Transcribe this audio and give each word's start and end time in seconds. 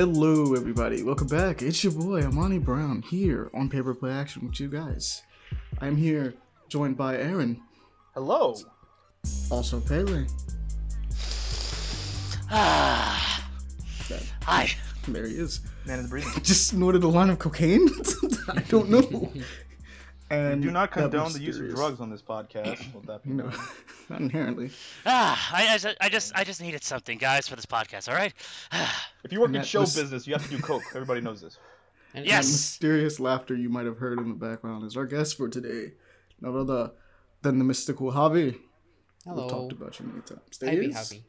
Hello, 0.00 0.54
everybody. 0.54 1.02
Welcome 1.02 1.26
back. 1.26 1.60
It's 1.60 1.84
your 1.84 1.92
boy 1.92 2.22
Amani 2.22 2.58
Brown 2.58 3.02
here 3.02 3.50
on 3.52 3.68
Paper 3.68 3.92
Play 3.92 4.12
Action 4.12 4.46
with 4.46 4.58
you 4.58 4.70
guys. 4.70 5.22
I'm 5.78 5.94
here 5.94 6.32
joined 6.70 6.96
by 6.96 7.18
Aaron, 7.18 7.60
Hello. 8.14 8.56
also 9.50 9.78
Pele. 9.78 10.24
Ah, 12.50 13.46
hi. 14.42 14.70
There 15.06 15.26
he 15.26 15.34
is. 15.34 15.60
Man 15.84 15.98
is 15.98 16.06
breathing. 16.08 16.42
Just 16.44 16.68
snorted 16.68 17.04
a 17.04 17.08
line 17.08 17.28
of 17.28 17.38
cocaine. 17.38 17.86
I 18.48 18.60
don't 18.70 18.88
know. 18.88 19.30
And 20.30 20.62
Do 20.62 20.70
not 20.70 20.92
condone 20.92 21.32
the 21.32 21.40
use 21.40 21.58
of 21.58 21.68
drugs 21.70 22.00
on 22.00 22.08
this 22.08 22.22
podcast. 22.22 22.94
Let 22.94 23.06
that 23.06 23.22
be 23.24 23.30
No, 23.30 23.44
known. 23.48 23.58
not 24.08 24.20
inherently. 24.20 24.70
Ah, 25.04 25.50
I, 25.52 25.74
I, 26.00 26.08
just, 26.08 26.32
I 26.36 26.44
just 26.44 26.60
needed 26.62 26.84
something, 26.84 27.18
guys, 27.18 27.48
for 27.48 27.56
this 27.56 27.66
podcast. 27.66 28.08
All 28.08 28.14
right. 28.14 28.32
If 29.24 29.32
you 29.32 29.40
work 29.40 29.54
in 29.54 29.62
show 29.64 29.80
was- 29.80 29.94
business, 29.96 30.26
you 30.26 30.32
have 30.32 30.44
to 30.48 30.56
do 30.56 30.62
coke. 30.62 30.82
Everybody 30.94 31.20
knows 31.20 31.40
this. 31.40 31.58
And 32.14 32.24
That 32.24 32.28
Yes. 32.28 32.46
mysterious 32.50 33.20
laughter 33.20 33.54
you 33.54 33.68
might 33.68 33.86
have 33.86 33.98
heard 33.98 34.18
in 34.18 34.28
the 34.28 34.34
background 34.34 34.84
is 34.84 34.96
our 34.96 35.06
guest 35.06 35.36
for 35.36 35.48
today. 35.48 35.92
None 36.40 36.56
other 36.56 36.90
than 37.42 37.58
the 37.58 37.64
mystical 37.64 38.10
Javi. 38.12 38.58
Hello. 39.24 39.42
We've 39.42 39.50
talked 39.50 39.72
about 39.72 40.00
you 40.00 40.06
many 40.06 40.20
times. 40.22 40.58
There 40.58 40.70
I'd 40.70 40.74
he 40.74 40.80
be 40.80 40.86
is. 40.86 40.96
happy. 40.96 41.24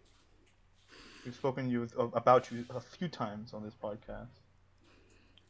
We've 1.25 1.35
spoken 1.35 1.69
you 1.69 1.87
about 2.15 2.49
you 2.51 2.65
a 2.73 2.79
few 2.79 3.09
times 3.09 3.53
on 3.53 3.61
this 3.63 3.75
podcast. 3.75 4.29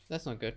That's 0.09 0.25
not 0.25 0.39
good. 0.39 0.55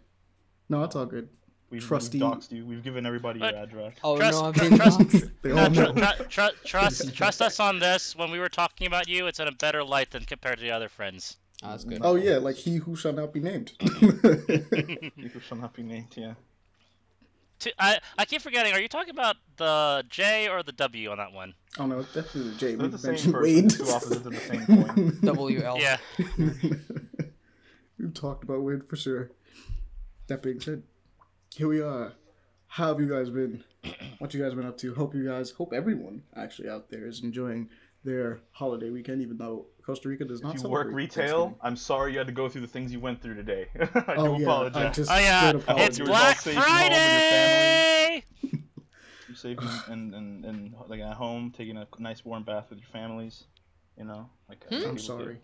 No, 0.68 0.82
it's 0.82 0.96
all 0.96 1.06
good. 1.06 1.28
We've, 1.74 1.82
Trusty- 1.84 2.18
we've 2.20 2.28
doxed 2.30 2.52
you. 2.52 2.64
We've 2.64 2.82
given 2.84 3.04
everybody 3.04 3.40
But- 3.40 3.54
your 3.54 3.62
address. 3.64 3.94
Oh 4.04 4.16
Trust- 4.16 4.40
no, 4.40 4.48
I've 4.48 4.54
been 4.54 4.76
trust- 4.76 5.00
doxed. 5.00 5.30
They 5.42 5.50
all 5.50 5.66
tr- 5.66 5.72
know. 5.82 5.92
tr- 5.92 6.22
tr- 6.28 6.56
trust, 6.64 7.14
trust 7.14 7.42
us 7.42 7.58
on 7.58 7.80
this. 7.80 8.14
When 8.14 8.30
we 8.30 8.38
were 8.38 8.48
talking 8.48 8.86
about 8.86 9.08
you, 9.08 9.26
it's 9.26 9.40
in 9.40 9.48
a 9.48 9.52
better 9.52 9.82
light 9.82 10.12
than 10.12 10.24
compared 10.24 10.58
to 10.58 10.62
the 10.62 10.70
other 10.70 10.88
friends. 10.88 11.36
Oh, 11.64 11.70
that's 11.70 11.82
good. 11.84 11.98
Oh 12.02 12.14
yeah, 12.14 12.36
like 12.36 12.54
he 12.56 12.76
who 12.76 12.94
shall 12.94 13.12
not 13.12 13.32
be 13.32 13.40
named. 13.40 13.72
You 13.80 15.30
shall 15.48 15.58
not 15.58 15.74
be 15.74 15.82
named. 15.82 16.08
Yeah. 16.16 16.34
T- 17.58 17.72
I, 17.78 17.98
I 18.18 18.24
keep 18.24 18.42
forgetting. 18.42 18.72
Are 18.72 18.80
you 18.80 18.88
talking 18.88 19.10
about 19.10 19.36
the 19.56 20.04
J 20.10 20.48
or 20.48 20.62
the 20.62 20.72
W 20.72 21.10
on 21.10 21.18
that 21.18 21.32
one? 21.32 21.54
oh 21.78 21.86
no, 21.86 22.00
it's 22.00 22.12
definitely 22.14 22.54
Jay. 22.56 22.74
They're 22.74 22.86
We 22.86 22.92
the 22.92 22.98
same 22.98 23.10
mentioned 23.12 23.34
person. 23.34 23.54
Wade. 23.62 23.70
Two 23.70 23.84
opposites 23.88 24.26
of 24.26 24.32
the 24.32 24.40
same 24.40 24.66
coin. 24.66 25.12
WL. 25.22 25.80
Yeah. 25.80 25.96
We've 27.98 28.14
talked 28.14 28.44
about 28.44 28.62
Wade 28.62 28.86
for 28.88 28.96
sure. 28.96 29.30
That 30.26 30.42
being 30.42 30.60
said, 30.60 30.82
here 31.56 31.68
we 31.68 31.80
are. 31.80 32.12
How 32.66 32.88
have 32.88 33.00
you 33.00 33.08
guys 33.08 33.30
been? 33.30 33.62
What 34.18 34.32
you 34.32 34.42
guys 34.42 34.54
been 34.54 34.64
up 34.64 34.78
to? 34.78 34.94
Hope 34.94 35.14
you 35.14 35.26
guys, 35.26 35.50
hope 35.50 35.72
everyone 35.74 36.22
actually 36.34 36.68
out 36.70 36.88
there 36.88 37.06
is 37.06 37.22
enjoying 37.22 37.68
their 38.04 38.40
holiday 38.52 38.88
weekend, 38.90 39.20
even 39.20 39.36
though 39.36 39.66
Costa 39.84 40.08
Rica 40.08 40.24
does 40.24 40.40
not. 40.40 40.54
If 40.54 40.62
you 40.62 40.68
work 40.68 40.88
retail, 40.90 41.58
I'm 41.60 41.76
sorry 41.76 42.12
you 42.12 42.18
had 42.18 42.28
to 42.28 42.32
go 42.32 42.48
through 42.48 42.62
the 42.62 42.66
things 42.68 42.90
you 42.92 43.00
went 43.00 43.20
through 43.20 43.34
today. 43.34 43.66
I 43.80 44.14
Oh 44.16 44.36
do 44.36 44.42
yeah, 44.42 44.48
I 44.48 44.52
apologize. 44.52 44.96
just 44.96 45.10
Oh 45.10 45.16
yeah, 45.18 45.40
straight 45.40 45.54
it's 45.56 45.64
apologize. 45.64 45.98
You 45.98 46.04
Black 46.06 46.40
safe 46.40 46.56
and 46.56 46.64
home 46.64 46.90
with 46.90 46.92
your 46.92 47.20
Friday. 47.30 48.24
You're 49.28 49.36
safe 49.36 49.58
and, 49.58 49.82
and, 49.88 50.14
and, 50.14 50.44
and 50.44 50.74
like 50.88 51.00
at 51.00 51.14
home, 51.14 51.50
taking 51.54 51.76
a 51.76 51.86
nice 51.98 52.24
warm 52.24 52.44
bath 52.44 52.70
with 52.70 52.78
your 52.78 52.88
families. 52.88 53.44
You 53.98 54.04
know, 54.04 54.30
like 54.48 54.64
uh, 54.70 54.76
I'm 54.76 54.80
people 54.80 54.92
do. 54.94 54.98
sorry. 55.02 55.38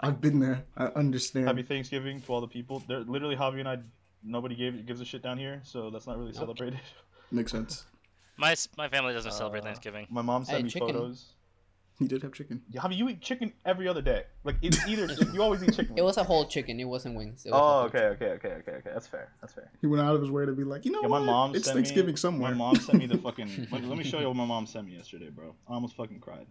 I've 0.00 0.20
been 0.20 0.40
there. 0.40 0.64
I 0.76 0.86
understand. 0.86 1.46
Happy 1.46 1.62
Thanksgiving 1.62 2.20
to 2.22 2.32
all 2.32 2.40
the 2.40 2.48
people. 2.48 2.82
They're 2.88 3.00
literally 3.00 3.36
Javi 3.36 3.60
and 3.60 3.68
I. 3.68 3.78
Nobody 4.22 4.54
gave 4.54 4.86
gives 4.86 5.00
a 5.00 5.04
shit 5.04 5.22
down 5.22 5.38
here, 5.38 5.60
so 5.64 5.90
that's 5.90 6.06
not 6.06 6.18
really 6.18 6.32
celebrated. 6.32 6.78
Makes 7.30 7.52
sense. 7.52 7.84
My 8.36 8.54
my 8.76 8.88
family 8.88 9.12
doesn't 9.14 9.32
celebrate 9.32 9.60
Uh, 9.60 9.64
Thanksgiving. 9.64 10.06
My 10.10 10.22
mom 10.22 10.44
sent 10.44 10.58
Hey, 10.58 10.62
me 10.64 10.70
chicken. 10.70 10.88
photos. 10.88 11.34
He 11.98 12.08
did 12.08 12.22
have 12.22 12.32
chicken. 12.32 12.62
Yeah, 12.70 12.80
Javi, 12.80 12.96
you 12.96 13.08
eat 13.10 13.20
chicken 13.20 13.52
every 13.66 13.86
other 13.86 14.00
day. 14.00 14.24
Like 14.42 14.56
it's 14.62 14.86
either 14.88 15.06
you 15.34 15.42
always 15.42 15.62
eat 15.62 15.74
chicken. 15.74 15.98
It 15.98 16.02
was 16.02 16.16
a 16.16 16.24
whole 16.24 16.46
chicken. 16.46 16.80
It 16.80 16.84
wasn't 16.84 17.14
wings. 17.14 17.44
It 17.44 17.50
was 17.52 17.60
Oh, 17.62 17.86
okay, 17.88 18.06
okay, 18.14 18.30
okay, 18.36 18.48
okay, 18.60 18.72
okay. 18.78 18.90
That's 18.94 19.06
fair. 19.06 19.32
That's 19.42 19.52
fair. 19.52 19.70
He 19.82 19.86
went 19.86 20.02
out 20.02 20.14
of 20.14 20.22
his 20.22 20.30
way 20.30 20.46
to 20.46 20.52
be 20.52 20.64
like, 20.64 20.86
you 20.86 20.92
know 20.92 21.02
Yeah, 21.02 21.08
my 21.08 21.18
what? 21.18 21.26
mom 21.26 21.54
it's 21.54 21.70
Thanksgiving 21.70 22.12
me, 22.14 22.16
somewhere. 22.16 22.52
My 22.52 22.56
mom 22.56 22.76
sent 22.76 22.98
me 22.98 23.06
the 23.06 23.18
fucking. 23.26 23.68
let, 23.70 23.84
let 23.84 23.98
me 23.98 24.04
show 24.04 24.18
you 24.18 24.28
what 24.28 24.36
my 24.36 24.46
mom 24.46 24.66
sent 24.66 24.86
me 24.86 24.96
yesterday, 24.96 25.28
bro. 25.28 25.54
I 25.68 25.74
almost 25.74 25.94
fucking 25.96 26.20
cried. 26.20 26.46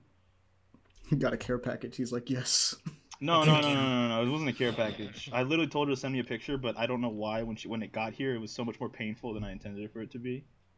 He 1.10 1.16
got 1.16 1.34
a 1.34 1.38
care 1.38 1.58
package. 1.58 1.98
He's 1.98 2.12
like, 2.12 2.30
yes. 2.30 2.76
No, 3.22 3.44
no, 3.44 3.60
no, 3.60 3.62
no, 3.74 3.74
no, 3.74 4.08
no. 4.08 4.24
It 4.28 4.30
wasn't 4.32 4.50
a 4.50 4.54
care 4.54 4.72
package. 4.74 5.30
I 5.34 5.44
literally 5.44 5.70
told 5.70 5.88
her 5.90 5.94
to 5.96 6.00
send 6.00 6.14
me 6.14 6.20
a 6.20 6.24
picture, 6.24 6.58
but 6.58 6.78
I 6.78 6.86
don't 6.86 7.02
know 7.02 7.10
why. 7.10 7.44
When 7.44 7.56
she 7.56 7.68
when 7.68 7.82
it 7.84 7.92
got 7.92 8.14
here, 8.14 8.34
it 8.36 8.40
was 8.40 8.52
so 8.52 8.64
much 8.64 8.80
more 8.80 8.90
painful 8.90 9.34
than 9.34 9.44
I 9.44 9.52
intended 9.52 9.84
it 9.84 9.92
for 9.94 10.02
it 10.02 10.12
to 10.12 10.20
be. 10.20 10.46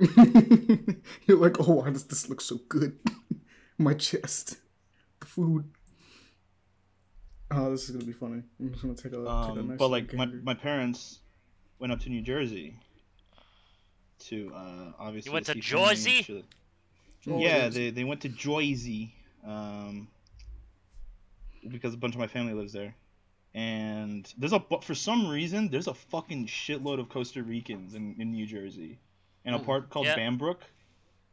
You're 1.28 1.38
like, 1.38 1.59
oh, 1.59 1.74
why 1.74 1.90
does 1.91 2.06
this 2.06 2.28
look 2.29 2.41
so 2.41 2.59
good? 2.68 2.97
My 3.78 3.94
chest, 3.94 4.57
the 5.19 5.25
food. 5.28 5.66
Oh, 7.52 7.69
this 7.72 7.84
is 7.84 7.91
gonna 7.91 8.06
be 8.06 8.13
funny. 8.13 8.41
I'm 8.59 8.72
just 8.72 8.81
gonna 8.81 8.96
take 8.96 9.06
a, 9.08 9.18
take 9.18 9.25
a 9.25 9.29
Um, 9.29 9.68
nice 9.69 9.78
but 9.78 9.90
like 9.90 10.13
my, 10.13 10.25
gander. 10.25 10.41
my 10.44 10.53
parents 10.53 11.19
went 11.79 11.91
up 11.91 12.00
to 12.02 12.09
New 12.09 12.22
Jersey 12.22 12.75
to 14.19 14.52
uh 14.56 14.91
obviously 15.00 15.29
You 15.29 15.34
went 15.34 15.46
to 15.47 15.53
see 15.53 15.62
family 15.62 15.90
and 15.90 15.97
Jersey? 15.97 16.46
Yeah, 17.25 17.69
they 17.69 17.90
they 17.90 18.03
went 18.03 18.22
to 18.22 18.29
Jersey 18.29 19.13
um 19.46 20.08
because 21.70 21.94
a 21.94 21.98
bunch 21.98 22.14
of 22.16 22.20
my 22.20 22.28
family 22.28 22.54
lives 22.54 22.74
there. 22.74 22.96
And 23.54 24.32
there's 24.38 24.54
a 24.54 24.60
but 24.60 24.84
for 24.84 24.96
some 24.96 25.28
reason 25.28 25.68
there's 25.70 25.88
a 25.88 25.94
fucking 25.94 26.48
shitload 26.48 27.00
of 27.00 27.10
Costa 27.10 27.44
Ricans 27.44 27.96
in, 27.96 28.16
in 28.18 28.32
New 28.32 28.46
Jersey. 28.46 28.98
In 29.44 29.54
a 29.54 29.58
Hmm. 29.58 29.66
part 29.66 29.90
called 29.90 30.06
Yeah. 30.06 30.16
Bound 30.16 30.38
Brook. 30.40 30.62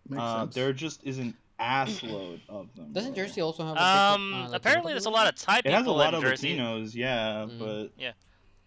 Makes 0.09 0.23
Uh, 0.23 0.41
sense. 0.45 0.55
there 0.55 0.73
just 0.73 1.05
is 1.05 1.19
an 1.19 1.37
assload 1.61 2.41
of 2.49 2.75
them. 2.75 2.93
Doesn't 2.93 3.15
bro. 3.15 3.25
Jersey 3.25 3.41
also 3.41 3.63
have 3.65 3.73
a 3.73 3.75
big, 3.75 3.83
Um, 3.83 4.35
uh, 4.35 4.51
apparently 4.57 4.93
there's 4.93 5.07
a 5.07 5.11
lot 5.11 5.27
of 5.29 5.35
Thai 5.37 5.59
It 5.59 5.67
has 5.67 5.87
a 5.87 5.91
lot 5.93 6.09
in 6.09 6.15
of 6.17 6.23
Jersey. 6.23 6.57
Latinos, 6.57 6.95
yeah, 6.95 7.47
Mhm. 7.49 7.59
but 7.59 7.91
yeah. 7.99 8.13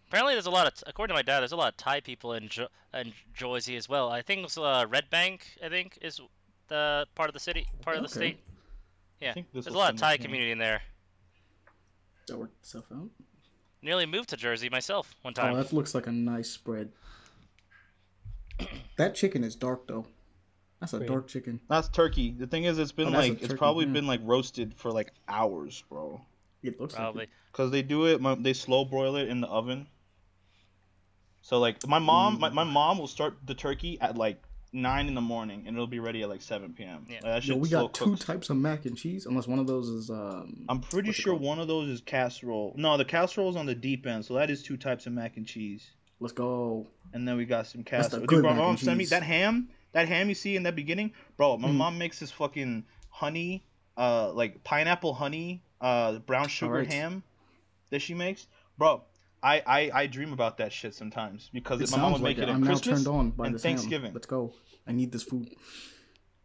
Apparently 0.07 0.33
there's 0.33 0.45
a 0.45 0.51
lot 0.51 0.67
of, 0.67 0.73
according 0.87 1.13
to 1.13 1.17
my 1.17 1.21
dad, 1.21 1.39
there's 1.39 1.53
a 1.53 1.55
lot 1.57 1.69
of 1.69 1.77
Thai 1.77 2.01
people 2.01 2.33
in 2.33 2.47
jo- 2.49 2.67
in 2.93 3.13
Jersey 3.33 3.75
as 3.77 3.87
well. 3.89 4.09
I 4.11 4.21
think 4.21 4.43
it's 4.43 4.57
uh, 4.57 4.85
Red 4.89 5.09
Bank. 5.09 5.57
I 5.63 5.69
think 5.69 5.97
is 6.01 6.19
the 6.67 7.07
part 7.15 7.29
of 7.29 7.33
the 7.33 7.39
city, 7.39 7.65
part 7.81 7.95
of 7.97 8.03
the 8.03 8.09
state. 8.09 8.39
Yeah, 9.21 9.33
there's 9.53 9.67
a 9.67 9.71
lot 9.71 9.93
of 9.93 9.99
Thai 9.99 10.17
community 10.17 10.51
in 10.51 10.57
there. 10.57 10.81
That 12.31 12.37
worked 12.39 12.57
itself 12.61 12.85
out. 12.93 13.09
Nearly 13.81 14.05
moved 14.05 14.29
to 14.29 14.37
Jersey 14.37 14.69
myself 14.69 15.15
one 15.21 15.33
Oh, 15.37 15.41
time. 15.41 15.53
Oh, 15.53 15.57
that 15.57 15.73
looks 15.73 15.93
like 15.95 16.07
a 16.07 16.11
nice 16.11 16.49
spread. 16.49 16.91
that 18.97 19.15
chicken 19.15 19.43
is 19.43 19.55
dark 19.55 19.87
though. 19.87 20.05
That's 20.79 20.93
a 20.93 20.97
Great. 20.97 21.09
dark 21.09 21.27
chicken. 21.27 21.59
That's 21.69 21.87
turkey. 21.89 22.31
The 22.31 22.47
thing 22.47 22.63
is, 22.63 22.79
it's 22.79 22.91
been 22.91 23.09
Oh, 23.09 23.11
that's 23.11 23.27
a 23.27 23.29
like 23.31 23.43
it's 23.43 23.53
probably 23.53 23.85
yeah. 23.85 23.93
been 23.93 24.07
like 24.07 24.21
roasted 24.23 24.73
for 24.75 24.91
like 24.91 25.11
hours, 25.27 25.83
bro. 25.89 26.21
It 26.63 26.79
looks 26.79 26.95
Probably. 26.95 27.21
like 27.21 27.29
Cause 27.53 27.71
they 27.71 27.81
do 27.81 28.05
it, 28.05 28.21
my, 28.21 28.35
they 28.35 28.53
slow 28.53 28.85
broil 28.85 29.15
it 29.15 29.27
in 29.27 29.41
the 29.41 29.47
oven. 29.47 29.87
So 31.41 31.59
like 31.59 31.85
my 31.87 31.99
mom, 31.99 32.37
mm. 32.37 32.39
my, 32.41 32.49
my 32.49 32.63
mom 32.63 32.97
will 32.99 33.07
start 33.07 33.37
the 33.45 33.55
turkey 33.55 33.99
at 33.99 34.15
like 34.17 34.41
nine 34.73 35.07
in 35.07 35.15
the 35.15 35.21
morning, 35.21 35.63
and 35.67 35.75
it'll 35.75 35.87
be 35.87 35.99
ready 35.99 36.21
at 36.23 36.29
like 36.29 36.41
seven 36.41 36.73
p.m. 36.73 37.05
Yeah. 37.09 37.15
Like, 37.15 37.23
that. 37.23 37.45
Yo, 37.45 37.55
we 37.57 37.69
got 37.69 37.93
two 37.93 38.11
cooks. 38.11 38.25
types 38.25 38.49
of 38.49 38.57
mac 38.57 38.85
and 38.85 38.97
cheese, 38.97 39.25
unless 39.25 39.47
one 39.47 39.59
of 39.59 39.67
those 39.67 39.87
is 39.89 40.09
um. 40.09 40.65
I'm 40.69 40.79
pretty 40.79 41.11
sure 41.11 41.35
one 41.35 41.59
of 41.59 41.67
those 41.67 41.89
is 41.89 42.01
casserole. 42.01 42.73
No, 42.77 42.97
the 42.97 43.05
casserole 43.05 43.49
is 43.49 43.55
on 43.55 43.65
the 43.65 43.75
deep 43.75 44.05
end, 44.07 44.25
so 44.25 44.35
that 44.35 44.49
is 44.49 44.63
two 44.63 44.77
types 44.77 45.07
of 45.07 45.13
mac 45.13 45.37
and 45.37 45.45
cheese. 45.45 45.91
Let's 46.19 46.33
go. 46.33 46.87
And 47.13 47.27
then 47.27 47.37
we 47.37 47.45
got 47.45 47.67
some 47.67 47.83
casserole. 47.83 48.25
Dude, 48.25 48.41
bro, 48.41 48.51
mac 48.51 48.57
mom 48.57 48.69
and 48.71 48.79
sent 48.79 48.97
me 48.97 49.05
that 49.05 49.23
ham. 49.23 49.69
That 49.93 50.07
ham 50.07 50.29
you 50.29 50.35
see 50.35 50.55
in 50.55 50.63
that 50.63 50.75
beginning, 50.75 51.13
bro. 51.35 51.57
My 51.57 51.67
Mhm. 51.67 51.75
mom 51.75 51.97
makes 51.97 52.19
this 52.19 52.31
fucking 52.31 52.85
honey, 53.09 53.65
uh, 53.97 54.31
like 54.31 54.63
pineapple 54.63 55.13
honey, 55.13 55.63
uh, 55.81 56.19
brown 56.19 56.47
sugar 56.47 56.75
Alright. 56.75 56.87
ham 56.87 57.23
that 57.89 58.01
she 58.01 58.13
makes, 58.13 58.47
bro. 58.77 59.03
I, 59.43 59.61
I, 59.65 59.91
I 59.93 60.07
dream 60.07 60.33
about 60.33 60.57
that 60.57 60.71
shit 60.71 60.93
sometimes 60.93 61.49
because 61.51 61.81
It 61.81 61.91
my 61.91 61.97
mom 61.97 62.11
would 62.13 62.21
like 62.21 62.37
make 62.37 62.37
it. 62.37 62.43
it 62.43 62.49
at 62.49 62.55
I'm 62.55 62.61
now 62.61 62.67
Christmas 62.67 63.03
turned 63.03 63.07
on 63.07 63.31
by 63.31 63.47
and 63.47 63.55
this 63.55 63.63
ham. 63.63 63.75
Thanksgiving. 63.77 64.13
Let's 64.13 64.27
go. 64.27 64.53
I 64.87 64.91
need 64.91 65.11
this 65.11 65.23
food. 65.23 65.49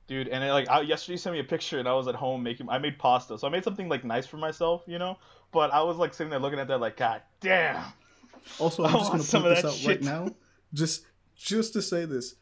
dude. 0.07 0.29
And 0.29 0.43
it, 0.45 0.51
like 0.53 0.69
I, 0.69 0.81
yesterday, 0.81 1.15
you 1.15 1.19
sent 1.19 1.35
me 1.35 1.41
a 1.41 1.45
picture, 1.45 1.79
and 1.79 1.89
I 1.89 1.95
was 1.95 2.09
at 2.09 2.15
home 2.15 2.43
making. 2.43 2.69
I 2.69 2.79
made 2.79 2.99
pasta, 2.99 3.39
so 3.39 3.47
I 3.47 3.51
made 3.51 3.65
something 3.65 3.89
like 3.89 4.05
nice 4.05 4.27
for 4.27 4.37
myself, 4.39 4.83
you 4.87 4.99
know. 4.99 5.19
But 5.53 5.73
I 5.73 5.83
was 5.83 5.97
like 5.97 6.15
sitting 6.15 6.31
there 6.31 6.39
looking 6.41 6.59
at 6.59 6.69
that, 6.69 6.81
like, 6.81 6.97
God 6.97 7.23
damn. 7.41 7.83
Also, 8.59 8.85
I'm 8.85 8.95
I 8.95 8.99
just 8.99 9.11
gonna 9.11 9.23
some 9.23 9.43
point 9.43 9.57
this 9.57 9.65
out 9.65 9.73
shit. 9.75 9.89
right 9.89 10.03
now, 10.03 10.29
just 10.73 11.07
just 11.37 11.73
to 11.75 11.83
say 11.83 12.05
this. 12.07 12.35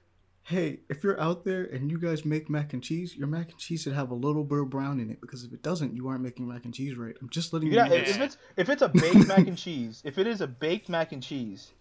Hey, 0.47 0.81
if 0.91 1.03
you're 1.03 1.19
out 1.19 1.45
there 1.47 1.65
and 1.65 1.91
you 1.91 1.99
guys 1.99 2.25
make 2.27 2.51
mac 2.51 2.75
and 2.75 2.83
cheese, 2.83 3.17
your 3.17 3.27
mac 3.27 3.51
and 3.51 3.59
cheese 3.59 3.83
should 3.83 3.95
have 3.95 4.11
a 4.11 4.15
little 4.15 4.45
bit 4.45 4.59
of 4.59 4.69
brown 4.69 5.01
in 5.01 5.11
it 5.11 5.19
because 5.23 5.43
if 5.43 5.53
it 5.55 5.63
doesn't, 5.63 5.95
you 5.97 6.07
aren't 6.09 6.21
making 6.23 6.47
mac 6.47 6.67
and 6.67 6.75
cheese 6.75 6.97
right. 6.97 7.15
I'm 7.23 7.31
just 7.31 7.53
letting 7.55 7.73
Yeah, 7.73 7.85
you 7.85 7.91
know. 7.91 7.97
if, 7.97 8.09
if 8.11 8.21
it's 8.21 8.37
if 8.59 8.69
it's 8.69 8.83
a 8.83 8.89
baked 8.89 9.27
mac 9.27 9.47
and 9.47 9.57
cheese, 9.67 10.03
if 10.05 10.19
it 10.19 10.27
is 10.27 10.43
a 10.43 10.47
baked 10.47 10.91
mac 10.91 11.13
and 11.13 11.23
cheese, 11.23 11.73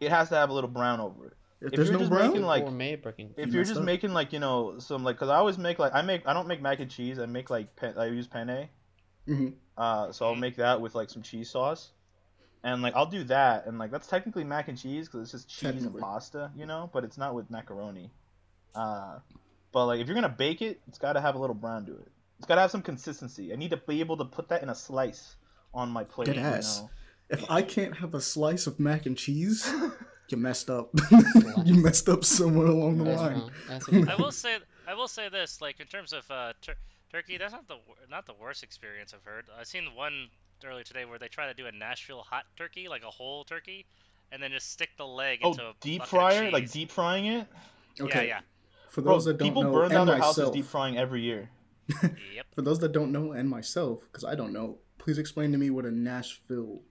it 0.00 0.10
has 0.10 0.30
to 0.30 0.34
have 0.34 0.50
a 0.50 0.52
little 0.52 0.68
brown 0.70 0.98
over 1.00 1.26
it. 1.26 1.32
If 1.60 1.66
if 1.68 1.76
there's 1.76 1.88
you're 1.90 1.98
no 1.98 2.00
just 2.00 2.10
brown, 2.10 2.28
making, 2.30 2.42
like- 2.42 2.64
gourmet 2.64 2.96
breaking. 2.96 3.34
If 3.36 3.48
You 3.48 3.52
you're 3.54 3.64
just 3.64 3.78
up. 3.78 3.84
making 3.84 4.12
like 4.14 4.32
you 4.32 4.40
know 4.40 4.78
some 4.80 5.04
like, 5.04 5.16
cause 5.16 5.28
I 5.28 5.36
always 5.36 5.56
make 5.56 5.78
like 5.78 5.94
I 5.94 6.02
make 6.02 6.22
I 6.26 6.32
don't 6.32 6.48
make 6.48 6.60
mac 6.60 6.80
and 6.80 6.90
cheese. 6.90 7.20
I 7.20 7.26
make 7.26 7.50
like 7.50 7.76
pe- 7.76 7.94
I 7.94 8.06
use 8.06 8.26
penne. 8.26 8.68
Mhm. 9.28 9.52
Uh, 9.78 10.10
so 10.10 10.26
I'll 10.26 10.34
make 10.34 10.56
that 10.56 10.80
with 10.80 10.96
like 10.96 11.08
some 11.08 11.22
cheese 11.22 11.50
sauce, 11.50 11.92
and 12.62 12.82
like 12.82 12.94
I'll 12.94 13.06
do 13.06 13.24
that, 13.24 13.66
and 13.66 13.78
like 13.78 13.90
that's 13.90 14.06
technically 14.06 14.44
mac 14.44 14.68
and 14.68 14.76
cheese 14.76 15.08
because 15.08 15.22
it's 15.22 15.44
just 15.44 15.48
cheese 15.48 15.84
and 15.84 15.98
pasta, 15.98 16.50
you 16.56 16.66
know. 16.66 16.90
But 16.92 17.04
it's 17.04 17.18
not 17.18 17.34
with 17.34 17.50
macaroni. 17.50 18.10
Uh, 18.74 19.18
but 19.72 19.86
like 19.86 20.00
if 20.00 20.06
you're 20.06 20.14
gonna 20.14 20.28
bake 20.28 20.62
it, 20.62 20.80
it's 20.88 20.98
got 20.98 21.14
to 21.14 21.20
have 21.20 21.34
a 21.34 21.38
little 21.38 21.54
brown 21.54 21.86
to 21.86 21.92
it. 21.92 22.08
It's 22.38 22.46
got 22.46 22.54
to 22.54 22.62
have 22.62 22.70
some 22.70 22.82
consistency. 22.82 23.52
I 23.52 23.56
need 23.56 23.70
to 23.70 23.76
be 23.76 24.00
able 24.00 24.16
to 24.16 24.24
put 24.24 24.48
that 24.48 24.62
in 24.62 24.70
a 24.70 24.74
slice 24.74 25.36
on 25.74 25.90
my 25.90 26.04
plate. 26.04 26.26
Dead 26.26 26.36
you 26.36 26.42
know? 26.42 26.90
If 27.28 27.50
I 27.50 27.62
can't 27.62 27.96
have 27.98 28.14
a 28.14 28.20
slice 28.20 28.66
of 28.66 28.80
mac 28.80 29.06
and 29.06 29.16
cheese, 29.16 29.70
you 30.28 30.36
messed 30.36 30.70
up. 30.70 30.90
you 31.64 31.74
messed 31.74 32.08
up 32.08 32.24
somewhere 32.24 32.66
along 32.66 32.98
the 32.98 33.04
That's 33.04 33.20
line. 33.20 33.50
wrong. 33.92 34.08
I 34.08 34.16
will 34.16 34.32
say 34.32 34.58
I 34.86 34.94
will 34.94 35.08
say 35.08 35.28
this, 35.28 35.60
like 35.60 35.80
in 35.80 35.86
terms 35.86 36.12
of 36.12 36.28
uh, 36.30 36.52
tur- 36.60 36.76
Turkey, 37.12 37.38
that's 37.38 37.52
not 37.52 37.68
the 37.68 37.76
not 38.10 38.26
the 38.26 38.34
worst 38.34 38.62
experience 38.62 39.14
I've 39.14 39.24
heard. 39.24 39.46
I've 39.58 39.66
seen 39.66 39.94
one 39.94 40.28
earlier 40.64 40.84
today 40.84 41.04
where 41.04 41.18
they 41.18 41.28
try 41.28 41.46
to 41.46 41.54
do 41.54 41.66
a 41.66 41.72
Nashville 41.72 42.22
hot 42.22 42.44
turkey, 42.56 42.88
like 42.88 43.02
a 43.02 43.10
whole 43.10 43.44
turkey, 43.44 43.86
and 44.32 44.42
then 44.42 44.50
just 44.50 44.70
stick 44.72 44.90
the 44.96 45.06
leg 45.06 45.40
Oh, 45.42 45.50
into 45.52 45.62
a 45.64 45.72
deep 45.80 46.04
fryer, 46.04 46.50
like 46.50 46.70
deep 46.70 46.90
frying 46.90 47.26
it. 47.26 47.46
Okay. 48.00 48.28
Yeah, 48.28 48.40
For 48.88 49.02
Bro, 49.02 49.14
those 49.14 49.24
that 49.26 49.38
don't 49.38 49.48
people 49.48 49.62
know, 49.64 49.72
burn 49.72 49.90
down 49.90 50.00
and 50.02 50.10
their 50.10 50.16
houses 50.18 50.38
myself, 50.38 50.54
deep 50.54 50.64
frying 50.66 50.96
every 50.96 51.22
year. 51.22 51.50
Yep. 52.02 52.46
for 52.54 52.62
those 52.62 52.78
that 52.80 52.92
don't 52.92 53.10
know, 53.10 53.32
and 53.32 53.48
myself, 53.50 54.02
because 54.02 54.24
I 54.24 54.34
don't 54.36 54.52
know, 54.52 54.78
please 54.98 55.18
explain 55.18 55.50
to 55.52 55.58
me 55.58 55.70
what 55.70 55.84
a 55.84 55.90
Nashville 55.90 56.82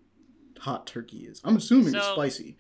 hot 0.60 0.86
turkey 0.88 1.20
is. 1.20 1.40
I'm 1.44 1.56
assuming 1.56 1.96
it's 1.96 2.06
spicy. 2.08 2.58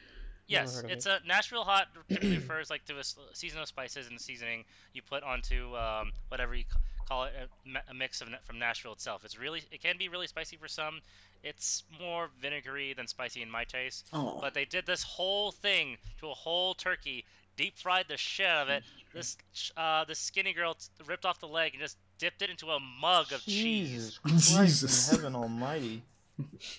Yes, 0.47 0.77
heard 0.77 0.85
of 0.85 0.91
it's 0.91 1.05
a 1.05 1.19
Nashville 1.27 1.63
hot. 1.63 1.87
Typically 2.07 2.37
refers 2.37 2.69
like 2.69 2.85
to 2.85 2.97
a 2.97 3.03
season 3.33 3.59
of 3.59 3.67
spices 3.67 4.07
and 4.07 4.19
seasoning 4.19 4.63
you 4.93 5.01
put 5.03 5.21
onto 5.21 5.75
um, 5.75 6.11
whatever 6.29 6.55
you 6.55 6.63
ca- 6.63 6.79
call 7.09 7.23
it, 7.25 7.33
a, 7.75 7.91
a 7.91 7.93
mix 7.93 8.21
of 8.21 8.29
from 8.45 8.59
Nashville 8.59 8.93
itself. 8.93 9.25
It's 9.25 9.37
really 9.37 9.61
it 9.71 9.81
can 9.81 9.97
be 9.97 10.07
really 10.07 10.27
spicy 10.27 10.55
for 10.55 10.67
some. 10.69 11.01
It's 11.43 11.83
more 11.99 12.29
vinegary 12.41 12.93
than 12.93 13.07
spicy 13.07 13.41
in 13.41 13.49
my 13.49 13.63
taste. 13.63 14.07
Oh, 14.13 14.37
But 14.41 14.53
they 14.53 14.65
did 14.65 14.85
this 14.85 15.03
whole 15.03 15.51
thing 15.51 15.97
to 16.19 16.27
a 16.29 16.33
whole 16.33 16.73
turkey, 16.73 17.23
deep 17.57 17.77
fried 17.77 18.05
the 18.09 18.17
shit 18.17 18.45
out 18.45 18.63
of 18.63 18.69
it. 18.69 18.83
This 19.13 19.37
uh, 19.75 20.05
this 20.05 20.19
skinny 20.19 20.53
girl 20.53 20.73
t- 20.75 20.81
ripped 21.07 21.25
off 21.25 21.39
the 21.39 21.47
leg 21.47 21.73
and 21.73 21.81
just 21.81 21.97
dipped 22.19 22.41
it 22.41 22.49
into 22.49 22.67
a 22.67 22.79
mug 23.01 23.31
of 23.33 23.41
cheese. 23.43 24.19
Jesus 24.23 24.51
Christ 24.51 24.51
Jesus. 24.57 25.11
in 25.11 25.15
heaven 25.17 25.35
almighty. 25.35 26.03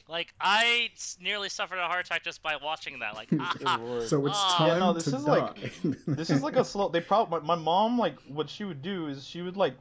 Like 0.09 0.33
I 0.41 0.89
nearly 1.21 1.49
suffered 1.51 1.79
a 1.79 1.87
heart 1.87 2.07
attack 2.07 2.23
just 2.25 2.43
by 2.43 2.57
watching 2.63 2.99
that. 3.01 3.15
Like 3.15 3.29
ah, 3.41 3.79
so 4.07 4.27
it's 4.27 4.37
Ah. 4.39 4.55
time 4.59 4.69
Yeah, 4.69 4.79
no, 4.79 4.93
this 4.95 5.05
to 5.05 5.17
is 5.17 5.25
die. 5.25 5.33
like- 5.39 5.73
this 6.07 6.31
is 6.31 6.43
like 6.43 6.57
a 6.57 6.65
slow. 6.65 6.89
They 6.89 7.01
probably 7.01 7.41
my, 7.41 7.57
my 7.57 7.63
mom 7.63 7.99
like 7.99 8.19
what 8.29 8.49
she 8.49 8.65
would 8.65 8.81
do 8.83 9.09
is 9.09 9.27
she 9.27 9.43
would 9.43 9.57
like 9.59 9.75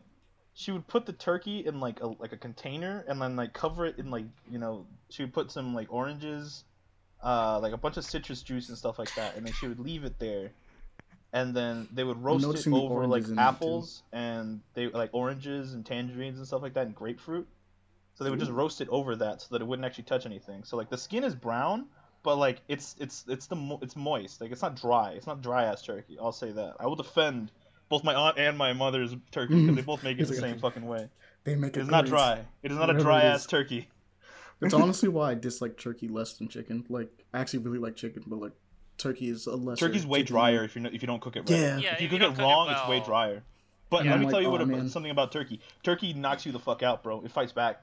she 0.60 0.72
would 0.72 0.86
put 0.88 1.06
the 1.06 1.14
turkey 1.14 1.66
in 1.66 1.80
like 1.80 2.02
a 2.02 2.08
like 2.08 2.34
a 2.34 2.38
container 2.38 3.06
and 3.08 3.22
then 3.22 3.38
like 3.38 3.54
cover 3.54 3.86
it 3.86 3.98
in 3.98 4.12
like 4.12 4.26
you 4.52 4.60
know 4.60 4.86
she 5.10 5.24
would 5.24 5.34
put 5.34 5.50
some 5.50 5.74
like 5.74 5.88
oranges, 5.90 6.66
uh 7.24 7.58
like 7.62 7.72
a 7.72 7.78
bunch 7.78 7.96
of 7.96 8.04
citrus 8.04 8.42
juice 8.42 8.68
and 8.68 8.78
stuff 8.78 9.00
like 9.00 9.14
that 9.16 9.38
and 9.38 9.46
then 9.46 9.54
she 9.54 9.68
would 9.70 9.80
leave 9.80 10.04
it 10.04 10.20
there, 10.20 10.52
and 11.32 11.56
then 11.56 11.88
they 11.94 12.04
would 12.04 12.22
roast 12.22 12.44
it 12.44 12.68
over 12.74 13.08
like 13.08 13.24
oranges 13.24 13.30
in 13.30 13.36
that, 13.38 13.52
too. 13.52 13.56
apples 13.56 14.04
and 14.12 14.60
they 14.74 14.88
like 14.90 15.12
oranges 15.14 15.74
and 15.74 15.86
tangerines 15.86 16.38
and 16.38 16.46
stuff 16.46 16.62
like 16.62 16.74
that 16.74 16.88
and 16.88 16.94
grapefruit. 16.94 17.48
So 18.16 18.26
they 18.26 18.30
would 18.30 18.40
just 18.40 18.52
roast 18.52 18.82
it 18.82 18.90
over 18.90 19.16
that 19.16 19.42
so 19.42 19.48
that 19.52 19.62
it 19.62 19.66
wouldn't 19.66 19.86
actually 19.86 20.04
touch 20.04 20.26
anything. 20.26 20.66
So 20.66 20.76
like 20.76 20.90
the 20.90 20.98
skin 20.98 21.24
is 21.24 21.36
brown, 21.36 21.86
but 22.22 22.36
like 22.36 22.60
it's 22.68 22.98
it's 23.00 23.24
it's 23.30 23.48
the 23.48 23.56
mo- 23.56 23.80
it's 23.82 23.96
moist. 23.96 24.42
Like 24.42 24.52
it's 24.52 24.62
not 24.62 24.76
dry. 24.76 25.12
It's 25.12 25.26
not 25.26 25.42
dry 25.42 25.64
ass 25.64 25.84
turkey. 25.84 26.18
I'll 26.20 26.34
say 26.34 26.52
that. 26.52 26.76
I 26.82 26.88
will 26.88 26.98
defend 26.98 27.50
both 27.90 28.04
my 28.04 28.14
aunt 28.14 28.38
and 28.38 28.58
my 28.58 28.74
mother's 28.74 29.16
turkey 29.32 29.60
because 29.60 29.76
they 29.76 29.82
both 29.82 30.04
make 30.04 30.20
it 30.20 30.24
the 30.28 30.34
He's 30.34 30.42
like, 30.42 30.52
same 30.52 30.60
fucking 30.60 30.86
way. 30.86 31.10
they 31.44 31.56
make 31.56 31.76
It 31.76 31.80
it 31.80 31.84
is 31.84 31.90
not 31.90 32.06
dry. 32.06 32.46
It 32.64 32.72
is 32.72 32.78
not 32.78 32.90
a 32.90 32.94
dry 33.00 33.24
ass 33.24 33.46
turkey. 33.46 33.88
It's 34.62 34.74
honestly 34.74 35.08
why 35.08 35.32
I 35.32 35.36
dislike 35.36 35.78
turkey 35.78 36.10
less 36.10 36.34
than 36.34 36.50
chicken. 36.50 36.84
Like, 36.90 37.10
I 37.34 37.40
actually 37.40 37.60
really 37.60 37.78
like 37.80 37.96
chicken, 37.96 38.24
but 38.28 38.40
like, 38.40 38.52
turkey 38.98 39.30
is 39.30 39.48
a 39.48 39.56
lesser. 39.56 39.88
Turkey's 39.88 40.06
way 40.06 40.20
chicken. 40.20 40.34
drier 40.34 40.64
if 40.66 40.76
you 40.76 40.86
if 40.86 41.02
you 41.02 41.08
don't 41.08 41.22
cook 41.22 41.38
it 41.38 41.50
right. 41.50 41.50
Yeah. 41.52 41.78
Yeah, 41.78 41.94
If 41.94 42.02
you 42.02 42.06
if 42.08 42.12
you 42.12 42.20
cook 42.20 42.20
don't 42.20 42.32
it 42.32 42.36
cook 42.36 42.40
it 42.40 42.44
wrong, 42.44 42.70
it's 42.70 42.88
way 42.90 43.00
drier. 43.00 43.44
But 43.90 44.04
Yeah, 44.04 44.12
let 44.12 44.16
I'm 44.16 44.20
me 44.20 44.26
like, 44.26 44.34
tell 44.34 44.42
you 44.42 44.50
what 44.52 44.60
"Aw, 44.62 44.66
man." 44.66 44.90
something 44.90 45.12
about 45.12 45.32
turkey. 45.32 45.62
Turkey 45.82 46.12
knocks 46.14 46.46
you 46.46 46.52
the 46.52 46.60
fuck 46.60 46.84
out, 46.84 47.04
bro. 47.04 47.22
It 47.24 47.32
fights 47.32 47.54
back. 47.54 47.82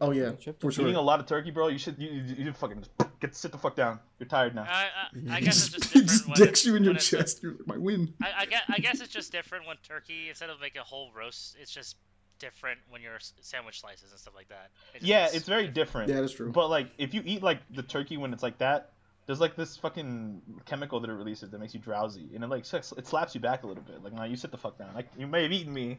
Oh 0.00 0.12
yeah, 0.12 0.32
for 0.60 0.70
sure. 0.70 0.84
Eating 0.84 0.96
a 0.96 1.00
lot 1.02 1.20
of 1.20 1.26
turkey, 1.26 1.50
bro, 1.50 1.68
you 1.68 1.78
should 1.78 1.98
you, 1.98 2.08
you, 2.10 2.44
you 2.44 2.52
fucking 2.52 2.78
just 2.80 3.20
get 3.20 3.34
sit 3.36 3.52
the 3.52 3.58
fuck 3.58 3.76
down. 3.76 3.98
You're 4.18 4.28
tired 4.28 4.54
now. 4.54 4.62
I, 4.62 4.88
I, 5.30 5.34
I 5.34 5.38
It 5.38 5.44
guess 5.44 5.74
it's 5.74 5.90
just, 5.90 5.92
just 5.92 5.94
it 5.94 6.06
different 6.06 6.08
just 6.08 6.34
dicks 6.36 6.64
you 6.66 6.76
in 6.76 6.84
your 6.84 6.92
when 6.92 6.96
a- 6.96 7.00
chest. 7.00 7.42
You're 7.42 7.52
like, 7.52 7.66
my 7.66 7.76
win. 7.76 8.14
I, 8.22 8.32
I, 8.38 8.46
guess, 8.46 8.62
I 8.68 8.78
guess 8.78 9.00
it's 9.00 9.12
just 9.12 9.30
different 9.32 9.66
when 9.66 9.76
turkey 9.86 10.28
instead 10.30 10.48
of 10.50 10.60
like 10.60 10.76
a 10.76 10.82
whole 10.84 11.10
roast, 11.14 11.56
it's 11.60 11.70
just 11.70 11.96
different 12.38 12.78
when 12.88 13.02
you're 13.02 13.18
sandwich 13.42 13.80
slices 13.80 14.10
and 14.10 14.18
stuff 14.18 14.34
like 14.34 14.48
that. 14.48 14.70
It 14.94 15.02
Yeah, 15.02 15.28
it's 15.32 15.46
very 15.46 15.68
different. 15.68 16.08
Yeah, 16.08 16.20
that's 16.22 16.32
true. 16.32 16.50
But 16.50 16.68
like, 16.68 16.88
if 16.96 17.12
you 17.12 17.22
eat 17.26 17.42
like 17.42 17.58
the 17.70 17.82
turkey 17.82 18.16
when 18.16 18.32
it's 18.32 18.42
like 18.42 18.56
that, 18.58 18.92
there's 19.26 19.40
like 19.40 19.54
this 19.56 19.76
fucking 19.76 20.40
chemical 20.64 20.98
that 21.00 21.10
it 21.10 21.12
releases 21.12 21.50
that 21.50 21.60
makes 21.60 21.74
you 21.74 21.80
drowsy, 21.80 22.30
and 22.34 22.42
it 22.42 22.46
like 22.48 22.64
it 22.72 23.06
slaps 23.06 23.34
you 23.34 23.40
back 23.40 23.64
a 23.64 23.66
little 23.66 23.82
bit. 23.82 24.02
Like, 24.02 24.14
now 24.14 24.24
you 24.24 24.36
sit 24.36 24.50
the 24.50 24.56
fuck 24.58 24.78
down. 24.78 24.94
Like, 24.94 25.08
you 25.18 25.26
may 25.26 25.42
have 25.42 25.52
eaten 25.52 25.72
me, 25.74 25.98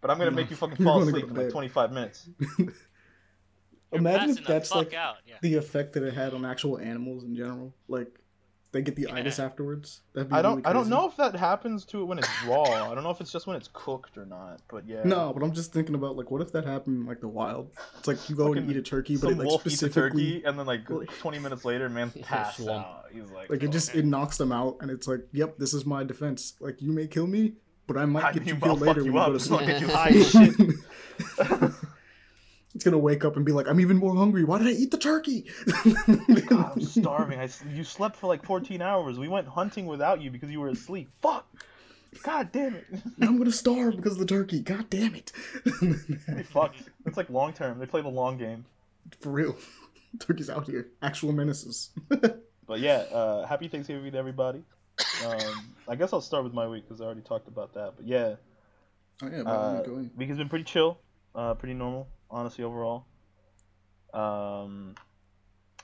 but 0.00 0.10
I'm 0.10 0.18
gonna 0.18 0.30
No, 0.30 0.36
make 0.36 0.48
you 0.50 0.56
fucking 0.56 0.76
fall 0.84 1.02
asleep 1.02 1.24
in 1.28 1.34
like 1.34 1.50
25 1.50 1.92
minutes. 1.92 2.28
You're 3.92 4.00
Imagine 4.00 4.30
if 4.30 4.46
that's 4.46 4.74
like 4.74 4.94
out. 4.94 5.16
Yeah. 5.26 5.36
the 5.42 5.56
effect 5.56 5.92
that 5.94 6.02
it 6.02 6.14
had 6.14 6.34
on 6.34 6.44
actual 6.44 6.78
animals 6.78 7.24
in 7.24 7.36
general. 7.36 7.74
Like, 7.88 8.18
they 8.72 8.80
get 8.80 8.96
the 8.96 9.10
itis 9.10 9.38
afterwards. 9.38 10.00
That'd 10.14 10.30
be 10.30 10.34
I 10.34 10.40
don't 10.40 10.56
really 10.56 10.64
I 10.64 10.72
don't 10.72 10.88
know 10.88 11.06
if 11.06 11.14
that 11.18 11.36
happens 11.36 11.84
to 11.86 12.00
it 12.00 12.04
when 12.06 12.18
it's 12.18 12.28
raw. 12.46 12.62
I 12.62 12.94
don't 12.94 13.04
know 13.04 13.10
if 13.10 13.20
it's 13.20 13.30
just 13.30 13.46
when 13.46 13.54
it's 13.54 13.68
cooked 13.74 14.16
or 14.16 14.24
not. 14.24 14.62
But 14.68 14.88
yeah. 14.88 15.02
No, 15.04 15.30
but 15.34 15.42
I'm 15.42 15.52
just 15.52 15.74
thinking 15.74 15.94
about 15.94 16.16
like, 16.16 16.30
what 16.30 16.40
if 16.40 16.52
that 16.52 16.64
happened 16.64 17.02
in, 17.02 17.06
like 17.06 17.20
the 17.20 17.28
wild? 17.28 17.70
It's 17.98 18.08
like 18.08 18.30
you 18.30 18.34
go 18.34 18.54
and 18.54 18.70
eat 18.70 18.76
a 18.78 18.82
turkey, 18.82 19.18
but 19.18 19.32
it 19.32 19.36
like 19.38 19.46
wolf 19.46 19.60
specifically 19.60 20.32
turkey, 20.32 20.44
and 20.46 20.58
then 20.58 20.64
like 20.64 20.88
like- 20.88 21.10
20 21.18 21.38
minutes 21.38 21.66
later, 21.66 21.90
man 21.90 22.10
He's 22.14 22.22
a 22.22 22.26
passed 22.26 22.66
out. 22.66 23.04
He's 23.12 23.30
like, 23.30 23.50
like 23.50 23.62
it 23.62 23.68
"Oh, 23.68 23.72
just 23.72 23.90
okay." 23.90 23.98
it 23.98 24.06
knocks 24.06 24.38
them 24.38 24.52
out, 24.52 24.78
and 24.80 24.90
it's 24.90 25.06
like, 25.06 25.20
yep, 25.32 25.58
this 25.58 25.74
is 25.74 25.84
my 25.84 26.02
defense. 26.02 26.54
Like 26.58 26.80
you 26.80 26.92
may 26.92 27.06
kill 27.06 27.26
me, 27.26 27.52
but 27.86 27.98
I 27.98 28.06
might 28.06 28.24
I 28.24 28.32
get 28.32 28.46
you 28.46 28.54
mean, 28.54 28.62
I'll 28.64 28.68
killed 28.70 28.80
later 28.80 29.02
you 29.02 29.12
when 29.12 29.22
you 29.22 29.26
go 29.26 29.30
to 29.32 29.36
It's 29.36 29.48
gonna 29.48 29.66
sleep. 29.66 29.80
get 29.80 29.80
you 29.82 29.88
high 29.88 31.38
as 31.38 31.60
shit. 31.60 31.72
It's 32.74 32.84
gonna 32.84 32.98
wake 32.98 33.24
up 33.24 33.36
and 33.36 33.44
be 33.44 33.52
like, 33.52 33.66
I'm 33.68 33.80
even 33.80 33.96
more 33.98 34.14
hungry. 34.14 34.44
Why 34.44 34.58
did 34.58 34.68
I 34.68 34.72
eat 34.72 34.90
the 34.90 34.98
turkey? 34.98 35.46
God, 36.46 36.72
I'm 36.76 36.80
starving. 36.82 37.38
I, 37.38 37.48
you 37.72 37.84
slept 37.84 38.16
for 38.16 38.26
like 38.26 38.44
14 38.44 38.80
hours. 38.82 39.18
We 39.18 39.28
went 39.28 39.46
hunting 39.48 39.86
without 39.86 40.20
you 40.20 40.30
because 40.30 40.50
you 40.50 40.60
were 40.60 40.68
asleep. 40.68 41.08
Fuck. 41.20 41.46
God 42.22 42.52
damn 42.52 42.74
it. 42.74 42.86
I'm 43.22 43.38
gonna 43.38 43.50
starve 43.52 43.96
because 43.96 44.12
of 44.12 44.18
the 44.18 44.26
turkey. 44.26 44.60
God 44.60 44.88
damn 44.90 45.14
it. 45.14 45.32
They 46.28 46.42
fucked. 46.42 46.76
It's 47.06 47.16
like 47.16 47.30
long 47.30 47.52
term. 47.52 47.78
They 47.78 47.86
play 47.86 48.02
the 48.02 48.08
long 48.08 48.36
game. 48.38 48.64
For 49.20 49.30
real. 49.30 49.56
Turkey's 50.18 50.50
out 50.50 50.66
here. 50.66 50.88
Actual 51.00 51.32
menaces. 51.32 51.90
But 52.08 52.80
yeah, 52.80 53.04
uh, 53.12 53.46
happy 53.46 53.68
Thanksgiving 53.68 54.12
to 54.12 54.18
everybody. 54.18 54.62
Um, 55.26 55.74
I 55.88 55.96
guess 55.96 56.12
I'll 56.12 56.20
start 56.20 56.44
with 56.44 56.52
my 56.52 56.68
week 56.68 56.84
because 56.86 57.00
I 57.00 57.06
already 57.06 57.22
talked 57.22 57.48
about 57.48 57.72
that. 57.74 57.94
But 57.96 58.06
yeah, 58.06 58.34
Oh 59.22 59.28
yeah, 59.30 59.42
uh, 59.42 59.82
go 59.82 59.96
in. 59.96 60.10
week 60.16 60.28
has 60.28 60.36
been 60.38 60.48
pretty 60.50 60.64
chill, 60.64 60.98
uh, 61.34 61.54
pretty 61.54 61.74
normal, 61.74 62.08
honestly 62.32 62.64
overall. 62.64 63.04
Um, 64.12 64.94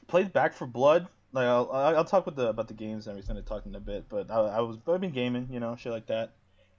played 0.07 0.33
Back 0.33 0.55
4 0.55 0.67
Blood. 0.69 1.07
Like 1.33 1.47
I'll, 1.47 1.71
I'll 1.71 2.05
talk 2.05 2.25
with 2.27 2.37
the 2.37 2.49
about 2.49 2.69
the 2.69 2.75
games 2.75 3.07
and 3.07 3.13
everything. 3.17 3.37
I 3.37 3.43
talked 3.43 3.67
in 3.67 3.75
a 3.75 3.81
bit, 3.81 4.09
but 4.09 4.31
I, 4.31 4.41
I 4.41 4.61
was 4.61 4.79
I've 4.89 5.01
been 5.01 5.11
gaming, 5.13 5.49
you 5.51 5.61
know, 5.61 5.77
shit 5.77 5.93
like 5.93 6.07
that. 6.07 6.33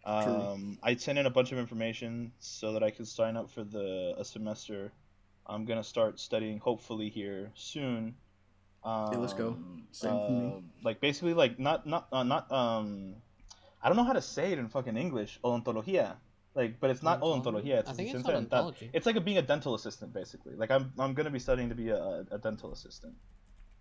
Um, 0.05 0.79
I 0.81 0.95
sent 0.95 1.19
in 1.19 1.25
a 1.27 1.29
bunch 1.29 1.51
of 1.51 1.59
information 1.59 2.31
so 2.39 2.73
that 2.73 2.81
I 2.83 2.89
could 2.89 3.07
sign 3.07 3.37
up 3.37 3.51
for 3.51 3.63
the 3.63 4.15
a 4.17 4.25
semester. 4.25 4.91
I'm 5.45 5.65
gonna 5.65 5.83
start 5.83 6.19
studying 6.19 6.57
hopefully 6.57 7.09
here 7.09 7.51
soon. 7.53 8.15
Um, 8.83 9.11
Yeah, 9.11 9.17
let's 9.19 9.33
go. 9.33 9.57
Same 9.91 10.19
for 10.19 10.31
me. 10.31 10.47
uh, 10.47 10.61
Like 10.83 10.99
basically, 10.99 11.35
like 11.35 11.59
not 11.59 11.85
not 11.85 12.07
uh, 12.11 12.23
not 12.23 12.51
um, 12.51 13.15
I 13.83 13.87
don't 13.87 13.97
know 13.97 14.03
how 14.03 14.13
to 14.13 14.21
say 14.21 14.51
it 14.51 14.57
in 14.57 14.67
fucking 14.67 14.97
English. 14.97 15.39
Odontología. 15.43 16.15
Like, 16.55 16.79
but 16.79 16.89
it's 16.89 17.03
not 17.03 17.21
Odontology? 17.21 17.63
odontología. 17.65 17.79
It's 17.79 17.89
I 17.89 17.93
think 17.93 18.09
it's 18.09 18.19
it's 18.19 18.27
dental- 18.27 18.71
odontology. 18.71 18.89
It's 18.93 19.05
like 19.05 19.15
a, 19.15 19.21
being 19.21 19.37
a 19.37 19.41
dental 19.41 19.75
assistant, 19.75 20.13
basically. 20.13 20.55
Like 20.55 20.71
I'm 20.71 20.91
I'm 20.97 21.13
gonna 21.13 21.29
be 21.29 21.39
studying 21.39 21.69
to 21.69 21.75
be 21.75 21.89
a, 21.89 22.25
a 22.31 22.37
dental 22.37 22.71
assistant. 22.73 23.13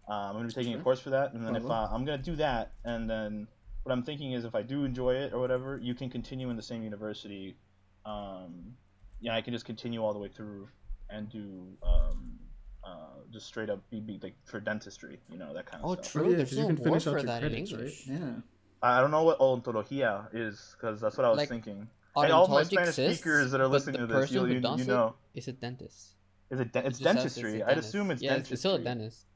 Um, 0.06 0.14
I'm 0.14 0.32
gonna 0.34 0.48
be 0.48 0.52
taking 0.54 0.74
a 0.74 0.78
course 0.82 1.00
for 1.00 1.10
that, 1.10 1.32
and 1.32 1.46
then 1.46 1.56
if 1.56 1.64
Uh-huh. 1.64 1.72
uh, 1.84 1.88
I'm 1.94 2.04
gonna 2.04 2.22
do 2.22 2.36
that, 2.36 2.72
and 2.84 3.08
then 3.08 3.48
what 3.84 3.92
I'm 3.92 4.02
thinking 4.02 4.32
is 4.32 4.44
if 4.44 4.54
I 4.54 4.62
do 4.62 4.84
enjoy 4.84 5.14
it 5.14 5.32
or 5.32 5.38
whatever, 5.40 5.78
you 5.78 5.94
can 5.94 6.10
continue 6.10 6.50
in 6.50 6.56
the 6.56 6.62
same 6.62 6.82
university. 6.82 7.56
Um, 8.04 8.76
yeah, 9.20 9.34
I 9.34 9.40
can 9.42 9.52
just 9.52 9.64
continue 9.64 10.02
all 10.04 10.12
the 10.12 10.18
way 10.18 10.28
through 10.28 10.68
and 11.10 11.28
do 11.30 11.66
um, 11.82 12.38
uh, 12.84 13.20
just 13.32 13.46
straight 13.46 13.70
up 13.70 13.80
be, 13.90 14.00
be 14.00 14.18
like 14.22 14.34
for 14.44 14.60
dentistry, 14.60 15.20
you 15.30 15.38
know 15.38 15.52
that 15.54 15.66
kind 15.66 15.82
of 15.82 15.90
Oh, 15.90 15.94
stuff. 15.94 16.12
true. 16.12 16.26
Oh, 16.26 16.30
yeah, 16.30 16.36
There's 16.36 16.50
'cause 16.50 16.58
you 16.58 16.66
can 16.66 16.76
finish 16.76 17.06
out 17.06 17.12
for 17.12 17.18
your 17.18 17.26
that 17.26 17.42
in 17.42 17.50
credits, 17.50 17.72
English. 17.72 18.06
right? 18.08 18.18
Yeah. 18.20 18.32
I 18.80 19.00
don't 19.00 19.10
know 19.10 19.24
what 19.24 19.38
odontología 19.40 20.28
is 20.32 20.76
because 20.76 21.00
that's 21.00 21.16
what 21.16 21.24
I 21.24 21.30
was 21.30 21.38
Like, 21.38 21.48
thinking. 21.48 21.88
Hey, 22.16 22.30
all 22.30 22.48
my 22.48 22.62
Spanish 22.64 22.88
exists, 22.88 23.20
speakers 23.20 23.50
that 23.52 23.60
are 23.60 23.68
listening 23.68 24.00
the 24.00 24.06
to 24.06 24.12
this, 24.12 24.14
person 24.22 24.34
you, 24.36 24.44
who 24.46 24.54
you, 24.54 24.60
does 24.60 24.78
you 24.78 24.84
it 24.84 24.88
know, 24.88 25.14
is 25.34 25.48
a 25.48 25.52
dentist. 25.52 26.14
is 26.50 26.60
it 26.60 26.72
de- 26.72 26.78
It 26.80 26.86
it's 26.86 26.98
just 26.98 27.14
says 27.22 27.34
dentistry? 27.34 27.62
I'd 27.62 27.78
assume 27.78 28.10
it's 28.10 28.22
yeah, 28.22 28.30
dentistry. 28.30 28.54
It's 28.54 28.60
still 28.62 28.74
a 28.74 28.78
dentist. 28.80 29.26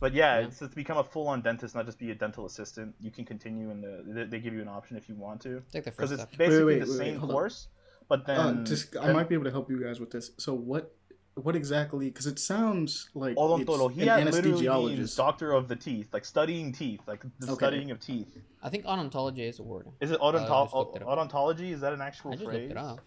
But 0.00 0.14
yeah, 0.14 0.40
Yeah. 0.40 0.46
it's 0.46 0.58
to 0.58 0.68
become 0.68 0.96
a 0.98 1.04
full-on 1.04 1.42
dentist, 1.42 1.74
not 1.74 1.84
just 1.86 1.98
be 1.98 2.10
a 2.10 2.14
dental 2.14 2.46
assistant. 2.46 2.94
You 3.00 3.10
can 3.10 3.24
continue 3.26 3.70
in 3.70 3.80
the. 3.82 4.02
They, 4.06 4.24
they 4.24 4.40
give 4.40 4.54
you 4.54 4.62
an 4.62 4.68
option 4.68 4.96
if 4.96 5.08
you 5.08 5.14
want 5.14 5.42
to, 5.42 5.58
It's 5.58 5.74
like 5.74 5.84
the 5.84 5.90
because 5.90 6.10
it's 6.12 6.24
basically 6.36 6.64
wait, 6.64 6.84
the 6.86 6.90
wait, 6.90 6.96
same 6.98 7.18
hold 7.18 7.30
on. 7.30 7.36
course. 7.36 7.68
But 8.08 8.26
then, 8.26 8.38
Uh, 8.38 8.64
just 8.64 8.96
I 8.96 9.12
might 9.12 9.28
be 9.28 9.34
able 9.34 9.44
to 9.44 9.50
help 9.52 9.70
you 9.70 9.80
guys 9.82 10.00
with 10.00 10.10
this. 10.10 10.30
So 10.38 10.52
what 10.54 10.96
what 11.34 11.56
exactly? 11.56 12.06
Because 12.06 12.26
it 12.26 12.38
sounds 12.38 13.08
like 13.14 13.32
it's 13.32 13.40
odontología 13.40 14.18
an 14.18 14.30
literally 14.30 14.96
means 14.96 15.14
doctor 15.16 15.52
of 15.52 15.68
the 15.68 15.76
teeth, 15.76 16.08
like 16.12 16.24
studying 16.24 16.72
teeth, 16.72 17.00
like 17.06 17.22
the 17.38 17.46
Okay. 17.46 17.54
studying 17.54 17.90
of 17.90 18.00
teeth. 18.00 18.36
I 18.62 18.68
think 18.68 18.84
odontology 18.84 19.48
is 19.48 19.58
a 19.58 19.62
word. 19.62 19.86
Is 20.00 20.10
it 20.10 20.18
I 20.20 20.24
odonto- 20.24 20.64
just 20.64 20.74
looked 20.74 20.96
it 20.96 21.02
odontology? 21.02 21.72
Is 21.72 21.80
that 21.80 21.92
an 21.92 22.00
I 22.00 22.06
actual 22.08 22.32
just 22.32 22.44
phrase? 22.44 22.58
looked 22.68 22.70
it 22.72 22.76
up. 22.76 23.00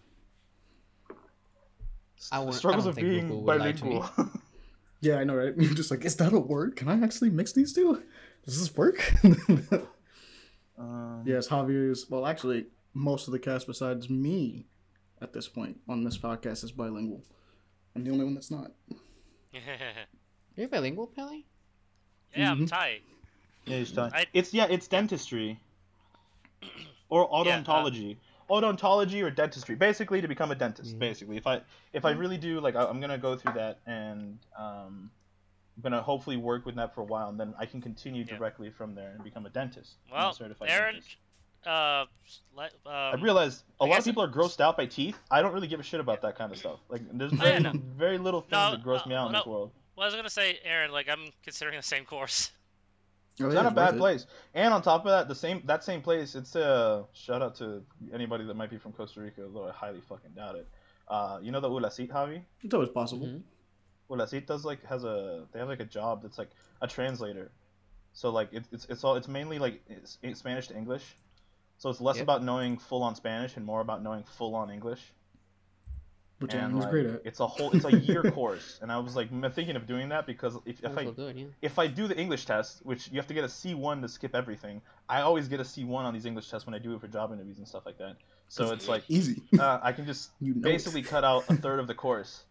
S- 2.18 2.28
I 2.32 2.36
the 2.38 2.40
wouldn't- 2.46 2.54
I 2.54 2.58
struggles 2.58 2.84
don't 2.84 2.90
of 2.92 2.96
being 2.96 3.20
Google 3.28 3.42
would 3.44 3.60
lie 3.60 3.72
to 3.72 3.84
me. 3.84 3.90
bilingual. 3.98 4.30
Yeah, 5.00 5.16
I 5.16 5.24
know, 5.24 5.34
right? 5.34 5.52
You're 5.58 5.74
just 5.74 5.90
like, 5.90 6.02
is 6.06 6.16
that 6.16 6.32
a 6.32 6.38
word? 6.40 6.76
Can 6.76 6.88
I 6.88 6.98
actually 7.04 7.28
mix 7.28 7.52
these 7.52 7.74
two? 7.74 8.02
Does 8.46 8.58
this 8.58 8.74
work? 8.76 9.14
Um, 10.76 11.22
yes, 11.24 11.46
Javier 11.48 11.90
is. 11.92 12.10
Well, 12.10 12.26
actually, 12.26 12.66
most 12.94 13.28
of 13.28 13.32
the 13.32 13.38
cast 13.38 13.66
besides 13.68 14.10
me 14.10 14.66
at 15.22 15.32
this 15.32 15.46
point 15.48 15.78
on 15.88 16.02
this 16.02 16.18
podcast 16.18 16.64
is 16.64 16.72
bilingual. 16.72 17.22
I'm 17.96 18.04
the 18.04 18.10
only 18.10 18.24
one 18.24 18.34
that's 18.34 18.50
not. 18.50 18.72
You're 20.56 20.68
bilingual, 20.68 21.06
Pelly? 21.08 21.46
yeah, 22.36 22.50
I'm 22.50 22.60
Mhm. 22.66 22.68
tight. 22.68 23.02
Yeah, 23.66 23.76
it's 23.76 23.92
done. 23.92 24.10
I- 24.12 24.26
It's 24.32 24.52
yeah, 24.52 24.66
it's 24.68 24.88
dentistry 24.88 25.60
or 27.08 27.20
Yeah, 27.44 27.58
uh, 27.58 27.62
odontology. 27.62 28.16
Odontology 28.50 29.22
or 29.22 29.30
dentistry, 29.30 29.74
basically 29.74 30.20
to 30.20 30.28
become 30.28 30.50
a 30.50 30.54
dentist. 30.54 30.96
Mhm. 30.96 30.98
Basically, 30.98 31.36
if 31.36 31.46
I 31.46 31.62
if 31.92 32.04
I 32.04 32.10
really 32.10 32.36
do 32.36 32.60
like, 32.60 32.74
I- 32.74 32.84
I'm 32.86 33.00
gonna 33.00 33.18
go 33.18 33.36
through 33.36 33.52
that 33.54 33.78
and 33.86 34.38
um, 34.56 35.10
I'm 35.76 35.82
gonna 35.82 36.02
hopefully 36.02 36.36
work 36.36 36.66
with 36.66 36.74
that 36.74 36.94
for 36.94 37.00
a 37.02 37.04
while, 37.04 37.28
and 37.28 37.38
then 37.38 37.54
I 37.58 37.66
can 37.66 37.80
continue 37.80 38.24
Yeah. 38.24 38.36
directly 38.36 38.70
from 38.70 38.94
there 38.94 39.12
and 39.12 39.22
become 39.24 39.46
a 39.46 39.50
dentist. 39.50 39.94
I'm 40.08 40.12
a 40.12 40.16
Well, 40.16 40.32
certified 40.34 40.68
Aaron, 40.70 40.94
dentist. 40.94 41.16
Uh, 41.66 42.06
let, 42.56 42.72
um, 42.86 42.92
I 42.92 43.14
realized 43.20 43.62
a 43.80 43.84
I 43.84 43.88
lot 43.88 43.98
of 43.98 44.04
people 44.04 44.22
are 44.22 44.28
grossed 44.28 44.60
out 44.60 44.76
by 44.76 44.86
teeth. 44.86 45.18
I 45.30 45.42
don't 45.42 45.52
really 45.52 45.66
give 45.68 45.80
a 45.80 45.82
shit 45.82 46.00
about 46.00 46.22
that 46.22 46.36
kind 46.36 46.52
of 46.52 46.58
stuff. 46.58 46.80
Like, 46.88 47.02
there's 47.12 47.32
yeah, 47.34 47.38
very, 47.38 47.60
no. 47.60 47.72
very 47.96 48.18
little 48.18 48.40
things 48.42 48.52
No, 48.52 48.70
that 48.72 48.82
gross 48.82 49.04
me 49.06 49.14
uh, 49.14 49.22
out 49.22 49.26
in 49.26 49.32
no. 49.32 49.38
this 49.40 49.46
world. 49.46 49.70
well, 49.96 50.04
I 50.04 50.06
was 50.08 50.14
gonna 50.14 50.30
say, 50.30 50.58
Aaron, 50.64 50.90
like 50.92 51.08
I'm 51.08 51.30
considering 51.42 51.76
the 51.76 51.82
same 51.82 52.04
course. 52.04 52.50
Oh, 53.40 53.46
It's 53.46 53.54
yeah, 53.56 53.62
not 53.62 53.72
a 53.72 53.74
bad 53.74 53.94
it. 53.96 53.98
place. 53.98 54.26
And 54.54 54.72
on 54.72 54.80
top 54.80 55.04
of 55.06 55.10
that, 55.10 55.26
the 55.26 55.34
same 55.34 55.60
that 55.66 55.82
same 55.82 56.02
place, 56.02 56.36
it's 56.36 56.54
a 56.54 57.04
shout 57.14 57.42
out 57.42 57.56
to 57.56 57.82
anybody 58.12 58.44
that 58.44 58.54
might 58.54 58.70
be 58.70 58.78
from 58.78 58.92
Costa 58.92 59.20
Rica, 59.22 59.42
although 59.42 59.66
I 59.68 59.72
highly 59.72 60.00
fucking 60.08 60.30
doubt 60.36 60.54
it. 60.54 60.68
Uh, 61.08 61.40
you 61.42 61.50
know 61.50 61.58
the 61.58 61.68
ULACIT, 61.68 62.10
Javi? 62.10 62.42
It's 62.62 62.72
always 62.72 62.90
possible. 62.90 63.26
Mhm. 63.26 63.42
ULACIT 64.08 64.46
does 64.46 64.64
like 64.64 64.84
has 64.84 65.02
a 65.02 65.46
they 65.50 65.58
have 65.58 65.66
like 65.68 65.80
a 65.80 65.84
job 65.84 66.22
that's 66.22 66.38
like 66.38 66.50
a 66.80 66.86
translator. 66.86 67.50
So 68.12 68.30
like 68.30 68.52
it, 68.52 68.66
it's 68.70 68.84
it's 68.88 69.02
all 69.02 69.16
it's 69.16 69.26
mainly 69.26 69.58
like 69.58 69.82
it's, 69.88 70.16
it's 70.22 70.38
Spanish 70.38 70.68
to 70.68 70.76
English. 70.76 71.16
So 71.84 71.90
it's 71.90 72.00
less 72.00 72.16
Yep. 72.16 72.22
about 72.22 72.42
knowing 72.42 72.78
full 72.78 73.02
on 73.02 73.14
Spanish 73.14 73.58
and 73.58 73.66
more 73.66 73.82
about 73.82 74.02
knowing 74.02 74.22
full 74.24 74.54
on 74.54 74.70
English. 74.70 75.12
Which 76.38 76.54
and 76.54 76.62
Aaron 76.62 76.76
is 76.78 76.80
like, 76.84 76.90
great 76.90 77.04
at. 77.04 77.20
it's 77.26 77.40
a 77.40 77.46
whole 77.46 77.72
it's 77.76 77.84
a 77.84 77.94
year 77.94 78.22
course, 78.32 78.78
and 78.80 78.90
I 78.90 78.96
was 79.00 79.14
like 79.14 79.28
thinking 79.52 79.76
of 79.76 79.86
doing 79.86 80.08
that 80.08 80.26
because 80.26 80.56
if, 80.64 80.82
if 80.82 80.96
I 80.96 81.04
good, 81.04 81.36
yeah. 81.36 81.44
if 81.60 81.78
I 81.78 81.86
do 81.86 82.08
the 82.08 82.16
English 82.16 82.46
test, 82.46 82.80
which 82.86 83.08
you 83.10 83.16
have 83.16 83.26
to 83.26 83.34
get 83.34 83.44
a 83.44 83.48
C1 83.48 84.00
to 84.00 84.08
skip 84.08 84.34
everything, 84.34 84.80
I 85.10 85.20
always 85.20 85.46
get 85.46 85.60
a 85.60 85.62
C1 85.62 85.90
on 85.90 86.14
these 86.14 86.24
English 86.24 86.48
tests 86.50 86.66
when 86.66 86.74
I 86.74 86.78
do 86.78 86.94
it 86.94 87.02
for 87.02 87.06
job 87.06 87.34
interviews 87.34 87.58
and 87.58 87.68
stuff 87.68 87.84
like 87.84 87.98
that. 87.98 88.16
So 88.48 88.72
it's 88.72 88.88
like 88.88 89.04
Easy. 89.08 89.42
uh, 89.58 89.78
I 89.82 89.92
can 89.92 90.06
just 90.06 90.30
You 90.40 90.54
know 90.54 90.62
basically 90.62 91.00
it. 91.00 91.06
cut 91.06 91.22
out 91.22 91.44
a 91.50 91.54
third 91.54 91.80
of 91.80 91.86
the 91.86 91.94
course, 91.94 92.44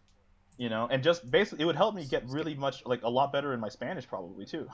you 0.58 0.68
know, 0.68 0.86
and 0.88 1.02
just 1.02 1.28
basically 1.28 1.64
it 1.64 1.66
would 1.66 1.74
help 1.74 1.96
me 1.96 2.04
get 2.04 2.22
really 2.28 2.54
much 2.54 2.86
like 2.86 3.02
a 3.02 3.10
lot 3.10 3.32
better 3.32 3.52
in 3.52 3.58
my 3.58 3.68
Spanish 3.68 4.06
probably 4.06 4.46
too, 4.46 4.68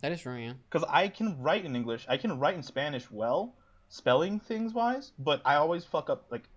That 0.00 0.12
is 0.12 0.22
true, 0.22 0.36
yeah. 0.36 0.54
because 0.70 0.86
I 0.88 1.08
can 1.08 1.42
write 1.42 1.66
in 1.66 1.76
English, 1.76 2.06
I 2.08 2.16
can 2.16 2.38
write 2.40 2.54
in 2.54 2.62
Spanish 2.62 3.10
well, 3.10 3.54
spelling 3.88 4.40
things 4.40 4.72
wise, 4.74 5.12
but 5.18 5.40
I 5.44 5.56
always 5.56 5.84
fuck 5.84 6.10
up 6.10 6.26
like 6.30 6.48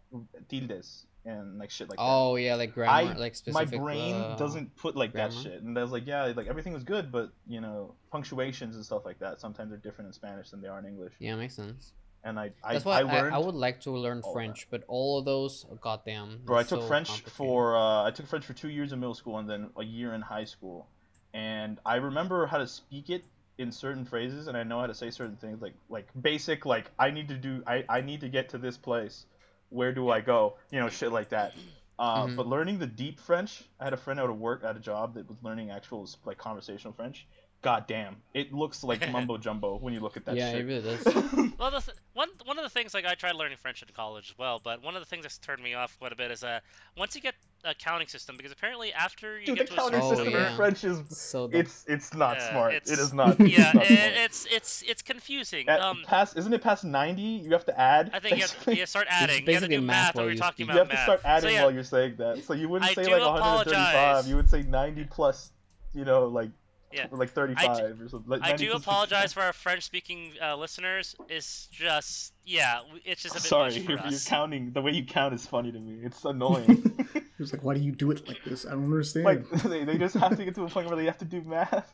tildes 0.50 1.05
and 1.25 1.59
like 1.59 1.69
shit 1.69 1.89
like 1.89 1.98
that. 1.98 2.03
Oh 2.03 2.36
yeah, 2.36 2.55
like 2.55 2.74
grammar, 2.74 3.12
I- 3.12 3.13
like 3.13 3.36
my 3.48 3.65
brain 3.65 4.15
uh, 4.15 4.36
doesn't 4.38 4.75
put 4.77 4.95
like 4.95 5.13
that 5.13 5.33
shit 5.33 5.62
and 5.62 5.77
i 5.77 5.81
was 5.81 5.91
like 5.91 6.07
yeah 6.07 6.31
like 6.36 6.48
everything 6.48 6.74
was 6.74 6.83
good 6.83 7.12
but 7.12 7.31
you 7.48 7.59
know 7.62 7.93
punctuations 8.12 8.75
and 8.75 8.83
stuff 8.86 9.03
like 9.05 9.19
that 9.19 9.39
sometimes 9.39 9.69
they're 9.69 9.77
different 9.77 10.07
in 10.07 10.13
spanish 10.13 10.50
than 10.50 10.62
they 10.62 10.67
are 10.67 10.79
in 10.79 10.86
english 10.86 11.13
Yeah, 11.19 11.36
makes 11.36 11.55
sense. 11.55 11.93
and 12.24 12.39
i 12.39 12.51
i, 12.63 12.74
That's 12.74 12.86
why 12.86 13.00
I 13.00 13.03
learned 13.03 13.36
I, 13.36 13.39
would 13.39 13.53
like 13.55 13.81
to 13.81 13.91
learn 13.91 14.21
that. 14.21 14.31
French, 14.33 14.67
but 14.71 14.83
all 14.88 15.19
of 15.19 15.25
those, 15.25 15.65
oh, 15.69 15.75
goddamn. 15.75 16.39
bro 16.45 16.57
i 16.57 16.63
took 16.63 16.81
so 16.81 16.88
french 16.88 17.21
for 17.24 17.75
uh, 17.77 18.05
i 18.05 18.12
took 18.12 18.25
french 18.27 18.45
for 18.45 18.53
two 18.53 18.69
years 18.69 18.93
in 18.93 19.00
middle 19.00 19.13
school 19.13 19.38
and 19.38 19.50
then 19.50 19.69
a 19.77 19.83
year 19.83 20.13
in 20.13 20.21
high 20.21 20.45
school 20.45 20.88
and 21.33 21.79
i 21.86 21.95
remember 21.95 22.48
how 22.48 22.57
to 22.57 22.67
speak 22.67 23.09
it 23.09 23.24
in 23.59 23.71
certain 23.71 24.05
phrases 24.05 24.47
and 24.47 24.57
i 24.57 24.63
know 24.63 24.79
how 24.79 24.87
to 24.87 24.93
say 24.93 25.11
certain 25.11 25.35
things 25.35 25.61
like 25.61 25.73
like 25.89 26.07
basic 26.21 26.65
like 26.65 26.89
i 26.97 27.11
need 27.11 27.27
to 27.27 27.35
do 27.35 27.61
i 27.67 27.83
i 27.89 28.01
need 28.01 28.21
to 28.21 28.29
get 28.29 28.49
to 28.49 28.57
this 28.57 28.77
place 28.77 29.25
where 29.69 29.93
do 29.93 30.09
i 30.09 30.21
go 30.21 30.55
you 30.71 30.79
know 30.79 30.89
shit 30.89 31.11
like 31.11 31.29
that 31.29 31.53
uh, 31.99 32.27
Mhm. 32.27 32.37
But 32.37 32.47
learning 32.47 32.79
the 32.79 32.87
deep 32.87 33.19
French, 33.19 33.65
I 33.77 33.83
had 33.83 33.91
a 33.91 33.97
friend 33.97 34.21
out 34.21 34.29
of 34.29 34.39
work 34.39 34.63
at 34.63 34.77
a 34.77 34.79
job 34.79 35.15
that 35.15 35.27
was 35.27 35.43
learning 35.43 35.69
actual 35.69 36.07
like 36.23 36.37
conversational 36.37 36.93
French. 36.93 37.27
God 37.61 37.87
damn, 37.87 38.15
it 38.33 38.53
looks 38.53 38.85
like 38.85 39.11
mumbo 39.11 39.37
jumbo 39.37 39.75
when 39.77 39.93
you 39.93 39.99
look 39.99 40.15
at 40.15 40.23
that 40.25 40.35
Yeah, 40.35 40.51
shit. 40.51 40.61
it 40.61 40.65
really 40.65 40.81
does. 40.81 41.49
Well, 41.59 41.71
the 41.71 41.81
th- 41.81 41.97
one 42.13 42.29
one 42.45 42.57
of 42.57 42.63
the 42.63 42.69
things 42.69 42.93
like 42.93 43.05
I 43.05 43.15
tried 43.15 43.35
learning 43.35 43.57
French 43.57 43.81
in 43.81 43.89
college 43.93 44.31
as 44.31 44.37
well, 44.37 44.61
but 44.63 44.81
one 44.81 44.95
of 44.95 45.01
the 45.01 45.05
things 45.05 45.23
that's 45.23 45.37
turned 45.39 45.61
me 45.61 45.73
off 45.73 45.97
quite 45.99 46.13
a 46.13 46.15
bit 46.15 46.31
is 46.31 46.41
uh 46.41 46.61
once 46.97 47.15
you 47.15 47.21
get 47.21 47.35
a 47.65 47.75
counting 47.75 48.07
system, 48.07 48.37
because 48.37 48.53
apparently 48.53 48.93
after 48.93 49.37
you 49.37 49.47
Dude, 49.47 49.55
the 49.55 49.63
get 49.65 49.67
to 49.67 49.73
a 49.73 49.77
counting 49.77 49.99
Oh, 50.01 50.15
system 50.15 50.33
in. 50.33 50.55
French 50.55 50.85
is 50.85 51.01
So 51.09 51.49
dumb. 51.49 51.59
it's 51.59 51.83
it's 51.89 52.13
not 52.13 52.37
Yeah, 52.37 52.51
smart. 52.51 52.73
it's- 52.75 52.89
It 52.97 52.99
is 53.01 53.11
not. 53.13 53.37
yeah, 53.45 53.45
it's 53.65 53.73
not 53.75 53.83
it, 53.83 53.87
smart. 53.87 54.13
it's 54.15 54.47
it's 54.49 54.83
it's 54.87 55.01
confusing. 55.01 55.67
At 55.67 55.81
um, 55.81 56.03
past, 56.07 56.37
isn't 56.37 56.53
it 56.53 56.61
past 56.61 56.85
ninety? 56.85 57.21
You 57.23 57.51
have 57.51 57.65
to 57.65 57.77
add. 57.77 58.11
I 58.13 58.19
think 58.21 58.37
you 58.37 58.41
have, 58.43 58.51
basically? 58.53 58.79
you 58.79 58.85
start 58.85 59.07
adding. 59.09 59.27
You 59.29 59.33
have 59.35 59.39
to 59.41 59.45
basically 59.67 59.75
do 59.75 59.81
math 59.81 60.05
math 60.05 60.15
while 60.15 60.25
we're 60.27 60.31
you 60.31 60.37
talking 60.37 60.65
speak. 60.67 60.75
You 60.75 60.81
about 60.81 60.91
have 60.91 60.97
to 60.97 61.03
start 61.03 61.21
adding 61.25 61.49
so, 61.49 61.53
yeah, 61.55 61.63
while 61.63 61.71
you're 61.73 61.83
saying 61.83 62.15
that. 62.19 62.43
So 62.45 62.53
you 62.53 62.69
wouldn't 62.69 62.89
I 62.89 62.93
say 62.93 63.03
do 63.03 63.11
like 63.11 63.19
135. 63.21 63.93
apologize. 63.93 64.29
You 64.29 64.35
would 64.37 64.49
say 64.49 64.61
90 64.63 65.03
plus. 65.11 65.51
You 65.93 66.05
know, 66.05 66.27
like 66.27 66.51
Yeah. 66.91 67.08
like 67.12 67.29
35 67.29 68.01
or 68.01 68.10
something. 68.10 68.29
Like 68.29 68.41
I 68.43 68.55
do 68.55 68.72
apologize 68.74 69.34
for 69.34 69.41
our 69.41 69.53
French-speaking 69.53 70.34
uh, 70.41 70.55
listeners. 70.55 71.15
It's 71.27 71.67
just 71.67 72.34
yeah, 72.46 72.81
it's 73.05 73.22
just 73.22 73.36
a 73.36 73.38
bit 73.39 73.48
Sorry, 73.48 73.63
much 73.72 73.79
for 73.81 73.91
you're, 73.91 74.08
you're 74.08 74.19
counting. 74.25 74.72
The 74.72 74.81
way 74.81 74.91
you 74.91 75.05
count 75.05 75.34
is 75.36 75.46
funny 75.46 75.72
to 75.72 75.79
me. 75.79 76.00
It's 76.03 76.25
annoying. 76.25 77.08
He 77.39 77.43
was 77.43 77.53
like, 77.53 77.63
why 77.63 77.74
do 77.74 77.79
you 77.79 77.93
do 77.93 78.12
it 78.12 78.27
like 78.27 78.43
this? 78.43 78.65
I 78.65 78.72
don't 78.72 78.84
understand. 78.84 79.24
like 79.24 79.50
they, 79.63 79.86
they 79.86 79.98
just 79.98 80.13
have 80.15 80.36
to 80.36 80.43
get 80.43 80.55
to 80.55 80.65
a 80.65 80.67
point 80.67 80.88
where 80.88 80.98
they 80.98 81.05
have 81.05 81.19
to 81.19 81.25
do 81.25 81.41
math. 81.41 81.89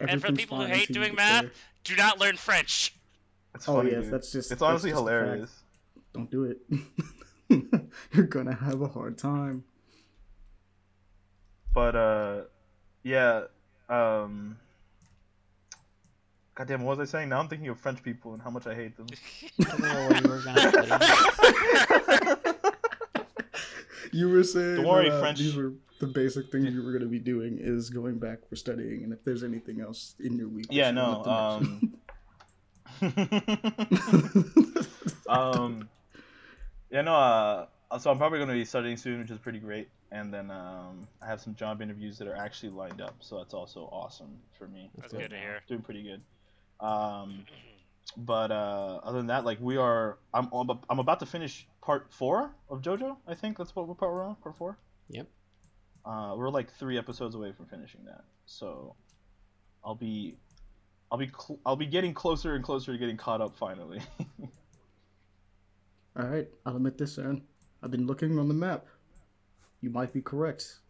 And 0.00 0.18
for 0.18 0.30
the 0.30 0.36
people 0.38 0.58
who 0.58 0.64
hate 0.64 0.90
doing 0.90 1.14
math, 1.14 1.42
there. 1.42 1.50
do 1.84 1.94
not 1.96 2.18
learn 2.18 2.38
French. 2.38 2.94
It's 3.54 3.68
Oh 3.68 3.74
funny, 3.74 3.90
yes, 3.90 4.04
dude. 4.04 4.14
that's 4.14 4.32
just. 4.32 4.50
It's 4.50 4.62
honestly 4.62 4.92
just 4.92 5.00
hilarious. 5.00 5.52
Don't 6.14 6.30
do 6.30 6.44
it. 6.44 6.58
You're 8.12 8.24
gonna 8.24 8.54
have 8.54 8.80
a 8.80 8.88
hard 8.88 9.18
time. 9.18 9.64
But 11.74 11.96
uh, 11.96 12.40
yeah. 13.06 13.42
Um. 13.88 14.58
Goddamn, 16.56 16.82
what 16.82 16.98
was 16.98 17.08
I 17.08 17.18
saying? 17.18 17.28
Now 17.28 17.38
I'm 17.38 17.48
thinking 17.48 17.68
of 17.68 17.78
French 17.78 18.02
people 18.02 18.32
and 18.32 18.42
how 18.42 18.50
much 18.50 18.66
I 18.66 18.74
hate 18.74 18.96
them. 18.96 19.06
I 19.60 19.64
don't 19.64 19.80
know 19.80 20.08
what 20.08 20.24
you 20.24 20.30
were 20.30 20.42
gonna 20.42 20.70
study. 20.70 20.90
You 24.12 24.30
were 24.30 24.42
saying. 24.42 24.76
Don't 24.76 24.86
worry, 24.86 25.10
that, 25.10 25.16
uh, 25.16 25.20
French- 25.20 25.38
These 25.38 25.54
were 25.56 25.74
the 26.00 26.06
basic 26.06 26.50
things 26.50 26.72
you 26.72 26.82
were 26.82 26.92
gonna 26.92 27.04
be 27.06 27.18
doing 27.18 27.58
is 27.60 27.90
going 27.90 28.18
back 28.18 28.48
for 28.48 28.56
studying, 28.56 29.04
and 29.04 29.12
if 29.12 29.22
there's 29.22 29.44
anything 29.44 29.80
else 29.80 30.14
in 30.18 30.36
your 30.36 30.48
week. 30.48 30.66
Yeah, 30.70 30.90
no. 30.90 31.22
Um. 31.24 31.94
um. 35.28 35.88
Yeah, 36.90 37.02
no. 37.02 37.14
Uh. 37.14 37.66
So 37.98 38.10
I'm 38.10 38.18
probably 38.18 38.38
gonna 38.38 38.54
be 38.54 38.64
studying 38.64 38.96
soon, 38.96 39.20
which 39.20 39.30
is 39.30 39.38
pretty 39.38 39.58
great. 39.58 39.88
And 40.12 40.32
then 40.32 40.50
um, 40.50 41.08
I 41.20 41.26
have 41.26 41.40
some 41.40 41.54
job 41.56 41.82
interviews 41.82 42.16
that 42.18 42.28
are 42.28 42.36
actually 42.36 42.70
lined 42.70 43.00
up, 43.00 43.16
so 43.20 43.38
that's 43.38 43.54
also 43.54 43.88
awesome 43.92 44.38
for 44.56 44.68
me. 44.68 44.90
That's 44.96 45.12
So, 45.12 45.18
good 45.18 45.30
to 45.30 45.36
hear. 45.36 45.60
Doing 45.68 45.82
pretty 45.82 46.02
good. 46.02 46.22
Um, 46.86 47.44
but 48.16 48.52
uh, 48.52 49.00
other 49.02 49.18
than 49.18 49.26
that, 49.28 49.44
like 49.44 49.58
we 49.60 49.76
are, 49.76 50.18
I'm 50.32 50.48
I'm 50.88 50.98
about 51.00 51.20
to 51.20 51.26
finish 51.26 51.66
part 51.82 52.06
four 52.12 52.52
of 52.70 52.82
JoJo. 52.82 53.16
I 53.26 53.34
think 53.34 53.58
that's 53.58 53.74
what 53.74 53.88
what 53.88 53.98
part 53.98 54.12
we're 54.12 54.22
on. 54.24 54.36
Part 54.36 54.56
four. 54.56 54.78
Yep. 55.08 55.26
Uh, 56.04 56.34
we're 56.36 56.50
like 56.50 56.72
three 56.74 56.98
episodes 56.98 57.34
away 57.34 57.50
from 57.52 57.66
finishing 57.66 58.04
that, 58.04 58.22
so 58.44 58.94
I'll 59.84 59.96
be, 59.96 60.36
I'll 61.10 61.18
be, 61.18 61.26
cl- 61.26 61.58
I'll 61.66 61.74
be 61.74 61.86
getting 61.86 62.14
closer 62.14 62.54
and 62.54 62.62
closer 62.62 62.92
to 62.92 62.98
getting 62.98 63.16
caught 63.16 63.40
up 63.40 63.56
finally. 63.56 64.00
All 66.16 66.26
right, 66.26 66.48
I'll 66.64 66.76
admit 66.76 66.96
this, 66.96 67.18
Aaron. 67.18 67.42
I've 67.82 67.90
been 67.90 68.06
looking 68.06 68.38
on 68.38 68.46
the 68.48 68.54
map. 68.54 68.86
You 69.86 69.92
might 69.92 70.12
be 70.12 70.20
correct. 70.20 70.80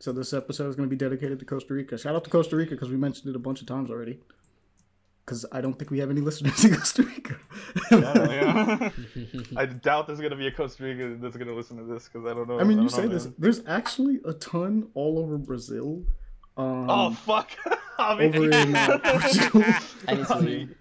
So 0.00 0.10
this 0.10 0.32
episode 0.32 0.68
is 0.68 0.74
going 0.74 0.88
to 0.88 0.90
be 0.90 0.98
dedicated 0.98 1.38
to 1.38 1.44
Costa 1.44 1.74
Rica. 1.74 1.96
Shout 1.96 2.16
out 2.16 2.24
to 2.24 2.30
Costa 2.30 2.56
Rica 2.56 2.72
because 2.72 2.88
we 2.88 2.96
mentioned 2.96 3.28
it 3.32 3.36
a 3.36 3.38
bunch 3.38 3.60
of 3.60 3.68
times 3.68 3.88
already. 3.88 4.18
Because 5.24 5.46
I 5.52 5.60
don't 5.60 5.78
think 5.78 5.92
we 5.92 6.00
have 6.00 6.10
any 6.10 6.20
listeners 6.28 6.64
in 6.64 6.74
Costa 6.74 7.04
Rica. 7.04 7.36
Yeah, 7.92 8.90
I 9.56 9.66
doubt 9.66 10.08
there's 10.08 10.20
gonna 10.20 10.34
be 10.34 10.48
a 10.48 10.50
Costa 10.50 10.82
Rica 10.82 11.16
that's 11.22 11.36
gonna 11.36 11.54
listen 11.54 11.76
to 11.76 11.84
this 11.84 12.08
because 12.08 12.28
I 12.28 12.34
don't 12.34 12.48
know. 12.48 12.58
I 12.58 12.64
mean, 12.64 12.78
don't 12.78 12.86
you 12.86 12.90
say 12.90 13.02
know, 13.02 13.10
this. 13.10 13.26
man. 13.26 13.34
There's 13.38 13.64
actually 13.68 14.18
a 14.24 14.32
ton 14.32 14.88
all 14.94 15.20
over 15.20 15.38
Brazil. 15.38 16.02
Um, 16.56 16.90
Oh 16.90 17.12
fuck! 17.12 17.52
Over 18.00 18.50
in 18.50 18.74
uh, 18.74 18.98
Portugal. 18.98 19.62
I 20.08 20.14
need 20.14 20.26
to 20.26 20.38
leave. 20.38 20.74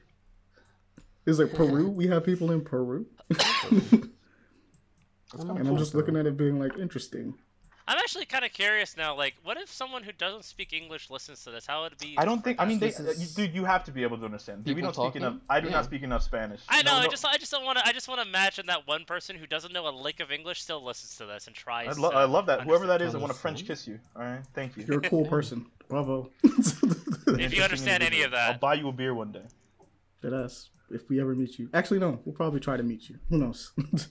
Is 1.28 1.38
like 1.38 1.54
Peru? 1.54 1.92
We 1.92 2.08
have 2.08 2.26
people 2.26 2.50
in 2.50 2.62
Peru. 2.62 3.06
And 5.38 5.68
I'm 5.68 5.78
just 5.78 5.94
looking 5.94 6.18
at 6.18 6.26
it 6.26 6.36
being 6.36 6.60
like 6.60 6.80
interesting. 6.80 7.36
I'm 7.92 7.98
actually 7.98 8.24
kind 8.26 8.46
of 8.46 8.54
curious 8.54 8.96
now. 8.96 9.18
Like, 9.18 9.34
what 9.44 9.58
if 9.58 9.70
someone 9.70 10.02
who 10.02 10.14
doesn't 10.14 10.46
speak 10.46 10.72
English 10.72 11.10
listens 11.10 11.44
to 11.44 11.52
this? 11.52 11.66
How 11.66 11.82
would 11.84 11.92
it 11.92 12.00
be? 12.00 12.16
I 12.18 12.24
don't 12.24 12.42
think. 12.42 12.62
I 12.62 12.64
mean, 12.66 12.80
they, 12.80 12.88
This 12.88 13.02
is- 13.02 13.38
you, 13.38 13.46
dude, 13.48 13.54
you 13.54 13.66
have 13.66 13.84
to 13.84 13.92
be 13.92 14.02
able 14.04 14.18
to 14.18 14.24
understand. 14.24 14.64
Dude, 14.64 14.78
we 14.78 14.82
People 14.82 14.94
don't 14.94 15.12
speak 15.12 15.22
enough. 15.22 15.36
I 15.50 15.60
do 15.60 15.68
Yeah. 15.68 15.74
not 15.74 15.86
speak 15.86 16.02
enough 16.04 16.24
Spanish. 16.24 16.62
I 16.70 16.84
know. 16.84 16.92
No, 16.92 16.98
I 17.00 17.04
no. 17.04 17.10
just, 17.12 17.26
I 17.26 17.36
just 17.36 17.52
don't 17.52 17.66
want 17.66 17.80
to. 17.80 17.86
I 17.86 17.92
just 17.92 18.08
want 18.08 18.22
to 18.22 18.28
imagine 18.28 18.68
that 18.68 18.88
one 18.88 19.04
person 19.04 19.36
who 19.36 19.46
doesn't 19.46 19.74
know 19.74 19.90
a 19.90 19.92
lick 19.92 20.22
of 20.22 20.32
English 20.32 20.62
still 20.62 20.82
listens 20.86 21.18
to 21.18 21.26
this 21.26 21.48
and 21.48 21.56
tries. 21.56 21.98
I, 21.98 22.00
lo- 22.02 22.12
to 22.12 22.16
I 22.16 22.24
love 22.24 22.46
that. 22.46 22.62
Whoever 22.62 22.88
that 22.88 23.02
is, 23.02 23.14
I 23.14 23.18
want 23.18 23.34
to 23.34 23.38
French 23.38 23.68
kiss 23.68 23.86
you. 23.86 24.00
All 24.16 24.22
right, 24.22 24.40
thank 24.54 24.78
you. 24.78 24.86
You're 24.88 25.00
a 25.00 25.10
cool 25.10 25.26
person. 25.26 25.66
Bravo. 25.90 26.30
If 27.28 27.54
you 27.56 27.62
understand 27.64 28.04
any 28.04 28.24
of 28.24 28.32
that. 28.32 28.54
I'll 28.54 28.58
buy 28.60 28.74
you 28.76 28.88
a 28.88 28.92
beer 28.92 29.14
one 29.14 29.32
day. 29.32 29.44
That 30.22 30.34
us. 30.34 30.70
If 30.90 31.10
we 31.10 31.22
ever 31.22 31.34
meet 31.36 31.58
you. 31.58 31.70
Actually, 31.74 32.00
no. 32.00 32.20
We'll 32.26 32.36
probably 32.36 32.60
try 32.60 32.78
to 32.78 32.84
meet 32.84 33.10
you. 33.10 33.20
Who 33.30 33.38
knows? 33.38 33.72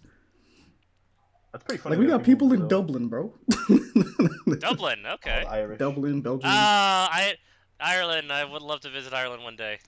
That's 1.52 1.64
pretty 1.64 1.82
funny. 1.82 1.96
like 1.96 2.04
we 2.04 2.10
got 2.10 2.22
people 2.22 2.52
in 2.52 2.60
though. 2.60 2.68
Dublin, 2.68 3.08
bro. 3.08 3.34
Dublin. 4.60 5.04
Okay. 5.04 5.44
Irish. 5.48 5.78
Dublin, 5.78 6.20
Belgium. 6.20 6.48
Uh, 6.48 6.52
I 6.52 7.34
Ireland. 7.80 8.32
I 8.32 8.44
would 8.44 8.62
love 8.62 8.80
to 8.82 8.90
visit 8.90 9.12
Ireland 9.12 9.42
one 9.42 9.56
day. 9.56 9.78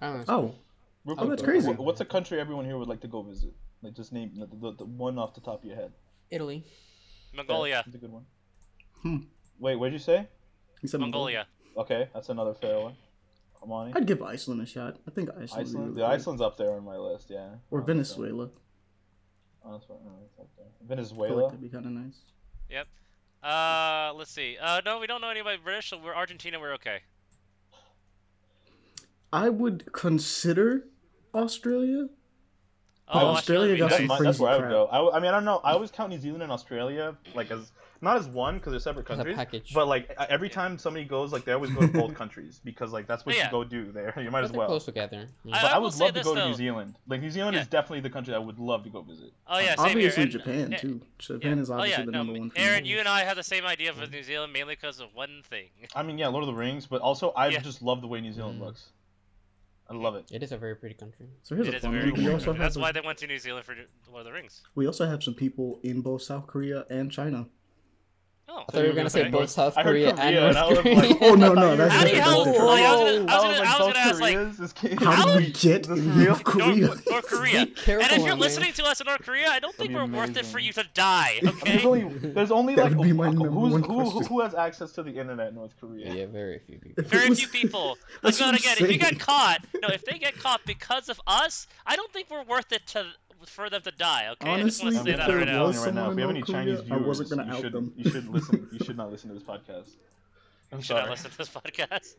I 0.00 0.24
oh, 0.28 0.54
Real 1.04 1.16
Oh, 1.18 1.28
that's 1.28 1.42
crazy. 1.42 1.70
What's 1.72 2.00
a 2.00 2.04
country 2.04 2.40
everyone 2.40 2.64
here 2.64 2.76
would 2.76 2.88
like 2.88 3.00
to 3.00 3.08
go 3.08 3.22
visit? 3.22 3.52
Like 3.82 3.94
just 3.94 4.12
name 4.12 4.32
the, 4.36 4.46
the, 4.46 4.76
the 4.76 4.84
one 4.84 5.18
off 5.18 5.34
the 5.34 5.40
top 5.40 5.62
of 5.62 5.64
your 5.64 5.76
head. 5.76 5.92
Italy. 6.30 6.64
Mongolia. 7.34 7.82
That's 7.84 7.96
a 7.96 7.98
good 7.98 8.12
one. 8.12 8.24
Hmm. 9.02 9.16
Wait, 9.58 9.76
what'd 9.76 9.92
you 9.92 9.98
say? 9.98 10.28
he 10.80 10.86
said 10.88 11.00
Mongolia. 11.00 11.46
Okay, 11.76 12.08
that's 12.12 12.28
another 12.28 12.54
fair 12.54 12.78
one. 12.78 12.94
Amani. 13.62 13.92
I'd 13.94 14.06
give 14.06 14.22
Iceland 14.22 14.60
a 14.60 14.66
shot. 14.66 14.98
I 15.06 15.10
think 15.10 15.30
Iceland. 15.30 15.50
Iceland. 15.54 15.86
really 15.96 16.00
The. 16.00 16.06
Iceland's 16.06 16.42
up 16.42 16.56
there 16.56 16.72
on 16.72 16.84
my 16.84 16.96
list. 16.96 17.30
Yeah. 17.30 17.48
Or 17.70 17.80
Honestly. 19.64 19.96
Venezuela. 19.96 19.96
Honestly, 19.96 19.96
no, 20.04 20.12
it's 20.24 20.38
up 20.38 20.48
there. 20.56 20.66
I 20.66 20.68
like 20.80 20.88
Venezuela. 20.88 21.42
that'd 21.50 21.60
be 21.60 21.68
kind 21.68 21.86
of 21.86 21.92
nice. 21.92 22.18
Yep. 22.70 22.86
Uh, 23.42 24.12
let's 24.14 24.30
see. 24.30 24.56
Uh, 24.60 24.80
no, 24.84 24.98
we 25.00 25.06
don't 25.06 25.20
know 25.20 25.30
anybody 25.30 25.58
British. 25.62 25.90
So 25.90 25.98
we're 25.98 26.14
Argentina. 26.14 26.60
We're 26.60 26.74
okay. 26.74 27.00
I 29.32 29.48
would 29.48 29.92
consider 29.92 30.86
Australia. 31.34 32.08
Oh, 33.14 33.26
Australia 33.28 33.72
Australia. 33.74 33.78
got 33.78 33.90
That's, 33.90 33.96
some 34.00 34.06
my, 34.08 34.16
crazy 34.16 34.26
that's 34.28 34.38
where 34.40 34.50
I 34.50 34.54
would 34.56 34.60
crap. 34.62 34.70
go. 34.72 34.88
I, 34.90 34.94
w- 34.96 35.12
I 35.12 35.20
mean, 35.20 35.28
I 35.28 35.32
don't 35.32 35.44
know. 35.44 35.60
I 35.64 35.72
always 35.72 35.90
count 35.90 36.10
New 36.10 36.18
Zealand 36.18 36.42
and 36.42 36.50
Australia 36.52 37.16
like 37.34 37.50
as 37.50 37.72
not 38.00 38.16
as 38.16 38.26
one 38.26 38.56
because 38.58 38.72
they're 38.72 38.80
separate 38.80 39.06
As 39.08 39.12
a 39.12 39.16
countries. 39.16 39.36
package. 39.36 39.72
But 39.74 39.86
like 39.86 40.10
every 40.28 40.48
time 40.48 40.76
somebody 40.76 41.04
goes, 41.04 41.32
like 41.32 41.44
they 41.44 41.52
always 41.52 41.70
go 41.70 41.82
to 41.82 41.86
both 41.88 42.14
countries 42.22 42.60
because 42.64 42.92
like 42.92 43.06
that's 43.06 43.24
what 43.24 43.36
Yeah. 43.36 43.44
you 43.44 43.50
go 43.52 43.62
do 43.64 43.92
there. 43.92 44.12
You 44.22 44.30
might 44.30 44.40
But 44.40 44.44
as 44.44 44.52
well. 44.52 44.66
close 44.66 44.84
together. 44.86 45.28
Yeah. 45.44 45.56
I- 45.56 45.62
But 45.62 45.70
I, 45.72 45.78
will 45.78 45.84
would 45.90 45.96
love 46.00 46.08
to 46.08 46.14
this, 46.14 46.24
go 46.24 46.34
to. 46.34 46.48
New 46.48 46.54
Zealand. 46.54 46.94
Like 47.06 47.20
New 47.20 47.30
Zealand 47.30 47.54
Yeah. 47.54 47.62
is 47.62 47.68
definitely 47.68 48.00
the 48.00 48.10
country 48.10 48.34
I 48.34 48.38
would 48.38 48.58
love 48.58 48.82
to 48.84 48.90
go 48.90 49.02
visit. 49.02 49.32
Oh 49.46 49.58
yeah, 49.60 49.76
same 49.76 49.86
obviously, 49.86 50.14
here. 50.16 50.22
And- 50.22 50.32
Japan 50.32 50.60
and- 50.72 50.78
too. 50.78 51.00
Japan 51.18 51.56
yeah. 51.58 51.62
is 51.62 51.70
oh 51.70 51.74
obviously 51.74 52.00
yeah, 52.00 52.06
the 52.06 52.12
no, 52.12 52.18
number 52.24 52.38
one. 52.40 52.50
for 52.50 52.58
Aaron, 52.58 52.82
me. 52.82 52.88
you 52.88 52.98
and 52.98 53.06
I 53.08 53.22
have 53.24 53.36
the 53.36 53.42
same 53.44 53.64
idea 53.66 53.92
for 53.92 54.06
New 54.08 54.22
Zealand 54.24 54.52
mainly 54.52 54.74
because 54.74 54.98
of 54.98 55.14
one 55.14 55.42
thing. 55.48 55.68
I 55.94 56.02
mean, 56.02 56.18
yeah, 56.18 56.26
Lord 56.28 56.42
of 56.42 56.48
the 56.48 56.54
Rings, 56.54 56.86
but 56.86 57.00
also 57.02 57.30
I 57.36 57.48
Yeah. 57.48 57.60
just 57.60 57.82
love 57.82 58.00
the 58.00 58.08
way 58.08 58.20
New 58.20 58.32
Zealand 58.32 58.60
Mm. 58.60 58.64
looks. 58.64 58.86
I 59.90 59.94
love 59.94 60.14
it. 60.14 60.24
It 60.30 60.42
is 60.42 60.52
a 60.52 60.56
very 60.56 60.74
pretty 60.76 60.94
country. 60.94 61.26
So 61.42 61.54
here's 61.54 61.68
It 61.68 61.74
a 61.74 61.76
is 61.78 61.82
a 61.84 61.86
fun 61.88 61.92
very 61.92 62.10
one. 62.10 62.20
We 62.20 62.24
cool 62.26 62.34
also 62.34 62.44
country. 62.46 62.62
have 62.62 62.72
That's 62.74 62.80
why 62.82 62.92
they 62.92 63.00
went 63.00 63.18
to 63.18 63.26
New 63.26 63.38
Zealand 63.38 63.64
for 63.66 63.74
Lord 64.10 64.20
of 64.20 64.24
the 64.26 64.32
Rings. 64.32 64.62
we 64.74 64.86
also 64.86 65.06
have 65.06 65.22
some 65.22 65.34
people 65.34 65.80
in 65.82 66.00
both 66.00 66.22
South 66.22 66.46
Korea 66.46 66.86
and 66.88 67.10
China. 67.10 67.46
Oh. 68.54 68.64
I 68.68 68.72
thought 68.72 68.82
you 68.82 68.88
were 68.88 68.94
gonna 68.94 69.08
say 69.10 69.28
both 69.30 69.48
South 69.50 69.74
Korea, 69.74 70.12
Korea, 70.12 70.26
and 70.26 70.36
and 70.36 70.54
North 70.56 70.78
Korea. 70.82 70.94
like, 70.96 71.18
Oh, 71.22 71.34
no, 71.34 71.54
no, 71.54 71.74
that's 71.76 71.92
were 71.92 71.98
How 71.98 72.04
do 72.04 72.10
gonna 72.12 72.22
how- 72.22 72.44
both 72.44 72.56
oh, 72.58 72.68
I 72.68 72.92
was 72.92 73.26
gonna- 73.26 73.32
I 73.32 73.38
was 73.38 73.42
I 73.42 73.42
was 73.42 73.42
gonna- 73.42 73.58
like, 73.58 73.66
I 73.66 73.78
was 73.78 73.78
both 73.78 73.94
gonna 73.94 73.98
ask, 73.98 74.20
like, 74.20 74.34
Koreas? 74.34 74.60
Is 74.60 74.72
K- 74.74 74.94
How 75.04 75.10
How 75.12 75.26
did 75.26 75.36
we 75.36 75.52
get 75.52 75.88
in? 75.88 76.24
North 76.24 76.44
Korea? 76.44 76.86
North, 76.86 77.10
North 77.10 77.26
Korea. 77.26 77.66
Careful, 77.66 78.04
and 78.04 78.12
if 78.12 78.18
you're 78.18 78.28
man. 78.28 78.38
listening 78.38 78.72
to 78.74 78.84
us 78.84 79.00
in 79.00 79.06
North 79.06 79.22
Korea, 79.22 79.48
I 79.48 79.58
don't 79.58 79.74
think 79.74 79.92
we're 79.92 80.04
worth 80.06 80.36
it 80.36 80.44
for 80.46 80.58
you 80.58 80.72
to 80.74 80.84
die. 80.94 81.40
Okay. 81.46 81.72
there's 81.72 81.84
only 81.86 82.02
there's 82.18 82.50
only 82.50 82.76
like 82.76 82.94
would 82.94 83.02
be 83.02 83.08
who- 83.10 83.22
who's, 83.32 83.86
who, 83.86 84.10
who 84.10 84.20
who 84.24 84.40
has 84.40 84.54
access 84.54 84.92
to 84.92 85.02
the 85.02 85.10
internet 85.18 85.48
in 85.48 85.54
North 85.54 85.72
Korea? 85.80 86.12
Yeah, 86.12 86.26
very 86.26 86.58
few 86.58 86.78
people. 86.78 86.94
If 86.98 87.06
it 87.06 87.08
Very 87.16 87.28
was- 87.30 87.38
few 87.40 87.48
people. 87.48 87.96
That's 88.22 88.38
Like, 88.40 88.52
what 88.52 88.60
again, 88.60 88.76
if 88.80 88.90
you 88.92 88.98
get 88.98 89.18
caught, 89.18 89.64
no, 89.80 89.88
if 89.88 90.04
they 90.04 90.18
get 90.18 90.36
caught 90.38 90.60
because 90.66 91.08
of 91.08 91.20
us, 91.26 91.66
I 91.86 91.96
don't 91.96 92.12
think 92.12 92.28
we're 92.30 92.44
worth 92.44 92.70
it 92.72 92.86
to 92.88 93.06
for 93.48 93.68
them 93.70 93.82
to 93.82 93.90
die. 93.90 94.28
Okay, 94.32 94.48
I 94.50 94.62
just 94.62 94.82
want 94.82 94.94
Honestly, 94.96 94.98
to 94.98 95.04
say 95.04 95.10
if 95.12 95.16
that 95.18 95.28
there 95.28 95.36
right 95.38 95.46
now. 95.48 95.66
was- 95.66 95.78
right 95.84 95.94
now. 95.94 96.10
If 96.10 96.16
we 96.16 96.22
have 96.22 96.30
any 96.30 96.42
someone 96.42 96.64
Chinese 96.66 96.78
North 96.78 96.88
Korea, 96.88 97.02
I 97.04 97.06
wasn't 97.06 97.30
gonna 97.30 97.44
you 97.46 97.52
out 97.52 97.60
should 97.60 97.72
them. 97.72 97.92
you 97.96 98.10
should 98.10 98.28
listen. 98.32 98.68
You 98.72 98.78
should 98.84 98.96
not 98.96 99.10
listen 99.10 99.28
to 99.28 99.34
this 99.34 99.42
podcast. 99.44 99.90
I'm 100.72 100.80
Should 100.80 100.96
I 100.96 101.00
sorry. 101.00 101.10
listen 101.10 101.30
to 101.30 101.38
this 101.38 101.48
podcast? 101.50 102.14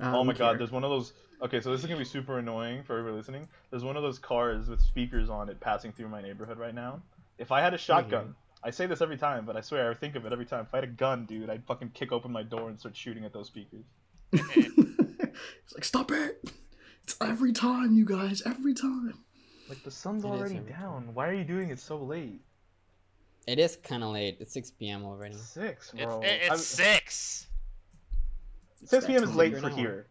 Oh 0.00 0.12
don't 0.12 0.26
my 0.26 0.32
god, 0.32 0.58
there's 0.58 0.70
one 0.72 0.84
of 0.84 0.90
those. 0.90 1.12
Okay, 1.42 1.60
so 1.60 1.70
this 1.70 1.80
is 1.80 1.86
gonna 1.86 1.98
be 1.98 2.04
super 2.04 2.38
annoying 2.38 2.82
for 2.82 2.94
everybody 2.98 3.16
listening. 3.16 3.48
There's 3.70 3.84
one 3.84 3.96
of 3.96 4.02
those 4.02 4.18
cars 4.18 4.68
with 4.68 4.80
speakers 4.80 5.28
on 5.30 5.48
it 5.48 5.60
passing 5.60 5.92
through 5.92 6.08
my 6.08 6.22
neighborhood 6.22 6.58
right 6.58 6.74
now. 6.74 7.02
If 7.38 7.50
I 7.52 7.60
had 7.60 7.74
a 7.74 7.78
shotgun, 7.78 8.34
I 8.62 8.70
say 8.70 8.86
this 8.86 9.00
every 9.02 9.16
time, 9.16 9.44
but 9.44 9.56
I 9.56 9.60
swear 9.60 9.90
I 9.90 9.94
think 9.94 10.14
of 10.14 10.24
it 10.24 10.32
every 10.32 10.46
time. 10.46 10.62
If 10.68 10.74
I 10.74 10.78
had 10.78 10.84
a 10.84 10.88
gun, 10.88 11.26
dude, 11.26 11.50
I'd 11.50 11.64
fucking 11.64 11.90
kick 11.90 12.12
open 12.12 12.30
my 12.32 12.42
door 12.44 12.70
and 12.70 12.78
start 12.78 12.96
shooting 12.96 13.24
at 13.24 13.32
those 13.32 13.48
speakers. 13.48 13.84
it's 14.32 15.74
like 15.74 15.84
stop 15.84 16.10
it. 16.12 16.48
It's 17.02 17.16
every 17.20 17.52
time, 17.52 17.96
you 17.96 18.04
guys. 18.04 18.42
Every 18.46 18.72
time. 18.72 19.23
Like 19.68 19.82
the 19.82 19.90
sun's 19.90 20.24
It 20.24 20.28
is 20.28 20.32
already 20.32 20.56
every 20.58 20.72
down. 20.72 21.14
Why 21.14 21.28
are 21.28 21.32
you 21.34 21.44
doing 21.44 21.70
it 21.70 21.78
so 21.78 21.96
late? 21.96 22.40
It 23.46 23.58
is 23.58 23.76
kind 23.76 24.02
of 24.02 24.10
late. 24.12 24.36
It's 24.40 24.52
6 24.54 24.70
p.m. 24.72 25.04
already. 25.04 25.34
Six, 25.36 25.92
It's, 25.94 26.04
bro. 26.04 26.20
it- 26.22 26.26
it's 26.42 26.50
I'm- 26.50 26.58
six. 26.58 27.46
It's 28.82 28.90
6 28.90 29.06
p.m. 29.06 29.22
is 29.24 29.34
late 29.34 29.56
for 29.56 29.68
now. 29.70 29.76
here. 29.76 30.06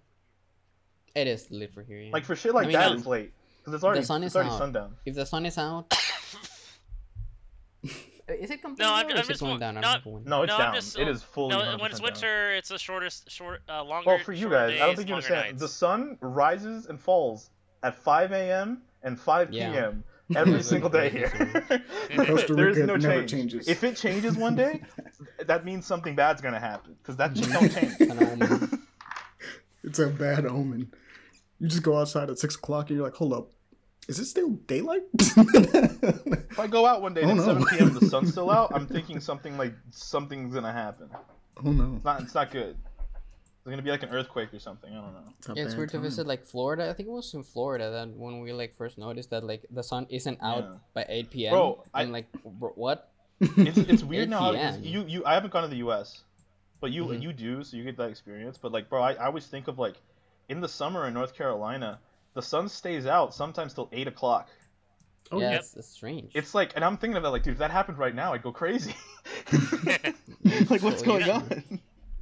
It 1.16 1.28
is 1.28 1.50
late 1.52 1.72
for 1.74 1.84
here. 1.84 2.00
Yeah. 2.02 2.12
Like 2.12 2.26
for 2.26 2.36
shit 2.36 2.54
like 2.56 2.63
I 2.66 2.68
mean, 2.68 2.74
that, 2.78 2.89
no. 2.89 2.96
it's 2.98 3.06
late 3.06 3.34
because 3.60 3.76
it's 3.76 3.84
already 3.84 4.04
sun 4.04 4.24
it's 4.24 4.32
is 4.32 4.36
already 4.36 4.50
out. 4.52 4.58
sundown. 4.58 4.96
if 5.06 5.13
the 5.16 5.26
sun 5.26 5.46
is 5.46 5.58
out, 5.60 5.94
is 8.28 8.50
it 8.50 8.62
completely 8.62 8.86
I'm- 8.86 9.06
out 9.06 9.12
or 9.12 9.16
I'm 9.16 9.18
is 9.22 9.26
it 9.30 9.34
just 9.34 9.42
going 9.42 9.60
down? 9.60 9.78
I 9.78 9.82
no, 9.82 9.96
don't. 10.04 10.26
No, 10.26 10.42
it's 10.44 10.52
No, 10.52 10.58
down. 10.58 10.74
just- 10.76 10.98
it 10.98 11.08
is 11.08 11.22
fully. 11.22 11.56
No, 11.56 11.78
when 11.78 11.92
it's 11.92 12.00
down. 12.00 12.06
winter, 12.06 12.54
it's 12.54 12.70
the 12.70 12.80
shortest, 12.80 13.30
short, 13.30 13.62
uh, 13.70 13.84
longer. 13.84 14.08
Well, 14.10 14.20
for 14.20 14.34
you 14.34 14.50
shorter 14.50 14.56
guys, 14.72 14.82
I 14.82 14.86
don't 14.88 14.96
think 14.96 15.08
you 15.10 15.13
longer 15.16 15.28
understand. 15.28 15.60
The 15.60 15.68
sun 15.68 16.18
rises 16.22 16.88
and 16.88 17.00
falls 17.00 17.52
at 17.84 17.94
5 17.96 18.32
a.m. 18.32 18.82
and 19.04 19.20
5 19.20 19.52
Yeah. 19.54 19.72
p.m. 19.72 20.04
every 20.36 20.63
single 20.72 20.89
day 20.89 21.10
here. 21.10 21.30
Costa 22.16 22.54
there 22.56 22.70
is 22.70 22.78
no 22.80 22.98
change. 22.98 23.32
changes. 23.32 23.68
If 23.68 23.84
it 23.84 23.96
changes 23.98 24.36
one 24.38 24.56
day, 24.56 24.82
that 25.46 25.66
means 25.66 25.86
something 25.86 26.16
bad's 26.16 26.42
gonna 26.42 26.60
happen 26.60 26.96
because 27.02 27.18
that 27.18 27.34
just 27.34 27.52
don't 27.52 27.70
change. 27.72 28.80
It's 29.84 30.00
a 30.00 30.08
bad 30.08 30.46
omen. 30.46 30.92
You 31.60 31.68
just 31.68 31.84
go 31.84 31.98
outside 32.00 32.30
at 32.30 32.39
six 32.39 32.56
o'clock 32.56 32.89
and 32.89 32.98
you're 32.98 33.06
like, 33.06 33.16
hold 33.16 33.34
up, 33.34 33.50
is 34.08 34.18
it 34.20 34.26
still 34.26 34.50
daylight? 34.68 35.04
if 35.13 36.60
I 36.60 36.68
go 36.68 36.86
out 36.86 37.02
one 37.02 37.13
day 37.13 37.22
oh, 37.24 37.30
and 37.30 37.39
Oh, 37.39 37.44
it's 37.44 37.48
no. 37.48 37.66
7 37.66 37.78
p.m. 37.78 37.88
and 37.89 37.96
the 37.98 38.06
sun's 38.08 38.32
still 38.32 38.50
out, 38.50 38.74
I'm 38.74 38.88
thinking 38.88 39.20
something 39.20 39.58
like 39.58 39.74
something's 39.92 40.54
gonna 40.54 40.72
happen. 40.74 41.10
oh 41.66 41.72
no. 41.72 41.96
It's 41.98 42.06
not. 42.06 42.22
It's 42.22 42.36
not 42.36 42.52
good. 42.52 42.78
There's 43.63 43.71
gonna 43.71 43.82
be 43.82 43.91
like 43.91 44.04
an 44.04 44.10
earthquake 44.10 44.54
or 44.54 44.60
something. 44.60 44.91
I 44.91 44.95
don't 44.95 45.13
know. 45.13 45.34
It's, 45.39 45.47
Yeah, 45.47 45.63
it's 45.63 45.73
bad 45.73 45.78
weird 45.78 45.89
to 45.91 45.99
visit 45.99 46.28
like 46.28 46.45
Florida. 46.45 46.89
I 46.89 46.93
think 46.93 47.08
it 47.08 47.12
was 47.13 47.34
in 47.34 47.43
Florida 47.43 47.91
that 47.91 48.10
when 48.10 48.41
we 48.41 48.52
like 48.52 48.76
first 48.76 48.97
noticed 48.97 49.30
that 49.30 49.43
like 49.45 49.65
the 49.71 49.84
sun 49.84 50.06
isn't 50.10 50.38
out 50.41 50.63
Yeah. 50.63 50.76
by 50.93 51.06
8 51.08 51.30
p.m. 51.32 51.52
Bro, 51.54 51.84
I- 51.93 52.02
I'm 52.02 52.12
like, 52.12 52.28
bro, 52.45 52.71
what? 52.76 53.10
It's, 53.39 53.78
it's 53.78 54.04
weird 54.12 54.30
now. 54.30 54.39
how- 54.39 54.52
'cause 54.54 54.78
PM. 54.78 54.84
You 54.84 55.06
you 55.08 55.26
I 55.26 55.34
haven't 55.34 55.54
gone 55.54 55.63
to 55.63 55.69
the 55.69 55.78
U.S. 55.78 56.23
But 56.82 56.91
you 56.91 57.06
Mhm. 57.06 57.21
you 57.21 57.32
do, 57.32 57.63
so 57.63 57.78
you 57.78 57.86
get 57.86 57.95
that 57.97 58.10
experience. 58.10 58.58
But 58.58 58.73
like, 58.73 58.89
bro, 58.89 59.02
I, 59.02 59.13
I 59.13 59.26
always 59.28 59.47
think 59.47 59.69
of 59.69 59.80
like, 59.80 59.95
in 60.49 60.60
the 60.60 60.67
summer 60.67 61.08
in 61.08 61.13
North 61.13 61.34
Carolina, 61.34 61.99
the 62.34 62.41
sun 62.41 62.67
stays 62.67 63.06
out 63.06 63.34
sometimes 63.34 63.73
till 63.73 63.88
eight 63.93 64.08
o'clock. 64.10 64.49
Oh, 65.32 65.39
yeah, 65.39 65.52
yeah. 65.52 65.56
it's, 65.60 65.78
it's 65.78 65.88
strange. 65.88 66.32
It's 66.36 66.54
like, 66.54 66.73
and 66.76 66.84
I'm 66.84 66.97
thinking 66.97 67.15
of 67.15 67.23
that 67.23 67.30
like, 67.30 67.43
dude, 67.43 67.54
if 67.54 67.60
that 67.60 67.71
happened 67.71 67.97
right 67.97 68.13
now, 68.13 68.34
I'd 68.34 68.43
go 68.43 68.52
crazy. 68.52 68.93
Like, 70.69 70.82
what's 70.82 71.02
going 71.02 71.30
on? 71.30 71.63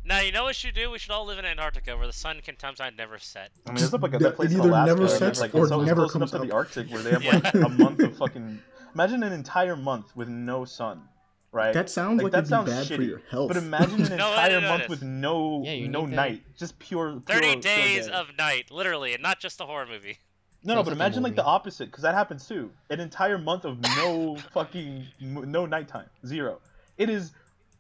Now 0.04 0.20
you 0.20 0.32
know 0.32 0.44
what 0.44 0.50
we 0.50 0.54
should 0.54 0.74
do? 0.76 0.90
We 0.90 0.98
should 0.98 1.12
all 1.12 1.26
live 1.26 1.38
in 1.38 1.46
Antarctica, 1.46 1.96
where 1.96 2.08
the 2.08 2.14
sun 2.14 2.42
can 2.44 2.58
sometimes 2.60 2.98
never 2.98 3.20
set. 3.20 3.52
I 3.68 3.70
mean, 3.72 3.78
there's 3.78 3.94
like 3.94 4.14
a 4.14 4.18
that 4.20 4.36
place 4.36 4.52
in 4.52 4.60
either 4.60 4.70
Alaska, 4.70 4.96
never 4.96 5.08
sets 5.08 5.40
like, 5.42 5.54
or 5.54 5.62
it's 5.62 5.70
so 5.70 5.82
never 5.84 6.02
close 6.08 6.16
enough 6.16 6.32
comes 6.32 6.42
to 6.42 6.48
the. 6.48 6.54
Arctic 6.54 6.90
where 6.92 7.02
they 7.04 7.12
have 7.12 7.24
Yeah. 7.24 7.38
like 7.44 7.54
a 7.54 7.70
month 7.70 8.00
of 8.00 8.18
fucking. 8.18 8.60
Imagine 8.96 9.24
an 9.24 9.32
entire 9.32 9.76
month 9.76 10.16
with 10.16 10.28
no 10.28 10.66
sun, 10.66 11.04
right? 11.52 11.74
That 11.74 11.90
sounds 11.90 12.18
Like, 12.22 12.24
like, 12.24 12.32
that 12.34 12.38
it'd 12.40 12.48
be 12.48 12.50
sounds 12.50 12.70
bad 12.70 12.88
for 12.88 12.94
shitty, 13.04 13.08
your 13.08 13.22
health. 13.30 13.48
But 13.50 13.58
imagine 13.58 14.02
an 14.06 14.10
No, 14.18 14.30
entire 14.30 14.50
didn't 14.50 14.70
month 14.70 14.90
with 14.90 15.04
no 15.04 15.62
Yeah, 15.64 15.88
no 15.88 16.02
need 16.06 16.12
that. 16.12 16.16
night, 16.16 16.42
just 16.58 16.80
pure. 16.80 17.12
pure 17.12 17.22
Thirty 17.22 17.48
pure 17.52 17.62
days 17.62 18.08
day. 18.08 18.12
of 18.12 18.28
night, 18.38 18.72
literally, 18.72 19.14
and 19.14 19.22
not 19.22 19.40
just 19.40 19.62
a 19.62 19.66
horror 19.66 19.86
movie. 19.86 20.18
No, 20.64 20.76
no, 20.76 20.82
but 20.84 20.88
like 20.90 20.96
imagine 20.96 21.24
like 21.24 21.36
the 21.36 21.44
opposite, 21.46 21.86
because 21.86 22.02
that 22.04 22.14
happens 22.16 22.48
too. 22.48 22.72
An 22.90 23.00
entire 23.00 23.38
month 23.38 23.66
of 23.66 23.80
no 23.98 24.36
fucking 24.54 25.06
no 25.22 25.66
nighttime, 25.66 26.10
zero. 26.26 26.60
It 26.98 27.10
is. 27.10 27.32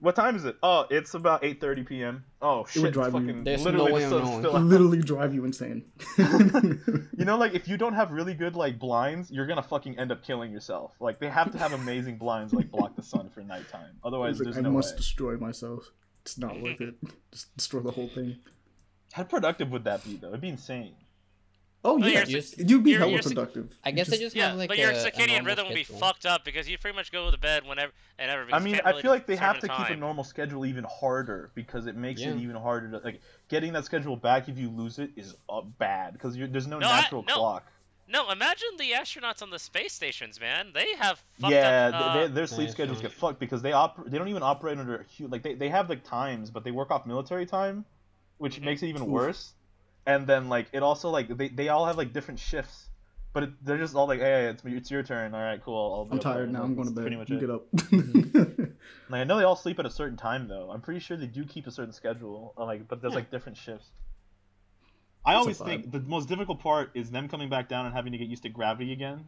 What 0.02 0.16
time 0.16 0.36
is 0.36 0.46
it? 0.46 0.58
Oh, 0.64 0.88
it's 0.90 1.14
about 1.14 1.44
8:30 1.44 1.86
p.m. 1.88 2.26
Oh 2.42 2.66
shit! 2.66 2.82
would 2.82 2.92
drive 2.94 3.14
you- 3.14 3.20
fucking 3.20 3.44
There's 3.44 3.64
no 3.64 3.70
literally 3.72 3.92
way 3.94 4.00
the 4.10 4.16
of 4.18 4.26
sun's 4.26 4.38
still 4.40 4.56
out. 4.58 4.64
literally 4.64 5.02
drive 5.02 5.34
you 5.34 5.46
insane. 5.46 5.86
You 7.18 7.26
know, 7.26 7.38
like 7.38 7.54
if 7.54 7.68
you 7.68 7.78
don't 7.78 7.94
have 7.94 8.12
really 8.12 8.34
good 8.34 8.56
like 8.56 8.80
blinds, 8.80 9.30
you're 9.30 9.46
gonna 9.46 9.62
fucking 9.62 10.00
end 10.00 10.12
up 10.12 10.24
killing 10.24 10.52
yourself. 10.52 10.94
Like 11.00 11.20
they 11.20 11.30
have 11.30 11.52
to 11.52 11.58
have 11.60 11.74
amazing 11.74 12.18
blinds 12.18 12.52
like 12.52 12.72
block 12.72 12.96
the 12.96 13.04
sun 13.04 13.30
for 13.30 13.42
nighttime. 13.42 13.92
Otherwise, 14.04 14.32
It's 14.32 14.40
like, 14.40 14.46
there's 14.56 14.58
I 14.58 14.62
no 14.62 14.72
must 14.72 14.94
way. 14.94 14.98
destroy 14.98 15.38
myself. 15.38 15.92
It's 16.24 16.38
not 16.40 16.60
worth 16.60 16.82
it. 16.82 16.96
Just 17.32 17.56
destroy 17.56 17.82
the 17.82 17.92
whole 17.92 18.10
thing. 18.10 18.38
How 19.14 19.24
productive 19.24 19.70
would 19.72 19.84
that 19.84 20.04
be 20.04 20.16
though? 20.16 20.30
It'd 20.30 20.42
be 20.42 20.50
insane. 20.50 20.94
Oh 21.84 21.98
But 22.00 22.12
yeah, 22.12 22.24
you're, 22.28 22.42
you'd 22.58 22.84
be 22.84 22.92
you're- 22.92 23.10
hella 23.10 23.24
productive. 23.24 23.76
I 23.84 23.90
guess 23.92 24.06
Just- 24.08 24.20
they 24.20 24.24
just 24.24 24.36
Yeah, 24.36 24.50
have 24.50 24.58
like 24.58 24.70
but 24.70 24.78
your 24.78 24.92
a, 24.92 24.94
a 24.94 24.98
circadian 25.12 25.30
normal 25.30 25.46
rhythm 25.48 25.68
would 25.68 25.74
be 25.76 25.84
fucked 25.84 26.28
up 26.28 26.46
because 26.46 26.70
you 26.70 26.78
pretty 26.78 26.96
much 26.96 27.12
go 27.12 27.32
to 27.32 27.38
bed 27.40 27.66
whenever 27.66 27.92
and 28.20 28.30
ever. 28.30 28.46
I 28.54 28.60
mean, 28.60 28.80
I 28.86 28.90
really 28.90 29.02
feel 29.02 29.12
like 29.12 29.26
they 29.26 29.36
have 29.36 29.56
to 29.56 29.62
determine 29.62 29.88
keep 29.88 29.98
a 29.98 30.00
normal 30.00 30.24
schedule 30.24 30.66
even 30.68 30.84
harder 30.88 31.50
because 31.56 31.88
it 31.88 31.96
makes 31.96 32.22
it 32.22 32.36
even 32.38 32.56
harder 32.56 32.92
to 32.92 32.98
like 33.04 33.20
getting 33.50 33.74
that 33.74 33.86
schedule 33.86 34.16
back 34.16 34.48
if 34.48 34.60
you 34.60 34.70
lose 34.70 35.00
it 35.00 35.10
is 35.16 35.36
uh, 35.50 35.62
bad 35.62 36.14
because 36.14 36.36
there's 36.38 36.68
no, 36.68 36.78
No, 36.78 36.88
I- 36.88 37.02
natural 37.02 37.24
no. 37.28 37.34
clock. 37.36 37.66
No, 38.08 38.30
imagine 38.30 38.68
the 38.78 38.92
astronauts 38.92 39.42
on 39.42 39.50
the 39.52 39.58
space 39.60 39.94
stations, 39.94 40.38
man. 40.40 40.72
They 40.74 40.94
have 41.00 41.24
fucked 41.40 41.54
yeah, 41.54 41.92
up. 41.94 41.94
th- 41.94 42.04
uh, 42.04 42.28
they, 42.28 42.34
their 42.34 42.46
sleep 42.48 42.66
Nice, 42.68 42.74
schedules 42.74 42.98
nice. 42.98 43.10
get 43.10 43.18
fucked 43.18 43.40
because 43.40 43.62
they 43.62 43.72
oper- 43.72 44.06
they 44.06 44.18
don't 44.18 44.28
even 44.28 44.44
operate 44.44 44.78
under 44.78 44.96
a 44.98 45.06
hu- 45.18 45.30
like 45.30 45.44
they, 45.44 45.54
they 45.54 45.70
have 45.70 45.90
like 45.90 46.04
times, 46.04 46.52
but 46.52 46.66
they 46.66 46.72
work 46.72 46.92
off 46.92 47.06
military 47.06 47.46
time, 47.46 47.86
which 48.38 48.60
Mhm. 48.60 48.66
makes 48.66 48.84
it 48.84 48.88
even 48.88 49.04
Oof. 49.04 49.08
worse. 49.08 49.54
And 50.06 50.26
then 50.26 50.50
like 50.50 50.68
it 50.74 50.82
also 50.84 51.10
like 51.10 51.36
they, 51.38 51.50
they 51.50 51.70
all 51.70 51.86
have 51.86 51.98
like 51.98 52.12
different 52.14 52.40
shifts, 52.40 52.90
but 53.34 53.44
it, 53.44 53.50
they're 53.64 53.78
just 53.78 53.96
all 53.96 54.08
like, 54.08 54.20
hey, 54.20 54.46
it's 54.48 54.64
it's 54.66 54.90
your 54.90 55.04
turn. 55.04 55.36
All 55.36 55.42
right, 55.42 55.62
cool. 55.64 56.08
I'll 56.10 56.12
i'm 56.12 56.20
tired 56.20 56.52
now. 56.52 56.64
I'm 56.64 56.76
going 56.76 56.88
to 56.88 56.94
bed. 56.94 57.02
Pretty 57.02 57.18
much 57.18 57.30
You 57.30 57.40
get 57.40 57.50
up. 57.50 57.72
Mm-hmm. 57.72 58.64
Like 59.10 59.22
I 59.22 59.24
know 59.26 59.38
they 59.38 59.44
all 59.44 59.56
sleep 59.58 59.78
at 59.78 59.86
a 59.86 59.90
certain 59.92 60.18
time 60.18 60.48
though. 60.48 60.72
I'm 60.72 60.82
pretty 60.82 61.00
sure 61.02 61.18
they 61.18 61.28
do 61.28 61.44
keep 61.46 61.68
a 61.68 61.72
certain 61.72 61.92
schedule. 61.94 62.54
Like, 62.58 62.88
but 62.88 63.02
there's 63.02 63.12
Yeah. 63.12 63.18
like 63.18 63.30
different 63.30 63.58
shifts. 63.58 63.90
I 65.26 65.34
It's 65.34 65.38
always 65.38 65.58
think 65.60 65.92
the 65.92 66.00
most 66.00 66.28
difficult 66.30 66.60
part 66.62 66.92
is 66.96 67.12
them 67.12 67.28
coming 67.28 67.50
back 67.50 67.70
down 67.70 67.86
and 67.86 67.94
having 67.94 68.12
to 68.14 68.18
get 68.18 68.28
used 68.28 68.44
to 68.44 68.50
gravity 68.50 68.92
again. 68.94 69.28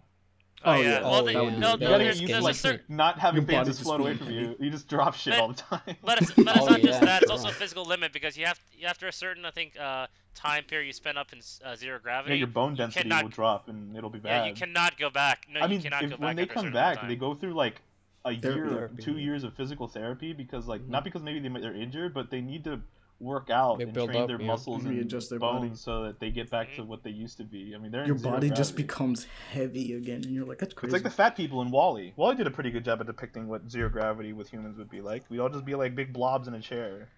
Oh, 0.65 0.71
Oh, 0.71 0.75
yeah. 0.81 0.81
yeah. 0.89 1.01
Well, 1.01 1.13
Oh, 1.15 1.25
they, 1.25 1.33
that 1.33 1.43
would 1.43 1.53
be 1.55 1.59
no, 1.59 1.75
no, 1.75 1.97
there's, 1.97 2.19
get 2.21 2.27
there's 2.29 2.43
to 2.45 2.49
a 2.49 2.53
certain, 2.53 2.85
not 2.95 3.19
having 3.19 3.41
Your 3.41 3.47
things 3.47 3.57
body 3.57 3.69
just 3.69 3.79
just 3.79 3.87
float 3.87 3.99
away 3.99 4.15
from 4.15 4.29
you. 4.31 4.55
You 4.59 4.69
just 4.69 4.87
drop 4.87 5.13
shit 5.15 5.33
But- 5.33 5.39
all 5.41 5.47
the 5.49 5.53
time. 5.55 5.81
but 6.03 6.21
it's, 6.21 6.31
but 6.37 6.47
it's 6.55 6.59
Oh, 6.59 6.65
not 6.67 6.81
just 6.81 7.01
that. 7.01 7.21
It's 7.23 7.31
also 7.31 7.49
a 7.49 7.51
physical 7.51 7.85
limit 7.85 8.13
because 8.13 8.37
you 8.37 8.45
have 8.45 8.59
after 8.85 9.07
a 9.07 9.11
certain 9.11 9.43
I 9.45 9.51
think 9.51 9.77
uh, 9.79 10.07
time 10.35 10.63
period 10.63 10.87
you 10.87 10.93
spend 10.93 11.17
up 11.17 11.33
in 11.33 11.39
uh, 11.65 11.75
zero 11.75 11.99
gravity. 12.01 12.35
yeah, 12.35 12.39
your 12.39 12.47
bone 12.47 12.75
density 12.75 13.03
cannot- 13.03 13.23
will 13.23 13.29
drop 13.31 13.67
and 13.67 13.95
it'll 13.97 14.09
be 14.09 14.19
bad. 14.19 14.43
yeah, 14.43 14.49
you 14.49 14.55
cannot 14.55 14.97
go 14.97 15.09
back. 15.09 15.47
No, 15.51 15.59
I 15.59 15.67
mean, 15.67 15.79
you 15.79 15.83
cannot 15.83 16.03
if, 16.03 16.09
go 16.11 16.15
back 16.17 16.25
when 16.25 16.35
they 16.37 16.45
come 16.45 16.71
back, 16.71 16.97
time. 16.99 17.09
they 17.09 17.15
go 17.15 17.33
through 17.35 17.53
like 17.55 17.81
a 18.25 18.33
Therapy. 18.33 18.59
year, 18.59 18.69
Therapy. 18.69 19.03
two 19.03 19.17
years 19.17 19.43
of 19.43 19.53
physical 19.55 19.89
therapy 19.89 20.31
because 20.31 20.65
like 20.65 20.79
Mhm. 20.81 20.89
not 20.89 21.03
because 21.03 21.23
maybe 21.23 21.39
they, 21.45 21.49
they're 21.59 21.75
injured, 21.75 22.13
but 22.13 22.29
they 22.31 22.39
need 22.39 22.63
to 22.63 22.79
work 23.23 23.49
out 23.49 23.77
They 23.77 23.85
and 23.85 23.93
build 23.93 24.09
train 24.11 24.21
up, 24.23 24.27
their 24.27 24.39
yeah. 24.41 24.47
muscles 24.47 24.83
and 24.83 24.95
Readjust 24.95 25.29
their 25.29 25.39
bones 25.39 25.61
body. 25.61 25.75
so 25.75 26.03
that 26.03 26.19
they 26.19 26.29
get 26.29 26.49
back 26.49 26.67
Mm-hmm. 26.67 26.81
to 26.83 26.87
what 26.87 27.03
they 27.03 27.09
used 27.09 27.37
to 27.37 27.43
be. 27.43 27.73
I 27.75 27.77
mean, 27.79 27.91
they're 27.91 28.05
Your 28.05 28.15
in 28.15 28.21
zero 28.21 28.33
body 28.35 28.49
just 28.49 28.75
becomes 28.75 29.25
heavy 29.51 29.93
again, 29.93 30.23
and 30.23 30.33
you're 30.33 30.45
like, 30.45 30.59
that's 30.59 30.73
crazy. 30.73 30.95
It's 30.95 31.03
like 31.03 31.09
the 31.11 31.15
fat 31.15 31.35
people 31.35 31.61
in 31.61 31.71
WALL-E. 31.71 32.13
WALL-E 32.15 32.35
did 32.35 32.47
a 32.47 32.51
pretty 32.51 32.71
good 32.71 32.85
job 32.85 32.99
at 33.01 33.07
depicting 33.07 33.47
what 33.47 33.69
zero 33.71 33.89
gravity 33.89 34.33
with 34.33 34.49
humans 34.49 34.77
would 34.77 34.89
be 34.89 35.01
like. 35.01 35.23
We'd 35.29 35.39
all 35.39 35.49
just 35.49 35.65
be 35.65 35.75
like 35.75 35.95
big 35.95 36.13
blobs 36.13 36.47
in 36.47 36.53
a 36.53 36.61
chair. 36.61 37.09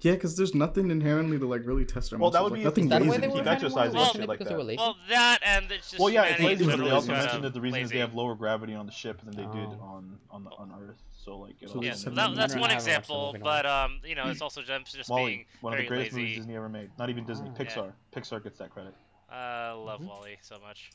Yeah, 0.00 0.12
because 0.12 0.36
there's 0.36 0.54
nothing 0.54 0.90
inherently 0.90 1.38
to 1.38 1.46
like 1.46 1.62
really 1.66 1.84
test 1.84 2.12
our 2.12 2.18
Well, 2.20 2.30
that 2.30 2.42
would 2.42 2.52
like, 2.52 2.60
be 2.60 2.64
nothing 2.64 2.84
if 2.84 2.90
that 2.90 3.02
Lazy 3.02 3.10
why 3.10 3.16
they 3.18 3.26
were 3.28 3.34
keep 3.34 3.44
kind 3.44 3.48
of 3.48 3.64
exercising 3.64 3.96
and 3.98 4.06
shit 4.12 4.20
it 4.22 4.28
like 4.28 4.38
because 4.38 4.48
that. 4.48 4.54
they 4.54 4.58
were 4.58 4.64
lazy? 4.64 4.78
Well, 4.78 4.96
that 5.08 5.38
and 5.44 5.72
it's 5.72 5.90
just 5.90 6.00
Well, 6.00 6.10
yeah, 6.10 6.22
it's 6.24 6.38
humanity 6.38 6.64
lazy, 6.64 6.76
but 6.78 6.84
they 6.84 6.90
also 6.90 6.98
is 6.98 7.06
kinda 7.08 7.20
mentioned 7.22 7.44
that 7.44 7.54
the 7.54 7.60
reason 7.60 7.80
is 7.80 7.90
they 7.90 7.98
have 7.98 8.14
lower 8.14 8.34
gravity 8.36 8.74
on 8.74 8.86
the 8.86 8.92
ship 8.92 9.20
than 9.22 9.34
they 9.34 9.42
did 9.42 9.68
Oh. 9.68 9.80
on 9.82 10.18
on 10.30 10.44
the 10.44 10.50
on 10.50 10.72
Earth. 10.80 11.02
So 11.16 11.38
like, 11.38 11.56
it 11.60 11.68
So 11.70 11.82
Yeah, 11.82 11.94
so 11.94 12.10
that, 12.10 12.14
that's 12.14 12.28
one 12.28 12.36
know, 12.36 12.40
I 12.40 12.42
haven't 12.42 12.60
watched 12.60 12.70
the 12.70 12.74
example, 12.92 13.26
movie 13.26 13.36
in 13.36 13.42
a 13.42 13.44
but 13.44 13.66
um, 13.66 14.00
you 14.04 14.14
know, 14.14 14.28
it's 14.28 14.40
also 14.40 14.62
them 14.62 14.84
just 14.86 15.10
WALL-E, 15.10 15.26
being 15.26 15.44
one 15.62 15.72
of 15.72 15.78
the 15.78 15.84
very 15.84 15.88
greatest 15.88 16.12
movies 16.16 16.28
lazy. 16.28 16.36
Disney 16.40 16.56
ever 16.56 16.68
made. 16.68 16.90
Not 16.98 17.10
even 17.10 17.24
Disney, 17.24 17.50
Oh. 17.50 17.58
Pixar. 17.58 17.92
Pixar 18.14 18.42
gets 18.42 18.58
that 18.60 18.70
credit. 18.70 18.94
I 19.30 19.72
love 19.72 20.00
Mhm. 20.00 20.06
WALL-E 20.06 20.36
so 20.42 20.58
much. 20.60 20.90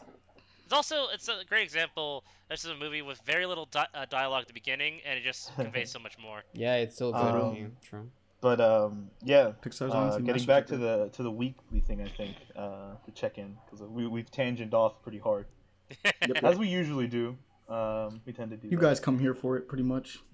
It's 0.64 0.74
also 0.74 1.08
it's 1.10 1.28
a 1.28 1.44
great 1.48 1.64
example. 1.64 2.24
This 2.50 2.64
is 2.64 2.72
a 2.72 2.76
movie 2.76 3.02
with 3.02 3.20
very 3.26 3.46
little 3.46 3.66
di- 3.66 3.86
uh, 3.94 4.06
dialogue 4.06 4.44
at 4.44 4.48
the 4.48 4.54
beginning, 4.54 5.02
and 5.06 5.20
it 5.20 5.24
just 5.24 5.54
conveys 5.56 5.92
so 5.92 6.00
much 6.00 6.18
more. 6.18 6.42
Yeah, 6.54 6.76
it's 6.78 6.98
so 6.98 7.12
good. 7.12 7.20
Um, 7.20 7.72
true. 7.84 8.10
But 8.44 8.60
um, 8.60 9.10
yeah. 9.24 9.54
Pixar's 9.64 9.94
Uh, 9.94 10.18
getting 10.20 10.44
back 10.46 10.68
to 10.68 10.78
the 10.78 11.10
to 11.14 11.24
the 11.24 11.32
weekly 11.32 11.80
thing, 11.80 12.02
I 12.02 12.10
think 12.10 12.36
uh, 12.58 12.96
to 13.06 13.12
check 13.16 13.38
in 13.38 13.56
because 13.66 13.82
we 13.88 14.06
we've 14.06 14.30
tangented 14.30 14.74
off 14.74 15.02
pretty 15.02 15.18
hard 15.20 15.46
Yep. 16.06 16.44
as 16.44 16.58
we 16.58 16.68
usually 16.68 17.08
do. 17.08 17.38
Um, 17.70 18.20
we 18.26 18.34
tend 18.34 18.52
to 18.52 18.58
do. 18.58 18.68
You 18.68 18.76
that. 18.78 18.84
guys 18.84 19.00
come 19.00 19.18
here 19.18 19.34
for 19.34 19.56
it, 19.56 19.70
pretty 19.70 19.86
much. 19.86 20.20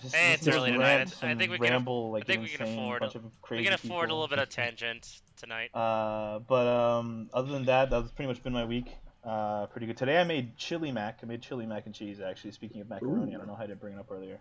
Just 0.00 0.14
Hey, 0.14 0.34
it's 0.34 0.46
early 0.46 0.70
to 0.70 0.76
tonight. 0.78 1.12
I- 1.22 1.32
I 1.32 1.34
think 1.34 1.50
we 1.50 1.56
can 1.58 1.66
aff- 1.66 1.70
ramble 1.72 2.12
like 2.12 2.22
I 2.22 2.26
think 2.26 2.42
we 2.44 2.48
can 2.48 2.60
insane 2.60 2.78
afford- 2.78 3.00
bunch 3.00 3.14
of 3.16 3.24
crazy 3.42 3.60
we 3.62 3.64
can 3.64 3.74
afford 3.74 4.10
a 4.10 4.14
little 4.14 4.28
bit 4.28 4.38
of 4.38 4.48
tangent 4.48 5.20
tonight. 5.36 5.70
Uh, 5.74 6.38
but 6.38 6.66
um, 6.68 7.28
other 7.34 7.50
than 7.50 7.64
that, 7.64 7.90
that's 7.90 8.12
pretty 8.12 8.28
much 8.28 8.40
been 8.44 8.52
my 8.52 8.64
week. 8.64 8.86
Uh, 9.24 9.66
pretty 9.66 9.88
good. 9.88 9.96
Today 9.96 10.18
I 10.20 10.24
made 10.24 10.56
chili 10.56 10.92
mac. 10.92 11.18
I 11.24 11.26
made 11.26 11.42
chili 11.42 11.66
mac 11.66 11.86
and 11.86 11.94
cheese. 11.94 12.20
Actually, 12.20 12.52
speaking 12.52 12.80
of 12.80 12.88
macaroni, 12.88 13.34
I 13.34 13.38
don't 13.38 13.48
know 13.48 13.56
how 13.56 13.64
I 13.64 13.66
didn't 13.66 13.80
bring 13.80 13.94
it 13.94 13.98
up 13.98 14.12
earlier. 14.12 14.38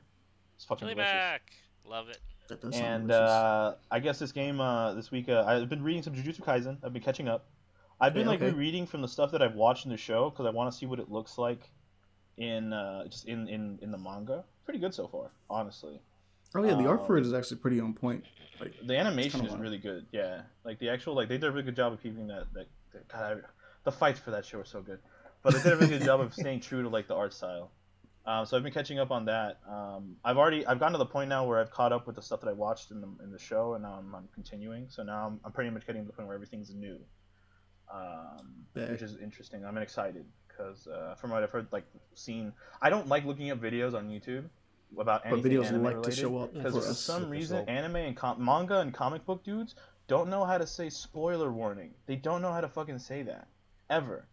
It's 0.55 0.65
fucking 0.65 0.85
Chili 0.87 0.93
delicious. 0.93 1.11
Mac, 1.11 1.41
love 1.83 2.09
it. 2.09 2.19
That 2.47 2.61
does 2.61 2.75
sound 2.75 2.85
And 3.03 3.11
uh, 3.11 3.75
I 3.91 3.99
guess 3.99 4.19
this 4.19 4.31
game 4.31 4.59
uh, 4.59 4.93
this 4.93 5.11
week 5.11 5.29
uh, 5.29 5.43
I've 5.47 5.69
been 5.69 5.83
reading 5.83 6.03
some 6.03 6.13
Jujutsu 6.13 6.41
Kaisen. 6.41 6.77
I've 6.83 6.93
been 6.93 7.01
catching 7.01 7.27
up. 7.27 7.45
I've 7.99 8.13
been 8.13 8.23
Yeah, 8.23 8.29
like 8.29 8.41
okay. 8.41 8.51
rereading 8.51 8.85
from 8.85 9.01
the 9.01 9.07
stuff 9.07 9.31
that 9.31 9.41
I've 9.41 9.55
watched 9.55 9.85
in 9.85 9.91
the 9.91 9.97
show 9.97 10.29
because 10.29 10.45
I 10.45 10.49
want 10.49 10.71
to 10.71 10.77
see 10.77 10.85
what 10.85 10.99
it 10.99 11.09
looks 11.09 11.37
like 11.37 11.69
in 12.37 12.73
uh, 12.73 13.05
just 13.07 13.25
in, 13.27 13.47
in 13.47 13.79
in 13.81 13.91
the 13.91 13.97
manga. 13.97 14.43
Pretty 14.65 14.79
good 14.79 14.93
so 14.93 15.07
far, 15.07 15.31
honestly. 15.49 16.01
oh 16.55 16.63
yeah, 16.63 16.75
the 16.75 16.85
art 16.87 17.07
for 17.07 17.17
um, 17.17 17.23
it 17.23 17.27
is 17.27 17.33
actually 17.33 17.57
pretty 17.57 17.79
on 17.79 17.93
point. 17.93 18.25
Like, 18.59 18.73
The 18.85 18.97
animation 18.97 19.41
is 19.45 19.49
wild. 19.51 19.61
really 19.61 19.77
good. 19.77 20.05
Yeah, 20.11 20.41
like 20.65 20.77
the 20.79 20.89
actual 20.89 21.13
like 21.15 21.29
they 21.29 21.37
did 21.37 21.45
a 21.47 21.51
really 21.51 21.63
good 21.63 21.75
job 21.75 21.93
of 21.93 22.01
keeping 22.03 22.27
that 22.27 22.45
that, 22.53 22.67
that 22.93 23.07
God, 23.07 23.37
I- 23.43 23.49
the 23.85 23.91
fights 23.91 24.19
for 24.19 24.31
that 24.31 24.45
show 24.45 24.59
are 24.59 24.65
so 24.65 24.81
good. 24.81 24.99
But 25.43 25.53
they 25.53 25.61
did 25.61 25.73
a 25.73 25.77
really 25.77 25.97
good 25.99 26.05
job 26.05 26.19
of 26.19 26.33
staying 26.33 26.59
true 26.61 26.81
to 26.83 26.89
like 26.89 27.07
the 27.07 27.15
art 27.15 27.33
style. 27.33 27.69
Um, 28.27 28.45
so 28.45 28.57
I've 28.57 28.63
been 28.63 28.73
catching 28.73 28.97
up 28.97 29.11
on 29.11 29.25
that. 29.25 29.59
Um, 29.69 30.15
I've 30.25 30.37
already 30.37 30.65
I've 30.65 30.79
gotten 30.79 30.93
to 30.93 30.97
the 30.97 31.05
point 31.05 31.29
now 31.29 31.45
where 31.45 31.59
I've 31.59 31.69
caught 31.69 31.93
up 31.93 32.07
with 32.07 32.15
the 32.15 32.21
stuff 32.23 32.41
that 32.41 32.47
I 32.49 32.53
watched 32.53 32.89
in 32.91 32.99
the 33.01 33.07
in 33.23 33.31
the 33.31 33.37
show, 33.39 33.73
and 33.75 33.83
now 33.83 33.93
I'm, 33.99 34.15
I'm 34.15 34.27
continuing. 34.33 34.87
So 34.89 35.03
now 35.03 35.27
I'm, 35.27 35.39
I'm 35.45 35.51
pretty 35.51 35.69
much 35.69 35.85
getting 35.85 36.01
to 36.01 36.07
the 36.07 36.13
point 36.13 36.27
where 36.27 36.35
everything's 36.35 36.73
new, 36.73 36.97
um, 37.93 38.65
Yeah. 38.75 38.91
which 38.91 39.01
is 39.01 39.17
interesting. 39.17 39.63
I'm 39.65 39.77
excited 39.77 40.25
because 40.47 40.87
uh, 40.87 41.15
from 41.15 41.31
what 41.31 41.43
I've 41.43 41.51
heard, 41.51 41.67
like 41.71 41.85
seen, 42.13 42.53
I 42.81 42.89
don't 42.89 43.07
like 43.07 43.25
looking 43.25 43.49
at 43.49 43.59
videos 43.61 43.93
on 43.93 44.09
YouTube 44.09 44.45
about 44.97 45.25
anime. 45.25 45.41
but 45.41 45.49
videos 45.51 45.65
anime 45.67 45.83
like 45.83 46.01
to 46.03 46.11
show 46.11 46.37
up 46.37 46.53
Because 46.53 46.73
for 46.73 46.81
for 46.81 46.93
some 46.93 47.29
reason, 47.29 47.67
anime 47.69 47.97
and 47.97 48.15
com- 48.17 48.43
manga 48.43 48.79
and 48.79 48.93
comic 48.93 49.25
book 49.25 49.43
dudes 49.43 49.75
don't 50.07 50.29
know 50.29 50.45
how 50.45 50.57
to 50.57 50.65
say 50.67 50.89
spoiler 50.89 51.51
warning. 51.51 51.91
They 52.05 52.15
don't 52.15 52.41
know 52.41 52.51
how 52.51 52.61
to 52.61 52.69
fucking 52.69 52.99
say 52.99 53.23
that 53.23 53.47
ever. 53.89 54.25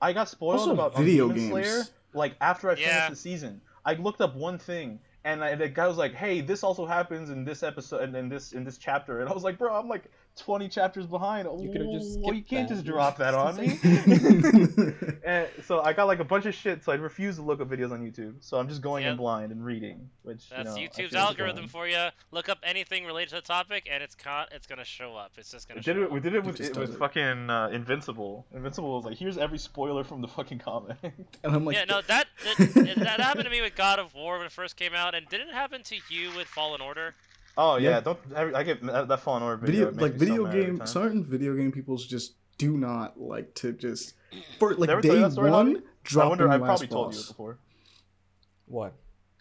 I 0.00 0.12
got 0.12 0.28
spoiled 0.28 0.60
Also, 0.60 0.72
about 0.72 0.96
video 0.96 1.28
Demon 1.28 1.50
Slayer 1.50 1.74
games. 1.76 1.90
Like 2.14 2.36
after 2.40 2.70
I 2.70 2.74
finished 2.74 2.90
Yeah. 2.94 3.10
the 3.10 3.16
season. 3.16 3.60
I 3.84 3.94
looked 3.94 4.20
up 4.20 4.34
one 4.34 4.58
thing 4.58 4.98
and 5.24 5.42
I, 5.44 5.54
the 5.54 5.68
guy 5.68 5.86
was 5.86 5.96
like, 5.96 6.14
"Hey, 6.14 6.40
this 6.40 6.62
also 6.64 6.86
happens 6.86 7.30
in 7.30 7.44
this 7.44 7.62
episode 7.62 8.02
and 8.02 8.16
in 8.16 8.28
this 8.28 8.52
in 8.52 8.64
this 8.64 8.78
chapter." 8.78 9.20
And 9.20 9.28
I 9.28 9.32
was 9.32 9.44
like, 9.44 9.58
"Bro, 9.58 9.74
I'm 9.74 9.88
like 9.88 10.10
20 10.36 10.68
chapters 10.68 11.06
behind. 11.06 11.48
You 11.62 11.70
could've 11.72 11.90
just 11.92 12.20
well, 12.20 12.34
you 12.34 12.42
can't 12.42 12.68
that. 12.68 12.74
just 12.74 12.86
drop 12.86 13.18
that 13.18 13.34
on 13.34 13.56
me." 13.56 13.78
and 15.24 15.48
so 15.64 15.80
I 15.82 15.92
got 15.92 16.06
like 16.06 16.18
a 16.20 16.24
bunch 16.24 16.46
of 16.46 16.54
shit, 16.54 16.84
so 16.84 16.92
I 16.92 16.96
refuse 16.96 17.36
to 17.36 17.42
look 17.42 17.60
up 17.60 17.68
videos 17.68 17.92
on 17.92 18.00
YouTube. 18.00 18.34
So 18.40 18.58
I'm 18.58 18.68
just 18.68 18.82
going 18.82 19.04
in 19.04 19.16
blind 19.16 19.52
and 19.52 19.64
reading, 19.64 20.08
which 20.22 20.50
you 20.50 20.56
That's 20.62 20.76
know, 20.76 20.80
YouTube's 20.82 21.14
algorithm 21.14 21.64
fine. 21.64 21.68
for 21.68 21.88
you. 21.88 22.08
Look 22.30 22.48
up 22.48 22.58
anything 22.62 23.04
related 23.04 23.30
to 23.30 23.34
the 23.36 23.40
topic, 23.42 23.88
and 23.90 24.02
it's 24.02 24.14
caught. 24.14 24.52
It's 24.52 24.66
gonna 24.66 24.84
show 24.84 25.16
up. 25.16 25.32
It's 25.36 25.50
just 25.50 25.68
gonna 25.68 25.78
We 25.78 25.82
show 25.82 25.92
did 25.94 26.02
it. 26.02 26.06
up. 26.06 26.12
We 26.12 26.20
did 26.20 26.34
it 26.34 26.38
It 26.38 26.44
with 26.44 26.56
just 26.56 26.70
it 26.72 26.76
with 26.76 26.94
it. 26.94 26.98
fucking 26.98 27.50
uh, 27.50 27.68
Invincible. 27.72 28.46
Invincible 28.54 28.94
was 28.96 29.04
like, 29.04 29.16
here's 29.18 29.38
every 29.38 29.58
spoiler 29.58 30.04
from 30.04 30.20
the 30.20 30.28
fucking 30.28 30.58
comic. 30.58 30.96
and 31.02 31.16
I'm 31.44 31.64
like, 31.64 31.76
yeah, 31.76 31.84
no, 31.84 32.00
that 32.02 32.26
that, 32.58 32.94
that 32.98 33.20
happened 33.20 33.44
to 33.44 33.50
me 33.50 33.60
with 33.62 33.74
God 33.74 33.98
of 33.98 34.14
War 34.14 34.36
when 34.38 34.46
it 34.46 34.52
first 34.52 34.76
came 34.76 34.94
out, 34.94 35.14
and 35.14 35.28
did 35.28 35.40
it 35.40 35.48
happen 35.52 35.82
to 35.84 35.96
you 36.10 36.30
with 36.36 36.46
Fallen 36.46 36.80
Order? 36.80 37.14
Oh 37.56 37.76
yeah, 37.76 37.90
Yeah. 37.90 38.00
don't. 38.00 38.18
I, 38.34 38.52
I 38.60 38.62
get 38.62 38.82
that, 38.82 39.08
that 39.08 39.20
Fallen 39.20 39.42
Order 39.42 39.64
video 39.66 39.90
video. 39.90 40.02
like 40.02 40.12
me 40.14 40.18
so 40.18 40.24
video 40.24 40.46
game 40.52 40.80
certain 40.86 41.24
video 41.24 41.54
game 41.56 41.72
people's 41.72 42.06
just 42.06 42.34
do 42.58 42.76
not 42.78 43.20
like 43.20 43.54
to 43.56 43.72
just 43.72 44.14
for 44.58 44.74
like 44.74 44.88
Never 44.88 45.00
day 45.00 45.20
one 45.20 45.30
Javi? 45.76 45.82
drop 46.04 46.24
I 46.24 46.28
wonder. 46.28 46.48
I 46.48 46.58
the 46.58 46.64
probably 46.64 46.86
last 46.86 46.90
told 46.90 47.14
you 47.14 47.20
it 47.20 47.28
before. 47.28 47.58
What? 48.66 48.94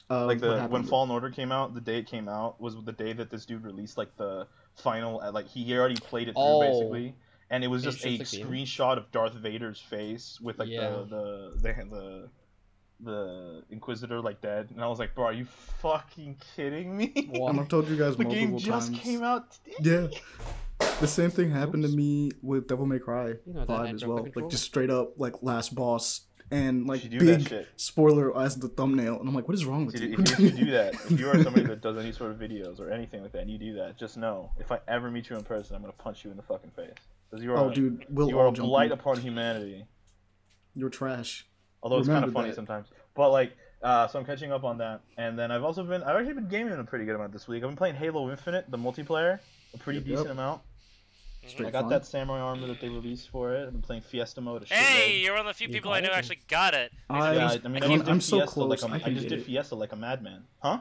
Uh, 0.10 0.26
like 0.28 0.40
the 0.40 0.62
when 0.68 0.82
with- 0.84 0.90
Fallen 0.90 1.10
Order 1.10 1.30
came 1.32 1.52
out, 1.52 1.74
the 1.74 1.82
day 1.82 1.98
it 2.00 2.08
came 2.08 2.28
out 2.30 2.62
was 2.62 2.76
the 2.86 2.92
day 2.92 3.14
that 3.14 3.30
this 3.32 3.46
dude 3.46 3.64
released 3.64 3.98
like 3.98 4.16
the 4.18 4.48
final. 4.76 5.20
uh, 5.22 5.32
Like 5.32 5.48
he 5.48 5.76
already 5.76 5.96
played 5.96 6.28
it 6.28 6.34
through 6.34 6.44
Oh. 6.44 6.62
basically, 6.62 7.16
and 7.50 7.64
it 7.64 7.68
was 7.68 7.84
It's 7.86 7.96
just 7.96 8.06
a 8.06 8.18
just 8.20 8.32
the 8.34 8.38
game? 8.38 8.48
screenshot 8.48 8.98
of 8.98 9.12
Darth 9.12 9.34
Vader's 9.34 9.80
face 9.80 10.40
with 10.42 10.60
like 10.60 10.70
Yeah. 10.70 10.90
the, 10.90 11.06
the 11.06 11.52
the 11.62 11.90
the 11.90 12.30
the 13.00 13.64
Inquisitor 13.70 14.22
like 14.22 14.42
dead, 14.42 14.70
and 14.72 14.82
I 14.84 14.88
was 14.88 15.00
like, 15.00 15.14
bro, 15.16 15.26
are 15.26 15.34
you 15.34 15.46
fucking 15.82 16.38
kidding 16.56 16.96
me? 16.96 17.12
What? 17.32 17.50
and 17.52 17.60
I've 17.60 17.68
told 17.70 17.88
you 17.90 17.98
guys 17.98 18.16
the 18.16 18.24
multiple 18.24 18.48
game 18.50 18.58
just 18.58 18.92
times. 18.92 19.04
came 19.04 19.24
out. 19.24 19.58
today. 19.78 20.10
Yeah. 20.14 20.88
The 21.00 21.08
same 21.08 21.30
thing 21.30 21.52
happened 21.52 21.84
to 21.84 21.90
me 21.90 22.32
with 22.42 22.68
Devil 22.68 22.86
May 22.86 23.00
Cry 23.00 23.28
You 23.46 23.54
know 23.54 23.66
5 23.66 23.96
as 23.96 24.06
well. 24.06 24.28
Like 24.36 24.50
just 24.50 24.64
straight 24.64 24.90
up 24.90 25.14
like 25.18 25.42
last 25.42 25.74
boss 25.74 26.22
and 26.52 26.86
like 26.86 27.04
You 27.04 27.10
should 27.12 27.20
do 27.20 27.26
that 27.38 27.50
big 27.50 27.66
spoiler 27.78 28.38
as 28.38 28.58
the 28.58 28.68
thumbnail 28.68 29.20
and 29.20 29.28
I'm 29.28 29.34
like, 29.34 29.48
what 29.48 29.56
is 29.56 29.66
wrong 29.66 29.86
with 29.86 29.96
Dude, 29.96 30.12
you? 30.12 30.18
if, 30.20 30.40
you- 30.40 30.48
if 30.48 30.58
you 30.60 30.66
do 30.66 30.72
that, 30.72 30.94
if 30.96 31.20
you 31.20 31.30
are 31.30 31.42
somebody 31.44 31.66
that 31.68 31.82
does 31.82 31.98
any 31.98 32.12
sort 32.12 32.32
of 32.32 32.38
videos 32.38 32.80
or 32.80 32.92
anything 32.92 33.22
like 33.22 33.32
that, 33.32 33.42
and 33.42 33.50
you 33.50 33.58
do 33.58 33.74
that, 33.76 33.98
just 33.98 34.16
know 34.18 34.52
if 34.60 34.72
I 34.72 34.80
ever 34.88 35.10
meet 35.10 35.30
you 35.30 35.38
in 35.38 35.44
person, 35.44 35.76
I'm 35.76 35.82
gonna 35.82 35.94
punch 35.94 36.24
you 36.26 36.32
in 36.32 36.38
the 36.38 36.44
fucking 36.44 36.72
face. 36.72 36.92
Because 37.32 37.44
you 37.44 37.52
are, 37.54 37.58
oh 37.58 37.70
dude, 37.74 38.06
we'll 38.10 38.30
you 38.30 38.38
are 38.38 38.46
all 38.46 38.52
a 38.52 38.56
jump 38.56 38.68
blight 38.68 38.88
you. 38.90 38.94
upon 38.94 39.18
humanity. 39.20 39.86
You're 40.76 40.90
trash. 40.90 41.48
Although 41.86 42.00
it's 42.00 42.08
kind 42.08 42.26
of 42.26 42.34
funny 42.34 42.50
that. 42.50 42.56
sometimes. 42.56 42.88
But 43.14 43.30
like, 43.30 43.56
uh, 43.84 44.08
so 44.08 44.18
I'm 44.20 44.26
catching 44.26 44.52
up 44.52 44.64
on 44.64 44.80
that, 44.80 45.02
and 45.18 45.38
then 45.38 45.52
I've 45.52 45.64
also 45.64 45.84
been, 45.84 46.02
I've 46.04 46.16
actually 46.18 46.34
been 46.34 46.48
gaming 46.50 46.74
a 46.74 46.84
pretty 46.84 47.06
good 47.06 47.14
amount 47.16 47.32
this 47.32 47.48
week. 47.48 47.64
I've 47.64 47.70
been 47.70 47.78
playing 47.78 47.94
Halo 47.96 48.30
Infinite, 48.32 48.70
the 48.72 48.78
multiplayer, 48.78 49.40
a 49.74 49.78
pretty 49.78 50.00
Yep, 50.00 50.08
decent 50.08 50.28
yep. 50.28 50.34
amount. 50.34 50.62
Straight 51.48 51.68
I 51.68 51.72
got 51.72 51.82
fun. 51.82 51.90
that 51.92 52.06
samurai 52.08 52.40
armor 52.40 52.66
that 52.66 52.82
they 52.82 52.90
released 52.90 53.30
for 53.30 53.54
it. 53.54 53.68
I've 53.68 53.72
been 53.72 53.84
playing 53.84 54.02
Fiesta 54.02 54.42
mode. 54.42 54.64
a 54.64 54.66
Hey, 54.66 55.20
shitload. 55.20 55.24
you're 55.24 55.34
one 55.34 55.42
of 55.42 55.46
the 55.46 55.54
few 55.54 55.68
You 55.68 55.74
people 55.76 55.92
I 55.94 56.00
know 56.00 56.08
it? 56.10 56.14
actually 56.16 56.40
got 56.48 56.74
it. 56.74 56.92
I, 57.08 57.34
Yeah, 57.36 57.48
I, 57.50 57.60
I 57.64 57.68
mean, 57.68 57.84
I 57.84 57.86
I'm, 57.86 57.92
just 58.00 58.06
did 58.06 58.24
so 58.24 58.38
Fiesta 58.40 58.52
close. 58.54 58.82
like 58.84 58.92
a, 59.04 59.06
I 59.06 59.10
I 59.12 59.14
just 59.14 59.28
did 59.28 59.40
it. 59.42 59.46
Fiesta 59.46 59.76
like 59.76 59.92
a 59.92 59.96
madman. 59.96 60.46
Huh? 60.64 60.80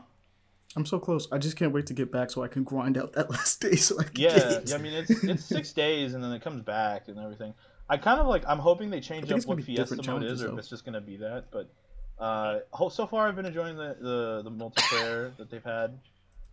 I'm 0.75 0.87
so 0.87 0.99
close. 0.99 1.29
I 1.31 1.37
just 1.37 1.57
can't 1.59 1.71
wait 1.73 1.85
to 1.89 1.93
get 1.93 2.11
back 2.11 2.31
so 2.31 2.43
I 2.43 2.49
can 2.49 2.65
grind 2.65 2.97
out 2.97 3.13
that 3.15 3.31
last 3.31 3.61
day 3.61 3.77
so 3.77 4.01
I 4.01 4.05
can 4.05 4.13
Yeah, 4.17 4.31
get 4.31 4.47
it. 4.63 4.69
yeah. 4.71 4.75
I 4.77 4.79
mean, 4.79 4.95
it's 4.95 5.11
it's 5.23 5.45
six 5.45 5.73
days 5.75 6.15
and 6.15 6.25
then 6.25 6.33
it 6.33 6.41
comes 6.41 6.63
back 6.63 7.09
and 7.09 7.19
everything. 7.19 7.53
I 7.89 7.97
kind 7.99 8.21
of 8.21 8.27
like. 8.27 8.45
I'm 8.47 8.59
hoping 8.59 8.91
they 8.91 9.01
change 9.01 9.27
up 9.31 9.37
what 9.47 9.57
Fiesta 9.65 9.97
mode 10.13 10.23
is, 10.33 10.43
or 10.43 10.47
if 10.47 10.59
it's 10.59 10.69
just 10.69 10.85
gonna 10.85 11.01
be 11.01 11.17
that. 11.19 11.47
But 11.51 11.71
uh, 12.19 12.61
so 12.91 13.07
far 13.07 13.29
I've 13.29 13.37
been 13.37 13.47
enjoying 13.47 13.77
the 13.77 13.97
the, 14.01 14.43
the 14.43 14.51
multiplayer 14.51 15.37
that 15.39 15.51
they've 15.51 15.65
had. 15.65 15.99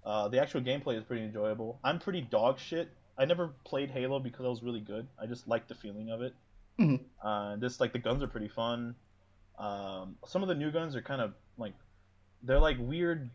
Uh, 0.04 0.28
the 0.28 0.42
actual 0.42 0.62
gameplay 0.62 0.98
is 0.98 1.04
pretty 1.04 1.24
enjoyable. 1.24 1.80
I'm 1.84 2.00
pretty 2.00 2.22
dog 2.22 2.60
shit. 2.60 2.90
I 3.18 3.26
never 3.26 3.50
played 3.66 3.92
Halo 3.92 4.20
because 4.20 4.46
I 4.46 4.50
was 4.50 4.64
really 4.64 4.80
good. 4.80 5.08
I 5.22 5.28
just 5.28 5.48
liked 5.48 5.70
the 5.70 5.76
feeling 5.76 6.10
of 6.10 6.22
it. 6.22 6.34
Mhm. 6.80 7.02
Uh, 7.24 7.56
this 7.58 7.80
like 7.80 7.94
the 7.94 8.00
guns 8.00 8.24
are 8.24 8.28
pretty 8.28 8.48
fun. 8.48 8.96
Um, 9.60 10.16
some 10.26 10.42
of 10.42 10.48
the 10.48 10.56
new 10.56 10.72
guns 10.72 10.96
are 10.96 11.02
kind 11.02 11.22
of 11.22 11.34
like 11.58 11.74
they're 12.44 12.60
like 12.60 12.78
weird 12.80 13.30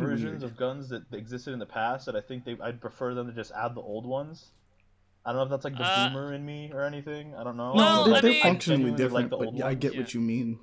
versions 0.00 0.42
of 0.42 0.56
guns 0.56 0.88
that 0.88 1.02
existed 1.12 1.52
in 1.52 1.58
the 1.58 1.66
past 1.66 2.06
that 2.06 2.16
I 2.16 2.22
think 2.22 2.44
they 2.46 2.56
I'd 2.62 2.80
prefer 2.80 3.12
them 3.14 3.26
to 3.26 3.32
just 3.34 3.52
add 3.52 3.74
the 3.74 3.82
old 3.82 4.06
ones. 4.06 4.46
I 5.26 5.30
don't 5.32 5.36
know 5.38 5.42
if 5.42 5.50
that's 5.50 5.64
like 5.64 5.76
the 5.76 5.82
Uh, 5.84 6.08
boomer 6.08 6.32
in 6.32 6.46
me 6.46 6.70
or 6.72 6.82
anything. 6.84 7.34
I 7.34 7.42
don't 7.44 7.56
know. 7.56 7.74
No, 7.74 7.82
I 8.04 8.08
they're, 8.08 8.22
they're 8.22 8.30
mean- 8.30 8.42
functionally 8.42 8.92
different, 8.92 9.32
like 9.32 9.40
but 9.40 9.54
yeah, 9.54 9.66
I 9.66 9.74
get 9.74 9.94
Yeah. 9.94 10.00
what 10.00 10.14
you 10.14 10.20
mean. 10.20 10.58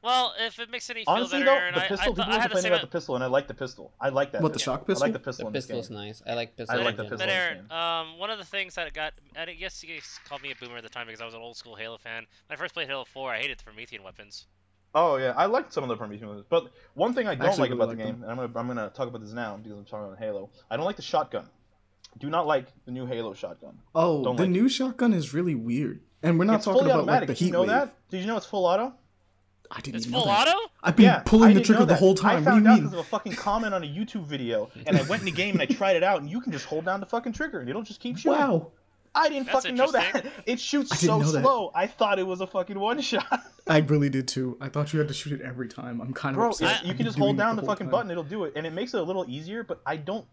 Well, 0.00 0.32
if 0.38 0.58
it 0.60 0.70
makes 0.70 0.88
any 0.90 1.04
feel 1.04 1.14
Honestly 1.14 1.40
better, 1.40 1.50
though, 1.50 1.66
and 1.66 1.76
the 1.76 1.80
I, 1.80 1.84
I, 1.84 1.88
pistol 1.88 2.14
people 2.14 2.24
I 2.24 2.26
were 2.28 2.32
had 2.32 2.38
the 2.42 2.42
complaining 2.54 2.62
same. 2.62 2.72
about 2.72 2.80
the 2.82 2.86
pistol, 2.98 3.14
and 3.16 3.24
I 3.24 3.26
like 3.26 3.48
the 3.48 3.54
pistol. 3.54 3.92
I 4.00 4.08
like 4.10 4.30
that. 4.32 4.42
What, 4.42 4.52
the 4.52 4.58
shock 4.60 4.86
pistol. 4.86 5.02
I 5.04 5.06
like 5.06 5.12
the 5.12 5.18
pistol 5.18 5.44
The 5.44 5.48
in 5.48 5.52
this 5.54 5.66
pistol's 5.66 5.90
nice. 5.90 6.22
I 6.26 6.34
like 6.34 6.56
pistol. 6.56 6.78
I 6.78 6.82
like 6.82 6.96
the 6.96 7.02
pistol. 7.02 7.18
But 7.18 7.28
Aaron, 7.28 7.70
um, 7.72 8.16
one 8.18 8.30
of 8.30 8.38
the 8.38 8.44
things 8.44 8.76
that 8.76 8.92
got, 8.94 9.12
I 9.36 9.46
guess 9.46 9.82
you 9.82 9.92
guys 9.92 10.18
called 10.28 10.42
me 10.42 10.52
a 10.52 10.54
boomer 10.54 10.76
at 10.78 10.84
the 10.84 10.88
time 10.88 11.06
because 11.06 11.20
I 11.20 11.24
was 11.24 11.34
an 11.34 11.40
old 11.40 11.56
school 11.56 11.74
Halo 11.74 11.98
fan. 11.98 12.26
When 12.46 12.56
I 12.56 12.58
first 12.58 12.74
played 12.74 12.86
Halo 12.88 13.04
4, 13.06 13.32
I 13.32 13.38
hated 13.38 13.58
the 13.58 13.64
Promethean 13.64 14.02
weapons. 14.04 14.46
Oh 14.94 15.16
yeah, 15.16 15.34
I 15.36 15.44
liked 15.46 15.72
some 15.72 15.82
of 15.84 15.88
the 15.88 15.96
Promethean 15.96 16.28
ones, 16.28 16.44
but 16.48 16.70
one 16.94 17.12
thing 17.12 17.26
I 17.28 17.34
don't 17.34 17.46
actually 17.48 17.68
like 17.68 17.70
really 17.70 17.78
about 17.82 17.88
like 17.88 17.98
the 17.98 18.04
game, 18.04 18.20
them. 18.20 18.22
and 18.22 18.30
I'm 18.30 18.36
gonna 18.52 18.58
I'm 18.58 18.66
gonna 18.68 18.90
talk 18.94 19.06
about 19.08 19.20
this 19.20 19.32
now 19.32 19.56
because 19.58 19.76
I'm 19.78 19.84
talking 19.84 20.06
about 20.06 20.18
Halo. 20.18 20.48
I 20.70 20.76
don't 20.78 20.86
like 20.86 20.96
the 20.96 21.02
shotgun. 21.02 21.46
Do 22.18 22.28
not 22.30 22.46
like 22.46 22.66
the 22.84 22.90
new 22.90 23.06
Halo 23.06 23.32
shotgun. 23.34 23.78
Oh, 23.94 24.24
Don't 24.24 24.36
the 24.36 24.42
like 24.42 24.50
new 24.50 24.68
shotgun 24.68 25.12
is 25.12 25.32
really 25.34 25.54
weird, 25.54 26.00
and 26.22 26.38
we're 26.38 26.44
not 26.46 26.56
it's 26.56 26.64
talking 26.64 26.82
about 26.84 26.98
automatic. 27.00 27.28
like 27.28 27.28
the 27.28 27.34
Did 27.34 27.38
heat 27.40 27.46
you 27.46 27.52
know 27.52 27.60
wave. 27.60 27.68
that? 27.68 27.94
Did 28.10 28.20
you 28.22 28.26
know 28.26 28.36
it's 28.36 28.46
full 28.46 28.66
auto? 28.66 28.92
I 29.70 29.80
didn't 29.80 29.96
It's 29.96 30.06
even 30.06 30.12
know 30.18 30.24
full 30.24 30.32
that. 30.32 30.48
auto? 30.48 30.58
I've 30.82 30.96
been 30.96 31.04
yeah, 31.04 31.22
pulling 31.26 31.54
the 31.54 31.60
trigger 31.60 31.80
the 31.80 31.86
that. 31.86 31.98
whole 31.98 32.12
I 32.12 32.14
time. 32.14 32.34
What 32.36 32.38
do 32.40 32.44
found 32.44 32.64
you 32.64 32.70
out 32.70 32.74
mean? 32.74 32.84
because 32.84 32.98
of 32.98 33.04
a 33.06 33.08
fucking 33.08 33.32
comment 33.34 33.74
on 33.74 33.84
a 33.84 33.86
YouTube 33.86 34.24
video, 34.24 34.70
and 34.86 34.96
I 34.96 35.02
went 35.02 35.20
in 35.22 35.26
the 35.26 35.30
game 35.32 35.60
and 35.60 35.62
I 35.62 35.66
tried 35.66 35.96
it 35.96 36.02
out, 36.02 36.20
and 36.22 36.30
you 36.30 36.40
can 36.40 36.52
just 36.52 36.64
hold 36.64 36.84
down 36.86 37.00
the 37.00 37.06
fucking 37.06 37.34
trigger, 37.34 37.60
and 37.60 37.68
it'll 37.68 37.82
just 37.82 38.00
keep 38.00 38.16
shooting. 38.18 38.38
Wow, 38.38 38.72
I 39.14 39.28
didn't 39.28 39.46
That's 39.46 39.64
fucking 39.64 39.76
know 39.76 39.90
that. 39.92 40.24
It 40.46 40.58
shoots 40.58 40.98
so 40.98 41.18
know 41.18 41.30
that. 41.32 41.42
slow. 41.42 41.70
I 41.74 41.86
thought 41.86 42.18
it 42.18 42.26
was 42.26 42.40
a 42.40 42.46
fucking 42.46 42.78
one 42.80 43.00
shot. 43.02 43.42
I 43.66 43.78
really 43.78 44.08
did 44.08 44.26
too. 44.26 44.56
I 44.60 44.70
thought 44.70 44.92
you 44.94 44.98
had 45.00 45.08
to 45.08 45.14
shoot 45.14 45.38
it 45.38 45.42
every 45.44 45.68
time. 45.68 46.00
I'm 46.00 46.14
kind 46.14 46.34
of 46.34 46.38
Bro, 46.40 46.48
upset. 46.50 46.80
it- 46.80 46.84
you 46.86 46.90
I've 46.92 46.96
can 46.96 47.04
just 47.06 47.18
hold 47.18 47.36
down 47.36 47.56
the, 47.56 47.60
whole 47.62 47.68
fucking 47.70 47.86
time. 47.88 47.90
button, 47.92 48.10
it'll 48.10 48.24
do 48.24 48.44
it, 48.44 48.54
and 48.56 48.66
it 48.66 48.72
makes 48.72 48.94
it 48.94 49.00
a 49.00 49.02
little 49.04 49.26
easier. 49.28 49.62
But 49.64 49.80
I 49.86 49.96
don't. 49.98 50.24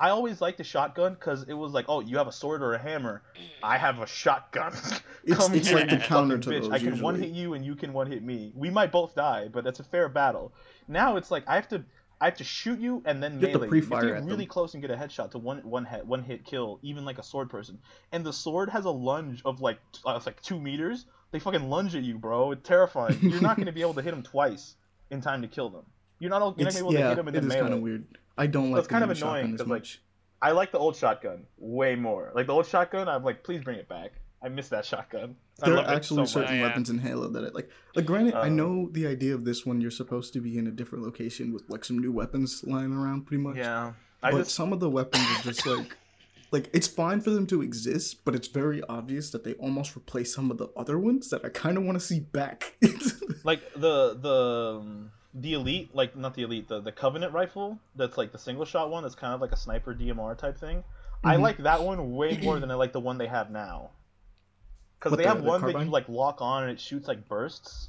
I 0.00 0.10
always 0.10 0.40
liked 0.40 0.58
the 0.58 0.64
shotgun 0.64 1.14
because 1.14 1.42
it 1.48 1.54
was 1.54 1.72
like, 1.72 1.86
oh, 1.88 2.00
you 2.00 2.18
have 2.18 2.28
a 2.28 2.32
sword 2.32 2.62
or 2.62 2.74
a 2.74 2.78
hammer. 2.78 3.22
I 3.62 3.78
have 3.78 3.98
a 4.00 4.06
shotgun. 4.06 4.72
It's- 5.24 5.50
it's 5.52 5.70
like 5.72 5.90
the 5.90 5.98
counter 5.98 6.38
to 6.38 6.48
bitch. 6.50 6.62
those 6.62 6.70
I 6.70 6.78
can 6.78 6.86
usually. 6.86 7.02
one 7.02 7.14
hit 7.20 7.30
you 7.30 7.52
and 7.54 7.62
you 7.64 7.74
can 7.74 7.92
one 7.92 8.06
hit 8.06 8.22
me. 8.22 8.50
We 8.54 8.70
might 8.70 8.90
both 8.92 9.14
die, 9.14 9.48
but 9.52 9.62
that's 9.64 9.78
a 9.80 9.84
fair 9.84 10.08
battle. 10.08 10.52
Now 10.86 11.16
it's 11.16 11.30
like 11.30 11.44
I 11.46 11.56
have 11.56 11.68
to. 11.68 11.84
I 12.20 12.24
have 12.24 12.36
to 12.38 12.44
shoot 12.44 12.80
you 12.80 13.02
and 13.04 13.22
then 13.22 13.34
You 13.40 13.46
have 13.48 13.52
to 13.52 13.58
melee. 13.58 13.66
you 13.66 13.70
pre-fire 13.70 14.00
have 14.00 14.08
to 14.08 14.16
at 14.16 14.20
get 14.22 14.26
really 14.30 14.44
them. 14.44 14.48
close 14.50 14.72
and 14.74 14.80
get 14.82 14.90
a 14.90 14.96
headshot 14.96 15.32
to 15.32 15.38
one 15.38 15.58
one 15.58 15.84
hit 15.84 16.06
one 16.06 16.22
hit 16.22 16.44
kill, 16.46 16.78
even 16.82 17.04
like 17.04 17.18
a 17.18 17.22
sword 17.22 17.50
person. 17.50 17.78
And 18.10 18.24
the 18.24 18.32
sword 18.32 18.70
has 18.70 18.86
a 18.86 18.90
lunge 18.90 19.42
of 19.44 19.60
like 19.60 19.78
uh, 20.06 20.14
it's 20.16 20.24
like 20.26 20.40
two 20.40 20.58
meters. 20.58 21.04
They 21.30 21.40
fucking 21.40 21.68
lunge 21.68 21.94
at 21.94 22.02
you, 22.04 22.16
bro. 22.18 22.52
It's 22.52 22.66
terrifying. 22.66 23.18
You're 23.20 23.42
not 23.42 23.58
gonna 23.58 23.72
be 23.72 23.82
able 23.88 23.94
to 23.94 24.02
hit 24.02 24.12
them 24.12 24.22
twice 24.22 24.76
in 25.10 25.20
time 25.20 25.42
to 25.42 25.48
kill 25.48 25.68
them. 25.68 25.84
You're 26.20 26.30
not. 26.30 26.58
You're 26.58 26.64
not 26.64 26.72
gonna 26.72 26.72
be 26.72 26.78
able 26.78 26.92
to 26.92 27.08
hit 27.08 27.16
them 27.16 27.28
in 27.28 27.34
it 27.34 27.40
the 27.42 27.46
is 27.48 27.52
melee. 27.52 27.60
kind 27.60 27.74
of 27.74 27.80
weird. 27.80 28.04
I 28.38 28.46
don't 28.46 28.70
like 28.70 28.78
it's 28.80 28.88
the 28.88 28.92
kind 28.92 29.04
new 29.04 29.10
of 29.10 29.16
annoying 29.18 29.34
shotgun 29.42 29.54
as 29.54 29.60
'cause, 29.60 29.68
like. 29.68 29.86
I 30.40 30.52
like 30.52 30.70
the 30.70 30.78
old 30.78 30.94
shotgun 30.96 31.46
way 31.58 31.96
more. 31.96 32.30
Like 32.34 32.46
the 32.46 32.52
old 32.52 32.66
shotgun, 32.66 33.08
I'm 33.08 33.24
like, 33.24 33.42
please 33.42 33.60
bring 33.62 33.76
it 33.78 33.88
back. 33.88 34.12
I 34.40 34.48
miss 34.48 34.68
that 34.68 34.84
shotgun. 34.84 35.34
I 35.60 35.66
There 35.66 35.74
love 35.74 35.86
are 35.88 35.92
it 35.92 35.96
actually 35.96 36.26
so 36.26 36.40
certain 36.40 36.54
Oh, 36.54 36.56
yeah. 36.58 36.62
weapons 36.62 36.90
in 36.90 36.98
Halo 36.98 37.26
that 37.30 37.44
I 37.44 37.48
like. 37.48 37.68
Like, 37.96 38.06
granted, 38.06 38.34
I 38.34 38.46
Um, 38.46 38.54
know 38.56 38.88
the 38.92 39.08
idea 39.08 39.34
of 39.34 39.44
this 39.44 39.66
one. 39.66 39.80
You're 39.80 39.90
supposed 39.90 40.32
to 40.34 40.40
be 40.40 40.56
in 40.56 40.68
a 40.68 40.70
different 40.70 41.04
location 41.04 41.52
with 41.52 41.64
like 41.68 41.84
some 41.84 41.98
new 41.98 42.12
weapons 42.12 42.62
lying 42.64 42.92
around, 42.92 43.26
pretty 43.26 43.42
much. 43.42 43.56
Yeah, 43.56 43.94
I 44.22 44.30
but 44.30 44.38
just 44.38 44.52
some 44.52 44.72
of 44.72 44.78
the 44.78 44.88
weapons 44.88 45.24
are 45.24 45.42
just 45.42 45.66
like, 45.66 45.96
like 46.52 46.70
it's 46.72 46.86
fine 46.86 47.20
for 47.20 47.30
them 47.30 47.48
to 47.48 47.60
exist, 47.60 48.24
but 48.24 48.36
it's 48.36 48.46
very 48.46 48.80
obvious 48.88 49.30
that 49.30 49.42
they 49.42 49.54
almost 49.54 49.96
replace 49.96 50.32
some 50.32 50.52
of 50.52 50.58
the 50.58 50.68
other 50.76 51.00
ones 51.00 51.30
that 51.30 51.44
I 51.44 51.48
kind 51.48 51.76
of 51.76 51.82
want 51.82 51.98
to 51.98 52.06
see 52.06 52.20
back. 52.20 52.76
like 53.42 53.62
the 53.74 54.14
the 54.14 54.78
um, 54.80 55.10
the 55.40 55.54
elite, 55.54 55.94
like 55.94 56.16
not 56.16 56.34
the 56.34 56.42
elite, 56.42 56.68
the 56.68 56.80
the 56.80 56.92
Covenant 56.92 57.32
rifle. 57.32 57.78
That's 57.96 58.16
like 58.18 58.32
the 58.32 58.38
single 58.38 58.64
shot 58.64 58.90
one. 58.90 59.02
That's 59.02 59.14
kind 59.14 59.34
of 59.34 59.40
like 59.40 59.52
a 59.52 59.56
sniper 59.56 59.94
DMR 59.94 60.36
type 60.36 60.58
thing. 60.58 60.84
I 61.24 61.36
Mhm. 61.36 61.40
like 61.42 61.56
that 61.58 61.82
one 61.82 62.14
way 62.14 62.38
more 62.42 62.58
than 62.60 62.70
I 62.70 62.74
like 62.74 62.92
the 62.92 63.00
one 63.00 63.18
they 63.18 63.26
have 63.26 63.50
now. 63.50 63.90
Because 64.98 65.16
they 65.16 65.22
the- 65.24 65.28
have 65.28 65.42
the 65.42 65.48
one 65.48 65.60
that 65.62 65.78
you 65.84 65.90
like 65.90 66.08
lock 66.08 66.40
on 66.40 66.64
and 66.64 66.72
it 66.72 66.80
shoots 66.80 67.06
like 67.08 67.28
bursts, 67.28 67.88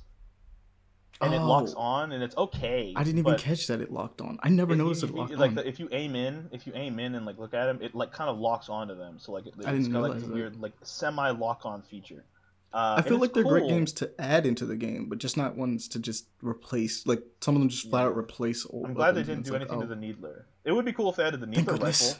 and 1.21 1.33
it 1.33 1.39
locks 1.41 1.73
Oh. 1.75 1.81
on 1.81 2.11
and 2.11 2.23
it's 2.23 2.37
okay. 2.37 2.93
I 2.95 3.03
didn't 3.03 3.19
even 3.19 3.35
catch 3.37 3.67
that 3.67 3.81
it 3.81 3.91
locked 3.91 4.21
on. 4.21 4.39
I 4.43 4.49
never 4.49 4.75
noticed 4.75 5.01
you, 5.03 5.09
it 5.09 5.15
locked 5.15 5.33
like 5.35 5.49
on. 5.49 5.55
the, 5.55 5.67
if 5.67 5.79
you 5.79 5.89
aim 5.91 6.15
in, 6.15 6.49
if 6.51 6.65
you 6.67 6.73
aim 6.75 6.99
in 6.99 7.15
and 7.15 7.25
like 7.25 7.37
look 7.37 7.53
at 7.53 7.65
them, 7.65 7.79
it 7.81 7.93
like 7.95 8.11
kind 8.13 8.29
of 8.29 8.37
locks 8.37 8.69
onto 8.69 8.95
them. 8.95 9.17
So 9.19 9.31
like 9.31 9.47
it, 9.47 9.53
it's 9.57 9.65
I 9.65 9.71
didn't 9.73 9.91
got 9.91 10.01
like 10.03 10.13
this 10.13 10.23
that. 10.23 10.33
weird 10.33 10.61
like 10.61 10.73
semi 10.83 11.29
lock 11.31 11.65
on 11.65 11.81
feature. 11.81 12.23
Uh, 12.71 12.95
I 12.97 13.01
feel 13.01 13.17
like 13.17 13.33
they're 13.33 13.43
great 13.43 13.67
games 13.67 13.91
to 13.93 14.11
add 14.19 14.45
into 14.45 14.65
the 14.65 14.75
game, 14.75 15.07
but 15.09 15.17
just 15.17 15.35
not 15.37 15.55
ones 15.55 15.87
to 15.89 15.99
just 15.99 16.27
replace. 16.41 17.07
Like 17.07 17.23
some 17.41 17.55
of 17.55 17.61
them 17.61 17.69
just 17.69 17.89
flat 17.89 18.05
out 18.05 18.15
replace 18.15 18.65
old. 18.69 18.85
I'm 18.85 18.93
glad 18.93 19.15
they 19.15 19.23
didn't 19.23 19.43
do 19.45 19.53
like, 19.53 19.61
anything 19.61 19.77
oh, 19.79 19.81
to 19.81 19.87
the 19.87 19.95
Needler. 19.95 20.45
It 20.63 20.71
would 20.73 20.85
be 20.85 20.93
cool 20.93 21.09
if 21.09 21.15
they 21.15 21.23
added 21.23 21.39
the 21.39 21.47
Needler 21.47 21.75
rifle. 21.77 22.17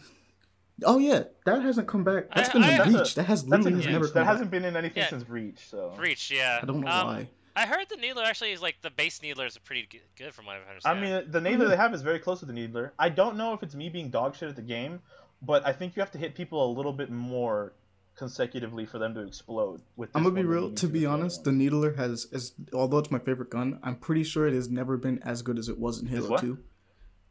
Oh 0.86 0.98
yeah, 0.98 1.24
that 1.46 1.62
hasn't 1.62 1.88
come 1.88 2.04
back. 2.04 2.34
That's 2.34 2.50
I- 2.50 2.54
been 2.54 2.64
I- 2.64 2.72
in 2.72 2.78
That's 2.78 2.90
a- 2.90 2.98
Reach. 3.00 3.16
that 3.16 3.24
has 3.26 3.44
That's 3.44 3.50
literally 3.66 3.72
in 3.72 3.76
has 3.78 3.86
Reach. 3.86 3.94
never 3.94 4.08
That 4.08 4.14
come 4.14 4.26
hasn't 4.26 4.46
back. 4.46 4.52
been 4.62 4.66
in 4.66 4.76
anything 4.76 5.04
Yeah. 5.04 5.10
since 5.10 5.30
Reach. 5.30 5.60
So 5.70 5.94
Reach, 5.98 6.32
yeah. 6.32 6.60
I 6.62 6.66
don't 6.66 6.80
know 6.82 6.88
Um, 6.88 7.08
why. 7.08 7.28
I 7.56 7.66
heard 7.66 7.90
the 7.90 7.98
Needler 7.98 8.24
actually 8.24 8.52
is 8.52 8.62
like 8.62 8.82
the 8.82 8.90
base 8.90 9.22
Needler 9.22 9.46
is 9.46 9.58
pretty 9.58 9.88
good 10.18 10.34
from 10.34 10.46
what 10.46 10.56
I 10.86 10.92
I 10.92 11.00
mean, 11.00 11.30
the 11.30 11.42
Needler 11.42 11.68
they 11.68 11.76
have 11.76 11.94
is 11.94 12.02
very 12.02 12.20
close 12.20 12.40
to 12.40 12.46
the 12.46 12.54
Needler. 12.54 12.94
I 12.98 13.10
don't 13.10 13.36
know 13.36 13.54
if 13.54 13.62
it's 13.64 13.76
me 13.76 13.90
being 13.90 14.10
dog 14.10 14.36
shit 14.36 14.48
at 14.50 14.56
the 14.56 14.62
game, 14.62 15.02
but 15.42 15.66
I 15.68 15.74
think 15.74 15.96
you 15.96 16.02
have 16.02 16.12
to 16.12 16.18
hit 16.18 16.36
people 16.36 16.66
a 16.66 16.72
little 16.72 16.94
bit 16.94 17.10
more 17.12 17.74
consecutively 18.20 18.86
for 18.86 19.00
them 19.00 19.14
to 19.16 19.22
explode. 19.22 19.82
With 19.96 20.10
I'm 20.14 20.24
gonna 20.24 20.36
be 20.36 20.44
real. 20.44 20.72
To 20.74 20.88
be 20.88 20.92
with 20.94 21.02
the 21.02 21.06
other 21.08 21.22
honest, 21.24 21.44
the 21.46 21.52
Needler 21.52 21.94
has, 21.96 22.28
as 22.32 22.54
although 22.74 23.00
it's 23.00 23.10
my 23.10 23.18
favorite 23.20 23.50
gun, 23.50 23.80
I'm 23.82 23.96
pretty 23.96 24.24
sure 24.24 24.46
it 24.48 24.54
has 24.54 24.70
never 24.70 24.98
been 24.98 25.20
as 25.24 25.42
good 25.42 25.58
as 25.58 25.70
it 25.70 25.80
was 25.80 26.00
in 26.00 26.08
Halo? 26.08 26.38
Two. 26.38 26.60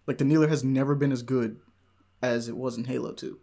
Like 0.07 0.19
the 0.19 0.25
Needler 0.25 0.49
has 0.49 0.65
never 0.65 0.95
been 0.97 1.13
as 1.13 1.23
good 1.23 1.61
as 2.23 2.49
it 2.49 2.57
was 2.57 2.77
in 2.77 2.85
Halo 2.85 3.13
Two. 3.13 3.39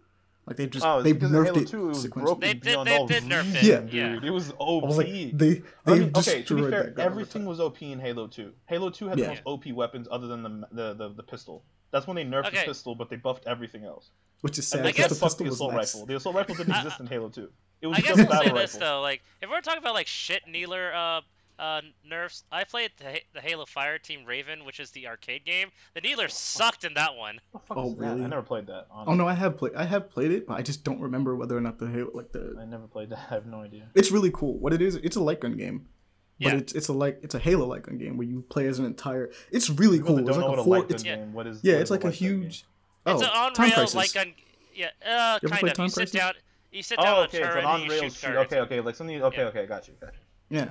Like 0.47 0.57
they 0.57 0.67
just 0.67 0.85
Oh, 0.85 1.01
they 1.01 1.13
because 1.13 1.31
nerfed 1.31 1.45
Halo 1.45 1.59
it 1.61 1.67
2 1.67 1.83
it 1.83 1.87
was 1.87 2.05
sequentially. 2.07 2.21
broken 2.21 2.39
They 2.41 2.53
did- 2.53 2.61
beyond 2.63 2.87
they 2.87 2.97
all 2.97 3.07
did 3.07 3.23
nerf 3.23 3.55
it, 3.55 3.63
yeah. 3.93 4.13
dude. 4.13 4.25
It 4.25 4.29
was 4.31 4.51
OP. 4.59 4.83
I 4.83 4.87
was 4.87 4.97
like, 4.97 5.07
they 5.07 5.31
they 5.33 5.61
I 5.87 5.95
mean, 5.95 6.11
destroyed 6.11 6.35
okay, 6.35 6.43
to 6.43 6.55
be 6.55 6.61
fair, 6.69 6.83
that 6.83 6.95
gun 6.95 7.05
everything 7.05 7.45
was 7.45 7.59
OP 7.59 7.81
in 7.81 7.99
Halo 7.99 8.27
2. 8.27 8.51
Halo 8.67 8.89
2 8.89 9.07
had 9.07 9.17
Yeah. 9.17 9.25
the 9.25 9.29
most 9.31 9.41
OP 9.45 9.71
weapons 9.71 10.07
other 10.11 10.27
than 10.27 10.43
the, 10.43 10.67
the 10.71 10.93
the, 10.93 11.09
the 11.15 11.23
pistol. 11.23 11.63
That's 11.91 12.05
when 12.07 12.15
they 12.15 12.25
nerfed 12.25 12.47
Okay. 12.47 12.59
the 12.61 12.65
pistol, 12.65 12.93
but 12.95 13.09
they 13.09 13.15
buffed 13.15 13.45
everything 13.47 13.85
else. 13.85 14.09
Which 14.45 14.59
is 14.59 14.71
And 14.71 14.79
sad 14.79 14.85
they 14.85 14.89
I 14.89 14.91
guess- 14.91 15.09
the 15.09 15.15
fucked 15.15 15.37
the 15.39 15.43
pistol 15.45 15.45
was 15.45 15.53
assault 15.55 15.73
nice. 15.73 15.93
rifle. 15.95 16.05
The 16.05 16.15
assault 16.17 16.35
rifle 16.35 16.55
didn't 16.55 16.75
exist 16.77 16.99
in 16.99 17.07
Halo 17.07 17.29
2. 17.29 17.49
It 17.81 17.87
was 17.87 17.97
I 17.97 18.01
guess 18.01 18.15
just 18.15 18.19
a 18.19 18.23
we'll 18.23 18.31
say 18.39 18.45
battle 18.45 18.57
this 18.61 18.75
though, 18.77 19.01
like 19.01 19.21
if 19.41 19.49
we're 19.49 19.61
talking 19.61 19.79
about 19.81 19.93
like 19.95 20.07
shit 20.07 20.43
Needler 20.47 20.93
uh, 20.95 21.21
uh, 21.61 21.81
nerfs, 22.07 22.43
I 22.51 22.63
played 22.63 22.91
the, 22.97 23.19
the 23.33 23.41
Halo 23.41 23.65
Fire 23.65 23.97
Team 23.97 24.25
Raven, 24.25 24.65
which 24.65 24.79
is 24.79 24.91
the 24.91 25.07
arcade 25.07 25.45
game. 25.45 25.69
The 25.93 26.01
Needler 26.01 26.27
sucked 26.27 26.83
in 26.83 26.93
that 26.95 27.15
one. 27.15 27.39
What 27.51 27.61
the 27.63 27.67
fuck 27.67 27.77
Oh, 27.77 27.89
is 27.91 27.95
that? 27.97 28.01
really? 28.05 28.23
I 28.23 28.27
never 28.27 28.41
played 28.41 28.67
that. 28.67 28.87
Oh 28.93 29.13
no, 29.13 29.27
I 29.27 29.33
have 29.33 29.57
played. 29.57 29.73
I 29.75 29.83
have 29.85 30.09
played 30.09 30.31
it, 30.31 30.47
but 30.47 30.55
I 30.57 30.61
just 30.61 30.83
don't 30.83 30.99
remember 30.99 31.35
whether 31.35 31.55
or 31.57 31.61
not 31.61 31.79
the 31.79 31.87
Halo 31.87 32.11
like 32.13 32.31
the. 32.31 32.55
I 32.59 32.65
never 32.65 32.87
played 32.87 33.09
that. 33.09 33.19
I 33.31 33.33
have 33.35 33.45
no 33.45 33.61
idea. 33.61 33.87
It's 33.95 34.11
really 34.11 34.31
cool. 34.31 34.57
What 34.57 34.73
it 34.73 34.81
is, 34.81 34.95
it's 34.97 35.15
a 35.15 35.21
light 35.21 35.39
gun 35.41 35.55
game. 35.57 35.87
But 36.39 36.47
Yeah. 36.47 36.55
it's 36.57 36.73
it's 36.73 36.87
a 36.89 36.93
like 36.93 37.19
it's 37.23 37.35
a 37.35 37.39
Halo 37.39 37.65
light 37.67 37.83
gun 37.83 37.97
game 37.97 38.17
where 38.17 38.27
you 38.27 38.41
play 38.49 38.67
as 38.67 38.77
an 38.79 38.85
entire. 38.85 39.31
It's 39.51 39.69
really 39.69 39.99
cool. 39.99 40.17
It's 40.17 40.27
don't 40.27 40.37
like 40.37 40.39
know 40.39 40.47
a 40.47 40.49
what 40.49 40.59
a 40.59 40.63
four. 40.63 40.77
light 40.79 40.87
gun 40.89 40.95
It's, 40.95 41.03
Yeah. 41.05 41.15
game. 41.17 41.33
What 41.33 41.47
is? 41.47 41.59
yeah, 41.63 41.73
what 41.75 41.81
it's 41.81 41.87
is 41.87 41.91
a 41.91 41.93
like 41.93 42.03
a 42.03 42.07
light 42.07 42.63
gun. 43.05 43.15
It's 43.15 43.23
oh, 43.23 43.25
an 43.31 43.37
on 43.47 43.53
time 43.53 43.65
rail 43.69 43.75
crisis. 43.87 44.15
light. 44.15 44.35
Yeah, 44.73 44.87
uh, 45.05 45.39
You 45.41 45.49
ever 45.49 45.55
kind 45.55 45.67
of. 45.69 45.73
Time 45.75 45.83
You 45.85 45.89
sit 45.89 45.95
Crisis? 45.95 46.11
down. 46.11 46.33
You 46.71 46.83
sit 46.83 46.97
down 46.99 47.07
Oh, 47.07 47.11
on 47.21 47.23
okay, 47.27 47.37
a 47.37 47.41
it's 47.41 47.47
turret 47.53 47.59
an 47.59 47.65
on-rail 47.65 48.01
shoot 48.03 48.13
shoot. 48.13 48.35
Okay, 48.35 48.59
okay, 48.59 48.79
like 48.81 48.95
something. 48.95 49.21
Okay, 49.23 49.41
Yeah. 49.41 49.47
okay, 49.47 49.65
got 49.65 49.87
you, 49.87 49.93
got 50.01 50.13
you. 50.13 50.57
Yeah, 50.57 50.69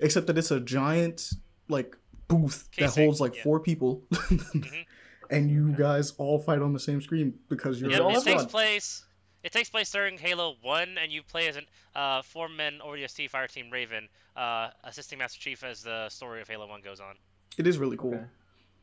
except 0.00 0.26
that 0.28 0.38
it's 0.38 0.50
a 0.50 0.60
giant 0.60 1.30
like 1.68 1.96
booth 2.28 2.68
that 2.78 2.94
holds 2.94 3.20
like 3.20 3.36
yeah. 3.36 3.42
four 3.42 3.60
people, 3.60 4.02
and 5.30 5.50
you 5.50 5.72
guys 5.72 6.12
all 6.18 6.38
fight 6.38 6.60
on 6.62 6.72
the 6.72 6.80
same 6.80 7.00
screen 7.00 7.34
because 7.48 7.80
you're 7.80 7.90
Yeah, 7.90 7.98
Yep, 7.98 8.02
a 8.02 8.08
all 8.08 8.10
it 8.18 8.24
takes 8.24 8.42
squad. 8.42 8.50
place. 8.50 9.04
It 9.42 9.52
takes 9.52 9.68
place 9.68 9.90
during 9.90 10.16
Halo 10.16 10.56
One, 10.62 10.96
and 10.96 11.12
you 11.12 11.22
play 11.22 11.48
as 11.48 11.56
an 11.56 11.66
uh, 11.94 12.22
four-man 12.22 12.78
ODST 12.82 13.28
Fire 13.28 13.46
Team 13.46 13.68
Raven, 13.70 14.08
uh, 14.36 14.70
assisting 14.84 15.18
Master 15.18 15.38
Chief 15.38 15.62
as 15.62 15.82
the 15.82 16.08
story 16.08 16.40
of 16.40 16.48
Halo 16.48 16.66
One 16.66 16.80
goes 16.80 16.98
on. 16.98 17.14
It 17.58 17.66
is 17.66 17.76
really 17.76 17.98
cool. 17.98 18.14
Okay. 18.14 18.24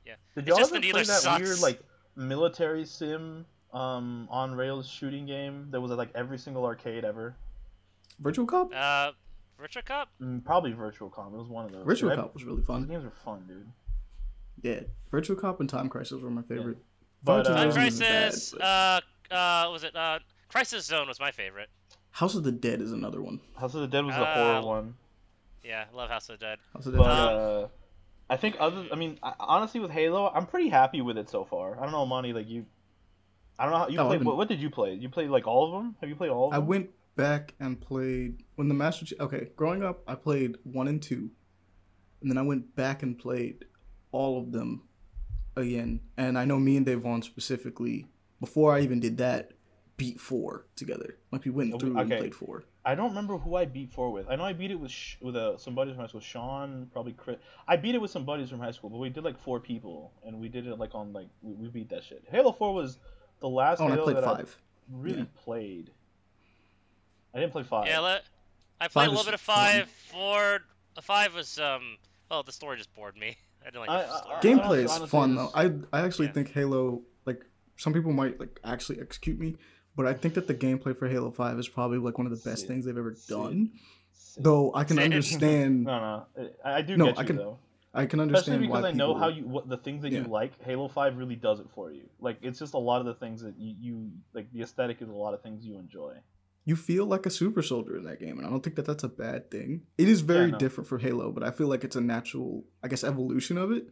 Yeah. 0.05 0.13
Did 0.35 0.41
It's 0.43 0.47
y'all 0.49 0.57
just 0.59 0.71
ever 0.71 0.79
the 0.81 0.91
play 0.91 1.01
Needler 1.01 1.19
that 1.21 1.41
weird 1.41 1.59
like 1.61 1.81
military 2.15 2.85
sim 2.85 3.45
um, 3.73 4.27
on 4.29 4.53
rails 4.55 4.87
shooting 4.87 5.25
game 5.25 5.67
that 5.71 5.79
was 5.81 5.91
at 5.91 5.97
like 5.97 6.09
every 6.15 6.37
single 6.37 6.65
arcade 6.65 7.03
ever? 7.05 7.35
Virtual 8.19 8.45
Cop. 8.45 8.71
Uh, 8.75 9.11
Virtual 9.59 9.83
Cop. 9.83 10.09
Mm, 10.21 10.43
probably 10.43 10.71
Virtual 10.73 11.09
Cop. 11.09 11.27
It 11.33 11.37
was 11.37 11.47
one 11.47 11.65
of 11.65 11.71
those. 11.71 11.85
Virtual 11.85 12.09
Dude, 12.09 12.19
I- 12.19 12.21
Cop 12.23 12.33
was 12.33 12.43
really 12.43 12.57
Those 12.57 12.65
fun. 12.67 12.87
games 12.87 13.03
were 13.03 13.11
fun, 13.11 13.45
dude. 13.47 13.71
Yeah, 14.63 14.81
Virtual 15.09 15.35
Cop 15.35 15.59
and 15.59 15.69
Time 15.69 15.89
Crisis 15.89 16.21
were 16.21 16.29
my 16.29 16.43
favorite. 16.43 16.77
But, 17.23 17.43
Volunteer 17.47 17.53
uh, 17.53 17.57
Time 17.71 17.83
Rising 17.83 17.99
bad, 17.99 18.21
Crisis. 18.31 18.51
but 18.51 18.61
Uh, 18.61 18.99
uh, 19.33 19.69
was 19.71 19.83
it 19.83 19.95
uh, 19.95 20.19
Crisis 20.49 20.85
Zone 20.85 21.07
was 21.07 21.19
my 21.19 21.31
favorite. 21.31 21.69
House 22.11 22.35
of 22.35 22.43
the 22.43 22.51
Dead 22.51 22.81
is 22.81 22.91
another 22.91 23.21
one. 23.21 23.39
House 23.57 23.73
of 23.73 23.81
the 23.81 23.87
Dead 23.87 24.03
was 24.05 24.15
the 24.15 24.21
Uh, 24.21 24.33
horror 24.61 24.65
one. 24.67 24.95
Yeah, 25.63 25.85
love 25.93 26.09
House 26.09 26.29
of 26.29 26.39
the 26.39 26.45
Dead. 26.45 26.59
House 26.73 26.85
of 26.87 26.91
the 26.93 26.97
But 26.97 27.05
Dead. 27.27 27.35
uh, 27.35 27.67
I 28.31 28.37
think 28.37 28.55
other, 28.59 28.85
I 28.91 28.95
mean, 28.95 29.19
honestly, 29.41 29.81
with 29.81 29.91
Halo, 29.91 30.31
I'm 30.33 30.45
pretty 30.45 30.69
happy 30.69 31.01
with 31.01 31.17
it 31.17 31.29
so 31.29 31.43
far. 31.43 31.77
I 31.77 31.83
don't 31.83 31.91
know, 31.91 32.05
Monty, 32.05 32.31
like 32.31 32.47
you, 32.47 32.65
I 33.59 33.63
don't 33.65 33.73
know 33.73 33.79
how 33.79 33.87
you 33.89 33.99
I've 33.99 34.07
played. 34.07 34.23
What, 34.23 34.37
what 34.37 34.47
did 34.47 34.61
you 34.61 34.69
play? 34.69 34.93
You 34.93 35.09
played 35.09 35.29
like 35.29 35.45
all 35.47 35.65
of 35.67 35.73
them? 35.83 35.95
Have 35.99 36.09
you 36.09 36.15
played 36.15 36.31
all 36.31 36.47
of 36.47 36.53
I 36.53 36.57
them? 36.57 36.67
went 36.67 36.89
back 37.17 37.53
and 37.59 37.79
played 37.79 38.43
when 38.55 38.69
the 38.69 38.73
Master 38.73 39.05
Chief. 39.05 39.19
Okay, 39.19 39.49
growing 39.57 39.83
up, 39.83 40.01
I 40.07 40.15
played 40.15 40.55
one 40.63 40.87
and 40.87 41.01
two, 41.01 41.31
and 42.21 42.31
then 42.31 42.37
I 42.37 42.41
went 42.41 42.73
back 42.75 43.03
and 43.03 43.19
played 43.19 43.65
all 44.13 44.39
of 44.39 44.53
them 44.53 44.83
again. 45.57 45.99
And 46.15 46.37
I 46.39 46.45
know 46.45 46.57
me 46.57 46.77
and 46.77 46.85
Devon 46.85 47.21
specifically, 47.23 48.07
before 48.39 48.73
I 48.73 48.79
even 48.79 49.01
did 49.01 49.17
that, 49.17 49.51
beat 49.97 50.21
four 50.21 50.67
together. 50.77 51.17
Like 51.33 51.43
we 51.43 51.51
went 51.51 51.73
Oh, 51.73 51.79
through 51.79 51.97
and 51.97 52.09
played 52.09 52.33
four. 52.33 52.63
I 52.83 52.95
don't 52.95 53.09
remember 53.09 53.37
who 53.37 53.55
I 53.55 53.65
beat 53.65 53.91
four 53.91 54.11
with. 54.11 54.27
I 54.27 54.35
know 54.35 54.43
I 54.43 54.53
beat 54.53 54.71
it 54.71 54.79
with 54.79 54.89
sh- 54.91 55.15
with 55.21 55.35
uh, 55.35 55.57
some 55.57 55.75
buddies 55.75 55.93
from 55.93 56.01
high 56.01 56.07
school. 56.07 56.19
Sean, 56.21 56.89
probably 56.91 57.13
Chris. 57.13 57.37
I 57.67 57.75
beat 57.77 57.93
it 57.93 58.01
with 58.01 58.09
some 58.09 58.25
buddies 58.25 58.49
from 58.49 58.59
high 58.59 58.71
school, 58.71 58.89
but 58.89 58.97
we 58.97 59.09
did 59.09 59.23
like 59.23 59.37
four 59.39 59.59
people, 59.59 60.11
and 60.25 60.39
we 60.39 60.49
did 60.49 60.65
it 60.65 60.79
like 60.79 60.95
on 60.95 61.13
like 61.13 61.27
we, 61.43 61.53
we 61.53 61.67
beat 61.67 61.89
that 61.89 62.03
shit. 62.03 62.23
Halo 62.31 62.51
Four 62.51 62.73
was 62.73 62.97
the 63.39 63.47
last 63.49 63.81
Oh, 63.81 63.85
and 63.85 63.93
I 63.93 63.95
Halo 63.97 64.05
played 64.05 64.17
that 64.17 64.23
five. 64.23 64.57
I 64.57 64.97
really 64.97 65.19
Yeah. 65.19 65.25
played. 65.43 65.91
I 67.33 67.39
didn't 67.39 67.51
play 67.51 67.63
five. 67.63 67.87
Yeah, 67.87 67.99
let, 67.99 68.23
I 68.79 68.85
Five 68.85 68.91
played 68.93 69.07
a 69.07 69.09
little 69.11 69.25
bit 69.25 69.33
of 69.35 69.41
fun. 69.41 69.55
five. 69.55 69.89
Four, 69.89 70.59
uh, 70.97 71.01
five 71.01 71.33
was 71.35 71.59
um. 71.59 71.97
Well, 72.29 72.43
the 72.43 72.51
story 72.51 72.77
just 72.77 72.93
bored 72.95 73.15
me. 73.17 73.37
I 73.61 73.65
didn't 73.65 73.81
like 73.81 73.89
I- 73.89 74.01
the 74.03 74.17
story. 74.17 74.35
I- 74.35 74.41
Gameplay 74.41 74.83
is 75.03 75.09
fun 75.09 75.35
though. 75.35 75.51
I 75.53 75.71
I 75.93 76.01
actually 76.03 76.27
Yeah. 76.27 76.31
think 76.33 76.51
Halo 76.51 77.03
like 77.25 77.45
some 77.77 77.93
people 77.93 78.11
might 78.11 78.39
like 78.39 78.59
actually 78.63 78.99
execute 78.99 79.39
me, 79.39 79.55
but 79.95 80.05
I 80.07 80.13
think 80.13 80.33
that 80.35 80.47
the 80.47 80.53
gameplay 80.55 80.95
for 80.95 81.07
Halo 81.07 81.31
Five 81.31 81.57
is 81.59 81.67
probably 81.67 81.97
like 81.97 82.17
one 82.17 82.27
of 82.27 82.31
the 82.31 82.49
best 82.49 82.61
Sid. 82.61 82.67
things 82.67 82.85
they've 82.85 82.97
ever 82.97 83.15
Sid. 83.15 83.35
done. 83.37 83.71
Though 84.37 84.73
I 84.73 84.83
can 84.83 84.97
Sid. 84.97 85.03
understand, 85.05 85.83
No, 85.85 85.99
no, 86.37 86.49
I, 86.63 86.73
I 86.77 86.81
do 86.81 86.95
No, 86.97 87.05
get 87.07 87.15
you 87.15 87.21
I 87.21 87.25
can 87.25 87.35
though. 87.37 87.57
I 87.93 88.05
can 88.05 88.19
Especially 88.21 88.59
because 88.59 88.83
why 88.83 88.89
I 88.89 88.93
know 88.93 89.07
people- 89.09 89.19
how 89.19 89.27
you 89.27 89.45
what 89.45 89.67
the 89.67 89.75
things 89.77 90.01
that 90.03 90.13
Yeah. 90.13 90.21
you 90.21 90.27
like. 90.27 90.53
Halo 90.63 90.87
Five 90.87 91.17
really 91.17 91.35
does 91.35 91.59
it 91.59 91.67
for 91.75 91.91
you. 91.91 92.03
Like 92.21 92.37
it's 92.41 92.57
just 92.59 92.73
a 92.73 92.77
lot 92.77 92.99
of 93.01 93.05
the 93.05 93.15
things 93.15 93.41
that 93.41 93.55
you, 93.59 93.75
you 93.79 94.11
like. 94.33 94.51
The 94.53 94.61
aesthetic 94.61 95.01
is 95.01 95.09
a 95.09 95.13
lot 95.13 95.33
of 95.33 95.41
things 95.41 95.65
you 95.65 95.77
enjoy. 95.77 96.13
you 96.63 96.75
feel 96.77 97.05
like 97.05 97.25
a 97.25 97.29
super 97.29 97.61
soldier 97.61 97.97
in 97.97 98.03
that 98.05 98.19
game, 98.21 98.37
and 98.37 98.47
I 98.47 98.49
don't 98.49 98.63
think 98.63 98.77
that 98.77 98.85
that's 98.85 99.03
a 99.03 99.09
bad 99.09 99.51
thing. 99.51 99.81
It 99.97 100.07
is 100.07 100.21
very 100.21 100.51
no. 100.51 100.57
different 100.59 100.87
for 100.87 100.99
Halo, 100.99 101.31
but 101.33 101.43
I 101.43 101.51
feel 101.51 101.67
like 101.67 101.83
it's 101.83 101.95
a 101.97 102.01
natural, 102.01 102.63
I 102.83 102.87
guess, 102.87 103.03
evolution 103.03 103.57
of 103.57 103.71
it. 103.71 103.87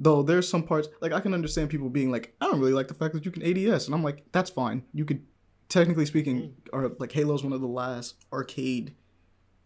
Though 0.00 0.22
there's 0.22 0.48
some 0.48 0.62
parts 0.62 0.88
like 1.00 1.12
I 1.12 1.18
can 1.20 1.34
understand 1.34 1.70
people 1.70 1.88
being 1.90 2.10
like, 2.12 2.34
I 2.40 2.46
don't 2.46 2.60
really 2.60 2.72
like 2.72 2.86
the 2.88 2.94
fact 2.94 3.14
that 3.14 3.24
you 3.24 3.30
can 3.32 3.42
ADS, 3.42 3.86
and 3.86 3.94
I'm 3.94 4.04
like, 4.04 4.24
that's 4.30 4.48
fine. 4.48 4.84
You 4.94 5.04
could, 5.04 5.24
technically 5.68 6.06
speaking, 6.06 6.54
or 6.72 6.92
like 7.00 7.10
Halo's 7.12 7.42
one 7.42 7.52
of 7.52 7.60
the 7.60 7.66
last 7.66 8.14
arcade, 8.32 8.94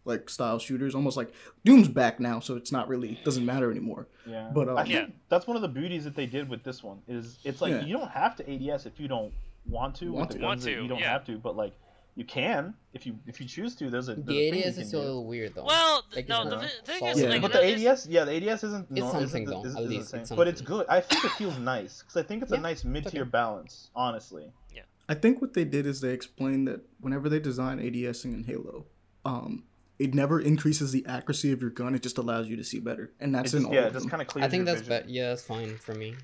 like 0.05 0.29
style 0.31 0.57
shooters. 0.57 0.95
Almost 0.95 1.17
like 1.17 1.31
Doom's 1.63 1.87
back 1.87 2.19
now, 2.19 2.39
so 2.39 2.55
it's 2.55 2.71
not 2.71 2.87
really 2.87 3.19
doesn't 3.23 3.45
matter 3.45 3.69
anymore. 3.69 4.07
Yeah, 4.25 4.49
But, 4.53 4.69
um, 4.69 4.77
I 4.77 4.83
think 4.83 4.93
Yeah. 4.95 5.05
that's 5.29 5.45
one 5.45 5.55
of 5.55 5.61
the 5.61 5.67
beauties 5.67 6.03
that 6.05 6.15
they 6.15 6.25
did 6.25 6.49
with 6.49 6.63
this 6.63 6.81
one. 6.81 7.01
Is 7.07 7.37
it's 7.43 7.61
like 7.61 7.71
Yeah. 7.71 7.85
you 7.85 7.95
don't 7.95 8.09
have 8.11 8.35
to 8.37 8.49
ADS 8.51 8.85
if 8.87 8.99
you 8.99 9.07
don't 9.07 9.31
want 9.69 9.95
to. 9.97 10.11
Want 10.13 10.29
with 10.29 10.29
the 10.29 10.39
to. 10.39 10.45
Want 10.45 10.55
guns 10.57 10.63
that 10.65 10.71
to, 10.75 10.81
you 10.81 10.87
don't 10.87 10.99
yeah. 10.99 11.11
have 11.11 11.25
to, 11.27 11.37
but 11.37 11.55
like 11.55 11.73
you 12.15 12.23
can 12.25 12.73
if 12.93 13.05
you 13.07 13.17
if 13.25 13.41
you 13.41 13.47
choose 13.47 13.75
to. 13.75 13.89
There's 13.89 14.07
a, 14.07 14.15
there's 14.15 14.19
a 14.19 14.21
The 14.21 14.51
thing 14.51 14.53
you 14.59 14.63
ADS 14.65 14.73
can 14.75 14.83
is 14.83 14.91
do. 14.91 14.97
a 14.97 14.99
little 14.99 15.25
weird 15.25 15.55
though. 15.55 15.65
Well, 15.65 16.03
Like, 16.15 16.27
no, 16.29 16.47
the 16.49 16.67
thing 16.85 17.05
is, 17.07 17.19
Yeah. 17.21 17.29
like, 17.29 17.41
But 17.41 17.53
the 17.53 17.63
ADS, 17.89 18.07
yeah, 18.07 18.23
the 18.25 18.35
ADS 18.49 18.63
isn't. 18.63 18.87
It's 18.91 18.99
no, 18.99 19.11
something, 19.11 19.23
isn't, 19.43 19.45
though, 19.45 19.65
isn't 19.65 19.77
at 19.77 19.83
the 19.89 19.89
least 19.95 20.09
same. 20.09 20.21
it's 20.21 20.31
But 20.31 20.47
it's 20.47 20.61
good. 20.61 20.85
I 20.89 21.01
think 21.01 21.25
it 21.25 21.31
feels 21.31 21.57
nice 21.57 22.01
because 22.03 22.17
I 22.17 22.23
think 22.23 22.43
it's 22.43 22.51
a 22.51 22.57
nice 22.57 22.83
mid 22.83 23.07
tier 23.07 23.21
okay. 23.21 23.29
balance. 23.29 23.89
Honestly. 23.95 24.51
Yeah. 24.75 24.81
I 25.09 25.15
think 25.15 25.41
what 25.41 25.53
they 25.53 25.65
did 25.65 25.85
is 25.85 26.01
they 26.01 26.13
explained 26.13 26.67
that 26.67 26.81
whenever 27.01 27.29
they 27.29 27.39
design 27.39 27.79
ADSing 27.79 28.33
in 28.33 28.43
Halo, 28.43 28.85
um, 29.25 29.63
it 29.99 30.13
never 30.13 30.39
increases 30.39 30.91
the 30.91 31.05
accuracy 31.07 31.51
of 31.51 31.61
your 31.61 31.69
gun. 31.71 31.93
It 31.95 32.03
just 32.03 32.17
allows 32.17 32.47
you 32.47 32.55
to 32.57 32.63
see 32.63 32.79
better, 32.79 33.11
and 33.19 33.31
It 33.31 33.37
that's 33.37 33.51
just, 33.51 33.61
in 33.61 33.65
all 33.67 33.73
yeah, 33.73 33.87
of 33.87 33.93
just 33.93 34.09
kind 34.09 34.21
of 34.21 34.27
clears 34.27 34.45
I 34.45 34.49
think 34.49 34.65
that's 34.65 34.81
vision. 34.81 35.07
be- 35.07 35.13
yeah, 35.13 35.29
that's 35.29 35.41
fine 35.43 35.77
for 35.77 35.93
me. 35.93 36.15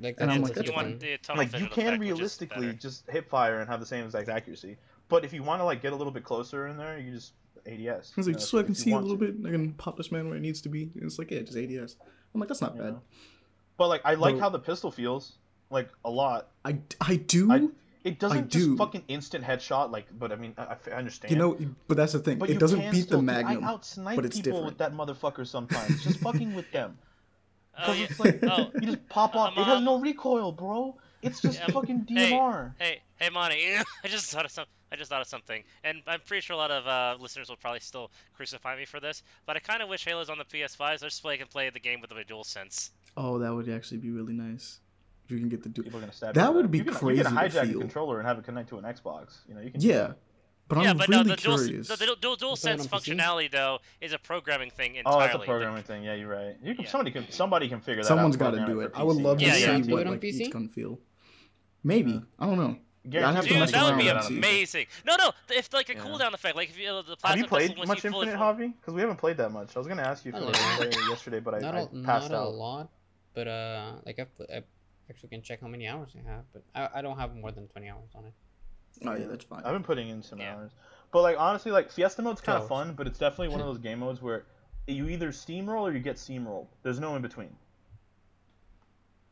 Like 0.00 0.16
And 0.18 0.28
that's 0.28 0.36
I'm 0.36 0.42
like, 0.42 0.54
that's 0.54 0.66
you 0.68 0.74
good 0.74 0.76
want 0.76 1.00
the 1.00 1.18
like 1.36 1.52
you 1.52 1.66
can 1.68 1.86
effect, 1.86 2.00
which 2.00 2.08
is 2.08 2.14
realistically 2.16 2.66
better. 2.66 2.78
just 2.78 3.08
hip 3.08 3.28
fire 3.30 3.60
and 3.60 3.68
have 3.70 3.78
the 3.78 3.86
same 3.86 4.04
exact 4.04 4.28
accuracy. 4.28 4.76
But 5.08 5.24
if 5.24 5.32
you 5.32 5.42
want 5.42 5.60
to 5.60 5.64
like 5.64 5.82
get 5.82 5.92
a 5.92 5.96
little 5.96 6.12
bit 6.12 6.24
closer 6.24 6.66
in 6.66 6.76
there, 6.76 6.98
you 6.98 7.12
just 7.12 7.32
ADS. 7.66 8.12
It's 8.16 8.16
you 8.16 8.22
like 8.24 8.32
know, 8.34 8.38
so 8.40 8.58
I 8.58 8.62
can 8.62 8.74
see 8.74 8.92
a 8.92 8.98
little 8.98 9.16
to, 9.18 9.32
bit. 9.32 9.46
I 9.46 9.50
can 9.50 9.72
pop 9.74 9.96
this 9.96 10.10
man 10.12 10.28
where 10.28 10.36
it 10.36 10.40
needs 10.40 10.60
to 10.62 10.68
be. 10.68 10.90
And 10.94 11.04
it's 11.04 11.18
like 11.18 11.30
yeah, 11.30 11.40
just 11.40 11.56
ADS. 11.56 11.96
I'm 12.34 12.40
like 12.40 12.48
that's 12.48 12.60
not 12.62 12.74
you 12.76 12.82
bad. 12.82 12.92
know? 12.94 13.02
But 13.76 13.88
like 13.88 14.02
I 14.04 14.14
like 14.14 14.34
Though- 14.36 14.40
how 14.40 14.48
the 14.50 14.58
pistol 14.58 14.90
feels 14.90 15.32
like 15.70 15.88
a 16.04 16.10
lot. 16.10 16.48
I 16.64 16.78
I 17.00 17.16
do. 17.16 17.52
I- 17.52 17.68
It 18.04 18.18
doesn't 18.18 18.50
do. 18.50 18.58
just 18.66 18.78
fucking 18.78 19.04
instant 19.08 19.44
headshot 19.44 19.90
like. 19.90 20.06
But 20.18 20.30
I 20.32 20.36
mean, 20.36 20.54
I, 20.58 20.76
I 20.88 20.90
understand. 20.90 21.32
you 21.32 21.38
know, 21.38 21.56
but 21.88 21.96
that's 21.96 22.12
the 22.12 22.18
thing. 22.18 22.38
but 22.38 22.50
it 22.50 22.54
you 22.54 22.58
doesn't 22.58 22.80
can 22.80 22.90
beat 22.92 23.04
still, 23.04 23.22
the 23.22 23.32
dude, 23.32 23.44
Magnum. 23.44 23.64
I 23.64 23.68
out 23.68 23.84
snipe 23.86 24.16
but 24.16 24.24
it's 24.26 24.36
people 24.36 24.60
different. 24.60 24.66
with 24.66 24.78
that 24.78 24.92
motherfucker 24.92 25.46
sometimes. 25.46 26.02
just 26.04 26.18
fucking 26.20 26.54
with 26.54 26.70
them. 26.72 26.98
Oh, 27.76 27.92
Because 27.92 27.98
yeah. 27.98 28.06
it's 28.08 28.20
like 28.20 28.38
oh, 28.44 28.70
you 28.80 28.86
just 28.86 29.08
pop 29.08 29.34
off. 29.34 29.56
Um, 29.56 29.62
it 29.62 29.66
has 29.66 29.82
no 29.82 29.98
recoil, 29.98 30.52
bro. 30.52 30.96
It's 31.22 31.40
just 31.40 31.58
Yeah, 31.58 31.66
fucking 31.72 32.04
DMR. 32.08 32.74
Hey, 32.78 33.00
hey, 33.16 33.30
Monty! 33.30 33.64
I 34.04 34.08
just 34.08 34.30
thought 34.30 34.44
of 34.44 34.52
some. 34.52 34.66
I 34.94 34.96
just 34.96 35.10
thought 35.10 35.20
of 35.20 35.26
something, 35.26 35.62
and 35.82 36.02
I'm 36.06 36.20
pretty 36.20 36.40
sure 36.40 36.54
a 36.54 36.56
lot 36.56 36.70
of 36.70 36.86
uh, 36.86 37.20
listeners 37.20 37.48
will 37.48 37.56
probably 37.56 37.80
still 37.80 38.10
crucify 38.32 38.76
me 38.76 38.84
for 38.84 39.00
this. 39.00 39.22
But 39.44 39.56
I 39.56 39.58
kind 39.60 39.82
of 39.82 39.88
wish 39.88 40.04
Halo's 40.04 40.30
on 40.30 40.38
the 40.38 40.44
PS5 40.44 41.00
so 41.00 41.06
just 41.06 41.20
so 41.20 41.28
I 41.28 41.36
can 41.36 41.48
play 41.48 41.68
the 41.70 41.80
game 41.80 42.00
with 42.00 42.10
the 42.10 42.24
dual 42.26 42.44
sense. 42.44 42.90
Oh, 43.16 43.38
that 43.40 43.52
would 43.52 43.68
actually 43.68 43.98
be 43.98 44.10
really 44.10 44.32
nice. 44.34 44.78
If 45.24 45.30
you 45.32 45.38
can 45.38 45.48
get 45.48 45.62
the 45.62 45.68
dual. 45.70 45.84
People 45.84 45.98
are 45.98 46.02
gonna 46.02 46.12
stab 46.12 46.34
That 46.34 46.48
you. 46.50 46.52
would 46.56 46.70
be 46.70 46.78
you 46.78 46.84
can, 46.84 46.94
crazy 46.94 47.18
You 47.18 47.24
can 47.24 47.34
hijack 47.34 47.62
a 47.62 47.66
feel. 47.66 47.80
controller 47.80 48.18
and 48.18 48.28
have 48.28 48.38
it 48.38 48.44
connect 48.44 48.68
to 48.70 48.78
an 48.78 48.84
Xbox. 48.84 49.38
You 49.48 49.54
know, 49.54 49.60
you 49.62 49.70
can. 49.70 49.80
Yeah, 49.80 50.12
but 50.68 50.82
yeah, 50.82 50.90
I'm 50.90 50.98
but 50.98 51.08
really 51.08 51.24
no, 51.24 51.34
the 51.34 51.42
dual, 51.42 51.58
curious. 51.58 51.88
the, 51.88 51.96
the 51.96 52.16
dual, 52.20 52.36
dual 52.36 52.56
sense 52.56 52.86
functionality 52.86 53.50
though 53.50 53.78
is 54.00 54.12
a 54.12 54.18
programming 54.18 54.70
thing 54.70 54.96
entirely. 54.96 55.06
Oh, 55.06 55.22
entirely. 55.24 55.32
that's 55.38 55.42
a 55.44 55.46
programming 55.46 55.82
thing. 55.82 56.02
Yeah, 56.04 56.14
you're 56.14 56.28
right. 56.28 56.56
You 56.62 56.74
can, 56.74 56.84
Yeah. 56.84 56.90
Somebody 56.90 57.10
can. 57.10 57.30
Somebody 57.30 57.68
can 57.68 57.80
figure 57.80 58.02
that 58.02 58.08
Someone's 58.08 58.36
out. 58.36 58.38
Someone's 58.40 58.58
got 58.60 58.66
to 58.66 58.72
do 58.72 58.80
it. 58.80 58.92
I 58.94 59.02
would 59.02 59.16
PC. 59.16 59.22
love 59.22 59.38
to 59.38 59.44
Yeah, 59.44 59.56
yeah. 59.56 59.76
see 59.76 59.82
Do 59.82 59.92
what 59.92 60.06
on 60.06 60.12
like 60.12 60.20
PC? 60.20 60.40
each 60.40 60.50
gun 60.52 60.68
feel. 60.68 60.98
Maybe 61.82 62.20
I 62.38 62.46
don't 62.46 62.56
know. 62.58 62.76
Guarantee 63.08 63.28
I'd 63.28 63.34
have 63.36 63.44
to 63.44 63.50
Dude, 63.50 63.58
mess 63.60 63.72
that 63.72 63.84
would 63.84 63.98
be 63.98 64.08
amazing. 64.08 64.86
No, 65.04 65.16
no, 65.16 65.32
if 65.50 65.72
like 65.74 65.90
a 65.90 65.94
Yeah. 65.94 66.00
cooldown 66.00 66.32
effect, 66.32 66.56
like 66.56 66.70
if 66.70 66.78
you, 66.78 66.88
uh, 66.88 67.02
the 67.02 67.16
Have 67.24 67.36
you 67.36 67.46
played 67.46 67.68
pistol, 67.70 67.86
much 67.86 68.02
you 68.02 68.08
Infinite 68.08 68.30
full- 68.30 68.38
Hobby? 68.38 68.68
Because 68.68 68.94
we 68.94 69.00
haven't 69.02 69.16
played 69.18 69.36
that 69.36 69.50
much. 69.50 69.76
I 69.76 69.78
was 69.78 69.86
gonna 69.88 70.02
ask 70.02 70.24
you 70.24 70.30
if 70.32 70.40
you 70.40 70.46
don't 70.46 70.54
played 70.76 70.94
yesterday, 71.10 71.40
but 71.40 71.54
I, 71.54 71.58
not 71.58 71.74
I 71.74 71.80
a, 71.80 71.86
passed 72.02 72.30
not 72.30 72.42
a 72.42 72.48
lot, 72.48 72.88
but 73.34 73.46
uh, 73.46 73.92
like 74.06 74.18
I've, 74.18 74.28
I 74.50 74.62
actually 75.10 75.28
can 75.28 75.42
check 75.42 75.60
how 75.60 75.68
many 75.68 75.86
hours 75.86 76.14
I 76.18 76.26
have, 76.30 76.44
but 76.54 76.62
I, 76.74 76.98
I 76.98 77.02
don't 77.02 77.18
have 77.18 77.34
more 77.36 77.52
than 77.52 77.68
twenty 77.68 77.88
hours 77.90 78.08
on 78.14 78.24
it. 78.24 78.32
Oh 79.06 79.14
yeah, 79.14 79.26
that's 79.26 79.44
fine. 79.44 79.62
I've 79.64 79.72
been 79.74 79.82
putting 79.82 80.08
in 80.08 80.22
some 80.22 80.38
Yeah. 80.38 80.54
hours, 80.54 80.72
but 81.12 81.20
like 81.22 81.36
honestly, 81.38 81.72
like 81.72 81.90
Fiesta 81.90 82.22
mode's 82.22 82.40
kind 82.40 82.62
of 82.62 82.66
fun, 82.68 82.94
but 82.94 83.06
it's 83.06 83.18
definitely 83.18 83.48
one 83.48 83.60
of 83.60 83.66
those 83.72 83.78
game 83.78 83.98
modes 83.98 84.22
where 84.22 84.46
you 84.86 85.08
either 85.10 85.28
steamroll 85.28 85.82
or 85.82 85.92
you 85.92 85.98
get 86.00 86.16
steamrolled. 86.16 86.68
There's 86.82 87.00
no 87.00 87.16
in 87.16 87.22
between. 87.22 87.54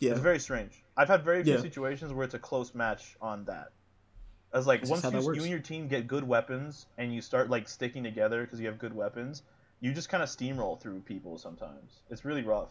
Yeah, 0.02 0.12
It's 0.12 0.20
very 0.20 0.40
strange. 0.40 0.82
I've 0.96 1.08
had 1.08 1.22
very 1.24 1.44
few 1.44 1.52
Yeah. 1.54 1.60
situations 1.60 2.12
where 2.12 2.24
it's 2.24 2.34
a 2.34 2.38
close 2.38 2.74
match 2.74 3.16
on 3.20 3.44
that. 3.44 3.70
As 4.52 4.66
like 4.66 4.80
That's 4.80 4.90
once 4.90 5.04
you, 5.04 5.32
you 5.32 5.42
and 5.42 5.50
your 5.50 5.60
team 5.60 5.86
get 5.86 6.08
good 6.08 6.24
weapons 6.24 6.86
and 6.98 7.14
you 7.14 7.22
start 7.22 7.48
like 7.48 7.68
sticking 7.68 8.02
together 8.02 8.42
because 8.42 8.60
you 8.60 8.66
have 8.66 8.78
good 8.78 8.94
weapons, 8.94 9.42
you 9.80 9.94
just 9.94 10.08
kind 10.08 10.22
of 10.22 10.28
steamroll 10.28 10.80
through 10.80 11.00
people 11.02 11.38
sometimes. 11.38 12.02
It's 12.10 12.24
really 12.24 12.42
rough, 12.42 12.70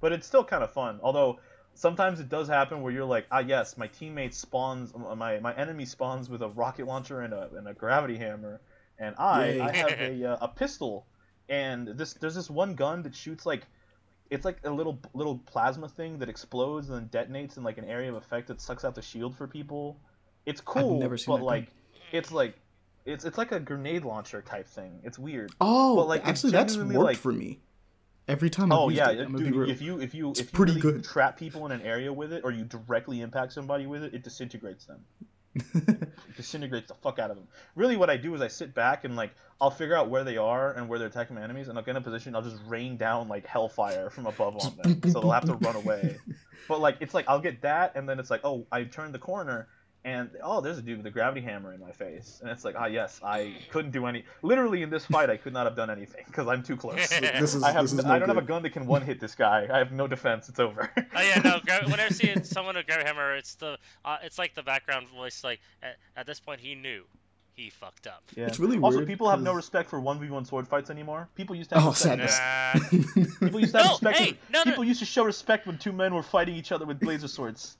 but 0.00 0.12
it's 0.12 0.26
still 0.26 0.44
kind 0.44 0.62
of 0.62 0.72
fun. 0.72 1.00
Although 1.02 1.40
sometimes 1.74 2.20
it 2.20 2.28
does 2.28 2.46
happen 2.46 2.80
where 2.80 2.92
you're 2.92 3.04
like, 3.04 3.26
ah 3.32 3.40
yes, 3.40 3.76
my 3.76 3.88
teammate 3.88 4.32
spawns, 4.32 4.94
my 4.94 5.40
my 5.40 5.54
enemy 5.54 5.84
spawns 5.84 6.30
with 6.30 6.42
a 6.42 6.48
rocket 6.48 6.86
launcher 6.86 7.20
and 7.22 7.34
a 7.34 7.50
and 7.56 7.66
a 7.66 7.74
gravity 7.74 8.16
hammer, 8.16 8.60
and 9.00 9.16
I 9.18 9.46
Yay. 9.46 9.60
I 9.60 9.72
have 9.72 9.90
a 10.00 10.24
uh, 10.24 10.38
a 10.42 10.48
pistol, 10.48 11.06
and 11.48 11.88
this 11.88 12.14
there's 12.14 12.36
this 12.36 12.48
one 12.48 12.76
gun 12.76 13.02
that 13.02 13.16
shoots 13.16 13.44
like 13.44 13.66
it's 14.32 14.44
like 14.44 14.58
a 14.64 14.70
little 14.70 14.98
little 15.12 15.38
plasma 15.46 15.88
thing 15.88 16.18
that 16.18 16.28
explodes 16.28 16.88
and 16.88 17.10
then 17.10 17.26
detonates 17.26 17.56
in 17.58 17.62
like 17.62 17.78
an 17.78 17.84
area 17.84 18.08
of 18.08 18.16
effect 18.16 18.48
that 18.48 18.60
sucks 18.60 18.84
out 18.84 18.94
the 18.94 19.02
shield 19.02 19.36
for 19.36 19.46
people. 19.46 19.98
It's 20.46 20.60
cool, 20.60 20.98
never 21.00 21.18
seen 21.18 21.36
but 21.36 21.44
like 21.44 21.68
it's 22.12 22.32
like 22.32 22.54
it's 23.04 23.24
it's 23.24 23.36
like 23.36 23.52
a 23.52 23.60
grenade 23.60 24.04
launcher 24.04 24.40
type 24.42 24.66
thing. 24.66 25.00
It's 25.04 25.18
weird. 25.18 25.52
Oh, 25.60 25.96
But, 25.96 26.08
like, 26.08 26.26
actually, 26.26 26.52
that's 26.52 26.76
worked 26.76 26.94
like- 26.94 27.16
for 27.18 27.32
me. 27.32 27.60
Every 28.28 28.48
time 28.50 28.70
I've 28.70 28.78
Oh 28.78 28.88
yeah, 28.88 29.10
it, 29.10 29.18
I'm 29.20 29.32
gonna 29.32 29.44
be 29.44 29.50
dude. 29.50 29.68
If 29.68 29.82
you 29.82 30.00
if 30.00 30.14
you 30.14 30.30
It's 30.30 30.40
if 30.40 30.46
you 30.46 30.56
pretty 30.56 30.74
really 30.74 30.92
good. 30.92 31.04
trap 31.04 31.36
people 31.36 31.66
in 31.66 31.72
an 31.72 31.82
area 31.82 32.12
with 32.12 32.32
it, 32.32 32.42
or 32.44 32.52
you 32.52 32.64
directly 32.64 33.20
impact 33.20 33.52
somebody 33.52 33.86
with 33.86 34.04
it, 34.04 34.14
it 34.14 34.22
disintegrates 34.22 34.84
them. 34.86 35.04
Disintegrates 36.36 36.88
the 36.88 36.94
fuck 36.94 37.18
out 37.18 37.30
of 37.30 37.36
them. 37.36 37.46
Really, 37.76 37.96
what 37.96 38.08
I 38.08 38.16
do 38.16 38.34
is 38.34 38.40
I 38.40 38.48
sit 38.48 38.74
back 38.74 39.04
and 39.04 39.16
like 39.16 39.32
I'll 39.60 39.70
figure 39.70 39.94
out 39.94 40.08
where 40.08 40.24
they 40.24 40.36
are 40.36 40.72
and 40.72 40.88
where 40.88 40.98
they're 40.98 41.08
attacking 41.08 41.36
my 41.36 41.42
enemies, 41.42 41.68
and 41.68 41.76
I'll 41.78 41.84
get 41.84 41.92
in 41.92 41.96
a 41.98 42.00
position. 42.00 42.34
I'll 42.34 42.42
just 42.42 42.60
rain 42.66 42.96
down 42.96 43.28
like 43.28 43.46
hellfire 43.46 44.10
from 44.10 44.26
above 44.26 44.56
on 44.56 44.76
them, 44.76 45.12
so 45.12 45.20
they'll 45.20 45.30
have 45.30 45.44
to 45.46 45.54
run 45.54 45.76
away. 45.76 46.18
But 46.68 46.80
like 46.80 46.98
it's 47.00 47.12
like 47.12 47.24
I'll 47.26 47.40
get 47.40 47.62
that, 47.62 47.96
and 47.96 48.08
then 48.08 48.20
it's 48.20 48.30
like 48.30 48.42
oh 48.44 48.66
I 48.70 48.84
turned 48.84 49.12
the 49.12 49.18
corner, 49.18 49.66
and 50.04 50.30
oh, 50.42 50.60
there's 50.60 50.78
a 50.78 50.82
dude 50.82 50.96
with 50.98 51.06
a 51.06 51.10
gravity 51.10 51.40
hammer 51.40 51.72
in 51.72 51.80
my 51.80 51.92
face, 51.92 52.38
and 52.42 52.50
it's 52.50 52.64
like, 52.64 52.74
ah, 52.76 52.86
yes, 52.86 53.20
I 53.22 53.54
couldn't 53.70 53.92
do 53.92 54.06
any. 54.06 54.24
Literally 54.42 54.82
in 54.82 54.90
this 54.90 55.04
fight, 55.06 55.30
I 55.30 55.36
could 55.36 55.52
not 55.52 55.64
have 55.66 55.76
done 55.76 55.90
anything 55.90 56.24
because 56.26 56.48
I'm 56.48 56.62
too 56.62 56.76
close. 56.76 56.94
This 57.42 57.54
is 57.54 57.62
I 57.62 57.70
have 57.72 57.82
this 57.84 57.92
is 57.92 58.04
I 58.04 58.18
don't 58.18 58.28
have 58.28 58.38
a 58.38 58.42
gun 58.42 58.62
that 58.64 58.70
can 58.70 58.86
one 58.86 59.02
hit 59.02 59.20
this 59.20 59.34
guy. 59.34 59.68
I 59.72 59.78
have 59.78 59.92
no 59.92 60.06
defense. 60.08 60.48
It's 60.48 60.58
over. 60.58 60.90
Oh 60.96 61.02
yeah, 61.22 61.40
no. 61.40 61.60
Gra- 61.66 61.82
whenever 61.84 62.02
I 62.02 62.08
see 62.08 62.34
someone 62.42 62.74
with 62.76 62.86
Gravity 62.86 63.06
Hammer, 63.06 63.36
it's 63.36 63.54
the 63.54 63.78
uh, 64.04 64.16
it's 64.22 64.38
like 64.38 64.54
the 64.54 64.62
background 64.62 65.08
voice. 65.08 65.44
Like 65.44 65.60
at, 65.82 65.96
at 66.16 66.26
this 66.26 66.40
point, 66.40 66.60
he 66.60 66.74
knew 66.74 67.04
he 67.54 67.70
fucked 67.70 68.06
up. 68.06 68.22
Yeah. 68.34 68.46
It's 68.46 68.58
really 68.58 68.78
also, 68.78 68.98
weird 68.98 69.08
people 69.08 69.28
have 69.30 69.42
no 69.42 69.52
respect 69.52 69.88
for 69.90 70.00
one 70.00 70.18
v 70.18 70.28
one 70.30 70.44
sword 70.44 70.66
fights 70.66 70.90
anymore. 70.90 71.28
People 71.36 71.54
used 71.54 71.70
to 71.70 71.76
have 71.78 71.84
Oh, 71.86 71.90
respect. 71.90 72.28
sadness. 72.30 73.02
Nah. 73.14 73.24
People 73.46 73.60
used 73.60 73.72
to 73.72 73.78
have 73.78 73.86
No, 73.86 73.92
respect. 73.92 74.18
hey, 74.18 74.32
for- 74.32 74.52
no, 74.52 74.58
no. 74.60 74.64
people 74.64 74.84
used 74.84 75.00
to 75.00 75.06
show 75.06 75.24
respect 75.24 75.66
when 75.66 75.78
two 75.78 75.92
men 75.92 76.14
were 76.14 76.22
fighting 76.22 76.54
each 76.56 76.72
other 76.72 76.86
with 76.86 77.02
laser 77.04 77.28
swords. 77.28 77.76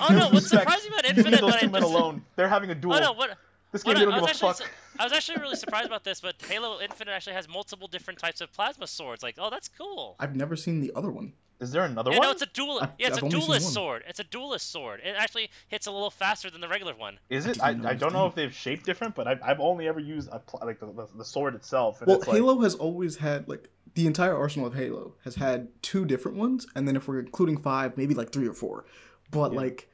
Oh 0.00 0.08
no, 0.14 0.28
what's 0.30 0.48
surprising 0.48 0.90
about 0.92 1.04
You 1.08 1.22
leave 1.22 1.26
Infinite? 1.26 1.40
those 1.40 1.50
But 1.52 1.60
two 1.60 1.66
I 1.66 1.70
men 1.70 1.82
just, 1.82 1.94
alone. 1.94 2.24
They're 2.36 2.48
having 2.48 2.70
a 2.70 2.72
oh, 2.72 2.76
duel. 2.76 2.94
Oh 2.94 3.00
no, 3.00 3.12
what? 3.12 3.36
this 3.72 3.82
game, 3.82 3.96
I, 3.96 4.00
they 4.00 4.06
I 4.06 4.10
don't 4.10 4.22
was 4.22 4.32
give 4.32 4.42
a 4.42 4.46
actually 4.48 4.48
fuck. 4.48 4.56
su- 4.58 4.98
I 4.98 5.04
was 5.04 5.12
actually 5.12 5.38
really 5.40 5.56
surprised 5.56 5.86
about 5.86 6.04
this, 6.04 6.20
but 6.20 6.34
Halo 6.48 6.80
Infinite 6.80 7.12
actually 7.12 7.34
has 7.34 7.48
multiple 7.48 7.88
different 7.88 8.18
types 8.20 8.40
of 8.40 8.52
plasma 8.52 8.86
swords. 8.86 9.22
Like, 9.22 9.36
oh, 9.38 9.50
that's 9.50 9.68
cool. 9.68 10.16
I've 10.20 10.36
never 10.36 10.56
seen 10.56 10.80
the 10.80 10.92
other 10.94 11.10
one. 11.10 11.32
Is 11.60 11.70
there 11.70 11.84
another 11.84 12.10
Yeah, 12.10 12.18
one? 12.18 12.26
no, 12.26 12.32
it's 12.32 12.42
a 12.42 12.46
dual. 12.46 12.80
I've- 12.82 12.92
Yeah, 12.98 13.06
it's 13.08 13.18
I've 13.18 13.24
a 13.24 13.28
duelist 13.28 13.72
sword. 13.72 14.02
It's 14.08 14.18
a 14.18 14.24
duelist 14.24 14.70
sword. 14.72 15.00
It 15.04 15.14
actually 15.16 15.48
hits 15.68 15.86
a 15.86 15.92
little 15.92 16.10
faster 16.10 16.50
than 16.50 16.60
the 16.60 16.68
regular 16.68 16.94
one. 16.94 17.18
Is 17.30 17.46
it? 17.46 17.62
I 17.62 17.68
I, 17.70 17.90
I 17.90 17.94
don't 17.94 18.12
know 18.12 18.26
if 18.26 18.34
they've 18.34 18.52
shaped 18.52 18.84
different, 18.84 19.14
but 19.14 19.28
I've, 19.28 19.40
I've 19.42 19.60
only 19.60 19.86
ever 19.86 20.00
used 20.00 20.28
a, 20.32 20.40
pl- 20.40 20.60
like 20.64 20.80
the, 20.80 20.86
the, 20.86 21.06
the 21.18 21.24
sword 21.24 21.54
itself. 21.54 22.00
And 22.00 22.08
Well, 22.08 22.16
it's 22.18 22.26
like, 22.26 22.36
Halo 22.36 22.60
has 22.62 22.74
always 22.74 23.16
had 23.18 23.48
like 23.48 23.68
the 23.94 24.06
entire 24.08 24.36
arsenal 24.36 24.66
of 24.66 24.74
Halo 24.74 25.14
has 25.24 25.36
had 25.36 25.68
two 25.82 26.04
different 26.04 26.36
ones, 26.36 26.66
and 26.74 26.88
then 26.88 26.96
if 26.96 27.06
we're 27.06 27.20
including 27.20 27.56
five, 27.58 27.96
maybe 27.96 28.12
like 28.14 28.32
three 28.32 28.48
or 28.48 28.54
four. 28.54 28.84
But 29.32 29.52
Yeah. 29.52 29.58
like, 29.58 29.88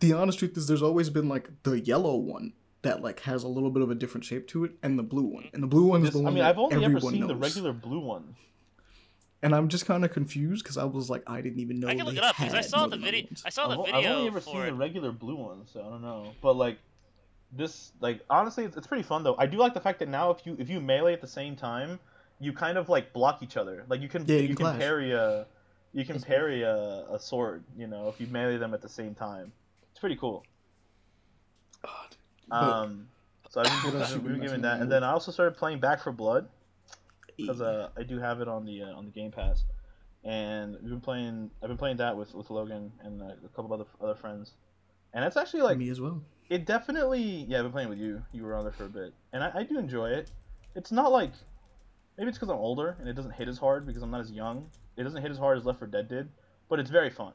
the 0.00 0.12
honest 0.14 0.40
truth 0.40 0.56
is, 0.56 0.66
there's 0.66 0.82
always 0.82 1.08
been 1.10 1.28
like 1.28 1.48
the 1.62 1.78
yellow 1.78 2.16
one 2.16 2.54
that 2.82 3.00
like 3.02 3.20
has 3.20 3.44
a 3.44 3.48
little 3.48 3.70
bit 3.70 3.82
of 3.82 3.90
a 3.90 3.94
different 3.94 4.24
shape 4.24 4.48
to 4.48 4.64
it, 4.64 4.72
and 4.82 4.98
the 4.98 5.02
blue 5.04 5.22
one. 5.22 5.48
And 5.52 5.62
the 5.62 5.66
blue 5.68 5.86
one 5.86 6.00
is 6.02 6.08
this- 6.08 6.14
the 6.14 6.20
I 6.20 6.22
one 6.24 6.32
I 6.32 6.34
mean, 6.34 6.42
that 6.42 6.50
I've 6.50 6.58
only 6.58 6.84
ever 6.84 7.00
seen 7.00 7.20
knows. 7.20 7.28
the 7.28 7.36
regular 7.36 7.72
blue 7.72 8.00
one. 8.00 8.34
And 9.42 9.54
I'm 9.54 9.68
just 9.68 9.84
kind 9.84 10.04
of 10.06 10.10
confused 10.10 10.64
because 10.64 10.78
I 10.78 10.84
was 10.84 11.10
like, 11.10 11.22
I 11.26 11.42
didn't 11.42 11.60
even 11.60 11.78
know. 11.78 11.88
I 11.88 11.94
can 11.94 12.06
look 12.06 12.14
they 12.14 12.20
it 12.20 12.24
up 12.24 12.36
because 12.36 12.54
I 12.54 12.56
had 12.56 12.64
saw 12.64 12.86
the 12.86 12.96
video. 12.96 13.24
ones. 13.26 13.42
I 13.44 13.50
saw 13.50 13.68
the 13.68 13.78
I've, 13.78 13.84
video 13.84 14.00
I've 14.00 14.06
only 14.16 14.26
ever 14.28 14.40
seen 14.40 14.56
it. 14.56 14.64
the 14.66 14.74
regular 14.74 15.12
blue 15.12 15.36
one, 15.36 15.66
so 15.66 15.80
I 15.80 15.90
don't 15.90 16.00
know. 16.02 16.32
But 16.40 16.56
like 16.56 16.78
this, 17.52 17.92
like 18.00 18.20
honestly, 18.30 18.64
it's, 18.64 18.74
it's 18.78 18.86
pretty 18.86 19.02
fun 19.02 19.22
though. 19.22 19.36
I 19.36 19.44
do 19.46 19.58
like 19.58 19.74
the 19.74 19.80
fact 19.80 19.98
that 19.98 20.08
now 20.08 20.30
if 20.30 20.46
you 20.46 20.56
if 20.58 20.70
you 20.70 20.80
melee 20.80 21.12
at 21.12 21.20
the 21.20 21.26
same 21.26 21.56
time, 21.56 22.00
you 22.40 22.54
kind 22.54 22.78
of 22.78 22.88
like 22.88 23.12
block 23.12 23.42
each 23.42 23.58
other. 23.58 23.84
Like 23.86 24.00
you 24.00 24.08
can 24.08 24.24
Yeah, 24.26 24.36
you 24.36 24.48
you, 24.48 24.54
can 24.54 24.64
can 24.66 24.78
parry 24.78 25.12
a 25.12 25.46
you 25.94 26.04
can 26.04 26.20
parry 26.20 26.62
a, 26.62 27.06
a 27.10 27.18
sword. 27.18 27.64
You 27.78 27.86
know, 27.86 28.08
if 28.08 28.20
you 28.20 28.26
melee 28.26 28.58
them 28.58 28.74
at 28.74 28.82
the 28.82 28.88
same 28.88 29.14
time, 29.14 29.52
it's 29.90 30.00
pretty 30.00 30.16
cool. 30.16 30.44
God. 31.82 32.16
Um, 32.50 33.08
so 33.48 33.60
I've 33.60 33.82
been, 33.84 34.02
I've 34.02 34.10
been 34.10 34.32
been 34.32 34.40
giving 34.40 34.62
that, 34.62 34.80
and 34.80 34.90
then 34.90 35.04
I 35.04 35.12
also 35.12 35.30
started 35.30 35.56
playing 35.56 35.78
Back 35.78 36.02
4 36.02 36.12
Blood 36.12 36.48
because 37.36 37.60
uh, 37.60 37.88
I 37.96 38.02
do 38.02 38.18
have 38.18 38.40
it 38.40 38.48
on 38.48 38.64
the 38.64 38.82
uh, 38.82 38.94
on 38.94 39.06
the 39.06 39.12
Game 39.12 39.30
Pass, 39.30 39.64
and 40.24 40.76
we've 40.80 40.90
been 40.90 41.00
playing. 41.00 41.50
I've 41.62 41.68
been 41.68 41.78
playing 41.78 41.98
that 41.98 42.16
with, 42.16 42.34
with 42.34 42.50
Logan 42.50 42.92
and 43.02 43.22
uh, 43.22 43.26
a 43.44 43.48
couple 43.54 43.66
of 43.66 43.80
other 43.80 43.88
other 44.02 44.14
friends, 44.16 44.52
and 45.12 45.24
it's 45.24 45.36
actually 45.36 45.62
like 45.62 45.78
me 45.78 45.88
as 45.90 46.00
well. 46.00 46.20
it 46.50 46.66
definitely. 46.66 47.46
Yeah, 47.48 47.58
I've 47.58 47.64
been 47.64 47.72
playing 47.72 47.88
with 47.88 47.98
you. 47.98 48.22
You 48.32 48.42
were 48.42 48.56
on 48.56 48.64
there 48.64 48.72
for 48.72 48.86
a 48.86 48.88
bit, 48.88 49.14
and 49.32 49.44
I, 49.44 49.52
I 49.54 49.62
do 49.62 49.78
enjoy 49.78 50.10
it. 50.10 50.30
It's 50.74 50.90
not 50.90 51.12
like 51.12 51.30
maybe 52.18 52.28
it's 52.28 52.38
because 52.38 52.50
I'm 52.50 52.58
older 52.58 52.96
and 52.98 53.08
it 53.08 53.14
doesn't 53.14 53.32
hit 53.32 53.48
as 53.48 53.58
hard 53.58 53.86
because 53.86 54.02
I'm 54.02 54.10
not 54.10 54.20
as 54.20 54.30
young. 54.32 54.68
It 54.96 55.02
doesn't 55.04 55.20
hit 55.20 55.30
as 55.30 55.38
hard 55.38 55.58
as 55.58 55.64
Left 55.64 55.78
4 55.78 55.88
Dead 55.88 56.08
did, 56.08 56.28
but 56.68 56.78
it's 56.78 56.90
very 56.90 57.10
fun. 57.10 57.32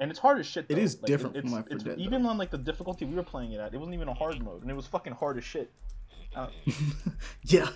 And 0.00 0.10
it's 0.10 0.20
hard 0.20 0.38
as 0.38 0.46
shit. 0.46 0.66
It 0.68 0.74
though. 0.76 0.80
is 0.80 0.96
Like, 0.96 1.06
different 1.06 1.36
it's, 1.36 1.44
from 1.44 1.52
Left 1.54 1.68
4 1.68 1.74
it's, 1.76 1.84
Dead, 1.84 1.98
Even 1.98 2.24
on 2.26 2.38
like 2.38 2.50
the 2.50 2.58
difficulty 2.58 3.04
we 3.04 3.14
were 3.14 3.22
playing 3.22 3.52
it 3.52 3.60
at, 3.60 3.74
it 3.74 3.78
wasn't 3.78 3.94
even 3.94 4.08
a 4.08 4.14
hard 4.14 4.42
mode, 4.42 4.62
and 4.62 4.70
it 4.70 4.74
was 4.74 4.86
fucking 4.86 5.14
hard 5.14 5.38
as 5.38 5.44
shit. 5.44 5.70
They 6.34 6.40
uh, 6.40 6.48
yeah. 7.44 7.68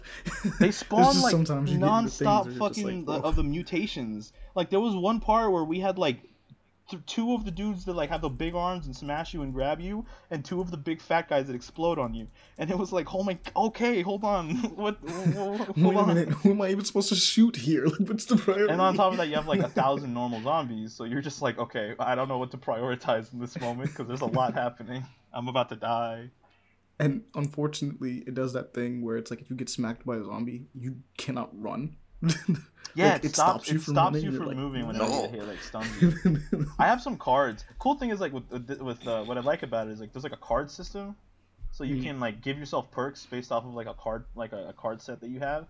they 0.60 0.70
spawn 0.70 1.20
like 1.20 1.30
sometimes 1.30 1.70
you 1.70 1.78
get 1.78 1.84
into 1.86 2.02
things 2.10 2.20
non-stop 2.20 2.48
fucking 2.58 3.04
uh, 3.08 3.12
like, 3.12 3.22
the- 3.22 3.28
of 3.28 3.36
the 3.36 3.42
mutations. 3.42 4.32
Like 4.54 4.70
there 4.70 4.80
was 4.80 4.94
one 4.94 5.20
part 5.20 5.52
where 5.52 5.64
we 5.64 5.80
had 5.80 5.98
like 5.98 6.18
th- 6.90 7.04
two 7.06 7.34
of 7.34 7.44
the 7.44 7.50
dudes 7.50 7.84
that 7.84 7.94
like 7.94 8.10
have 8.10 8.20
the 8.20 8.28
big 8.28 8.54
arms 8.54 8.86
and 8.86 8.94
smash 8.94 9.32
you 9.34 9.42
and 9.42 9.52
grab 9.52 9.80
you, 9.80 10.04
and 10.30 10.44
two 10.44 10.60
of 10.60 10.70
the 10.70 10.76
big 10.76 11.00
fat 11.00 11.28
guys 11.28 11.46
that 11.46 11.54
explode 11.54 11.98
on 11.98 12.14
you. 12.14 12.28
And 12.58 12.70
it 12.70 12.78
was 12.78 12.92
like, 12.92 13.14
oh 13.14 13.22
my, 13.22 13.38
okay, 13.56 14.02
hold 14.02 14.24
on, 14.24 14.50
what? 14.76 14.98
hold 15.08 15.76
Wait 15.76 15.94
a 15.94 15.98
on. 15.98 16.08
minute, 16.08 16.28
who 16.30 16.50
am 16.52 16.62
I 16.62 16.68
even 16.70 16.84
supposed 16.84 17.08
to 17.10 17.14
shoot 17.16 17.56
here? 17.56 17.86
Like, 17.92 18.08
what's 18.08 18.24
the 18.24 18.36
priority? 18.36 18.72
And 18.72 18.80
on 18.80 18.94
top 18.94 19.12
of 19.12 19.18
that, 19.18 19.28
you 19.28 19.34
have 19.34 19.46
like 19.46 19.60
a 19.60 19.68
thousand 19.68 20.14
normal 20.14 20.42
zombies, 20.42 20.94
so 20.94 21.04
you're 21.04 21.20
just 21.20 21.42
like, 21.42 21.58
okay, 21.58 21.94
I 21.98 22.14
don't 22.14 22.28
know 22.28 22.38
what 22.38 22.50
to 22.52 22.56
prioritize 22.56 23.32
in 23.32 23.38
this 23.38 23.58
moment 23.60 23.90
because 23.90 24.06
there's 24.06 24.22
a 24.22 24.26
lot 24.26 24.54
happening. 24.62 25.04
I'm 25.32 25.48
about 25.48 25.68
to 25.70 25.76
die. 25.76 26.30
And 26.98 27.22
unfortunately, 27.34 28.22
it 28.26 28.34
does 28.34 28.52
that 28.52 28.74
thing 28.74 29.02
where 29.02 29.16
it's 29.16 29.30
like 29.30 29.40
if 29.40 29.50
you 29.50 29.56
get 29.56 29.68
smacked 29.68 30.06
by 30.06 30.16
a 30.16 30.24
zombie, 30.24 30.66
you 30.74 30.96
cannot 31.18 31.50
run. 31.52 31.96
Yeah, 32.94 33.14
Like, 33.14 33.24
it, 33.24 33.34
stops, 33.34 33.70
you 33.70 33.76
it 33.78 33.82
from 33.82 33.94
stops 33.94 34.14
running, 34.16 34.30
you 34.30 34.36
from 34.36 34.46
like, 34.48 34.56
moving 34.56 34.86
when 34.86 34.98
"No." 34.98 35.24
it 35.24 35.30
hit, 35.30 35.46
like 35.46 35.62
stuns 35.62 36.02
you. 36.52 36.66
I 36.78 36.86
have 36.86 37.00
some 37.00 37.16
cards. 37.16 37.64
Cool 37.78 37.94
thing 37.94 38.10
is 38.10 38.20
like 38.20 38.32
with 38.34 38.50
with 38.80 39.06
uh, 39.08 39.24
what 39.24 39.38
I 39.38 39.40
like 39.40 39.62
about 39.62 39.88
it 39.88 39.92
is 39.92 40.00
like 40.00 40.12
there's 40.12 40.24
like 40.24 40.34
a 40.34 40.36
card 40.36 40.70
system, 40.70 41.16
so 41.70 41.84
you 41.84 41.96
Mhm. 41.96 42.02
can 42.02 42.20
like 42.20 42.42
give 42.42 42.58
yourself 42.58 42.90
perks 42.90 43.24
based 43.24 43.50
off 43.50 43.64
of 43.64 43.72
like 43.72 43.86
a 43.86 43.94
card 43.94 44.26
like 44.34 44.52
a, 44.52 44.68
a 44.68 44.72
card 44.74 45.00
set 45.00 45.20
that 45.22 45.30
you 45.30 45.38
have. 45.40 45.68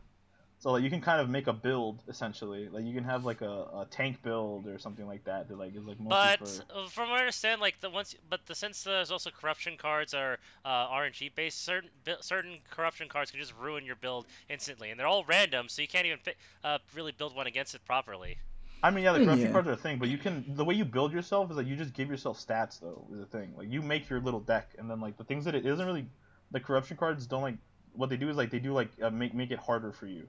So 0.63 0.71
like 0.71 0.85
you 0.85 0.91
can 0.91 1.01
kind 1.01 1.21
of 1.21 1.29
make 1.29 1.49
a 1.49 1.53
build 1.53 2.05
essentially. 2.09 2.69
Like 2.69 2.85
you 2.85 2.95
can 2.95 3.03
have 3.03 3.25
like 3.25 3.41
a, 3.41 3.51
a 3.83 3.87
tank 3.91 4.23
build 4.23 4.69
or 4.69 4.79
something 4.79 5.09
like 5.09 5.25
that 5.25 5.49
that 5.49 5.59
like 5.59 5.75
is 5.75 5.85
like 5.85 5.99
mostly 5.99 6.31
But 6.31 6.39
for. 6.39 6.65
uh, 6.71 6.89
from 6.89 7.11
what 7.11 7.17
I 7.17 7.23
understand, 7.23 7.61
like 7.61 7.81
the 7.81 7.91
once, 7.91 8.15
but 8.29 8.47
the 8.47 8.55
since 8.55 8.85
there's 8.85 9.11
also 9.11 9.31
corruption 9.31 9.77
cards 9.77 10.15
are 10.15 10.39
uh, 10.65 10.69
RNG 10.69 11.29
based, 11.31 11.63
certain 11.65 11.91
certain 12.21 12.61
corruption 12.71 13.09
cards 13.09 13.33
can 13.33 13.41
just 13.41 13.55
ruin 13.57 13.85
your 13.85 13.97
build 13.97 14.27
instantly, 14.49 14.91
and 14.91 15.01
they're 15.01 15.07
all 15.09 15.25
random, 15.25 15.69
so 15.69 15.83
you 15.83 15.89
can't 15.89 16.07
even 16.07 16.19
fi- 16.19 16.37
uh, 16.63 16.79
really 16.95 17.13
build 17.13 17.35
one 17.35 17.47
against 17.49 17.75
it 17.75 17.85
properly. 17.85 18.39
I 18.83 18.91
mean, 18.91 19.05
yeah, 19.05 19.13
the 19.13 19.21
corruption 19.21 19.49
yeah. 19.49 19.53
cards 19.53 19.69
are 19.69 19.73
a 19.73 19.77
thing, 19.77 19.99
but 19.99 20.09
you 20.09 20.19
can 20.19 20.45
the 20.49 20.65
way 20.65 20.75
you 20.75 20.85
build 20.85 21.13
yourself 21.13 21.51
is 21.51 21.57
like 21.57 21.67
you 21.67 21.77
just 21.77 21.95
give 21.95 22.09
yourself 22.09 22.39
stats 22.45 22.81
though 22.81 23.07
is 23.15 23.21
a 23.21 23.27
thing. 23.27 23.55
Like 23.57 23.71
you 23.71 23.81
make 23.83 24.09
your 24.11 24.21
little 24.21 24.41
deck, 24.41 24.75
and 24.79 24.91
then 24.91 25.01
like 25.01 25.17
the 25.17 25.25
things 25.25 25.45
that 25.45 25.55
it 25.55 25.65
isn't 25.67 25.87
really 25.87 26.07
the 26.51 26.61
corruption 26.61 26.97
cards 26.97 27.27
don't 27.27 27.43
like 27.43 27.57
what 27.93 28.11
they 28.11 28.17
do 28.17 28.29
is 28.29 28.37
like 28.37 28.51
they 28.51 28.59
do 28.59 28.73
like 28.73 28.91
uh, 29.01 29.11
make 29.11 29.35
make 29.35 29.51
it 29.53 29.59
harder 29.61 29.93
for 29.93 30.07
you. 30.07 30.29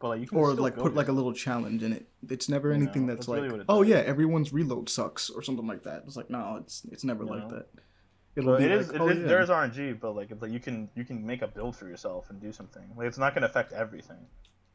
But 0.00 0.08
like 0.08 0.20
you 0.22 0.26
can 0.26 0.38
or 0.38 0.54
like 0.54 0.76
put 0.76 0.94
like 0.94 1.08
a 1.08 1.12
little 1.12 1.34
challenge 1.34 1.82
in 1.82 1.92
it. 1.92 2.06
It's 2.28 2.48
never 2.48 2.72
You 2.72 2.78
know, 2.78 2.84
anything 2.84 3.06
that's, 3.06 3.18
that's 3.20 3.28
like, 3.28 3.42
really 3.42 3.60
it 3.60 3.66
oh 3.68 3.82
does. 3.82 3.90
yeah, 3.90 3.98
everyone's 3.98 4.50
reload 4.52 4.88
sucks 4.88 5.28
or 5.28 5.42
something 5.42 5.66
like 5.66 5.82
that. 5.82 6.04
It's 6.06 6.16
like 6.16 6.30
no, 6.30 6.56
it's 6.60 6.82
it's 6.90 7.04
never 7.04 7.24
You 7.24 7.30
like 7.30 7.48
know? 7.50 7.56
that. 7.56 7.68
It'll 8.34 8.56
be 8.56 8.64
it 8.64 8.70
like, 8.70 8.80
is, 8.80 8.90
it 8.90 9.00
oh, 9.00 9.08
is 9.08 9.18
yeah. 9.18 9.26
there 9.26 9.42
is 9.42 9.50
RNG, 9.50 10.00
but 10.00 10.16
like 10.16 10.30
it's 10.30 10.40
like 10.40 10.52
you 10.52 10.60
can 10.60 10.88
you 10.94 11.04
can 11.04 11.24
make 11.26 11.42
a 11.42 11.48
build 11.48 11.76
for 11.76 11.86
yourself 11.86 12.30
and 12.30 12.40
do 12.40 12.50
something. 12.50 12.82
Like 12.96 13.08
it's 13.08 13.18
not 13.18 13.34
gonna 13.34 13.46
affect 13.46 13.72
everything. 13.72 14.16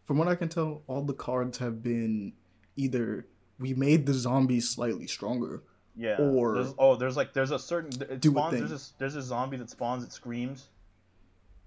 From 0.03 0.19
what 0.19 0.27
I 0.27 0.35
can 0.35 0.47
tell, 0.49 0.83
all 0.85 1.01
the 1.01 1.13
cards 1.13 1.57
have 1.57 1.81
been 1.81 2.33
either 2.75 3.25
we 3.57 3.73
made 3.73 4.05
the 4.05 4.13
zombies 4.13 4.69
slightly 4.69 5.07
stronger. 5.07 5.63
Yeah. 5.95 6.17
Or- 6.17 6.55
there's, 6.55 6.73
oh, 6.77 6.95
there's 6.97 7.17
like 7.17 7.33
there's 7.33 7.51
a 7.51 7.57
certain 7.57 7.89
it 8.01 8.19
Do 8.21 8.29
a 8.29 8.33
spawns. 8.33 8.53
thing. 8.53 8.67
There's 8.67 8.91
a 8.91 8.99
there's 8.99 9.15
a 9.15 9.21
zombie 9.23 9.57
that 9.57 9.69
spawns. 9.71 10.03
It 10.03 10.11
screams. 10.11 10.67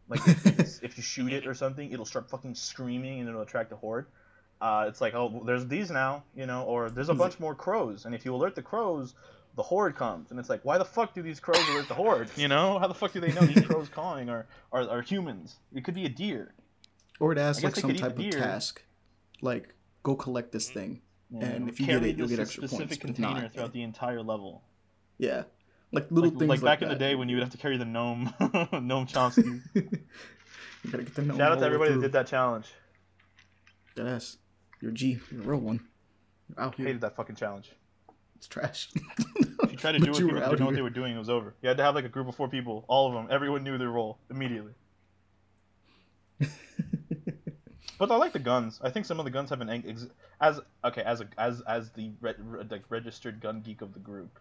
Like 0.09 0.20
if 0.83 0.97
you 0.97 1.03
shoot 1.03 1.33
it 1.33 1.47
or 1.47 1.55
something, 1.55 1.93
it'll 1.93 2.05
start 2.05 2.31
fucking 2.31 2.55
screaming 2.55 3.20
and 3.20 3.29
it'll 3.29 3.43
attract 3.43 3.72
a 3.72 3.76
horde. 3.76 4.07
Uh, 4.61 4.87
it's 4.89 5.01
like 5.01 5.14
oh, 5.14 5.43
there's 5.47 5.66
these 5.66 5.91
now, 5.91 6.24
you 6.35 6.47
know, 6.47 6.64
or 6.64 6.91
there's 6.91 7.09
a 7.09 7.14
bunch 7.14 7.39
more 7.39 7.55
crows, 7.55 8.07
and 8.07 8.14
if 8.14 8.24
you 8.24 8.35
alert 8.35 8.55
the 8.57 8.62
crows, 8.62 9.14
the 9.55 9.62
horde 9.62 9.95
comes, 9.95 10.31
and 10.31 10.41
it's 10.41 10.49
like 10.49 10.64
why 10.64 10.79
the 10.79 10.85
fuck 10.85 11.14
do 11.14 11.22
these 11.22 11.39
crows 11.39 11.62
alert 11.68 11.87
the 11.87 11.95
horde? 11.95 12.29
You 12.37 12.49
know, 12.49 12.79
how 12.79 12.89
the 12.89 12.95
fuck 12.95 13.12
do 13.12 13.20
they 13.20 13.33
know 13.33 13.43
these 13.43 13.64
crows 13.64 13.89
calling 13.89 14.29
are, 14.29 14.47
are 14.72 14.89
are 14.89 15.03
humans? 15.03 15.57
It 15.72 15.85
could 15.85 15.95
be 15.95 16.07
a 16.07 16.09
deer. 16.09 16.55
Or 17.20 17.33
it 17.33 17.39
asks 17.39 17.62
like 17.62 17.76
some 17.76 17.95
type 17.95 18.18
of 18.18 18.31
task, 18.31 18.83
like 19.41 19.74
go 20.03 20.16
collect 20.16 20.53
this 20.53 20.70
thing. 20.70 21.03
you 21.31 21.41
And 21.41 21.68
if 21.68 21.79
you 21.79 21.87
get 21.87 22.05
it, 22.05 22.16
you'll 22.16 22.29
get 22.29 22.41
extra 22.41 22.66
specific 22.66 22.89
points, 22.89 22.95
if 22.95 23.01
container 23.01 23.43
not, 23.43 23.53
throughout 23.53 23.66
yeah. 23.66 23.72
the 23.72 23.83
entire 23.83 24.22
level. 24.22 24.62
Yeah, 25.18 25.45
like 25.93 26.11
little 26.11 26.31
like, 26.31 26.39
things 26.39 26.49
like 26.51 26.61
back 26.61 26.83
in 26.83 26.89
the 26.89 26.95
day 26.95 27.14
when 27.14 27.29
you 27.29 27.37
would 27.37 27.43
have 27.43 27.53
to 27.53 27.59
carry 27.59 27.76
the 27.79 27.85
gnome, 27.85 28.35
gnome 28.41 29.07
Chompski. 29.07 29.61
you 30.85 30.91
gotta 30.91 31.05
get 31.05 31.14
the 31.14 31.24
Shout 31.26 31.53
out 31.53 31.59
to 31.61 31.64
everybody 31.66 31.93
that 31.95 32.01
did 32.01 32.12
that 32.12 32.26
challenge. 32.26 32.66
That 33.97 34.07
ass. 34.07 34.37
You're 34.81 34.91
a 34.93 34.95
G. 34.95 35.18
You're 35.33 35.43
a 35.43 35.45
real 35.45 35.59
one. 35.61 35.81
You're 36.49 36.64
out 36.64 36.74
here. 36.76 36.87
Hated 36.87 37.01
that 37.03 37.16
fucking 37.16 37.37
challenge. 37.37 37.72
It's 38.37 38.47
trash. 38.47 38.89
If 39.61 39.72
you 39.72 39.76
tried 39.76 39.93
to 39.93 39.99
do 39.99 40.05
it, 40.05 40.07
But 40.07 40.11
with 40.12 40.20
you 40.20 40.26
people 40.26 40.35
were 40.35 40.41
that 40.41 40.47
out 40.47 40.51
didn't 40.51 40.61
know 40.61 40.66
what 40.66 40.74
they 40.76 40.83
were 40.83 40.91
doing. 40.91 41.14
It 41.14 41.18
was 41.18 41.29
over. 41.29 41.55
You 41.62 41.68
had 41.68 41.76
to 41.79 41.83
have 41.83 41.95
like 41.97 42.05
a 42.05 42.09
group 42.09 42.29
of 42.29 42.37
four 42.37 42.49
people, 42.49 42.85
all 42.89 43.09
of 43.09 43.12
them. 43.14 43.26
Everyone 43.29 43.64
knew 43.64 43.76
their 43.76 43.91
role 43.91 44.18
immediately. 44.31 44.72
But 47.99 48.12
I 48.12 48.16
like 48.16 48.33
the 48.33 48.39
guns. 48.39 48.81
I 48.83 48.91
think 48.91 49.07
some 49.07 49.18
of 49.18 49.24
the 49.24 49.31
guns 49.31 49.51
have 49.51 49.61
an 49.61 49.68
ex- 49.68 50.07
as 50.41 50.61
okay 50.85 51.03
as 51.03 51.20
a 51.20 51.29
as 51.37 51.61
as 51.62 51.91
the 51.91 52.12
re- 52.20 52.35
re- 52.39 52.64
like 52.70 52.85
registered 52.89 53.41
gun 53.41 53.61
geek 53.61 53.83
of 53.83 53.93
the 53.93 54.01
group. 54.01 54.39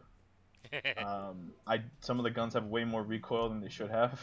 Um, 1.03 1.53
I 1.65 1.81
some 2.01 2.19
of 2.19 2.23
the 2.23 2.29
guns 2.29 2.53
have 2.53 2.65
way 2.65 2.83
more 2.83 3.01
recoil 3.01 3.49
than 3.49 3.61
they 3.61 3.69
should 3.69 3.89
have. 3.89 4.21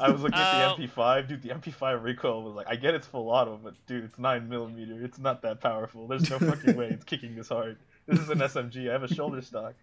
I 0.00 0.10
was 0.10 0.22
looking 0.22 0.38
at 0.38 0.76
the 0.76 0.84
uh, 0.84 0.88
MP5, 0.88 1.28
dude. 1.28 1.42
The 1.42 1.50
MP5 1.50 2.02
recoil 2.02 2.42
was 2.42 2.54
like, 2.54 2.66
I 2.68 2.76
get 2.76 2.94
it's 2.94 3.06
full 3.06 3.30
auto, 3.30 3.58
but 3.62 3.74
dude, 3.86 4.04
it's 4.04 4.18
nine 4.18 4.48
millimeter. 4.48 5.02
It's 5.02 5.18
not 5.18 5.42
that 5.42 5.60
powerful. 5.60 6.06
There's 6.06 6.28
no 6.28 6.38
fucking 6.38 6.76
way 6.76 6.88
it's 6.88 7.04
kicking 7.04 7.36
this 7.36 7.48
hard. 7.48 7.78
This 8.06 8.18
is 8.18 8.30
an 8.30 8.38
SMG. 8.40 8.88
I 8.88 8.92
have 8.92 9.04
a 9.04 9.14
shoulder 9.14 9.40
stock. 9.40 9.74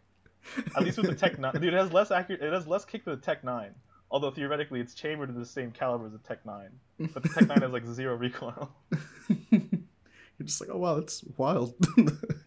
At 0.76 0.84
least 0.84 0.98
with 0.98 1.08
the 1.08 1.16
Tech 1.16 1.40
Nine, 1.40 1.54
dude, 1.54 1.74
it 1.74 1.74
has 1.74 1.92
less 1.92 2.12
accurate. 2.12 2.42
It 2.42 2.54
has 2.54 2.68
less 2.68 2.86
kick 2.86 3.06
than 3.06 3.16
the 3.16 3.22
Tech 3.22 3.44
Nine. 3.44 3.74
Although 4.12 4.32
theoretically, 4.32 4.80
it's 4.80 4.94
chambered 4.94 5.30
in 5.30 5.40
the 5.40 5.46
same 5.46 5.72
caliber 5.72 6.06
as 6.06 6.12
the 6.12 6.20
Tech 6.20 6.46
Nine, 6.46 6.70
but 7.14 7.24
the 7.24 7.30
Tech 7.30 7.48
Nine 7.48 7.62
has 7.62 7.72
like 7.72 7.86
zero 7.86 8.16
recoil. 8.16 8.70
You're 9.50 10.48
just 10.48 10.62
like, 10.62 10.70
oh 10.72 10.78
wow, 10.78 10.96
that's 10.96 11.24
wild. 11.38 11.74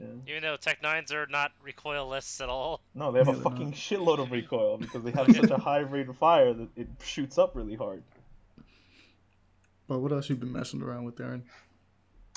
Yeah. 0.00 0.06
Even 0.30 0.42
though 0.42 0.56
Tech 0.56 0.82
Nines 0.82 1.12
are 1.12 1.26
not 1.26 1.52
recoilless 1.64 2.40
at 2.40 2.48
all. 2.48 2.80
No, 2.94 3.12
they 3.12 3.18
have 3.18 3.28
Yeah, 3.28 3.34
a 3.34 3.40
fucking 3.42 3.66
not. 3.70 3.74
shitload 3.74 4.18
of 4.18 4.30
recoil 4.32 4.78
because 4.78 5.02
they 5.02 5.10
have 5.10 5.26
such 5.36 5.50
a 5.50 5.58
high 5.58 5.80
rate 5.80 6.08
of 6.08 6.16
fire 6.16 6.54
that 6.54 6.68
it 6.76 6.88
shoots 7.04 7.36
up 7.36 7.54
really 7.54 7.74
hard. 7.74 8.02
but 9.88 9.98
what 9.98 10.12
else 10.12 10.28
you 10.30 10.36
been 10.36 10.52
messing 10.52 10.82
around 10.82 11.04
with, 11.04 11.20
Aaron? 11.20 11.44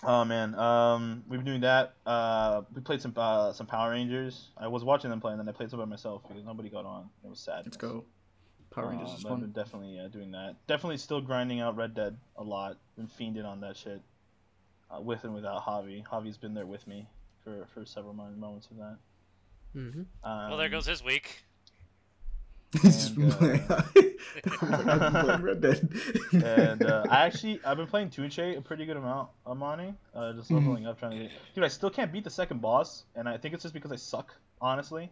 Oh 0.05 0.25
man, 0.25 0.53
um, 0.55 1.23
we've 1.29 1.39
been 1.39 1.45
doing 1.45 1.61
that. 1.61 1.93
Uh, 2.05 2.63
we 2.75 2.81
played 2.81 3.01
some 3.01 3.13
uh, 3.15 3.53
some 3.53 3.67
Power 3.67 3.91
Rangers. 3.91 4.49
I 4.57 4.67
was 4.67 4.83
watching 4.83 5.09
them 5.09 5.21
play, 5.21 5.31
and 5.31 5.39
then 5.39 5.47
I 5.47 5.53
played 5.53 5.69
some 5.69 5.79
by 5.79 5.85
myself 5.85 6.23
because 6.27 6.43
nobody 6.43 6.69
got 6.69 6.85
on. 6.85 7.09
It 7.23 7.29
was 7.29 7.39
sad. 7.39 7.61
Let's 7.65 7.77
go. 7.77 8.03
Power 8.71 8.89
Rangers 8.89 9.11
is 9.17 9.23
Um, 9.23 9.31
I've 9.33 9.39
been 9.39 9.53
fun. 9.53 9.63
definitely 9.63 9.99
uh, 9.99 10.09
doing 10.09 10.31
that. 10.31 10.55
Definitely 10.67 10.97
still 10.97 11.21
grinding 11.21 11.61
out 11.61 11.77
Red 11.77 11.93
Dead 11.93 12.17
a 12.35 12.43
lot. 12.43 12.77
Been 12.97 13.07
fiending 13.07 13.45
on 13.45 13.61
that 13.61 13.77
shit, 13.77 14.01
uh, 14.91 14.99
with 14.99 15.23
and 15.23 15.33
without 15.33 15.63
Javi. 15.63 16.03
Javi's 16.05 16.37
been 16.37 16.53
there 16.53 16.65
with 16.65 16.85
me 16.85 17.07
for, 17.43 17.65
for 17.73 17.85
several 17.85 18.13
moments 18.13 18.67
of 18.71 18.77
that. 18.77 18.97
Mm-hmm. 19.75 20.01
Um, 20.23 20.49
Well, 20.49 20.57
there 20.57 20.69
goes 20.69 20.85
his 20.85 21.03
week. 21.03 21.43
He's 22.81 22.81
just 23.11 23.15
been 23.15 23.25
and, 23.31 23.31
uh, 23.71 23.81
playing. 23.83 24.13
I've 24.61 25.13
been 25.13 25.21
playing 25.21 25.41
Red 25.43 25.61
Dead. 25.61 25.89
and 26.33 26.83
uh, 26.83 27.05
I 27.07 27.25
actually 27.25 27.59
I've 27.63 27.77
been 27.77 27.85
playing 27.87 28.09
Tunche 28.09 28.57
a 28.57 28.61
pretty 28.61 28.85
good 28.87 28.97
amount, 28.97 29.29
Amani. 29.45 29.93
Uh, 30.15 30.33
just 30.33 30.49
Mhm. 30.49 30.55
leveling 30.55 30.87
up, 30.87 30.97
trying 30.99 31.11
to 31.11 31.17
get. 31.19 31.31
Dude, 31.53 31.63
I 31.63 31.67
still 31.67 31.91
can't 31.91 32.11
beat 32.11 32.23
the 32.23 32.31
second 32.31 32.61
boss, 32.61 33.03
and 33.15 33.29
I 33.29 33.37
think 33.37 33.53
it's 33.53 33.61
just 33.61 33.75
because 33.75 33.91
I 33.91 33.95
suck, 33.95 34.33
honestly, 34.59 35.11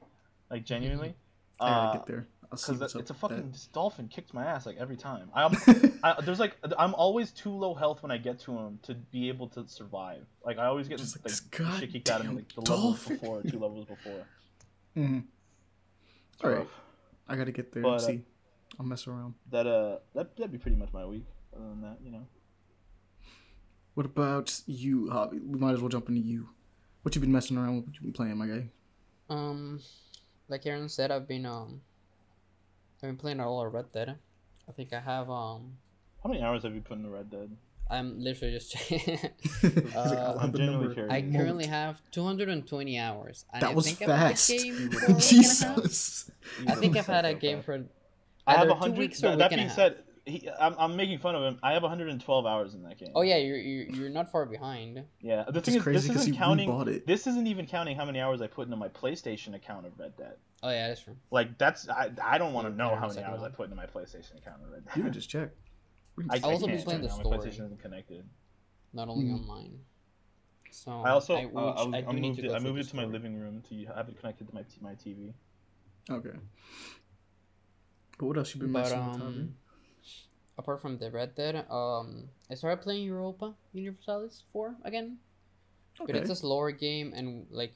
like 0.49 0.65
genuinely. 0.65 1.13
I 1.59 1.69
gotta 1.69 1.87
Uh, 1.89 1.93
get 1.93 2.05
there. 2.07 2.27
I'll 2.51 2.57
see 2.57 2.73
Because 2.73 2.95
it's 2.95 3.09
a 3.09 3.13
fucking 3.13 3.51
this 3.51 3.67
dolphin 3.67 4.09
kicked 4.09 4.33
my 4.33 4.45
ass 4.45 4.65
like 4.65 4.75
every 4.77 4.97
time. 4.97 5.29
I'm. 5.33 5.55
I, 6.03 6.19
there's 6.21 6.39
like 6.39 6.57
I'm 6.77 6.93
always 6.95 7.31
too 7.31 7.49
low 7.51 7.73
health 7.73 8.03
when 8.03 8.11
I 8.11 8.17
get 8.17 8.39
to 8.41 8.51
him 8.51 8.79
to 8.83 8.93
be 8.93 9.29
able 9.29 9.47
to 9.49 9.65
survive. 9.67 10.25
Like 10.45 10.57
I 10.57 10.65
always 10.65 10.89
get 10.89 10.97
Just 10.97 11.15
like 11.15 11.25
like, 11.25 11.69
this 11.71 11.79
shit 11.79 11.93
kicked 11.93 12.09
out 12.09 12.19
of 12.19 12.27
me 12.27 12.35
like 12.35 12.49
the 12.49 12.55
goddamn 12.55 12.75
levels 12.75 13.05
before, 13.07 13.41
two 13.43 13.59
levels 13.59 13.85
before. 13.85 14.25
Mm-hmm. 14.97 15.19
It's 16.33 16.43
All 16.43 16.49
right. 16.49 16.59
rough. 16.59 16.81
I 17.29 17.35
gotta 17.37 17.53
get 17.53 17.71
there 17.71 17.83
But, 17.83 17.89
and 17.89 18.01
uh, 18.01 18.05
see. 18.05 18.21
I'll 18.79 18.85
mess 18.85 19.07
around. 19.07 19.35
That 19.49 19.67
uh 19.67 19.99
that 20.13 20.35
that'd 20.35 20.51
be 20.51 20.57
pretty 20.57 20.77
much 20.77 20.91
my 20.91 21.05
week. 21.05 21.25
Other 21.55 21.65
than 21.69 21.81
that, 21.83 21.97
you 22.03 22.11
know. 22.11 22.27
What 23.93 24.05
about 24.05 24.61
you, 24.65 25.09
Hobby? 25.09 25.39
We 25.39 25.57
might 25.59 25.73
as 25.73 25.79
well 25.79 25.89
jump 25.89 26.09
into 26.09 26.21
you. 26.21 26.49
What 27.01 27.15
you 27.15 27.21
been 27.21 27.31
messing 27.31 27.57
around 27.57 27.77
with? 27.77 27.85
What 27.87 27.95
you 27.95 28.01
been 28.01 28.13
playing, 28.13 28.37
my 28.37 28.47
guy? 28.47 28.69
Um, 29.29 29.79
like 30.47 30.65
Aaron 30.65 30.87
said, 30.87 31.11
I've 31.11 31.27
been 31.27 31.45
um, 31.45 31.81
I've 33.03 33.09
been 33.09 33.17
playing 33.17 33.39
a 33.39 33.51
lot 33.51 33.65
of 33.65 33.73
Red 33.73 33.91
Dead. 33.91 34.15
I 34.69 34.71
think 34.71 34.93
I 34.93 34.99
have 34.99 35.29
um, 35.29 35.77
How 36.23 36.29
many 36.29 36.41
hours 36.41 36.63
have 36.63 36.75
you 36.75 36.81
put 36.81 36.97
in 36.97 37.03
the 37.03 37.09
Red 37.09 37.29
Dead? 37.31 37.49
I'm 37.89 38.21
literally 38.21 38.53
just 38.53 38.71
checking. 38.71 38.99
He's 39.61 39.73
like, 39.75 39.95
Uh, 39.95 39.99
I'll 39.99 40.37
have 40.39 40.49
I'm 40.49 40.53
genuinely 40.57 40.93
curious. 40.93 41.11
I 41.11 41.21
currently 41.21 41.65
have 41.65 42.01
220 42.11 42.99
hours. 42.99 43.45
And 43.53 43.63
That 43.63 43.71
I 43.71 43.73
was 43.73 43.85
think 43.91 44.01
I've 44.03 44.07
fast. 44.19 44.49
game 44.49 44.89
for 44.91 44.97
a 44.97 44.99
week 44.99 45.01
and 45.01 45.09
a 45.09 45.13
half. 45.13 45.21
Jesus. 45.29 46.31
I 46.67 46.75
think 46.75 46.95
I've 46.95 47.07
had 47.07 47.25
a 47.25 47.33
game 47.33 47.61
for 47.63 47.83
I 48.47 48.51
have 48.53 48.61
either 48.61 48.69
a 48.69 48.73
two 48.73 48.79
hundred. 48.79 48.97
weeks 48.99 49.19
or 49.23 49.29
That, 49.29 49.31
week 49.31 49.39
that 49.39 49.51
and 49.51 49.53
a 49.53 49.57
being 49.57 49.67
half. 49.67 49.75
said, 49.75 50.03
he, 50.25 50.47
I'm, 50.59 50.75
I'm 50.77 50.95
making 50.95 51.17
fun 51.17 51.33
of 51.35 51.41
him. 51.43 51.59
I 51.63 51.73
have 51.73 51.81
112 51.81 52.45
hours 52.45 52.75
in 52.75 52.83
that 52.83 52.97
game. 52.99 53.09
Oh 53.15 53.23
yeah, 53.23 53.37
you're 53.37 53.57
you're, 53.57 53.85
you're 53.89 54.09
not 54.09 54.31
far 54.31 54.45
behind. 54.45 55.03
Yeah. 55.19 55.43
The 55.47 55.53
Which 55.53 55.65
thing 55.65 55.73
is 55.73 55.77
is, 55.77 55.83
crazy 55.83 55.97
this 55.99 56.07
'cause 56.07 56.21
isn't 56.21 56.33
he 56.33 56.37
counting. 56.37 56.69
it. 56.87 57.07
This 57.07 57.25
isn't 57.27 57.47
even 57.47 57.65
counting 57.65 57.97
how 57.97 58.05
many 58.05 58.19
hours 58.21 58.41
I 58.41 58.47
put 58.47 58.65
into 58.67 58.77
my 58.77 58.87
PlayStation 58.89 59.55
account 59.55 59.87
of 59.87 59.97
Red 59.99 60.15
Dead. 60.17 60.35
Oh 60.63 60.69
yeah, 60.69 60.87
that's 60.89 61.01
true. 61.01 61.15
Like 61.31 61.57
that's 61.57 61.89
I, 61.89 62.11
I 62.23 62.37
don't 62.37 62.53
want 62.53 62.67
to 62.67 62.71
Yeah, 62.71 62.77
know 62.77 62.95
how 62.95 63.07
many 63.07 63.23
hours 63.23 63.41
I 63.41 63.49
put 63.49 63.63
into 63.65 63.75
my 63.75 63.85
PlayStation 63.87 64.37
account 64.37 64.61
of 64.63 64.71
Red 64.71 64.85
Dead. 64.85 64.95
You 64.97 65.03
can 65.03 65.13
just 65.13 65.29
check. 65.29 65.49
We 66.17 66.23
can 66.25 66.31
I, 66.31 66.35
just 66.35 66.45
I 66.45 66.51
also 66.51 66.67
check. 66.67 66.75
been 66.75 66.75
can't 66.77 66.85
playing 66.87 67.01
the 67.01 67.09
right 67.09 67.17
now. 67.17 67.23
story. 67.23 67.37
My 67.37 67.45
PlayStation 67.45 67.65
isn't 67.65 67.81
connected. 67.81 68.23
Not 68.93 69.07
only 69.09 69.25
Mhm. 69.25 69.33
online. 69.35 69.79
So 70.71 70.91
I 70.91 71.09
also 71.11 71.35
I, 71.35 71.43
uh, 71.45 71.47
which 71.47 71.55
I, 71.55 71.59
was- 71.61 71.87
I 71.93 71.97
I 71.97 72.01
do 72.01 72.13
need 72.13 72.21
moved 72.21 72.39
to 72.41 72.45
it, 72.45 72.49
go 72.49 72.55
I 72.55 72.59
through 72.59 72.69
moved 72.71 72.79
the 72.79 72.83
it 72.83 72.89
to 72.89 72.95
my 72.97 73.01
story. 73.03 73.13
living 73.13 73.39
room 73.39 73.61
to 73.69 73.85
have 73.95 74.09
it 74.09 74.19
connected 74.19 74.47
to 74.49 74.53
my 74.55 74.61
t- 74.63 74.77
my 74.81 74.93
TV. 74.95 75.33
Okay. 76.09 76.37
But 78.19 78.25
what 78.27 78.37
else 78.37 78.53
you 78.53 78.61
been 78.61 78.71
But 78.73 78.83
messing 78.83 79.05
with, 79.05 79.17
Hobby? 79.17 79.39
um, 79.39 79.55
apart 80.57 80.81
from 80.81 80.97
the 80.97 81.09
Red 81.11 81.35
Dead, 81.35 81.65
um, 81.71 82.29
I 82.49 82.55
started 82.55 82.83
playing 82.83 83.03
Europa 83.05 83.55
Universalis 83.73 84.43
4 84.51 84.75
again. 84.83 85.17
But 85.97 86.09
Okay. 86.09 86.19
it's 86.19 86.29
a 86.29 86.35
slower 86.35 86.71
game 86.71 87.13
and 87.15 87.47
like, 87.51 87.73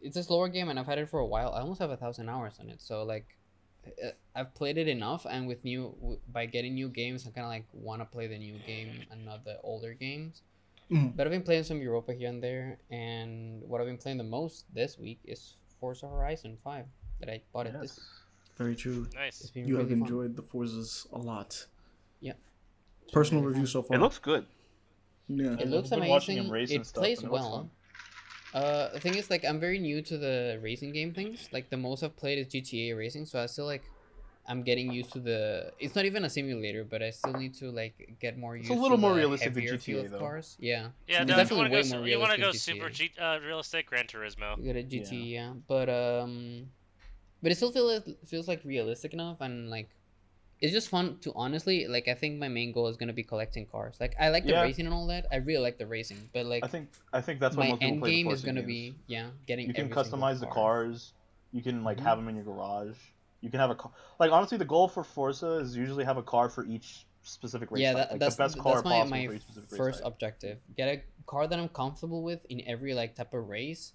it's 0.00 0.16
a 0.16 0.22
slower 0.22 0.48
game 0.48 0.68
and 0.68 0.78
I've 0.78 0.86
had 0.86 0.98
it 0.98 1.08
for 1.08 1.20
a 1.20 1.26
while. 1.26 1.52
I 1.52 1.60
almost 1.60 1.80
have 1.80 1.90
a 1.90 1.96
thousand 1.96 2.28
hours 2.28 2.54
on 2.60 2.68
it. 2.70 2.80
So 2.80 3.02
like, 3.04 3.36
uh, 3.86 4.10
I've 4.34 4.54
played 4.54 4.78
it 4.78 4.86
enough, 4.88 5.26
and 5.28 5.46
with 5.48 5.64
new 5.64 6.18
by 6.32 6.46
getting 6.46 6.74
new 6.74 6.88
games, 6.88 7.26
I 7.26 7.30
kind 7.30 7.44
of 7.44 7.50
like 7.50 7.64
want 7.72 8.00
to 8.00 8.06
play 8.06 8.26
the 8.28 8.38
new 8.38 8.56
game 8.66 9.02
and 9.10 9.24
not 9.24 9.44
the 9.44 9.58
older 9.62 9.92
games. 9.92 10.42
Mhm. 10.90 11.16
But 11.16 11.26
I've 11.26 11.32
been 11.32 11.42
playing 11.42 11.64
some 11.64 11.80
Europa 11.80 12.12
here 12.14 12.28
and 12.28 12.42
there, 12.42 12.78
and 12.90 13.62
what 13.68 13.80
I've 13.80 13.86
been 13.86 13.98
playing 13.98 14.18
the 14.18 14.24
most 14.24 14.72
this 14.74 14.98
week 14.98 15.18
is 15.24 15.56
Forza 15.80 16.06
Horizon 16.06 16.56
Five 16.62 16.86
that 17.20 17.28
I 17.28 17.42
bought 17.52 17.66
it 17.66 17.72
this. 17.72 17.98
Yes. 17.98 18.08
Very 18.56 18.76
true. 18.76 19.08
Nice. 19.14 19.50
been 19.50 19.66
You 19.66 19.78
really 19.78 19.90
have 19.90 19.98
fun. 19.98 20.06
enjoyed 20.08 20.36
the 20.36 20.42
Forzas 20.42 21.10
a 21.12 21.18
lot. 21.18 21.66
Yeah. 22.20 22.34
It's 23.02 23.12
Personal 23.12 23.42
really 23.42 23.54
review 23.54 23.66
fun. 23.66 23.72
so 23.72 23.82
far. 23.82 23.96
It 23.96 24.00
looks 24.00 24.18
good. 24.18 24.46
Yeah. 25.28 25.56
It 25.58 25.68
looks 25.68 25.90
I've 25.90 26.06
watching 26.06 26.38
amazing. 26.38 26.44
him 26.46 26.50
race 26.52 26.70
It 26.70 26.92
plays 26.94 27.18
and 27.18 27.28
it 27.28 27.32
looks 27.32 27.42
well. 27.42 27.56
fun. 27.58 27.70
Uh, 28.54 28.88
the 28.92 29.00
thing 29.00 29.14
is, 29.16 29.30
like, 29.30 29.44
I'm 29.44 29.58
very 29.58 29.78
new 29.78 30.02
to 30.02 30.18
the 30.18 30.58
racing 30.62 30.92
game 30.92 31.14
things. 31.14 31.48
Like, 31.52 31.70
the 31.70 31.76
most 31.76 32.02
I've 32.02 32.16
played 32.16 32.38
is 32.38 32.52
GTA 32.52 32.96
racing, 32.96 33.26
so 33.26 33.42
I 33.42 33.46
still 33.46 33.64
like, 33.66 33.82
I'm 34.46 34.62
getting 34.62 34.92
used 34.92 35.12
to 35.12 35.20
the. 35.20 35.72
It's 35.78 35.94
not 35.94 36.04
even 36.04 36.24
a 36.24 36.30
simulator, 36.30 36.84
but 36.84 37.02
I 37.02 37.10
still 37.10 37.32
need 37.32 37.54
to 37.54 37.70
like 37.70 38.16
get 38.20 38.36
more 38.36 38.56
used. 38.56 38.70
It's 38.70 38.78
a 38.78 38.82
little 38.82 38.96
to 38.98 39.00
more 39.00 39.10
the 39.12 39.18
realistic 39.18 39.54
than 39.54 39.62
heavier 39.62 39.76
GTA 39.78 40.04
of 40.04 40.10
though. 40.10 40.18
Cars, 40.18 40.56
yeah. 40.58 40.88
Yeah, 41.06 41.22
It's 41.22 41.30
no, 41.30 41.36
definitely 41.36 41.56
want 41.58 41.66
to 41.66 41.70
go, 41.70 41.76
way 41.76 41.82
su- 41.84 41.96
more 41.96 42.06
you 42.08 42.18
want 42.18 42.32
to 42.32 42.38
go 42.38 42.42
realistic 42.46 42.74
super 42.74 42.88
GTA. 42.90 42.92
G, 42.92 43.10
uh, 43.20 43.38
realistic 43.46 43.86
Gran 43.86 44.06
Turismo. 44.06 44.58
You 44.58 44.72
got 44.72 44.80
a 44.80 44.82
GT, 44.82 45.12
Yeah. 45.12 45.40
yeah. 45.46 45.52
But 45.68 45.88
um, 45.88 46.66
but 47.40 47.52
it 47.52 47.54
still 47.54 47.70
feels 47.70 48.02
feels 48.26 48.48
like 48.48 48.64
realistic 48.64 49.12
enough, 49.12 49.40
and 49.40 49.70
like, 49.70 49.90
it's 50.62 50.72
just 50.72 50.88
fun 50.88 51.18
to 51.22 51.32
honestly 51.34 51.88
like. 51.88 52.06
I 52.06 52.14
think 52.14 52.38
my 52.38 52.48
main 52.48 52.72
goal 52.72 52.86
is 52.88 52.96
gonna 52.96 53.12
be 53.12 53.24
collecting 53.24 53.66
cars. 53.66 53.96
Like, 54.00 54.14
I 54.18 54.30
like 54.30 54.44
the 54.44 54.52
Yeah. 54.52 54.62
racing 54.62 54.86
and 54.86 54.94
all 54.94 55.08
that. 55.08 55.26
I 55.32 55.36
really 55.36 55.62
like 55.62 55.76
the 55.76 55.86
racing, 55.86 56.30
but 56.32 56.46
like, 56.46 56.64
I 56.64 56.68
think 56.68 56.90
I 57.12 57.20
think 57.20 57.40
that's 57.40 57.56
my 57.56 57.76
end 57.80 58.02
game 58.02 58.30
is 58.30 58.42
gonna 58.42 58.62
be 58.62 58.94
yeah, 59.08 59.30
getting. 59.46 59.66
You 59.66 59.74
can 59.74 59.90
customize 59.90 60.38
the 60.38 60.46
car. 60.46 60.86
cars. 60.86 61.12
You 61.50 61.62
can 61.62 61.82
like 61.82 61.98
Mhm. 61.98 62.04
have 62.04 62.16
them 62.18 62.28
in 62.28 62.36
your 62.36 62.44
garage. 62.44 62.96
You 63.40 63.50
can 63.50 63.58
have 63.58 63.70
a 63.70 63.74
car. 63.74 63.90
Like 64.20 64.30
honestly, 64.30 64.56
the 64.56 64.64
goal 64.64 64.86
for 64.88 65.02
Forza 65.02 65.54
is 65.64 65.76
usually 65.76 66.04
have 66.04 66.16
a 66.16 66.22
car 66.22 66.48
for 66.48 66.64
each 66.64 67.06
specific 67.22 67.70
race. 67.72 67.82
yeah, 67.82 67.94
that, 67.94 68.10
like 68.12 68.20
that's 68.20 68.36
the 68.36 68.44
best 68.44 68.58
car 68.58 68.74
that's 68.76 68.84
my, 68.84 69.00
possible 69.00 69.16
my 69.18 69.26
for 69.26 69.34
each 69.34 69.42
specific 69.42 69.70
race 69.72 69.78
first 69.78 70.00
objective. 70.04 70.58
Get 70.76 70.88
a 70.88 71.02
car 71.26 71.48
that 71.48 71.58
I'm 71.58 71.68
comfortable 71.68 72.22
with 72.22 72.44
in 72.48 72.62
every 72.66 72.94
like 72.94 73.16
type 73.16 73.34
of 73.34 73.48
race, 73.48 73.94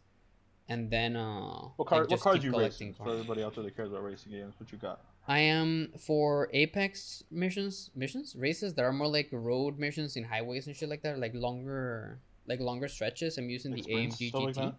and 0.68 0.92
then 0.92 1.16
uh. 1.16 1.70
What 1.78 1.88
car? 1.88 2.02
like, 2.02 2.12
what 2.12 2.20
cars 2.20 2.44
you 2.44 2.58
racing? 2.58 2.94
For 2.94 3.10
everybody 3.10 3.42
out 3.44 3.56
there 3.56 3.64
that 3.64 3.76
cares 3.76 3.90
about 3.90 4.04
racing 4.04 4.34
games, 4.34 4.54
what 4.58 4.72
you 4.72 4.78
got? 4.78 5.00
I 5.28 5.40
am 5.40 5.92
for 6.00 6.50
Apex 6.54 7.24
missions, 7.30 7.92
missions, 7.96 8.36
races 8.36 8.74
that 8.76 8.84
are 8.86 8.94
more 8.94 9.08
like 9.08 9.28
road 9.32 9.78
missions 9.78 10.16
in 10.16 10.24
highways 10.24 10.68
and 10.68 10.76
shit 10.76 10.88
like 10.90 11.02
that, 11.04 11.20
like 11.20 11.34
longer, 11.34 12.20
like 12.48 12.60
longer 12.62 12.88
stretches. 12.88 13.38
I'm 13.38 13.50
using 13.50 13.74
Like 13.74 13.84
the 13.84 13.94
AMG 13.94 14.34
like 14.34 14.56
GT. 14.56 14.56
that? 14.56 14.76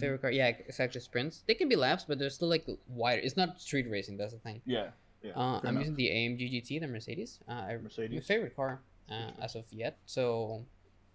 Favorite 0.00 0.20
car, 0.22 0.30
yeah, 0.30 0.48
exactly. 0.48 1.00
Sprints. 1.00 1.42
They 1.46 1.54
can 1.54 1.68
be 1.68 1.76
laps, 1.76 2.04
but 2.06 2.18
they're 2.18 2.30
still 2.30 2.48
like 2.48 2.66
wider. 2.88 3.20
It's 3.22 3.36
not 3.36 3.60
street 3.60 3.88
racing. 3.88 4.16
That's 4.16 4.32
the 4.32 4.38
thing. 4.40 4.60
Yeah, 4.66 4.90
Uh, 5.34 5.58
I'm 5.62 5.68
enough. 5.70 5.80
using 5.82 5.94
the 5.96 6.08
AMG 6.08 6.52
GT, 6.52 6.80
the 6.80 6.86
Mercedes. 6.88 7.38
Uh, 7.48 7.52
I, 7.52 7.76
my 7.76 7.82
Mercedes. 7.82 8.26
favorite 8.26 8.54
car 8.56 8.80
uh, 9.10 9.30
as 9.40 9.54
of 9.54 9.64
yet. 9.72 9.98
So 10.06 10.64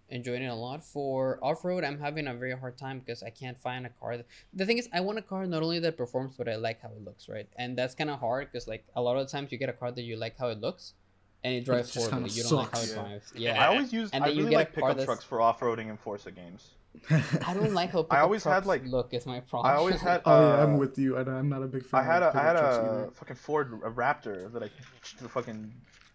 enjoying 0.08 0.42
it 0.42 0.48
a 0.48 0.54
lot. 0.54 0.84
For 0.84 1.38
off 1.42 1.64
road, 1.64 1.84
I'm 1.84 1.98
having 1.98 2.26
a 2.26 2.34
very 2.34 2.56
hard 2.56 2.76
time 2.76 2.98
because 3.00 3.22
I 3.22 3.30
can't 3.30 3.58
find 3.58 3.86
a 3.86 3.90
car. 3.90 4.16
That... 4.16 4.26
The 4.52 4.66
thing 4.66 4.78
is, 4.78 4.88
I 4.92 5.00
want 5.00 5.18
a 5.18 5.22
car 5.22 5.46
not 5.46 5.62
only 5.62 5.78
that 5.80 5.96
performs, 5.96 6.34
but 6.36 6.48
I 6.48 6.56
like 6.56 6.80
how 6.82 6.88
it 6.88 7.04
looks, 7.04 7.28
right? 7.28 7.48
And 7.56 7.76
that's 7.76 7.94
kind 7.94 8.10
of 8.10 8.20
hard 8.20 8.50
because 8.50 8.68
like 8.68 8.84
a 8.94 9.02
lot 9.02 9.16
of 9.16 9.26
the 9.26 9.32
times 9.32 9.52
you 9.52 9.58
get 9.58 9.68
a 9.68 9.72
car 9.72 9.90
that 9.90 10.02
you 10.02 10.16
like 10.16 10.38
how 10.38 10.48
it 10.48 10.60
looks, 10.60 10.94
and 11.42 11.54
it 11.54 11.66
But 11.66 11.72
it 11.72 11.76
drives 11.76 11.92
just 11.92 12.10
horribly. 12.10 12.30
You 12.30 12.42
don't 12.44 12.52
like 12.52 12.72
how 12.72 12.80
it 12.80 12.86
sucks. 12.86 13.32
Yeah. 13.34 13.52
drives. 13.54 13.64
I 13.64 13.66
always 13.74 13.92
use. 13.92 14.10
And 14.12 14.24
I 14.24 14.28
then 14.28 14.36
you 14.36 14.42
really 14.44 14.50
get 14.50 14.56
like 14.58 14.72
pickup 14.74 14.88
that's- 14.88 15.04
trucks 15.06 15.24
for 15.24 15.40
off-roading 15.40 15.90
in 15.90 15.96
Forza 15.96 16.30
games. 16.30 16.70
I 17.10 17.54
don't 17.54 17.74
like 17.74 17.90
how 17.90 18.00
I 18.02 18.02
pickup 18.02 18.22
always 18.22 18.44
had, 18.44 18.50
trucks 18.50 18.66
like- 18.66 18.84
look. 18.86 19.12
Is 19.12 19.26
my 19.26 19.40
problem. 19.40 19.72
I 19.72 19.76
always 19.76 20.00
had. 20.00 20.22
oh 20.26 20.40
yeah, 20.40 20.62
I'm 20.62 20.74
uh, 20.74 20.78
with 20.78 20.96
you. 20.98 21.16
I, 21.16 21.22
I'm 21.22 21.48
not 21.48 21.62
a 21.62 21.66
big 21.66 21.84
fan. 21.84 22.00
I 22.00 22.04
had 22.04 22.22
of 22.22 22.34
a 22.34 22.38
I 22.38 22.42
had 22.42 22.56
a 22.56 22.58
either. 22.60 23.10
fucking 23.14 23.36
Ford 23.36 23.72
a 23.84 23.90
Raptor 23.90 24.52
that 24.52 24.62
I 24.62 24.68
fucking 25.28 25.72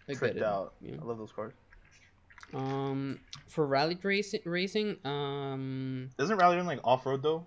I 0.07 0.13
tripped 0.13 0.41
out. 0.41 0.73
yeah. 0.81 0.95
I 1.01 1.05
love 1.05 1.17
those 1.17 1.31
cars. 1.31 1.53
Um, 2.53 3.19
for 3.47 3.65
rally 3.65 3.97
racing, 4.01 4.41
racing, 4.45 4.97
um, 5.05 6.09
Isn't 6.17 6.37
Rally 6.37 6.57
Run 6.57 6.65
like 6.65 6.79
off-road 6.83 7.21
though? 7.21 7.45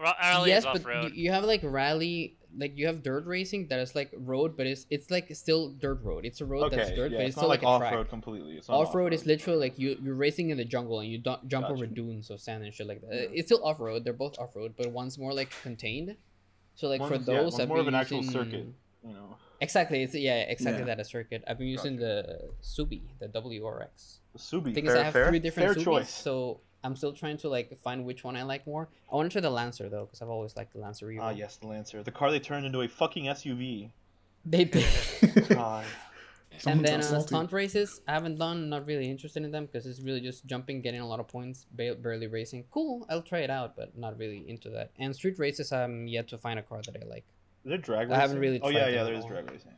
Ra- 0.00 0.14
Rally 0.20 0.50
yes, 0.50 0.60
is 0.60 0.64
but 0.66 0.80
off 0.80 0.86
road. 0.86 1.12
you, 1.14 1.24
you 1.24 1.30
have 1.32 1.44
like 1.44 1.60
rally. 1.62 2.36
like 2.58 2.76
you 2.76 2.86
have 2.86 3.02
dirt 3.02 3.26
racing 3.26 3.68
that 3.68 3.78
is 3.78 3.94
like 3.94 4.10
road, 4.16 4.56
but 4.56 4.66
it's 4.66 4.86
it's 4.90 5.10
like 5.10 5.34
still 5.34 5.70
dirt 5.70 6.02
road. 6.02 6.24
It's 6.24 6.40
a 6.40 6.46
road 6.46 6.72
that's 6.72 6.90
dirt, 6.90 7.12
yeah, 7.12 7.18
but 7.18 7.24
it's 7.24 7.28
it's 7.28 7.36
not 7.36 7.40
still 7.42 7.48
like, 7.48 7.62
like, 7.62 7.82
off 7.82 7.92
road 7.92 8.08
completely. 8.08 8.56
It's 8.56 8.68
not 8.68 8.76
Off 8.76 8.94
road 8.94 9.12
is 9.12 9.26
literally 9.26 9.58
like 9.58 9.78
you 9.78 9.96
you're 10.02 10.14
racing 10.14 10.50
in 10.50 10.56
the 10.58 10.64
jungle 10.64 11.00
and 11.00 11.10
you 11.10 11.18
don't 11.18 11.46
jump 11.48 11.68
over 11.70 11.86
dunes 11.86 12.30
of 12.30 12.40
sand 12.40 12.64
and 12.64 12.72
shit 12.74 12.86
like 12.86 13.00
that. 13.02 13.30
It's 13.32 13.48
still 13.48 13.64
off 13.64 13.80
road. 13.80 14.04
They're 14.04 14.12
both 14.12 14.38
off 14.38 14.54
road, 14.56 14.74
but 14.76 14.90
one's 14.90 15.18
more 15.18 15.32
like 15.32 15.50
contained. 15.62 16.16
So 16.74 16.88
like 16.88 17.00
for 17.00 17.10
One's- 17.10 17.28
yeah, 17.28 17.34
those, 17.42 17.52
one's 17.54 17.68
more 17.68 17.78
of 17.78 17.84
been 17.86 17.94
an 17.94 18.00
actual 18.00 18.22
circuit. 18.22 18.66
You 19.02 19.12
know, 19.14 19.36
Exactly. 19.60 20.02
It's 20.02 20.14
yeah, 20.14 20.40
exactly 20.42 20.80
Yeah. 20.82 20.86
that 20.94 21.00
a 21.00 21.04
circuit. 21.04 21.42
I've 21.46 21.58
been 21.58 21.68
using 21.68 21.96
the 21.96 22.50
Subi, 22.62 23.02
the 23.18 23.28
WRX. 23.28 24.18
the 24.32 24.38
Subi. 24.38 24.74
thing 24.74 24.84
fair, 24.86 24.94
is, 24.96 25.00
I 25.00 25.04
have 25.04 25.12
fair, 25.12 25.28
three 25.28 25.38
different 25.38 25.74
fair 25.74 25.82
Subis, 25.82 25.84
choice. 25.84 26.10
so 26.10 26.60
I'm 26.84 26.94
still 26.96 27.12
trying 27.12 27.38
to 27.38 27.48
like 27.48 27.76
find 27.78 28.04
which 28.04 28.22
one 28.24 28.36
I 28.36 28.42
like 28.42 28.66
more. 28.66 28.88
I 29.10 29.16
want 29.16 29.30
to 29.30 29.34
try 29.34 29.40
the 29.40 29.50
Lancer 29.50 29.88
though, 29.88 30.04
because 30.04 30.20
I've 30.22 30.28
always 30.28 30.56
liked 30.56 30.72
the 30.72 30.78
Lancer. 30.80 31.06
Evo. 31.06 31.18
Ah, 31.22 31.30
yes, 31.30 31.56
the 31.56 31.66
Lancer, 31.68 32.02
the 32.02 32.10
car 32.12 32.30
they 32.30 32.38
turned 32.40 32.66
into 32.66 32.80
a 32.82 32.88
fucking 32.88 33.24
SUV. 33.24 33.90
They 34.44 34.64
did. 34.64 34.86
God. 35.48 35.84
and 36.66 36.84
then 36.84 37.00
got 37.00 37.06
uh, 37.06 37.10
salty. 37.10 37.26
stunt 37.26 37.52
races, 37.52 38.00
I 38.06 38.12
haven't 38.12 38.38
done. 38.38 38.68
Not 38.70 38.86
really 38.86 39.10
interested 39.10 39.42
in 39.42 39.50
them 39.50 39.66
because 39.66 39.84
it's 39.86 40.00
really 40.00 40.20
just 40.20 40.46
jumping, 40.46 40.80
getting 40.80 41.00
a 41.00 41.06
lot 41.06 41.18
of 41.20 41.28
points, 41.28 41.66
ba- 41.72 41.96
barely 41.96 42.28
racing. 42.28 42.64
Cool, 42.70 43.04
I'll 43.10 43.22
try 43.22 43.40
it 43.40 43.50
out, 43.50 43.74
but 43.76 43.96
not 43.98 44.16
really 44.18 44.48
into 44.48 44.70
that. 44.70 44.90
And 44.98 45.14
street 45.14 45.38
races, 45.38 45.72
I'm 45.72 46.06
yet 46.06 46.28
to 46.28 46.38
find 46.38 46.58
a 46.58 46.62
car 46.62 46.80
that 46.86 46.96
I 47.02 47.04
like. 47.06 47.24
Is 47.66 47.70
there 47.70 47.78
drag 47.78 48.06
I 48.06 48.10
racing? 48.10 48.20
haven't 48.20 48.38
really 48.38 48.60
Oh 48.62 48.70
tried 48.70 48.78
yeah, 48.78 48.88
yeah, 48.88 49.02
there 49.02 49.14
is 49.14 49.24
drag 49.24 49.50
racing. 49.50 49.72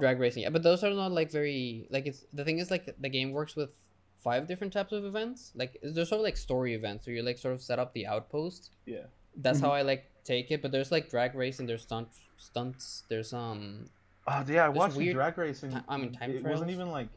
Drag 0.00 0.18
racing, 0.18 0.42
yeah, 0.44 0.48
but 0.50 0.62
those 0.62 0.82
are 0.82 0.90
not 0.94 1.12
like 1.12 1.30
very 1.30 1.86
like 1.90 2.06
it's 2.06 2.24
the 2.32 2.42
thing 2.42 2.58
is 2.58 2.70
like 2.70 2.94
the 2.98 3.08
game 3.10 3.32
works 3.32 3.54
with 3.54 3.70
five 4.16 4.46
different 4.48 4.72
types 4.72 4.92
of 4.92 5.04
events. 5.04 5.52
Like 5.54 5.76
there's 5.82 6.08
sort 6.08 6.20
of 6.20 6.24
like 6.24 6.38
story 6.38 6.72
events 6.74 7.06
where 7.06 7.14
you 7.14 7.22
like 7.22 7.36
sort 7.36 7.52
of 7.54 7.60
set 7.60 7.78
up 7.78 7.92
the 7.92 8.06
outpost. 8.06 8.70
Yeah. 8.86 9.04
That's 9.36 9.60
how 9.60 9.70
I 9.72 9.82
like 9.82 10.10
take 10.24 10.50
it. 10.50 10.62
But 10.62 10.72
there's 10.72 10.90
like 10.90 11.10
drag 11.10 11.34
racing, 11.34 11.66
there's 11.66 11.82
stunt 11.82 12.08
stunts, 12.38 13.04
there's 13.10 13.34
um 13.34 13.90
Oh 14.26 14.44
yeah, 14.48 14.64
I 14.66 14.68
watched 14.70 14.94
the 14.94 14.98
weird 15.00 15.14
drag 15.16 15.36
racing. 15.36 15.70
ti- 15.72 15.78
I 15.88 15.96
mean, 15.98 16.12
time 16.12 16.30
it 16.30 16.40
trials. 16.40 16.54
wasn't 16.54 16.70
even 16.70 16.90
like. 16.90 17.08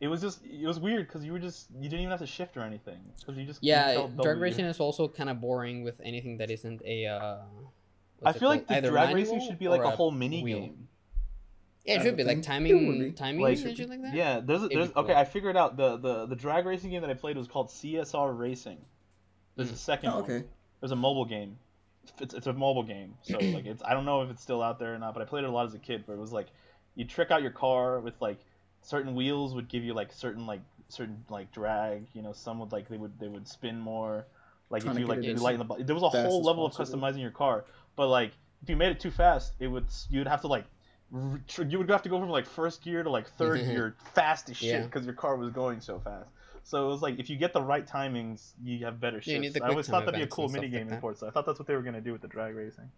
It 0.00 0.08
was 0.08 0.20
just. 0.20 0.44
It 0.44 0.66
was 0.66 0.78
weird 0.80 1.06
because 1.06 1.24
you 1.24 1.32
were 1.32 1.38
just. 1.38 1.66
You 1.74 1.88
didn't 1.88 2.00
even 2.00 2.10
have 2.10 2.20
to 2.20 2.26
shift 2.26 2.56
or 2.56 2.60
anything. 2.60 2.98
Because 3.18 3.36
you 3.38 3.44
just. 3.46 3.62
yeah, 3.62 4.06
drag 4.22 4.38
racing 4.38 4.64
is 4.66 4.80
also 4.80 5.06
kind 5.08 5.28
of 5.30 5.40
boring 5.40 5.84
with 5.84 6.00
anything 6.04 6.38
that 6.38 6.50
isn't 6.50 6.80
a. 6.84 7.06
Uh, 7.06 7.38
I 8.24 8.32
feel 8.32 8.48
like 8.48 8.66
the 8.66 8.80
drag 8.80 9.14
racing 9.14 9.40
should 9.46 9.58
be 9.58 9.68
like 9.68 9.80
or 9.80 9.84
a 9.84 9.90
whole 9.90 10.10
mini 10.10 10.42
wheel. 10.42 10.60
game. 10.60 10.88
Yeah, 11.84 11.94
it 11.94 11.96
should 11.98 12.06
would 12.06 12.16
be 12.16 12.24
like 12.24 12.42
timing, 12.42 13.14
timing 13.14 13.42
Like- 13.42 13.58
and 13.64 13.76
shit 13.76 13.88
like 13.88 14.02
that. 14.02 14.12
Yeah, 14.14 14.40
there's 14.40 14.62
a, 14.62 14.64
It'd 14.64 14.70
be 14.70 14.76
there's 14.76 14.96
okay. 14.96 15.14
I 15.14 15.24
figured 15.24 15.56
out 15.56 15.76
the 15.76 15.96
the 15.98 16.26
the 16.26 16.34
drag 16.36 16.66
racing 16.66 16.90
game 16.90 17.02
that 17.02 17.10
I 17.10 17.14
played 17.14 17.36
was 17.36 17.46
called 17.46 17.68
CSR 17.68 18.36
Racing. 18.36 18.78
There's 19.54 19.70
Mm. 19.70 19.74
a 19.74 19.76
second 19.76 20.08
Oh, 20.10 20.14
one. 20.20 20.24
okay. 20.24 20.44
There's 20.80 20.92
a 20.92 20.96
mobile 20.96 21.24
game. 21.24 21.58
It's, 22.20 22.34
it's 22.34 22.46
a 22.46 22.52
mobile 22.52 22.82
game, 22.82 23.14
so 23.22 23.38
like 23.40 23.66
it's 23.66 23.82
I 23.84 23.94
don't 23.94 24.04
know 24.04 24.22
if 24.22 24.30
it's 24.30 24.42
still 24.42 24.62
out 24.62 24.78
there 24.78 24.94
or 24.94 24.98
not, 24.98 25.14
but 25.14 25.22
I 25.22 25.26
played 25.26 25.44
it 25.44 25.48
a 25.48 25.52
lot 25.52 25.66
as 25.66 25.74
a 25.74 25.78
kid. 25.78 26.04
But 26.06 26.14
it 26.14 26.18
was 26.18 26.32
like 26.32 26.48
you 26.96 27.04
trick 27.04 27.30
out 27.30 27.42
your 27.42 27.50
car 27.52 28.00
with 28.00 28.14
like 28.20 28.38
certain 28.82 29.14
wheels 29.14 29.54
would 29.54 29.68
give 29.68 29.84
you 29.84 29.94
like 29.94 30.12
certain 30.12 30.44
like 30.46 30.60
certain 30.88 31.24
like 31.30 31.52
drag. 31.52 32.06
You 32.14 32.22
know, 32.22 32.32
some 32.32 32.58
would 32.58 32.72
like 32.72 32.88
they 32.88 32.96
would 32.96 33.18
they 33.20 33.28
would 33.28 33.46
spin 33.46 33.78
more. 33.78 34.26
Like 34.70 34.84
if 34.84 34.98
you 34.98 35.06
like 35.06 35.18
it 35.18 35.24
you 35.26 35.34
as 35.34 35.42
lighten 35.42 35.64
the 35.66 35.84
there 35.84 35.94
was 35.94 36.02
a 36.02 36.08
whole 36.08 36.40
as 36.40 36.46
level 36.46 36.66
of 36.66 36.72
customizing 36.74 37.20
your 37.20 37.30
car, 37.30 37.64
but 37.96 38.08
like 38.08 38.32
if 38.62 38.68
you 38.70 38.76
made 38.76 38.90
it 38.92 39.00
too 39.00 39.10
fast, 39.10 39.54
it 39.58 39.66
would 39.68 39.86
you'd 40.10 40.26
have 40.28 40.40
to 40.42 40.46
like 40.46 40.64
you 41.12 41.78
would 41.78 41.88
have 41.88 42.02
to 42.02 42.08
go 42.08 42.18
from 42.18 42.28
like 42.30 42.46
first 42.46 42.82
gear 42.82 43.02
to 43.02 43.10
like 43.10 43.28
third 43.30 43.60
gear 43.64 43.96
fast 44.14 44.50
as 44.50 44.56
shit 44.56 44.68
Yeah. 44.68 44.82
because 44.82 45.04
your 45.04 45.14
car 45.14 45.36
was 45.36 45.50
going 45.50 45.80
so 45.80 45.98
fast. 46.00 46.28
So 46.64 46.84
it 46.84 46.88
was 46.90 47.00
like 47.02 47.18
if 47.20 47.30
you 47.30 47.36
get 47.36 47.52
the 47.52 47.62
right 47.62 47.86
timings, 47.86 48.52
you 48.62 48.84
have 48.84 49.00
better 49.00 49.18
Yeah, 49.24 49.40
shifts. 49.40 49.52
the 49.54 49.64
I 49.64 49.68
always 49.68 49.86
thought 49.86 50.04
that'd 50.04 50.18
be 50.18 50.24
a 50.24 50.26
cool 50.26 50.44
and 50.46 50.52
stuff 50.52 50.62
mini 50.62 50.72
like 50.72 50.80
game 50.80 50.88
in 50.88 50.94
that. 50.94 51.00
Forza. 51.00 51.26
I 51.26 51.30
thought 51.30 51.46
that's 51.46 51.58
what 51.60 51.68
they 51.68 51.74
were 51.76 51.82
gonna 51.82 52.00
do 52.00 52.12
with 52.12 52.22
the 52.22 52.28
drag 52.28 52.54
racing. 52.56 52.90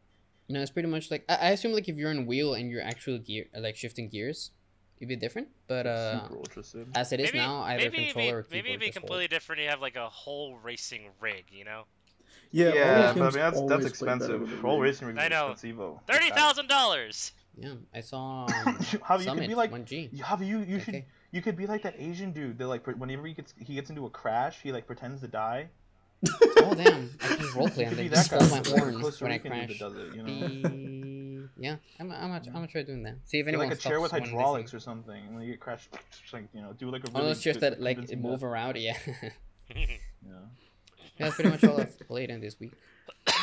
No, 0.49 0.62
it's 0.62 0.70
pretty 0.70 0.88
much 0.88 1.11
like 1.11 1.24
I, 1.28 1.34
I 1.34 1.49
assume 1.51 1.72
like 1.72 1.88
if 1.88 1.96
you're 1.96 2.11
in 2.11 2.24
wheel 2.26 2.55
and 2.55 2.70
you're 2.70 2.82
actually 2.82 3.18
gear 3.18 3.44
like 3.55 3.76
shifting 3.76 4.09
gears, 4.09 4.53
it'd 4.96 5.09
be 5.11 5.16
different. 5.16 5.49
But 5.66 5.86
uh, 5.86 6.22
Super 6.22 6.38
ultra 6.38 6.64
sim. 6.64 6.90
as 6.94 7.12
it 7.12 7.20
is 7.20 7.26
maybe, 7.26 7.38
now, 7.38 7.61
either 7.61 7.90
maybe, 7.90 8.05
controller 8.07 8.36
or 8.36 8.40
it'd 8.40 8.51
be, 8.51 8.57
maybe 8.57 8.68
it'd 8.70 8.80
be 8.80 8.86
just 8.86 8.96
hold. 8.99 9.03
completely 9.09 9.28
different. 9.28 9.61
You 9.61 9.68
have 9.68 9.82
like 9.82 9.96
a 9.96 10.09
whole 10.09 10.57
racing 10.57 11.11
rig, 11.20 11.44
you 11.51 11.66
know, 11.66 11.82
Yeah, 12.51 12.72
Yeah, 12.74 13.12
but 13.12 13.20
I 13.20 13.24
mean 13.30 13.32
that's 13.32 13.62
that's 13.68 13.84
expensive. 13.86 14.62
Roll 14.64 14.80
racing 14.80 15.07
rigs 15.09 15.18
I 15.18 15.26
are 15.26 15.28
know. 15.28 15.51
expensive. 15.53 15.78
thirty 16.07 16.30
thousand 16.30 16.68
dollars. 16.68 17.32
Yeah, 17.61 17.74
I 17.94 18.01
saw 18.01 18.44
um, 18.66 18.76
Javi, 18.78 19.24
you 19.26 19.32
could 19.34 19.49
be 19.49 19.55
like- 19.57 19.72
1G. 19.72 20.14
Javi, 20.18 20.46
you 20.46 20.61
you 20.61 20.78
should 20.80 20.94
Okay. 20.94 21.07
you 21.32 21.42
could 21.42 21.57
be 21.57 21.66
like 21.66 21.82
that 21.82 21.94
Asian 21.99 22.32
dude 22.32 22.57
that 22.59 22.68
like 22.68 22.86
whenever 22.86 23.26
he 23.26 23.34
gets 23.34 23.53
he 23.59 23.74
gets 23.74 23.90
into 23.90 24.07
a 24.07 24.11
crash, 24.11 24.61
he 24.62 24.70
like 24.72 24.86
pretends 24.86 25.20
to 25.22 25.28
die. 25.28 25.68
Oh 26.61 26.74
damn! 26.74 27.11
I 27.22 27.26
can 27.26 27.36
roleplay 27.57 27.76
You 27.78 27.82
and 27.84 27.88
could 27.90 27.99
they 27.99 28.03
be 28.05 28.09
just 28.09 28.30
that 28.30 28.42
hold 28.42 28.51
guy. 28.51 28.55
my 28.57 28.59
It's 28.61 28.70
like 28.72 28.82
a 28.82 28.99
horns 28.99 29.20
when 29.20 29.30
I 29.30 29.34
Rican 29.36 29.53
dude 29.53 29.68
crash. 29.68 29.78
does 29.78 29.94
it, 29.96 30.14
you 30.16 30.22
know? 30.22 30.68
Be... 30.68 31.49
Yeah, 31.61 31.76
I'm 32.01 32.11
I'm 32.12 32.18
gonna, 32.28 32.42
I'm 32.49 32.53
gonna 32.53 32.66
try 32.66 32.82
doing 32.82 33.03
that. 33.05 33.14
See 33.24 33.38
if 33.38 33.46
Get, 33.46 33.51
anyone 33.51 33.68
like 33.68 33.78
a 33.78 33.80
chair 33.80 34.01
with 34.01 34.11
stops 34.11 34.20
when 34.22 34.30
they 34.30 34.36
hydraulics 34.36 34.74
or 34.74 34.80
something, 34.80 35.34
when 35.34 35.42
you 35.44 35.51
get 35.53 35.61
crashed, 35.61 35.88
just 36.20 36.32
like 36.32 36.49
you 36.53 36.61
know, 36.61 36.72
do 36.72 36.90
like 36.90 37.03
a 37.07 37.11
One 37.12 37.20
really 37.22 37.30
of 37.30 37.36
those 37.36 37.42
chairs 37.44 37.59
that 37.59 37.80
like 37.80 37.99
move 38.18 38.42
around. 38.44 38.76
Yeah, 38.76 38.96
Yeah. 39.74 40.32
Yeah, 41.18 41.26
that's 41.26 41.36
pretty 41.36 41.50
much 41.50 41.64
all 41.64 41.80
I've 41.80 41.98
played 42.08 42.30
in 42.30 42.40
this 42.40 42.58
week. 42.60 42.72
Um, 43.26 43.34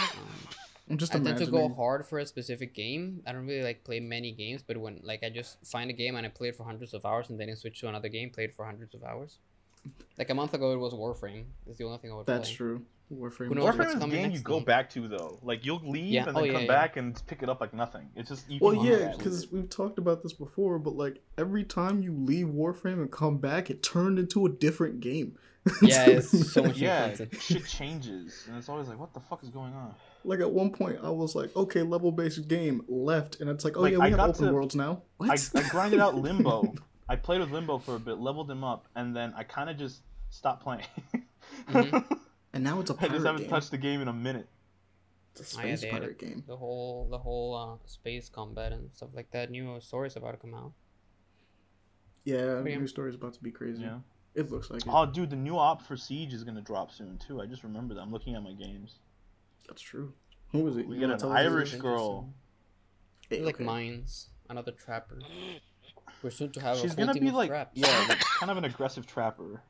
I'm 0.89 0.97
just 0.97 1.15
I 1.15 1.19
tend 1.19 1.37
to 1.39 1.47
go 1.47 1.69
hard 1.69 2.05
for 2.05 2.19
a 2.19 2.25
specific 2.25 2.73
game. 2.73 3.21
I 3.25 3.31
don't 3.31 3.47
really 3.47 3.63
like 3.63 3.83
play 3.83 3.99
many 3.99 4.31
games, 4.31 4.63
but 4.65 4.77
when 4.77 4.99
like 5.03 5.23
I 5.23 5.29
just 5.29 5.57
find 5.65 5.89
a 5.89 5.93
game 5.93 6.15
and 6.15 6.25
I 6.25 6.29
play 6.29 6.49
it 6.49 6.55
for 6.55 6.63
hundreds 6.63 6.93
of 6.93 7.05
hours 7.05 7.29
and 7.29 7.39
then 7.39 7.49
I 7.49 7.55
switch 7.55 7.79
to 7.81 7.87
another 7.87 8.09
game, 8.09 8.29
play 8.29 8.45
it 8.45 8.53
for 8.53 8.65
hundreds 8.65 8.93
of 8.93 9.03
hours. 9.03 9.39
Like 10.17 10.29
a 10.29 10.33
month 10.33 10.53
ago, 10.53 10.73
it 10.73 10.77
was 10.77 10.93
Warframe. 10.93 11.45
It's 11.67 11.77
the 11.77 11.85
only 11.85 11.97
thing 11.99 12.11
I 12.11 12.15
would 12.15 12.25
play. 12.25 12.35
That's 12.35 12.49
play. 12.49 12.57
true. 12.57 12.81
Warframe. 13.13 13.47
Who 13.49 13.55
knows 13.55 13.65
Warframe 13.65 13.77
what's 13.77 13.95
is 13.95 14.03
a 14.03 14.07
game 14.07 14.31
you 14.31 14.39
go 14.39 14.55
month? 14.55 14.65
back 14.65 14.89
to 14.91 15.07
though. 15.07 15.39
Like 15.43 15.65
you'll 15.65 15.81
leave 15.83 16.05
Yeah, 16.05 16.27
and 16.27 16.37
oh, 16.37 16.41
then 16.41 16.45
yeah, 16.45 16.53
come 16.53 16.61
yeah. 16.63 16.67
back 16.67 16.97
and 16.97 17.21
pick 17.27 17.43
it 17.43 17.49
up 17.49 17.61
like 17.61 17.73
nothing. 17.73 18.09
It's 18.15 18.29
just 18.29 18.49
you 18.49 18.59
Well, 18.61 18.75
yeah, 18.75 19.13
because 19.15 19.51
we've 19.51 19.69
talked 19.69 19.97
about 19.97 20.23
this 20.23 20.33
before, 20.33 20.79
but 20.79 20.95
like 20.95 21.21
every 21.37 21.63
time 21.63 22.01
you 22.01 22.13
leave 22.13 22.47
Warframe 22.47 22.93
and 22.93 23.11
come 23.11 23.37
back, 23.37 23.69
it 23.69 23.83
turned 23.83 24.17
into 24.17 24.45
a 24.45 24.49
different 24.49 25.01
game. 25.01 25.37
Yeah, 25.81 26.05
it's 26.07 26.29
so 26.53 26.61
much 26.63 26.75
more 26.75 26.83
yeah, 26.83 27.07
content. 27.09 27.41
shit 27.41 27.65
changes, 27.65 28.43
and 28.47 28.55
it's 28.57 28.69
always 28.69 28.87
like, 28.87 28.99
what 28.99 29.13
the 29.13 29.19
fuck 29.19 29.43
is 29.43 29.49
going 29.49 29.73
on? 29.73 29.95
like 30.23 30.39
at 30.39 30.51
one 30.51 30.71
point, 30.71 30.97
I 31.03 31.09
was 31.09 31.35
like, 31.35 31.55
okay, 31.55 31.81
level 31.81 32.11
based 32.11 32.47
game 32.47 32.83
left, 32.87 33.39
and 33.41 33.49
it's 33.49 33.63
like, 33.65 33.75
oh 33.77 33.81
Like, 33.81 33.93
yeah, 33.93 33.97
we 33.99 34.05
I 34.05 34.09
have 34.09 34.17
got 34.17 34.29
open 34.29 34.47
to- 34.47 34.53
worlds 34.53 34.75
now. 34.75 35.01
I, 35.19 35.25
What? 35.27 35.49
I 35.55 35.69
grinded 35.69 35.99
out 35.99 36.15
Limbo. 36.15 36.73
I 37.09 37.15
played 37.15 37.39
with 37.41 37.51
Limbo 37.51 37.77
for 37.79 37.95
a 37.95 37.99
bit, 37.99 38.17
leveled 38.19 38.49
him 38.49 38.63
up, 38.63 38.87
and 38.95 39.15
then 39.15 39.33
I 39.35 39.43
kind 39.43 39.69
of 39.69 39.77
just 39.77 40.01
stopped 40.29 40.63
playing. 40.63 40.85
Mhm. 41.69 42.17
and 42.53 42.63
now 42.63 42.79
it's 42.79 42.89
a 42.89 42.93
I 42.93 42.97
pirate 42.97 43.13
just 43.13 43.25
haven't 43.25 43.41
game. 43.41 43.49
touched 43.49 43.71
the 43.71 43.77
game 43.77 44.01
in 44.01 44.07
a 44.07 44.13
minute. 44.13 44.47
It's 45.35 45.55
a 45.55 45.59
Oh, 45.59 45.65
yeah, 45.65 45.75
space 45.75 45.81
they 45.81 45.89
pirate 45.91 46.17
game. 46.19 46.43
The 46.47 46.55
whole 46.57 47.07
the 47.09 47.17
whole 47.19 47.55
uh, 47.55 47.87
space 47.87 48.29
combat 48.29 48.71
and 48.71 48.89
stuff 48.93 49.09
like 49.13 49.29
that. 49.31 49.49
New 49.51 49.79
stories 49.81 50.15
about 50.15 50.31
to 50.31 50.37
come 50.37 50.53
out. 50.53 50.73
Yeah, 52.23 52.61
But 52.63 52.71
yeah. 52.71 52.77
new 52.77 52.87
story's 52.87 53.15
about 53.15 53.33
to 53.33 53.43
be 53.43 53.51
crazy. 53.51 53.81
Yeah. 53.83 53.99
It 54.35 54.51
looks 54.51 54.69
like 54.69 54.81
it. 54.81 54.87
Oh, 54.91 55.05
dude, 55.05 55.29
the 55.29 55.35
new 55.35 55.57
op 55.57 55.81
for 55.81 55.95
Siege 55.95 56.33
is 56.33 56.43
gonna 56.43 56.61
drop 56.61 56.91
soon 56.91 57.17
too. 57.17 57.41
I 57.41 57.45
just 57.45 57.63
remember 57.63 57.93
that. 57.93 58.01
I'm 58.01 58.11
looking 58.11 58.35
at 58.35 58.43
my 58.43 58.53
games. 58.53 58.95
That's 59.67 59.81
true. 59.81 60.13
Who 60.51 60.67
is 60.67 60.77
it? 60.77 60.87
We 60.87 60.95
You 60.95 60.99
get 61.01 61.05
wanna 61.09 61.13
an 61.13 61.19
tell 61.19 61.31
us 61.31 61.37
who 61.39 61.47
it 61.47 61.51
Irish 61.51 61.73
girl. 61.75 62.33
Hey, 63.29 63.41
like 63.41 63.55
okay. 63.55 63.63
mines, 63.63 64.29
another 64.49 64.71
trapper. 64.71 65.19
We're 66.21 66.29
soon 66.31 66.51
to 66.51 66.61
have 66.61 66.77
She's 66.77 66.93
a 66.93 66.95
gonna 66.97 67.13
be 67.13 67.31
like, 67.31 67.49
traps. 67.49 67.71
yeah, 67.73 68.05
like, 68.09 68.19
kind 68.19 68.51
of 68.51 68.57
an 68.57 68.65
aggressive 68.65 69.07
trapper. 69.07 69.61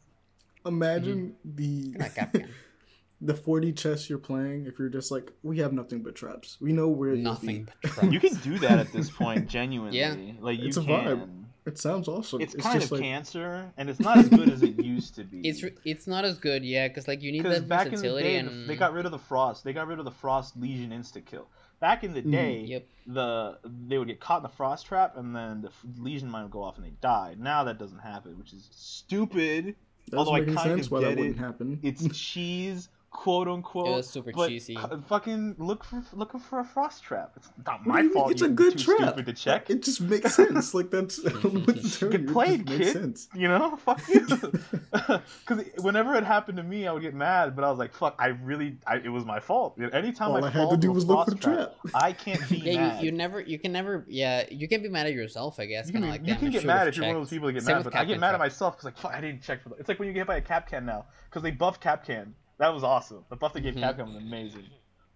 Imagine 0.66 1.36
mm-hmm. 1.48 1.56
the 1.56 1.92
Kinda 1.92 2.10
Kapkan. 2.10 2.50
the 3.22 3.34
40 3.34 3.74
chess 3.74 4.10
you're 4.10 4.20
playing. 4.20 4.66
If 4.66 4.80
you're 4.80 4.90
just 4.90 5.12
like, 5.12 5.32
we 5.44 5.60
have 5.60 5.74
nothing 5.74 6.02
but 6.02 6.16
traps. 6.16 6.58
We 6.60 6.74
know 6.74 6.88
where 6.88 7.14
you'll 7.14 7.24
Nothing 7.24 7.66
be." 7.66 7.72
but 7.82 7.92
traps. 7.92 8.14
You 8.14 8.20
can 8.20 8.36
do 8.36 8.60
that 8.60 8.80
at 8.80 8.92
this 8.92 9.10
point, 9.10 9.48
genuinely. 9.50 9.98
Yeah. 10.00 10.16
like 10.40 10.60
you 10.60 10.68
It's 10.68 10.78
a 10.78 10.84
can. 10.84 11.45
Vibe. 11.66 11.72
It 11.72 11.78
sounds 11.78 12.08
awesome. 12.08 12.42
It's, 12.42 12.54
It's, 12.54 12.64
kind 12.64 12.80
just 12.80 12.92
of 12.92 13.00
like 13.00 13.02
cancer, 13.02 13.72
and 13.78 13.90
it's 13.90 14.00
not 14.00 14.18
as 14.18 14.30
good 14.30 14.50
as 14.50 14.62
it 14.64 14.84
used 14.84 15.16
to 15.16 15.24
be. 15.24 15.42
It's 15.48 15.64
it's 15.84 16.08
not 16.08 16.26
as 16.26 16.38
good, 16.38 16.64
yeah, 16.64 16.88
because 16.88 17.08
like 17.08 17.22
you 17.22 17.32
need 17.32 17.44
that 17.44 17.68
back 17.68 17.88
in 17.88 17.92
the 17.94 17.98
versatility 17.98 18.24
day, 18.30 18.36
and 18.38 18.70
they 18.70 18.76
got 18.76 18.94
rid 18.94 19.06
of 19.06 19.12
the 19.12 19.20
frost. 19.20 19.64
They 19.64 19.74
got 19.74 19.88
rid 19.88 20.00
of 20.00 20.06
the 20.06 20.12
frost 20.12 20.56
Lesion 20.58 20.92
insta 20.92 21.24
kill. 21.26 21.48
Back 21.80 22.04
in 22.04 22.14
the 22.14 22.22
Mhm. 22.22 22.32
day, 22.32 22.60
Yep. 22.62 22.88
the 23.08 23.58
they 23.64 23.98
would 23.98 24.08
get 24.08 24.20
caught 24.20 24.38
in 24.38 24.44
the 24.44 24.50
frost 24.50 24.86
trap, 24.86 25.18
and 25.18 25.36
then 25.36 25.62
the 25.62 25.68
f- 25.70 25.86
Lesion 25.98 26.30
mine 26.30 26.44
would 26.44 26.52
go 26.52 26.64
off 26.64 26.78
and 26.78 26.86
they 26.86 26.94
died. 27.02 27.40
Now 27.40 27.64
that 27.66 27.78
doesn't 27.80 28.00
happen, 28.00 28.38
which 28.38 28.54
is 28.54 28.70
stupid. 28.72 29.76
doesn't 30.10 30.18
although 30.20 30.36
I 30.36 30.40
make 30.42 30.48
any 30.50 30.56
kind 30.58 30.70
sense 30.70 30.86
of 30.86 30.92
why 30.92 31.00
that 31.02 31.10
get 31.10 31.18
wouldn't 31.18 31.38
happen. 31.40 31.80
It's 31.84 32.08
cheese, 32.18 32.90
quote 33.16 33.48
unquote. 33.48 33.88
It 33.88 33.92
was 33.92 34.10
super 34.10 34.32
but 34.34 34.50
cheesy. 34.50 34.76
c- 34.76 34.82
fucking 35.08 35.56
look 35.58 35.84
for 35.84 36.04
looking 36.14 36.40
for 36.40 36.60
a 36.60 36.64
frost 36.66 37.02
trap. 37.04 37.32
It's 37.38 37.50
not 37.66 37.86
my 37.88 38.02
do 38.02 38.04
mean? 38.04 38.14
fault. 38.14 38.32
It's 38.32 38.42
you're 38.42 38.50
a 38.52 38.54
good 38.54 38.78
too 38.78 38.98
trap. 38.98 39.14
Stupid 39.14 39.26
to 39.28 39.34
check. 39.34 39.70
It 39.70 39.82
just 39.84 40.02
makes 40.02 40.36
sense. 40.36 40.74
Like 40.74 40.92
that's 40.92 41.26
I 41.26 41.30
don't 41.30 41.54
know 41.54 41.60
what 41.62 41.82
to 41.82 42.00
tell 42.00 42.10
Good 42.10 42.22
you. 42.22 42.28
It 42.28 42.34
played, 42.34 42.68
just 42.68 42.80
makes 42.80 42.92
kid. 42.94 43.02
sense. 43.02 43.28
You 43.34 43.48
know, 43.48 43.76
fuck 43.86 44.02
you. 44.10 44.26
Because 45.46 45.66
whenever 45.82 46.16
it 46.16 46.24
happened 46.24 46.58
to 46.58 46.64
me, 46.64 46.88
I 46.88 46.92
would 46.92 47.02
get 47.02 47.14
mad, 47.14 47.56
but 47.56 47.64
I 47.64 47.70
was 47.70 47.78
like, 47.78 47.94
"Fuck! 47.94 48.16
I 48.18 48.28
really, 48.28 48.78
I, 48.88 48.96
it 48.98 49.10
was 49.10 49.26
my 49.26 49.40
fault." 49.40 49.78
Anytime 49.94 50.32
All 50.32 50.44
I, 50.44 50.48
I 50.48 50.52
had 50.52 50.70
to 50.72 50.78
do 50.78 50.92
was 50.92 51.06
look 51.06 51.26
for 51.26 51.32
the 51.36 51.38
frost 51.42 51.72
trap. 51.84 51.94
I 51.94 52.12
can't 52.14 52.48
be 52.50 52.58
Yeah, 52.66 52.76
mad. 52.88 53.00
you, 53.02 53.06
you 53.08 53.12
never, 53.12 53.42
you 53.42 53.60
can 53.60 53.72
never, 53.72 54.06
yeah, 54.08 54.46
you 54.50 54.68
can 54.68 54.82
be 54.82 54.90
mad 54.90 55.06
at 55.06 55.14
yourself, 55.14 55.60
I 55.60 55.66
guess. 55.66 55.88
You 55.88 55.94
can, 55.94 56.02
Kind 56.02 56.16
of 56.16 56.22
like 56.22 56.28
you 56.28 56.36
can 56.36 56.48
I 56.48 56.52
get 56.52 56.62
should've 56.62 56.68
mad 56.68 56.88
if 56.88 56.98
you're 56.98 57.06
one 57.06 57.16
of 57.18 57.22
those 57.22 57.30
people 57.30 57.48
that 57.48 57.54
get 57.54 57.64
Same 57.64 57.76
mad, 57.78 57.86
with 57.86 57.94
but 57.94 58.00
I 58.00 58.06
get 58.06 58.20
mad 58.20 58.34
at 58.34 58.40
myself 58.40 58.76
because 58.76 58.86
like, 58.86 58.98
fuck, 58.98 59.14
I 59.14 59.22
didn't 59.22 59.42
check 59.44 59.62
for 59.62 59.70
the. 59.70 59.76
It's 59.76 59.88
like 59.90 60.00
when 60.00 60.08
you 60.08 60.14
get 60.14 60.22
hit 60.22 60.28
by 60.28 60.38
a 60.38 60.42
Kapkan 60.42 60.84
now 60.86 61.06
because 61.30 61.44
they 61.44 61.52
buffed 61.52 61.84
Kapkan. 61.84 62.32
That 62.58 62.74
was 62.74 62.84
awesome. 62.84 63.26
The 63.30 63.36
buff 63.36 63.54
they 63.54 63.62
gave 63.62 63.76
Mhm. 63.76 63.82
Kapkan 63.84 64.06
was 64.08 64.16
amazing. 64.16 64.66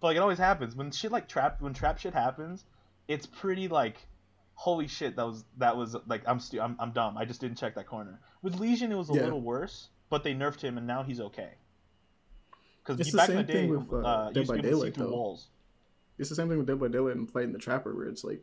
But 0.02 0.08
like 0.08 0.18
it 0.18 0.20
always 0.20 0.38
happens 0.38 0.76
when 0.76 0.92
shit 0.92 1.12
like 1.12 1.28
trap 1.28 1.62
when 1.62 1.74
trap 1.74 1.98
shit 2.00 2.14
happens, 2.14 2.66
it's 3.08 3.26
pretty 3.26 3.68
like, 3.68 4.08
holy 4.56 4.88
shit, 4.88 5.16
that 5.16 5.26
was 5.26 5.46
that 5.58 5.76
was 5.78 5.96
like 6.08 6.24
I'm 6.28 6.40
stu- 6.40 6.62
I'm 6.62 6.76
I'm 6.80 6.92
dumb. 6.92 7.18
I 7.18 7.26
just 7.26 7.42
didn't 7.42 7.58
check 7.58 7.76
that 7.76 7.88
corner. 7.88 8.20
With 8.42 8.60
Lesion, 8.60 8.92
it 8.92 8.96
was 8.98 9.10
a 9.10 9.14
Yeah. 9.14 9.24
little 9.24 9.42
worse, 9.42 9.90
but 10.10 10.24
they 10.24 10.34
nerfed 10.34 10.62
him 10.62 10.78
and 10.78 10.86
now 10.88 11.04
he's 11.04 11.20
okay. 11.20 11.54
Because 12.84 13.00
It's 13.00 13.12
the 13.12 13.18
back 13.18 13.30
in 13.30 13.36
the 13.36 13.42
same 13.42 13.46
day, 13.48 13.54
thing 13.54 13.70
with, 13.70 13.94
uh, 13.94 13.98
uh, 14.08 14.32
Dead 14.32 14.48
by 14.48 14.54
be 14.56 14.60
able 14.60 14.62
to 14.62 14.68
see 14.68 14.70
Daylight, 14.72 14.94
though. 14.96 15.10
walls. 15.12 15.48
It's 16.18 16.30
the 16.30 16.36
same 16.36 16.50
thing 16.50 16.58
with 16.58 16.68
Dead 16.68 16.80
by 16.80 16.88
Daylight 16.88 17.16
and 17.18 17.30
fighting 17.30 17.52
the 17.54 17.60
Trapper, 17.60 17.94
where 17.96 18.08
it's 18.08 18.24
like, 18.24 18.42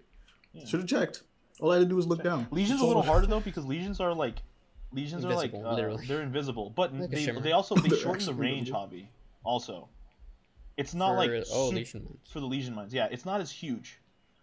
Yeah. 0.53 0.65
should 0.67 0.81
have 0.81 0.89
checked. 0.89 1.23
All 1.61 1.73
I 1.73 1.77
had 1.77 1.85
to 1.85 1.89
do 1.89 1.97
was 1.97 2.07
look 2.07 2.23
down. 2.23 2.47
Lesions 2.51 2.81
a 2.81 2.87
little 2.87 3.03
harder 3.11 3.27
though 3.27 3.41
because 3.41 3.65
legions 3.67 3.99
are 4.01 4.15
like 4.15 4.43
Lesions 4.93 5.25
are 5.25 5.35
like 5.35 5.53
uh, 5.53 5.75
literally. 5.75 6.07
they're 6.07 6.23
invisible, 6.23 6.71
but 6.71 6.95
Like 6.95 7.11
they, 7.11 7.27
they 7.27 7.53
also 7.53 7.75
they 7.75 7.95
shorten 7.97 8.25
the 8.27 8.35
range 8.35 8.71
hobby. 8.71 9.11
Also, 9.45 9.89
it's 10.77 10.95
not 10.95 11.11
For- 11.13 11.17
like 11.17 11.45
oh, 11.53 11.71
su- 11.71 11.77
Lesion 11.77 12.05
ones. 12.05 12.29
for 12.31 12.41
the 12.41 12.47
Lesion 12.47 12.75
mines. 12.75 12.93
Yeah, 12.95 13.09
it's 13.11 13.25
not 13.25 13.41
as 13.41 13.51
huge 13.51 13.99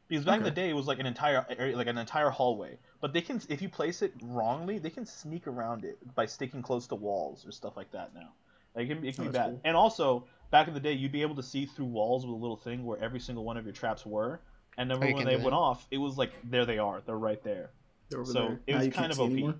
because 0.07 0.25
back 0.25 0.37
in 0.39 0.43
the 0.43 0.51
day 0.51 0.69
it 0.69 0.75
was 0.75 0.85
like 0.87 0.99
an 0.99 1.05
entire 1.05 1.45
area, 1.57 1.75
like 1.77 1.87
an 1.87 1.97
entire 1.97 2.29
hallway. 2.29 2.77
But 3.01 3.13
they 3.13 3.21
can 3.21 3.41
if 3.49 3.61
you 3.61 3.69
place 3.69 4.01
it 4.01 4.13
wrongly, 4.21 4.77
they 4.79 4.89
can 4.89 5.05
sneak 5.05 5.47
around 5.47 5.85
it 5.85 5.97
by 6.15 6.25
sticking 6.25 6.61
close 6.61 6.87
to 6.87 6.95
walls 6.95 7.45
or 7.47 7.51
stuff 7.51 7.75
like 7.77 7.91
that. 7.91 8.13
Now, 8.13 8.29
like, 8.75 8.89
it 8.89 8.95
can, 8.95 9.05
it 9.05 9.15
can 9.15 9.23
Oh, 9.25 9.27
be 9.27 9.33
bad. 9.33 9.45
cool. 9.51 9.61
And 9.63 9.75
also 9.75 10.25
back 10.51 10.67
in 10.67 10.73
the 10.73 10.79
day, 10.79 10.93
you'd 10.93 11.11
be 11.11 11.21
able 11.21 11.35
to 11.35 11.43
see 11.43 11.65
through 11.65 11.85
walls 11.85 12.25
with 12.25 12.33
a 12.33 12.37
little 12.37 12.57
thing 12.57 12.85
where 12.85 13.01
every 13.03 13.19
single 13.19 13.43
one 13.43 13.57
of 13.57 13.65
your 13.65 13.73
traps 13.73 14.05
were. 14.05 14.39
And 14.77 14.89
then 14.89 14.97
Oh, 14.97 15.13
when 15.13 15.25
they 15.25 15.35
went 15.35 15.53
off, 15.53 15.85
it 15.91 15.97
was 15.99 16.17
like 16.17 16.31
there 16.43 16.65
they 16.65 16.79
are. 16.79 17.01
They're 17.05 17.15
right 17.17 17.41
there. 17.43 17.69
They're 18.09 18.21
over 18.21 18.31
So, 18.31 18.39
there. 18.47 18.59
it 18.67 18.75
was 18.75 18.85
you 18.87 18.91
kind 18.91 19.11
of 19.11 19.17
see 19.17 19.23
OP. 19.23 19.31
anymore. 19.31 19.55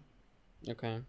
Okay. 0.70 1.00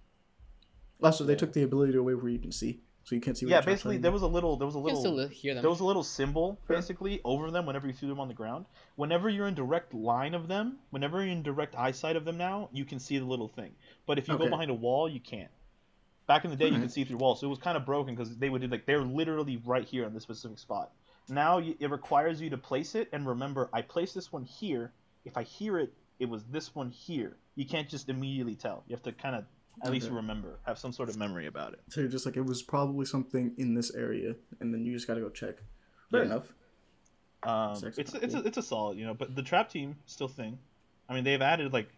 Also, 1.02 1.24
they 1.24 1.34
took 1.36 1.52
the 1.52 1.62
ability 1.62 1.96
away 1.96 2.14
where 2.14 2.28
you 2.30 2.38
can 2.38 2.52
see, 2.52 2.80
so 3.02 3.14
you 3.14 3.20
can't 3.20 3.36
see. 3.36 3.46
where 3.46 3.50
yeah, 3.50 3.56
your 3.56 3.62
traps 3.62 3.66
are 3.66 3.74
basically 3.90 3.96
there 3.98 4.12
was 4.12 4.22
a 4.22 4.26
little 4.26 4.56
there 4.56 4.66
was 4.66 4.74
a 4.74 4.78
You 4.78 4.84
can 4.86 4.96
still 4.96 5.12
little 5.12 5.28
li- 5.28 5.34
hear 5.34 5.54
them. 5.54 5.62
there 5.62 5.70
was 5.70 5.80
a 5.80 5.84
little 5.84 6.04
symbol 6.04 6.58
Sure. 6.66 6.76
basically 6.76 7.20
over 7.24 7.50
them 7.50 7.66
whenever 7.66 7.86
you 7.86 7.92
threw 7.92 8.08
them 8.08 8.20
on 8.20 8.28
the 8.28 8.34
ground. 8.34 8.64
Whenever 8.96 9.28
you're 9.28 9.48
in 9.48 9.54
direct 9.54 9.92
line 9.92 10.34
of 10.34 10.48
them, 10.48 10.78
whenever 10.90 11.22
you're 11.22 11.32
in 11.32 11.42
direct 11.42 11.74
eyesight 11.76 12.16
of 12.16 12.24
them 12.24 12.36
now, 12.38 12.68
you 12.72 12.84
can 12.84 12.98
see 12.98 13.18
the 13.18 13.24
little 13.24 13.48
thing. 13.48 13.72
But 14.06 14.18
if 14.18 14.28
you 14.28 14.38
go 14.38 14.48
behind 14.48 14.70
a 14.70 14.74
wall, 14.74 15.08
you 15.08 15.20
can't. 15.20 15.50
Back 16.26 16.44
in 16.46 16.50
the 16.50 16.56
day, 16.56 16.68
you 16.68 16.80
could 16.80 16.90
see 16.90 17.04
through 17.04 17.18
walls, 17.18 17.40
so 17.40 17.46
it 17.46 17.50
was 17.50 17.58
kind 17.58 17.76
of 17.76 17.84
broken 17.84 18.14
because 18.14 18.34
they 18.38 18.48
would 18.48 18.62
do 18.62 18.68
like 18.68 18.86
they're 18.86 19.02
literally 19.02 19.60
right 19.66 19.84
here 19.84 20.06
on 20.06 20.14
this 20.14 20.22
specific 20.22 20.58
spot. 20.58 20.92
Now 21.28 21.58
it 21.58 21.90
requires 21.90 22.40
you 22.40 22.48
to 22.50 22.56
place 22.58 22.94
it 22.94 23.08
and 23.12 23.26
remember 23.26 23.68
I 23.72 23.82
place 23.82 24.12
this 24.14 24.32
one 24.32 24.44
here. 24.44 24.92
If 25.26 25.36
I 25.36 25.42
hear 25.42 25.78
it, 25.78 25.92
it 26.18 26.28
was 26.28 26.44
this 26.44 26.74
one 26.74 26.90
here. 26.90 27.36
You 27.56 27.66
can't 27.66 27.88
just 27.88 28.08
immediately 28.08 28.54
tell. 28.54 28.84
You 28.88 28.94
have 28.94 29.02
to 29.04 29.12
kind 29.12 29.36
of 29.36 29.44
at 29.84 29.90
least 29.90 30.08
remember, 30.10 30.58
have 30.66 30.78
some 30.78 30.92
sort 30.92 31.08
of 31.08 31.16
memory 31.16 31.46
about 31.46 31.72
it. 31.72 31.80
So 31.90 32.00
you're 32.00 32.08
just 32.10 32.26
like 32.26 32.36
it 32.36 32.44
was 32.46 32.62
probably 32.62 33.06
something 33.06 33.54
in 33.58 33.74
this 33.74 33.92
area, 33.94 34.36
and 34.60 34.72
then 34.72 34.84
you 34.84 34.92
just 34.92 35.06
gotta 35.06 35.20
go 35.20 35.30
check. 35.30 35.56
Fair 36.10 36.20
Yeah. 36.20 36.26
enough. 36.26 36.52
Um, 37.42 37.72
It's 37.84 37.98
it's 37.98 38.10
cool. 38.12 38.40
a, 38.40 38.44
it's 38.44 38.56
a 38.56 38.62
solid, 38.62 38.96
you 38.98 39.04
know, 39.04 39.14
but 39.14 39.34
the 39.34 39.42
trap 39.42 39.68
team 39.68 39.96
still 40.06 40.28
thing. 40.28 40.58
I 41.08 41.14
mean, 41.14 41.24
they've 41.24 41.42
added 41.42 41.72
like, 41.72 41.88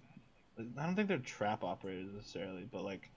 I 0.58 0.84
don't 0.86 0.96
think 0.96 1.06
they're 1.08 1.18
trap 1.18 1.62
operators 1.62 2.08
necessarily, 2.14 2.66
but 2.70 2.82
like, 2.82 3.10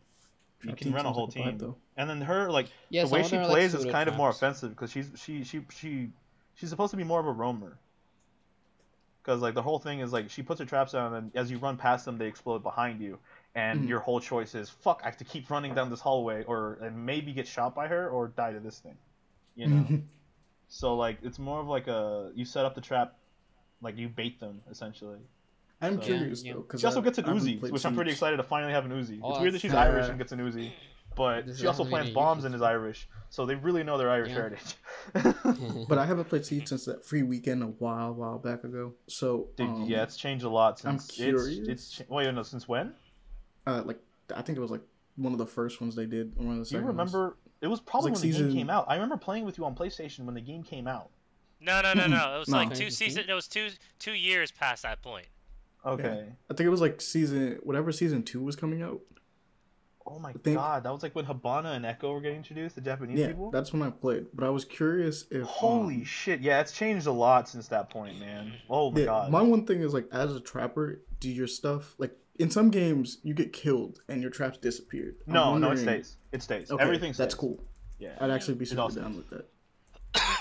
you 0.64 0.76
can 0.76 0.92
run 0.94 1.06
a 1.06 1.12
whole 1.12 1.28
like 1.28 1.36
a 1.46 1.50
team. 1.50 1.58
though. 1.58 1.78
And 1.98 2.10
then 2.10 2.22
her 2.22 2.52
like 2.52 2.68
Yeah, 2.90 3.06
the 3.06 3.10
way 3.14 3.24
she 3.24 3.30
them 3.32 3.40
are, 3.40 3.44
like, 3.44 3.52
plays 3.52 3.74
is 3.74 3.82
pseudo 3.82 3.92
kind 3.94 4.10
of 4.10 4.16
more 4.16 4.30
offensive 4.30 4.72
because 4.72 4.92
she's 4.92 5.10
she 5.16 5.44
she 5.44 5.62
she 5.70 6.10
she's 6.56 6.70
supposed 6.70 6.92
to 6.92 6.98
be 6.98 7.04
more 7.06 7.20
of 7.20 7.26
a 7.26 7.32
roamer. 7.32 7.80
Because 9.30 9.44
like 9.44 9.54
the 9.54 9.62
whole 9.62 9.78
thing 9.78 10.00
is 10.00 10.12
like 10.12 10.32
she 10.32 10.42
puts 10.42 10.60
her 10.60 10.66
traps 10.66 10.94
down 10.94 11.14
and 11.14 11.30
as 11.36 11.52
you 11.52 11.60
run 11.60 11.78
past 11.78 12.04
them 12.04 12.18
they 12.18 12.26
explode 12.26 12.64
behind 12.64 13.00
you 13.00 13.20
and 13.54 13.82
Mhm. 13.84 13.88
your 13.88 14.00
whole 14.00 14.20
choice 14.20 14.56
is 14.56 14.72
fuck 14.72 15.02
I 15.04 15.06
have 15.06 15.18
to 15.18 15.24
keep 15.24 15.52
running 15.52 15.76
down 15.76 15.92
this 15.92 16.00
hallway 16.02 16.44
or 16.46 16.80
and 16.82 17.06
maybe 17.06 17.32
get 17.32 17.46
shot 17.48 17.76
by 17.76 17.88
her 17.90 18.10
or 18.10 18.30
die 18.30 18.54
to 18.54 18.60
this 18.60 18.80
thing, 18.80 18.98
you 19.56 19.68
know. 19.68 20.02
So 20.68 20.96
like 20.96 21.20
it's 21.22 21.38
more 21.38 21.60
of 21.60 21.68
like 21.68 21.88
a 21.88 22.32
you 22.34 22.44
set 22.44 22.66
up 22.66 22.74
the 22.74 22.82
trap, 22.82 23.18
like 23.84 23.98
you 23.98 24.10
bait 24.10 24.40
them 24.40 24.64
essentially. 24.72 25.20
I'm 25.80 25.98
So- 25.98 26.08
curious 26.08 26.44
Yeah, 26.44 26.54
though, 26.54 26.62
because 26.62 26.82
She 26.82 26.88
also 26.88 27.02
gets 27.02 27.20
an 27.20 27.26
Uzi, 27.26 27.62
which 27.62 27.86
I'm 27.86 27.94
pretty 27.94 28.10
excited 28.12 28.38
to 28.38 28.44
finally 28.44 28.74
have 28.74 28.86
an 28.86 28.92
Uzi. 28.94 29.20
Oh, 29.22 29.30
it's 29.34 29.42
weird 29.42 29.54
that 29.54 29.62
she's 29.62 29.72
that's- 29.74 29.94
Irish 29.94 30.06
Uh, 30.08 30.10
and 30.10 30.18
gets 30.18 30.32
an 30.32 30.40
Uzi, 30.40 30.72
but 31.16 31.46
This 31.48 31.60
she 31.60 31.68
also 31.68 31.84
plants 31.86 32.12
bombs 32.12 32.44
Uzi. 32.44 32.48
and 32.48 32.56
is 32.56 32.62
Irish, 32.62 33.08
so 33.30 33.46
they 33.46 33.56
really 33.56 33.84
know 33.84 33.98
their 33.98 34.10
Irish 34.10 34.30
Yeah. 34.30 34.36
heritage. 34.36 34.76
But 35.88 35.98
I 35.98 36.06
haven't 36.06 36.26
played 36.30 36.46
Siege 36.46 36.68
since 36.68 36.86
that 36.86 37.04
free 37.06 37.24
weekend 37.24 37.64
a 37.64 37.68
while, 37.68 38.14
while 38.14 38.38
back 38.38 38.64
ago. 38.64 38.94
So 39.08 39.50
Dude, 39.56 39.68
um, 39.68 39.86
yeah, 39.88 40.04
it's 40.04 40.18
changed 40.18 40.46
a 40.46 40.50
lot 40.50 40.80
since. 40.80 40.90
I'm 40.90 41.00
since 41.00 41.12
curious. 41.16 41.60
it's 41.60 41.70
it's 41.70 41.90
cha- 41.98 42.04
wait 42.10 42.34
no 42.34 42.44
since 42.44 42.68
when? 42.68 42.94
uh, 43.68 43.82
like 43.86 44.00
I 44.36 44.42
think 44.42 44.58
it 44.58 44.62
was 44.62 44.72
like 44.72 44.82
one 45.16 45.34
of 45.34 45.40
the 45.40 45.46
first 45.46 45.82
ones 45.82 45.96
they 45.96 46.06
did. 46.06 46.36
One 46.38 46.60
of 46.60 46.66
the 46.66 46.70
Do 46.70 46.76
you 46.76 46.82
second 46.82 46.96
ones. 46.98 47.14
remember? 47.14 47.38
It 47.62 47.68
was 47.68 47.82
probably 47.82 48.12
like 48.12 48.22
when 48.22 48.32
the 48.32 48.38
game 48.40 48.54
came 48.54 48.70
out. 48.70 48.86
I 48.88 48.94
remember 48.96 49.18
playing 49.18 49.44
with 49.46 49.58
you 49.58 49.66
on 49.66 49.76
PlayStation 49.76 50.20
when 50.26 50.36
the 50.36 50.42
game 50.42 50.64
came 50.64 50.88
out. 50.88 51.10
No, 51.60 51.82
no, 51.82 51.94
no, 51.94 52.08
no. 52.08 52.36
It 52.36 52.40
was 52.40 52.48
No. 52.48 52.58
like 52.60 52.70
two 52.70 52.86
Season 52.90 52.92
seasons. 53.10 53.26
It 53.30 53.34
was 53.34 53.48
two 53.50 53.68
two 54.00 54.14
years 54.14 54.52
past 54.52 54.84
that 54.84 55.02
point. 55.02 55.28
Okay. 55.86 56.26
I 56.50 56.54
think 56.54 56.68
it 56.68 56.70
was 56.70 56.82
like 56.82 57.02
season 57.02 57.60
whatever 57.64 57.92
season 57.92 58.24
two 58.24 58.42
was 58.44 58.56
coming 58.56 58.82
out. 58.82 59.02
Oh 60.12 60.18
my 60.18 60.34
think- 60.34 60.58
god, 60.58 60.84
that 60.84 60.92
was 60.92 61.04
like 61.04 61.16
when 61.16 61.26
Hibana 61.26 61.76
and 61.76 61.86
Echo 61.86 62.12
were 62.12 62.22
getting 62.22 62.38
introduced, 62.38 62.76
the 62.76 62.82
Japanese 62.82 63.20
yeah, 63.20 63.28
people. 63.28 63.52
that's 63.52 63.72
when 63.72 63.84
I 63.84 63.92
played. 63.92 64.28
But 64.34 64.46
I 64.46 64.50
was 64.50 64.66
curious 64.66 65.26
if 65.30 65.44
Holy 65.44 65.96
um, 65.96 66.04
shit! 66.04 66.42
Yeah, 66.42 66.60
it's 66.62 66.72
changed 66.72 67.06
a 67.06 67.12
lot 67.12 67.48
since 67.48 67.68
that 67.68 67.90
point, 67.90 68.20
man. 68.20 68.54
Oh 68.70 68.92
my 68.92 69.02
yeah, 69.02 69.06
god. 69.06 69.32
my 69.32 69.42
one 69.42 69.66
thing 69.66 69.82
is 69.82 69.94
like 69.94 70.08
as 70.12 70.36
a 70.36 70.40
trapper, 70.40 71.02
do 71.20 71.30
your 71.30 71.48
stuff 71.48 71.96
like 72.00 72.18
in 72.40 72.50
some 72.50 72.70
games 72.72 73.20
you 73.22 73.34
get 73.34 73.54
killed 73.54 74.02
and 74.08 74.22
your 74.22 74.32
traps 74.32 74.58
disappeared. 74.58 75.18
No, 75.28 75.58
no, 75.58 75.72
it 75.72 75.78
stays. 75.78 76.18
It 76.32 76.42
stays. 76.42 76.72
Okay, 76.72 76.82
Everything 76.82 77.14
stays. 77.14 77.18
that's 77.18 77.36
cool. 77.36 77.62
Yeah. 78.00 78.16
I'd 78.20 78.32
actually 78.32 78.56
be 78.56 78.66
super 78.66 78.90
down 78.90 79.18
with 79.18 79.30
that. 79.30 79.50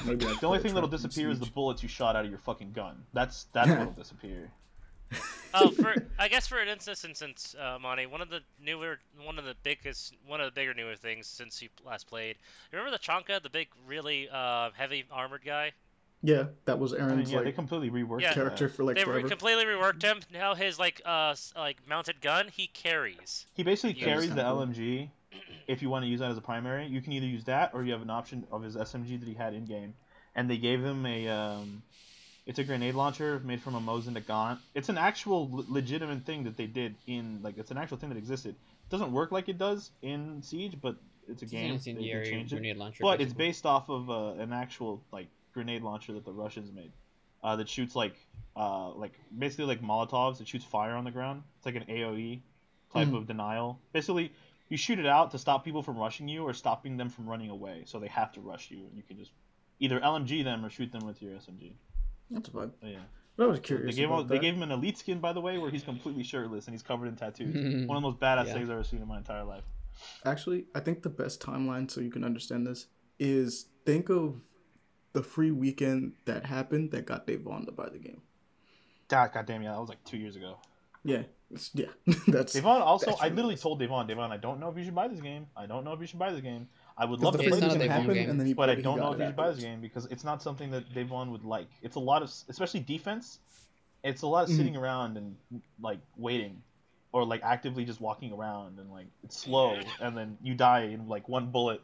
Maybe 0.04 0.24
The 0.24 0.46
only 0.46 0.60
thing 0.60 0.74
that'll 0.74 0.88
disappear 0.88 1.28
is 1.28 1.40
the 1.40 1.46
bullets 1.46 1.82
you 1.82 1.88
shot 1.88 2.16
out 2.16 2.24
of 2.24 2.30
your 2.30 2.38
fucking 2.38 2.72
gun. 2.72 3.04
That's 3.12 3.44
that's 3.52 3.68
what'll 3.68 3.92
disappear. 3.92 4.50
Oh, 5.54 5.70
for 5.80 5.96
I 6.18 6.28
guess 6.28 6.46
for 6.46 6.58
an 6.58 6.68
instance, 6.68 7.00
since 7.18 7.54
uh, 7.58 7.78
Monty, 7.80 8.06
one 8.06 8.20
of 8.20 8.28
the 8.28 8.40
newer, 8.62 8.98
one 9.24 9.38
of 9.38 9.44
the 9.44 9.54
biggest, 9.62 10.14
one 10.26 10.40
of 10.40 10.46
the 10.46 10.52
bigger 10.52 10.74
newer 10.74 10.96
things 10.96 11.26
since 11.26 11.62
you 11.62 11.68
last 11.84 12.06
played. 12.06 12.36
You 12.72 12.78
remember 12.78 12.96
the 12.96 13.02
Chonka, 13.02 13.42
the 13.42 13.50
big, 13.50 13.68
really 13.86 14.28
uh, 14.30 14.70
heavy 14.76 15.04
armored 15.10 15.44
guy? 15.44 15.72
Yeah, 16.22 16.46
that 16.64 16.78
was 16.78 16.92
I 16.92 16.98
mean, 16.98 17.08
Aaron's 17.10 17.32
yeah, 17.32 17.42
they 17.42 17.52
completely 17.52 17.90
reworked 17.90 18.22
Yeah. 18.22 18.30
that. 18.30 18.34
character 18.34 18.68
for 18.68 18.82
like 18.84 18.96
they 18.96 19.04
forever. 19.04 19.28
completely 19.28 19.64
reworked 19.64 20.02
him. 20.02 20.20
Now 20.32 20.54
his 20.54 20.78
like 20.78 21.00
uh 21.04 21.34
like 21.56 21.86
mounted 21.88 22.20
gun, 22.20 22.48
he 22.52 22.66
carries. 22.66 23.46
He 23.54 23.62
basically 23.62 24.00
Yeah, 24.00 24.06
carries 24.06 24.30
the 24.30 24.36
that's 24.36 24.48
kinda 24.48 24.66
LMG. 24.66 25.10
If 25.68 25.82
you 25.82 25.90
want 25.90 26.04
to 26.04 26.08
use 26.08 26.20
that 26.20 26.30
as 26.30 26.38
a 26.38 26.40
primary, 26.40 26.86
you 26.86 27.00
can 27.00 27.12
either 27.12 27.26
use 27.26 27.44
that 27.44 27.70
or 27.72 27.84
you 27.84 27.92
have 27.92 28.02
an 28.02 28.10
option 28.10 28.46
of 28.50 28.62
his 28.62 28.74
SMG 28.74 29.20
that 29.20 29.28
he 29.28 29.34
had 29.34 29.54
in 29.54 29.64
game. 29.64 29.94
And 30.34 30.50
they 30.50 30.56
gave 30.56 30.82
him 30.82 31.04
a, 31.06 31.28
um, 31.28 31.82
it's 32.48 32.58
a 32.58 32.64
grenade 32.64 32.94
launcher 32.94 33.40
made 33.44 33.60
from 33.60 33.74
a 33.76 33.80
Mosin 33.80 34.14
Nagant. 34.20 34.58
It's 34.74 34.88
an 34.88 34.98
actual 34.98 35.48
le- 35.52 35.64
legitimate 35.68 36.24
thing 36.24 36.44
that 36.44 36.56
they 36.56 36.66
did 36.66 36.96
in, 37.06 37.40
like, 37.42 37.58
it's 37.58 37.70
an 37.70 37.76
actual 37.78 37.98
thing 37.98 38.08
that 38.08 38.18
existed. 38.18 38.54
It 38.56 38.90
doesn't 38.90 39.12
work 39.12 39.30
like 39.30 39.48
it 39.48 39.58
does 39.58 39.90
in 40.02 40.42
Siege, 40.42 40.76
but 40.80 40.96
it's 41.28 41.42
a 41.42 41.44
It's 41.44 41.52
game. 41.52 41.62
They, 41.62 41.68
they 41.68 41.74
incendiary 41.74 42.30
changed 42.30 42.52
it. 42.52 42.56
grenade 42.56 42.76
launcher. 42.78 43.02
But 43.02 43.20
it's 43.20 43.34
based 43.34 43.66
off 43.66 43.90
of 43.90 44.08
uh, 44.10 44.40
an 44.42 44.52
actual 44.52 45.02
like 45.12 45.28
grenade 45.52 45.82
launcher 45.82 46.14
that 46.14 46.24
the 46.24 46.32
Russians 46.32 46.72
made, 46.74 46.90
uh, 47.44 47.56
that 47.56 47.68
shoots 47.68 47.94
like 47.94 48.14
uh, 48.56 48.90
like 48.92 49.12
basically 49.38 49.66
like 49.66 49.82
Molotovs. 49.82 50.40
It 50.40 50.48
shoots 50.48 50.64
fire 50.64 50.94
on 50.94 51.04
the 51.04 51.10
ground. 51.10 51.42
It's 51.58 51.66
like 51.66 51.76
an 51.76 51.84
AOE 51.88 52.40
type 52.94 53.08
Mhm. 53.08 53.16
of 53.18 53.26
denial. 53.26 53.78
Basically, 53.92 54.32
you 54.70 54.76
shoot 54.78 54.98
it 54.98 55.06
out 55.06 55.30
to 55.32 55.38
stop 55.38 55.64
people 55.66 55.82
from 55.82 55.98
rushing 55.98 56.26
you 56.28 56.42
or 56.44 56.54
stopping 56.54 56.96
them 56.96 57.10
from 57.10 57.28
running 57.28 57.50
away. 57.50 57.82
So 57.84 57.98
they 58.00 58.08
have 58.08 58.32
to 58.32 58.40
rush 58.40 58.70
you, 58.70 58.78
and 58.78 58.96
you 58.96 59.02
can 59.06 59.18
just 59.18 59.32
either 59.80 60.00
LMG 60.00 60.42
them 60.42 60.64
or 60.64 60.70
shoot 60.70 60.90
them 60.90 61.04
with 61.06 61.20
your 61.22 61.34
SMG. 61.34 61.74
That's 62.30 62.48
fine. 62.48 62.72
But 62.80 62.90
yeah, 62.90 62.98
But 63.36 63.44
I 63.44 63.46
was 63.46 63.58
they 63.60 63.64
curious. 63.66 63.96
gave 63.96 64.08
about 64.08 64.22
him, 64.22 64.28
they 64.28 64.38
gave 64.38 64.54
him 64.54 64.62
an 64.62 64.70
elite 64.70 64.98
skin 64.98 65.18
by 65.20 65.32
the 65.32 65.40
way, 65.40 65.58
where 65.58 65.70
he's 65.70 65.82
completely 65.84 66.22
shirtless 66.22 66.66
and 66.66 66.74
he's 66.74 66.82
covered 66.82 67.06
in 67.08 67.16
tattoos. 67.16 67.54
Hmm. 67.54 67.86
One 67.86 67.96
of 67.96 68.02
the 68.02 68.08
most 68.10 68.20
badass 68.20 68.46
Yeah. 68.46 68.52
things 68.54 68.68
I've 68.68 68.74
ever 68.74 68.84
seen 68.84 69.00
in 69.02 69.08
my 69.08 69.18
entire 69.18 69.44
life. 69.44 69.64
Actually, 70.24 70.66
I 70.74 70.80
think 70.80 71.02
the 71.02 71.08
best 71.10 71.40
timeline 71.40 71.90
so 71.90 72.00
you 72.00 72.10
can 72.10 72.24
understand 72.24 72.66
this 72.66 72.86
is 73.18 73.66
think 73.84 74.08
of 74.10 74.42
the 75.12 75.22
free 75.22 75.50
weekend 75.50 76.12
that 76.26 76.46
happened 76.46 76.92
that 76.92 77.06
got 77.06 77.26
Devon 77.26 77.66
to 77.66 77.72
buy 77.72 77.88
the 77.88 77.98
game. 77.98 78.22
God, 79.08 79.32
God 79.32 79.46
damn 79.46 79.62
yeah, 79.62 79.72
that 79.72 79.80
was 79.80 79.88
like 79.88 80.04
two 80.04 80.18
years 80.18 80.36
ago. 80.36 80.58
Yeah, 81.04 81.22
yeah. 81.74 81.86
that's 82.28 82.52
Devon 82.52 82.82
also, 82.82 83.06
That's 83.06 83.22
I 83.22 83.28
literally 83.28 83.56
told 83.56 83.78
Devon, 83.80 84.06
Devon, 84.06 84.30
I 84.30 84.36
don't 84.36 84.60
know 84.60 84.68
if 84.68 84.76
you 84.76 84.84
should 84.84 84.94
buy 84.94 85.08
this 85.08 85.20
game. 85.20 85.46
I 85.56 85.66
don't 85.66 85.82
know 85.84 85.92
if 85.94 86.00
you 86.00 86.06
should 86.06 86.18
buy 86.18 86.30
this 86.30 86.42
game. 86.42 86.68
I 87.00 87.04
would 87.04 87.20
because 87.20 87.24
love 87.26 87.32
the 87.34 87.38
to 87.38 87.44
It's 87.48 87.58
free 87.58 87.60
play 87.60 87.68
this 87.68 87.76
a 87.76 87.78
weekend 87.78 87.80
Dave 87.80 87.90
game, 87.90 88.06
Vaughn 88.06 88.14
game. 88.16 88.30
and 88.30 88.40
then 88.40 88.46
he 88.48 88.54
but 88.54 88.70
I 88.70 88.74
don't 88.74 88.98
know 88.98 89.12
if 89.12 89.20
you 89.20 89.26
should 89.26 89.36
buy 89.36 89.50
this 89.50 89.60
game 89.60 89.80
because 89.80 90.06
it's 90.06 90.24
not 90.24 90.42
something 90.42 90.70
that 90.72 90.92
Devon 90.94 91.30
would 91.30 91.44
like. 91.44 91.68
It's 91.82 91.96
a 91.96 92.00
lot 92.00 92.22
of, 92.22 92.30
especially 92.48 92.80
defense. 92.80 93.38
It's 94.02 94.22
a 94.22 94.26
lot 94.26 94.44
of 94.44 94.50
Mhm. 94.50 94.56
sitting 94.56 94.76
around 94.76 95.16
and 95.16 95.36
like 95.80 96.00
waiting, 96.16 96.62
or 97.12 97.24
like 97.24 97.42
actively 97.44 97.84
just 97.84 98.00
walking 98.00 98.32
around 98.32 98.78
and 98.80 98.90
like 98.90 99.06
it's 99.22 99.36
slow, 99.38 99.94
and 100.00 100.16
then 100.16 100.38
you 100.42 100.54
die 100.54 100.82
in 100.86 101.08
like 101.08 101.28
one 101.28 101.50
bullet, 101.50 101.80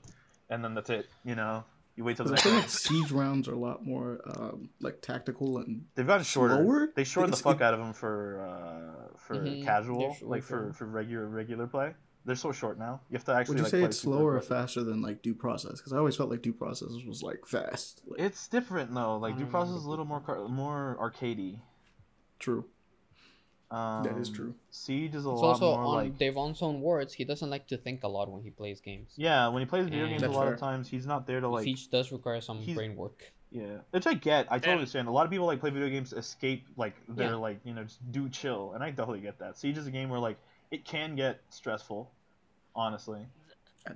and 0.51 0.65
then 0.65 0.75
that's 0.75 0.91
it. 0.91 1.09
You 1.25 1.35
know, 1.37 1.65
you 1.97 2.03
wait 2.05 2.17
till 2.17 2.25
the 2.27 2.33
Because 2.33 2.53
next 2.53 2.75
like 2.75 2.93
siege 2.93 3.11
rounds 3.12 3.47
are 3.49 3.53
a 3.55 3.59
lot 3.59 3.85
more 3.87 4.21
um, 4.27 4.69
like 4.81 5.01
tactical 5.01 5.59
and 5.59 5.87
They've 5.95 6.07
gotten 6.07 6.25
shorter. 6.25 6.57
slower. 6.57 6.89
They 6.95 7.05
shortened 7.05 7.33
the 7.33 7.43
fuck 7.43 7.61
out 7.61 7.73
of 7.75 7.81
them 7.81 7.93
for 7.93 8.41
uh, 8.43 9.17
for 9.19 9.37
Mhm, 9.37 9.62
casual, 9.62 10.17
like 10.23 10.43
for, 10.43 10.73
for 10.73 10.87
regular 10.87 11.27
regular 11.27 11.67
play. 11.69 11.95
They're 12.27 12.35
so 12.37 12.53
short 12.53 12.79
now. 12.79 13.01
You 13.11 13.14
have 13.18 13.25
to 13.25 13.35
actually. 13.35 13.55
Would 13.55 13.59
you 13.59 13.62
like, 13.64 13.70
say 13.70 13.79
play 13.81 13.87
it's 13.89 13.99
slower 13.99 14.35
or 14.37 14.41
faster 14.41 14.83
than 14.83 15.03
like 15.03 15.20
due 15.22 15.35
process? 15.35 15.72
Because 15.79 15.93
I 15.93 15.99
always 15.99 16.16
felt 16.16 16.31
like 16.31 16.41
due 16.43 16.55
process 16.55 16.89
was 17.07 17.22
like 17.22 17.45
fast. 17.47 18.01
Like, 18.07 18.20
It's 18.20 18.49
different 18.49 18.95
though. 18.95 19.18
Like 19.18 19.37
due 19.37 19.45
process 19.45 19.68
remember 19.72 19.79
is 19.81 19.85
a 19.85 19.91
little 19.91 20.05
more 20.07 20.20
car- 20.20 20.49
more 20.49 20.97
arcadey. 21.01 21.59
True. 22.39 22.64
Um, 23.70 24.05
That 24.05 24.16
is 24.18 24.31
true. 24.31 24.55
Siege 24.70 25.14
is 25.14 25.27
a 25.27 25.31
It's 25.31 25.41
lot 25.41 25.49
also 25.49 25.72
more 25.77 25.85
on 25.85 25.95
like 25.97 26.18
Devon's 26.18 26.62
own 26.62 26.81
words. 26.81 27.12
He 27.12 27.25
doesn't 27.25 27.51
like 27.51 27.66
to 27.68 27.77
think 27.77 28.05
a 28.05 28.09
lot 28.09 28.31
when 28.31 28.43
he 28.43 28.51
plays 28.51 28.81
games. 28.81 29.12
yeah. 29.16 29.49
When 29.49 29.61
he 29.61 29.66
plays 29.66 29.85
video 29.85 30.05
Yeah. 30.05 30.11
games, 30.11 30.22
a 30.22 30.29
lot 30.31 30.45
fair. 30.45 30.55
of 30.55 30.61
times 30.61 30.89
he's 30.89 31.07
not 31.07 31.27
there 31.27 31.41
to 31.41 31.49
like 31.49 31.64
Siege 31.64 31.89
does 31.91 32.12
require 32.12 32.41
some 32.41 32.59
he's- 32.59 32.77
brain 32.77 32.95
work. 32.97 33.33
Yeah, 33.51 33.79
which 33.91 34.07
I 34.07 34.14
get. 34.14 34.47
I 34.51 34.57
totally 34.59 34.72
And- 34.72 34.81
understand. 34.81 35.09
A 35.09 35.12
lot 35.12 35.25
of 35.27 35.31
people 35.31 35.47
like 35.47 35.61
play 35.61 35.70
video 35.70 35.89
games 35.89 36.11
to 36.11 36.16
escape, 36.16 36.66
like 36.77 36.95
they're 37.09 37.31
Yeah. 37.31 37.35
like 37.37 37.61
you 37.64 37.72
know 37.75 37.85
just 37.85 38.01
do 38.11 38.29
chill, 38.29 38.72
and 38.72 38.83
I 38.83 38.91
totally 38.91 39.20
get 39.20 39.39
that. 39.39 39.57
Siege 39.59 39.79
is 39.79 39.87
a 39.87 39.91
game 39.93 40.09
where 40.09 40.18
like 40.20 40.39
it 40.72 40.85
can 40.85 41.14
get 41.14 41.41
stressful, 41.51 42.11
honestly. 42.75 43.27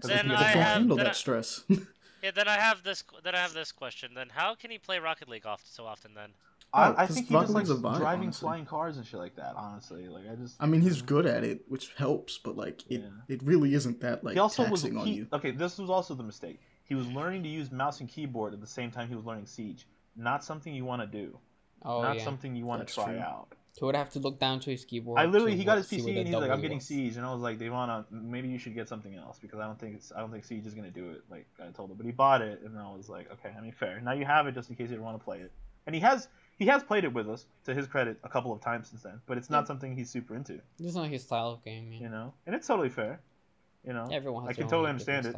Then 0.03 0.29
like, 0.29 0.39
I 0.39 0.41
I 0.41 0.45
can't 0.53 0.55
have- 0.65 0.73
handle 0.79 0.97
then 0.97 1.05
that 1.07 1.11
I- 1.11 1.15
stress. 1.15 1.65
Yeah, 2.21 2.33
then 2.33 2.49
I 2.49 2.57
have 2.57 2.83
this. 2.83 3.05
Then 3.23 3.37
I 3.37 3.39
have 3.39 3.53
this 3.53 3.71
question. 3.71 4.11
Then 4.13 4.29
how 4.29 4.57
can 4.57 4.73
he 4.73 4.79
play 4.79 4.99
Rocket 4.99 5.29
League 5.29 5.47
off 5.47 5.63
so 5.65 5.85
often? 5.87 6.15
Then 6.15 6.31
Oh, 6.75 6.79
I, 6.81 6.91
I 6.91 7.07
'cause 7.07 7.15
think 7.15 7.29
he 7.29 7.33
just 7.35 7.53
likes 7.53 7.69
League's 7.69 7.71
a 7.81 7.83
vibe, 7.83 7.99
driving 7.99 8.25
honestly. 8.25 8.45
flying 8.45 8.67
cars 8.67 8.97
and 8.97 9.07
shit 9.07 9.21
like 9.21 9.37
that. 9.37 9.55
Honestly, 9.57 10.09
like 10.09 10.25
I 10.29 10.35
just. 10.35 10.57
I 10.59 10.67
mean, 10.67 10.81
he's 10.81 11.01
good 11.01 11.27
at 11.27 11.45
it, 11.45 11.61
which 11.69 11.93
helps, 11.97 12.37
but 12.39 12.57
like 12.57 12.83
it, 12.91 13.03
Yeah. 13.03 13.09
it 13.29 13.41
really 13.45 13.73
isn't 13.73 14.01
that 14.01 14.25
like 14.25 14.33
he 14.35 14.41
also 14.41 14.69
was 14.69 14.83
taxing 14.83 14.99
on 14.99 15.07
he, 15.07 15.13
you. 15.15 15.29
okay. 15.33 15.53
This 15.53 15.79
was 15.79 15.91
also 15.91 16.13
the 16.17 16.25
mistake. 16.25 16.59
He 16.87 16.97
was 16.97 17.07
learning 17.07 17.45
to 17.45 17.49
use 17.49 17.71
mouse 17.71 18.01
and 18.01 18.09
keyboard 18.09 18.53
at 18.53 18.61
the 18.61 18.67
same 18.67 18.91
time 18.91 19.09
he 19.09 19.15
was 19.15 19.25
learning 19.25 19.47
Siege. 19.47 19.87
Not 20.17 20.43
something 20.43 20.75
you 20.75 20.85
want 20.85 21.01
to 21.03 21.07
do. 21.07 21.39
Oh 21.85 22.03
not 22.03 22.17
yeah. 22.17 22.25
something 22.25 22.57
you 22.57 22.65
want 22.67 22.81
That's 22.81 22.97
to 22.97 23.01
try 23.05 23.13
true. 23.13 23.21
out. 23.23 23.55
He 23.79 23.85
would 23.85 23.95
have 23.95 24.11
to 24.11 24.19
look 24.19 24.41
down 24.41 24.59
to 24.61 24.71
his 24.71 24.85
keyboard. 24.85 25.21
I 25.21 25.27
literally 25.27 25.57
he 25.57 25.65
got 25.65 25.79
his 25.79 25.87
PC 25.87 26.17
and 26.17 26.27
he's 26.27 26.35
like, 26.37 26.51
I'm 26.51 26.61
getting 26.61 26.79
was. 26.79 26.87
Siege, 26.87 27.17
and 27.17 27.25
I 27.25 27.33
was 27.33 27.41
like, 27.41 27.59
Devon, 27.59 27.89
uh, 27.89 28.03
maybe 28.11 28.49
you 28.49 28.59
should 28.59 28.75
get 28.75 28.89
something 28.89 29.15
else 29.15 29.39
because 29.39 29.61
I 29.61 29.67
don't 29.67 29.79
think 29.79 29.95
it's 29.95 30.13
I 30.15 30.21
don't 30.21 30.33
think 30.33 30.45
Siege 30.45 30.67
is 30.67 30.75
gonna 30.75 30.91
do 30.91 31.11
it. 31.11 31.23
Like 31.31 31.47
I 31.61 31.71
told 31.71 31.91
him, 31.91 31.97
but 31.97 32.05
he 32.07 32.13
bought 32.13 32.43
it, 32.43 32.61
and 32.65 32.77
I 32.79 32.91
was 32.91 33.09
like, 33.09 33.31
okay, 33.33 33.55
I 33.57 33.61
mean 33.61 33.73
fair. 33.73 34.01
Now 34.01 34.13
you 34.13 34.25
have 34.25 34.47
it 34.49 34.55
just 34.55 34.69
in 34.71 34.77
case 34.77 34.91
you 34.91 34.97
don't 34.97 35.05
want 35.05 35.19
to 35.19 35.25
play 35.25 35.39
it, 35.39 35.53
and 35.87 35.95
he 35.95 36.01
has 36.01 36.29
he 36.59 36.67
has 36.67 36.83
played 36.83 37.05
it 37.05 37.13
with 37.13 37.29
us 37.31 37.47
to 37.67 37.75
his 37.75 37.87
credit 37.87 38.19
a 38.25 38.29
couple 38.29 38.53
of 38.53 38.61
times 38.61 38.89
since 38.89 39.03
then, 39.03 39.21
but 39.27 39.39
it's 39.39 39.49
not 39.49 39.61
Yeah. 39.61 39.67
something 39.67 39.95
he's 39.97 40.11
super 40.11 40.35
into, 40.35 40.61
This 40.79 40.89
is 40.89 40.97
not 40.97 41.09
his 41.09 41.23
style 41.23 41.51
of 41.51 41.65
game. 41.65 41.93
Yeah. 41.93 42.01
you 42.01 42.09
know, 42.09 42.35
and 42.47 42.55
it's 42.57 42.67
totally 42.67 42.89
fair, 42.89 43.21
you 43.87 43.93
know. 43.93 44.09
Everyone 44.11 44.45
has 44.45 44.51
I 44.51 44.55
can 44.55 44.69
totally 44.69 44.91
understand 44.91 45.27
it. 45.27 45.37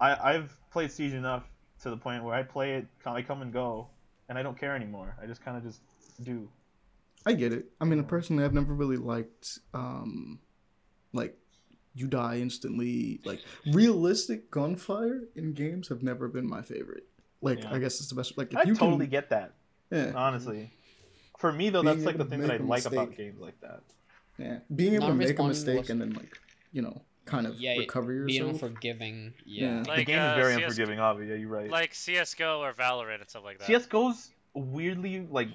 I 0.00 0.34
I've 0.34 0.56
played 0.70 0.90
Siege 0.90 1.12
enough 1.12 1.44
to 1.82 1.90
the 1.90 1.96
point 1.98 2.24
where 2.24 2.34
I 2.34 2.42
play 2.42 2.74
it, 2.76 2.86
I 3.04 3.20
come 3.20 3.42
and 3.42 3.52
go, 3.52 3.88
and 4.28 4.38
I 4.38 4.42
don't 4.42 4.58
care 4.58 4.74
anymore. 4.74 5.14
I 5.22 5.26
just 5.26 5.44
kind 5.44 5.56
of 5.56 5.62
just 5.62 5.80
do. 6.22 6.48
I 7.28 7.34
get 7.34 7.52
it. 7.52 7.66
I 7.80 7.84
mean, 7.84 8.02
personally, 8.04 8.44
I've 8.44 8.54
never 8.54 8.72
really 8.72 8.96
liked 8.96 9.58
um, 9.74 10.38
like 11.12 11.36
you 11.94 12.06
die 12.06 12.38
instantly. 12.38 13.20
Like 13.24 13.40
realistic 13.72 14.50
gunfire 14.50 15.22
in 15.36 15.52
games 15.52 15.88
have 15.88 16.02
never 16.02 16.26
been 16.28 16.48
my 16.48 16.62
favorite. 16.62 17.04
Like 17.42 17.62
Yeah. 17.62 17.74
I 17.74 17.78
guess 17.78 18.00
it's 18.00 18.08
the 18.08 18.14
best. 18.14 18.38
Like 18.38 18.52
if 18.52 18.58
I 18.58 18.62
you 18.62 18.74
totally 18.74 19.06
can, 19.06 19.10
get 19.10 19.30
that. 19.30 19.54
yeah, 19.90 20.12
honestly. 20.14 20.72
For 21.38 21.52
me 21.52 21.70
though, 21.70 21.82
Being 21.82 21.94
that's 21.96 22.06
like 22.06 22.18
the 22.18 22.24
thing 22.24 22.40
that 22.40 22.50
I 22.50 22.58
make 22.58 22.66
a 22.66 22.70
like 22.70 22.86
about 22.86 23.16
games 23.16 23.38
like 23.40 23.60
that. 23.60 23.82
yeah, 24.38 24.58
being 24.74 24.94
able 24.94 25.08
to 25.08 25.14
make 25.14 25.38
a 25.38 25.44
mistake 25.44 25.88
and 25.90 26.00
then 26.00 26.14
like 26.14 26.32
you 26.72 26.82
know 26.82 27.02
kind 27.26 27.46
of 27.46 27.54
Yeah, 27.60 27.76
recover 27.76 28.24
Being 28.24 28.46
yourself. 28.48 28.62
unforgiving. 28.62 29.34
Yeah. 29.44 29.84
Yeah. 29.86 29.96
the 29.96 30.04
game 30.04 30.18
uh, 30.18 30.30
is 30.30 30.34
very 30.36 30.54
CS 30.54 30.62
unforgiving, 30.64 30.98
Avi. 30.98 31.26
Yeah, 31.26 31.34
you're 31.34 31.48
right. 31.50 31.70
like 31.70 31.94
CS:GO 31.94 32.60
or 32.62 32.72
Valorant 32.72 33.20
and 33.20 33.28
stuff 33.30 33.44
like 33.44 33.58
that. 33.58 33.66
CS:GO's 33.66 34.30
weirdly 34.54 35.26
like 35.30 35.48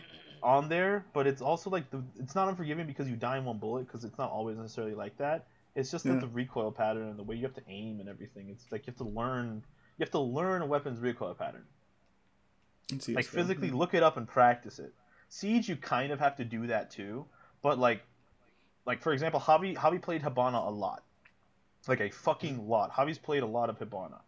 on 0.44 0.70
there, 0.70 1.06
but 1.14 1.26
it's 1.26 1.42
also 1.42 1.70
like 1.70 1.90
the 1.90 2.04
it's 2.20 2.36
not 2.36 2.48
unforgiving 2.50 2.86
because 2.86 3.10
you 3.10 3.16
die 3.16 3.38
in 3.38 3.46
one 3.46 3.58
bullet 3.58 3.88
because 3.88 4.04
it's 4.04 4.18
not 4.18 4.30
always 4.30 4.58
necessarily 4.58 4.94
like 4.94 5.18
that. 5.18 5.48
It's 5.76 5.90
just 5.90 6.06
Yeah. 6.06 6.14
that 6.14 6.22
the 6.22 6.28
recoil 6.28 6.72
pattern 6.72 7.10
and 7.10 7.18
the 7.18 7.24
way 7.24 7.36
you 7.36 7.44
have 7.44 7.56
to 7.56 7.64
aim 7.68 8.00
and 8.00 8.08
everything. 8.08 8.50
It's 8.50 8.72
like 8.72 8.86
you 8.86 8.92
have 8.92 8.98
to 8.98 9.06
learn. 9.06 9.64
You 9.98 10.04
have 10.04 10.12
to 10.12 10.20
learn 10.20 10.62
a 10.62 10.66
weapon's 10.66 11.00
recoil 11.00 11.34
pattern. 11.34 11.66
in 12.92 13.00
CS:GO. 13.00 13.16
Like 13.16 13.26
physically 13.26 13.70
hmm. 13.70 13.78
look 13.78 13.94
it 13.94 14.04
up 14.04 14.18
and 14.18 14.28
practice 14.28 14.78
it. 14.78 14.94
Siege, 15.30 15.70
you 15.70 15.78
kind 15.78 16.12
of 16.12 16.20
have 16.20 16.36
to 16.36 16.46
do 16.46 16.68
that 16.68 16.92
too, 16.92 17.26
but 17.62 17.80
like, 17.80 18.04
like 18.86 19.02
for 19.02 19.14
example, 19.14 19.40
Javi 19.40 19.76
Javi 19.76 20.02
played 20.02 20.22
Hibana 20.22 20.68
a 20.68 20.70
lot, 20.70 21.04
like 21.88 22.02
a 22.02 22.10
fucking 22.10 22.68
lot. 22.68 22.92
Javi's 22.92 23.18
played 23.18 23.42
a 23.42 23.48
lot 23.48 23.70
of 23.70 23.80
Hibana. 23.80 24.20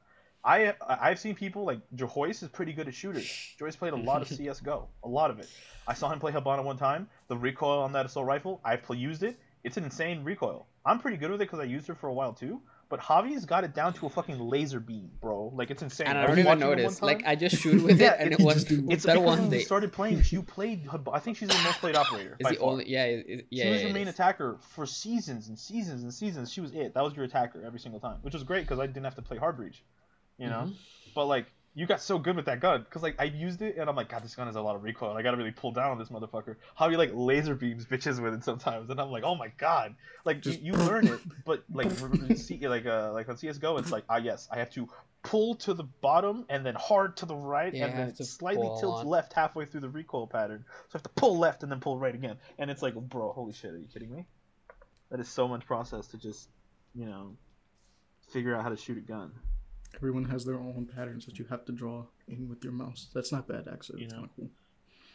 I 0.46 0.74
I've 0.88 1.20
seen 1.20 1.34
people 1.36 1.66
like 1.66 1.80
Joyce 1.96 2.44
is 2.44 2.50
pretty 2.50 2.72
good 2.74 2.88
at 2.88 2.94
shooters. 2.94 3.28
Joyce 3.58 3.76
played 3.76 3.94
a 3.94 3.98
lot 3.98 4.22
of 4.22 4.28
CS:GO, 4.38 4.88
a 5.04 5.08
lot 5.08 5.32
of 5.32 5.40
it. 5.40 5.50
I 5.88 5.94
saw 5.96 6.10
him 6.12 6.20
play 6.20 6.32
Hibana 6.32 6.64
one 6.64 6.78
time. 6.78 7.10
The 7.28 7.38
recoil 7.38 7.80
on 7.80 7.92
that 7.94 8.06
assault 8.06 8.26
rifle, 8.28 8.62
I 8.64 8.76
pl- 8.76 8.96
used 8.96 9.24
it. 9.24 9.38
It's 9.64 9.78
an 9.78 9.84
insane 9.84 10.24
recoil. 10.24 10.68
I'm 10.86 11.00
pretty 11.00 11.18
good 11.18 11.32
with 11.32 11.42
it 11.42 11.46
because 11.46 11.60
I 11.60 11.64
used 11.64 11.90
it 11.90 11.98
for 11.98 12.08
a 12.08 12.14
while 12.14 12.34
too. 12.34 12.62
But 12.88 13.00
Javi's 13.00 13.46
got 13.46 13.64
it 13.64 13.74
down 13.74 13.94
to 13.94 14.06
a 14.06 14.10
fucking 14.10 14.38
laser 14.40 14.80
beam, 14.80 15.10
bro. 15.20 15.52
Like 15.56 15.72
it's 15.72 15.82
insane. 15.82 16.06
And 16.06 16.20
I 16.20 16.22
was 16.22 16.30
don't 16.30 16.40
even 16.40 16.46
watching 16.46 16.62
him 16.62 16.68
one 16.68 16.78
notice. 16.78 17.02
Like. 17.02 17.24
I 17.26 17.34
just 17.36 17.56
shoot 17.56 17.82
with 17.82 18.00
Yeah, 18.00 18.14
it, 18.14 18.20
and 18.20 18.34
it- 18.34 18.40
was 18.40 18.64
It's 18.70 19.04
that 19.06 19.20
one 19.20 19.50
day. 19.50 19.62
started 19.64 19.92
playing. 19.92 20.22
You 20.30 20.44
played. 20.44 20.88
I 21.12 21.18
think 21.18 21.38
she's 21.38 21.50
the 21.50 21.56
most 21.64 21.80
played 21.80 21.96
operator. 21.96 22.38
Is 22.40 22.48
the 22.48 22.56
far. 22.58 22.70
only 22.70 22.88
yeah 22.88 23.06
it- 23.06 23.26
it- 23.28 23.48
yeah. 23.50 23.64
she 23.64 23.70
was 23.72 23.82
yeah, 23.82 23.88
your 23.88 23.94
main 23.96 24.08
attacker 24.08 24.58
for 24.62 24.86
seasons 24.86 25.48
and 25.48 25.58
seasons 25.58 26.04
and 26.04 26.14
seasons. 26.14 26.52
She 26.54 26.62
was 26.62 26.72
it. 26.74 26.94
That 26.94 27.04
was 27.04 27.16
your 27.16 27.26
attacker 27.26 27.64
every 27.66 27.80
single 27.80 28.00
time, 28.00 28.18
which 28.22 28.36
was 28.36 28.44
great 28.44 28.62
because 28.68 28.78
I 28.78 28.86
didn't 28.86 29.06
have 29.06 29.16
to 29.16 29.24
play 29.24 29.38
hard 29.38 29.58
breach, 29.58 29.82
you 30.38 30.48
know. 30.48 30.68
Mhm. 30.68 30.76
But 31.14 31.26
like, 31.26 31.46
you 31.78 31.86
got 31.86 32.00
so 32.00 32.18
good 32.18 32.38
with 32.38 32.46
that 32.46 32.62
gun 32.62 32.84
because 32.84 33.04
like 33.04 33.16
I 33.20 33.26
used 33.26 33.62
it 33.62 33.76
and 33.78 33.90
I'm 33.90 33.98
like, 33.98 34.08
God, 34.08 34.24
this 34.24 34.34
gun 34.34 34.48
has 34.48 34.56
a 34.56 34.62
lot 34.62 34.76
of 34.78 34.84
recoil. 34.84 35.16
I 35.18 35.22
gotta 35.24 35.36
really 35.38 35.52
pull 35.52 35.72
down 35.74 35.92
on 35.92 35.98
this 36.00 36.08
motherfucker. 36.10 36.56
How 36.74 36.88
you 36.90 36.98
like 36.98 37.12
laser 37.14 37.54
beams 37.54 37.86
bitches 37.86 38.22
with 38.22 38.34
it 38.34 38.44
sometimes, 38.46 38.90
and 38.90 39.00
I'm 39.02 39.12
like, 39.12 39.24
oh 39.26 39.36
my 39.36 39.50
god, 39.58 39.96
like 40.24 40.42
Just- 40.42 40.62
you, 40.62 40.72
you 40.74 40.78
learn 40.80 41.08
it, 41.08 41.20
but 41.46 41.64
like 41.72 41.92
see, 42.38 42.66
like 42.68 42.86
uh 42.86 43.12
like 43.14 43.28
on 43.28 43.36
CS:GO, 43.38 43.78
it's 43.78 43.92
like 43.92 44.06
ah 44.10 44.18
yes, 44.18 44.48
I 44.52 44.60
have 44.60 44.70
to 44.72 44.88
pull 45.24 45.56
to 45.56 45.74
the 45.74 45.84
bottom 45.84 46.46
and 46.50 46.66
then 46.66 46.76
hard 46.76 47.18
to 47.18 47.26
the 47.26 47.36
right, 47.36 47.74
Yeah, 47.74 47.88
and 47.88 47.98
then 48.00 48.08
it 48.10 48.18
slightly 48.26 48.68
tilts 48.80 48.84
lot. 48.84 49.08
left 49.08 49.34
halfway 49.34 49.66
through 49.66 49.82
the 49.82 49.90
recoil 49.90 50.28
pattern. 50.28 50.64
So 50.70 50.92
I 50.94 50.98
have 50.98 51.04
to 51.04 51.10
pull 51.10 51.38
left 51.40 51.64
and 51.64 51.72
then 51.72 51.80
pull 51.82 51.98
right 51.98 52.14
again, 52.16 52.38
and 52.60 52.70
it's 52.72 52.82
like, 52.84 52.94
bro, 52.94 53.34
holy 53.34 53.52
shit, 53.54 53.72
are 53.74 53.78
you 53.78 53.88
kidding 53.92 54.12
me? 54.16 54.26
That 55.12 55.20
is 55.20 55.28
so 55.28 55.48
much 55.48 55.66
process 55.66 56.08
to 56.10 56.18
just, 56.18 56.48
you 56.94 57.06
know, 57.06 57.36
figure 58.32 58.56
out 58.56 58.64
how 58.64 58.70
to 58.70 58.78
shoot 58.78 58.98
a 58.98 59.02
gun. 59.02 59.32
Everyone 59.96 60.26
has 60.26 60.46
their 60.46 60.56
own 60.56 60.88
patterns 60.96 61.26
that 61.26 61.40
you 61.40 61.46
have 61.50 61.66
to 61.66 61.72
draw 61.72 62.06
in 62.28 62.50
with 62.50 62.64
your 62.64 62.74
mouse. 62.74 63.08
That's 63.14 63.32
not 63.32 63.48
bad, 63.48 63.68
actually. 63.72 64.00
You 64.02 64.06
It's 64.06 64.14
know. 64.14 64.20
kind 64.20 64.30
of 64.30 64.36
cool. 64.36 64.50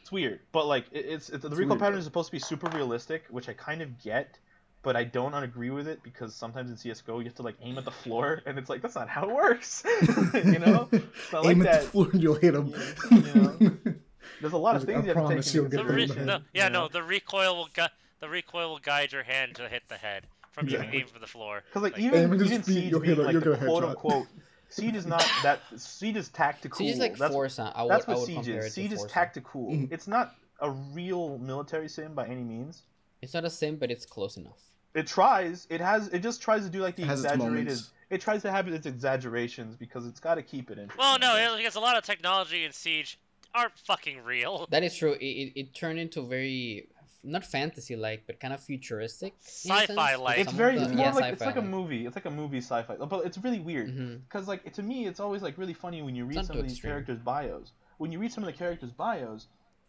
It's 0.02 0.10
weird, 0.12 0.40
but 0.52 0.66
like 0.66 0.86
it, 0.92 1.04
it's, 1.06 1.28
it's 1.28 1.42
the 1.42 1.48
It's 1.48 1.56
recoil 1.56 1.68
weird, 1.70 1.80
pattern 1.80 1.94
though. 1.94 1.98
is 1.98 2.04
supposed 2.04 2.28
to 2.28 2.32
be 2.32 2.38
super 2.38 2.68
realistic, 2.70 3.24
which 3.30 3.48
I 3.48 3.52
kind 3.52 3.82
of 3.82 4.02
get, 4.02 4.38
but 4.82 4.96
I 4.96 5.04
don't 5.04 5.34
agree 5.34 5.68
with 5.70 5.86
it 5.86 6.02
because 6.02 6.34
sometimes 6.34 6.70
in 6.70 6.76
CS:GO 6.78 7.18
you 7.18 7.26
have 7.26 7.34
to 7.34 7.42
like 7.42 7.56
aim 7.60 7.76
at 7.76 7.84
the 7.84 7.90
floor, 7.90 8.40
and 8.46 8.58
it's 8.58 8.70
like 8.70 8.80
that's 8.80 8.94
not 8.94 9.08
how 9.10 9.28
it 9.28 9.34
works, 9.34 9.82
you 10.34 10.58
know. 10.58 10.88
It's 10.90 11.04
not 11.32 11.44
like 11.44 11.56
Aim 11.56 11.60
at 11.62 11.72
that. 11.72 11.82
the 11.82 11.88
floor 11.88 12.08
and 12.12 12.22
you'll 12.22 12.34
hit 12.36 12.54
them. 12.54 12.72
You- 13.10 13.18
you 13.18 13.34
know? 13.34 13.76
There's 14.40 14.54
a 14.54 14.56
lot 14.58 14.76
of 14.76 14.84
things 14.84 14.98
"I 14.98 15.00
you 15.02 15.06
have 15.08 15.16
to 15.16 15.22
promise 15.22 15.46
take 15.46 15.54
you'll 15.54 15.64
into 15.66 15.76
The 15.76 15.82
get 15.84 15.92
re- 15.92 16.06
the 16.06 16.14
consideration. 16.14 16.44
yeah, 16.54 16.64
you 16.66 16.70
know? 16.72 16.82
no. 16.84 16.88
The 16.88 17.02
recoil 17.02 17.56
will 17.56 17.68
gu- 17.74 17.92
the 18.20 18.28
recoil 18.30 18.70
will 18.70 18.78
guide 18.78 19.12
your 19.12 19.22
hand 19.22 19.54
to 19.56 19.68
hit 19.68 19.82
the 19.88 19.96
head 19.96 20.26
from 20.52 20.66
you 20.66 20.76
Exactly. 20.76 21.00
aim 21.02 21.06
for 21.08 21.18
the 21.18 21.26
floor. 21.26 21.62
Because 21.66 21.82
like, 21.82 21.92
Like, 21.92 22.02
even 22.02 22.24
Aim 22.24 22.32
at 22.32 22.38
his 22.40 22.50
even 22.50 22.62
feet, 22.62 22.74
Siege 22.74 22.90
you'll 22.90 23.00
being 23.00 23.16
hit 23.16 23.24
like 23.24 23.34
the 23.44 23.50
get 23.56 23.60
quote 23.60 23.84
unquote 23.84 24.26
Siege 24.70 24.96
is 24.96 25.06
not 25.06 25.28
that 25.42 25.60
Siege 25.76 26.16
is 26.16 26.28
tactical. 26.28 26.78
Siege 26.78 26.94
is 26.94 26.98
like 26.98 27.16
that's, 27.16 27.32
Forza. 27.32 27.72
I 27.74 27.82
would, 27.82 27.92
that's 27.92 28.08
I 28.08 28.12
what 28.12 28.20
would 28.20 28.26
Siege 28.26 28.48
is. 28.48 28.66
it 28.66 28.72
Siege 28.72 28.92
is 28.92 29.00
Forza. 29.00 29.14
tactical. 29.14 29.68
It's 29.90 30.06
not 30.08 30.34
a 30.60 30.70
real 30.70 31.38
military 31.38 31.88
sim 31.88 32.14
by 32.14 32.26
any 32.26 32.42
means. 32.42 32.82
It's 33.22 33.34
not 33.34 33.44
a 33.44 33.50
sim, 33.50 33.76
but 33.76 33.90
it's 33.90 34.06
close 34.06 34.36
enough. 34.36 34.60
It 34.94 35.06
tries. 35.06 35.66
It 35.70 35.80
has. 35.80 36.08
It 36.08 36.20
just 36.20 36.40
tries 36.42 36.64
to 36.64 36.70
do 36.70 36.80
like 36.80 36.96
the 36.96 37.02
It 37.02 37.10
exaggerated. 37.10 37.78
It 38.10 38.20
tries 38.20 38.42
to 38.42 38.50
have 38.50 38.66
its 38.66 38.86
exaggerations 38.86 39.76
because 39.76 40.06
it's 40.06 40.18
got 40.18 40.34
to 40.34 40.42
keep 40.42 40.70
it 40.70 40.78
interesting. 40.78 40.98
well, 40.98 41.18
no, 41.18 41.32
I 41.32 41.40
guess. 41.42 41.52
it, 41.52 41.56
because 41.58 41.74
a 41.76 41.80
lot 41.80 41.96
of 41.96 42.04
technology 42.04 42.64
in 42.64 42.72
Siege 42.72 43.18
aren't 43.54 43.78
fucking 43.78 44.24
real. 44.24 44.66
That 44.70 44.82
is 44.82 44.96
true. 44.96 45.12
It, 45.12 45.24
it, 45.24 45.60
it 45.60 45.74
turned 45.74 45.98
into 45.98 46.22
very 46.22 46.88
not 47.22 47.44
fantasy 47.44 47.96
like, 47.96 48.24
but 48.26 48.40
kind 48.40 48.54
of 48.54 48.60
futuristic. 48.60 49.34
in 49.34 49.38
a 49.40 49.50
sense, 49.76 49.88
Sci-fi 49.90 50.14
like. 50.16 50.38
it's 50.38 50.52
very. 50.52 50.76
the- 50.76 50.84
It's 50.84 50.92
more 50.94 51.06
yeah, 51.06 51.12
like 51.12 51.32
it's 51.34 51.42
like 51.42 51.56
a 51.56 51.62
movie. 51.62 52.06
It's 52.06 52.16
like 52.16 52.24
a 52.26 52.30
movie 52.30 52.58
sci-fi, 52.58 52.96
but 52.96 53.24
it's 53.26 53.38
really 53.38 53.60
weird. 53.60 54.22
Because 54.28 54.48
like 54.48 54.72
to 54.74 54.82
me, 54.82 55.06
it's 55.06 55.20
always 55.20 55.42
like 55.42 55.58
really 55.58 55.74
funny 55.74 56.02
when 56.02 56.14
you 56.14 56.24
read 56.24 56.44
some 56.44 56.56
of 56.56 56.62
these 56.62 56.72
extreme. 56.72 56.92
characters' 56.92 57.18
bios. 57.18 57.72
When 57.98 58.10
you 58.12 58.18
read 58.18 58.32
some 58.32 58.42
of 58.44 58.46
the 58.46 58.56
characters' 58.56 58.92
bios, 58.92 59.48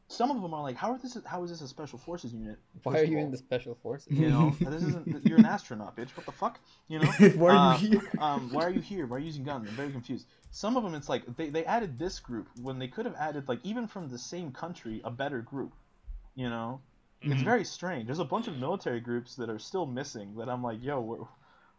some 0.09 0.29
of 0.29 0.41
them 0.41 0.53
are 0.53 0.61
like, 0.61 0.75
"How 0.75 0.91
are 0.91 0.97
this? 0.97 1.17
How 1.25 1.41
is 1.43 1.49
this 1.51 1.61
a 1.61 1.67
special 1.69 1.97
forces 1.97 2.33
unit?" 2.33 2.57
Why 2.83 2.99
are 2.99 3.03
you 3.05 3.17
all? 3.19 3.23
in 3.23 3.31
the 3.31 3.37
special 3.37 3.75
forces? 3.81 4.11
You 4.11 4.29
know, 4.29 4.49
this 4.59 4.83
isn't. 4.83 5.25
You're 5.25 5.37
an 5.39 5.45
astronaut, 5.45 5.95
bitch. 5.95 6.09
What 6.17 6.25
the 6.25 6.33
fuck? 6.33 6.59
You 6.89 6.99
know. 6.99 7.11
Why 7.37 7.51
are 7.55 7.75
Uh, 7.75 7.79
you 7.79 7.89
here? 7.99 8.11
um, 8.19 8.49
why 8.51 8.63
are 8.63 8.69
you 8.71 8.81
here? 8.81 9.05
Why 9.07 9.15
are 9.15 9.19
you 9.19 9.27
using 9.27 9.45
guns? 9.45 9.69
I'm 9.69 9.75
very 9.75 9.91
confused. 9.91 10.25
Some 10.51 10.75
of 10.75 10.83
them, 10.83 10.93
it's 10.95 11.07
like 11.07 11.23
they, 11.37 11.47
they 11.49 11.63
added 11.63 11.97
this 11.97 12.19
group 12.19 12.49
when 12.61 12.77
they 12.77 12.89
could 12.89 13.05
have 13.05 13.15
added 13.15 13.47
like 13.47 13.59
even 13.63 13.87
from 13.87 14.09
the 14.09 14.17
same 14.17 14.51
country 14.51 14.99
a 15.05 15.11
better 15.11 15.39
group. 15.41 15.71
You 16.35 16.49
know, 16.49 16.81
it's 17.21 17.41
Mhm. 17.41 17.45
very 17.45 17.63
strange. 17.65 18.05
There's 18.07 18.19
a 18.19 18.25
bunch 18.25 18.47
of 18.47 18.57
military 18.57 18.99
groups 18.99 19.35
that 19.35 19.49
are 19.49 19.59
still 19.59 19.85
missing 19.85 20.35
that 20.35 20.49
I'm 20.49 20.63
like, 20.63 20.81
yo, 20.83 20.99
where, 21.01 21.19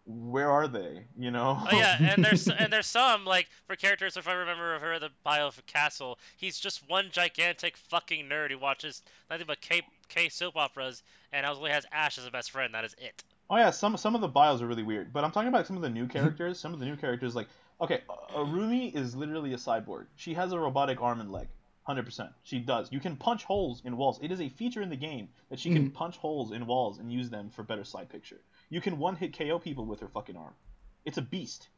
where 0.05 0.51
are 0.51 0.67
they? 0.69 1.05
You 1.19 1.31
know? 1.31 1.59
Oh 1.71 1.77
yeah, 1.77 1.97
and 2.01 2.25
there's 2.25 2.49
and 2.49 2.73
there's 2.73 2.87
some 2.87 3.25
like 3.25 3.49
for 3.67 3.77
characters. 3.77 4.17
If 4.17 4.27
I 4.29 4.33
remember 4.33 4.79
her 4.81 4.99
the 4.99 5.11
bio 5.25 5.47
of 5.47 5.65
Castle, 5.67 6.19
he's 6.37 6.59
just 6.59 6.89
one 6.89 7.09
gigantic 7.13 7.77
fucking 7.77 8.27
nerd 8.29 8.51
who 8.51 8.59
watches 8.59 9.03
nothing 9.31 9.47
but 9.47 9.61
K 9.61 9.83
K 10.09 10.29
soap 10.29 10.57
operas, 10.57 11.03
and 11.33 11.47
only 11.47 11.71
has 11.71 11.87
Ash 11.93 12.19
as 12.19 12.27
a 12.27 12.31
best 12.31 12.51
friend. 12.51 12.75
That 12.75 12.85
is 12.85 12.95
it. 12.99 13.23
Oh 13.51 13.57
yeah, 13.57 13.71
some 13.71 13.97
some 13.97 14.15
of 14.15 14.21
the 14.21 14.29
bios 14.29 14.63
are 14.63 14.67
really 14.67 14.83
weird, 14.83 15.13
but 15.13 15.25
I'm 15.25 15.31
talking 15.31 15.49
about 15.49 15.67
some 15.67 15.77
of 15.77 15.83
the 15.83 15.91
new 15.91 16.07
characters. 16.07 16.59
some 16.59 16.73
of 16.75 16.81
the 16.81 16.87
new 16.87 16.97
characters, 16.97 17.35
like 17.37 17.49
okay, 17.81 18.03
Aruni 18.35 18.95
is 18.95 19.15
literally 19.17 19.53
a 19.53 19.57
cyborg. 19.57 20.07
She 20.17 20.35
has 20.35 20.53
a 20.53 20.59
robotic 20.59 21.01
arm 21.03 21.21
and 21.21 21.31
leg. 21.31 21.49
Hundred 21.85 22.05
percent, 22.05 22.31
she 22.45 22.61
does. 22.61 22.93
You 22.93 23.01
can 23.01 23.17
punch 23.17 23.43
holes 23.43 23.83
in 23.85 23.97
walls. 23.97 24.21
It 24.23 24.31
is 24.31 24.41
a 24.41 24.49
feature 24.49 24.83
in 24.83 24.89
the 24.89 24.97
game 24.97 25.29
that 25.51 25.59
she 25.59 25.73
can 25.73 25.91
mm. 25.91 25.95
punch 25.95 26.17
holes 26.17 26.53
in 26.53 26.65
walls 26.67 26.99
and 26.99 27.13
use 27.13 27.29
them 27.29 27.51
for 27.51 27.65
better 27.65 27.83
slide 27.83 28.09
picture. 28.09 28.41
You 28.71 28.81
can 28.81 28.99
one 28.99 29.17
hit 29.17 29.37
KO 29.37 29.59
people 29.59 29.85
with 29.85 29.99
her 30.01 30.09
fucking 30.09 30.37
arm. 30.37 30.55
It's 31.05 31.19
a 31.19 31.23
beast. 31.23 31.69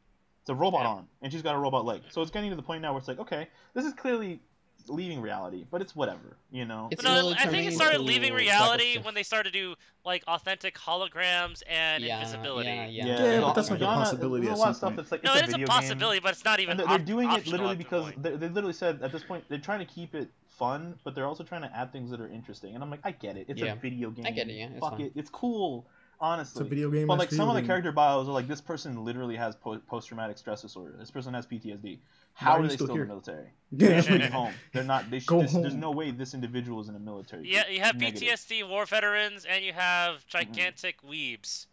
It's 0.42 0.50
a 0.50 0.54
robot 0.54 0.82
Yeah. 0.82 0.88
arm, 0.88 1.08
and 1.22 1.32
she's 1.32 1.40
got 1.40 1.54
a 1.54 1.58
robot 1.58 1.86
leg. 1.86 2.02
So 2.10 2.20
it's 2.20 2.30
getting 2.30 2.50
to 2.50 2.56
the 2.56 2.62
point 2.62 2.82
now 2.82 2.92
where 2.92 2.98
it's 2.98 3.08
like, 3.08 3.18
okay, 3.18 3.48
this 3.72 3.86
is 3.86 3.94
clearly 3.94 4.42
leaving 4.88 5.20
reality, 5.20 5.64
but 5.70 5.80
it's 5.80 5.94
whatever, 5.96 6.36
you 6.50 6.64
know. 6.64 6.88
It's 6.90 7.02
But 7.02 7.10
uh, 7.10 7.22
no, 7.22 7.30
I 7.36 7.46
think 7.46 7.68
it 7.68 7.74
started 7.74 8.00
leaving 8.00 8.32
reality 8.32 8.96
Ops 8.96 9.04
when 9.04 9.14
they 9.14 9.22
started 9.22 9.52
to 9.52 9.58
do 9.58 9.74
like 10.04 10.22
authentic 10.28 10.76
holograms 10.76 11.62
and 11.68 12.02
Yeah, 12.02 12.18
invisibility. 12.20 12.68
yeah, 12.68 12.86
yeah. 12.86 13.06
Yeah, 13.06 13.32
yeah 13.32 13.40
but 13.40 13.54
that's 13.54 13.70
like 13.70 13.80
a 13.80 13.84
possibility 13.86 14.46
There's 14.46 14.58
a 14.58 14.60
lot 14.62 14.70
of 14.70 14.76
stuff 14.76 14.96
that's 14.96 15.12
like 15.12 15.24
No, 15.24 15.34
it's 15.34 15.42
it 15.42 15.48
is 15.48 15.54
a 15.54 15.56
video 15.58 15.68
possibility, 15.68 16.18
game. 16.18 16.22
but 16.24 16.32
it's 16.32 16.44
not 16.44 16.60
even. 16.60 16.76
They're, 16.76 16.86
they're 16.86 16.98
doing 16.98 17.32
it 17.32 17.46
literally 17.46 17.76
because 17.76 18.12
they, 18.16 18.36
they 18.36 18.48
literally 18.48 18.72
said 18.74 19.00
at 19.02 19.12
this 19.12 19.22
point 19.22 19.44
they're 19.48 19.58
trying 19.58 19.80
to 19.80 19.86
keep 19.86 20.14
it 20.14 20.28
fun, 20.58 20.94
but 21.04 21.14
they're 21.14 21.26
also 21.26 21.44
trying 21.44 21.62
to 21.62 21.76
add 21.76 21.92
things 21.92 22.10
that 22.10 22.20
are 22.20 22.28
interesting. 22.28 22.74
And 22.74 22.82
I'm 22.82 22.90
like, 22.90 23.00
I 23.04 23.10
get 23.10 23.36
it. 23.36 23.46
It's 23.48 23.60
Yeah. 23.60 23.72
a 23.72 23.76
video 23.76 24.10
game. 24.10 24.26
I 24.26 24.30
get 24.30 24.48
it, 24.48 24.54
yeah, 24.54 24.68
it's 24.70 24.80
Fuck 24.80 24.92
fine. 24.92 25.00
it. 25.02 25.12
It's 25.14 25.30
cool. 25.30 25.86
Honestly. 26.20 26.60
It's 26.60 26.66
a 26.66 26.70
video 26.70 26.90
game. 26.90 27.06
But 27.06 27.18
like 27.18 27.30
some 27.30 27.48
of 27.48 27.54
the 27.54 27.62
character 27.62 27.92
bios 27.92 28.28
are 28.28 28.32
like 28.32 28.46
this 28.46 28.60
person 28.60 29.04
literally 29.04 29.36
has 29.36 29.56
po- 29.56 29.80
post 29.80 30.08
traumatic 30.08 30.38
stress 30.38 30.62
disorder. 30.62 30.94
This 30.98 31.10
person 31.10 31.34
has 31.34 31.46
PTSD. 31.46 31.98
Why 32.38 32.44
How 32.46 32.52
are 32.52 32.60
are 32.60 32.62
they 32.66 32.74
still 32.74 32.86
still 32.86 32.96
in 32.96 33.00
the 33.02 33.06
military? 33.06 33.48
Yeah. 33.70 33.88
They're 34.00 34.02
leaving 34.02 34.32
home. 34.32 34.52
They're 34.72 34.84
not. 34.84 35.10
They 35.10 35.20
sh- 35.20 35.26
Go 35.26 35.42
this- 35.42 35.52
There's 35.52 35.74
no 35.74 35.90
way 35.90 36.10
this 36.10 36.34
individual 36.34 36.80
is 36.80 36.88
in 36.88 36.94
the 36.94 37.00
military. 37.00 37.50
Yeah, 37.50 37.68
you 37.68 37.80
have 37.80 37.96
Negative. 37.96 38.28
PTSD 38.28 38.68
war 38.68 38.86
veterans 38.86 39.44
and 39.44 39.64
you 39.64 39.72
have 39.72 40.16
Mm-hmm. 40.16 40.28
gigantic 40.28 40.96
weebs. 41.02 41.66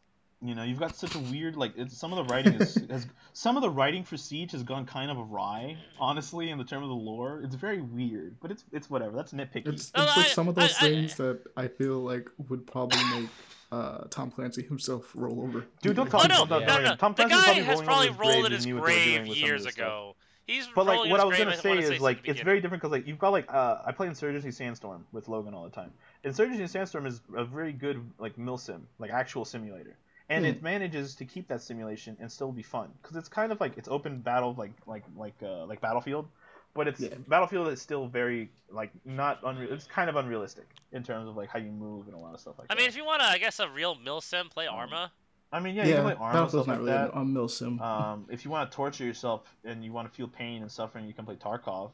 You 0.44 0.56
know, 0.56 0.64
you've 0.64 0.80
got 0.80 0.96
such 0.96 1.14
a 1.14 1.20
weird 1.20 1.56
like. 1.56 1.74
It's, 1.78 1.96
some 1.96 2.12
of 2.14 2.18
the 2.28 2.34
writing 2.34 2.54
is 2.56 2.74
has 2.90 3.06
some 3.34 3.58
of 3.58 3.62
the 3.62 3.70
writing 3.70 4.04
for 4.04 4.18
Siege 4.18 4.52
has 4.54 4.64
gone 4.64 4.88
kind 4.88 5.12
of 5.12 5.20
awry. 5.20 5.78
Honestly, 6.00 6.50
in 6.50 6.58
the 6.58 6.64
term 6.64 6.82
of 6.82 6.90
the 6.90 6.96
lore, 6.96 7.42
it's 7.44 7.54
very 7.54 7.82
weird. 7.82 8.38
But 8.42 8.50
it's 8.50 8.64
it's 8.72 8.90
whatever. 8.90 9.16
That's 9.16 9.34
nitpicky. 9.34 9.68
It's, 9.68 9.90
it's 9.90 9.92
No, 9.96 10.06
like 10.06 10.18
I- 10.18 10.24
some 10.30 10.48
of 10.48 10.56
those 10.56 10.74
I- 10.80 10.90
things 10.90 11.16
that 11.18 11.42
I 11.56 11.68
feel 11.68 12.00
like 12.00 12.28
would 12.50 12.66
probably 12.66 13.04
make 13.20 13.30
uh, 13.72 14.06
Tom 14.10 14.32
Clancy 14.32 14.64
himself 14.64 15.12
roll 15.14 15.42
over. 15.44 15.64
Dude, 15.84 15.96
don't 15.96 16.08
Oh 16.08 16.18
talk 16.18 16.28
no, 16.30 16.42
about 16.42 16.62
Yeah. 16.62 16.68
that. 16.68 16.82
no, 16.86 16.90
no! 16.90 16.96
Tom 16.96 17.14
The 17.16 17.26
guy 17.26 17.44
probably 17.44 17.62
has 17.64 17.82
probably 17.84 18.10
rolled 18.10 18.46
in 18.48 18.52
his 18.52 18.66
knew 18.66 18.78
what 18.80 18.88
they 18.88 18.94
were 18.94 18.98
doing 18.98 19.16
grave 19.18 19.28
with 19.30 19.38
some 19.38 19.44
of 19.44 19.48
years 19.50 19.64
this 19.66 19.74
stuff. 19.76 19.86
ago. 19.86 20.16
He's 20.48 20.68
But 20.76 20.86
like, 20.88 21.10
what 21.10 21.20
I 21.20 21.26
was 21.26 21.38
gonna 21.38 21.58
say 21.58 21.78
is 21.78 21.88
since 21.88 22.02
like, 22.02 22.20
it's 22.26 22.42
very 22.42 22.62
different 22.62 22.82
because 22.82 22.92
like 22.92 23.08
you've 23.08 23.20
got 23.20 23.32
like 23.32 23.52
uh, 23.54 23.78
I 23.86 23.92
play 23.92 24.08
Insurgency 24.08 24.52
Sandstorm 24.52 25.06
with 25.12 25.28
Logan 25.28 25.54
all 25.54 25.64
the 25.64 25.70
time. 25.70 25.92
Insurgency 26.24 26.68
Sandstorm 26.68 27.06
is 27.06 27.22
a 27.36 27.46
very 27.46 27.74
good 27.74 28.04
like 28.20 28.36
milsim, 28.38 28.82
like 29.00 29.12
actual 29.12 29.46
simulator, 29.46 29.98
and 30.30 30.46
Hmm. 30.46 30.52
it 30.52 30.62
manages 30.62 31.16
to 31.16 31.26
keep 31.26 31.48
that 31.48 31.62
simulation 31.62 32.18
and 32.20 32.32
still 32.32 32.52
be 32.52 32.64
fun 32.64 32.90
because 33.02 33.16
it's 33.16 33.30
kind 33.30 33.52
of 33.52 33.60
like 33.62 33.78
it's 33.78 33.88
open 33.88 34.20
battle 34.20 34.56
like 34.58 34.74
like 34.86 35.04
like 35.16 35.36
uh, 35.44 35.66
like 35.66 35.82
Battlefield, 35.82 36.28
but 36.74 36.88
it's 36.88 37.02
Yeah. 37.02 37.10
Battlefield 37.28 37.68
is 37.70 37.82
still 37.82 38.08
very 38.08 38.50
like 38.70 38.92
not 39.06 39.40
unreal. 39.44 39.72
It's 39.74 39.86
kind 39.86 40.10
of 40.10 40.16
unrealistic 40.16 40.68
in 40.92 41.04
terms 41.04 41.28
of 41.30 41.36
like 41.38 41.50
how 41.50 41.60
you 41.60 41.72
move 41.72 42.08
and 42.08 42.16
a 42.16 42.20
lot 42.20 42.34
of 42.34 42.40
stuff 42.40 42.56
like 42.58 42.70
I 42.70 42.76
that. 42.76 42.80
I 42.80 42.84
mean, 42.84 42.90
if 42.90 42.96
you 42.98 43.06
want 43.06 43.22
to, 43.22 43.28
I 43.28 43.38
guess 43.38 43.60
a 43.60 43.70
real 43.70 43.96
milsim, 43.96 44.50
play 44.50 44.68
Arma. 44.68 45.12
I 45.54 45.60
mean, 45.60 45.76
yeah, 45.76 45.84
Yeah, 45.84 45.90
you 45.90 45.96
can 45.96 46.04
play 46.04 46.14
arm 46.14 46.22
and 46.24 46.34
Battlefield's 46.34 46.52
stuff 46.52 46.68
not 46.68 46.74
like 46.86 46.94
really 46.96 47.12
that. 47.12 47.18
a 47.20 47.26
mil 47.26 47.48
sim. 47.50 47.80
Um, 47.82 48.26
if 48.30 48.46
you 48.46 48.52
want 48.52 48.72
to 48.72 48.76
torture 48.76 49.04
yourself 49.04 49.54
and 49.66 49.84
you 49.84 49.92
want 49.92 50.08
to 50.10 50.14
feel 50.16 50.28
pain 50.28 50.62
and 50.62 50.72
suffering, 50.72 51.06
you 51.08 51.14
can 51.14 51.26
play 51.26 51.36
Tarkov. 51.36 51.92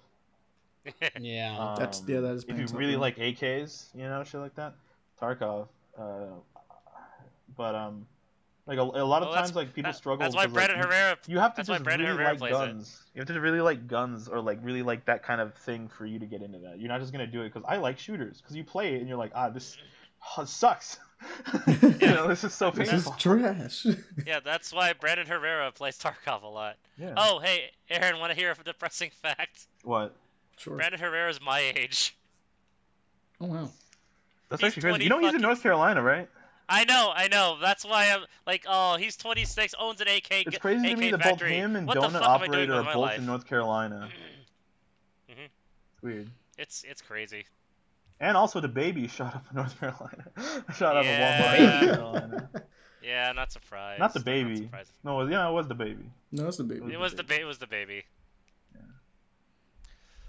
Yeah. 1.20 1.58
Um, 1.60 1.76
That's- 1.78 2.02
yeah, 2.08 2.20
that 2.22 2.32
is 2.34 2.44
If 2.48 2.58
you 2.60 2.68
pain 2.68 2.76
really 2.78 2.96
like 2.96 3.18
AKs, 3.18 3.88
you 3.96 4.04
know, 4.04 4.24
shit 4.24 4.40
like 4.40 4.56
that, 4.56 4.74
Tarkov. 5.22 5.68
Uh, 5.98 6.28
but 7.58 7.76
um, 7.76 8.06
like 8.68 8.78
a, 8.78 8.82
a 8.82 9.04
lot 9.04 9.22
of 9.24 9.30
Well, 9.30 9.36
times, 9.38 9.56
like 9.56 9.74
people 9.74 9.92
that- 9.92 9.98
struggle. 9.98 10.20
That's 10.24 10.36
why 10.36 10.46
because, 10.46 10.70
like, 10.70 10.78
you- 10.78 10.84
Herrera. 10.84 11.18
You 11.28 11.40
have 11.40 11.56
to 11.56 11.64
just 11.64 11.84
Brandon 11.84 12.06
really 12.08 12.18
Herrera 12.18 12.30
like 12.32 12.40
plays 12.40 12.52
it. 12.52 12.54
guns. 12.54 13.04
You 13.16 13.20
have 13.22 13.28
to 13.28 13.42
really 13.42 13.62
like 13.62 13.88
guns 13.88 14.28
or 14.28 14.40
like 14.40 14.60
really 14.62 14.84
like 14.84 15.04
that 15.06 15.24
kind 15.24 15.42
of 15.42 15.54
thing 15.56 15.88
for 15.90 16.06
you 16.06 16.20
to 16.20 16.26
get 16.26 16.42
into 16.42 16.60
that. 16.60 16.80
You're 16.80 16.90
not 16.90 17.00
just 17.02 17.12
gonna 17.12 17.28
do 17.28 17.42
it 17.42 17.52
because 17.54 17.64
I 17.68 17.78
like 17.78 17.98
shooters. 18.00 18.40
Because 18.42 18.56
you 18.56 18.64
play 18.64 18.94
it 18.96 19.00
and 19.00 19.10
you're 19.10 19.18
like, 19.18 19.32
ah, 19.36 19.50
this 19.50 19.78
oh, 20.38 20.46
sucks. 20.46 21.00
you 21.68 22.08
know, 22.08 22.28
this 22.28 22.44
is 22.44 22.54
so 22.54 22.70
this 22.70 22.94
is 22.94 23.06
painful. 23.06 23.14
trash. 23.14 23.88
Yeah, 24.26 24.40
that's 24.40 24.72
why 24.72 24.94
Brandon 24.94 25.26
Herrera 25.26 25.72
plays 25.72 25.98
Tarkov 25.98 26.44
a 26.44 26.48
lot. 26.48 26.76
Yeah. 26.98 27.16
Oh, 27.18 27.40
hey, 27.40 27.72
Aaron, 27.90 28.20
want 28.20 28.32
to 28.32 28.38
hear 28.38 28.52
a 28.52 28.64
depressing 28.64 29.10
fact? 29.22 29.66
What? 29.84 30.16
sure. 30.58 30.76
Brandon 30.76 31.00
Herrera's 31.00 31.42
my 31.42 31.60
age. 31.60 32.16
Oh 33.42 33.46
wow. 33.48 33.70
That's 34.50 34.62
He's 34.62 34.68
actually 34.70 34.82
crazy. 34.92 35.04
You 35.04 35.10
know 35.10 35.20
he's 35.20 35.34
in 35.34 35.42
North 35.42 35.62
Carolina, 35.62 36.02
right? 36.02 36.30
I 36.70 36.84
know, 36.84 37.12
I 37.16 37.28
know. 37.30 37.58
That's 37.62 37.86
why 37.86 38.12
I'm 38.12 38.26
like, 38.46 38.66
oh, 38.68 38.98
he's 38.98 39.16
26, 39.16 39.74
owns 39.80 40.02
an 40.02 40.08
AK. 40.10 40.28
It's 40.32 40.52
g- 40.52 40.58
crazy 40.58 40.90
to 40.90 40.96
me 40.98 41.12
that 41.12 41.18
both 41.20 41.30
factory. 41.32 41.54
him 41.54 41.76
and 41.78 41.88
what 41.88 41.98
Donut 41.98 42.12
fuck 42.12 42.22
am 42.24 42.30
Operator 42.30 42.74
are 42.74 42.84
both 42.84 42.96
life? 42.96 43.18
in 43.20 43.26
North 43.26 43.46
Carolina. 43.48 44.10
Mhm. 45.30 45.34
It's 45.94 46.04
weird. 46.04 46.30
It's 46.58 46.84
it's 46.88 47.02
crazy. 47.02 47.46
And 48.20 48.36
also 48.36 48.60
the 48.60 48.68
baby 48.68 49.08
shot 49.18 49.36
up 49.36 49.46
in 49.50 49.56
North 49.58 49.80
Carolina. 49.80 50.26
shot 50.76 50.98
up 50.98 51.06
in 51.06 51.10
Yeah. 51.12 51.42
Walmart 51.42 51.60
North 51.60 51.92
Carolina. 51.96 52.50
Yeah, 53.04 53.32
not 53.32 53.52
surprised. 53.52 54.00
Not 54.00 54.14
the 54.14 54.20
baby. 54.20 54.58
surprised. 54.64 54.92
No, 55.04 55.22
yeah, 55.28 55.48
it 55.48 55.54
was 55.54 55.68
the 55.68 55.76
baby. 55.76 56.10
No, 56.32 56.48
it's 56.48 56.58
the 56.58 56.64
baby. 56.64 56.92
It 56.94 57.00
was 57.00 57.14
the 57.14 57.24
baby. 57.24 57.42
it 57.44 57.46
was 57.46 57.58
the 57.60 57.68
baby. 57.68 58.04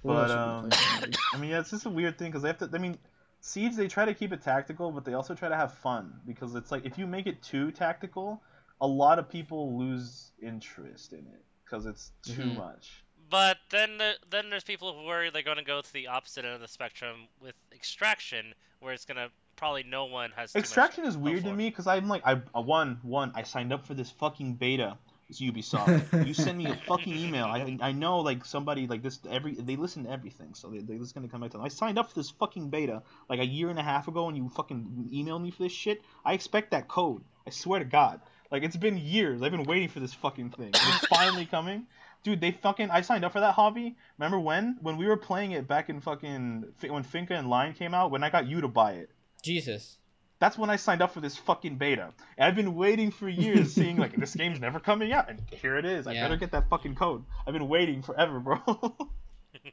What 0.02 0.28
But 0.28 0.30
um, 0.30 0.70
should 0.70 1.02
we 1.02 1.10
play? 1.10 1.18
I 1.32 1.36
mean, 1.38 1.50
yeah, 1.50 1.60
it's 1.60 1.70
just 1.70 1.86
a 1.86 1.90
weird 1.90 2.18
thing 2.18 2.30
because 2.30 2.42
they 2.42 2.48
have 2.48 2.58
to. 2.58 2.70
I 2.72 2.78
mean, 2.78 2.98
Siege 3.40 3.74
they 3.74 3.88
try 3.88 4.04
to 4.04 4.14
keep 4.14 4.32
it 4.32 4.42
tactical, 4.42 4.92
but 4.92 5.04
they 5.04 5.14
also 5.14 5.34
try 5.34 5.48
to 5.48 5.56
have 5.56 5.74
fun 5.74 6.12
because 6.26 6.54
it's 6.54 6.70
like 6.70 6.84
if 6.86 6.98
you 6.98 7.06
make 7.06 7.26
it 7.26 7.42
too 7.42 7.72
tactical, 7.72 8.40
a 8.80 8.86
lot 8.86 9.18
of 9.18 9.28
people 9.28 9.76
lose 9.76 10.30
interest 10.40 11.12
in 11.12 11.20
it 11.20 11.44
because 11.64 11.84
it's 11.86 12.12
too 12.22 12.42
Mhm. 12.42 12.56
much. 12.56 13.02
But 13.30 13.58
then 13.70 13.98
the, 13.98 14.14
then 14.30 14.50
there's 14.50 14.64
people 14.64 14.94
who 14.94 15.06
worry 15.06 15.30
they're 15.30 15.42
going 15.42 15.58
to 15.58 15.64
go 15.64 15.80
to 15.80 15.92
the 15.92 16.08
opposite 16.08 16.44
end 16.44 16.54
of 16.54 16.60
the 16.60 16.68
spectrum 16.68 17.28
with 17.40 17.54
extraction, 17.72 18.54
where 18.80 18.92
it's 18.92 19.04
going 19.04 19.16
to 19.16 19.30
probably 19.56 19.82
no 19.82 20.06
one 20.06 20.30
has. 20.36 20.52
too 20.52 20.58
much 20.58 20.64
Extraction 20.64 21.04
is 21.04 21.16
weird 21.16 21.44
to 21.44 21.52
me 21.52 21.68
because 21.68 21.86
I'm 21.86 22.08
like, 22.08 22.22
I 22.24 22.40
uh, 22.54 22.62
one 22.62 22.98
one 23.02 23.32
I 23.34 23.42
signed 23.42 23.72
up 23.72 23.86
for 23.86 23.94
this 23.94 24.10
fucking 24.10 24.54
beta. 24.54 24.96
It's 25.28 25.42
Ubisoft. 25.42 26.26
you 26.26 26.32
send 26.32 26.56
me 26.56 26.66
a 26.66 26.76
fucking 26.86 27.14
email. 27.14 27.44
I 27.44 27.76
I 27.82 27.92
know 27.92 28.20
like 28.20 28.46
somebody 28.46 28.86
like 28.86 29.02
this 29.02 29.18
every 29.28 29.54
they 29.54 29.76
listen 29.76 30.04
to 30.04 30.10
everything, 30.10 30.54
so 30.54 30.68
they 30.68 30.78
they 30.78 30.96
just 30.96 31.14
gonna 31.14 31.28
come 31.28 31.42
back 31.42 31.50
to 31.50 31.58
them. 31.58 31.66
I 31.66 31.68
signed 31.68 31.98
up 31.98 32.08
for 32.08 32.14
this 32.14 32.30
fucking 32.30 32.70
beta 32.70 33.02
like 33.28 33.40
a 33.40 33.46
year 33.46 33.68
and 33.68 33.78
a 33.78 33.82
half 33.82 34.08
ago, 34.08 34.28
and 34.28 34.36
you 34.38 34.48
fucking 34.48 35.10
emailed 35.12 35.42
me 35.42 35.50
for 35.50 35.64
this 35.64 35.72
shit. 35.72 36.00
I 36.24 36.32
expect 36.32 36.70
that 36.70 36.88
code. 36.88 37.22
I 37.46 37.50
swear 37.50 37.80
to 37.80 37.84
God. 37.84 38.20
Like 38.50 38.62
it's 38.62 38.76
been 38.76 38.96
years. 38.96 39.42
I've 39.42 39.52
been 39.52 39.64
waiting 39.64 39.88
for 39.88 40.00
this 40.00 40.14
fucking 40.14 40.50
thing. 40.50 40.70
It's 40.72 41.06
finally 41.08 41.44
coming. 41.44 41.86
Dude, 42.24 42.40
they 42.40 42.50
fucking 42.50 42.90
I 42.90 43.00
signed 43.02 43.24
up 43.24 43.32
for 43.32 43.40
that 43.40 43.54
hobby. 43.54 43.96
Remember 44.18 44.38
when? 44.40 44.76
When 44.80 44.96
we 44.96 45.06
were 45.06 45.16
playing 45.16 45.52
it 45.52 45.68
back 45.68 45.88
in 45.88 46.00
fucking 46.00 46.72
when 46.88 47.04
Finka 47.04 47.30
and 47.32 47.48
Lion 47.48 47.74
came 47.74 47.94
out, 47.94 48.10
when 48.10 48.22
I 48.24 48.30
got 48.30 48.46
you 48.46 48.60
to 48.60 48.68
buy 48.68 48.92
it. 48.92 49.10
Jesus. 49.42 49.98
That's 50.40 50.56
when 50.56 50.70
I 50.70 50.76
signed 50.76 51.02
up 51.02 51.12
for 51.12 51.20
this 51.20 51.36
fucking 51.36 51.78
beta. 51.78 52.12
And 52.36 52.46
I've 52.46 52.54
been 52.54 52.74
waiting 52.76 53.10
for 53.10 53.28
years, 53.28 53.72
seeing 53.72 53.96
like 53.96 54.14
this 54.16 54.34
game's 54.36 54.60
never 54.60 54.78
coming 54.78 55.12
out, 55.12 55.28
and 55.28 55.40
here 55.50 55.76
it 55.76 55.84
is. 55.84 56.06
I 56.06 56.12
Yeah. 56.12 56.24
better 56.24 56.36
get 56.36 56.52
that 56.52 56.68
fucking 56.68 56.94
code. 56.94 57.24
I've 57.46 57.52
been 57.54 57.68
waiting 57.68 58.02
forever, 58.02 58.38
bro. 58.40 58.58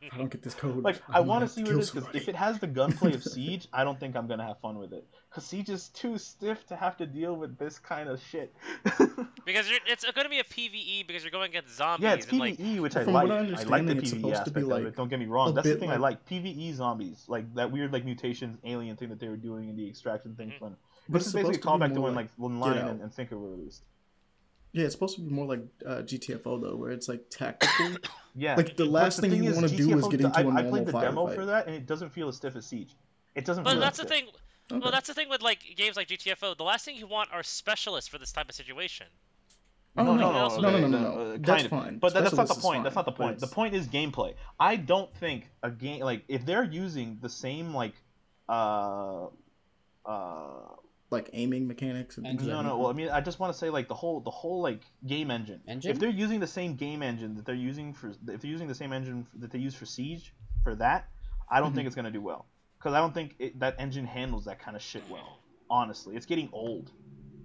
If 0.02 0.14
I 0.14 0.18
don't 0.18 0.30
get 0.32 0.42
this 0.44 0.54
code. 0.54 0.84
like 0.84 1.02
I'm 1.10 1.16
I 1.16 1.20
want 1.22 1.42
to 1.44 1.48
see 1.48 1.64
what 1.64 1.72
it 1.74 1.80
is 1.80 1.92
because 1.92 2.10
if 2.14 2.28
it 2.30 2.36
has 2.36 2.60
the 2.60 2.68
gunplay 2.68 3.14
of 3.14 3.24
Siege, 3.34 3.68
I 3.74 3.84
don't 3.84 4.00
think 4.00 4.16
I'm 4.16 4.28
gonna 4.28 4.46
have 4.46 4.60
fun 4.60 4.78
with 4.78 4.94
it. 4.94 5.06
Cause 5.32 5.46
Siege 5.46 5.70
is 5.70 5.90
too 5.90 6.18
stiff 6.18 6.66
to 6.68 6.76
have 6.78 6.96
to 6.98 7.06
deal 7.06 7.36
with 7.36 7.58
this 7.58 7.78
kind 7.80 8.10
of 8.10 8.22
shit. 8.22 8.54
Because 9.46 9.70
you're, 9.70 9.78
it's 9.86 10.04
going 10.04 10.26
to 10.26 10.30
be 10.30 10.40
a 10.40 10.44
PVE 10.44 11.06
because 11.06 11.24
you're 11.24 11.30
going 11.30 11.52
against 11.52 11.78
zombies. 11.78 12.04
yeah, 12.04 12.14
it's 12.16 12.28
and, 12.30 12.40
like, 12.40 12.58
PVE, 12.58 12.80
which 12.80 12.96
I 12.96 13.04
From 13.04 13.14
like. 13.14 13.30
I 13.30 13.38
I 13.38 13.64
like 13.66 13.86
the 13.86 13.94
PVE 13.94 14.08
supposed 14.08 14.46
to 14.46 14.50
be, 14.50 14.62
aspect 14.62 14.72
of 14.72 14.86
it. 14.88 14.96
Don't 14.96 15.08
get 15.08 15.20
me 15.20 15.28
wrong. 15.28 15.54
That's 15.54 15.68
the 15.68 15.74
bit 15.76 15.80
thing 15.82 15.92
I 15.92 15.98
like- 15.98 16.18
like. 16.30 16.44
PVE 16.44 16.74
zombies, 16.74 17.26
like 17.28 17.54
that 17.54 17.72
weird 17.72 17.94
like 17.94 18.06
mutations 18.06 18.58
alien 18.64 18.96
thing 18.98 19.10
that 19.10 19.20
they 19.20 19.28
were 19.28 19.38
doing 19.38 19.70
in 19.70 19.76
the 19.76 19.88
extraction 19.88 20.34
thing. 20.34 20.50
Mhm. 20.50 20.60
Fun. 20.60 20.76
But 21.08 21.20
This 21.20 21.28
is 21.28 21.34
basically 21.34 21.52
a 21.58 21.62
supposed 21.62 21.80
to 21.82 21.86
callback 21.90 21.94
to 21.94 22.02
when 22.02 22.16
like- 22.16 22.26
like 22.26 22.32
when 22.38 22.60
Lion 22.60 22.88
and, 22.88 23.02
and 23.02 23.12
Finka 23.12 23.34
were 23.34 23.52
released. 23.52 23.84
Yeah, 24.76 24.84
it's 24.86 24.94
supposed 24.94 25.16
to 25.16 25.22
be 25.22 25.30
more 25.30 25.46
like 25.46 25.62
uh, 25.86 26.02
GTFO 26.04 26.62
though, 26.62 26.76
where 26.76 26.92
it's 26.92 27.08
like 27.08 27.30
tactical. 27.30 27.98
Yeah. 28.38 28.56
Like, 28.58 28.76
the 28.76 28.84
But 28.84 28.92
last 28.92 29.22
thing 29.22 29.32
you 29.32 29.54
wanna 29.54 29.70
do 29.70 29.98
is 29.98 30.08
get 30.10 30.20
into 30.20 30.38
I, 30.38 30.42
a 30.42 30.44
I 30.44 30.44
normal 30.44 30.66
I 30.68 30.70
played 30.70 30.86
the 30.88 30.92
demo 30.92 31.26
firefight. 31.28 31.36
for 31.36 31.46
that, 31.46 31.68
and 31.68 31.76
it 31.78 31.86
doesn't 31.86 32.10
feel 32.10 32.28
as 32.28 32.36
stiff 32.36 32.58
as 32.58 32.66
Siege. 32.66 32.94
It 33.34 33.46
doesn't 33.46 33.64
But 33.64 33.72
feel 33.72 33.80
that's 33.80 33.98
the 33.98 34.04
thing. 34.04 34.26
Okay. 34.70 34.82
Well, 34.82 34.92
that's 34.92 35.08
the 35.08 35.14
thing 35.14 35.30
with 35.30 35.42
like 35.42 35.60
games 35.78 35.96
like 35.96 36.10
GTFO. 36.10 36.58
The 36.58 36.64
last 36.66 36.84
thing 36.84 36.98
you 36.98 37.08
want 37.08 37.30
are 37.32 37.44
specialists 37.44 38.10
for 38.10 38.18
this 38.18 38.34
type 38.34 38.50
of 38.50 38.56
situation. 38.56 39.08
Oh, 39.98 40.04
no, 40.04 40.16
no, 40.16 40.32
no, 40.34 40.58
no, 40.58 40.60
no, 40.60 40.80
no, 40.80 40.88
no, 40.88 41.00
no. 41.00 41.38
That's 41.38 41.64
of. 41.64 41.70
fine. 41.70 42.00
But 42.00 42.14
that's 42.14 42.34
not 42.34 42.50
the 42.50 42.56
point. 42.56 42.64
fine, 42.64 42.84
That's 42.84 42.96
not 42.98 43.06
the 43.06 43.14
point. 43.14 43.40
The 43.40 43.48
point 43.48 43.74
is 43.74 43.88
gameplay. 43.88 44.34
I 44.60 44.76
don't 44.76 45.16
think 45.16 45.50
a 45.64 45.72
game 45.72 46.02
like 46.02 46.24
if 46.28 46.46
they're 46.46 46.66
using 46.66 47.20
the 47.22 47.30
same 47.30 47.74
like 47.74 47.94
uh 48.50 49.28
uh 50.06 50.76
like 51.16 51.30
aiming 51.34 51.68
mechanics 51.68 52.18
and 52.18 52.26
things 52.26 52.42
Engine. 52.44 52.56
no 52.56 52.62
no 52.62 52.78
well 52.78 52.90
I 52.90 52.94
mean 52.94 53.10
I 53.10 53.22
just 53.22 53.40
want 53.40 53.52
to 53.54 53.58
say 53.58 53.70
like 53.70 53.88
the 53.88 53.94
whole 53.96 54.20
the 54.22 54.32
whole 54.42 54.62
like 54.62 54.82
game 55.06 55.32
engine. 55.32 55.62
Engine? 55.68 55.92
If 55.92 56.00
they're 56.00 56.10
using 56.10 56.40
the 56.40 56.48
same 56.60 56.76
game 56.76 57.02
engine 57.02 57.36
that 57.36 57.46
they're 57.46 57.64
using 57.72 57.94
for 57.94 58.10
if 58.10 58.42
they're 58.42 58.52
using 58.58 58.68
the 58.68 58.76
same 58.76 58.92
engine 58.94 59.26
that 59.40 59.52
they 59.52 59.60
use 59.60 59.76
for 59.76 59.86
Siege 59.86 60.34
for 60.64 60.76
that, 60.76 61.08
I 61.50 61.60
don't 61.60 61.72
Mhm. 61.72 61.76
think 61.76 61.88
it's 61.88 61.96
gonna 61.96 62.12
do 62.12 62.22
well 62.22 62.46
because 62.78 62.94
I 62.94 63.00
don't 63.00 63.14
think 63.14 63.36
it, 63.40 63.60
that 63.60 63.76
engine 63.80 64.06
handles 64.06 64.46
that 64.46 64.60
kind 64.60 64.76
of 64.78 64.84
shit 64.84 65.04
well. 65.10 65.40
Honestly, 65.70 66.16
it's 66.16 66.26
getting 66.28 66.50
old. 66.54 66.92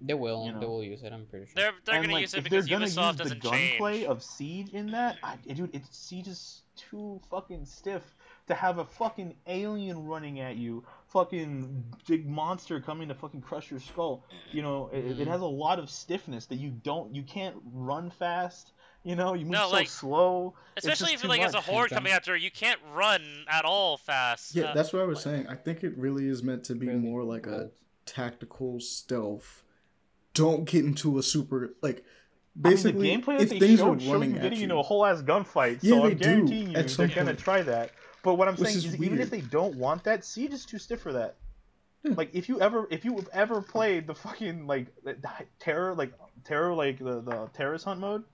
They 0.03 0.15
will. 0.15 0.47
You 0.47 0.53
know. 0.53 0.61
They 0.61 0.67
will 0.67 0.83
use 0.85 1.03
it. 1.03 1.13
I'm 1.13 1.27
pretty 1.27 1.47
sure. 1.47 1.55
They're 1.57 1.73
they're 1.85 1.95
and 1.97 2.05
going 2.05 2.09
to 2.09 2.15
like, 2.15 2.21
use 2.23 2.35
it 2.35 2.39
if 2.39 2.45
because 2.45 2.67
they're 2.67 2.79
gonna 2.79 2.91
Ubisoft 2.91 3.09
use 3.09 3.17
the 3.17 3.35
doesn't 3.37 3.43
gunplay 3.43 4.05
of 4.07 4.23
Siege 4.23 4.71
in 4.73 4.91
that, 4.93 5.19
I, 5.23 5.37
dude, 5.37 5.75
it's 5.75 5.95
Siege 5.97 6.29
is 6.29 6.63
too 6.77 7.21
fucking 7.31 7.67
stiff 7.67 8.03
to 8.51 8.55
have 8.55 8.79
a 8.79 8.85
fucking 8.85 9.35
alien 9.47 10.05
running 10.07 10.41
at 10.41 10.57
you, 10.57 10.85
fucking 11.09 11.85
big 12.07 12.29
monster 12.29 12.81
coming 12.81 13.09
to 13.09 13.15
fucking 13.15 13.41
crush 13.41 13.71
your 13.71 13.81
skull. 13.81 14.25
You 14.53 14.63
know, 14.63 14.91
it, 14.93 15.19
it 15.21 15.27
has 15.29 15.41
a 15.41 15.47
lot 15.47 15.79
of 15.79 15.89
stiffness 15.91 16.47
that 16.47 16.57
you 16.57 16.71
don't, 16.71 17.15
you 17.15 17.23
can't 17.23 17.57
run 17.73 18.11
fast. 18.11 18.73
You 19.03 19.17
know, 19.17 19.33
you 19.33 19.45
move 19.47 19.53
No, 19.53 19.69
so 19.69 19.73
like- 19.73 19.89
slow. 19.89 20.55
Especially 20.77 21.15
if 21.15 21.23
too 21.23 21.29
like 21.29 21.41
it's 21.41 21.55
a 21.55 21.61
horde 21.61 21.89
Jump. 21.89 22.01
coming 22.01 22.13
after 22.13 22.37
you, 22.37 22.45
you 22.45 22.51
can't 22.51 22.79
run 22.95 23.23
at 23.49 23.65
all 23.65 23.97
fast. 23.97 24.55
Yeah, 24.55 24.65
Uh, 24.67 24.75
that's 24.75 24.93
what 24.93 25.01
I 25.01 25.07
was 25.07 25.23
saying. 25.23 25.47
I 25.49 25.55
think 25.55 25.83
it 25.85 25.97
really 25.97 26.29
is 26.29 26.43
meant 26.43 26.65
to 26.65 26.75
be 26.75 26.87
Really 26.89 26.99
more 26.99 27.23
like 27.25 27.47
a 27.47 27.71
tactical 28.05 28.79
stealth. 28.81 29.63
Don't 30.35 30.65
get 30.65 30.85
into 30.85 31.19
a 31.19 31.23
super 31.23 31.75
like. 31.83 32.05
I 32.63 32.69
mean, 32.69 32.73
Basically, 32.77 33.17
the 33.17 33.23
gameplay 33.23 33.39
that 33.39 33.43
if 33.43 33.51
they 33.51 33.59
things 33.61 33.79
showed 33.79 33.99
are 33.99 34.01
showed 34.01 34.13
running 34.13 34.31
you 34.33 34.37
at 34.37 34.43
getting 34.43 34.59
you, 34.59 34.65
into 34.65 34.77
a 34.77 34.83
whole 34.83 35.07
ass 35.07 35.23
gunfight, 35.23 35.79
Yeah, 35.83 35.91
so 35.95 36.01
they 36.03 36.11
I'm 36.13 36.17
do, 36.19 36.25
guaranteeing 36.25 36.71
you 36.73 36.77
at 36.77 36.91
some 36.91 37.07
they're 37.07 37.15
gonna 37.17 37.35
try 37.35 37.63
that. 37.63 37.93
But 38.23 38.35
what 38.35 38.49
I'm 38.49 38.55
Which 38.55 38.65
saying 38.69 38.77
is 38.79 38.85
is, 38.87 39.03
even 39.03 39.21
if 39.21 39.31
they 39.31 39.41
don't 39.41 39.77
want 39.77 40.05
that, 40.05 40.25
Siege 40.25 40.53
is 40.53 40.65
too 40.67 40.79
stiff 40.79 41.01
for 41.01 41.13
that. 41.15 41.37
Yeah. 42.03 42.15
Like 42.17 42.31
if 42.35 42.49
you 42.49 42.61
ever 42.61 42.87
if 42.91 43.05
you 43.05 43.17
have 43.17 43.29
ever 43.33 43.61
played 43.63 44.07
the 44.07 44.15
fucking 44.15 44.67
like 44.67 44.87
terror 45.59 45.95
like 45.95 46.13
terror 46.45 46.75
like 46.75 46.99
the 46.99 47.21
the 47.21 47.49
terrorist 47.55 47.85
hunt 47.85 48.01
mode, 48.01 48.25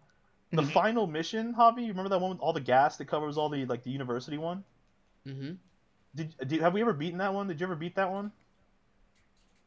the 0.53 0.63
Mhm. 0.63 0.73
final 0.73 1.07
mission, 1.07 1.55
Javi, 1.55 1.83
you 1.83 1.89
remember 1.89 2.09
that 2.11 2.21
one 2.21 2.31
with 2.31 2.41
all 2.41 2.53
the 2.53 2.61
gas 2.61 2.97
that 2.99 3.07
covers 3.07 3.37
all 3.37 3.49
the 3.49 3.65
like 3.67 3.83
the 3.83 3.91
university 3.91 4.39
one? 4.39 4.65
Mm-hmm. 5.27 5.55
Did, 6.15 6.35
did 6.47 6.61
have 6.61 6.73
we 6.75 6.81
ever 6.81 6.93
beaten 6.93 7.19
that 7.19 7.35
one? 7.35 7.49
Did 7.49 7.61
you 7.61 7.67
ever 7.67 7.75
beat 7.75 7.97
that 7.97 8.11
one? 8.11 8.33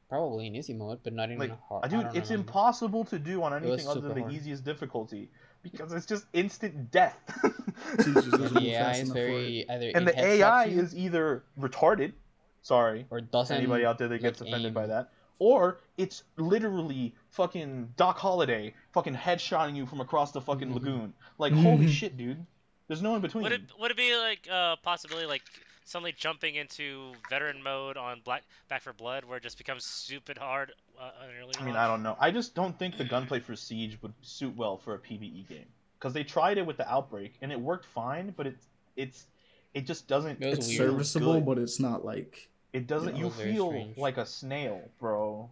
Probably 0.09 0.47
in 0.47 0.55
easy 0.55 0.73
mode, 0.73 0.99
but 1.03 1.13
not 1.13 1.29
in 1.29 1.37
Like, 1.37 1.51
hard. 1.67 1.85
I 1.85 1.87
dude, 1.87 2.15
it's 2.15 2.31
impossible 2.31 3.05
to 3.05 3.19
do 3.19 3.43
on 3.43 3.53
anything 3.53 3.87
other 3.87 4.01
than 4.01 4.27
the 4.27 4.33
easiest 4.33 4.63
difficulty 4.63 5.29
because 5.61 5.93
it's 5.93 6.07
just 6.07 6.25
instant 6.33 6.89
death. 6.89 7.19
Siege 7.99 8.13
just 8.15 8.27
And 8.27 8.55
the 8.55 8.69
AI 8.71 8.91
is 8.91 8.99
enough 9.01 9.13
for 9.13 9.19
it. 9.19 9.25
very 9.27 9.65
either 9.69 9.91
and 9.95 10.07
the 10.07 10.19
AI 10.19 10.65
you 10.65 10.79
is 10.81 10.95
either 10.95 11.43
retarded. 11.59 12.13
Sorry, 12.61 13.05
or 13.09 13.21
doesn't. 13.21 13.55
anybody 13.55 13.85
out 13.85 13.97
there 13.97 14.07
that 14.09 14.19
gets 14.21 14.41
like, 14.41 14.49
offended 14.49 14.69
aim. 14.69 14.73
by 14.73 14.87
that. 14.87 15.11
Or 15.39 15.79
it's 15.97 16.23
literally 16.35 17.15
fucking 17.29 17.93
Doc 17.95 18.17
Holliday 18.17 18.73
fucking 18.91 19.15
headshotting 19.15 19.75
you 19.75 19.85
from 19.85 20.01
across 20.01 20.31
the 20.33 20.41
fucking 20.41 20.69
Mhm. 20.69 20.73
lagoon. 20.73 21.13
Like 21.37 21.53
holy 21.53 21.87
shit, 21.87 22.17
dude. 22.17 22.45
There's 22.89 23.01
no 23.01 23.15
in 23.15 23.21
between. 23.21 23.43
Would 23.43 23.51
it 23.53 23.61
would 23.79 23.91
it 23.91 23.97
be 23.97 24.15
like 24.17 24.47
uh 24.51 24.75
possibility 24.77 25.25
like 25.27 25.43
suddenly 25.85 26.11
jumping 26.11 26.55
into 26.55 27.13
veteran 27.29 27.63
mode 27.63 27.95
on 27.97 28.19
Black 28.25 28.43
Back 28.67 28.81
4 28.83 28.93
Blood 28.93 29.23
where 29.25 29.37
it 29.37 29.43
just 29.43 29.57
becomes 29.57 29.85
stupid 29.85 30.37
hard 30.37 30.73
uh, 30.99 31.09
early 31.39 31.53
I 31.57 31.63
mean, 31.63 31.73
launch? 31.73 31.77
I 31.77 31.87
don't 31.87 32.03
know. 32.03 32.15
I 32.19 32.29
just 32.31 32.53
don't 32.53 32.77
think 32.77 32.97
the 32.97 33.05
gunplay 33.05 33.39
for 33.39 33.55
Siege 33.55 33.97
would 34.01 34.13
suit 34.21 34.55
well 34.55 34.77
for 34.77 34.93
a 34.95 34.99
PVE 34.99 35.47
game 35.47 35.65
because 35.99 36.13
they 36.13 36.23
tried 36.23 36.57
it 36.57 36.65
with 36.65 36.77
the 36.77 36.89
Outbreak 36.89 37.33
and 37.41 37.51
it 37.51 37.59
worked 37.59 37.85
fine, 37.85 38.33
but 38.37 38.47
it's 38.47 38.67
it's 38.95 39.25
it 39.73 39.85
just 39.85 40.07
doesn't. 40.07 40.41
It 40.41 40.53
It's 40.53 40.75
serviceable, 40.75 41.35
good. 41.35 41.45
but 41.45 41.57
it's 41.59 41.79
not 41.79 42.03
like. 42.05 42.49
it 42.73 42.87
doesn't. 42.87 43.15
Yeah, 43.15 43.25
it 43.25 43.25
you 43.25 43.29
feel 43.31 43.67
strange. 43.69 43.97
like 43.97 44.17
a 44.17 44.25
snail, 44.25 44.81
bro. 44.99 45.49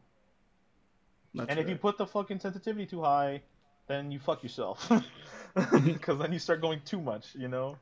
Not 1.34 1.50
And 1.50 1.60
if 1.60 1.70
you 1.70 1.76
put 1.76 1.98
the 1.98 2.08
fucking 2.08 2.40
sensitivity 2.40 2.86
too 2.86 3.04
high, 3.04 3.42
then 3.88 4.12
you 4.12 4.20
fuck 4.20 4.44
yourself. 4.44 4.90
Because 5.84 6.20
then 6.20 6.32
you 6.32 6.40
start 6.40 6.62
going 6.62 6.82
too 6.86 7.02
much, 7.02 7.34
you 7.36 7.48
know. 7.48 7.78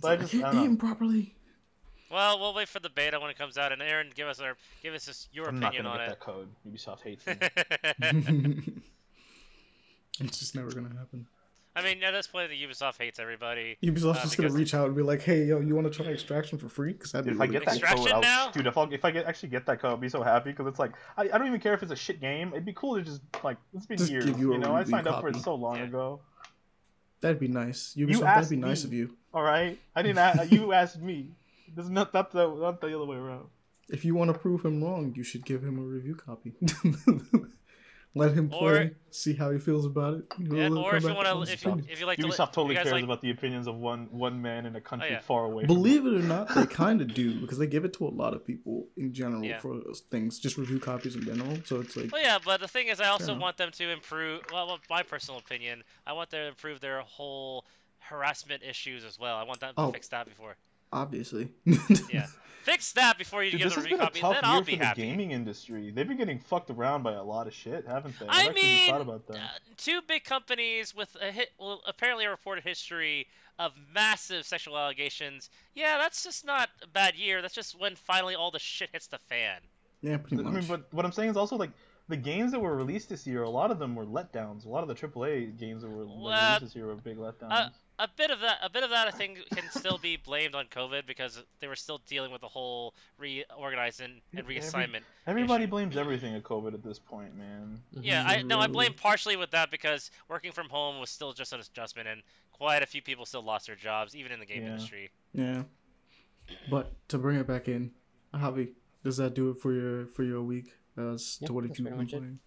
But 0.00 0.08
I 0.08 0.12
I 0.12 0.16
just 0.16 0.34
I 0.34 0.38
can't 0.40 0.54
don't 0.54 0.64
aim 0.64 0.76
properly. 0.76 1.34
Well, 2.10 2.38
we'll 2.38 2.54
wait 2.54 2.68
for 2.68 2.78
the 2.78 2.90
beta 2.90 3.18
when 3.18 3.28
it 3.30 3.36
comes 3.36 3.58
out, 3.58 3.72
and 3.72 3.82
Aaron, 3.82 4.10
give 4.14 4.28
us 4.28 4.38
our 4.38 4.56
give 4.82 4.94
us 4.94 5.06
this, 5.06 5.28
your 5.32 5.48
I'm 5.48 5.58
not 5.58 5.74
opinion 5.74 5.90
gonna 5.92 6.02
on 6.02 6.08
get 6.08 6.12
it. 6.12 6.20
that 6.20 6.20
code. 6.20 6.48
Ubisoft 6.68 7.00
hates 7.02 7.26
me. 7.26 7.34
it's 10.20 10.38
just 10.38 10.54
never 10.54 10.70
gonna 10.70 10.94
happen. 10.96 11.26
I 11.76 11.82
mean, 11.82 12.02
at 12.04 12.12
this 12.12 12.28
point, 12.28 12.50
the 12.50 12.62
Ubisoft 12.62 12.98
hates 12.98 13.18
everybody. 13.18 13.76
Ubisoft's 13.82 14.18
Uh, 14.18 14.22
just 14.22 14.36
gonna 14.36 14.52
reach 14.52 14.74
out 14.74 14.86
and 14.86 14.94
be 14.96 15.02
like, 15.02 15.22
"Hey, 15.22 15.44
yo, 15.46 15.58
you 15.60 15.74
want 15.74 15.92
to 15.92 16.02
try 16.02 16.12
Extraction 16.12 16.56
for 16.56 16.68
free? 16.68 16.92
Because 16.92 17.10
that'd 17.12 17.24
be 17.24 17.32
Dude, 17.32 17.36
if 17.36 17.40
I 17.42 17.46
get 17.48 17.64
that 17.64 17.70
cool." 17.72 17.80
code, 17.80 17.82
Extraction 17.98 18.12
I'll, 18.14 18.20
now? 18.20 18.50
dude, 18.52 18.66
if 18.68 18.78
I 18.78 18.84
if 18.84 19.04
I 19.04 19.10
get 19.10 19.26
actually 19.26 19.48
get 19.48 19.66
that 19.66 19.80
code, 19.80 19.90
I'll 19.90 19.96
be 19.96 20.08
so 20.08 20.22
happy 20.22 20.50
because 20.50 20.66
it's 20.68 20.78
like 20.78 20.92
I, 21.16 21.22
I 21.22 21.38
don't 21.38 21.48
even 21.48 21.58
care 21.60 21.74
if 21.74 21.82
it's 21.82 21.90
a 21.90 21.96
shit 21.96 22.20
game. 22.20 22.48
It'd 22.52 22.64
be 22.64 22.72
cool 22.74 22.94
to 22.96 23.02
just 23.02 23.22
like 23.42 23.56
it's 23.74 23.86
been 23.86 23.98
Just 23.98 24.10
years, 24.12 24.24
give 24.24 24.38
you 24.38 24.52
you, 24.52 24.58
know. 24.58 24.74
I 24.74 24.80
review 24.80 24.92
signed 24.92 25.08
up 25.08 25.20
for 25.20 25.28
it 25.28 25.36
so 25.36 25.54
long 25.56 25.76
Yeah. 25.78 25.84
ago. 25.84 26.20
That'd 27.20 27.40
be 27.40 27.48
nice. 27.48 27.94
Ubisoft, 27.98 28.20
that'd 28.20 28.50
be 28.50 28.56
nice 28.56 28.84
me. 28.84 28.88
of 28.88 28.92
you. 28.94 29.16
All 29.32 29.42
right, 29.42 29.76
I 29.96 30.02
didn't. 30.02 30.18
ask, 30.18 30.52
you 30.52 30.72
asked 30.80 31.00
me. 31.00 31.30
This 31.74 31.86
is 31.86 31.90
not 31.90 32.14
not 32.14 32.30
the 32.30 32.46
not 32.54 32.80
the 32.80 32.94
other 32.94 33.04
way 33.06 33.16
around. 33.16 33.46
If 33.88 34.04
you 34.04 34.14
want 34.14 34.32
to 34.32 34.38
prove 34.38 34.64
him 34.64 34.82
wrong, 34.84 35.12
you 35.16 35.24
should 35.24 35.44
give 35.44 35.62
him 35.64 35.78
a 35.78 35.82
review 35.82 36.14
copy. 36.14 36.52
Let 38.16 38.32
him 38.34 38.48
play, 38.48 38.72
Or- 38.72 38.96
see 39.10 39.34
how 39.34 39.50
he 39.50 39.58
feels 39.58 39.84
about 39.84 40.14
it. 40.14 40.24
Yeah, 40.38 40.68
or 40.68 40.94
if 40.94 41.02
you 41.02 41.08
back 41.08 41.16
want 41.16 41.46
to, 41.48 41.52
if 41.52 41.64
you 41.64 41.82
if 41.88 41.98
you 41.98 42.06
like 42.06 42.18
to, 42.18 42.26
li- 42.26 42.30
Ubisoft 42.30 42.52
totally 42.52 42.76
you 42.76 42.80
cares 42.80 42.92
like, 42.92 43.02
about 43.02 43.20
the 43.20 43.30
opinions 43.30 43.66
of 43.66 43.74
one 43.74 44.06
one 44.12 44.40
man 44.40 44.66
in 44.66 44.76
a 44.76 44.78
oh, 44.78 44.82
country 44.82 45.10
yeah. 45.10 45.18
far 45.20 45.46
away. 45.46 45.64
Believe 45.66 46.06
it 46.06 46.14
or 46.14 46.22
not, 46.22 46.54
they 46.54 46.64
kind 46.84 47.00
of 47.00 47.12
do 47.12 47.40
because 47.40 47.58
they 47.58 47.66
give 47.66 47.84
it 47.84 47.92
to 47.94 48.06
a 48.06 48.14
lot 48.14 48.32
of 48.32 48.46
people 48.46 48.86
in 48.96 49.12
general 49.12 49.42
Yeah. 49.44 49.58
for 49.58 49.80
things, 50.12 50.38
just 50.38 50.56
review 50.56 50.78
copies 50.78 51.16
in 51.16 51.24
general. 51.24 51.58
So 51.64 51.80
it's 51.80 51.96
like, 51.96 52.12
Well, 52.12 52.22
yeah, 52.22 52.38
but 52.44 52.60
the 52.60 52.68
thing 52.68 52.86
is, 52.86 53.00
I 53.00 53.08
also 53.08 53.32
enough. 53.32 53.42
want 53.42 53.56
them 53.56 53.72
to 53.72 53.90
improve. 53.90 54.42
Well, 54.52 54.68
well, 54.68 54.78
my 54.88 55.02
personal 55.02 55.40
opinion, 55.40 55.82
I 56.06 56.12
want 56.12 56.30
them 56.30 56.42
to 56.42 56.48
improve 56.48 56.78
their 56.80 57.00
whole 57.00 57.64
harassment 57.98 58.62
issues 58.62 59.04
as 59.04 59.18
well. 59.18 59.34
I 59.36 59.42
want 59.42 59.58
them 59.58 59.74
to 59.74 59.80
Oh. 59.80 59.90
fix 59.90 60.06
that 60.08 60.26
before. 60.26 60.56
obviously. 60.92 61.48
Yeah, 62.12 62.26
fix 62.64 62.92
that 62.92 63.18
before 63.18 63.44
you 63.44 63.50
Dude, 63.52 63.60
give 63.60 63.66
this 63.68 63.74
the 63.74 63.80
has 63.82 63.88
been 63.88 64.00
a 64.00 64.04
copy. 64.04 64.20
tough 64.20 64.34
Then 64.34 64.44
year 64.44 64.52
I'll 64.54 64.60
for 64.60 64.66
be 64.66 64.76
the 64.76 64.84
happy. 64.84 65.02
gaming 65.02 65.30
industry. 65.32 65.90
They've 65.90 66.08
been 66.08 66.16
getting 66.16 66.38
fucked 66.38 66.70
around 66.70 67.02
by 67.02 67.12
a 67.12 67.22
lot 67.22 67.46
of 67.46 67.54
shit, 67.54 67.86
haven't 67.86 68.18
they? 68.18 68.26
I 68.26 68.42
I've 68.42 68.48
actually 68.48 68.62
mean, 68.62 68.90
thought 68.90 69.00
about 69.00 69.26
that. 69.28 69.36
Uh, 69.36 69.48
two 69.76 70.00
big 70.08 70.24
companies 70.24 70.94
with 70.94 71.16
a 71.20 71.30
hit, 71.30 71.50
well, 71.58 71.82
apparently 71.86 72.24
a 72.24 72.30
reported 72.30 72.64
history 72.64 73.26
of 73.58 73.72
massive 73.94 74.44
sexual 74.46 74.76
allegations. 74.78 75.50
Yeah, 75.74 75.98
that's 75.98 76.24
just 76.24 76.44
not 76.44 76.70
a 76.82 76.86
bad 76.88 77.14
year. 77.14 77.40
That's 77.42 77.54
just 77.54 77.78
when 77.78 77.94
finally 77.96 78.34
all 78.34 78.50
the 78.50 78.58
shit 78.58 78.90
hits 78.92 79.06
the 79.06 79.18
fan. 79.18 79.60
yeah, 80.02 80.16
pretty 80.16 80.44
I 80.44 80.50
mean, 80.50 80.64
but 80.66 80.92
what 80.92 81.04
I'm 81.04 81.12
saying 81.12 81.30
is 81.30 81.36
also 81.36 81.56
like 81.56 81.70
the 82.08 82.16
games 82.16 82.52
that 82.52 82.60
were 82.60 82.76
released 82.76 83.08
this 83.08 83.26
year, 83.26 83.44
a 83.44 83.48
lot 83.50 83.70
of 83.70 83.78
them 83.78 83.94
were 83.94 84.04
letdowns. 84.04 84.66
A 84.66 84.68
lot 84.68 84.82
of 84.82 84.88
the 84.88 84.94
AAA 84.94 85.56
games 85.58 85.82
that 85.82 85.88
were 85.90 86.04
like, 86.04 86.14
Well, 86.20 86.46
released 86.48 86.60
this 86.62 86.76
year 86.76 86.86
were 86.86 86.96
big 86.96 87.16
letdowns. 87.16 87.70
A 87.98 88.08
bit 88.16 88.30
of 88.30 88.40
that 88.40 88.58
a 88.62 88.68
bit 88.68 88.82
of 88.82 88.90
that 88.90 89.06
I 89.06 89.10
think 89.10 89.38
can 89.50 89.70
still 89.70 89.98
be 89.98 90.16
blamed 90.16 90.54
on 90.54 90.66
COVID 90.66 91.06
because 91.06 91.42
they 91.60 91.68
were 91.68 91.76
still 91.76 92.00
dealing 92.06 92.32
with 92.32 92.40
the 92.40 92.48
whole 92.48 92.94
reorganizing 93.18 94.20
and 94.32 94.40
Every- 94.40 94.56
reassignment. 94.56 95.02
Everybody 95.26 95.64
issue. 95.64 95.70
blames 95.70 95.96
everything 95.96 96.34
at 96.34 96.42
COVID 96.42 96.74
at 96.74 96.82
this 96.82 96.98
point, 96.98 97.36
man. 97.36 97.80
Yeah. 97.92 98.24
I 98.26 98.42
no, 98.42 98.58
I 98.58 98.64
mm-hmm. 98.64 98.72
blame 98.72 98.94
partially 98.94 99.36
with 99.36 99.50
that 99.52 99.70
because 99.70 100.10
working 100.28 100.52
from 100.52 100.68
home 100.68 100.98
was 100.98 101.10
still 101.10 101.32
just 101.32 101.52
an 101.52 101.60
adjustment, 101.60 102.08
and 102.08 102.22
quite 102.52 102.82
a 102.82 102.86
few 102.86 103.02
people 103.02 103.26
still 103.26 103.42
lost 103.42 103.66
their 103.66 103.76
jobs, 103.76 104.16
even 104.16 104.32
in 104.32 104.40
the 104.40 104.46
game 104.46 104.62
Yeah. 104.62 104.68
industry. 104.70 105.10
yeah. 105.32 105.62
But 106.70 106.92
to 107.08 107.18
bring 107.18 107.38
it 107.38 107.46
back 107.46 107.68
in, 107.68 107.92
Javi, 108.34 108.72
does 109.02 109.16
that 109.16 109.34
do 109.34 109.50
it 109.50 109.60
for 109.60 109.72
your 109.72 110.06
for 110.06 110.24
your 110.24 110.42
week? 110.42 110.76
As 110.96 111.38
Yep, 111.40 111.46
to 111.48 111.52
what 111.52 111.64
have 111.64 111.78
you 111.78 111.84
pretty 111.84 111.98
been 111.98 112.06
playing? 112.06 112.38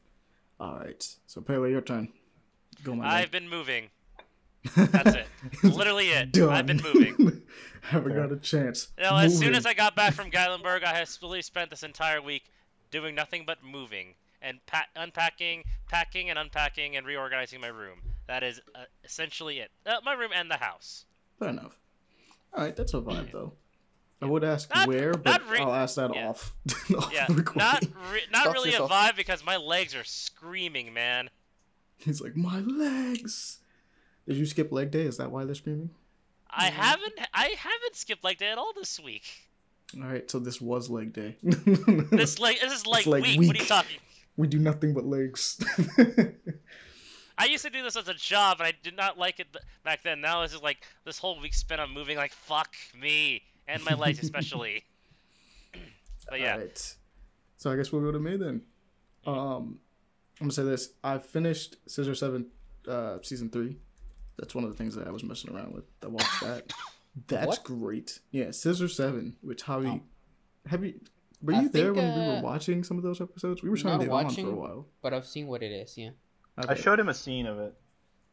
All 0.60 0.78
right. 0.78 1.16
So 1.26 1.42
Pele, 1.42 1.70
your 1.70 1.82
turn. 1.82 2.10
Go 2.84 2.96
my 2.96 3.08
I've 3.08 3.32
been 3.32 3.50
moving. 3.50 3.90
That's 4.76 5.16
it. 5.16 5.28
Literally 5.64 6.10
it. 6.10 6.38
I've 6.38 6.66
been 6.66 6.82
moving. 6.82 7.44
I 7.84 7.88
haven't 7.88 8.16
got 8.16 8.32
a 8.32 8.38
chance. 8.38 8.90
You 8.98 9.06
know, 9.06 9.16
as 9.16 9.38
soon 9.38 9.56
as 9.56 9.66
I 9.66 9.74
got 9.74 9.96
back 9.96 10.14
from 10.14 10.30
Gatlinburg, 10.30 10.84
I 10.84 10.94
have 10.94 11.10
really 11.22 11.42
spent 11.42 11.70
this 11.70 11.84
entire 11.84 12.22
week 12.22 12.44
doing 12.92 13.16
nothing 13.16 13.44
but 13.46 13.64
moving 13.64 14.16
and 14.42 14.60
pa- 14.66 14.88
unpacking, 14.96 15.64
packing 15.90 16.30
and 16.30 16.38
unpacking 16.38 16.96
and 16.98 17.06
reorganizing 17.06 17.62
my 17.62 17.68
room. 17.68 18.00
That 18.28 18.44
is 18.44 18.60
uh, 18.76 18.84
essentially 19.04 19.60
it. 19.60 19.72
Uh, 19.86 19.96
my 20.04 20.14
room 20.14 20.32
and 20.36 20.52
the 20.52 20.58
house. 20.58 21.06
Fair 21.40 21.50
enough. 21.50 21.80
All 22.54 22.64
right, 22.64 22.76
that's 22.76 22.94
a 22.94 22.98
vibe 23.02 23.32
though. 23.32 23.54
I 24.22 24.26
would 24.26 24.44
ask 24.44 24.74
Not- 24.74 24.88
where, 24.88 25.14
but 25.14 25.48
re- 25.50 25.60
I'll 25.60 25.74
ask 25.74 25.96
that 25.96 26.14
yeah. 26.14 26.30
off. 26.30 26.56
off 26.98 27.14
Yeah, 27.14 27.28
not 27.56 27.84
re- 28.12 28.22
not 28.32 28.46
Talk 28.46 28.54
really 28.54 28.74
a 28.74 28.80
vibe 28.80 29.16
because 29.16 29.46
my 29.46 29.58
legs 29.58 29.96
are 29.96 30.04
screaming, 30.04 30.94
man. 30.94 31.30
He's 31.98 32.22
like, 32.22 32.36
my 32.36 32.60
legs. 32.60 33.60
Did 34.28 34.38
you 34.38 34.46
skip 34.46 34.72
leg 34.72 34.92
day? 34.92 35.04
Is 35.04 35.18
that 35.18 35.32
why 35.32 35.46
they're 35.46 35.56
screaming? 35.56 35.90
I 36.50 36.66
haven't 36.66 37.14
I 37.34 37.56
haven't 37.58 37.96
skipped 37.96 38.24
leg 38.24 38.38
day 38.38 38.52
at 38.52 38.58
all 38.58 38.74
this 38.74 39.00
week. 39.00 39.24
All 39.96 40.04
right, 40.08 40.30
so 40.30 40.40
this 40.40 40.60
was 40.60 40.90
leg 40.90 41.14
day. 41.14 41.38
This 42.12 42.40
leg 42.40 42.58
this 42.62 42.74
is 42.74 42.86
like 42.86 43.06
leg 43.06 43.24
week. 43.24 43.48
What 43.48 43.56
are 43.56 43.60
you 43.60 43.66
talking? 43.66 43.98
we 44.36 44.48
do 44.48 44.60
nothing 44.60 44.94
but 44.94 45.06
legs. 45.06 45.60
I 47.40 47.46
used 47.46 47.64
to 47.64 47.70
do 47.70 47.84
this 47.84 47.96
as 47.96 48.08
a 48.08 48.14
job, 48.16 48.58
and 48.60 48.68
I 48.68 48.74
did 48.84 48.98
not 48.98 49.18
like 49.18 49.40
it 49.40 49.48
back 49.84 50.04
then. 50.04 50.22
Now 50.22 50.42
it's 50.42 50.54
just 50.54 50.64
like 50.64 50.80
this 51.06 51.18
whole 51.18 51.40
week 51.40 51.54
spent 51.54 51.80
on 51.80 51.94
moving. 51.94 52.18
Like 52.18 52.34
fuck 52.34 52.74
me 53.00 53.44
and 53.68 53.84
my 53.86 53.94
legs 53.94 54.20
especially. 54.22 54.84
but 56.30 56.40
yeah, 56.40 56.54
Alright. 56.54 56.96
So 57.58 57.72
I 57.72 57.76
guess 57.76 57.92
we'll 57.92 58.02
go 58.02 58.12
to 58.12 58.20
May 58.20 58.38
then. 58.38 58.62
Um, 59.26 59.80
I'm 60.40 60.48
gonna 60.48 60.52
say 60.52 60.64
this. 60.64 60.90
I 61.04 61.18
finished 61.18 61.78
Scissor 61.88 62.16
Seven, 62.16 62.48
uh, 62.88 63.18
season 63.22 63.50
three. 63.50 63.78
That's 64.38 64.54
one 64.56 64.64
of 64.64 64.70
the 64.70 64.76
things 64.78 64.96
that 64.96 65.08
I 65.08 65.12
was 65.12 65.24
messing 65.24 65.54
around 65.56 65.74
with. 65.74 65.86
I 66.04 66.08
watched 66.08 66.42
that. 66.42 66.72
That's 67.28 67.48
What? 67.48 67.64
great. 67.64 68.20
Yeah, 68.32 68.52
Scissor 68.52 68.88
Seven, 68.88 69.38
which 69.42 69.64
Javi, 69.64 70.02
have 70.68 70.84
you? 70.86 71.00
Were 71.42 71.54
I 71.54 71.62
you 71.62 71.70
there 71.70 71.86
think, 71.94 71.98
when 71.98 72.20
we 72.20 72.28
were 72.28 72.34
uh, 72.38 72.42
watching 72.42 72.84
some 72.84 72.98
of 72.98 73.04
those 73.04 73.22
episodes? 73.22 73.62
We 73.64 73.70
were 73.70 73.78
trying 73.78 74.00
to 74.00 74.06
get 74.06 74.12
on 74.14 74.30
for 74.34 74.42
a 74.42 74.52
while. 74.56 74.86
But 75.02 75.14
I've 75.14 75.26
seen 75.26 75.48
what 75.48 75.62
it 75.64 75.72
is. 75.72 75.98
Yeah. 75.98 76.12
I 76.58 76.74
showed 76.76 77.00
him 77.00 77.10
a 77.10 77.14
scene 77.14 77.46
of 77.46 77.60
it. 77.60 77.76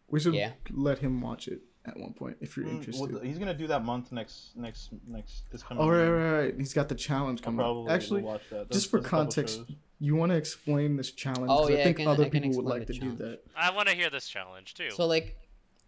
We 0.09 0.21
should 0.21 0.35
Yeah. 0.35 0.53
let 0.71 0.99
him 0.99 1.21
watch 1.21 1.49
it. 1.49 1.61
at 1.87 1.99
one 1.99 2.15
point 2.15 2.35
if 2.41 2.57
you're 2.57 2.65
Mm, 2.65 2.77
interested. 2.77 3.13
well, 3.13 3.21
he's 3.23 3.37
gonna 3.39 3.53
do 3.53 3.67
that 3.67 3.85
month 3.85 4.11
next 4.11 4.57
next 4.57 4.89
next 5.07 5.45
this 5.51 5.63
coming. 5.63 5.85
Oh 5.85 5.89
right, 5.91 6.09
right, 6.09 6.45
right. 6.45 6.55
He's 6.57 6.73
got 6.73 6.89
the 6.89 6.95
challenge 6.95 7.41
I'll 7.43 7.45
coming. 7.53 7.87
up. 7.87 7.91
Actually, 7.93 8.23
watch 8.23 8.41
that. 8.49 8.71
just 8.71 8.91
for 8.91 8.97
there's 9.01 9.07
a 9.07 9.11
couple 9.11 9.25
context, 9.27 9.61
you 10.01 10.17
want 10.17 10.33
to 10.33 10.37
explain 10.37 10.97
this 10.97 11.11
challenge? 11.13 11.51
Oh, 11.51 11.59
'Cause 11.65 11.71
yeah, 11.73 11.77
I 11.77 11.81
I 11.81 11.85
think 11.85 11.97
can- 11.99 12.09
other 12.09 12.25
I 12.25 12.31
people 12.31 12.49
would 12.49 12.57
explain 12.65 12.79
like 12.79 12.87
the 12.87 12.93
to 12.95 12.99
do 13.01 13.01
challenge. 13.01 13.19
that. 13.19 13.41
I 13.55 13.71
want 13.71 13.89
to 13.91 13.95
hear 13.95 14.09
this 14.09 14.27
challenge 14.27 14.73
too. 14.73 14.93
So 14.93 15.07
like, 15.07 15.37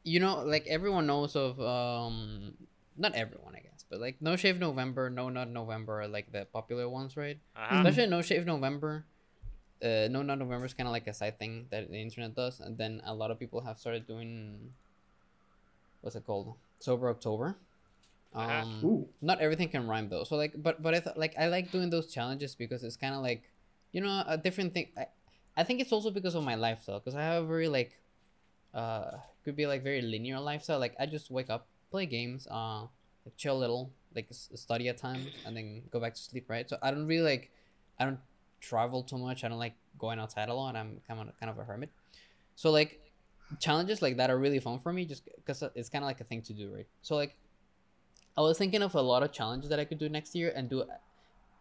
you 0.06 0.20
know, 0.20 0.46
like 0.46 0.66
everyone 0.70 1.06
knows 1.06 1.34
of 1.34 1.58
um, 1.60 2.54
not 2.96 3.14
everyone 3.18 3.54
I 3.56 3.60
guess, 3.60 3.84
but 3.90 4.00
like 4.00 4.22
No 4.22 4.36
Shave 4.36 4.60
November, 4.60 5.10
No 5.10 5.28
Nut 5.28 5.50
November 5.50 6.02
are 6.02 6.08
like 6.08 6.30
the 6.30 6.46
popular 6.46 6.88
ones, 6.88 7.16
right? 7.16 7.38
uh-huh. 7.56 7.82
Especially 7.82 8.06
No 8.06 8.22
Shave 8.22 8.46
November. 8.46 9.04
Uh, 9.82 10.08
no 10.08 10.22
Nut 10.22 10.38
November 10.38 10.64
is 10.64 10.72
kind 10.72 10.86
of 10.86 10.92
like 10.92 11.06
a 11.06 11.12
side 11.12 11.38
thing 11.38 11.66
that 11.70 11.90
the 11.90 12.00
internet 12.00 12.34
does, 12.34 12.60
and 12.60 12.78
then 12.78 13.02
a 13.04 13.12
lot 13.12 13.30
of 13.30 13.38
people 13.38 13.60
have 13.60 13.78
started 13.78 14.06
doing. 14.06 14.72
What's 16.00 16.14
it 16.14 16.24
called? 16.24 16.54
Sober 16.78 17.10
October. 17.10 17.56
Uh-huh. 18.32 18.62
Um, 18.62 18.80
Ooh, 18.84 19.08
not 19.20 19.40
everything 19.40 19.68
can 19.68 19.88
rhyme 19.88 20.08
though. 20.08 20.24
So 20.24 20.36
like, 20.36 20.54
but 20.56 20.82
but 20.82 20.94
I 20.94 21.00
th- 21.00 21.16
like 21.16 21.34
I 21.36 21.48
like 21.48 21.72
doing 21.72 21.90
those 21.90 22.12
challenges 22.12 22.54
because 22.54 22.84
it's 22.84 22.96
kind 22.96 23.14
of 23.14 23.22
like, 23.22 23.42
you 23.92 24.00
know, 24.00 24.22
a 24.26 24.38
different 24.38 24.72
thing. 24.72 24.88
I, 24.96 25.06
I 25.56 25.64
think 25.64 25.80
it's 25.80 25.90
also 25.92 26.10
because 26.10 26.34
of 26.34 26.44
my 26.44 26.54
lifestyle 26.54 27.00
because 27.00 27.16
I 27.16 27.22
have 27.22 27.44
a 27.44 27.46
very 27.46 27.68
like, 27.68 27.96
uh, 28.72 29.18
could 29.46 29.56
be 29.56 29.66
like 29.66 29.82
very 29.82 30.02
linear 30.02 30.38
lifestyle. 30.40 30.78
Like 30.78 30.94
I 31.00 31.06
just 31.06 31.30
wake 31.30 31.48
up, 31.48 31.66
play 31.90 32.04
games, 32.04 32.46
uh, 32.50 32.82
like 33.24 33.36
chill 33.38 33.56
a 33.56 33.62
little, 33.64 33.90
like 34.14 34.26
study 34.30 34.88
at 34.88 34.98
times, 34.98 35.28
and 35.46 35.56
then 35.56 35.82
go 35.90 35.98
back 36.00 36.14
to 36.14 36.20
sleep. 36.20 36.50
Right. 36.50 36.68
So 36.68 36.76
I 36.82 36.90
don't 36.90 37.06
really 37.06 37.26
like, 37.32 37.50
I 37.98 38.04
don't 38.04 38.20
travel 38.60 39.02
too 39.04 39.16
much. 39.16 39.44
I 39.44 39.48
don't 39.48 39.62
like 39.66 39.76
going 39.98 40.18
outside 40.18 40.50
a 40.50 40.54
lot. 40.54 40.76
I'm 40.76 41.00
kind 41.08 41.20
of 41.20 41.40
kind 41.40 41.48
of 41.48 41.58
a 41.58 41.64
hermit. 41.64 41.90
So 42.56 42.70
like, 42.70 43.00
challenges 43.60 44.02
like 44.02 44.16
that 44.18 44.28
are 44.28 44.38
really 44.38 44.58
fun 44.58 44.78
for 44.80 44.92
me 44.92 45.06
just 45.06 45.22
because 45.36 45.62
it's 45.74 45.88
kind 45.88 46.04
of 46.04 46.08
like 46.12 46.20
a 46.20 46.24
thing 46.24 46.42
to 46.42 46.52
do, 46.52 46.74
right? 46.74 46.88
So 47.00 47.16
like. 47.16 47.34
I 48.38 48.42
was 48.42 48.58
thinking 48.58 48.82
of 48.82 48.94
a 48.94 49.00
lot 49.00 49.22
of 49.22 49.32
challenges 49.32 49.70
that 49.70 49.80
I 49.80 49.86
could 49.86 49.98
do 49.98 50.10
next 50.10 50.34
year 50.34 50.52
and 50.54 50.68
do. 50.68 50.84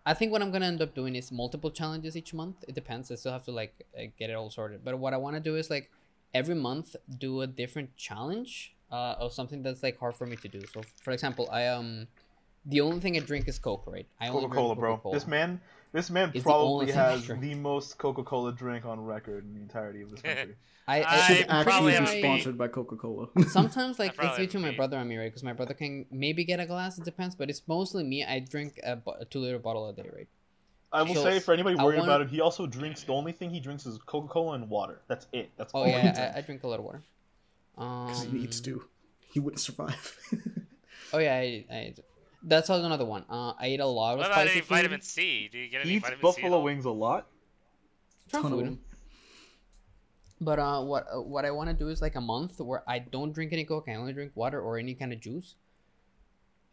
I 0.06 0.14
think 0.14 0.34
what 0.34 0.42
I'm 0.42 0.52
gonna 0.52 0.66
end 0.66 0.82
up 0.82 0.94
doing 0.94 1.16
is 1.16 1.32
multiple 1.32 1.72
challenges 1.72 2.18
each 2.18 2.34
month. 2.34 2.58
It 2.68 2.76
depends. 2.76 3.10
I 3.14 3.16
still 3.16 3.32
have 3.32 3.46
to 3.46 3.54
like 3.54 3.74
uh, 3.98 4.08
get 4.20 4.30
it 4.30 4.34
all 4.34 4.50
sorted. 4.50 4.84
But 4.84 5.00
what 5.00 5.14
I 5.14 5.18
want 5.26 5.38
to 5.38 5.40
do 5.40 5.56
is 5.56 5.70
like 5.70 5.90
every 6.36 6.56
month 6.56 6.96
do 7.26 7.42
a 7.42 7.48
different 7.48 7.96
challenge 7.96 8.76
uh, 8.92 9.16
of 9.24 9.34
something 9.34 9.64
that's 9.64 9.82
like 9.82 9.98
hard 9.98 10.16
for 10.16 10.28
me 10.28 10.36
to 10.36 10.48
do. 10.48 10.62
So 10.74 10.82
for 11.02 11.12
example, 11.12 11.50
I 11.52 11.68
um 11.68 12.08
the 12.66 12.82
only 12.82 13.00
thing 13.00 13.16
I 13.16 13.22
drink 13.32 13.48
is 13.48 13.58
Coke, 13.60 13.86
right? 13.88 14.08
I 14.20 14.28
only 14.28 14.42
Coca 14.42 14.54
drink 14.54 14.66
Cola, 14.66 14.76
bro. 14.76 14.92
Coca-Cola. 14.96 15.16
This 15.16 15.28
man, 15.28 15.62
this 15.94 16.10
man 16.10 16.32
It's 16.34 16.44
probably 16.44 16.88
thing 16.88 16.98
I 16.98 17.12
has 17.12 17.28
the 17.28 17.56
most 17.56 17.98
Coca 17.98 18.24
Cola 18.24 18.52
drink 18.52 18.86
on 18.86 19.00
record 19.16 19.46
in 19.46 19.54
the 19.56 19.62
entirety 19.62 20.02
of 20.02 20.12
this 20.12 20.22
country. 20.30 20.56
I, 20.88 21.02
I 21.02 21.16
I 21.16 21.22
should 21.28 21.50
actually 21.50 21.92
be 21.94 21.98
have 21.98 22.08
to 22.08 22.14
be- 22.16 22.22
sponsored 22.22 22.58
by 22.58 22.68
Coca 22.68 22.96
Cola. 22.96 23.28
sometimes 23.48 23.98
like 23.98 24.10
it's 24.10 24.18
probably 24.18 24.46
due 24.46 24.52
to 24.54 24.60
my 24.60 24.72
brother 24.72 24.98
and 24.98 25.10
me, 25.10 25.18
right? 25.18 25.32
Because 25.32 25.44
my 25.44 25.54
brother 25.54 25.74
can 25.74 26.06
maybe 26.12 26.44
get 26.44 26.60
a 26.60 26.66
glass. 26.66 26.98
It 27.00 27.06
depends, 27.06 27.36
but 27.36 27.50
it's 27.50 27.62
mostly 27.68 28.04
me. 28.04 28.24
I 28.24 28.40
drink 28.40 28.80
a, 28.84 28.98
a 29.20 29.26
two 29.26 29.40
liter 29.40 29.60
bottle 29.60 29.88
a 29.90 29.94
day, 29.94 30.10
right? 30.14 30.28
I 30.96 31.04
will 31.04 31.16
say 31.16 31.40
for 31.40 31.54
anybody 31.54 31.78
I 31.78 31.84
worried 31.84 32.00
wanna- 32.00 32.12
about 32.12 32.22
him, 32.22 32.28
he 32.30 32.42
also 32.42 32.66
drinks. 32.68 33.04
The 33.04 33.14
only 33.14 33.32
thing 33.32 33.50
he 33.50 33.60
drinks 33.60 33.86
is 33.86 33.98
Coca 34.06 34.28
Cola 34.28 34.54
and 34.54 34.70
water. 34.70 35.02
That's 35.08 35.28
it. 35.34 35.52
That's 35.58 35.72
Oh 35.74 35.80
all 35.80 35.86
he 35.86 35.92
yeah, 35.92 36.02
drinks. 36.02 36.20
I, 36.20 36.34
I 36.38 36.42
drink 36.42 36.64
a 36.64 36.68
lot 36.68 36.80
of 36.80 36.86
water. 36.86 37.04
Um, 37.78 38.08
Because 38.08 38.24
he 38.24 38.32
needs 38.32 38.62
to. 38.62 38.84
He 39.34 39.40
wouldn't 39.40 39.62
survive. 39.62 40.18
Oh 41.14 41.20
yeah, 41.20 41.36
I, 41.36 41.66
I 41.72 41.94
that's 42.44 42.70
also 42.70 42.84
another 42.84 43.06
one. 43.06 43.24
Uh, 43.30 43.54
I 43.60 43.68
eat 43.70 43.80
a 43.80 43.86
lot 43.86 44.14
of 44.14 44.18
what 44.20 44.26
about 44.28 44.36
spicy 44.38 44.52
any 44.54 44.62
food. 44.62 44.70
vitamin 44.76 45.02
C? 45.02 45.50
Do 45.52 45.58
you 45.60 45.70
get 45.70 45.82
any 45.82 45.90
He 45.92 45.96
eats 45.98 46.04
vitamin 46.10 46.20
C? 46.20 46.28
at 46.28 46.36
buffalo 46.44 46.62
wings 46.62 46.86
a 46.86 46.90
lot. 46.92 47.28
From 48.28 48.42
Ton 48.42 48.52
of 48.52 48.58
food. 48.58 48.66
them. 48.68 48.80
But 50.42 50.60
uh, 50.60 50.82
what 50.84 51.06
uh, 51.14 51.22
what 51.22 51.46
I 51.46 51.52
want 51.52 51.70
to 51.70 51.76
do 51.76 51.88
is 51.90 52.02
like 52.02 52.16
a 52.16 52.22
month 52.22 52.60
where 52.60 52.84
I 52.88 53.00
don't 53.00 53.32
drink 53.34 53.54
any 53.54 53.64
coke. 53.66 53.86
I 53.88 53.96
only 53.96 54.14
drink 54.14 54.32
water 54.36 54.60
or 54.60 54.78
any 54.78 54.94
kind 54.96 55.14
of 55.14 55.20
juice. 55.22 55.56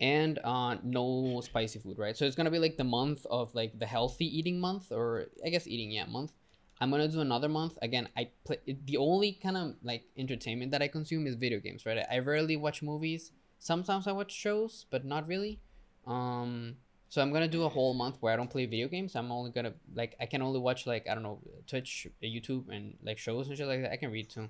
And 0.02 0.40
uh, 0.42 0.78
no 0.82 1.40
spicy 1.44 1.78
food, 1.78 1.96
right? 1.96 2.16
So 2.16 2.24
it's 2.26 2.34
gonna 2.34 2.50
be 2.50 2.58
like 2.58 2.76
the 2.76 2.84
month 2.84 3.24
of 3.30 3.54
like 3.54 3.78
the 3.78 3.86
healthy 3.86 4.26
eating 4.26 4.58
month, 4.58 4.90
or 4.90 5.26
I 5.46 5.48
guess 5.48 5.68
eating 5.68 5.92
yeah 5.92 6.06
month. 6.06 6.32
I'm 6.80 6.90
gonna 6.90 7.06
do 7.06 7.20
another 7.20 7.48
month 7.48 7.78
again. 7.80 8.08
I 8.16 8.30
play 8.44 8.58
the 8.66 8.96
only 8.96 9.38
kind 9.40 9.56
of 9.56 9.76
like 9.84 10.02
entertainment 10.18 10.72
that 10.72 10.82
I 10.82 10.88
consume 10.88 11.28
is 11.28 11.36
video 11.36 11.60
games, 11.60 11.86
right? 11.86 12.04
I 12.10 12.18
rarely 12.18 12.56
watch 12.56 12.82
movies. 12.82 13.30
Sometimes 13.60 14.08
I 14.08 14.12
watch 14.12 14.32
shows, 14.32 14.86
but 14.90 15.04
not 15.04 15.28
really. 15.28 15.60
Um, 16.04 16.78
so 17.08 17.22
I'm 17.22 17.32
gonna 17.32 17.46
do 17.46 17.62
a 17.62 17.68
whole 17.68 17.94
month 17.94 18.16
where 18.18 18.32
I 18.32 18.36
don't 18.36 18.50
play 18.50 18.66
video 18.66 18.88
games. 18.88 19.14
I'm 19.14 19.30
only 19.30 19.52
gonna 19.52 19.74
like 19.94 20.16
I 20.18 20.26
can 20.26 20.42
only 20.42 20.58
watch 20.58 20.84
like 20.84 21.06
I 21.08 21.14
don't 21.14 21.22
know 21.22 21.38
Twitch, 21.68 22.08
uh, 22.10 22.26
YouTube, 22.26 22.68
and 22.70 22.96
like 23.04 23.18
shows 23.18 23.46
and 23.46 23.56
shit 23.56 23.68
like 23.68 23.82
that. 23.82 23.92
I 23.92 23.96
can 23.96 24.10
read 24.10 24.28
too. 24.30 24.48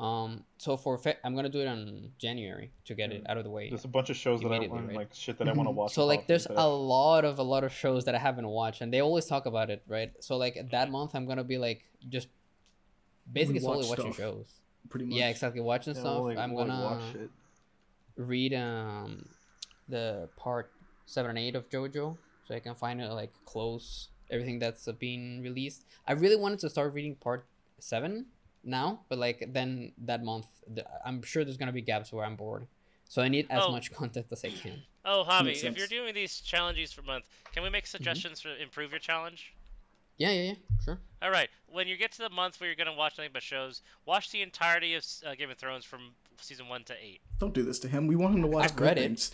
Um, 0.00 0.44
so 0.56 0.78
for 0.78 0.96
fe- 0.96 1.18
I'm 1.24 1.34
gonna 1.36 1.50
do 1.50 1.60
it 1.60 1.66
on 1.66 2.12
January 2.18 2.72
to 2.86 2.94
get 2.94 3.12
it 3.12 3.22
out 3.28 3.36
of 3.36 3.44
the 3.44 3.50
way. 3.50 3.68
There's 3.68 3.84
a 3.84 3.88
bunch 3.88 4.08
of 4.08 4.16
shows 4.16 4.40
that 4.40 4.46
I 4.48 4.56
Immediately, 4.56 4.78
and, 4.78 4.88
right? 4.88 4.96
like 4.96 5.14
shit 5.14 5.36
that 5.38 5.46
I 5.48 5.52
want 5.52 5.66
to 5.66 5.70
watch. 5.80 5.92
So 5.92 6.06
like 6.06 6.26
there's 6.26 6.44
that 6.44 6.54
a 6.54 6.60
I- 6.60 6.64
lot 6.64 7.24
of 7.26 7.38
a 7.38 7.42
lot 7.42 7.64
of 7.64 7.72
shows 7.72 8.06
that 8.06 8.14
I 8.14 8.18
haven't 8.18 8.48
watched, 8.48 8.80
and 8.80 8.90
they 8.92 9.00
always 9.00 9.26
talk 9.26 9.44
about 9.44 9.68
it, 9.68 9.82
right? 9.86 10.10
So 10.20 10.38
like 10.38 10.56
that 10.70 10.90
month 10.90 11.14
I'm 11.14 11.26
gonna 11.26 11.44
be 11.44 11.58
like 11.58 11.84
just 12.08 12.28
basically 13.30 13.60
solely 13.60 13.86
watch 13.88 13.98
watching 13.98 14.12
shows. 14.14 14.46
Pretty 14.88 15.04
much. 15.04 15.18
Yeah, 15.18 15.28
exactly. 15.28 15.60
Watching 15.60 15.94
Yeah, 15.94 16.00
stuff. 16.00 16.22
like- 16.22 16.38
I'm 16.38 16.52
we'll, 16.54 16.64
gonna 16.66 16.82
watch 16.82 17.14
it. 17.14 17.30
read 18.16 18.54
um 18.54 19.26
the 19.88 20.28
part 20.36 20.70
seven 21.06 21.30
and 21.30 21.38
eight 21.38 21.54
of 21.56 21.68
JoJo, 21.68 22.16
so 22.46 22.54
I 22.54 22.60
can 22.60 22.74
find 22.74 23.00
it 23.00 23.08
like 23.12 23.32
close 23.44 24.08
everything 24.30 24.58
that's 24.60 24.86
uh, 24.88 24.92
being 24.92 25.42
released. 25.42 25.84
I 26.06 26.12
really 26.12 26.36
wanted 26.36 26.60
to 26.60 26.70
start 26.70 26.94
reading 26.94 27.16
part 27.16 27.44
seven 27.80 28.26
now, 28.64 29.00
but 29.08 29.18
like 29.18 29.48
then 29.52 29.92
that 29.98 30.22
month, 30.24 30.46
I'm 31.04 31.22
sure 31.22 31.44
there's 31.44 31.56
gonna 31.56 31.72
be 31.72 31.82
gaps 31.82 32.12
where 32.12 32.24
I'm 32.24 32.36
bored, 32.36 32.66
so 33.08 33.22
I 33.22 33.28
need 33.28 33.46
as 33.50 33.64
Oh. 33.64 33.72
much 33.72 33.92
content 33.92 34.26
as 34.30 34.44
I 34.44 34.50
can. 34.50 34.82
Oh, 35.04 35.24
Javi, 35.26 35.44
Makes 35.46 35.62
if 35.64 35.78
you're 35.78 35.86
doing 35.86 36.14
these 36.14 36.40
challenges 36.40 36.92
for 36.92 37.00
a 37.00 37.04
month, 37.04 37.24
can 37.54 37.62
we 37.62 37.70
make 37.70 37.86
suggestions 37.86 38.40
to 38.42 38.60
improve 38.60 38.90
your 38.90 39.00
challenge? 39.00 39.54
Yeah, 40.18 40.28
yeah, 40.32 40.42
yeah, 40.42 40.54
sure. 40.84 40.98
All 41.22 41.30
right. 41.30 41.48
When 41.72 41.88
you 41.88 41.96
get 41.96 42.12
to 42.12 42.18
the 42.18 42.28
month 42.28 42.60
where 42.60 42.68
you're 42.68 42.76
gonna 42.76 42.92
watch 42.94 43.16
nothing 43.16 43.30
but 43.32 43.42
shows, 43.42 43.80
watch 44.04 44.30
the 44.30 44.42
entirety 44.42 44.94
of 44.94 45.04
uh, 45.26 45.34
Game 45.34 45.48
of 45.50 45.56
Thrones 45.56 45.86
from 45.86 46.10
season 46.42 46.68
one 46.68 46.84
to 46.84 46.94
eight. 47.02 47.20
Don't 47.38 47.54
do 47.54 47.62
this 47.62 47.78
to 47.78 47.88
him. 47.88 48.06
We 48.06 48.16
want 48.16 48.34
him 48.34 48.42
to 48.42 48.46
watch 48.48 48.72
I've 48.72 48.78
read 48.80 48.96
good 48.96 48.98
it. 48.98 49.06
things. 49.06 49.30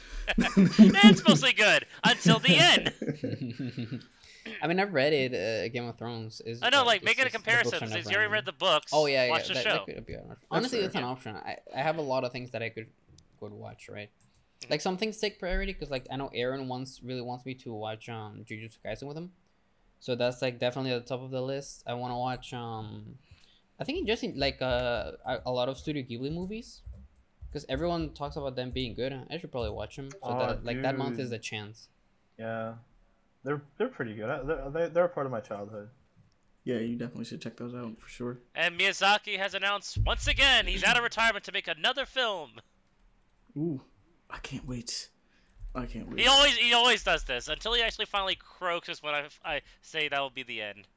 That's 0.92 1.26
mostly 1.26 1.52
good 1.52 1.86
until 2.04 2.38
the 2.38 2.56
end. 2.56 4.02
I 4.62 4.66
mean, 4.66 4.78
I've 4.80 4.92
read 4.92 5.12
it. 5.12 5.32
Uh, 5.34 5.68
Game 5.72 5.86
of 5.88 5.96
Thrones 5.98 6.40
is. 6.44 6.62
I 6.62 6.70
know, 6.70 6.84
like 6.84 6.96
it's 7.02 7.04
make 7.04 7.18
it 7.18 7.22
a 7.26 7.30
just- 7.30 7.32
the 7.32 7.38
books 7.38 7.68
comparison. 7.70 7.88
are 7.88 7.90
Since 7.92 8.10
you 8.10 8.16
already 8.16 8.32
read 8.32 8.44
the 8.46 8.52
books, 8.52 8.92
Oh 8.92 9.06
yeah, 9.06 9.24
yeah. 9.24 9.30
watch 9.30 9.48
the 9.48 9.54
that, 9.54 9.62
show. 9.64 9.84
that 9.86 9.94
could 9.94 10.06
be 10.06 10.14
an 10.14 10.20
option. 10.30 10.46
Honestly, 10.50 10.78
fair. 10.78 10.86
that's 10.88 10.96
an 10.96 11.04
option. 11.04 11.36
I, 11.36 11.56
I 11.74 11.80
have 11.82 11.98
a 11.98 12.02
lot 12.02 12.24
of 12.24 12.32
things 12.32 12.50
that 12.52 12.62
I 12.62 12.68
could 12.70 12.86
could 13.40 13.52
watch, 13.52 13.88
right? 13.88 14.10
Like 14.70 14.80
some 14.80 14.96
things 14.96 15.18
take 15.18 15.38
priority 15.38 15.72
because 15.72 15.90
like 15.90 16.06
I 16.10 16.16
know 16.16 16.30
Aaron 16.34 16.66
wants 16.68 17.00
really 17.02 17.20
wants 17.20 17.44
me 17.44 17.54
to 17.54 17.72
watch 17.74 18.08
um 18.08 18.44
Jujutsu 18.48 18.78
Kaisen 18.84 19.04
with 19.06 19.16
him, 19.16 19.30
so 20.00 20.14
that's 20.14 20.40
like 20.42 20.58
definitely 20.58 20.92
at 20.92 21.02
the 21.02 21.08
top 21.08 21.22
of 21.22 21.30
the 21.30 21.42
list. 21.42 21.82
I 21.86 21.94
want 21.94 22.12
to 22.12 22.16
watch 22.16 22.52
um, 22.54 23.16
I 23.78 23.84
think 23.84 24.06
just 24.06 24.24
like 24.36 24.62
uh 24.62 25.12
a, 25.26 25.38
a 25.46 25.52
lot 25.52 25.68
of 25.68 25.76
Studio 25.78 26.02
Ghibli 26.02 26.32
movies, 26.32 26.80
because 27.48 27.66
everyone 27.68 28.10
talks 28.14 28.36
about 28.36 28.56
them 28.56 28.70
being 28.70 28.94
good. 28.94 29.12
I 29.30 29.36
should 29.38 29.52
probably 29.52 29.70
watch 29.70 29.96
them. 29.96 30.10
So 30.10 30.18
Oh, 30.22 30.38
that 30.38 30.64
like 30.64 30.80
that 30.82 30.96
month 30.96 31.18
is 31.18 31.28
dude. 31.30 31.38
the 31.38 31.42
chance. 31.42 31.88
Yeah, 32.38 32.74
they're 33.46 33.62
they're 33.78 33.88
pretty 33.88 34.14
good. 34.14 34.28
They're, 34.46 34.70
they're, 34.70 34.88
they're 34.88 35.04
a 35.04 35.08
part 35.08 35.24
of 35.26 35.32
my 35.32 35.40
childhood. 35.40 35.88
yeah, 36.64 36.78
you 36.78 36.96
definitely 36.96 37.24
should 37.24 37.40
check 37.40 37.56
those 37.56 37.74
out 37.74 37.98
for 38.00 38.08
sure. 38.08 38.38
And 38.54 38.78
Miyazaki 38.78 39.38
has 39.38 39.54
announced 39.54 39.98
once 40.04 40.26
again 40.26 40.66
he's 40.66 40.84
out 40.84 40.96
of 40.96 41.04
retirement 41.04 41.44
to 41.44 41.52
make 41.52 41.68
another 41.68 42.04
film. 42.04 42.50
Ooh, 43.56 43.80
I 44.28 44.38
can't 44.38 44.66
wait. 44.66 45.08
I 45.74 45.86
can't 45.86 46.08
wait. 46.10 46.20
He 46.20 46.26
always 46.26 46.56
he 46.56 46.72
always 46.74 47.04
does 47.04 47.22
this 47.24 47.48
until 47.48 47.72
he 47.74 47.82
actually 47.82 48.06
finally 48.06 48.36
croaks 48.36 48.88
is 48.88 49.02
when 49.02 49.14
I, 49.14 49.28
I 49.44 49.60
say 49.80 50.08
that 50.08 50.20
will 50.20 50.30
be 50.30 50.42
the 50.42 50.60
end. 50.60 50.88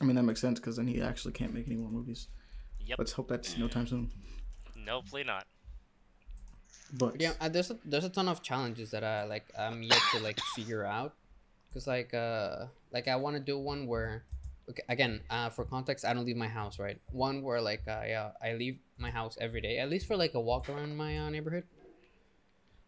I 0.00 0.04
mean, 0.04 0.16
that 0.16 0.24
makes 0.24 0.42
sense 0.42 0.60
because 0.60 0.76
then 0.76 0.86
he 0.86 1.00
actually 1.00 1.32
can't 1.32 1.54
make 1.54 1.66
any 1.66 1.76
more 1.76 1.90
movies. 1.90 2.28
Yep. 2.84 2.98
Let's 2.98 3.12
hope 3.12 3.28
that's 3.28 3.56
no 3.56 3.66
time 3.68 3.86
soon. 3.86 4.10
No, 4.76 5.00
play 5.02 5.24
not. 5.24 5.46
But 6.92 7.20
Yeah, 7.20 7.32
uh, 7.40 7.48
there's 7.48 7.70
a 7.70 7.78
there's 7.84 8.04
a 8.04 8.10
ton 8.10 8.28
of 8.28 8.42
challenges 8.42 8.90
that 8.90 9.02
I 9.02 9.24
like 9.24 9.46
I'm 9.58 9.82
yet 9.82 10.00
to 10.12 10.20
like 10.20 10.38
figure 10.54 10.84
out, 10.84 11.14
cause 11.76 11.86
like 11.86 12.14
uh 12.14 12.72
like 12.90 13.04
I 13.06 13.16
want 13.16 13.36
to 13.36 13.42
do 13.52 13.58
one 13.60 13.86
where, 13.86 14.24
okay, 14.70 14.80
again 14.88 15.20
uh 15.28 15.50
for 15.52 15.64
context 15.68 16.06
I 16.08 16.14
don't 16.16 16.24
leave 16.24 16.40
my 16.40 16.48
house 16.48 16.78
right. 16.80 16.96
One 17.12 17.42
where 17.44 17.60
like 17.60 17.84
I 17.86 18.12
uh, 18.16 18.32
I 18.40 18.54
leave 18.56 18.78
my 18.96 19.10
house 19.12 19.36
every 19.38 19.60
day 19.60 19.76
at 19.76 19.90
least 19.92 20.06
for 20.08 20.16
like 20.16 20.32
a 20.32 20.40
walk 20.40 20.70
around 20.72 20.96
my 20.96 21.18
uh, 21.18 21.28
neighborhood, 21.28 21.64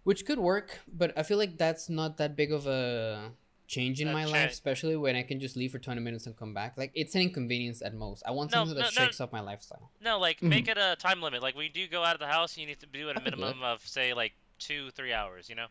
which 0.04 0.24
could 0.24 0.38
work, 0.38 0.80
but 0.88 1.12
I 1.18 1.22
feel 1.22 1.36
like 1.36 1.58
that's 1.58 1.88
not 1.92 2.16
that 2.16 2.32
big 2.34 2.50
of 2.50 2.66
a 2.66 3.32
change 3.66 4.00
in 4.00 4.08
Uh, 4.08 4.12
my 4.16 4.24
cha- 4.24 4.32
life, 4.32 4.52
especially 4.56 4.96
when 4.96 5.14
I 5.16 5.22
can 5.22 5.38
just 5.38 5.52
leave 5.54 5.72
for 5.72 5.78
twenty 5.78 6.00
minutes 6.00 6.24
and 6.24 6.32
come 6.34 6.54
back. 6.54 6.78
Like 6.80 6.92
it's 6.94 7.14
an 7.14 7.20
inconvenience 7.28 7.82
at 7.84 7.92
most. 7.92 8.22
I 8.24 8.30
want 8.32 8.52
No, 8.52 8.64
something 8.64 8.76
that 8.80 8.88
no, 8.96 9.02
no. 9.02 9.04
shakes 9.04 9.20
up 9.20 9.32
my 9.36 9.40
lifestyle. 9.44 9.92
No, 10.00 10.18
like 10.18 10.40
Mhm. 10.40 10.48
make 10.48 10.68
it 10.68 10.78
a 10.78 10.96
time 10.96 11.20
limit. 11.20 11.42
Like 11.42 11.54
when 11.54 11.64
you 11.68 11.74
do 11.80 11.86
go 11.88 12.02
out 12.02 12.14
of 12.16 12.20
the 12.20 12.32
house, 12.32 12.56
you 12.56 12.64
need 12.64 12.80
to 12.80 12.86
do 12.88 13.10
it 13.10 13.16
a 13.16 13.20
I 13.20 13.24
could 13.24 13.36
do 13.36 13.40
minimum 13.44 13.62
of 13.62 13.86
say 13.86 14.14
like 14.14 14.32
two, 14.58 14.88
three 14.96 15.12
hours. 15.12 15.50
You 15.50 15.56
know. 15.56 15.66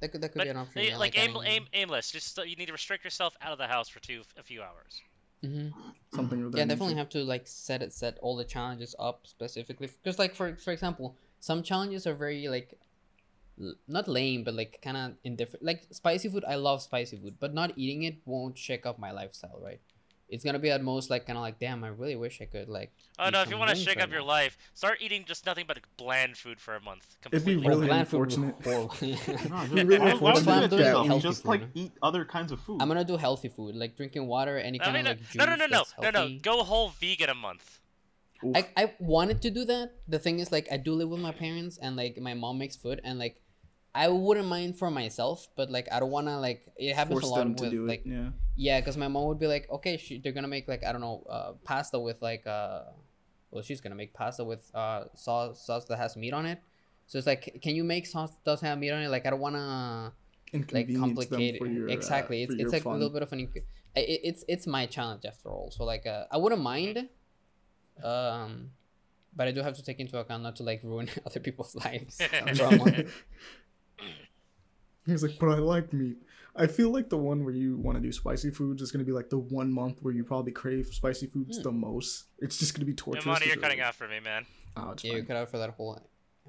That 0.00 0.12
could 0.12 0.20
that 0.22 0.32
could 0.32 0.38
But 0.38 0.44
be 0.44 0.50
an 0.50 0.56
option. 0.56 0.78
eh, 0.80 0.88
yeah, 0.88 0.96
like, 0.96 1.16
aim, 1.18 1.36
aim, 1.44 1.66
aimless. 1.72 2.10
Just 2.10 2.34
so 2.34 2.42
you 2.42 2.56
need 2.56 2.66
to 2.66 2.72
restrict 2.72 3.04
yourself 3.04 3.36
out 3.42 3.52
of 3.52 3.58
the 3.58 3.66
house 3.66 3.88
for 3.88 4.00
two, 4.00 4.22
a 4.38 4.42
few 4.42 4.62
hours. 4.62 5.00
Mhm. 5.42 5.72
something 6.14 6.42
of 6.42 6.52
that 6.52 6.58
yeah 6.58 6.64
definitely 6.66 6.96
have 6.96 7.08
to 7.08 7.24
like 7.24 7.46
set 7.46 7.80
it 7.80 7.94
set 7.94 8.18
all 8.20 8.36
the 8.36 8.44
challenges 8.44 8.94
up 8.98 9.26
specifically 9.26 9.88
because 10.02 10.18
like 10.18 10.34
for 10.34 10.54
for 10.56 10.70
example 10.70 11.16
some 11.38 11.62
challenges 11.62 12.06
are 12.06 12.12
very 12.12 12.46
like 12.48 12.74
l- 13.58 13.74
not 13.88 14.06
lame 14.06 14.44
but 14.44 14.52
like 14.52 14.80
kind 14.82 14.98
of 14.98 15.12
indifferent 15.24 15.64
like 15.64 15.86
spicy 15.92 16.28
food 16.28 16.44
i 16.46 16.56
love 16.56 16.82
spicy 16.82 17.16
food 17.16 17.36
but 17.40 17.54
not 17.54 17.72
eating 17.76 18.02
it 18.02 18.16
won't 18.26 18.58
shake 18.58 18.84
up 18.84 18.98
my 18.98 19.12
lifestyle 19.12 19.58
right 19.62 19.80
it's 20.30 20.44
gonna 20.44 20.58
be 20.58 20.70
at 20.70 20.82
most 20.82 21.10
like 21.10 21.26
kind 21.26 21.36
of 21.36 21.42
like 21.42 21.58
damn 21.58 21.82
i 21.84 21.88
really 21.88 22.16
wish 22.16 22.40
i 22.40 22.44
could 22.46 22.68
like 22.68 22.90
Oh 23.22 23.28
no! 23.28 23.42
If 23.42 23.50
you 23.50 23.58
want 23.58 23.68
to 23.68 23.76
shake 23.76 23.96
right 23.96 24.04
up 24.04 24.10
your 24.10 24.22
life, 24.22 24.56
start 24.72 24.96
eating 25.02 25.24
just 25.26 25.44
nothing 25.44 25.66
but 25.68 25.78
bland 25.98 26.38
food 26.38 26.58
for 26.58 26.74
a 26.74 26.80
month. 26.80 27.04
It'd 27.30 27.44
be 27.44 27.52
Completely. 27.52 27.68
really 27.68 27.86
bland 27.86 28.08
food 28.08 28.20
would 28.20 28.28
be 28.30 28.34
unfortunate. 28.34 28.64
horrible. 28.64 28.94
No, 29.50 29.66
just, 29.66 29.72
Really 29.90 29.98
why, 29.98 30.14
why 30.14 30.32
would 30.32 30.46
you 30.46 30.52
unfortunate 30.52 30.70
do 30.70 30.76
that 30.78 31.02
to 31.02 31.08
that 31.10 31.20
Just 31.20 31.42
food, 31.42 31.48
like 31.50 31.62
eat 31.74 31.92
other 32.02 32.24
kinds 32.24 32.50
of 32.50 32.60
food. 32.60 32.80
i'm 32.80 32.88
gonna 32.88 33.04
do 33.04 33.18
healthy 33.18 33.48
food 33.48 33.74
like 33.76 33.94
drinking 33.98 34.26
water 34.26 34.56
any 34.58 34.80
I 34.80 34.84
kind 34.84 34.96
mean, 34.96 35.06
of 35.06 35.18
no, 35.18 35.20
like 35.20 35.30
juice 35.30 35.36
no, 35.36 35.44
no, 35.44 35.56
no, 35.56 35.66
no, 35.66 36.10
no, 36.10 36.10
no. 36.28 36.38
Go 36.40 36.62
whole 36.64 36.88
vegan 37.00 37.28
a 37.28 37.34
month. 37.34 37.78
Oof. 38.42 38.56
I, 38.56 38.68
I 38.74 38.94
wanted 39.00 39.42
to 39.42 39.50
do 39.50 39.66
that. 39.66 39.92
The 40.08 40.18
thing 40.18 40.38
is, 40.40 40.50
like, 40.50 40.66
I 40.72 40.78
do 40.78 40.94
live 40.94 41.10
with 41.10 41.20
my 41.20 41.32
parents, 41.32 41.76
and 41.76 41.94
like, 41.94 42.16
my 42.18 42.32
mom 42.32 42.56
makes 42.56 42.74
food, 42.74 42.98
and 43.04 43.18
like, 43.18 43.36
I 43.94 44.08
wouldn't 44.08 44.46
mind 44.48 44.78
for 44.78 44.90
myself, 44.90 45.46
but 45.56 45.70
like, 45.70 45.88
I 45.92 46.00
don't 46.00 46.10
wanna 46.10 46.40
like. 46.40 46.62
It 46.78 46.94
happens 46.94 47.20
Force 47.20 47.24
a 47.24 47.28
lot 47.28 47.38
them 47.40 47.54
to 47.56 47.62
with 47.64 47.70
do 47.72 47.86
like, 47.86 48.06
it. 48.06 48.10
Yeah. 48.16 48.28
Yeah, 48.60 48.78
because 48.80 48.96
my 48.98 49.08
mom 49.08 49.24
would 49.28 49.38
be 49.38 49.46
like, 49.46 49.64
okay, 49.70 49.96
she, 49.96 50.18
they're 50.18 50.32
gonna 50.38 50.52
make 50.56 50.68
like 50.68 50.84
I 50.84 50.92
don't 50.92 51.00
know, 51.00 51.24
uh, 51.36 51.52
pasta 51.64 51.98
with 51.98 52.20
like 52.20 52.46
uh, 52.46 52.82
well, 53.50 53.62
she's 53.62 53.80
gonna 53.80 53.94
make 54.02 54.12
pasta 54.12 54.44
with 54.44 54.70
uh 54.74 55.04
sauce 55.14 55.64
sauce 55.66 55.86
that 55.86 55.96
has 55.96 56.14
meat 56.16 56.34
on 56.34 56.44
it. 56.44 56.60
So 57.06 57.16
it's 57.18 57.26
like, 57.26 57.58
can 57.62 57.74
you 57.74 57.84
make 57.84 58.06
sauce 58.06 58.30
that 58.32 58.44
doesn't 58.44 58.68
have 58.68 58.78
meat 58.78 58.90
on 58.90 59.00
it? 59.02 59.08
Like, 59.08 59.24
I 59.26 59.30
don't 59.30 59.40
wanna 59.40 60.12
like 60.52 60.60
Inconvenience 60.60 60.92
them 61.00 61.00
complicate 61.16 61.58
for 61.58 61.66
your, 61.66 61.88
uh, 61.88 61.92
exactly. 61.92 62.44
for 62.44 62.52
it's 62.52 62.58
your 62.58 62.66
it's 62.68 62.72
like 62.74 62.82
fun. 62.82 62.92
a 62.96 62.98
little 62.98 63.12
bit 63.16 63.22
of 63.22 63.32
an. 63.32 63.38
inc- 63.46 63.64
It, 63.96 64.20
it's 64.28 64.44
it's 64.46 64.66
my 64.66 64.84
challenge 64.86 65.24
after 65.24 65.48
all. 65.48 65.70
So 65.70 65.84
like, 65.84 66.06
uh, 66.06 66.24
I 66.30 66.36
wouldn't 66.36 66.62
mind. 66.62 67.08
Um, 68.02 68.70
but 69.34 69.48
I 69.48 69.52
do 69.52 69.62
have 69.62 69.74
to 69.76 69.82
take 69.82 70.00
into 70.00 70.18
account 70.18 70.42
not 70.42 70.56
to 70.56 70.62
like 70.64 70.82
ruin 70.84 71.08
other 71.26 71.40
people's 71.40 71.74
lives. 71.74 72.20
for 72.56 72.64
a 72.64 72.76
month. 72.76 73.10
He's 75.06 75.22
like, 75.22 75.38
but 75.40 75.48
I 75.48 75.58
like 75.58 75.92
meat. 75.92 76.18
I 76.56 76.66
feel 76.66 76.90
like 76.90 77.08
the 77.10 77.16
one 77.18 77.44
where 77.44 77.54
you 77.54 77.76
want 77.76 77.96
to 77.96 78.02
do 78.02 78.12
spicy 78.12 78.50
foods 78.50 78.82
is 78.82 78.90
gonna 78.92 79.04
be 79.04 79.12
like 79.12 79.30
the 79.30 79.38
one 79.38 79.72
month 79.72 79.98
where 80.02 80.12
you 80.12 80.24
probably 80.24 80.52
crave 80.52 80.86
spicy 80.88 81.26
foods 81.26 81.56
Hmm. 81.58 81.62
the 81.62 81.72
most. 81.72 82.24
It's 82.38 82.58
just 82.58 82.74
gonna 82.74 82.84
be 82.86 82.94
torturous. 82.94 83.24
Imani, 83.24 83.38
'cause 83.40 83.46
you're 83.46 83.54
you're 83.56 83.62
cutting 83.62 83.80
out 83.80 83.94
for 83.94 84.08
me, 84.08 84.20
man. 84.20 84.46
Oh, 84.76 84.90
it's 84.92 85.04
yeah, 85.04 85.14
you 85.16 85.24
cut 85.24 85.36
out 85.36 85.48
for 85.50 85.58
that 85.58 85.70
whole 85.70 85.98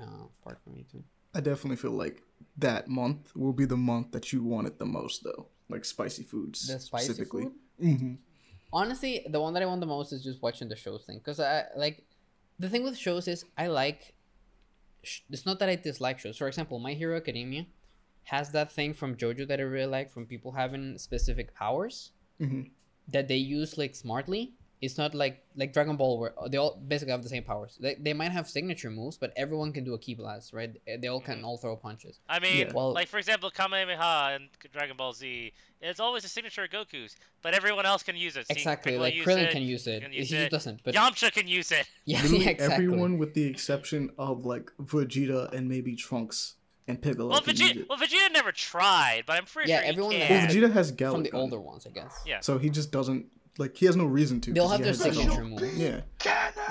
uh, 0.02 0.06
part 0.44 0.60
for 0.64 0.69
me 0.72 0.86
too. 0.91 1.03
I 1.34 1.40
definitely 1.41 1.78
feel 1.78 1.91
like 1.91 2.23
that 2.57 2.88
month 2.88 3.36
will 3.36 3.53
be 3.53 3.65
the 3.65 3.78
month 3.78 4.11
that 4.11 4.34
you 4.34 4.44
want 4.44 4.68
it 4.68 4.80
the 4.80 4.86
most, 4.86 5.23
though. 5.23 5.48
Like 5.69 5.86
spicy 5.86 6.23
foods, 6.23 6.68
The 6.68 6.80
spicy 6.80 7.06
specifically. 7.06 7.44
food. 7.44 7.98
hmm 7.99 8.14
Honestly, 8.73 9.26
the 9.30 9.40
one 9.41 9.53
that 9.53 9.61
I 9.64 9.65
want 9.65 9.82
the 9.82 9.88
most 9.88 10.14
is 10.14 10.23
just 10.23 10.41
watching 10.41 10.69
the 10.69 10.76
shows 10.76 11.03
thing. 11.06 11.19
Cause 11.19 11.40
I 11.40 11.65
like 11.76 12.06
the 12.60 12.69
thing 12.69 12.84
with 12.84 12.98
shows 12.98 13.28
is 13.28 13.45
I 13.57 13.68
like. 13.68 14.14
sh- 15.03 15.22
It's 15.30 15.45
not 15.45 15.60
that 15.60 15.69
I 15.69 15.76
dislike 15.76 16.19
shows. 16.19 16.38
For 16.38 16.48
example, 16.48 16.80
My 16.80 16.94
Hero 16.94 17.18
Academia 17.18 17.65
has 18.26 18.52
that 18.52 18.72
thing 18.72 18.93
from 18.93 19.15
JoJo 19.15 19.48
that 19.48 19.60
I 19.60 19.64
really 19.64 19.91
like 19.91 20.10
from 20.11 20.26
people 20.26 20.52
having 20.53 20.98
specific 20.98 21.53
powers. 21.56 22.11
hmm 22.39 22.61
that 23.07 23.27
they 23.27 23.35
use 23.35 23.77
like 23.77 23.93
smartly. 23.95 24.53
It's 24.80 24.98
not 24.98 25.14
like 25.14 25.43
like 25.56 25.73
Dragon 25.73 25.95
Ball 25.98 26.18
where 26.19 26.34
they 26.49 26.57
all 26.57 26.76
basically 26.88 27.11
have 27.11 27.23
the 27.23 27.30
same 27.30 27.43
powers. 27.43 27.77
They, 27.81 27.95
they 27.99 28.14
might 28.14 28.31
have 28.31 28.48
signature 28.49 28.89
moves, 28.89 29.18
but 29.18 29.34
everyone 29.35 29.73
can 29.73 29.84
do 29.84 29.93
a 29.95 29.99
ki 29.99 30.15
blast, 30.15 30.53
right? 30.53 30.72
They 31.02 31.07
all 31.07 31.19
can 31.19 31.43
all 31.43 31.57
throw 31.57 31.76
punches. 31.76 32.19
I 32.30 32.39
mean, 32.39 32.57
Yeah. 32.57 32.72
Well- 32.73 32.93
like 32.93 33.07
for 33.10 33.18
example, 33.18 33.49
Kamehameha 33.52 34.35
and 34.35 34.49
Dragon 34.72 34.95
Ball 34.98 35.14
Z. 35.14 35.52
It's 35.81 35.99
always 35.99 36.23
a 36.23 36.30
signature 36.30 36.64
of 36.64 36.69
Goku's, 36.69 37.15
but 37.41 37.53
everyone 37.53 37.85
else 37.85 38.02
can 38.03 38.15
use 38.15 38.38
it. 38.38 38.48
See, 38.48 38.53
Exactly, 38.53 38.98
like 38.98 39.14
Krillin 39.15 39.48
it, 39.49 39.52
can 39.52 39.64
use 39.64 39.88
it. 39.88 40.03
can 40.03 40.11
He 40.11 40.19
use 40.19 40.30
just 40.30 40.41
it. 40.48 40.52
doesn't. 40.52 40.84
But 40.84 40.93
Yamcha 40.95 41.31
can 41.34 41.48
use 41.48 41.72
it. 41.72 41.88
yeah, 42.06 42.23
yeah, 42.26 42.49
exactly. 42.49 42.73
everyone 42.85 43.18
with 43.18 43.34
the 43.34 43.43
exception 43.45 44.11
of 44.18 44.45
like 44.45 44.72
Vegeta 44.80 45.52
and 45.53 45.68
maybe 45.68 45.95
Trunks 45.95 46.56
and 46.88 47.02
Piccolo 47.02 47.30
Well, 47.30 47.41
Vegeta, 47.41 47.88
well, 47.88 47.98
Vegeta 47.98 48.32
never 48.34 48.52
tried, 48.52 49.24
but 49.26 49.38
I'm 49.38 49.45
pretty 49.45 49.70
Yeah, 49.70 49.78
sure 49.78 49.84
he 49.84 49.90
everyone 49.90 50.14
that 50.20 50.28
can. 50.28 50.48
Well, 50.48 50.56
Vegeta 50.70 50.74
has 50.74 50.91
Galick 50.91 51.12
from 51.12 51.24
the 51.24 51.30
Gun, 51.30 51.41
older 51.41 51.60
ones, 51.60 51.86
I 51.88 51.91
guess. 51.91 52.20
Yeah. 52.26 52.40
so 52.41 52.58
he 52.58 52.70
just 52.70 52.91
doesn't 52.91 53.28
like 53.58 53.76
he 53.78 53.86
has 53.86 53.95
no 53.98 54.06
reason 54.06 54.40
to. 54.41 54.53
They'll 54.53 54.64
'cause 54.64 54.72
have 54.72 54.80
their 54.82 54.88
has 54.94 55.03
his 55.03 55.18
own- 55.18 55.24
signature 55.24 55.44
moves. 55.44 55.78
Yeah, 55.78 56.02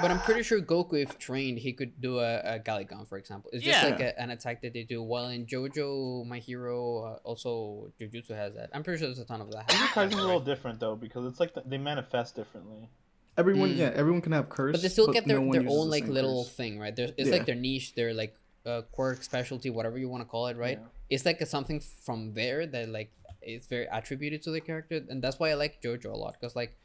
But 0.01 0.11
I'm 0.11 0.19
pretty 0.20 0.43
sure 0.43 0.61
Goku, 0.62 0.95
if 1.03 1.19
trained, 1.19 1.59
he 1.59 1.73
could 1.74 2.01
do 2.01 2.19
a, 2.20 2.41
a 2.41 2.59
Galick 2.59 2.89
Gun, 2.89 3.05
for 3.05 3.19
example. 3.19 3.51
It's 3.53 3.62
just 3.62 3.82
Yeah. 3.82 3.89
like 3.91 4.01
a, 4.01 4.19
an 4.19 4.31
attack 4.31 4.62
that 4.62 4.73
they 4.73 4.82
do. 4.85 5.03
While 5.03 5.28
in 5.28 5.45
JoJo, 5.47 6.27
My 6.27 6.39
Hero, 6.39 7.05
uh, 7.05 7.28
also 7.28 7.93
Jujutsu 8.01 8.31
has 8.31 8.55
that. 8.55 8.70
I'm 8.73 8.82
pretty 8.82 8.99
sure 8.99 9.09
there's 9.09 9.19
a 9.19 9.24
ton 9.27 9.41
of 9.43 9.51
that. 9.53 9.69
Jujutsu 9.69 9.93
Kaisen's 9.93 10.15
a 10.15 10.16
Right? 10.16 10.24
little 10.24 10.41
different 10.41 10.81
though 10.81 10.97
because 10.97 11.27
it's 11.27 11.39
like 11.39 11.53
the, 11.55 11.62
they 11.66 11.78
manifest 11.78 12.35
differently. 12.35 12.89
everyone. 13.37 13.70
Mm. 13.70 13.77
Yeah, 13.77 13.93
everyone 13.95 14.20
can 14.23 14.32
have 14.32 14.49
curse, 14.49 14.73
but 14.73 14.82
they 14.82 14.89
still 14.89 15.12
get 15.12 15.27
their, 15.27 15.39
no 15.39 15.53
their 15.53 15.61
own 15.62 15.66
the 15.66 15.73
like 15.97 16.07
little 16.07 16.45
curse. 16.45 16.53
thing 16.55 16.78
right 16.78 16.95
there's 16.97 17.11
it's 17.16 17.28
Yeah. 17.28 17.37
like 17.37 17.47
their 17.47 17.55
niche 17.55 17.95
their 17.95 18.12
like 18.12 18.35
uh, 18.66 18.82
quirk 18.93 19.23
specialty 19.23 19.70
whatever 19.70 19.99
you 19.99 20.09
want 20.09 20.23
to 20.23 20.28
call 20.28 20.47
it 20.49 20.57
right 20.57 20.78
Yeah. 20.78 20.87
it's 21.09 21.24
like 21.24 21.41
a, 21.41 21.47
something 21.47 21.81
from 21.81 22.35
there 22.35 22.66
that 22.66 22.89
like 22.89 23.12
it's 23.43 23.66
very 23.66 23.87
attributed 23.91 24.43
to 24.43 24.51
the 24.51 24.61
character 24.61 25.01
and 25.09 25.23
that's 25.23 25.39
why 25.39 25.51
i 25.51 25.55
like 25.55 25.81
jojo 25.82 26.12
a 26.12 26.16
lot 26.16 26.35
because 26.39 26.55
like 26.55 26.77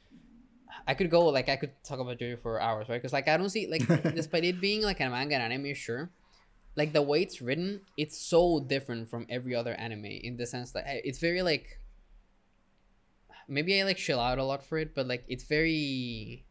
i 0.88 0.94
could 0.94 1.10
go 1.10 1.26
like 1.28 1.50
i 1.50 1.56
could 1.58 1.72
talk 1.84 2.00
about 2.00 2.18
jojo 2.18 2.40
for 2.42 2.62
hours 2.62 2.88
right 2.88 2.98
because 3.02 3.12
like 3.14 3.28
i 3.28 3.36
don't 3.36 3.50
see 3.50 3.68
like 3.68 3.86
despite 4.16 4.46
it 4.46 4.62
being 4.62 4.82
like 4.82 5.00
a 5.02 5.10
manga 5.10 5.36
and 5.36 5.44
anime 5.54 5.74
sure 5.74 6.10
like 6.78 6.94
the 6.94 7.02
way 7.02 7.22
it's 7.22 7.42
written 7.42 7.82
it's 7.98 8.18
so 8.18 8.60
different 8.60 9.10
from 9.10 9.26
every 9.30 9.54
other 9.54 9.74
anime 9.74 10.06
in 10.06 10.38
the 10.38 10.46
sense 10.46 10.72
that 10.72 10.86
hey, 10.88 11.02
it's 11.04 11.20
very 11.20 11.42
like 11.42 11.80
maybe 13.48 13.80
i 13.80 13.84
like 13.84 13.98
chill 13.98 14.20
out 14.20 14.38
a 14.40 14.44
lot 14.44 14.64
for 14.64 14.78
it 14.78 14.96
but 14.96 15.08
like 15.08 15.24
it's 15.28 15.44
very 15.44 16.46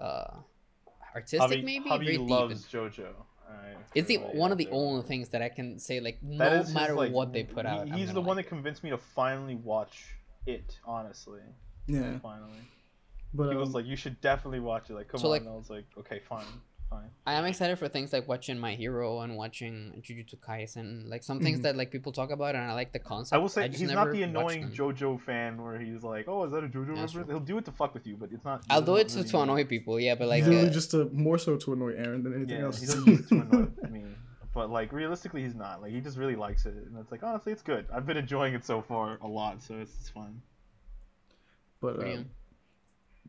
uh 0.00 0.38
artistic 1.14 1.60
Javi, 1.60 1.64
maybe 1.64 1.90
Javi 1.90 2.04
very 2.04 2.16
deep 2.18 2.28
loves 2.28 2.66
JoJo. 2.66 3.06
I 3.48 3.74
it's 3.94 4.08
the 4.08 4.16
one 4.18 4.52
of 4.52 4.58
the 4.58 4.66
out 4.68 4.72
only 4.72 5.02
things 5.02 5.28
that 5.30 5.42
I 5.42 5.48
can 5.48 5.78
say 5.78 6.00
like 6.00 6.22
no 6.22 6.44
is 6.52 6.66
his, 6.66 6.74
matter 6.74 6.94
like, 6.94 7.12
what 7.12 7.32
they 7.32 7.44
put 7.44 7.64
he- 7.66 7.70
out. 7.72 7.82
I'm 7.82 7.92
He's 7.98 8.12
the 8.12 8.20
one 8.20 8.36
like 8.36 8.46
that 8.46 8.48
convinced 8.48 8.82
me 8.82 8.90
to 8.90 8.98
finally 8.98 9.54
watch 9.56 10.04
it. 10.46 10.78
Honestly, 10.84 11.40
Yeah, 11.86 12.18
finally, 12.20 12.50
but 13.32 13.50
he 13.50 13.56
was 13.56 13.68
um, 13.68 13.74
like, 13.74 13.86
"You 13.86 13.96
should 13.96 14.20
definitely 14.20 14.60
watch 14.60 14.90
it." 14.90 14.94
Like, 14.94 15.08
come 15.08 15.20
So, 15.20 15.26
on. 15.26 15.30
like- 15.30 15.42
and 15.42 15.50
I 15.50 15.54
was 15.54 15.70
like, 15.70 15.84
"Okay, 15.98 16.20
fine, 16.28 16.44
fine." 16.94 17.10
I 17.26 17.32
am 17.34 17.44
excited 17.46 17.76
for 17.78 17.88
things 17.88 18.12
like 18.12 18.26
watching 18.28 18.58
My 18.58 18.74
Hero 18.82 19.20
and 19.24 19.36
watching 19.42 19.74
Jujutsu 20.06 20.36
Kaisen, 20.46 21.08
like 21.08 21.22
some 21.30 21.40
things 21.40 21.58
Mhm. 21.58 21.62
that 21.64 21.76
like 21.80 21.90
people 21.96 22.12
talk 22.20 22.30
about 22.30 22.54
and 22.54 22.64
I 22.70 22.74
like 22.74 22.92
the 22.92 22.98
concept. 23.12 23.34
I 23.36 23.38
will 23.42 23.48
say 23.56 23.68
just 23.68 23.80
he's 23.80 23.90
not 24.00 24.10
the 24.12 24.22
annoying. 24.22 24.70
JoJo 24.78 25.20
fan 25.28 25.50
where 25.62 25.78
he's 25.86 26.02
like, 26.02 26.24
"Oh, 26.32 26.44
is 26.46 26.52
that 26.52 26.62
a 26.64 26.68
JoJo 26.68 26.94
That's 26.96 27.14
reference?" 27.14 27.30
He'll 27.30 27.48
do 27.52 27.58
it 27.58 27.64
to 27.66 27.72
fuck 27.72 27.92
with 27.94 28.06
you, 28.06 28.16
but 28.16 28.28
it's 28.32 28.44
not. 28.44 28.58
he 28.64 28.70
I'll 28.70 28.82
do 28.82 28.96
it 28.96 29.04
doesn't 29.08 29.24
to, 29.24 29.30
to 29.30 29.40
annoy 29.40 29.64
people, 29.64 29.98
yeah, 29.98 30.14
but 30.14 30.28
like 30.28 30.44
literally 30.44 30.68
uh, 30.68 30.72
just 30.80 30.90
to 30.92 30.98
more 31.12 31.38
so 31.38 31.56
to 31.56 31.72
annoy 31.74 31.92
Aaron 32.04 32.22
than 32.24 32.34
anything 32.34 32.58
Yeah, 32.58 32.64
else. 32.66 32.80
he 32.80 32.86
doesn't 32.86 33.06
use 33.06 33.20
it 33.20 33.28
to 33.28 33.40
annoy 33.40 33.66
me. 33.90 34.04
But 34.52 34.70
like 34.70 34.92
realistically, 34.92 35.42
he's 35.42 35.56
not. 35.56 35.82
Like 35.82 35.90
he 35.92 36.00
just 36.00 36.16
really 36.16 36.36
likes 36.36 36.64
it, 36.66 36.74
and 36.74 36.96
it's 37.00 37.10
like 37.10 37.22
honestly, 37.24 37.52
it's 37.52 37.62
good. 37.62 37.86
I've 37.92 38.06
been 38.06 38.16
enjoying 38.16 38.54
it 38.54 38.64
so 38.64 38.82
far 38.82 39.18
a 39.20 39.26
lot, 39.26 39.60
so 39.62 39.74
it's, 39.80 39.92
it's 40.00 40.10
fun. 40.10 40.42
but 41.80 41.98
um, 42.04 42.26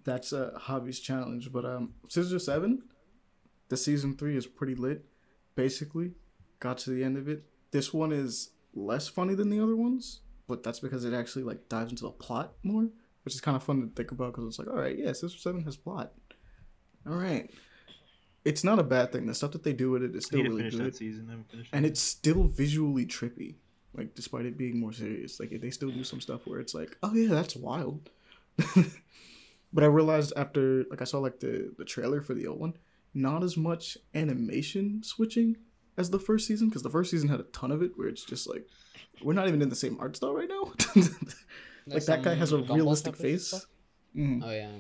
that's 0.04 0.32
uh, 0.34 0.52
Javi's 0.68 1.00
challenge. 1.00 1.52
But 1.52 1.66
um, 1.66 1.94
Scissor 2.10 2.38
Seven, 2.40 2.84
the 3.70 3.78
season 3.78 4.16
three 4.16 4.38
is 4.38 4.48
pretty 4.48 4.76
lit. 4.76 5.06
Basically, 5.56 6.12
got 6.60 6.78
to 6.80 6.90
the 6.90 7.04
end 7.04 7.18
of 7.18 7.28
it. 7.28 7.44
This 7.72 7.94
one 7.94 8.12
is 8.12 8.52
less 8.74 9.08
funny 9.08 9.36
than 9.36 9.50
the 9.50 9.60
other 9.60 9.76
ones, 9.76 10.22
but 10.48 10.64
that's 10.64 10.80
because 10.80 11.06
it 11.06 11.14
actually 11.14 11.44
like 11.44 11.70
dives 11.70 11.92
into 11.92 12.04
the 12.04 12.12
plot 12.12 12.54
more, 12.64 12.90
which 13.24 13.34
is 13.34 13.42
kind 13.42 13.56
of 13.56 13.64
fun 13.64 13.82
to 13.82 13.88
think 13.96 14.12
about 14.12 14.34
because 14.34 14.46
it's 14.46 14.60
like, 14.60 14.68
all 14.68 14.76
right, 14.76 14.98
yeah, 14.98 15.12
Scissor 15.14 15.38
Seven 15.38 15.64
has 15.64 15.78
plot. 15.78 16.14
All 17.08 17.16
right, 17.16 17.50
it's 18.44 18.64
not 18.64 18.80
a 18.80 18.84
bad 18.84 19.12
thing. 19.12 19.26
The 19.26 19.36
stuff 19.36 19.52
that 19.52 19.64
they 19.64 19.74
do 19.74 19.92
with 19.92 20.04
it 20.04 20.16
is 20.16 20.26
still 20.26 20.44
really 20.44 20.70
good, 20.70 20.96
season. 20.96 21.26
I 21.28 21.32
haven't 21.32 21.52
finished 21.52 21.70
and 21.74 21.86
it. 21.86 21.90
it's 21.90 22.02
still 22.02 22.44
visually 22.44 23.06
trippy. 23.06 23.56
Like 23.94 24.14
despite 24.14 24.46
it 24.46 24.58
being 24.58 24.80
more 24.80 24.92
serious, 24.92 25.40
like 25.40 25.60
they 25.62 25.70
still 25.70 25.90
do 25.90 26.04
some 26.04 26.20
stuff 26.20 26.46
where 26.46 26.60
it's 26.60 26.74
like, 26.74 26.98
oh 27.02 27.14
yeah, 27.14 27.30
that's 27.30 27.56
wild. 27.56 28.10
but 29.74 29.84
I 29.84 29.88
realized 29.88 30.34
after 30.36 30.84
like 30.90 31.02
I 31.02 31.06
saw 31.06 31.20
like 31.20 31.40
the 31.40 31.74
the 31.78 31.86
trailer 31.86 32.22
for 32.22 32.34
the 32.34 32.48
old 32.48 32.60
one, 32.60 32.74
not 33.16 33.44
as 33.44 33.58
much 33.58 33.98
animation 34.14 35.02
switching 35.04 35.58
as 35.98 36.10
the 36.10 36.20
first 36.20 36.46
season 36.46 36.68
because 36.68 36.84
the 36.84 36.90
first 36.90 37.10
season 37.10 37.30
had 37.30 37.40
a 37.40 37.44
ton 37.44 37.72
of 37.72 37.82
it 37.82 37.92
where 37.96 38.08
it's 38.08 38.26
just 38.26 38.48
like 38.48 38.68
we're 39.24 39.34
not 39.34 39.48
even 39.48 39.62
in 39.62 39.70
the 39.70 39.76
same 39.76 39.98
art 40.00 40.16
style 40.18 40.34
right 40.34 40.50
now. 40.50 40.74
like 41.88 42.06
that 42.06 42.22
guy 42.22 42.36
has 42.36 42.52
a 42.52 42.58
realistic 42.58 43.16
face. 43.16 43.66
Mhm. 44.16 44.42
Oh 44.44 44.52
yeah. 44.52 44.72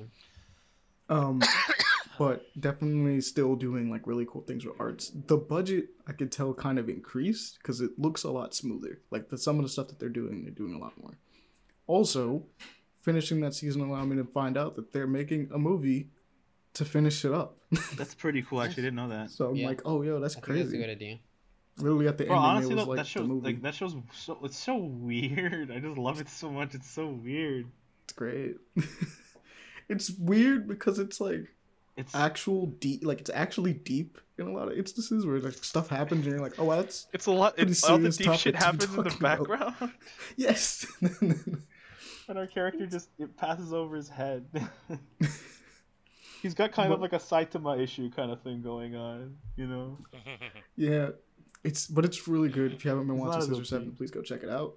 Um, 1.07 1.41
but 2.19 2.45
definitely 2.59 3.21
still 3.21 3.55
doing 3.55 3.89
like 3.89 4.07
really 4.07 4.25
cool 4.29 4.41
things 4.41 4.65
with 4.65 4.75
arts. 4.79 5.11
The 5.13 5.37
budget 5.37 5.89
I 6.07 6.11
could 6.11 6.31
tell 6.31 6.53
kind 6.53 6.77
of 6.77 6.89
increased 6.89 7.59
because 7.61 7.81
it 7.81 7.91
looks 7.97 8.23
a 8.23 8.31
lot 8.31 8.53
smoother. 8.53 8.99
Like 9.11 9.29
the 9.29 9.37
some 9.37 9.57
of 9.57 9.63
the 9.63 9.69
stuff 9.69 9.87
that 9.87 9.99
they're 9.99 10.09
doing, 10.09 10.43
they're 10.43 10.51
doing 10.51 10.73
a 10.73 10.79
lot 10.79 10.93
more. 11.01 11.17
Also, 11.87 12.43
finishing 13.01 13.39
that 13.41 13.53
season 13.53 13.81
allowed 13.81 14.05
me 14.05 14.15
to 14.17 14.25
find 14.25 14.57
out 14.57 14.75
that 14.75 14.91
they're 14.91 15.07
making 15.07 15.49
a 15.53 15.57
movie 15.59 16.09
to 16.75 16.85
finish 16.85 17.25
it 17.25 17.33
up. 17.33 17.57
That's 17.97 18.13
pretty 18.13 18.41
cool. 18.43 18.61
Actually, 18.61 18.83
I 18.83 18.85
didn't 18.87 18.95
know 18.95 19.09
that. 19.09 19.31
so 19.31 19.49
I'm 19.49 19.55
Yeah. 19.55 19.67
like, 19.67 19.81
oh 19.85 20.01
yo, 20.03 20.19
that's 20.19 20.35
I 20.37 20.39
think 20.39 20.47
that's 20.47 20.59
a 20.59 20.63
crazy. 20.71 20.77
good 20.77 20.89
idea. 20.89 21.19
Literally 21.77 22.07
at 22.07 22.17
the 22.17 22.25
Bro, 22.25 22.35
ending, 22.37 22.49
honestly, 22.49 22.71
it 22.71 22.75
was 22.75 22.85
though, 22.85 22.89
like 22.91 22.97
that 22.97 23.03
the 23.03 23.09
shows 23.09 23.27
movie. 23.27 23.45
like 23.47 23.61
that 23.63 23.75
shows 23.75 23.95
so 24.13 24.37
it's 24.43 24.57
so 24.57 24.75
weird. 24.77 25.71
I 25.71 25.79
just 25.79 25.97
love 25.97 26.21
it 26.21 26.29
so 26.29 26.49
much. 26.49 26.73
It's 26.75 26.89
so 26.89 27.07
weird. 27.07 27.65
It's 28.05 28.13
great. 28.13 28.55
it's 29.89 30.11
weird 30.11 30.67
because 30.67 30.99
it's 30.99 31.19
like 31.19 31.47
It's 31.97 32.13
actual 32.15 32.67
deep, 32.67 33.03
like 33.05 33.19
it's 33.19 33.29
actually 33.33 33.73
deep 33.73 34.17
in 34.37 34.47
a 34.47 34.51
lot 34.53 34.69
of 34.69 34.77
instances 34.77 35.25
where 35.25 35.39
like 35.39 35.53
stuff 35.63 35.89
happens 35.89 36.25
and 36.25 36.33
you're 36.35 36.41
like, 36.41 36.59
oh, 36.59 36.65
well, 36.65 36.77
that's 36.81 37.07
it's 37.13 37.25
a 37.25 37.31
lot. 37.31 37.55
It's 37.57 37.83
all 37.83 37.97
the 37.97 38.09
deep 38.09 38.33
shit 38.33 38.55
topic 38.55 38.59
to 38.59 38.65
happens 38.65 38.83
in 38.85 38.91
the 38.95 39.03
talking 39.09 39.17
about. 39.19 39.47
background, 39.47 39.91
yes. 40.37 40.85
and 42.27 42.37
our 42.37 42.47
character 42.47 42.85
just 42.85 43.09
it 43.19 43.35
passes 43.37 43.73
over 43.73 43.95
his 43.95 44.09
head. 44.09 44.45
He's 46.45 46.53
got 46.53 46.71
kind 46.71 46.93
of 46.93 47.01
like 47.01 47.13
a 47.13 47.17
Saitama 47.17 47.81
issue 47.81 48.11
kind 48.11 48.29
of 48.29 48.39
thing 48.43 48.61
going 48.61 48.95
on, 48.95 49.35
you 49.55 49.65
know. 49.65 49.97
yeah, 50.75 51.09
it's 51.63 51.87
but 51.87 52.05
it's 52.05 52.27
really 52.27 52.49
good. 52.49 52.71
If 52.73 52.85
you 52.85 52.91
haven't 52.91 53.07
been 53.07 53.15
It's 53.15 53.25
watching 53.25 53.49
not 53.49 53.57
Scissor 53.57 53.65
Seven, 53.65 53.93
please 53.93 54.11
go 54.11 54.21
check 54.21 54.43
it 54.43 54.49
out. 54.51 54.75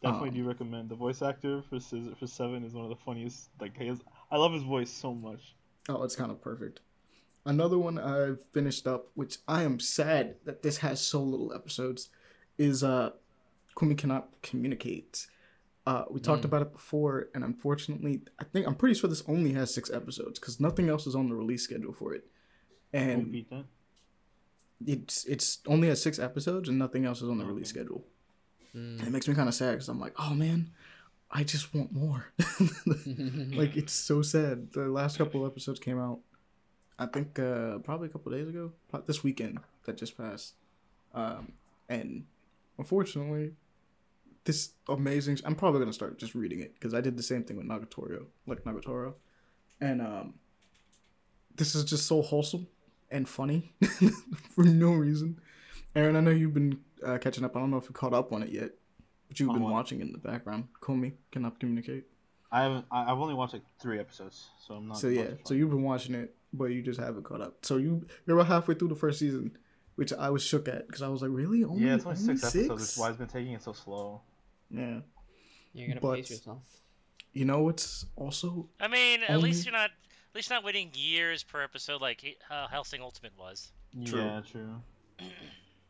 Definitely 0.00 0.28
Um, 0.28 0.34
do 0.36 0.44
recommend. 0.44 0.88
The 0.88 0.94
voice 0.94 1.22
actor 1.22 1.60
for 1.68 1.80
Scissor, 1.80 2.14
for 2.14 2.28
Seven 2.28 2.62
is 2.62 2.72
one 2.72 2.84
of 2.84 2.90
the 2.90 3.02
funniest. 3.04 3.50
Like 3.60 3.76
his, 3.76 3.98
I 4.30 4.36
love 4.36 4.52
his 4.52 4.62
voice 4.62 4.88
so 4.88 5.12
much. 5.12 5.56
Oh, 5.88 6.04
it's 6.04 6.14
kind 6.14 6.30
of 6.30 6.40
perfect. 6.40 6.78
Another 7.44 7.78
one 7.78 7.98
I've 7.98 8.44
finished 8.52 8.86
up, 8.86 9.08
which 9.14 9.38
I 9.48 9.64
am 9.64 9.80
sad 9.80 10.36
that 10.44 10.62
this 10.62 10.76
has 10.78 11.00
so 11.00 11.20
little 11.20 11.52
episodes, 11.52 12.10
is 12.58 12.84
uh, 12.84 13.10
Komi 13.76 13.98
cannot 13.98 14.28
communicate. 14.40 15.26
Uh, 15.86 16.04
we 16.10 16.18
talked 16.20 16.42
Mm. 16.42 16.46
about 16.46 16.62
it 16.62 16.72
before, 16.72 17.28
and 17.34 17.44
unfortunately, 17.44 18.22
I 18.40 18.44
think 18.44 18.66
I'm 18.66 18.74
pretty 18.74 18.94
sure 18.96 19.08
this 19.08 19.22
only 19.28 19.52
has 19.52 19.72
six 19.72 19.88
episodes 19.90 20.38
because 20.40 20.58
nothing 20.58 20.88
else 20.88 21.06
is 21.06 21.14
on 21.14 21.28
the 21.28 21.34
release 21.36 21.62
schedule 21.62 21.92
for 21.92 22.12
it, 22.12 22.26
and 22.92 23.44
it's 24.84 25.24
it's 25.24 25.60
only 25.66 25.88
has 25.88 26.02
six 26.02 26.18
episodes 26.18 26.68
and 26.68 26.78
nothing 26.78 27.04
else 27.04 27.22
is 27.22 27.28
on 27.28 27.38
the 27.38 27.44
Okay. 27.44 27.52
release 27.52 27.68
schedule. 27.68 28.04
Mm. 28.74 28.98
And 28.98 29.02
it 29.08 29.10
makes 29.10 29.26
me 29.28 29.34
kind 29.34 29.48
of 29.48 29.54
sad 29.54 29.72
because 29.72 29.88
I'm 29.88 30.00
like, 30.00 30.12
oh 30.18 30.34
man, 30.34 30.70
I 31.30 31.44
just 31.44 31.72
want 31.74 31.92
more. 31.92 32.26
like 33.54 33.76
it's 33.76 33.92
so 33.92 34.22
sad. 34.22 34.72
The 34.72 34.88
last 34.88 35.16
couple 35.18 35.44
of 35.44 35.50
episodes 35.52 35.80
came 35.80 35.98
out. 35.98 36.20
I 36.98 37.06
think 37.06 37.38
uh, 37.38 37.78
probably 37.78 38.08
a 38.08 38.10
couple 38.10 38.32
days 38.32 38.48
ago, 38.48 38.72
this 39.06 39.22
weekend 39.22 39.58
that 39.84 39.96
just 39.98 40.16
passed. 40.16 40.54
Um, 41.14 41.52
and 41.88 42.24
unfortunately, 42.78 43.52
this 44.46 44.70
amazing. 44.88 45.38
I'm 45.44 45.54
probably 45.54 45.80
gonna 45.80 45.92
start 45.92 46.18
just 46.18 46.34
reading 46.34 46.60
it 46.60 46.74
because 46.74 46.94
I 46.94 47.00
did 47.02 47.16
the 47.18 47.22
same 47.22 47.44
thing 47.44 47.58
with 47.58 47.66
Nagatoro, 47.66 48.24
like 48.46 48.64
Nagatoro, 48.64 49.14
and 49.80 50.00
um, 50.00 50.34
this 51.54 51.74
is 51.74 51.84
just 51.84 52.06
so 52.06 52.22
wholesome 52.22 52.66
and 53.10 53.28
funny 53.28 53.74
for 54.54 54.64
no 54.64 54.92
reason. 54.92 55.38
Aaron, 55.94 56.16
I 56.16 56.20
know 56.20 56.30
you've 56.30 56.54
been 56.54 56.80
uh, 57.04 57.18
catching 57.18 57.44
up. 57.44 57.56
I 57.56 57.60
don't 57.60 57.70
know 57.70 57.76
if 57.76 57.84
you 57.84 57.92
caught 57.94 58.14
up 58.14 58.32
on 58.32 58.42
it 58.42 58.50
yet, 58.50 58.70
but 59.28 59.38
you've 59.40 59.50
On 59.50 59.56
been 59.56 59.64
what? 59.64 59.72
watching 59.72 60.00
it 60.00 60.04
in 60.06 60.12
the 60.12 60.18
background. 60.18 60.68
Komi 60.80 61.12
cannot 61.30 61.58
communicate. 61.60 62.04
I 62.52 62.62
haven't. 62.62 62.86
I- 62.90 63.10
I've 63.12 63.18
only 63.18 63.34
watched 63.34 63.52
like 63.54 63.62
three 63.80 63.98
episodes, 63.98 64.48
so 64.66 64.74
I'm 64.74 64.88
not. 64.88 64.98
So 64.98 65.08
yeah, 65.08 65.30
so 65.44 65.54
you've 65.54 65.70
been 65.70 65.82
watching 65.82 66.14
it, 66.14 66.34
but 66.52 66.66
you 66.66 66.82
just 66.82 67.00
haven't 67.00 67.24
caught 67.24 67.40
up. 67.40 67.64
So 67.64 67.76
you 67.78 68.06
you're 68.26 68.38
about 68.38 68.48
halfway 68.48 68.74
through 68.76 68.88
the 68.88 68.94
first 68.94 69.18
season, 69.18 69.56
which 69.96 70.12
I 70.12 70.30
was 70.30 70.42
shook 70.42 70.68
at 70.68 70.86
because 70.86 71.02
I 71.02 71.08
was 71.08 71.22
like, 71.22 71.30
really? 71.32 71.64
Only, 71.64 71.86
yeah, 71.86 71.96
it's 71.96 72.04
only 72.06 72.16
six, 72.16 72.42
six? 72.42 72.54
episodes, 72.54 72.68
which 72.80 72.90
is 72.90 72.98
why 72.98 73.08
it's 73.08 73.18
been 73.18 73.26
taking 73.26 73.52
it 73.54 73.62
so 73.62 73.72
slow. 73.72 74.20
Yeah. 74.70 75.00
You're 75.72 75.88
gonna 75.88 76.00
But- 76.00 76.16
pace 76.16 76.30
yourself. 76.30 76.62
You 77.32 77.44
know 77.44 77.62
what's 77.62 78.06
also 78.16 78.68
I 78.80 78.88
mean, 78.88 79.22
at 79.22 79.30
Only- 79.30 79.50
least 79.50 79.64
you're 79.66 79.72
not 79.72 79.90
at 79.90 80.34
least 80.34 80.48
you're 80.50 80.56
not 80.58 80.64
waiting 80.64 80.90
years 80.94 81.42
per 81.42 81.62
episode 81.62 82.00
like 82.00 82.20
he- 82.20 82.36
uh, 82.50 82.66
Hellsing 82.68 83.00
Ultimate 83.02 83.32
was. 83.38 83.72
True. 84.04 84.20
Yeah, 84.20 84.40
true. 84.50 84.82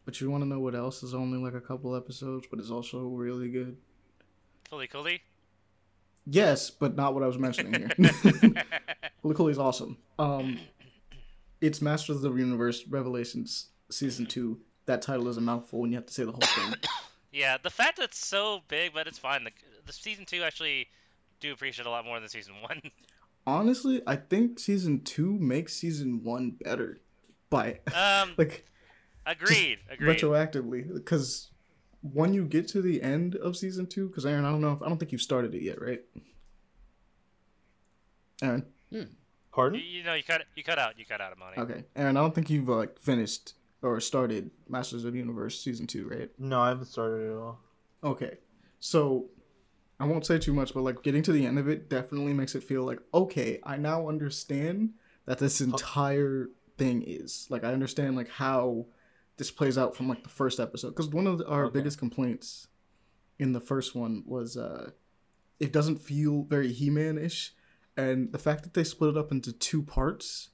But 0.04 0.20
you 0.20 0.30
want 0.30 0.44
to 0.44 0.48
know 0.48 0.60
what 0.60 0.76
else 0.76 1.02
is 1.02 1.14
only 1.14 1.36
like 1.36 1.54
a 1.54 1.60
couple 1.60 1.96
episodes, 1.96 2.46
but 2.48 2.60
is 2.60 2.70
also 2.70 3.08
really 3.08 3.48
good? 3.50 3.76
Fooly 4.70 4.88
Cooly. 4.88 5.20
Yes, 6.24 6.70
but 6.70 6.94
not 6.94 7.12
what 7.12 7.24
I 7.24 7.26
was 7.26 7.38
mentioning 7.38 7.74
here. 7.74 7.90
Holy 9.22 9.50
is 9.50 9.58
awesome. 9.58 9.98
Um, 10.16 10.60
it's 11.60 11.82
Masters 11.82 12.16
of 12.16 12.22
the 12.22 12.32
Universe 12.32 12.84
Revelations 12.88 13.70
season 13.90 14.26
two. 14.26 14.60
That 14.86 15.02
title 15.02 15.26
is 15.26 15.36
a 15.38 15.40
mouthful, 15.40 15.82
and 15.82 15.92
you 15.92 15.98
have 15.98 16.06
to 16.06 16.14
say 16.14 16.22
the 16.24 16.30
whole 16.30 16.40
thing. 16.40 16.74
yeah, 17.36 17.56
the 17.62 17.70
fact 17.70 17.98
that 17.98 18.04
it's 18.04 18.24
so 18.26 18.60
big, 18.68 18.92
but 18.94 19.06
it's 19.06 19.18
fine. 19.18 19.44
The, 19.44 19.50
the 19.84 19.92
season 19.92 20.24
two 20.24 20.42
actually 20.42 20.88
do 21.40 21.52
appreciate 21.52 21.86
a 21.86 21.90
lot 21.90 22.04
more 22.04 22.18
than 22.18 22.28
season 22.28 22.54
one. 22.62 22.80
Honestly, 23.46 24.02
I 24.06 24.16
think 24.16 24.58
season 24.58 25.02
two 25.02 25.32
makes 25.38 25.74
season 25.74 26.24
one 26.24 26.52
better 26.64 26.98
by 27.50 27.80
Um, 27.94 28.32
like 28.38 28.66
agreed, 29.26 29.78
agreed. 29.90 30.18
retroactively 30.18 30.92
because 30.92 31.50
when 32.00 32.32
you 32.34 32.44
get 32.44 32.66
to 32.68 32.80
the 32.82 33.02
end 33.02 33.36
of 33.36 33.56
season 33.56 33.86
two, 33.86 34.08
because 34.08 34.24
Aaron, 34.26 34.44
I 34.44 34.50
don't 34.50 34.60
know 34.62 34.72
if 34.72 34.82
I 34.82 34.88
don't 34.88 34.98
think 34.98 35.12
you've 35.12 35.22
started 35.22 35.54
it 35.54 35.62
yet, 35.62 35.80
right? 35.80 36.00
Aaron, 38.42 38.64
You, 38.90 39.06
Pardon? 39.52 39.80
you 39.84 40.02
know, 40.04 40.14
you 40.14 40.22
cut 40.22 40.42
you 40.54 40.62
cut 40.64 40.78
out, 40.78 40.98
you 40.98 41.04
cut 41.06 41.20
out, 41.20 41.32
Amani. 41.32 41.56
okay, 41.58 41.84
Aaron, 41.94 42.16
I 42.16 42.20
don't 42.20 42.34
think 42.34 42.50
you've 42.50 42.68
uh, 42.68 42.76
like 42.76 42.98
finished 42.98 43.54
or 43.86 44.00
started 44.00 44.50
Masters 44.68 45.04
of 45.04 45.14
Universe 45.14 45.62
season 45.62 45.86
two, 45.86 46.08
right? 46.08 46.30
No, 46.38 46.60
I 46.60 46.68
haven't 46.68 46.86
started 46.86 47.30
at 47.30 47.36
all. 47.36 47.60
Okay, 48.04 48.38
so 48.80 49.26
I 49.98 50.04
won't 50.06 50.26
say 50.26 50.38
too 50.38 50.52
much, 50.52 50.74
but 50.74 50.82
like 50.82 51.02
getting 51.02 51.22
to 51.22 51.32
the 51.32 51.46
end 51.46 51.58
of 51.58 51.68
it 51.68 51.88
definitely 51.88 52.32
makes 52.34 52.54
it 52.54 52.62
feel 52.62 52.84
like 52.84 53.00
okay, 53.14 53.60
I 53.64 53.76
now 53.76 54.08
understand 54.08 54.90
that 55.26 55.38
this 55.38 55.60
entire 55.60 56.50
thing 56.78 57.02
is 57.06 57.46
like 57.50 57.64
I 57.64 57.72
understand 57.72 58.16
like 58.16 58.28
how 58.28 58.86
this 59.38 59.50
plays 59.50 59.76
out 59.78 59.96
from 59.96 60.08
like 60.08 60.22
the 60.22 60.28
first 60.28 60.60
episode 60.60 60.90
because 60.90 61.08
one 61.08 61.26
of 61.26 61.38
the, 61.38 61.46
our 61.48 61.64
Okay. 61.64 61.74
biggest 61.78 61.98
complaints 61.98 62.68
in 63.38 63.52
the 63.52 63.60
first 63.60 63.94
one 63.94 64.22
was 64.26 64.56
uh 64.56 64.90
it 65.58 65.72
doesn't 65.72 65.96
feel 65.98 66.42
very 66.44 66.70
He-Man 66.72 67.16
ish, 67.18 67.54
and 67.96 68.30
the 68.32 68.38
fact 68.38 68.62
that 68.64 68.74
they 68.74 68.84
split 68.84 69.10
it 69.10 69.16
up 69.16 69.32
into 69.32 69.52
two 69.52 69.82
parts 69.82 70.50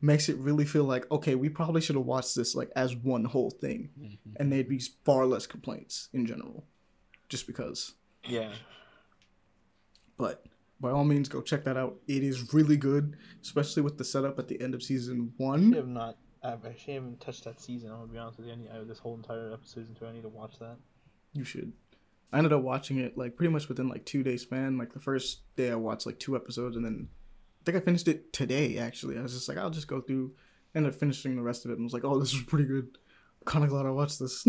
makes 0.00 0.28
it 0.28 0.36
really 0.36 0.64
feel 0.64 0.84
like 0.84 1.10
okay, 1.10 1.34
we 1.34 1.48
probably 1.48 1.80
should 1.80 1.96
have 1.96 2.04
watched 2.06 2.34
this 2.36 2.54
like 2.54 2.70
as 2.76 2.94
one 2.94 3.24
whole 3.24 3.50
thing 3.50 3.90
Mhm. 4.00 4.18
and 4.36 4.52
there'd 4.52 4.68
be 4.68 4.80
far 5.04 5.26
less 5.26 5.46
complaints 5.46 6.08
in 6.12 6.26
general, 6.26 6.64
just 7.28 7.46
because. 7.46 7.94
Yeah. 8.24 8.52
But 10.16 10.44
by 10.80 10.90
all 10.90 11.04
means, 11.04 11.28
go 11.28 11.40
check 11.42 11.64
that 11.64 11.76
out. 11.76 11.96
It 12.06 12.22
is 12.22 12.52
really 12.54 12.76
good, 12.76 13.16
especially 13.42 13.82
with 13.82 13.98
the 13.98 14.04
setup 14.04 14.38
at 14.38 14.48
the 14.48 14.60
end 14.60 14.74
of 14.74 14.82
season 14.82 15.32
one 15.36 15.72
I 15.72 15.76
have 15.76 15.88
not. 15.88 16.18
I 16.42 16.52
actually 16.52 16.94
haven't 16.94 17.20
touched 17.20 17.44
that 17.44 17.60
season. 17.60 17.90
I'm 17.90 17.98
gonna 18.00 18.12
be 18.12 18.18
honest 18.18 18.38
with 18.38 18.46
you. 18.46 18.52
I 18.52 18.56
need, 18.56 18.70
I, 18.70 18.84
this 18.84 18.98
whole 19.00 19.14
entire 19.16 19.52
episode 19.52 19.88
two. 19.98 20.06
I 20.06 20.12
need 20.12 20.22
to 20.22 20.28
watch 20.28 20.58
that. 20.60 20.76
You 21.32 21.44
should. 21.44 21.72
I 22.32 22.38
ended 22.38 22.52
up 22.52 22.62
watching 22.62 22.98
it 22.98 23.16
like 23.18 23.36
pretty 23.36 23.52
much 23.52 23.68
within 23.68 23.88
like 23.88 24.04
two 24.04 24.22
day 24.22 24.36
span. 24.36 24.78
Like 24.78 24.92
the 24.92 25.00
first 25.00 25.40
day, 25.56 25.70
I 25.70 25.74
watched 25.76 26.06
like 26.06 26.18
two 26.20 26.36
episodes, 26.36 26.76
and 26.76 26.84
then 26.84 27.08
think 27.70 27.82
I 27.82 27.84
finished 27.84 28.08
it 28.08 28.32
today. 28.32 28.78
Actually, 28.78 29.18
I 29.18 29.22
was 29.22 29.34
just 29.34 29.46
like, 29.46 29.58
I'll 29.58 29.68
just 29.68 29.88
go 29.88 30.00
through. 30.00 30.32
Ended 30.74 30.94
up 30.94 30.98
finishing 30.98 31.36
the 31.36 31.42
rest 31.42 31.64
of 31.66 31.70
it, 31.70 31.74
and 31.74 31.84
was 31.84 31.92
like, 31.92 32.04
oh, 32.04 32.18
this 32.18 32.32
is 32.32 32.40
pretty 32.42 32.64
good. 32.64 32.96
Kind 33.44 33.62
of 33.64 33.70
glad 33.70 33.84
I 33.84 33.90
watched 33.90 34.18
this. 34.18 34.46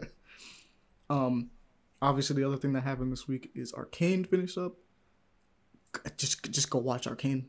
um, 1.10 1.50
obviously, 2.02 2.34
the 2.36 2.46
other 2.46 2.56
thing 2.56 2.72
that 2.72 2.82
happened 2.82 3.12
this 3.12 3.28
week 3.28 3.50
is 3.54 3.72
Arcane 3.74 4.24
finished 4.24 4.58
up. 4.58 4.72
Just, 6.16 6.50
just 6.50 6.68
go 6.68 6.78
watch 6.78 7.06
Arcane. 7.06 7.46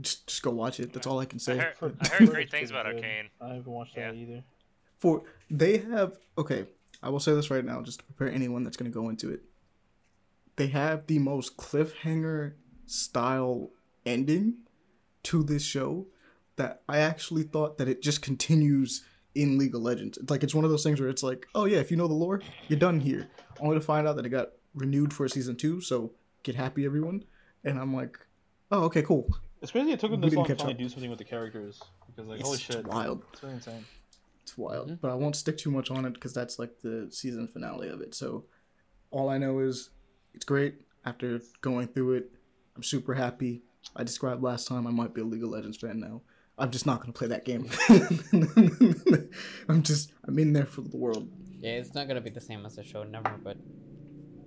Just, 0.00 0.26
just 0.28 0.42
go 0.42 0.50
watch 0.50 0.78
it. 0.78 0.92
That's 0.92 1.06
all 1.06 1.18
I 1.18 1.24
can 1.24 1.36
I 1.36 1.40
say. 1.40 1.58
heard, 1.80 1.96
I 2.00 2.08
heard 2.14 2.30
great 2.30 2.50
things 2.50 2.70
about 2.70 2.86
Arcane. 2.86 3.28
I 3.40 3.48
haven't 3.48 3.66
watched 3.66 3.96
that 3.96 4.14
either. 4.14 4.44
for 4.98 5.22
they 5.50 5.78
have 5.78 6.16
okay 6.38 6.66
i 7.02 7.08
will 7.08 7.18
say 7.20 7.34
this 7.34 7.50
right 7.50 7.64
now 7.64 7.82
just 7.82 7.98
to 7.98 8.04
prepare 8.04 8.32
anyone 8.32 8.62
that's 8.64 8.76
going 8.76 8.90
to 8.90 8.94
go 8.94 9.08
into 9.08 9.30
it 9.30 9.42
they 10.56 10.68
have 10.68 11.06
the 11.08 11.18
most 11.18 11.56
cliffhanger 11.56 12.52
style 12.86 13.70
ending 14.06 14.54
to 15.24 15.42
this 15.42 15.62
show 15.64 16.06
that 16.56 16.82
i 16.88 16.98
actually 16.98 17.42
thought 17.42 17.78
that 17.78 17.88
it 17.88 18.02
just 18.02 18.22
continues 18.22 19.04
in 19.34 19.56
league 19.58 19.74
of 19.74 19.80
legends 19.82 20.18
It's 20.18 20.30
like 20.30 20.42
it's 20.42 20.54
one 20.54 20.64
of 20.64 20.70
those 20.70 20.82
things 20.82 21.00
where 21.00 21.08
it's 21.08 21.22
like 21.22 21.46
oh 21.54 21.64
yeah 21.64 21.78
if 21.78 21.90
you 21.90 21.96
know 21.96 22.08
the 22.08 22.14
lore 22.14 22.40
you're 22.68 22.78
done 22.78 23.00
here 23.00 23.28
only 23.60 23.74
to 23.76 23.80
find 23.80 24.06
out 24.06 24.16
that 24.16 24.26
it 24.26 24.30
got 24.30 24.48
renewed 24.74 25.12
for 25.12 25.26
season 25.28 25.56
two 25.56 25.80
so 25.80 26.12
get 26.42 26.54
happy 26.54 26.84
everyone 26.84 27.24
and 27.64 27.78
i'm 27.78 27.94
like 27.94 28.18
oh 28.70 28.84
okay 28.84 29.02
cool 29.02 29.26
It's 29.62 29.70
crazy 29.70 29.92
it 29.92 30.00
took 30.00 30.10
them 30.10 30.20
this 30.20 30.34
long 30.34 30.46
to 30.46 30.56
finally 30.56 30.74
do 30.74 30.88
something 30.88 31.08
with 31.08 31.18
the 31.18 31.24
characters 31.24 31.80
because 32.08 32.28
like 32.28 32.40
it's 32.40 32.48
holy 32.48 32.58
shit, 32.58 32.86
wild 32.86 33.22
it's 33.32 33.42
really 33.42 33.54
insane. 33.54 33.84
It's 34.42 34.58
wild, 34.58 34.90
Mhm. 34.90 35.00
but 35.00 35.10
I 35.12 35.14
won't 35.14 35.36
stick 35.36 35.56
too 35.56 35.70
much 35.70 35.88
on 35.92 36.04
it 36.04 36.14
because 36.14 36.34
that's 36.34 36.58
like 36.58 36.80
the 36.82 37.06
season 37.12 37.46
finale 37.46 37.88
of 37.88 38.00
it. 38.00 38.12
So 38.12 38.46
all 39.12 39.28
I 39.28 39.38
know 39.38 39.60
is 39.60 39.90
it's 40.34 40.44
great. 40.44 40.80
After 41.04 41.40
going 41.60 41.86
through 41.86 42.14
it, 42.14 42.32
I'm 42.74 42.82
super 42.82 43.14
happy. 43.14 43.62
I 43.94 44.04
described 44.04 44.42
last 44.42 44.68
time 44.68 44.86
I 44.86 44.90
might 44.90 45.14
be 45.14 45.20
a 45.20 45.24
League 45.24 45.42
of 45.42 45.50
Legends 45.50 45.76
fan 45.76 46.00
now. 46.00 46.22
I'm 46.58 46.70
just 46.70 46.86
not 46.86 47.00
gonna 47.00 47.12
play 47.12 47.28
that 47.28 47.44
game. 47.44 47.68
I'm 49.68 49.82
just 49.82 50.12
I'm 50.24 50.38
in 50.38 50.52
there 50.52 50.66
for 50.66 50.82
the 50.82 50.96
world. 50.96 51.28
Yeah, 51.60 51.72
it's 51.72 51.94
not 51.94 52.08
gonna 52.08 52.20
be 52.20 52.30
the 52.30 52.40
same 52.40 52.64
as 52.66 52.76
the 52.76 52.84
show, 52.84 53.04
never. 53.04 53.34
But 53.42 53.56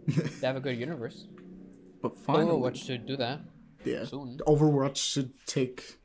they 0.07 0.47
have 0.47 0.55
a 0.55 0.59
good 0.59 0.77
universe. 0.77 1.27
But 2.01 2.15
finally, 2.15 2.51
Overwatch 2.51 2.85
should 2.85 3.05
do 3.05 3.17
that 3.17 3.41
yeah, 3.85 4.05
soon. 4.05 4.39
Overwatch 4.45 4.97
should 4.97 5.33
take 5.45 5.99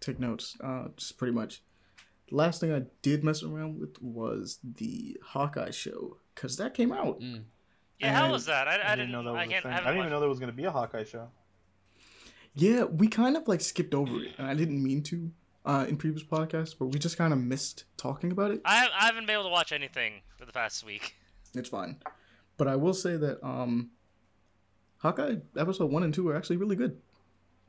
take 0.00 0.20
notes. 0.20 0.56
Uh, 0.62 0.88
just 0.96 1.18
pretty 1.18 1.32
much. 1.32 1.62
The 2.28 2.36
last 2.36 2.60
thing 2.60 2.72
I 2.72 2.82
did 3.02 3.24
mess 3.24 3.42
around 3.42 3.78
with 3.78 4.00
was 4.00 4.58
the 4.62 5.18
Hawkeye 5.22 5.70
show 5.70 6.18
because 6.34 6.56
that 6.56 6.74
came 6.74 6.92
out. 6.92 7.20
Mm. 7.20 7.44
Yeah, 7.98 8.14
how 8.14 8.32
was 8.32 8.46
that? 8.46 8.68
I, 8.68 8.76
I, 8.76 8.92
I 8.92 8.96
didn't 8.96 9.12
know 9.12 9.22
that 9.22 9.32
was 9.32 9.40
I 9.40 9.44
a 9.44 9.60
thing. 9.60 9.72
I 9.72 9.76
I 9.76 9.78
didn't 9.78 9.98
even 9.98 10.10
know 10.10 10.20
there 10.20 10.28
was 10.28 10.40
gonna 10.40 10.52
be 10.52 10.64
a 10.64 10.70
Hawkeye 10.70 11.04
show. 11.04 11.28
Yeah, 12.54 12.84
we 12.84 13.08
kind 13.08 13.36
of 13.36 13.48
like 13.48 13.60
skipped 13.60 13.94
over 13.94 14.14
it, 14.22 14.32
and 14.38 14.46
I 14.46 14.54
didn't 14.54 14.82
mean 14.82 15.02
to 15.04 15.30
uh, 15.64 15.86
in 15.88 15.96
previous 15.96 16.22
podcasts, 16.22 16.74
but 16.78 16.86
we 16.86 16.98
just 16.98 17.16
kind 17.16 17.32
of 17.32 17.38
missed 17.38 17.84
talking 17.96 18.30
about 18.32 18.50
it. 18.50 18.60
I, 18.64 18.88
I 18.98 19.06
haven't 19.06 19.26
been 19.26 19.34
able 19.34 19.44
to 19.44 19.50
watch 19.50 19.72
anything 19.72 20.20
for 20.36 20.44
the 20.44 20.52
past 20.52 20.84
week. 20.84 21.14
It's 21.54 21.68
fine, 21.68 21.96
but 22.56 22.68
I 22.68 22.76
will 22.76 22.94
say 22.94 23.16
that 23.16 23.42
um, 23.46 23.90
Hawkeye 24.98 25.36
episode 25.56 25.90
one 25.90 26.02
and 26.02 26.12
two 26.12 26.28
are 26.28 26.36
actually 26.36 26.56
really 26.58 26.76
good. 26.76 26.98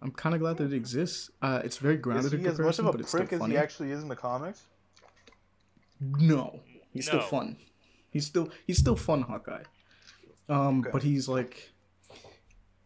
I'm 0.01 0.11
kind 0.11 0.35
of 0.35 0.41
glad 0.41 0.57
that 0.57 0.65
it 0.65 0.73
exists. 0.73 1.30
Uh, 1.41 1.61
it's 1.64 1.77
very 1.77 1.95
Is 1.95 2.01
grounded 2.01 2.34
in 2.34 2.39
he 2.41 2.45
as 2.47 2.51
much 2.53 2.55
comparison, 2.57 2.85
of 2.88 2.91
but 2.91 2.99
a 2.99 3.01
it's 3.03 3.10
still 3.10 3.19
prick 3.22 3.34
as 3.34 3.39
funny. 3.39 3.53
he 3.53 3.57
actually 3.57 3.91
is 3.91 4.01
in 4.03 4.10
the 4.10 4.15
comics? 4.18 4.64
No, 5.99 6.60
he's 6.91 7.07
still 7.07 7.22
fun. 7.22 7.57
He's 8.10 8.26
still 8.26 8.49
he's 8.68 8.77
still 8.77 8.95
fun, 8.95 9.22
Hawkeye. 9.23 9.64
Um, 10.49 10.80
Okay. 10.81 10.89
but 10.91 11.03
he's 11.03 11.27
like, 11.30 11.72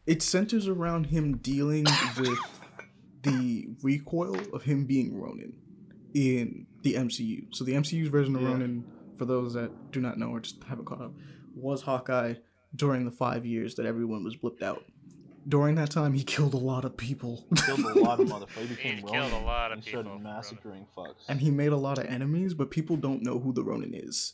it 0.08 0.22
centers 0.24 0.68
around 0.68 1.08
him 1.08 1.38
dealing 1.38 1.86
with 2.20 2.40
the 3.24 3.68
recoil 3.84 4.40
of 4.54 4.64
him 4.64 4.86
being 4.86 5.20
Ronin 5.20 5.54
in 6.14 6.66
the 6.84 6.94
MCU. 6.96 7.54
So 7.54 7.64
the 7.64 7.74
MCU's 7.74 8.08
version 8.10 8.36
of 8.36 8.42
Yeah. 8.42 8.50
Ronin, 8.50 8.86
for 9.18 9.26
those 9.26 9.54
that 9.54 9.92
do 9.92 10.00
not 10.02 10.18
know 10.18 10.30
or 10.30 10.40
just 10.40 10.64
haven't 10.64 10.86
caught 10.86 11.02
up, 11.02 11.14
was 11.56 11.82
Hawkeye 11.82 12.36
during 12.76 13.06
the 13.06 13.12
five 13.12 13.46
years 13.46 13.76
that 13.76 13.86
everyone 13.86 14.24
was 14.24 14.36
blipped 14.36 14.62
out. 14.62 14.84
During 15.48 15.76
that 15.76 15.90
time, 15.92 16.14
he 16.14 16.24
killed 16.24 16.54
a 16.54 16.58
lot 16.58 16.84
of 16.84 16.98
people. 16.98 17.46
Killed 17.66 17.80
a 17.80 18.00
lot 18.00 18.20
of 18.20 18.28
motherfuckers. 18.28 18.78
He 18.78 18.90
He 18.96 19.02
killed 19.02 19.32
a 19.32 19.40
lot 19.46 19.72
of 19.72 19.78
and 19.78 19.84
started 19.84 20.10
people, 20.10 20.20
massacring 20.20 20.86
fucks. 20.96 21.24
and 21.30 21.40
he 21.40 21.52
made 21.52 21.72
a 21.72 21.78
lot 21.78 21.98
of 21.98 22.06
enemies, 22.06 22.54
but 22.54 22.70
people 22.70 22.98
don't 22.98 23.24
know 23.24 23.40
who 23.40 23.54
the 23.54 23.64
Ronin 23.64 23.94
is. 23.94 24.34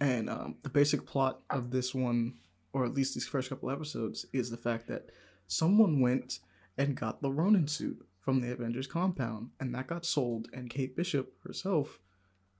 And 0.00 0.30
um, 0.30 0.56
the 0.62 0.70
basic 0.70 1.04
plot 1.06 1.40
of 1.50 1.70
this 1.70 1.94
one, 1.94 2.34
or 2.72 2.84
at 2.84 2.94
least 2.94 3.14
these 3.14 3.26
first 3.26 3.48
couple 3.48 3.70
episodes, 3.70 4.26
is 4.32 4.50
the 4.50 4.56
fact 4.56 4.86
that 4.88 5.10
someone 5.46 6.00
went 6.00 6.40
and 6.76 6.94
got 6.96 7.22
the 7.22 7.30
Ronin 7.32 7.66
suit 7.68 8.06
from 8.20 8.40
the 8.40 8.52
Avengers 8.52 8.86
compound, 8.86 9.50
and 9.58 9.74
that 9.74 9.86
got 9.86 10.04
sold. 10.04 10.48
And 10.52 10.68
Kate 10.68 10.94
Bishop 10.96 11.32
herself 11.44 11.98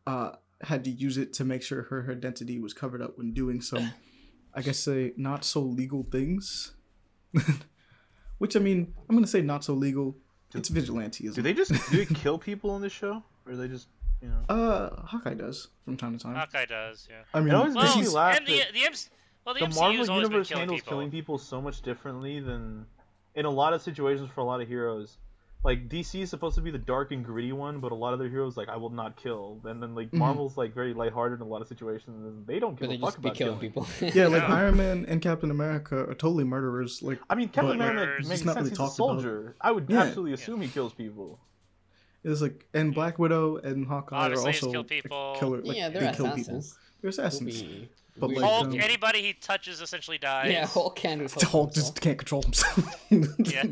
uh, 0.07 0.33
had 0.63 0.83
to 0.85 0.91
use 0.91 1.19
it 1.19 1.33
to 1.35 1.45
make 1.45 1.63
sure 1.63 1.83
her 1.83 2.09
identity 2.11 2.59
was 2.59 2.73
covered 2.73 3.03
up 3.03 3.19
when 3.19 3.33
doing 3.33 3.61
some, 3.61 3.93
I 4.55 4.63
guess, 4.63 4.79
say 4.79 5.13
not 5.17 5.45
so 5.45 5.61
legal 5.61 6.07
things. 6.11 6.73
Which 8.39 8.57
I 8.57 8.61
mean, 8.61 8.95
I'm 9.09 9.17
gonna 9.17 9.27
say 9.27 9.43
not 9.43 9.65
so 9.65 9.75
legal. 9.75 10.17
It's 10.55 10.71
vigilanteism. 10.71 11.35
Do 11.35 11.43
they 11.43 11.53
just 11.53 11.73
do 11.91 12.05
they 12.05 12.15
kill 12.15 12.39
people 12.39 12.75
in 12.77 12.83
this 12.83 12.93
show, 12.93 13.23
or 13.45 13.53
do 13.53 13.59
they 13.59 13.69
just 13.69 13.89
you 14.23 14.29
know? 14.29 14.41
Uh, 14.49 15.03
Hawkeye 15.03 15.35
does 15.35 15.69
from 15.85 15.97
time 15.97 16.17
to 16.17 16.23
time. 16.25 16.35
Hawkeye 16.35 16.65
does, 16.65 17.07
yeah. 17.11 17.23
I 17.35 17.41
mean, 17.41 17.51
It 17.51 17.55
always 17.55 17.75
Well, 17.75 17.85
makes 17.85 18.09
me 18.09 18.15
laugh 18.15 18.37
and 18.39 18.47
the 18.47 18.63
the, 18.73 18.87
MC, 18.87 19.09
well, 19.49 19.55
the, 19.55 19.61
the 19.61 19.67
MCU 19.67 19.81
Marvel 19.81 19.99
has 19.99 20.09
always 20.09 20.25
been 20.25 20.33
universe 20.33 20.49
killing 20.49 20.61
handles 20.61 20.81
people. 20.81 20.91
killing 20.93 21.11
people 21.11 21.39
so 21.39 21.61
much 21.63 21.81
differently 21.83 22.41
than 22.41 22.85
in 23.35 23.45
a 23.47 23.51
lot 23.51 23.73
of 23.73 23.81
situations 23.83 24.29
for 24.35 24.43
a 24.43 24.45
lot 24.45 24.61
of 24.61 24.69
heroes. 24.69 25.17
Like 25.65 25.89
DC 25.89 26.21
is 26.21 26.31
supposed 26.31 26.55
to 26.55 26.61
be 26.61 26.71
the 26.71 26.79
dark 26.79 27.11
and 27.11 27.25
gritty 27.25 27.51
one, 27.53 27.81
but 27.81 27.91
a 27.91 27.95
lot 27.95 28.13
of 28.13 28.21
their 28.21 28.29
heroes 28.29 28.57
like 28.57 28.69
I 28.69 28.77
will 28.77 28.91
not 28.91 29.17
kill. 29.17 29.61
And 29.65 29.83
then 29.83 29.95
like 29.95 30.11
Mhm. 30.13 30.19
Marvel's 30.19 30.57
like 30.57 30.73
very 30.75 30.95
lighthearted 30.95 31.41
in 31.41 31.47
a 31.47 31.49
lot 31.49 31.63
of 31.63 31.67
situations, 31.67 32.25
and 32.25 32.47
they 32.47 32.59
don't 32.61 32.79
give 32.79 32.89
But 32.89 32.91
they 32.91 32.97
a 32.97 32.99
fuck 33.01 33.09
just 33.15 33.23
be 33.23 33.29
about 33.29 33.37
killing 33.37 33.59
killing. 33.59 33.87
people. 33.87 33.87
yeah, 34.15 34.29
like 34.29 34.43
Yeah. 34.43 34.55
Iron 34.55 34.77
Man 34.77 35.05
and 35.09 35.21
Captain 35.23 35.51
America 35.51 35.99
are 35.99 36.15
totally 36.15 36.45
murderers. 36.45 37.03
Like, 37.03 37.19
I 37.29 37.35
mean, 37.35 37.49
Captain 37.49 37.79
But- 37.79 37.91
America 37.91 38.17
It's 38.21 38.29
makes 38.29 38.45
not 38.45 38.53
sense. 38.55 38.57
really 38.65 38.71
He's 38.71 38.79
a 38.79 38.83
talked 38.83 38.99
about. 38.99 39.07
soldier. 39.23 39.57
I 39.61 39.73
would 39.73 39.87
Yeah. 39.89 40.03
absolutely 40.03 40.35
assume 40.35 40.61
he 40.61 40.69
kills 40.69 40.93
people. 40.93 41.41
it's 42.25 42.43
like, 42.43 42.67
and 42.75 42.93
Black 42.95 43.19
Widow 43.19 43.57
and 43.57 43.87
Hawkeye 43.87 44.17
Obviously, 44.17 44.51
are 44.51 44.55
also 44.55 44.73
killed 44.73 44.89
people. 44.89 45.31
like, 45.31 45.41
killer. 45.41 45.63
Like, 45.63 45.77
yeah, 45.77 45.89
they 45.89 46.01
they're 46.01 46.13
kill 46.15 46.31
people. 46.33 46.63
They're 47.01 47.11
assassins. 47.11 47.63
Be 47.63 47.89
But, 48.21 48.29
weird. 48.29 48.41
like, 48.43 48.51
Hulk, 48.51 48.67
um, 48.69 48.81
anybody 48.81 49.23
he 49.23 49.33
touches 49.35 49.81
essentially 49.81 50.19
dies. 50.19 50.51
yeah, 50.53 50.67
Hulk 50.67 50.97
can 50.97 51.19
The 51.39 51.47
Hulk 51.47 51.73
just 51.73 52.01
can't 52.01 52.19
control 52.19 52.43
himself. 52.43 53.07
Yeah. 53.11 53.65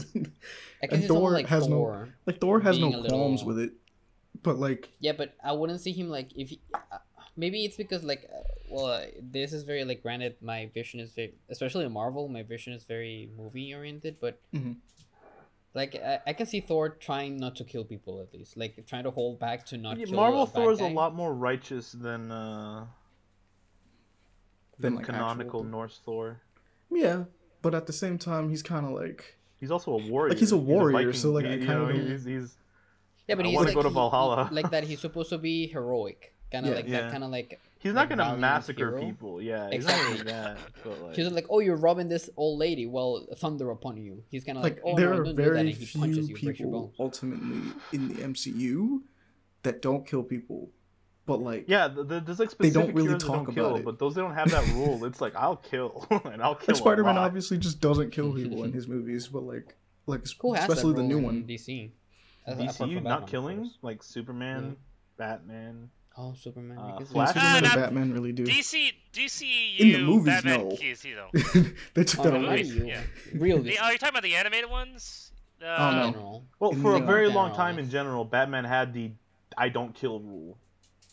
And 0.83 1.05
Thor 1.05 1.31
like 1.33 1.47
has 1.47 1.67
no- 1.69 2.07
like 2.27 2.41
Thor 2.41 2.61
has 2.61 2.79
no 2.79 2.91
qualms 2.91 3.41
little- 3.43 3.47
with 3.47 3.59
it, 3.59 3.73
but 4.43 4.59
like, 4.59 4.91
Yeah, 5.01 5.13
but 5.13 5.35
I 5.43 5.53
wouldn't 5.53 5.81
see 5.81 5.93
him 5.93 6.09
like 6.11 6.29
if 6.37 6.51
he, 6.51 6.61
uh, 6.75 6.99
maybe 7.37 7.65
it's 7.65 7.77
because 7.77 8.05
like 8.05 8.29
uh, 8.33 8.43
well 8.71 8.87
uh, 8.87 9.07
this 9.21 9.53
is 9.53 9.63
very 9.65 9.85
like 9.85 10.03
granted 10.03 10.37
my 10.41 10.71
vision 10.75 11.01
is 11.01 11.13
very 11.13 11.35
especially 11.49 11.85
in 11.87 11.93
Marvel 11.93 12.29
my 12.29 12.43
vision 12.43 12.73
is 12.73 12.85
very 12.85 13.29
movie 13.37 13.75
oriented 13.75 14.17
but 14.21 14.39
Mhm. 14.55 14.77
like 15.75 15.95
I, 15.97 16.21
I 16.27 16.33
can 16.35 16.47
see 16.47 16.61
Thor 16.61 16.89
trying 16.91 17.37
not 17.39 17.57
to 17.57 17.65
kill 17.65 17.85
people 17.85 18.21
at 18.21 18.33
least 18.33 18.57
like 18.57 18.85
trying 18.87 19.05
to 19.05 19.11
hold 19.11 19.39
back 19.41 19.67
to 19.67 19.77
not 19.77 19.99
Yeah, 19.99 20.07
kill 20.07 20.17
Marvel 20.17 20.47
Thor 20.47 20.73
is 20.73 20.81
a 20.81 20.89
lot 20.89 21.15
more 21.15 21.35
righteous 21.35 21.93
than 21.93 22.31
uh, 22.31 22.87
Than, 24.79 24.93
than 24.93 24.97
like, 24.97 25.07
canonical 25.07 25.61
actual- 25.61 25.65
Norse 25.71 26.01
Thor. 26.05 26.41
yeah. 26.91 27.25
But 27.63 27.75
at 27.75 27.87
the 27.87 27.93
same 27.93 28.19
time, 28.19 28.51
he's 28.51 28.63
kind 28.63 28.87
of 28.87 28.93
like, 28.93 29.37
He's 29.59 29.71
also 29.71 29.93
a 29.93 29.97
warrior. 29.97 30.31
Like, 30.31 30.39
he's 30.39 30.53
a 30.53 30.57
warrior, 30.57 30.93
Viking. 30.93 31.13
so, 31.15 31.33
like, 31.33 31.47
He- 31.47 31.55
I 31.55 31.57
kinda 31.59 31.93
he's, 31.93 32.25
he's 32.25 32.57
yeah 33.27 33.35
but 33.35 33.45
I 33.47 33.49
he's 33.49 33.57
wanna 33.57 33.69
like 33.69 33.75
go 33.75 33.83
to 33.83 33.91
Valhalla. 33.91 34.49
he- 34.49 34.55
like 34.55 34.71
that 34.71 34.85
he's 34.85 35.01
supposed 35.01 35.31
to 35.31 35.39
be 35.39 35.67
heroic 35.67 36.35
kind 36.53 36.65
of 36.67 36.71
Yeah. 36.71 36.77
like 36.77 36.87
Yeah. 36.89 37.01
that 37.01 37.11
kind 37.13 37.25
of 37.25 37.31
like 37.31 37.59
he's 37.81 37.93
like, 37.95 38.09
not 38.11 38.17
gonna 38.19 38.37
massacre 38.37 38.91
hero. 38.91 39.01
people. 39.01 39.43
Yeah, 39.43 39.67
Exactly. 39.71 40.21
exactly 40.21 40.33
that. 40.33 40.59
But 40.85 41.03
like, 41.03 41.17
he's 41.17 41.27
like 41.33 41.47
oh 41.51 41.59
you're 41.61 41.75
robbing 41.77 42.09
this 42.09 42.29
old 42.37 42.59
lady 42.61 42.87
well 42.87 43.27
thunder 43.39 43.71
upon 43.71 43.97
you 43.97 44.23
he's 44.31 44.45
kind 44.45 44.59
of 44.59 44.63
like, 44.65 44.75
like 44.77 44.83
oh 44.85 44.95
there 44.97 45.09
no, 45.09 45.13
are 45.13 45.25
don't 45.25 45.35
do 45.35 45.43
that 45.43 45.43
very 45.43 45.59
and 45.61 45.69
he 45.71 45.99
punches 45.99 46.27
few 46.29 46.37
you 46.37 46.53
people 46.55 46.93
ultimately 47.01 47.73
in 47.93 48.09
the 48.09 48.15
MCU 48.23 49.01
that 49.65 49.83
don't 49.83 50.07
kill 50.07 50.23
people, 50.23 50.69
but 51.27 51.41
like, 51.41 51.65
yeah, 51.69 51.89
th- 51.89 52.09
th- 52.09 52.23
there's 52.25 52.39
like 52.39 52.57
They 52.57 52.71
don't 52.71 52.95
really 52.95 53.19
talk 53.19 53.45
don't 53.47 53.55
kill, 53.55 53.67
about 53.67 53.79
it. 53.81 53.85
but 53.85 53.99
those 53.99 54.15
they 54.15 54.21
don't 54.23 54.35
have 54.35 54.51
that 54.53 54.67
rule. 54.75 55.05
It's 55.05 55.21
like 55.21 55.35
I'll 55.37 55.57
kill 55.57 56.07
and 56.25 56.43
I'll 56.43 56.55
kill. 56.55 56.75
like 56.75 56.77
Spider 56.77 57.03
Man 57.05 57.17
a 57.17 57.21
lot. 57.21 57.27
obviously 57.27 57.59
just 57.59 57.81
doesn't 57.81 58.11
kill 58.13 58.33
people 58.41 58.65
in 58.65 58.73
his 58.73 58.87
movies, 58.89 59.27
but 59.29 59.43
like, 59.43 59.75
like 60.07 60.23
Who 60.41 60.55
especially 60.55 60.95
the 60.95 61.03
new 61.03 61.19
one. 61.19 61.37
in 61.37 61.45
DC? 61.47 61.91
As- 62.47 62.55
apart 62.59 62.91
DCU 62.91 62.95
not 63.03 63.05
Batman, 63.05 63.29
killing 63.29 63.71
like 63.83 64.03
Superman, 64.03 64.77
Batman. 65.17 65.91
Oh, 66.19 66.33
Superman. 66.35 66.79
Uh, 66.79 67.01
Flash- 67.01 67.37
Yeah, 67.37 67.55
Superman 67.57 67.65
and 67.73 67.83
Batman 67.83 68.13
really 68.15 68.33
do. 68.33 68.45
DC, 68.45 68.91
DCU, 69.13 69.81
In 69.81 69.93
the 69.93 69.99
movies, 69.99 70.27
Batman, 70.43 70.61
no. 70.69 70.75
DC, 70.77 71.15
though. 71.15 71.61
they 71.95 72.05
took 72.05 72.21
Oh, 72.21 72.23
that 72.31 72.35
away. 72.37 72.63
movies, 72.63 72.75
yeah. 72.77 73.01
Real 73.35 73.61
The, 73.63 73.79
are 73.79 73.93
you 73.93 73.99
talking 73.99 74.15
about 74.15 74.23
the 74.23 74.35
animated 74.37 74.71
ones? 74.71 75.33
Uh, 75.63 75.67
Oh, 75.79 76.11
no. 76.11 76.43
Well, 76.59 76.71
In 76.71 76.81
for 76.81 76.95
a 76.97 77.01
very 77.01 77.29
long 77.29 77.55
time 77.55 77.79
in 77.79 77.91
general, 77.91 78.25
Batman 78.25 78.65
had 78.65 78.95
the 78.95 79.11
"I 79.59 79.69
don't 79.69 79.95
kill" 79.95 80.21
rule. 80.21 80.57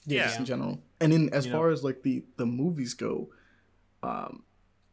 Yeah, 0.05 0.19
Yeah. 0.21 0.25
just 0.27 0.39
in 0.39 0.45
general. 0.45 0.81
And 0.99 1.13
in 1.13 1.33
as 1.33 1.45
You 1.45 1.51
far 1.53 1.67
know. 1.67 1.73
as 1.73 1.83
like 1.83 2.03
the 2.03 2.23
the 2.37 2.45
movies 2.45 2.93
go, 2.93 3.29
um, 4.01 4.43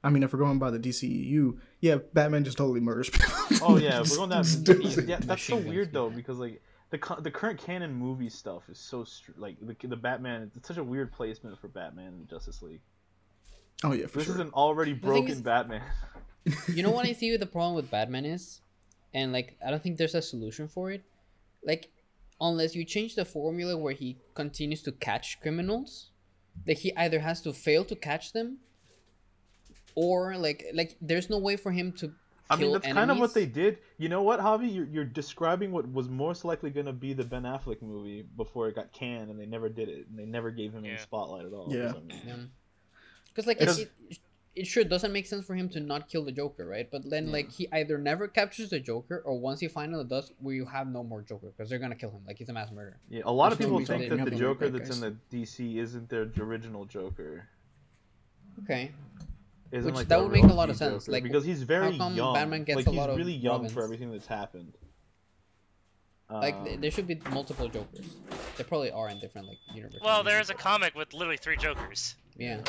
I 0.02 0.10
mean, 0.10 0.22
if 0.22 0.32
we're 0.32 0.38
going 0.38 0.58
by 0.58 0.70
the 0.70 0.78
DCEU, 0.78 1.58
yeah, 1.80 1.96
Batman 2.14 2.44
just 2.44 2.56
totally 2.58 2.80
murders 2.80 3.10
people. 3.12 3.28
Oh 3.62 3.76
yeah, 3.76 3.98
Just- 3.98 4.12
we're 4.12 4.16
going 4.18 4.30
that. 4.30 4.44
just 4.44 4.64
does 4.64 4.96
yeah, 5.06 5.16
that's 5.16 5.26
so 5.26 5.54
Machine 5.54 5.56
guns 5.58 5.68
weird 5.68 5.92
though 5.92 6.10
because 6.10 6.38
like 6.38 6.62
the 6.90 6.98
the 7.20 7.30
current 7.30 7.58
canon 7.60 7.92
movie 7.94 8.28
stuff 8.30 8.62
is 8.68 8.78
so 8.78 9.04
like 9.36 9.56
the 9.60 9.76
the 9.86 9.96
Batman. 9.96 10.50
It's 10.56 10.68
such 10.68 10.78
a 10.78 10.84
weird 10.84 11.12
placement 11.12 11.58
for 11.60 11.68
Batman 11.68 12.14
in 12.20 12.26
Justice 12.28 12.62
League. 12.62 12.80
Oh 13.84 13.92
yeah, 13.92 14.06
for 14.06 14.18
This 14.18 14.26
sure. 14.26 14.34
is 14.36 14.40
an 14.40 14.50
already 14.50 14.92
broken 14.92 15.28
is- 15.32 15.40
Batman. 15.40 15.82
You 16.72 16.82
know 16.82 16.90
what 16.90 17.04
I 17.06 17.12
see 17.20 17.30
with 17.32 17.40
the 17.40 17.46
problem 17.46 17.74
with 17.74 17.90
Batman 17.90 18.24
is, 18.24 18.62
and 19.12 19.30
like 19.32 19.56
I 19.64 19.70
don't 19.70 19.82
think 19.82 19.98
there's 19.98 20.14
a 20.14 20.22
solution 20.22 20.68
for 20.68 20.90
it. 20.90 21.02
Like, 21.62 21.90
unless 22.40 22.74
you 22.74 22.84
change 22.84 23.14
the 23.14 23.24
formula 23.24 23.76
where 23.76 23.92
he 23.92 24.16
continues 24.34 24.82
to 24.82 24.92
catch 24.92 25.40
criminals, 25.40 26.10
that 26.66 26.78
he 26.78 26.94
either 26.96 27.20
has 27.20 27.40
to 27.42 27.52
fail 27.52 27.84
to 27.84 27.94
catch 27.96 28.32
them, 28.32 28.58
or 29.94 30.36
like 30.36 30.64
like 30.74 30.96
there's 31.00 31.30
no 31.30 31.38
way 31.38 31.56
for 31.56 31.70
him 31.72 31.92
to. 31.92 32.12
I 32.52 32.56
mean, 32.56 32.62
kill 32.64 32.72
that's 32.80 32.92
kind 32.92 33.10
of 33.12 33.18
what 33.18 33.32
they 33.32 33.46
did. 33.46 33.78
You 33.98 34.08
know 34.08 34.22
what, 34.22 34.40
Javi? 34.40 34.74
You're, 34.74 34.86
you're 34.86 35.04
describing 35.04 35.70
what 35.70 35.90
was 35.92 36.08
most 36.08 36.44
likely 36.44 36.70
going 36.70 36.86
to 36.86 36.92
be 36.92 37.12
the 37.12 37.22
Ben 37.22 37.44
Affleck 37.44 37.80
movie 37.80 38.26
before 38.36 38.66
it 38.66 38.74
got 38.74 38.92
canned, 38.92 39.30
and 39.30 39.38
they 39.38 39.46
never 39.46 39.68
did 39.68 39.88
it, 39.88 40.08
and 40.08 40.18
they 40.18 40.24
never 40.24 40.50
gave 40.50 40.72
him 40.72 40.84
any 40.84 40.96
spotlight 40.96 41.46
at 41.46 41.52
all. 41.52 41.68
Yeah. 41.70 41.92
some 41.92 42.08
reason. 42.08 42.22
Yeah. 42.26 42.34
Because 43.28 43.46
like 43.46 43.60
Because- 43.60 43.78
it, 43.78 43.92
it, 44.08 44.18
it 44.60 44.66
sure 44.66 44.84
doesn't 44.84 45.12
make 45.12 45.26
sense 45.26 45.46
for 45.46 45.54
him 45.54 45.70
to 45.70 45.80
not 45.80 46.08
kill 46.10 46.22
the 46.22 46.32
Joker, 46.32 46.66
right? 46.66 46.88
But 46.90 47.08
then 47.08 47.32
like 47.32 47.50
he 47.50 47.66
either 47.72 47.96
never 47.96 48.28
captures 48.28 48.68
the 48.68 48.78
Joker, 48.78 49.22
or 49.24 49.38
once 49.38 49.60
he 49.60 49.68
finally 49.68 50.04
does, 50.04 50.32
we 50.40 50.62
have 50.70 50.86
no 50.86 51.02
more 51.02 51.22
Joker 51.22 51.48
because 51.48 51.70
they're 51.70 51.78
gonna 51.78 51.94
kill 51.94 52.10
him. 52.10 52.20
Like 52.26 52.36
he's 52.36 52.50
a 52.50 52.52
mass 52.52 52.70
murderer. 52.70 52.98
Yeah, 53.08 53.22
a 53.24 53.32
lot 53.32 53.52
of 53.52 53.58
There's 53.58 53.70
no 53.70 53.78
people 53.78 53.94
reason 53.94 53.98
think 53.98 54.10
that 54.10 54.24
the 54.26 54.30
have 54.32 54.38
Joker 54.38 54.68
bad 54.68 54.80
that's 54.84 54.94
in 54.94 55.00
the 55.00 55.16
DC 55.34 55.76
isn't 55.78 56.10
their 56.10 56.30
original 56.38 56.84
Joker. 56.84 57.48
Okay. 58.64 58.92
Isn't 59.72 59.86
Which 59.86 59.94
like 59.94 60.08
that 60.08 60.20
would 60.20 60.32
make 60.32 60.44
a 60.44 60.48
lot 60.48 60.68
of 60.68 60.78
Joker, 60.78 61.00
sense, 61.00 61.08
like, 61.08 61.22
because 61.22 61.44
he's 61.44 61.62
very 61.62 61.96
come 61.96 62.14
young. 62.14 62.34
Batman 62.34 62.64
gets 62.64 62.76
like 62.76 62.86
a 62.86 62.90
he's 62.90 62.98
lot 62.98 63.08
of 63.08 63.16
really 63.16 63.32
young 63.32 63.52
Robins? 63.52 63.72
for 63.72 63.82
everything 63.82 64.12
that's 64.12 64.26
happened. 64.26 64.74
Like 66.28 66.54
Um, 66.54 66.80
there 66.80 66.90
should 66.90 67.06
be 67.06 67.20
multiple 67.30 67.68
Jokers. 67.68 68.16
There 68.56 68.66
probably 68.66 68.90
are 68.90 69.08
in 69.08 69.18
different 69.20 69.48
like 69.48 69.58
universes. 69.74 70.02
Well, 70.04 70.22
there 70.22 70.40
is 70.40 70.50
a 70.50 70.54
comic 70.54 70.94
with 70.94 71.14
literally 71.14 71.38
three 71.38 71.56
Jokers. 71.56 72.14
Yeah. 72.36 72.60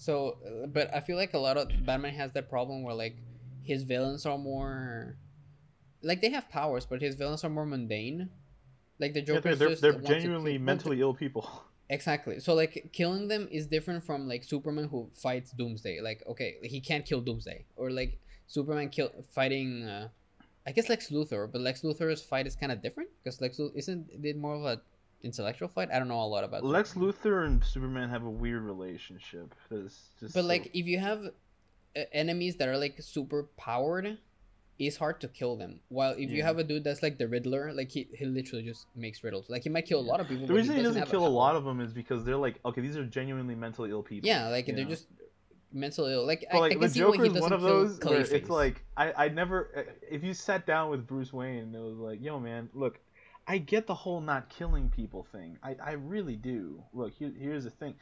So, 0.00 0.38
but 0.72 0.88
I 0.94 1.00
feel 1.00 1.18
like 1.18 1.34
a 1.34 1.38
lot 1.38 1.58
of 1.58 1.68
Batman 1.84 2.14
has 2.14 2.32
that 2.32 2.48
problem 2.48 2.82
where 2.82 2.94
like 2.94 3.16
his 3.62 3.82
villains 3.82 4.24
are 4.24 4.38
more, 4.38 5.18
like 6.00 6.22
they 6.22 6.30
have 6.30 6.48
powers, 6.48 6.86
but 6.86 7.02
his 7.02 7.16
villains 7.16 7.44
are 7.44 7.50
more 7.50 7.66
mundane. 7.66 8.30
Like 8.98 9.12
the 9.12 9.20
yeah, 9.20 9.26
Joker, 9.26 9.54
they're, 9.54 9.76
they're, 9.76 9.92
they're 9.92 10.00
genuinely 10.00 10.52
kill- 10.52 10.58
to- 10.60 10.64
mentally 10.64 11.00
ill 11.02 11.14
people. 11.14 11.48
Exactly. 11.92 12.38
So 12.38 12.54
like 12.54 12.90
killing 12.92 13.26
them 13.26 13.48
is 13.50 13.66
different 13.66 14.04
from 14.04 14.28
like 14.28 14.44
Superman 14.44 14.84
who 14.84 15.10
fights 15.12 15.50
Doomsday. 15.50 16.00
Like 16.00 16.22
okay, 16.24 16.54
he 16.62 16.80
can't 16.80 17.04
kill 17.04 17.20
Doomsday, 17.20 17.64
or 17.74 17.90
like 17.90 18.20
Superman 18.46 18.90
kill 18.90 19.10
fighting 19.34 19.82
uh, 19.88 20.06
I 20.64 20.70
guess 20.70 20.88
Lex 20.88 21.08
Luthor, 21.10 21.50
but 21.50 21.60
Lex 21.60 21.82
Luthor's 21.82 22.22
fight 22.22 22.46
is 22.46 22.54
kind 22.54 22.70
of 22.70 22.80
different 22.80 23.10
because 23.18 23.40
Lex 23.40 23.58
Luthor 23.58 23.74
isn't 23.74 24.06
it 24.22 24.36
more 24.36 24.54
of 24.54 24.64
a 24.64 24.80
intellectual 25.22 25.68
fight. 25.68 25.88
I 25.92 25.98
don't 25.98 26.08
know 26.08 26.20
a 26.20 26.24
lot 26.24 26.44
about 26.44 26.64
Lex. 26.64 26.94
Luthor 26.94 27.46
and 27.46 27.62
Superman 27.64 28.08
have 28.08 28.24
a 28.24 28.30
weird 28.30 28.62
relationship. 28.62 29.54
It's 29.70 30.10
just 30.20 30.34
But 30.34 30.42
so- 30.42 30.46
like, 30.46 30.66
if 30.74 30.86
you 30.86 30.98
have 30.98 31.24
uh, 31.96 32.00
enemies 32.12 32.56
that 32.56 32.68
are 32.68 32.76
like 32.78 32.96
super 33.00 33.48
powered, 33.56 34.18
it's 34.78 34.96
hard 34.96 35.20
to 35.20 35.28
kill 35.28 35.56
them. 35.56 35.80
While 35.88 36.12
if 36.16 36.30
you 36.30 36.42
have 36.42 36.58
a 36.58 36.64
dude 36.64 36.84
that's 36.84 37.02
like 37.02 37.18
the 37.18 37.28
Riddler, 37.28 37.72
like 37.74 37.90
he, 37.90 38.08
he 38.14 38.24
literally 38.24 38.64
just 38.64 38.86
makes 38.96 39.22
riddles. 39.22 39.50
Like 39.50 39.62
he 39.62 39.68
might 39.68 39.84
kill 39.86 40.00
a 40.00 40.08
lot 40.12 40.20
of 40.20 40.28
people. 40.28 40.46
the 40.46 40.54
but 40.54 40.56
reason 40.56 40.76
he 40.76 40.82
doesn't 40.82 40.98
have 41.00 41.10
kill 41.10 41.24
a 41.24 41.26
power. 41.26 41.30
lot 41.34 41.54
of 41.56 41.64
them 41.64 41.80
is 41.82 41.92
because 41.92 42.24
they're 42.24 42.36
like, 42.36 42.58
okay, 42.64 42.80
these 42.80 42.96
are 42.96 43.04
genuinely 43.04 43.54
mentally 43.54 43.90
ill 43.90 44.02
people. 44.02 44.26
Yeah, 44.26 44.48
like 44.48 44.64
they're 44.66 44.76
know? 44.76 44.84
just 44.84 45.06
mentally 45.70 46.14
ill. 46.14 46.26
Like, 46.26 46.46
But 46.50 46.56
I, 46.56 46.60
like 46.60 46.72
I 46.72 46.74
the 46.76 46.80
can 46.80 46.90
see 46.90 47.00
why 47.04 47.10
Joker 47.10 47.22
he 47.24 47.28
is 47.28 47.34
doesn't 47.34 47.42
one 47.42 47.52
of 47.52 47.60
those 47.60 48.00
where 48.02 48.20
it's 48.20 48.48
like 48.48 48.82
I 48.96 49.12
I 49.24 49.28
never 49.28 49.86
if 50.10 50.24
you 50.24 50.32
sat 50.32 50.66
down 50.66 50.88
with 50.90 51.06
Bruce 51.06 51.30
Wayne 51.32 51.58
and 51.58 51.74
it 51.74 51.78
was 51.82 51.98
like, 51.98 52.22
yo 52.22 52.40
man, 52.40 52.70
look, 52.72 52.98
I 53.46 53.58
get 53.58 53.86
the 53.86 53.94
whole 53.94 54.20
not 54.20 54.48
killing 54.48 54.88
people 54.90 55.26
thing. 55.32 55.58
I 55.62 55.76
I 55.82 55.92
really 55.92 56.36
do. 56.36 56.82
Look, 56.92 57.12
here, 57.14 57.32
here's 57.36 57.64
the 57.64 57.70
thing. 57.70 57.94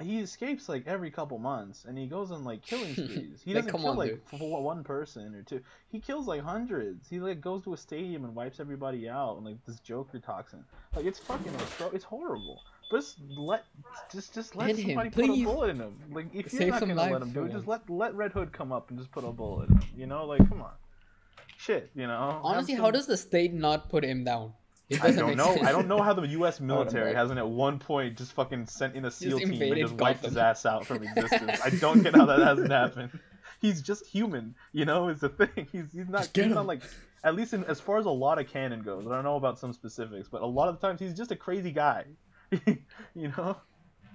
He 0.00 0.20
escapes 0.20 0.66
like 0.66 0.86
every 0.86 1.10
couple 1.10 1.38
months, 1.38 1.84
and 1.84 1.98
he 1.98 2.06
goes 2.06 2.30
on 2.30 2.42
like 2.42 2.62
killing 2.62 2.92
sprees. 2.94 3.42
He 3.44 3.52
doesn't 3.52 3.70
come 3.70 3.82
kill 3.82 3.90
on, 3.90 3.96
like 3.98 4.18
dude. 4.30 4.40
one 4.40 4.82
person 4.82 5.34
or 5.34 5.42
two. 5.42 5.60
He 5.90 6.00
kills 6.00 6.26
like 6.26 6.40
hundreds. 6.42 7.08
He 7.08 7.20
like 7.20 7.40
goes 7.42 7.62
to 7.64 7.74
a 7.74 7.76
stadium 7.76 8.24
and 8.24 8.34
wipes 8.34 8.60
everybody 8.60 9.08
out, 9.10 9.36
and 9.36 9.44
like 9.44 9.64
this 9.66 9.78
Joker 9.80 10.18
toxin. 10.20 10.64
Like 10.96 11.04
it's 11.04 11.18
fucking 11.18 11.52
atro- 11.52 11.92
it's 11.92 12.04
horrible. 12.04 12.62
But 12.90 12.98
just 13.00 13.18
let 13.36 13.64
just 14.10 14.34
just 14.34 14.56
let 14.56 14.68
Hit 14.68 14.78
him, 14.78 14.86
somebody 14.88 15.10
put 15.10 15.24
a 15.24 15.44
bullet 15.44 15.70
in 15.70 15.80
him. 15.80 15.98
Like 16.10 16.26
if 16.34 16.52
you're 16.52 16.68
not 16.68 16.80
gonna 16.80 16.94
let 16.94 17.20
him 17.22 17.32
do 17.32 17.44
it, 17.44 17.52
just 17.52 17.66
let 17.66 17.88
let 17.90 18.14
Red 18.14 18.32
Hood 18.32 18.52
come 18.52 18.72
up 18.72 18.88
and 18.90 18.98
just 18.98 19.10
put 19.10 19.24
a 19.24 19.30
bullet 19.32 19.68
in 19.68 19.76
him. 19.76 19.88
You 19.96 20.06
know, 20.06 20.24
like 20.24 20.46
come 20.48 20.62
on, 20.62 20.72
shit. 21.62 21.90
You 21.94 22.06
know. 22.06 22.40
Honestly, 22.42 22.74
some- 22.74 22.84
how 22.84 22.90
does 22.90 23.06
the 23.06 23.16
state 23.16 23.52
not 23.52 23.88
put 23.88 24.04
him 24.04 24.24
down? 24.24 24.52
I 25.00 25.10
don't 25.10 25.36
know. 25.36 25.54
sense. 25.54 25.66
I 25.66 25.72
don't 25.72 25.88
know 25.88 26.02
how 26.02 26.12
the 26.12 26.26
U.S. 26.28 26.60
military 26.72 27.14
hasn't 27.14 27.38
at 27.38 27.48
one 27.48 27.78
point 27.78 28.18
just 28.18 28.32
fucking 28.32 28.66
sent 28.66 28.94
in 28.94 29.04
a 29.04 29.10
SEAL 29.10 29.38
team 29.38 29.62
and 29.62 29.76
just 29.76 29.94
wiped 29.94 30.24
his 30.24 30.36
ass 30.36 30.66
out 30.66 30.84
from 30.86 31.02
existence. 31.02 31.60
I 31.64 31.70
don't 31.70 32.02
get 32.02 32.14
how 32.14 32.26
that 32.26 32.40
hasn't 32.40 32.70
happened. 32.70 33.18
He's 33.60 33.80
just 33.80 34.06
human, 34.06 34.54
you 34.72 34.84
know. 34.84 35.08
Is 35.08 35.20
the 35.20 35.28
thing. 35.28 35.68
He's 35.72 35.92
he's 35.92 36.08
not. 36.08 36.22
Just 36.22 36.32
get 36.34 36.46
He's 36.46 36.54
not 36.54 36.66
like. 36.66 36.82
At 37.24 37.36
least 37.36 37.54
in, 37.54 37.62
as 37.64 37.80
far 37.80 37.98
as 37.98 38.06
a 38.06 38.10
lot 38.10 38.40
of 38.40 38.48
canon 38.48 38.82
goes, 38.82 39.06
I 39.06 39.10
don't 39.14 39.22
know 39.22 39.36
about 39.36 39.56
some 39.56 39.72
specifics, 39.72 40.28
but 40.28 40.42
a 40.42 40.46
lot 40.46 40.68
of 40.68 40.80
the 40.80 40.86
times 40.86 40.98
he's 40.98 41.14
just 41.14 41.30
a 41.30 41.36
crazy 41.36 41.70
guy, 41.70 42.04
you 42.66 43.32
know. 43.36 43.56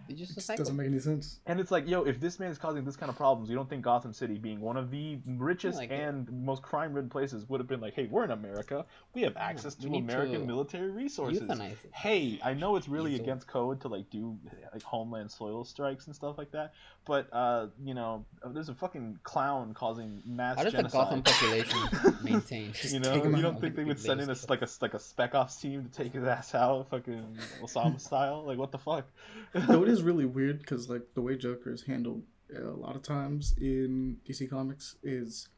It's 0.10 0.20
just 0.20 0.32
It 0.32 0.36
just 0.36 0.58
doesn't 0.58 0.76
make 0.76 0.88
any 0.88 1.00
sense. 1.00 1.40
And 1.46 1.60
it's 1.60 1.72
like, 1.72 1.88
yo, 1.88 2.04
if 2.04 2.20
this 2.20 2.40
man 2.40 2.52
is 2.52 2.58
causing 2.58 2.84
this 2.86 2.96
kind 2.96 3.10
of 3.10 3.16
problems, 3.16 3.50
you 3.50 3.56
don't 3.56 3.70
think 3.70 3.84
Gotham 3.84 4.14
City, 4.14 4.38
being 4.38 4.60
one 4.62 4.78
of 4.78 4.92
the 4.92 5.20
richest 5.26 5.78
Like 5.78 5.92
it. 5.92 6.00
and 6.00 6.30
most 6.46 6.62
crime-ridden 6.62 7.10
places, 7.10 7.48
would 7.50 7.60
have 7.60 7.68
been 7.68 7.82
like, 7.82 7.94
hey, 7.94 8.08
we're 8.10 8.24
in 8.24 8.32
America, 8.32 8.86
we 9.14 9.22
have 9.24 9.36
access 9.38 9.78
we 9.80 9.90
to 9.90 9.96
American 9.98 10.42
to 10.42 10.46
military 10.46 10.90
resources. 10.90 11.42
euthanize. 11.44 11.76
Hey, 11.94 12.40
I 12.44 12.54
know 12.54 12.76
it's 12.76 12.88
really 12.88 13.14
Easel. 13.14 13.24
against 13.26 13.48
code 13.48 13.82
to 13.82 13.88
like 13.88 14.10
do 14.10 14.38
like 14.74 14.84
homeland 14.84 15.32
soil 15.32 15.64
strikes 15.66 16.08
and 16.08 16.16
stuff 16.16 16.38
like 16.38 16.52
that, 16.52 16.74
but 17.08 17.28
uh, 17.34 17.68
you 17.84 17.94
know, 17.94 18.26
there's 18.54 18.70
a 18.70 18.76
fucking 18.76 19.20
clown 19.24 19.74
causing 19.74 20.22
mass 20.26 20.58
How 20.58 20.64
does 20.64 20.74
the 20.74 20.78
genocide. 20.80 21.02
Gotham 21.02 21.24
population 21.24 21.80
maintain? 22.24 22.74
You 22.84 23.00
know, 23.00 23.16
you 23.16 23.42
don't 23.42 23.60
think 23.60 23.76
they 23.76 23.84
would 23.84 24.00
send 24.00 24.20
in 24.20 24.26
a 24.26 24.34
Based. 24.34 24.50
like 24.50 24.62
a 24.62 24.68
like 24.82 24.94
a 24.94 25.00
spec 25.00 25.34
ops 25.34 25.56
team 25.56 25.84
to 25.84 25.90
take 26.04 26.14
his 26.14 26.26
ass 26.26 26.54
out, 26.54 26.90
fucking 26.90 27.38
Osama 27.62 28.00
style? 28.00 28.44
Like 28.46 28.58
what 28.58 28.72
the 28.72 28.78
fuck? 28.78 29.06
Though 29.54 29.84
it 29.84 29.90
is 29.90 30.04
really 30.04 30.26
weird 30.26 30.60
because 30.60 30.90
like 30.90 31.04
the 31.16 31.22
way 31.22 31.38
Joker 31.38 31.72
is 31.72 31.84
handled 31.84 32.24
uh, 32.56 32.70
a 32.70 32.78
lot 32.78 32.96
of 32.96 33.04
times 33.04 33.56
in 33.60 34.18
DC 34.28 34.50
Comics 34.50 34.96
is 35.04 35.50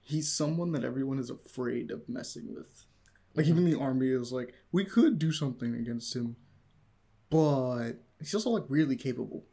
he's 0.00 0.32
someone 0.32 0.72
that 0.72 0.84
everyone 0.84 1.18
is 1.18 1.30
afraid 1.30 1.90
of 1.90 2.08
messing 2.08 2.54
with. 2.54 2.84
Like 3.34 3.46
even 3.46 3.64
the 3.64 3.78
army 3.78 4.08
is 4.08 4.32
like, 4.32 4.54
we 4.72 4.84
could 4.84 5.18
do 5.18 5.30
something 5.30 5.74
against 5.74 6.14
him, 6.16 6.36
but 7.28 7.92
he's 8.18 8.34
also 8.34 8.50
like 8.50 8.64
really 8.68 8.96
capable. 8.96 9.44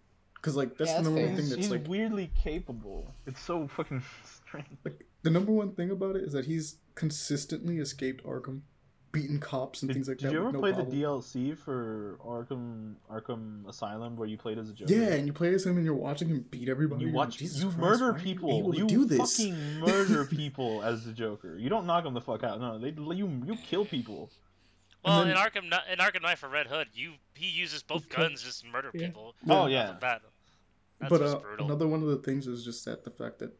Because 0.41 0.55
like 0.55 0.77
that's 0.77 0.91
Yeah, 0.91 1.01
the 1.01 1.03
that's 1.03 1.05
number 1.09 1.19
fair. 1.19 1.27
one 1.27 1.35
thing 1.35 1.45
he's, 1.45 1.49
that's 1.49 1.61
he's 1.64 1.72
like 1.72 1.88
weirdly 1.88 2.31
capable. 2.41 3.14
It's 3.26 3.41
so 3.41 3.68
fucking 3.68 4.03
strange. 4.23 4.68
like 4.85 5.05
the 5.23 5.30
number 5.31 5.51
one 5.51 5.72
thing 5.73 5.91
about 5.91 6.15
it 6.15 6.23
is 6.23 6.34
that 6.34 6.45
he's 6.45 6.77
consistently 6.95 7.80
escaped 7.80 8.23
Arkham, 8.23 8.61
beaten 9.11 9.39
cops 9.39 9.81
and 9.81 9.89
Did, 9.89 9.95
things 9.95 10.07
like 10.07 10.18
did 10.19 10.27
that. 10.27 10.30
Did 10.30 10.35
you 10.35 10.41
ever 10.43 10.51
no 10.53 10.59
play 10.59 10.72
problem. 10.73 10.89
the 10.99 11.03
DLC 11.05 11.57
for 11.57 12.19
Arkham 12.26 12.93
Arkham 13.11 13.68
Asylum 13.68 14.15
where 14.15 14.27
you 14.27 14.38
played 14.38 14.57
as 14.59 14.69
a 14.69 14.73
Joker? 14.73 14.93
Yeah, 14.93 15.14
and 15.14 15.26
you 15.26 15.34
play 15.34 15.53
as 15.55 15.65
him 15.65 15.76
and 15.77 15.84
you're 15.85 15.95
watching 15.95 16.27
him 16.30 16.45
beat 16.51 16.69
everybody. 16.69 17.01
You 17.01 17.07
You're 17.09 17.18
like, 17.18 17.27
watch. 17.30 17.38
Jesus 17.38 17.61
You 17.61 17.69
Christ, 17.69 17.80
murder 17.80 18.14
why 18.14 18.19
are 18.19 18.23
you 18.23 18.31
able 18.31 18.72
people. 18.72 18.73
to 18.73 18.77
You 18.80 18.88
do 18.88 19.05
this? 19.05 19.38
fucking 19.38 19.80
murder 19.80 20.26
people 20.30 20.84
as 20.84 21.03
the 21.05 21.14
Joker. 21.14 21.57
You 21.57 21.69
don't 21.69 21.88
knock 21.88 22.03
them 22.03 22.14
the 22.14 22.22
fuck 22.22 22.43
out. 22.43 22.59
No, 22.61 22.77
they 22.77 22.89
you 22.89 23.41
you 23.45 23.57
kill 23.65 23.85
people. 23.85 24.30
Well, 25.06 25.19
then- 25.26 25.32
in 25.32 25.38
Arkham, 25.38 25.65
in 25.91 25.99
Arkham 25.99 26.22
Knight 26.22 26.38
for 26.38 26.49
Red 26.49 26.68
Hood, 26.68 26.88
you 26.94 27.14
he 27.36 27.48
uses 27.48 27.84
both 27.84 28.06
Okay. 28.07 28.22
guns 28.24 28.44
just 28.44 28.61
to 28.61 28.68
murder 28.68 28.91
Yeah. 28.94 29.07
people. 29.07 29.36
Oh 29.48 29.68
yeah. 29.68 29.88
the 29.88 29.94
bat. 29.94 30.22
That's 30.99 31.10
but 31.11 31.22
just 31.22 31.36
uh, 31.36 31.40
brutal. 31.40 31.65
another 31.68 31.88
one 31.88 32.02
of 32.02 32.10
the 32.10 32.18
things 32.18 32.48
is 32.48 32.65
just 32.65 32.84
that 32.86 33.03
the 33.03 33.11
fact 33.11 33.40
that 33.40 33.52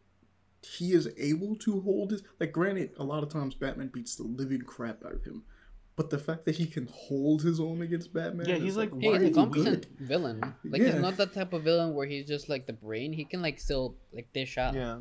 he 0.64 0.91
is 0.93 1.07
able 1.18 1.55
to 1.57 1.81
hold 1.81 2.11
his 2.11 2.23
like 2.39 2.51
granted 2.51 2.91
a 2.97 3.03
lot 3.03 3.22
of 3.22 3.30
times 3.30 3.53
batman 3.53 3.89
beats 3.93 4.15
the 4.15 4.23
living 4.23 4.61
crap 4.61 5.05
out 5.05 5.14
of 5.14 5.23
him 5.23 5.43
but 5.95 6.09
the 6.09 6.18
fact 6.18 6.45
that 6.45 6.55
he 6.55 6.65
can 6.65 6.88
hold 6.91 7.43
his 7.43 7.59
own 7.59 7.84
against 7.84 8.11
batman 8.11 8.49
Yeah, 8.49 8.55
is 8.55 8.64
he's 8.64 8.77
like, 8.77 8.89
why 8.91 9.01
Hey, 9.19 9.19
he's 9.27 9.30
a 9.30 9.34
competent 9.34 9.85
villain. 9.99 10.41
Like 10.65 10.81
Yeah. 10.81 10.93
he's 10.93 11.01
not 11.01 11.15
that 11.18 11.31
type 11.34 11.53
of 11.53 11.61
villain 11.64 11.93
where 11.93 12.07
he's 12.07 12.27
just 12.27 12.49
like 12.49 12.65
the 12.65 12.73
brain. 12.73 13.14
He 13.14 13.23
can 13.23 13.41
like 13.43 13.59
still 13.59 13.95
like 14.11 14.34
dish 14.34 14.57
out. 14.57 14.73
Yeah. 14.73 14.99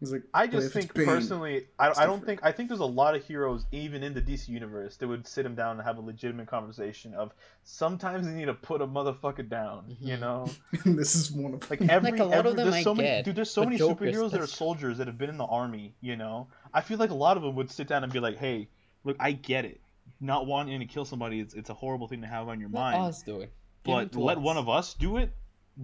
He's 0.00 0.12
like 0.12 0.22
I 0.34 0.46
just 0.46 0.72
think 0.72 0.94
personally, 0.94 1.66
I, 1.78 1.92
I 1.96 2.06
don't 2.06 2.24
think 2.24 2.40
I 2.42 2.52
think 2.52 2.68
there's 2.68 2.80
a 2.80 2.84
lot 2.86 3.14
of 3.14 3.24
heroes 3.24 3.66
even 3.72 4.02
in 4.02 4.14
the 4.14 4.20
DC 4.22 4.48
universe 4.48 4.96
that 4.96 5.08
would 5.08 5.26
sit 5.26 5.44
him 5.46 5.54
down 5.54 5.76
and 5.78 5.86
have 5.86 5.98
a 5.98 6.00
legitimate 6.00 6.46
conversation 6.46 7.14
of 7.14 7.32
sometimes 7.64 8.26
you 8.26 8.32
need 8.34 8.46
to 8.46 8.54
put 8.54 8.80
a 8.80 8.86
motherfucker 8.86 9.48
down. 9.48 9.96
You 10.00 10.16
Mhm. 10.16 10.20
know, 10.20 10.48
this 10.84 11.14
is 11.14 11.32
one 11.32 11.54
of 11.54 11.68
like 11.70 11.80
them. 11.80 11.90
every 11.90 12.18
a 12.18 12.24
lot 12.24 12.46
of 12.46 12.56
them 12.56 12.64
there's 12.70 12.74
I 12.76 12.82
so 12.82 12.94
many 12.94 13.22
dude. 13.22 13.36
There's 13.36 13.50
so 13.50 13.64
many 13.64 13.76
Joker's 13.78 14.14
superheroes 14.14 14.30
that 14.32 14.40
are 14.40 14.46
soldiers 14.46 14.98
that 14.98 15.06
have 15.06 15.18
been 15.18 15.30
in 15.30 15.38
the 15.38 15.44
army. 15.46 15.94
You 16.00 16.16
know, 16.16 16.48
I 16.72 16.80
feel 16.80 16.98
like 16.98 17.10
a 17.10 17.14
lot 17.14 17.36
of 17.36 17.42
them 17.42 17.54
would 17.56 17.70
sit 17.70 17.88
down 17.88 18.04
and 18.04 18.12
be 18.12 18.20
like, 18.20 18.36
hey, 18.38 18.68
look, 19.04 19.16
I 19.20 19.32
get 19.32 19.64
it. 19.64 19.80
Not 20.20 20.46
wanting 20.46 20.80
to 20.80 20.86
kill 20.86 21.04
somebody, 21.04 21.38
it's, 21.40 21.54
it's 21.54 21.70
a 21.70 21.74
horrible 21.74 22.08
thing 22.08 22.22
to 22.22 22.26
have 22.26 22.48
on 22.48 22.58
your 22.58 22.70
Let 22.70 22.80
mind. 22.80 23.02
us 23.04 23.22
do 23.22 23.40
it. 23.40 23.52
Give 23.84 23.94
but 23.94 24.16
let 24.16 24.38
us. 24.38 24.42
one 24.42 24.56
of 24.56 24.68
us 24.68 24.94
do 24.94 25.16
it 25.18 25.30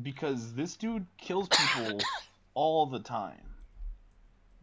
because 0.02 0.54
this 0.54 0.76
dude 0.76 1.06
kills 1.18 1.48
people 1.48 2.00
all 2.54 2.86
the 2.86 2.98
time. 2.98 3.40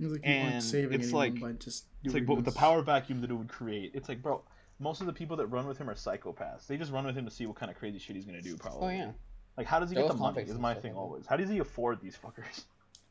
He's 0.02 0.12
like 0.12 0.22
and 0.24 0.64
saving 0.64 0.94
it's 1.00 1.10
anyone 1.14 1.34
like- 1.34 1.42
by 1.42 1.52
just 1.54 1.86
It's 2.04 2.14
like 2.14 2.26
but 2.26 2.36
with 2.36 2.46
the 2.46 2.52
power 2.52 2.82
vacuum 2.82 3.22
that 3.22 3.30
it 3.30 3.36
would 3.36 3.48
create. 3.50 3.92
It's 3.94 4.10
like, 4.10 4.22
bro, 4.22 4.44
most 4.80 5.00
of 5.02 5.08
the 5.08 5.14
people 5.14 5.38
that 5.38 5.46
run 5.48 5.68
with 5.68 5.78
him 5.78 5.90
are 5.90 5.94
psychopaths. 5.94 6.66
They 6.68 6.76
just 6.78 6.92
run 6.92 7.06
with 7.06 7.16
him 7.16 7.26
to 7.26 7.32
see 7.32 7.46
what 7.46 7.56
kind 7.56 7.70
of 7.72 7.78
crazy 7.78 8.00
shit 8.00 8.16
he's 8.16 8.26
gonna 8.26 8.42
do. 8.42 8.58
Probably. 8.58 8.88
Oh 8.88 8.90
yeah. 8.90 9.12
Like, 9.58 9.68
how 9.68 9.80
does 9.80 9.90
he 9.90 9.96
There 9.96 10.06
get 10.06 10.14
the 10.14 10.18
money? 10.18 10.42
Is 10.42 10.58
my 10.58 10.74
thing 10.74 10.96
always. 10.96 11.28
How 11.28 11.36
does 11.38 11.50
he 11.50 11.60
afford 11.60 12.02
these 12.02 12.18
fuckers? 12.18 12.66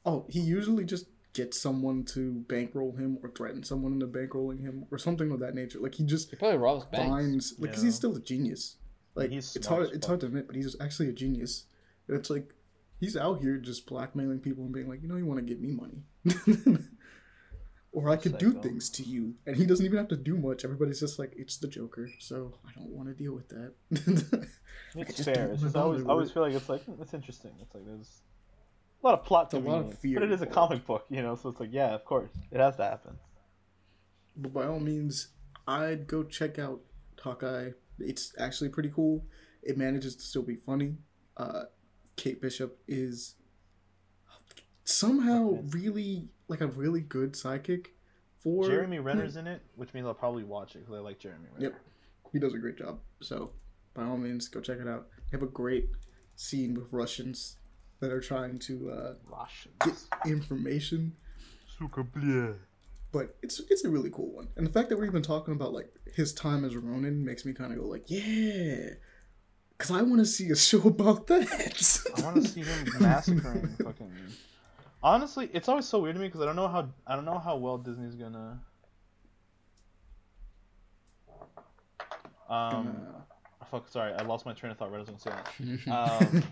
oh 0.06 0.24
he 0.28 0.40
usually 0.40 0.84
just 0.84 1.06
gets 1.34 1.60
someone 1.60 2.02
to 2.02 2.32
bankroll 2.48 2.92
him 2.96 3.18
or 3.22 3.28
threaten 3.30 3.62
someone 3.62 3.92
into 3.92 4.06
bankrolling 4.06 4.60
him 4.60 4.84
or 4.90 4.98
something 4.98 5.30
of 5.30 5.38
that 5.38 5.54
nature 5.54 5.78
like 5.78 5.94
he 5.94 6.02
just 6.04 6.28
He 6.30 6.36
probably 6.36 6.58
robs 6.58 6.84
banks. 6.86 7.06
finds 7.08 7.54
like 7.60 7.70
'cause 7.72 7.82
Yeah. 7.82 7.86
he's 7.86 7.94
still 7.94 8.16
a 8.16 8.20
genius. 8.20 8.76
Like 9.14 9.30
He's 9.30 9.54
it's 9.54 9.66
hard 9.68 9.90
it's 9.92 10.06
hard 10.06 10.18
to 10.20 10.26
admit, 10.26 10.46
but 10.48 10.56
he's 10.56 10.74
actually 10.80 11.08
a 11.08 11.12
genius. 11.12 11.66
And 12.08 12.16
it's 12.16 12.30
like 12.30 12.52
he's 12.98 13.16
out 13.16 13.40
here 13.40 13.58
just 13.58 13.86
blackmailing 13.86 14.40
people 14.40 14.64
and 14.64 14.72
being 14.72 14.88
like, 14.88 15.02
you 15.02 15.08
know, 15.08 15.16
you 15.16 15.24
want 15.26 15.38
to 15.38 15.44
give 15.44 15.60
me 15.60 15.70
money, 15.70 16.02
or 17.92 18.08
I 18.08 18.16
could 18.16 18.38
do 18.38 18.52
things 18.52 18.88
to 18.90 19.02
you, 19.02 19.34
and 19.46 19.56
he 19.56 19.66
doesn't 19.66 19.84
even 19.84 19.98
have 19.98 20.08
to 20.08 20.16
do 20.16 20.36
much. 20.36 20.64
Everybody's 20.64 21.00
just 21.00 21.18
like, 21.18 21.32
it's 21.36 21.56
the 21.56 21.68
Joker, 21.68 22.08
so 22.18 22.54
I 22.66 22.78
don't 22.78 22.90
want 22.90 23.08
to 23.08 23.14
deal 23.14 23.32
with 23.32 23.48
that. 23.48 24.48
It's 24.96 25.24
fair. 25.24 25.50
It's 25.52 25.62
just 25.62 25.76
always 25.76 26.00
with 26.00 26.10
always 26.10 26.30
feel 26.32 26.42
like 26.42 26.52
it's 26.52 26.68
like 26.68 26.82
hmm, 26.84 27.00
it's 27.00 27.14
interesting. 27.14 27.52
It's 27.60 27.72
like 27.74 27.84
there's 27.86 28.22
a 29.02 29.06
lot 29.06 29.18
of 29.18 29.24
plot 29.24 29.50
to 29.50 29.58
a 29.58 29.58
lot 29.58 29.84
of 29.86 29.98
fear 29.98 30.18
but 30.18 30.24
it 30.24 30.32
is 30.32 30.42
a 30.42 30.46
comic 30.46 30.84
book, 30.84 31.06
you 31.08 31.22
know. 31.22 31.36
So 31.36 31.48
it's 31.48 31.60
like, 31.60 31.70
yeah, 31.72 31.94
of 31.94 32.04
course, 32.04 32.30
it 32.50 32.58
has 32.58 32.76
to 32.76 32.84
happen. 32.84 33.16
but 34.36 34.52
by 34.52 34.66
all 34.66 34.80
means, 34.80 35.28
I'd 35.66 36.06
go 36.06 36.24
check 36.24 36.58
out 36.58 36.80
Hawkeye. 37.22 37.70
It's 37.98 38.34
actually 38.38 38.70
pretty 38.70 38.90
cool. 38.90 39.24
It 39.62 39.76
manages 39.78 40.16
to 40.16 40.22
still 40.22 40.42
be 40.42 40.56
funny. 40.56 40.96
Uh, 41.36 41.64
Kate 42.16 42.40
Bishop 42.40 42.78
is 42.88 43.36
somehow 44.90 45.58
really 45.70 46.28
like 46.48 46.60
a 46.60 46.66
really 46.66 47.00
good 47.00 47.32
sidekick 47.32 47.86
for 48.40 48.66
Jeremy 48.66 48.98
Renner's 48.98 49.36
in 49.36 49.46
it, 49.46 49.62
which 49.76 49.92
means 49.94 50.06
I'll 50.06 50.14
probably 50.14 50.44
watch 50.44 50.74
it 50.74 50.80
because 50.80 50.94
I 50.94 51.00
like 51.00 51.18
Jeremy 51.18 51.46
Renner. 51.52 51.72
Yep. 51.72 51.80
He 52.32 52.38
does 52.38 52.54
a 52.54 52.58
great 52.58 52.78
job. 52.78 53.00
So, 53.20 53.52
by 53.94 54.04
all 54.04 54.16
means, 54.16 54.48
go 54.48 54.60
check 54.60 54.78
it 54.78 54.88
out. 54.88 55.08
They 55.30 55.36
have 55.38 55.42
a 55.42 55.50
great 55.50 55.88
scene 56.36 56.74
with 56.74 56.92
Russians 56.92 57.56
that 58.00 58.10
are 58.10 58.20
trying 58.20 58.58
to 58.60 58.90
uh, 58.90 59.14
Russians. 59.26 59.74
get 59.84 59.94
information. 60.26 61.12
But 63.12 63.36
it's 63.42 63.60
it's 63.68 63.84
a 63.84 63.90
really 63.90 64.10
cool 64.10 64.32
one, 64.32 64.48
and 64.56 64.64
the 64.64 64.70
fact 64.70 64.88
that 64.88 64.96
we're 64.96 65.06
even 65.06 65.22
talking 65.22 65.52
about 65.52 65.72
like 65.72 65.90
his 66.14 66.32
time 66.32 66.64
as 66.64 66.76
Ronin 66.76 67.24
makes 67.24 67.44
me 67.44 67.52
kind 67.52 67.72
of 67.72 67.78
go 67.80 67.86
like, 67.86 68.04
yeah, 68.06 68.90
because 69.76 69.90
I 69.90 70.02
want 70.02 70.18
to 70.18 70.26
see 70.26 70.50
a 70.50 70.56
show 70.56 70.82
about 70.82 71.26
that. 71.26 72.12
I 72.16 72.22
want 72.22 72.36
to 72.36 72.48
see 72.48 72.62
him 72.62 72.88
massacring 73.00 73.76
fucking. 73.84 74.12
Honestly, 75.02 75.48
it's 75.52 75.68
always 75.68 75.86
so 75.86 75.98
weird 76.00 76.14
to 76.16 76.20
me 76.20 76.28
because 76.28 76.42
I 76.42 76.44
don't 76.44 76.56
know 76.56 76.68
how 76.68 76.88
I 77.06 77.16
don't 77.16 77.24
know 77.24 77.38
how 77.38 77.56
well 77.56 77.78
Disney's 77.78 78.14
gonna 78.14 78.60
Um, 82.50 83.06
uh, 83.60 83.64
fuck, 83.66 83.88
sorry, 83.88 84.12
I 84.12 84.22
lost 84.22 84.44
my 84.44 84.52
train 84.52 84.72
of 84.72 84.78
thought. 84.78 84.90
Right, 84.90 85.06
I 85.06 85.10
was 85.10 85.22
say 85.22 85.30
that. 85.30 85.86
Um, 85.90 86.42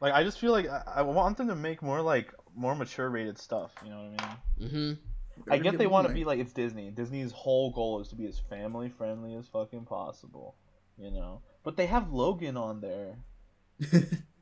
like, 0.00 0.14
I 0.14 0.24
just 0.24 0.38
feel 0.38 0.52
like 0.52 0.66
I, 0.66 0.82
I, 0.96 1.02
want 1.02 1.36
them 1.36 1.48
to 1.48 1.54
make 1.54 1.82
more 1.82 2.00
like 2.00 2.32
more 2.56 2.74
mature 2.74 3.10
rated 3.10 3.38
stuff. 3.38 3.72
You 3.84 3.90
know 3.90 3.96
what 3.96 4.22
I 4.22 4.26
mean? 4.26 4.68
Mm-hmm. 4.70 5.52
I 5.52 5.58
guess 5.58 5.76
they 5.76 5.86
want 5.86 6.08
to 6.08 6.14
be 6.14 6.24
like 6.24 6.38
it's 6.38 6.54
Disney. 6.54 6.90
Disney's 6.90 7.32
whole 7.32 7.70
goal 7.70 8.00
is 8.00 8.08
to 8.08 8.16
be 8.16 8.26
as 8.26 8.38
family 8.38 8.88
friendly 8.88 9.34
as 9.34 9.46
fucking 9.48 9.84
possible. 9.84 10.54
You 10.96 11.10
know, 11.10 11.42
but 11.62 11.76
they 11.76 11.86
have 11.86 12.10
Logan 12.10 12.56
on 12.56 12.80
there. 12.80 13.18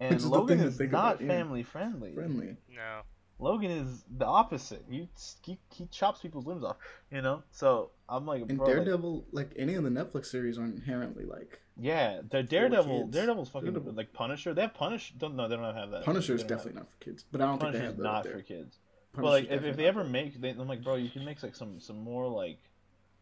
and 0.02 0.10
Which 0.14 0.18
is 0.18 0.26
Logan 0.26 0.58
thing 0.58 0.66
is 0.68 0.78
not 0.80 0.86
about, 0.88 1.20
yeah. 1.20 1.28
family 1.28 1.62
friendly. 1.62 2.12
friendly. 2.14 2.56
No. 2.74 3.00
Logan 3.38 3.70
is 3.72 4.04
the 4.18 4.26
opposite. 4.26 4.84
He 4.88 5.08
he, 5.44 5.58
he 5.74 5.86
chops 5.86 6.20
people's 6.20 6.46
limbs 6.46 6.62
off. 6.64 6.76
You 7.10 7.22
know, 7.22 7.42
so 7.50 7.90
I'm 8.08 8.24
like, 8.26 8.42
And 8.42 8.56
bro, 8.58 8.66
like, 8.66 8.74
Daredevil, 8.76 9.26
like, 9.32 9.50
any 9.56 9.74
of 9.74 9.82
the 9.84 9.90
Netflix 9.90 10.26
series, 10.26 10.58
are 10.58 10.64
inherently 10.64 11.24
like 11.24 11.60
yeah, 11.80 12.20
the 12.30 12.42
Daredevil, 12.42 13.04
kids. 13.04 13.14
Daredevil's 13.14 13.48
fucking 13.48 13.72
Daredevil. 13.72 13.94
like 13.94 14.12
Punisher. 14.12 14.52
They 14.54 14.62
have 14.62 14.74
Punisher. 14.74 15.14
Don't 15.18 15.34
no, 15.36 15.48
they 15.48 15.56
don't 15.56 15.74
have 15.74 15.90
that. 15.90 16.04
Punisher 16.04 16.34
is 16.34 16.42
have- 16.42 16.48
definitely 16.48 16.78
not 16.80 16.90
for 16.90 16.96
kids, 16.98 17.24
but 17.32 17.40
I 17.40 17.46
don't 17.46 17.58
think 17.60 17.72
they 17.72 17.78
have 17.80 17.96
that 17.96 18.02
not 18.02 18.14
up 18.16 18.24
there. 18.24 18.32
for 18.34 18.42
kids. 18.42 18.78
Punisher's 19.14 19.48
But 19.48 19.50
like, 19.50 19.50
if, 19.50 19.64
if 19.64 19.76
they 19.76 19.86
ever 19.86 20.04
make, 20.04 20.40
they, 20.40 20.50
I'm 20.50 20.68
like, 20.68 20.82
bro, 20.84 20.94
you 20.96 21.10
can 21.10 21.24
make 21.24 21.42
like 21.42 21.54
some 21.56 21.80
some 21.80 21.98
more 22.02 22.28
like, 22.28 22.58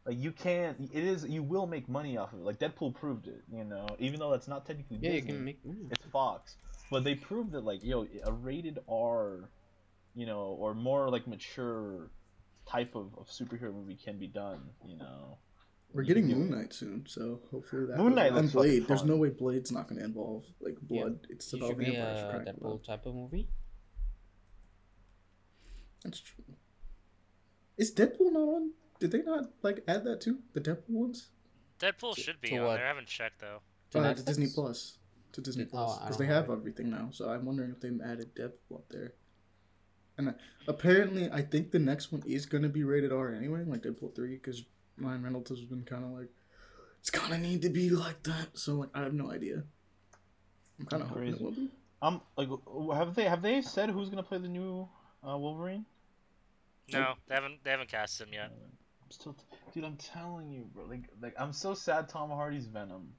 like 0.04 0.18
you 0.18 0.32
can't. 0.32 0.90
It 0.92 1.04
is 1.04 1.24
you 1.24 1.42
will 1.42 1.66
make 1.66 1.88
money 1.88 2.16
off 2.18 2.32
of 2.32 2.40
it. 2.40 2.44
Like 2.44 2.58
Deadpool 2.58 2.94
proved 2.94 3.26
it. 3.28 3.42
You 3.52 3.64
know, 3.64 3.86
even 3.98 4.18
though 4.20 4.30
that's 4.32 4.48
not 4.48 4.66
technically 4.66 4.98
Yeah, 5.00 5.12
you 5.12 5.22
can 5.22 5.44
make. 5.44 5.60
it's 5.90 6.04
Fox. 6.12 6.56
But 6.90 7.04
they 7.04 7.14
proved 7.14 7.52
that 7.52 7.64
like, 7.64 7.84
yo, 7.84 8.06
a 8.24 8.32
rated 8.32 8.80
R, 8.88 9.50
you 10.14 10.26
know, 10.26 10.56
or 10.58 10.74
more 10.74 11.08
like 11.08 11.26
mature 11.26 12.10
type 12.68 12.94
of, 12.94 13.14
of 13.16 13.28
superhero 13.28 13.72
movie 13.72 13.96
can 14.02 14.18
be 14.18 14.26
done. 14.26 14.60
You 14.84 14.98
know. 14.98 15.38
We're 15.92 16.04
getting 16.04 16.28
can 16.28 16.48
Moon. 16.48 16.50
Knight 16.50 16.72
soon, 16.72 17.04
so 17.08 17.40
hopefully 17.50 17.86
that. 17.86 17.96
Moon 17.98 18.10
goes 18.10 18.16
Knight 18.16 18.32
and 18.32 18.52
Blade. 18.52 18.82
fucking 18.82 18.86
There's 18.86 19.04
no 19.04 19.16
way 19.16 19.30
Blade's 19.30 19.72
not 19.72 19.88
going 19.88 19.98
to 19.98 20.04
involve 20.04 20.44
like 20.60 20.76
Yeah, 20.88 21.02
blood. 21.02 21.26
It's 21.28 21.52
It 21.52 21.56
about 21.56 21.68
should 21.68 21.78
be 21.78 21.84
vampires 21.86 22.20
a 22.20 22.30
cracking 22.30 22.54
blood. 22.60 22.72
Deadpool 22.72 22.86
type 22.86 23.06
of 23.06 23.14
movie. 23.14 23.48
That's 26.04 26.20
true. 26.20 26.44
Is 27.76 27.92
Deadpool 27.92 28.32
not 28.32 28.40
on? 28.40 28.70
Did 29.00 29.10
they 29.12 29.22
not 29.22 29.46
like 29.62 29.82
add 29.88 30.04
that 30.04 30.20
too? 30.20 30.38
The 30.52 30.60
Deadpool 30.60 30.90
ones? 30.90 31.28
Deadpool 31.80 32.16
should 32.16 32.40
be 32.40 32.50
to 32.50 32.58
on 32.58 32.64
what? 32.66 32.76
there. 32.76 32.84
I 32.84 32.88
haven't 32.88 33.08
checked 33.08 33.40
though. 33.40 33.60
To 33.92 34.00
uh, 34.00 34.14
to 34.14 34.22
Disney 34.22 34.46
Plus. 34.54 34.98
To 35.32 35.40
Disney 35.40 35.64
Oh, 35.64 35.68
Plus 35.70 35.98
because 35.98 36.16
don't 36.16 36.26
they 36.26 36.32
have 36.34 36.46
have 36.46 36.50
it. 36.50 36.58
everything 36.60 36.90
now. 36.90 37.08
So 37.12 37.28
I'm 37.30 37.44
wondering 37.44 37.70
if 37.70 37.80
they 37.80 37.88
added 38.04 38.34
Deadpool 38.34 38.76
up 38.76 38.88
there. 38.90 39.14
And 40.18 40.30
uh, 40.30 40.32
apparently, 40.68 41.30
I 41.30 41.42
think 41.42 41.70
the 41.70 41.78
next 41.78 42.12
one 42.12 42.22
is 42.26 42.46
going 42.46 42.62
to 42.62 42.68
be 42.68 42.84
rated 42.84 43.12
R 43.12 43.32
anyway, 43.32 43.64
like 43.64 43.82
Deadpool 43.82 44.14
three, 44.14 44.34
because 44.34 44.64
Ryan 44.98 45.22
Reynolds 45.22 45.50
has 45.50 45.60
been 45.62 45.84
kind 45.84 46.04
of 46.04 46.10
like, 46.10 46.28
it's 47.00 47.10
gonna 47.10 47.38
need 47.38 47.62
to 47.62 47.70
be 47.70 47.88
like 47.90 48.22
that. 48.24 48.48
So 48.58 48.74
like, 48.74 48.90
I 48.94 49.02
have 49.02 49.14
no 49.14 49.30
idea. 49.30 49.62
I'm 50.78 50.86
kind 50.86 51.02
of 51.02 51.08
hoping 51.08 51.28
it 51.28 51.30
Crazy. 51.32 51.44
will 51.44 51.52
be. 51.52 51.70
Um, 52.02 52.20
like, 52.36 52.48
have 52.96 53.14
they 53.14 53.24
have 53.24 53.42
they 53.42 53.62
said 53.62 53.90
who's 53.90 54.08
gonna 54.10 54.22
play 54.22 54.38
the 54.38 54.48
new 54.48 54.88
uh, 55.26 55.36
Wolverine? 55.38 55.84
No, 56.92 57.14
they 57.28 57.34
haven't. 57.34 57.62
They 57.62 57.70
haven't 57.70 57.88
cast 57.88 58.20
him 58.20 58.28
yet. 58.32 58.50
I'm 59.02 59.10
still, 59.10 59.36
dude. 59.72 59.84
I'm 59.84 59.96
telling 59.96 60.50
you, 60.50 60.64
bro. 60.74 60.84
Like, 60.86 61.04
like 61.22 61.34
I'm 61.38 61.52
so 61.52 61.72
sad. 61.74 62.08
Tom 62.08 62.30
Hardy's 62.30 62.66
Venom. 62.66 63.12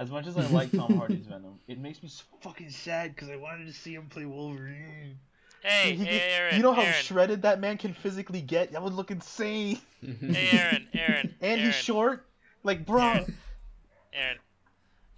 As 0.00 0.10
much 0.10 0.26
as 0.26 0.34
I 0.38 0.46
like 0.46 0.72
Tom 0.72 0.96
Hardy's 0.96 1.26
Venom, 1.28 1.58
it 1.68 1.78
makes 1.78 2.02
me 2.02 2.08
so 2.08 2.24
fucking 2.40 2.70
sad 2.70 3.14
because 3.14 3.28
I 3.28 3.36
wanted 3.36 3.66
to 3.66 3.72
see 3.74 3.92
him 3.92 4.06
play 4.06 4.24
Wolverine. 4.24 5.18
Hey, 5.62 5.92
he 5.94 6.04
hey, 6.06 6.12
gets- 6.18 6.24
Aaron. 6.38 6.56
you 6.56 6.62
know 6.62 6.72
how 6.72 6.80
Aaron, 6.80 6.94
shredded 7.02 7.42
that 7.42 7.60
man 7.60 7.76
can 7.76 7.92
physically 7.92 8.40
get? 8.40 8.72
That 8.72 8.82
would 8.82 8.94
look 8.94 9.10
insane. 9.10 9.78
Hey, 10.00 10.48
Aaron. 10.52 10.88
Aaron. 10.94 11.34
And 11.42 11.50
Aaron, 11.60 11.60
he's 11.66 11.74
short. 11.74 12.24
Like, 12.64 12.86
bro. 12.86 13.02
Aaron. 13.02 13.36
Aaron. 14.14 14.38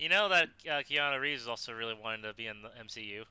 You 0.01 0.09
know 0.09 0.29
that 0.31 0.49
uh, 0.69 0.83
Keanu 0.91 1.21
Reeves 1.21 1.43
is 1.43 1.49
also 1.49 1.73
really 1.73 1.95
wanting 2.03 2.23
to 2.23 2.35
be 2.35 2.49
in 2.49 2.57
the 2.63 2.71
MCU. 2.85 3.23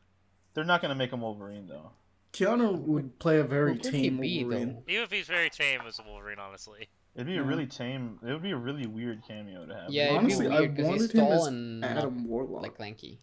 They're 0.53 0.64
not 0.64 0.82
gonna 0.82 0.95
make 0.95 1.11
him 1.11 1.19
Wolverine 1.19 1.68
though. 1.68 1.91
Keanu 2.32 2.80
would 2.84 3.19
play 3.19 3.40
a 3.40 3.44
very 3.44 3.73
Who 3.73 3.80
could 3.80 3.94
he 3.94 4.03
tame 4.03 4.22
be, 4.22 4.45
Wolverine. 4.45 4.76
though? 4.76 4.84
Even 4.88 5.03
if 5.03 5.11
he's 5.11 5.28
very 5.28 5.49
tame 5.49 5.82
as 5.86 5.99
a 5.99 6.03
Wolverine, 6.03 6.40
honestly. 6.40 6.88
It'd 7.16 7.28
be 7.28 7.38
a 7.38 7.44
really 7.44 7.66
tame. 7.68 8.20
It 8.26 8.32
would 8.32 8.42
be 8.42 8.52
a 8.52 8.58
really 8.58 8.88
weird 8.88 9.22
cameo 9.28 9.66
to 9.66 9.74
have. 9.76 9.90
Yeah, 9.90 10.06
it'd 10.06 10.18
Honestly, 10.20 10.48
be 10.48 10.54
I 10.56 10.60
weird 10.62 10.76
because 10.76 10.90
wanted 10.90 11.12
him 11.12 11.84
as 11.84 11.98
Adam 11.98 12.28
Warlock. 12.28 12.62
like 12.64 12.80
lanky. 12.80 13.20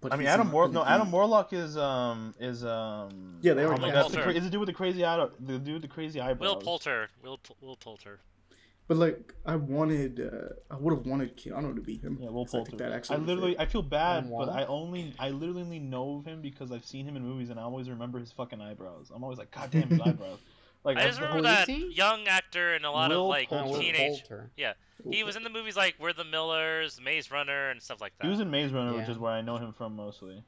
but 0.00 0.12
I 0.12 0.16
mean, 0.16 0.26
Adam 0.26 0.46
not 0.46 0.54
War. 0.54 0.68
No, 0.68 0.84
Adam 0.84 1.12
Warlock 1.12 1.52
is 1.52 1.76
um 1.76 2.34
is 2.40 2.64
um. 2.64 3.38
Yeah, 3.42 3.52
they 3.54 3.62
oh 3.64 3.66
already 3.68 3.82
my 3.82 3.90
cast 3.90 4.08
God, 4.12 4.18
the 4.18 4.22
cra- 4.22 4.32
Is 4.32 4.44
the 4.44 4.50
dude 4.50 4.60
with 4.60 4.68
the 4.68 4.72
crazy 4.72 5.04
eye? 5.04 5.26
The 5.40 5.58
dude 5.58 5.74
with 5.74 5.82
the 5.82 5.88
crazy 5.88 6.18
eyebrows. 6.20 6.48
Will 6.54 6.60
Poulter. 6.62 7.08
Will 7.22 7.38
P- 7.38 7.54
Will 7.60 7.76
Poulter. 7.76 8.20
But 8.88 8.98
like, 8.98 9.34
I 9.44 9.56
wanted, 9.56 10.20
uh, 10.20 10.54
I 10.72 10.76
would 10.78 10.96
have 10.96 11.06
wanted 11.06 11.36
Keanu 11.36 11.74
to 11.74 11.80
be 11.82 11.96
him. 11.96 12.18
Yeah, 12.22 12.28
Will 12.30 12.44
'cause 12.44 12.54
I 12.54 12.58
think 12.58 12.78
Poulter. 12.78 12.88
that 12.90 13.10
I 13.10 13.16
literally. 13.16 13.58
I 13.58 13.66
feel 13.66 13.82
bad, 13.82 14.30
but 14.30 14.48
I 14.48 14.64
only, 14.66 15.12
I 15.18 15.30
literally 15.30 15.62
only 15.62 15.80
know 15.80 16.18
of 16.18 16.24
him 16.24 16.40
because 16.40 16.70
I've 16.70 16.84
seen 16.86 17.04
him 17.04 17.16
in 17.16 17.22
movies, 17.24 17.50
and 17.50 17.58
I 17.58 17.64
always 17.64 17.90
remember 17.90 18.20
his 18.20 18.30
fucking 18.30 18.60
eyebrows. 18.60 19.10
I'm 19.12 19.24
always 19.24 19.38
like, 19.40 19.50
God 19.50 19.72
damn 19.72 19.88
his 19.88 20.00
eyebrows. 20.04 20.38
Like, 20.86 20.98
I 20.98 21.06
just 21.06 21.20
remember 21.20 21.42
that 21.42 21.68
he? 21.68 21.92
young 21.92 22.28
actor 22.28 22.74
and 22.74 22.84
a 22.86 22.90
lot 22.90 23.10
Will 23.10 23.22
of 23.24 23.28
like 23.28 23.48
Poulter. 23.48 23.68
Will 23.70 23.80
teenage. 23.80 24.20
Poulter. 24.26 24.50
He 25.10 25.24
was 25.24 25.36
in 25.36 25.42
the 25.42 25.50
movies 25.50 25.76
like 25.76 25.96
We're 25.98 26.12
the 26.12 26.24
Millers, 26.24 27.00
Maze 27.02 27.30
Runner, 27.30 27.70
and 27.70 27.82
stuff 27.82 28.00
like 28.00 28.12
that. 28.18 28.24
he 28.24 28.30
was 28.30 28.40
in 28.40 28.50
Maze 28.50 28.72
Runner, 28.72 28.96
which 28.96 29.08
is 29.08 29.18
where 29.18 29.32
I 29.32 29.40
know 29.42 29.56
him 29.58 29.72
from 29.72 29.94
mostly. 29.96 30.42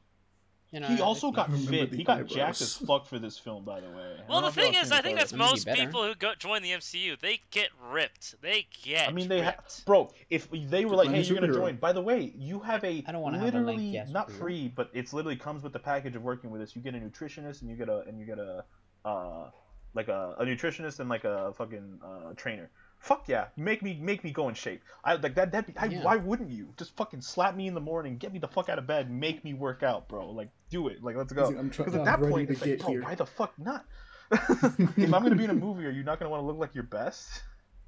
You 0.70 0.80
know, 0.80 0.86
He 0.88 1.00
also 1.00 1.30
got 1.30 1.50
fit. 1.68 1.92
He 1.92 2.04
got 2.04 2.18
eyebrows. 2.18 2.32
jacked 2.32 2.60
as 2.60 2.76
fuck 2.76 3.06
for 3.06 3.18
this 3.18 3.38
film, 3.38 3.64
by 3.64 3.80
the 3.80 3.88
way. 3.88 4.16
Well, 4.28 4.42
the 4.42 4.52
thing 4.52 4.74
is, 4.74 4.92
I 4.92 5.00
think 5.00 5.18
that's 5.18 5.32
most 5.32 5.64
better. 5.64 5.80
people 5.84 6.04
who 6.04 6.14
go 6.14 6.34
join 6.38 6.62
the 6.62 6.70
MCU. 6.72 7.18
They 7.20 7.40
get 7.50 7.70
ripped. 7.90 8.34
They 8.42 8.66
get. 8.82 9.08
I 9.08 9.12
mean, 9.12 9.28
they 9.28 9.40
ha- 9.42 9.54
bro. 9.86 10.10
If 10.28 10.48
they 10.50 10.84
were 10.84 10.94
like, 10.94 11.08
"Hey, 11.08 11.22
you're 11.22 11.40
gonna 11.40 11.52
join," 11.52 11.76
by 11.76 11.92
the 11.92 12.02
way, 12.02 12.32
you 12.36 12.60
have 12.60 12.84
a 12.84 13.02
I 13.06 13.12
don't 13.12 13.22
wanna 13.22 13.38
have 13.38 13.44
a 13.54 13.58
literally 13.58 13.76
lanky 13.76 13.98
ass 13.98 14.10
not 14.10 14.30
free, 14.30 14.68
but 14.68 14.90
it's 14.92 15.12
literally 15.14 15.36
comes 15.36 15.62
with 15.62 15.72
the 15.72 15.78
package 15.78 16.16
of 16.16 16.22
working 16.22 16.50
with 16.50 16.60
us. 16.60 16.76
You 16.76 16.82
get 16.82 16.94
a 16.94 16.98
nutritionist 16.98 17.62
and 17.62 17.70
you 17.70 17.76
get 17.76 17.88
a 17.88 18.00
and 18.06 18.18
you 18.20 18.26
get 18.26 18.38
a 18.38 18.64
uh 19.06 19.50
like 19.98 20.08
a, 20.08 20.34
a 20.38 20.44
nutritionist 20.44 21.00
and 21.00 21.08
like 21.14 21.24
a 21.24 21.52
fucking 21.58 22.00
uh, 22.08 22.32
trainer. 22.42 22.70
Fuck 23.00 23.28
yeah, 23.28 23.44
make 23.56 23.80
me 23.86 23.98
make 24.10 24.24
me 24.24 24.30
go 24.32 24.48
in 24.48 24.54
shape. 24.54 24.82
I 25.04 25.14
like 25.24 25.34
that. 25.36 25.52
That 25.52 25.64
Yeah. 25.92 26.02
why 26.02 26.16
wouldn't 26.16 26.50
you 26.58 26.64
just 26.78 26.96
fucking 26.96 27.20
slap 27.20 27.54
me 27.54 27.66
in 27.70 27.74
the 27.74 27.80
morning, 27.92 28.16
get 28.18 28.32
me 28.32 28.38
the 28.38 28.48
fuck 28.56 28.68
out 28.68 28.78
of 28.78 28.86
bed, 28.86 29.10
make 29.10 29.44
me 29.44 29.52
work 29.54 29.82
out, 29.82 30.08
bro? 30.08 30.30
Like 30.40 30.50
do 30.70 30.88
it. 30.88 31.02
Like 31.02 31.16
let's 31.16 31.32
go. 31.32 31.50
Because 31.50 31.94
at 31.94 32.04
that 32.04 32.20
point, 32.20 32.50
it's 32.50 32.60
like, 32.60 32.78
bro, 32.80 32.88
here. 32.90 33.02
why 33.02 33.14
the 33.14 33.26
fuck 33.26 33.52
not? 33.58 33.84
if 34.32 35.12
I'm 35.14 35.22
gonna 35.22 35.34
be 35.36 35.44
in 35.44 35.50
a 35.50 35.54
movie, 35.66 35.84
are 35.86 35.90
you 35.98 36.02
not 36.02 36.18
gonna 36.18 36.30
want 36.30 36.42
to 36.42 36.46
look 36.46 36.58
like 36.58 36.74
your 36.74 36.84
best? 36.84 37.28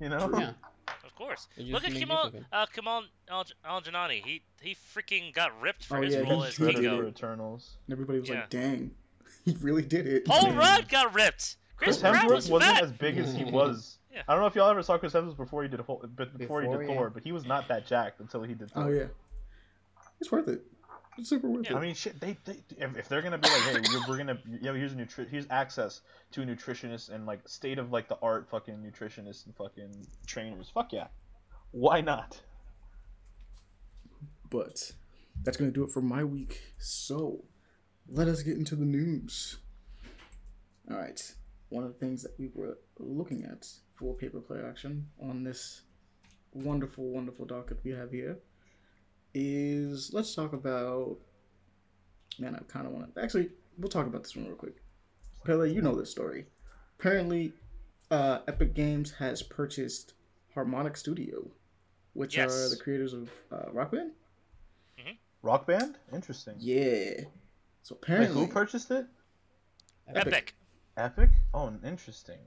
You 0.01 0.09
know? 0.11 0.31
Yeah. 0.39 0.53
Of 1.05 1.15
course. 1.15 1.47
Look 1.57 1.85
at 1.85 1.93
Kamal 1.93 2.33
uh, 2.53 2.67
Kamal 2.75 3.05
Al 3.29 3.45
Al 3.65 3.81
Janani. 3.83 4.25
He 4.25 4.43
he 4.61 4.75
freaking 4.75 5.33
got 5.33 5.51
ripped 5.61 5.85
for 5.85 5.99
Oh, 5.99 6.03
his 6.03 6.15
yeah, 6.15 6.21
role 6.21 6.43
he 6.43 6.49
as 6.49 6.57
did 6.57 6.69
it. 6.71 6.75
Kingo. 6.77 7.03
for 7.03 7.09
Eternals. 7.09 7.77
And 7.87 7.93
everybody 7.93 8.19
was 8.21 8.29
Yeah. 8.29 8.41
like, 8.41 8.51
"Dang, 8.51 8.91
he 9.45 9.57
really 9.61 9.83
did 9.83 10.07
it." 10.09 10.25
Paul 10.25 10.53
Rudd 10.55 10.89
got 10.89 11.15
ripped. 11.15 11.57
Chris, 11.81 11.99
Chris 12.01 12.13
Hemsworth 12.13 12.31
was 12.31 12.51
wasn't 12.51 12.75
fat. 12.75 12.83
as 12.83 12.93
big 12.93 13.17
as 13.17 13.35
he 13.35 13.45
was. 13.45 13.99
Yeah. 14.13 14.23
I 14.29 14.35
don't 14.35 14.43
know 14.43 14.47
if 14.47 14.55
y'all 14.55 14.69
ever 14.69 14.83
saw 14.83 14.99
Chris 14.99 15.15
Hemsworth 15.15 15.37
before 15.37 15.63
he 15.63 15.69
did 15.69 15.81
Hol- 15.81 16.05
but 16.15 16.37
before, 16.37 16.63
he 16.63 16.69
did 16.69 16.81
yeah. 16.81 16.87
Thor, 16.95 17.11
but 17.11 17.23
he 17.23 17.33
was 17.33 17.47
not 17.47 17.69
that 17.69 17.87
jacked 17.87 18.21
until 18.21 18.43
he 18.43 18.55
did 18.55 18.71
oh, 18.75 18.83
Thor. 18.83 18.91
Oh 18.91 18.93
yeah, 18.93 19.05
it's 20.21 20.31
worth 20.31 20.49
it. 20.49 20.63
It's 21.17 21.29
super 21.29 21.49
worth 21.49 21.71
Yeah. 21.71 21.79
I 21.79 21.81
mean, 21.81 21.95
shit. 21.95 22.21
They, 22.21 22.37
they 22.45 22.57
if, 22.77 22.97
if 22.97 23.09
they're 23.09 23.23
gonna 23.23 23.39
be 23.39 23.49
like, 23.49 23.63
hey, 23.63 23.81
we're, 23.93 24.09
we're 24.09 24.19
gonna, 24.19 24.39
yeah, 24.61 24.73
here's 24.75 24.93
a 24.93 24.97
nutri- 24.97 25.29
here's 25.29 25.47
access 25.49 26.03
to 26.33 26.43
a 26.43 26.45
nutritionist 26.45 27.11
and 27.11 27.25
like 27.25 27.49
state 27.49 27.79
of 27.79 27.93
like 27.93 28.09
the 28.09 28.19
art, 28.21 28.49
fucking 28.51 28.75
nutritionists 28.75 29.47
and 29.47 29.55
fucking 29.57 30.07
trainers. 30.27 30.69
Fuck 30.69 30.93
yeah, 30.93 31.07
why 31.71 32.03
not? 32.03 32.41
But 34.51 34.93
that's 35.43 35.57
gonna 35.57 35.71
do 35.71 35.85
it 35.85 35.91
for 35.91 36.03
my 36.03 36.25
week. 36.25 36.61
So 36.79 37.45
let 38.07 38.29
us 38.29 38.43
get 38.43 38.57
into 38.57 38.77
the 38.77 38.85
news. 38.85 39.59
All 40.91 40.97
right. 40.97 41.35
One 41.71 41.85
of 41.85 41.93
the 41.93 41.99
things 41.99 42.23
that 42.23 42.39
we 42.39 42.51
were 42.55 42.79
looking 42.99 43.45
at 43.45 43.67
for 43.95 44.15
paper 44.15 44.41
play 44.41 44.61
action 44.67 45.07
on 45.21 45.45
this 45.45 45.83
wonderful, 46.53 47.05
wonderful 47.11 47.47
docket 47.47 47.79
we 47.85 47.93
have 47.93 48.11
here 48.11 48.39
is 49.35 50.11
let's 50.13 50.35
talk 50.35 50.53
about. 50.53 51.17
Man, 52.39 52.55
I 52.55 52.63
kind 52.73 52.87
of 52.87 52.93
want 52.93 53.15
to. 53.15 53.23
Actually, 53.23 53.51
we'll 53.79 53.89
talk 53.89 54.07
about 54.07 54.23
this 54.23 54.35
one 54.37 54.47
real 54.47 54.55
quick. 54.55 54.77
Pele, 55.45 55.71
you 55.73 55.83
know 55.83 55.95
this 55.95 56.11
story. 56.11 56.47
Apparently, 56.99 57.53
uh, 58.11 58.41
Epic 58.49 58.75
Games 58.75 59.13
has 59.13 59.43
purchased 59.43 60.15
Harmonix 60.57 60.99
Studio, 60.99 61.51
which 62.15 62.39
are 62.39 62.47
the 62.47 62.77
creators 62.77 63.13
of 63.13 63.31
uh, 63.53 63.71
Rock 63.73 63.93
Band. 63.93 64.13
Rock 65.43 65.67
Band, 65.67 65.97
interesting. 66.13 66.55
Yeah. 66.59 67.23
So 67.83 67.95
Like 67.95 68.03
apparently, 68.03 68.47
who 68.47 68.53
purchased 68.53 68.91
it? 68.91 69.07
Epic. 70.09 70.27
Epic. 70.27 70.55
Epic. 71.01 71.31
Oh, 71.55 71.73
interesting. 71.83 72.39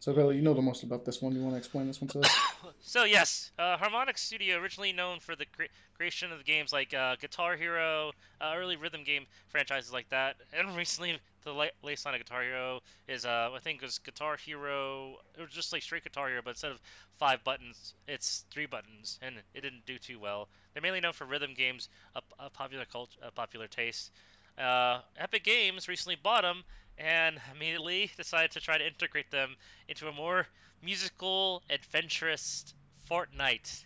So, 0.00 0.12
Billy, 0.12 0.36
you 0.36 0.42
know 0.42 0.52
the 0.52 0.60
most 0.60 0.82
about 0.82 1.06
this 1.06 1.22
one. 1.22 1.34
You 1.34 1.40
want 1.40 1.54
to 1.54 1.58
explain 1.58 1.86
this 1.86 2.00
one 2.00 2.08
to 2.08 2.20
us? 2.20 2.30
So 2.80 3.02
yes, 3.04 3.50
uh, 3.58 3.76
Harmonix 3.76 4.18
Studio, 4.18 4.58
originally 4.58 4.92
known 4.92 5.18
for 5.18 5.34
the 5.34 5.46
cre- 5.46 5.72
creation 5.96 6.30
of 6.30 6.38
the 6.38 6.44
games 6.44 6.72
like 6.72 6.94
uh, 6.94 7.16
Guitar 7.16 7.56
Hero, 7.56 8.12
uh, 8.40 8.54
early 8.56 8.76
rhythm 8.76 9.02
game 9.02 9.26
franchises 9.48 9.92
like 9.92 10.08
that, 10.10 10.36
and 10.52 10.76
recently 10.76 11.18
the 11.44 11.52
la- 11.52 11.66
latest 11.82 12.06
line 12.06 12.14
of 12.14 12.20
Guitar 12.20 12.42
Hero 12.42 12.80
is 13.08 13.24
uh, 13.24 13.50
I 13.52 13.58
think 13.58 13.82
it 13.82 13.84
was 13.84 13.98
Guitar 13.98 14.36
Hero, 14.36 15.16
it 15.36 15.40
was 15.40 15.50
just 15.50 15.72
like 15.72 15.82
straight 15.82 16.04
Guitar 16.04 16.28
Hero, 16.28 16.40
but 16.44 16.50
instead 16.50 16.70
of 16.70 16.80
five 17.18 17.42
buttons, 17.42 17.94
it's 18.06 18.44
three 18.52 18.66
buttons, 18.66 19.18
and 19.22 19.36
it 19.54 19.60
didn't 19.60 19.84
do 19.84 19.98
too 19.98 20.20
well. 20.20 20.48
They're 20.72 20.82
mainly 20.82 21.00
known 21.00 21.14
for 21.14 21.24
rhythm 21.24 21.54
games, 21.54 21.88
a, 22.14 22.22
a 22.38 22.50
popular 22.50 22.84
cult, 22.84 23.10
a 23.22 23.32
popular 23.32 23.66
taste. 23.66 24.12
Uh, 24.58 25.00
Epic 25.16 25.44
Games 25.44 25.88
recently 25.88 26.16
bought 26.16 26.42
them 26.42 26.62
and 26.98 27.40
immediately 27.54 28.10
decided 28.16 28.50
to 28.52 28.60
try 28.60 28.78
to 28.78 28.86
integrate 28.86 29.30
them 29.30 29.56
into 29.88 30.08
a 30.08 30.12
more 30.12 30.46
musical, 30.82 31.62
adventurous 31.70 32.74
Fortnite 33.10 33.84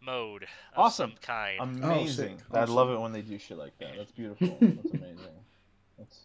mode 0.00 0.44
of 0.44 0.48
Awesome. 0.76 1.10
some 1.10 1.18
kind. 1.20 1.60
Amazing. 1.60 2.38
sick. 2.38 2.46
I 2.52 2.60
Awesome. 2.60 2.74
love 2.74 2.90
it 2.90 3.00
when 3.00 3.12
they 3.12 3.22
do 3.22 3.38
shit 3.38 3.58
like 3.58 3.76
that. 3.78 3.96
That's 3.96 4.12
beautiful. 4.12 4.46
That's 4.60 4.90
amazing. 4.94 5.18
That's, 5.98 6.20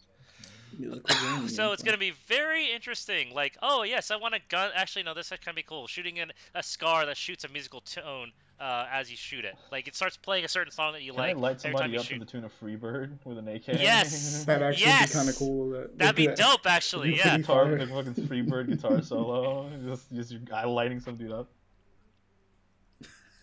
so 1.56 1.72
it's 1.72 1.84
gonna 1.84 1.98
be 1.98 2.12
very 2.28 2.72
interesting. 2.72 3.34
Like, 3.34 3.58
oh 3.62 3.84
yes, 3.84 4.10
I 4.12 4.16
want 4.16 4.34
a 4.36 4.40
gun. 4.50 4.72
Actually, 4.74 5.04
no, 5.04 5.14
this 5.14 5.32
can 5.44 5.56
be 5.56 5.64
cool. 5.64 5.88
Shooting 5.88 6.18
in 6.18 6.32
a 6.56 6.64
scar 6.64 7.06
that 7.06 7.18
shoots 7.18 7.44
a 7.44 7.48
musical 7.50 7.82
tone 7.82 8.32
uh, 8.60 8.86
as 8.92 9.10
you 9.12 9.18
shoot 9.18 9.44
it. 9.46 9.56
Like 9.72 9.88
it 9.88 9.96
starts 9.96 10.16
playing 10.18 10.46
a 10.46 10.48
certain 10.48 10.72
song 10.72 10.94
that 10.94 11.02
you 11.04 11.12
can 11.12 11.20
like 11.22 11.36
I 11.36 11.40
light 11.40 11.50
every 11.66 11.72
time 11.72 11.72
somebody 11.74 11.94
you 11.94 12.00
up 12.00 12.06
to 12.06 12.14
shoot. 12.14 12.20
the 12.20 12.26
tune 12.26 12.44
of 12.46 12.52
Freebird 12.62 13.18
with 13.26 13.38
an 13.38 13.48
AK? 13.48 13.68
Yes! 13.68 14.44
That'd 14.48 14.64
actually 14.64 14.86
Yes! 14.86 15.12
be 15.12 15.18
kind 15.18 15.30
of 15.30 15.36
cool. 15.36 15.70
That, 15.72 15.98
That'd 15.98 16.16
be 16.16 16.28
that- 16.28 16.38
dope, 16.38 16.66
actually. 16.66 17.16
Yeah. 17.18 17.38
guitar, 17.38 17.66
fire. 17.66 17.80
like 17.80 17.90
fucking 17.90 18.14
Freebird 18.26 18.68
guitar 18.70 19.02
solo. 19.02 19.70
Just, 19.86 20.14
just 20.14 20.32
your 20.32 20.42
guy 20.42 20.66
lighting 20.66 21.00
some 21.00 21.18
dude 21.18 21.32
up. 21.32 21.50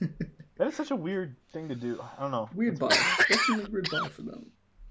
That 0.57 0.66
is 0.69 0.74
such 0.77 0.91
a 0.91 0.97
weird 0.97 1.37
thing 1.55 1.70
to 1.70 1.74
do. 1.74 1.99
I 2.19 2.20
don't 2.20 2.32
know. 2.32 2.51
Weird 2.55 2.73
It's 2.73 2.81
buy. 2.81 2.89
Definitely 3.31 3.73
weird 3.73 3.89
buy 3.91 4.09
for 4.11 4.20
them. 4.20 4.45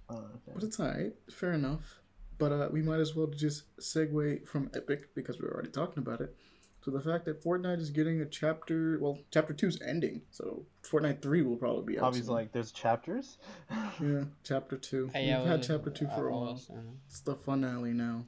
I 0.09 0.13
okay. 0.15 0.51
But 0.55 0.63
it's 0.63 0.79
alright. 0.79 1.13
Fair 1.31 1.53
enough. 1.53 1.99
But 2.39 2.51
uh, 2.51 2.69
we 2.71 2.81
might 2.81 2.99
as 2.99 3.15
well 3.15 3.27
just 3.27 3.65
segue 3.79 4.47
from 4.47 4.71
Epic 4.73 5.13
because 5.13 5.39
we're 5.39 5.51
already 5.51 5.69
talking 5.69 6.01
about 6.01 6.21
it 6.21 6.35
to 6.83 6.91
the 6.91 7.01
fact 7.01 7.25
that 7.25 7.43
Fortnite 7.43 7.79
is 7.79 7.89
getting 7.89 8.21
a 8.21 8.25
chapter. 8.25 8.97
Well, 8.99 9.19
chapter 9.31 9.53
two's 9.53 9.81
ending, 9.81 10.21
so 10.31 10.65
Fortnite 10.83 11.21
three 11.21 11.41
will 11.41 11.57
probably 11.57 11.93
be 11.93 11.99
out. 11.99 12.05
Hobby's 12.05 12.25
soon. 12.25 12.33
like, 12.35 12.51
there's 12.51 12.71
chapters. 12.71 13.37
yeah, 14.01 14.23
chapter 14.43 14.77
two. 14.77 15.09
We've 15.13 15.27
had 15.45 15.63
chapter 15.63 15.89
two 15.89 16.07
for 16.15 16.27
a 16.27 16.31
while. 16.31 16.61
It's 17.07 17.19
the 17.21 17.35
finale 17.35 17.91
now. 17.93 18.25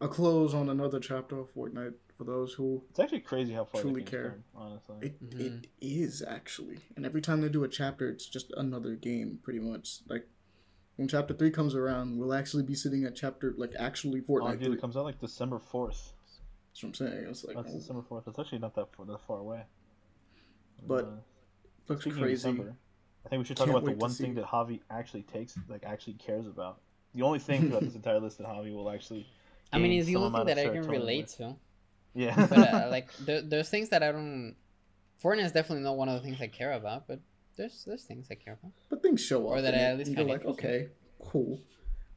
A 0.00 0.08
close 0.08 0.52
on 0.52 0.68
another 0.68 0.98
chapter 0.98 1.38
of 1.38 1.54
Fortnite 1.54 1.94
for 2.18 2.24
those 2.24 2.54
who 2.54 2.82
It's 2.90 2.98
actually 2.98 3.20
crazy 3.20 3.52
how 3.52 3.64
far 3.64 3.80
Truly 3.82 4.02
they 4.02 4.10
care. 4.10 4.22
care. 4.30 4.38
honestly. 4.56 4.96
It 5.00 5.30
Mhm. 5.30 5.40
it 5.62 5.68
is 5.80 6.22
actually, 6.26 6.78
and 6.96 7.06
every 7.06 7.20
time 7.20 7.40
they 7.40 7.48
do 7.48 7.62
a 7.62 7.68
chapter, 7.68 8.08
it's 8.08 8.26
just 8.26 8.50
another 8.56 8.96
game, 8.96 9.38
pretty 9.44 9.60
much. 9.60 10.00
Like 10.08 10.26
when 10.96 11.06
chapter 11.06 11.34
three 11.34 11.50
comes 11.52 11.74
around, 11.76 12.18
we'll 12.18 12.34
actually 12.34 12.64
be 12.64 12.74
sitting 12.74 13.04
at 13.04 13.14
chapter 13.14 13.54
like 13.56 13.74
actually 13.78 14.20
Fortnite. 14.20 14.26
Oh, 14.42 14.46
Fortnite. 14.46 14.58
dude, 14.58 14.62
three. 14.66 14.74
it 14.78 14.80
comes 14.80 14.96
out 14.96 15.04
like 15.04 15.20
December 15.20 15.60
fourth. 15.60 16.14
That's 16.72 16.82
what 16.82 16.88
I'm 16.88 16.94
saying. 16.94 17.26
It's 17.28 17.44
like 17.44 17.56
That's 17.56 17.70
oh, 17.70 17.78
December 17.78 18.02
fourth. 18.02 18.24
That's 18.24 18.38
actually 18.38 18.58
not 18.58 18.74
that 18.76 18.86
far, 18.96 19.04
that 19.06 19.20
far 19.26 19.38
away. 19.38 19.62
But 20.86 21.04
Uh, 21.04 21.08
looks 21.88 22.02
speaking 22.02 22.22
crazy. 22.22 22.34
December, 22.34 22.76
I 23.26 23.28
think 23.28 23.40
we 23.40 23.44
should 23.44 23.56
talk 23.56 23.66
Can't 23.66 23.78
about 23.78 23.88
the 23.88 23.96
one 23.96 24.10
thing 24.10 24.34
that 24.34 24.46
Javi 24.46 24.80
actually 24.90 25.22
takes, 25.22 25.58
like 25.68 25.84
actually 25.84 26.14
cares 26.14 26.46
about. 26.46 26.80
The 27.14 27.22
only 27.22 27.38
thing 27.38 27.68
throughout 27.68 27.82
this 27.82 27.94
entire 28.02 28.20
list 28.20 28.38
that 28.38 28.46
Javi 28.46 28.74
will 28.74 28.90
actually. 28.90 29.26
I 29.72 29.78
mean, 29.78 29.90
gain 29.90 30.00
it's 30.00 30.06
the 30.06 30.14
some 30.14 30.22
only 30.22 30.38
thing 30.38 30.46
that 30.46 30.58
I 30.58 30.72
can 30.72 30.88
relate 30.88 31.24
with. 31.24 31.36
to. 31.36 31.56
Yeah. 32.14 32.46
But 32.46 32.58
uh, 32.58 32.88
like, 32.90 33.14
there, 33.18 33.42
there's 33.42 33.68
things 33.68 33.90
that 33.90 34.02
I 34.02 34.12
don't. 34.12 34.56
Fortnite 35.22 35.44
is 35.44 35.52
definitely 35.52 35.84
not 35.84 35.96
one 35.96 36.08
of 36.08 36.14
the 36.14 36.20
things 36.20 36.40
I 36.40 36.48
care 36.48 36.72
about, 36.72 37.06
but 37.06 37.20
there's 37.56 37.84
there's 37.86 38.04
things 38.04 38.28
I 38.30 38.34
care 38.34 38.54
about. 38.54 38.72
But 38.88 39.02
things 39.02 39.20
show 39.20 39.46
up. 39.46 39.58
Or 39.58 39.62
that 39.62 39.74
I 39.74 39.78
at 39.78 39.98
least 39.98 40.08
and 40.08 40.18
you're 40.18 40.26
like, 40.26 40.44
okay, 40.44 40.88
cool. 41.20 41.60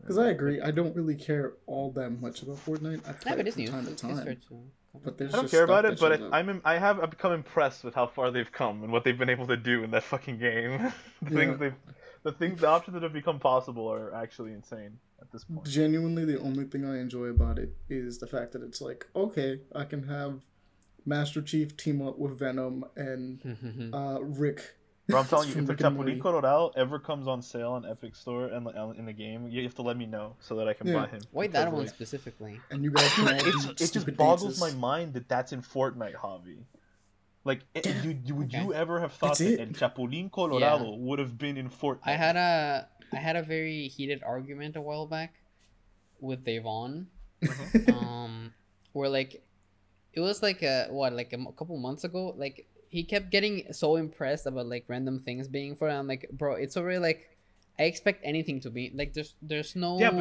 Because 0.06 0.20
I 0.20 0.30
agree, 0.30 0.62
I 0.62 0.70
don't 0.70 0.96
really 0.96 1.16
care 1.16 1.54
all 1.66 1.90
that 1.94 2.12
much 2.22 2.44
about 2.44 2.58
Fortnite. 2.64 3.10
I 3.10 3.14
play 3.14 3.32
Yeah, 3.34 3.42
it 3.42 3.54
from 3.54 3.66
time 3.66 3.86
to 3.86 3.92
It's, 3.92 4.04
it's 4.04 4.12
fair 4.24 4.36
time. 4.36 4.72
But 5.04 5.18
there's 5.18 5.34
I 5.34 5.38
don't 5.38 5.44
just 5.46 5.52
care 5.52 5.64
about 5.64 5.84
it, 5.86 6.00
but 6.00 6.12
I, 6.12 6.16
up. 6.26 6.30
I'm 6.32 6.50
im- 6.50 6.62
I 6.64 6.78
have 6.78 7.00
I've 7.00 7.10
become 7.10 7.34
impressed 7.34 7.84
with 7.84 7.96
how 7.96 8.06
far 8.08 8.30
they've 8.32 8.52
come 8.52 8.84
and 8.84 8.92
what 8.94 9.04
they've 9.04 9.18
been 9.18 9.30
able 9.32 9.48
to 9.48 9.58
do 9.58 9.84
in 9.84 9.90
that 9.92 10.04
fucking 10.04 10.38
game. 10.38 10.78
the 11.24 11.32
Yeah. 11.32 11.38
things 11.38 11.60
they've, 11.60 11.74
the 12.24 12.32
things, 12.32 12.62
the 12.62 12.68
options 12.68 12.94
that 12.94 13.04
have 13.04 13.14
become 13.14 13.40
possible 13.40 13.92
are 13.92 14.14
actually 14.14 14.54
insane 14.54 15.00
at 15.20 15.32
this 15.32 15.44
point. 15.44 15.66
genuinely 15.66 16.24
the 16.24 16.40
only 16.40 16.66
thing 16.66 16.86
I 16.86 17.00
enjoy 17.00 17.26
about 17.26 17.58
it 17.58 17.76
is 17.90 18.20
the 18.20 18.28
fact 18.28 18.52
that 18.54 18.62
it's 18.62 18.80
like, 18.80 19.08
okay, 19.16 19.60
I 19.74 19.84
can 19.86 20.04
have 20.04 20.42
Master 21.06 21.42
Chief 21.42 21.76
team 21.76 22.02
up 22.02 22.18
with 22.20 22.38
Venom 22.40 22.86
and 22.96 23.92
uh, 23.94 24.20
Rick. 24.22 24.76
Bro, 25.08 25.20
I'm 25.22 25.28
telling 25.28 25.50
you, 25.50 25.56
if 25.56 25.66
the 25.66 25.74
Rick. 25.74 25.80
Chapulín 25.82 26.20
Colorado 26.20 26.72
ever 26.76 27.00
comes 27.00 27.28
on 27.28 27.42
sale 27.42 27.72
on 27.74 27.86
Epic 27.86 28.16
Store 28.16 28.48
and 28.48 28.68
in 28.98 29.06
the 29.06 29.14
game, 29.14 29.48
you 29.48 29.62
have 29.64 29.76
to 29.76 29.82
let 29.82 29.98
me 29.98 30.06
know 30.06 30.36
so 30.40 30.56
that 30.56 30.68
I 30.68 30.74
can 30.74 30.88
Yeah. 30.88 31.02
buy 31.02 31.08
him. 31.08 31.22
Why 31.32 31.48
Because, 31.48 31.66
that 31.66 31.72
one 31.74 31.88
specifically? 31.88 32.62
And 32.72 32.84
you 32.84 32.92
guys 32.92 33.14
can 33.14 33.28
it's, 33.46 33.82
it 33.82 33.92
just 33.94 34.18
boggles 34.18 34.60
dances. 34.60 34.60
my 34.60 34.72
mind 34.72 35.14
that 35.14 35.30
that's 35.30 35.52
in 35.54 35.62
Fortnite 35.62 36.16
hobby. 36.16 36.58
Like, 37.44 37.62
it, 37.76 37.86
you, 38.04 38.18
you, 38.26 38.36
would 38.36 38.48
Okay. 38.52 38.64
you 38.64 38.74
ever 38.74 39.00
have 39.00 39.14
thought 39.14 39.38
That's 39.38 39.58
that. 39.58 39.60
El 39.60 39.68
Chapulín 39.68 40.32
Colorado 40.32 40.96
would 40.96 41.20
have 41.20 41.38
been 41.38 41.58
in 41.58 41.70
Fortnite? 41.70 42.00
I 42.06 42.14
had 42.14 42.36
a 42.36 42.88
I 43.14 43.18
had 43.18 43.36
a 43.36 43.44
very 43.44 43.88
heated 43.88 44.24
argument 44.24 44.76
a 44.76 44.82
while 44.82 45.06
back 45.06 45.36
with 46.20 46.44
Devon, 46.44 47.08
um, 47.88 48.52
where 48.94 49.10
like 49.10 49.44
it 50.14 50.20
was 50.22 50.42
like 50.42 50.64
a 50.64 50.88
what 50.90 51.14
like 51.14 51.34
a 51.34 51.38
couple 51.54 51.78
months 51.78 52.04
ago. 52.04 52.34
Like 52.36 52.66
he 52.96 53.04
kept 53.04 53.30
getting 53.30 53.74
so 53.74 53.98
impressed 53.98 54.46
about 54.48 54.68
like 54.68 54.86
random 54.88 55.20
things 55.20 55.50
being 55.50 55.76
for. 55.76 55.90
I'm 55.90 56.08
like, 56.08 56.30
bro, 56.32 56.54
it's 56.54 56.78
already 56.78 57.00
like 57.00 57.30
I 57.78 57.84
expect 57.84 58.22
anything 58.24 58.62
to 58.62 58.70
be 58.70 58.90
like 58.96 59.12
there's 59.12 59.36
there's 59.42 59.76
no 59.76 60.00
Yeah, 60.00 60.16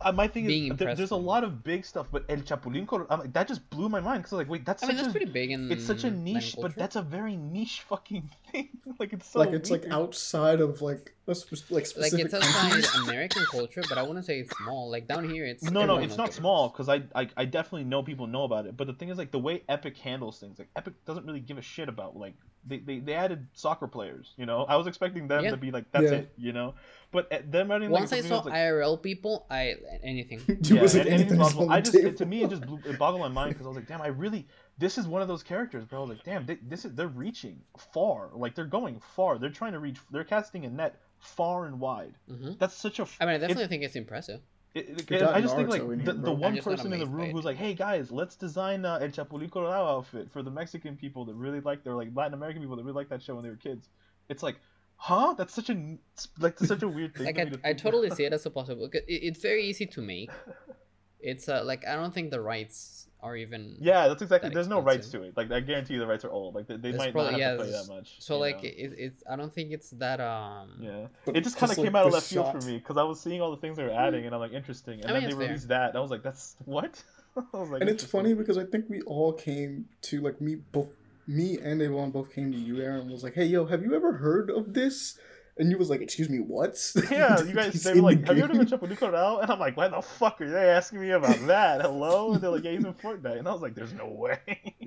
Uh, 0.00 0.10
my 0.10 0.26
thing 0.26 0.48
being 0.48 0.72
is, 0.72 0.78
there, 0.78 0.92
there's 0.96 1.12
a 1.12 1.24
lot 1.32 1.44
of 1.44 1.62
big 1.62 1.84
stuff, 1.84 2.08
but 2.10 2.24
El 2.28 2.38
Chapulín 2.38 2.84
Colorado, 2.84 3.14
I'm 3.14 3.20
like, 3.20 3.32
that 3.32 3.46
just 3.46 3.70
blew 3.70 3.88
my 3.88 4.00
mind 4.00 4.24
because 4.24 4.32
like, 4.32 4.48
wait, 4.48 4.66
that's 4.66 4.82
I 4.82 4.88
mean 4.88 4.96
such 4.96 5.04
that's 5.04 5.14
a, 5.14 5.18
pretty 5.18 5.32
big 5.32 5.52
in 5.52 5.70
it's 5.70 5.86
such 5.86 6.02
a 6.02 6.10
niche, 6.10 6.56
but 6.60 6.74
that's 6.74 6.96
a 6.96 7.02
very 7.02 7.36
niche 7.36 7.82
fucking 7.88 8.28
thing. 8.50 8.70
like 8.98 9.12
it's 9.12 9.30
so 9.30 9.38
like 9.38 9.52
it's 9.52 9.70
like 9.70 9.86
outside 9.90 10.60
of 10.60 10.82
like 10.82 11.14
a 11.28 11.34
spe- 11.34 11.70
like 11.70 11.70
like 11.70 11.86
specific 11.86 12.26
it's 12.26 12.34
outside. 12.34 12.84
American 13.08 13.44
culture, 13.50 13.82
but 13.88 13.98
I 13.98 14.02
wouldn't 14.02 14.24
say 14.24 14.40
it's 14.40 14.56
small. 14.58 14.90
Like 14.90 15.08
down 15.08 15.28
here, 15.28 15.44
it's 15.44 15.62
No, 15.64 15.70
no, 15.70 15.82
everyone 15.82 16.02
it's 16.04 16.16
not 16.16 16.22
what 16.24 16.30
it 16.30 16.34
small 16.34 16.68
because 16.68 16.88
I, 16.88 17.02
I 17.14 17.28
I 17.36 17.44
definitely 17.44 17.84
know 17.84 18.02
people 18.02 18.26
know 18.26 18.44
about 18.44 18.66
it. 18.66 18.76
But 18.76 18.86
the 18.86 18.92
thing 18.92 19.08
is, 19.08 19.18
like 19.18 19.30
the 19.32 19.38
way 19.38 19.62
Epic 19.68 19.96
handles 19.96 20.38
things, 20.38 20.58
like 20.58 20.68
Epic 20.76 20.94
doesn't 21.04 21.26
really 21.26 21.40
give 21.40 21.58
a 21.58 21.62
shit 21.62 21.88
about 21.88 22.16
like 22.16 22.34
they, 22.68 22.78
they, 22.78 22.98
they 22.98 23.14
added 23.14 23.46
soccer 23.52 23.86
players. 23.86 24.32
You 24.36 24.46
know, 24.46 24.64
I 24.64 24.76
was 24.76 24.86
expecting 24.86 25.28
them 25.28 25.44
Yeah. 25.44 25.50
to 25.50 25.56
be 25.56 25.70
like 25.70 25.90
that's 25.92 26.04
Yeah. 26.10 26.18
it. 26.18 26.32
You 26.36 26.52
know, 26.52 26.74
but 27.10 27.32
uh, 27.32 27.38
them 27.48 27.70
adding 27.70 27.90
like 27.90 28.00
Once 28.00 28.12
I 28.12 28.20
saw 28.20 28.40
like, 28.40 28.54
IRL 28.54 29.00
people, 29.02 29.46
I 29.50 29.76
anything. 30.02 30.40
It 30.48 30.70
yeah, 30.70 30.80
wasn't 30.80 31.06
anything 31.06 31.20
anything 31.20 31.38
possible. 31.38 31.70
I 31.70 31.80
just 31.80 31.96
it, 31.96 32.16
to 32.18 32.26
me 32.26 32.42
it 32.42 32.50
just 32.50 32.62
blew, 32.66 32.78
it 32.84 32.98
boggled 32.98 33.20
my 33.20 33.28
mind 33.28 33.50
because 33.50 33.66
I 33.66 33.68
was 33.68 33.76
like, 33.76 33.86
damn, 33.88 34.02
I 34.02 34.08
really 34.08 34.46
this 34.78 34.98
is 34.98 35.06
one 35.06 35.22
of 35.22 35.28
those 35.28 35.42
characters, 35.42 35.84
bro. 35.84 35.98
I 35.98 36.00
was 36.02 36.10
like, 36.10 36.24
damn, 36.24 36.44
they, 36.46 36.56
this 36.68 36.84
is 36.84 36.94
they're 36.94 37.08
reaching 37.08 37.60
far. 37.94 38.30
Like 38.34 38.54
they're 38.54 38.64
going 38.64 39.00
far. 39.14 39.38
They're 39.38 39.50
trying 39.50 39.72
to 39.72 39.78
reach. 39.78 39.98
They're 40.10 40.24
casting 40.24 40.64
a 40.66 40.70
net 40.70 41.00
far 41.18 41.66
and 41.66 41.80
wide. 41.80 42.14
hmm 42.28 42.52
That's 42.58 42.74
such 42.74 42.98
a. 42.98 43.06
I 43.20 43.24
mean, 43.26 43.32
I 43.32 43.34
it- 43.36 43.40
definitely 43.40 43.68
think 43.68 43.82
it's 43.84 43.96
impressive. 43.96 44.40
It, 44.74 44.90
it, 44.90 45.10
it- 45.10 45.22
I 45.22 45.40
just 45.40 45.56
think 45.56 45.70
like 45.70 45.80
the, 45.80 45.96
here, 45.96 46.12
the 46.12 46.30
one 46.32 46.50
I'm 46.50 46.54
just 46.56 46.66
not 46.66 46.76
person 46.76 46.92
in 46.92 46.98
the 46.98 47.06
room 47.06 47.30
who's 47.30 47.46
like, 47.46 47.56
"Hey 47.56 47.72
guys, 47.72 48.10
let's 48.12 48.36
design 48.36 48.84
uh, 48.84 48.98
El 49.00 49.08
Chapulín 49.08 49.50
Colorado 49.50 49.86
outfit 49.98 50.30
for 50.30 50.42
the 50.42 50.50
Mexican 50.50 50.96
people 50.96 51.24
that 51.24 51.34
really 51.34 51.60
like, 51.60 51.82
they're 51.82 51.94
like 51.94 52.08
Latin 52.14 52.34
American 52.34 52.60
people 52.60 52.76
that 52.76 52.82
really 52.82 52.94
like 52.96 53.08
that 53.08 53.22
show 53.22 53.34
when 53.36 53.44
they 53.44 53.48
were 53.48 53.56
kids." 53.56 53.88
It's 54.28 54.42
like, 54.42 54.56
huh? 54.96 55.34
That's 55.38 55.54
such 55.54 55.70
a 55.70 55.96
like 56.38 56.58
such 56.58 56.82
a 56.82 56.88
weird 56.88 57.14
thing. 57.16 57.24
like 57.24 57.36
to 57.36 57.42
I, 57.42 57.44
to 57.46 57.68
I 57.68 57.72
totally 57.72 58.10
see 58.10 58.24
it 58.26 58.34
as 58.34 58.44
a 58.44 58.50
possible. 58.50 58.86
'cause 58.90 59.00
it- 59.08 59.22
It's 59.28 59.40
very 59.40 59.64
easy 59.64 59.86
to 59.86 60.02
make. 60.02 60.30
It's 61.20 61.48
uh, 61.48 61.64
like 61.64 61.86
I 61.86 61.94
don't 61.96 62.12
think 62.12 62.30
the 62.30 62.40
rights 62.42 63.05
are 63.26 63.36
even. 63.36 63.76
Yeah, 63.80 64.08
that's 64.08 64.22
exactly. 64.22 64.50
that 64.50 64.54
There's 64.54 64.68
no 64.68 64.80
rights 64.80 65.08
to 65.10 65.22
it. 65.22 65.36
Like 65.36 65.50
I 65.50 65.60
guarantee 65.60 65.94
you, 65.94 66.00
the 66.00 66.06
rights 66.06 66.24
are 66.24 66.30
old. 66.30 66.54
Like 66.54 66.66
they, 66.66 66.76
they 66.76 66.92
might 66.92 67.12
probably- 67.12 67.32
not 67.32 67.40
yeah, 67.40 67.50
to 67.52 67.56
play 67.58 67.70
that 67.72 67.88
much. 67.88 68.16
So 68.20 68.38
like 68.38 68.62
it, 68.64 68.94
it's 68.96 69.22
I 69.28 69.36
don't 69.36 69.52
think 69.52 69.72
it's 69.72 69.90
that 69.90 70.20
um. 70.20 70.70
yeah, 70.80 71.06
But 71.24 71.36
it 71.36 71.44
just 71.44 71.56
kind 71.56 71.70
of 71.70 71.76
just, 71.76 71.78
like, 71.78 71.86
came 71.86 71.96
out 71.96 72.06
of 72.06 72.12
the 72.12 72.16
left 72.16 72.28
field 72.28 72.52
for 72.52 72.66
me 72.66 72.78
because 72.78 72.96
I 72.96 73.02
was 73.02 73.20
seeing 73.20 73.40
all 73.40 73.50
the 73.50 73.56
things 73.56 73.76
they 73.76 73.84
were 73.84 73.90
adding, 73.90 74.24
and 74.26 74.34
I'm 74.34 74.40
like, 74.40 74.52
interesting. 74.52 75.00
And 75.00 75.10
I 75.10 75.12
then 75.14 75.14
mean, 75.14 75.22
they 75.22 75.26
it's 75.28 75.36
fair. 75.36 75.46
released 75.48 75.68
that, 75.68 75.88
and 75.90 75.98
I 75.98 76.00
was 76.00 76.10
like, 76.10 76.22
that's 76.22 76.56
what. 76.64 77.02
I 77.36 77.58
was 77.58 77.68
like, 77.68 77.80
and 77.82 77.90
it's 77.90 78.04
funny 78.04 78.32
because 78.32 78.56
I 78.56 78.64
think 78.64 78.86
we 78.88 79.02
all 79.02 79.32
came 79.32 79.86
to 80.02 80.20
like 80.20 80.40
me 80.40 80.54
both 80.54 80.88
me 81.26 81.58
and 81.58 81.82
Avon 81.82 82.10
both 82.10 82.32
came 82.34 82.52
to 82.52 82.58
you, 82.58 82.80
Aaron, 82.80 83.00
and 83.00 83.10
was 83.10 83.24
like, 83.24 83.34
"Hey, 83.34 83.46
yo, 83.46 83.66
have 83.66 83.82
you 83.82 83.94
ever 83.94 84.12
heard 84.14 84.50
of 84.50 84.74
this?" 84.74 85.18
And 85.58 85.70
you 85.70 85.78
was 85.78 85.88
like, 85.88 86.02
"Excuse 86.02 86.28
me, 86.28 86.38
what?" 86.38 86.76
Yeah, 87.10 87.40
you 87.42 87.54
guys, 87.54 87.82
they 87.82 87.92
in 87.92 88.02
were 88.02 88.12
the 88.12 88.18
like, 88.18 88.26
have 88.28 88.36
you 88.36 88.44
ever 88.44 88.52
of 88.52 88.58
game. 88.58 88.78
the 88.78 88.94
Chapulín 88.96 89.42
And 89.42 89.50
I'm 89.50 89.58
like, 89.58 89.74
why 89.76 89.88
the 89.88 90.02
fuck 90.02 90.40
are 90.42 90.50
they 90.50 90.68
asking 90.70 91.00
me 91.00 91.10
about 91.10 91.38
that? 91.46 91.80
Hello? 91.80 92.32
And 92.34 92.42
they're 92.42 92.50
like, 92.50 92.64
yeah, 92.64 92.72
he's 92.72 92.84
in 92.84 92.92
Fortnite. 92.92 93.38
And 93.38 93.48
I 93.48 93.52
was 93.52 93.62
like, 93.62 93.74
there's 93.74 93.94
no 93.94 94.06
way. 94.06 94.38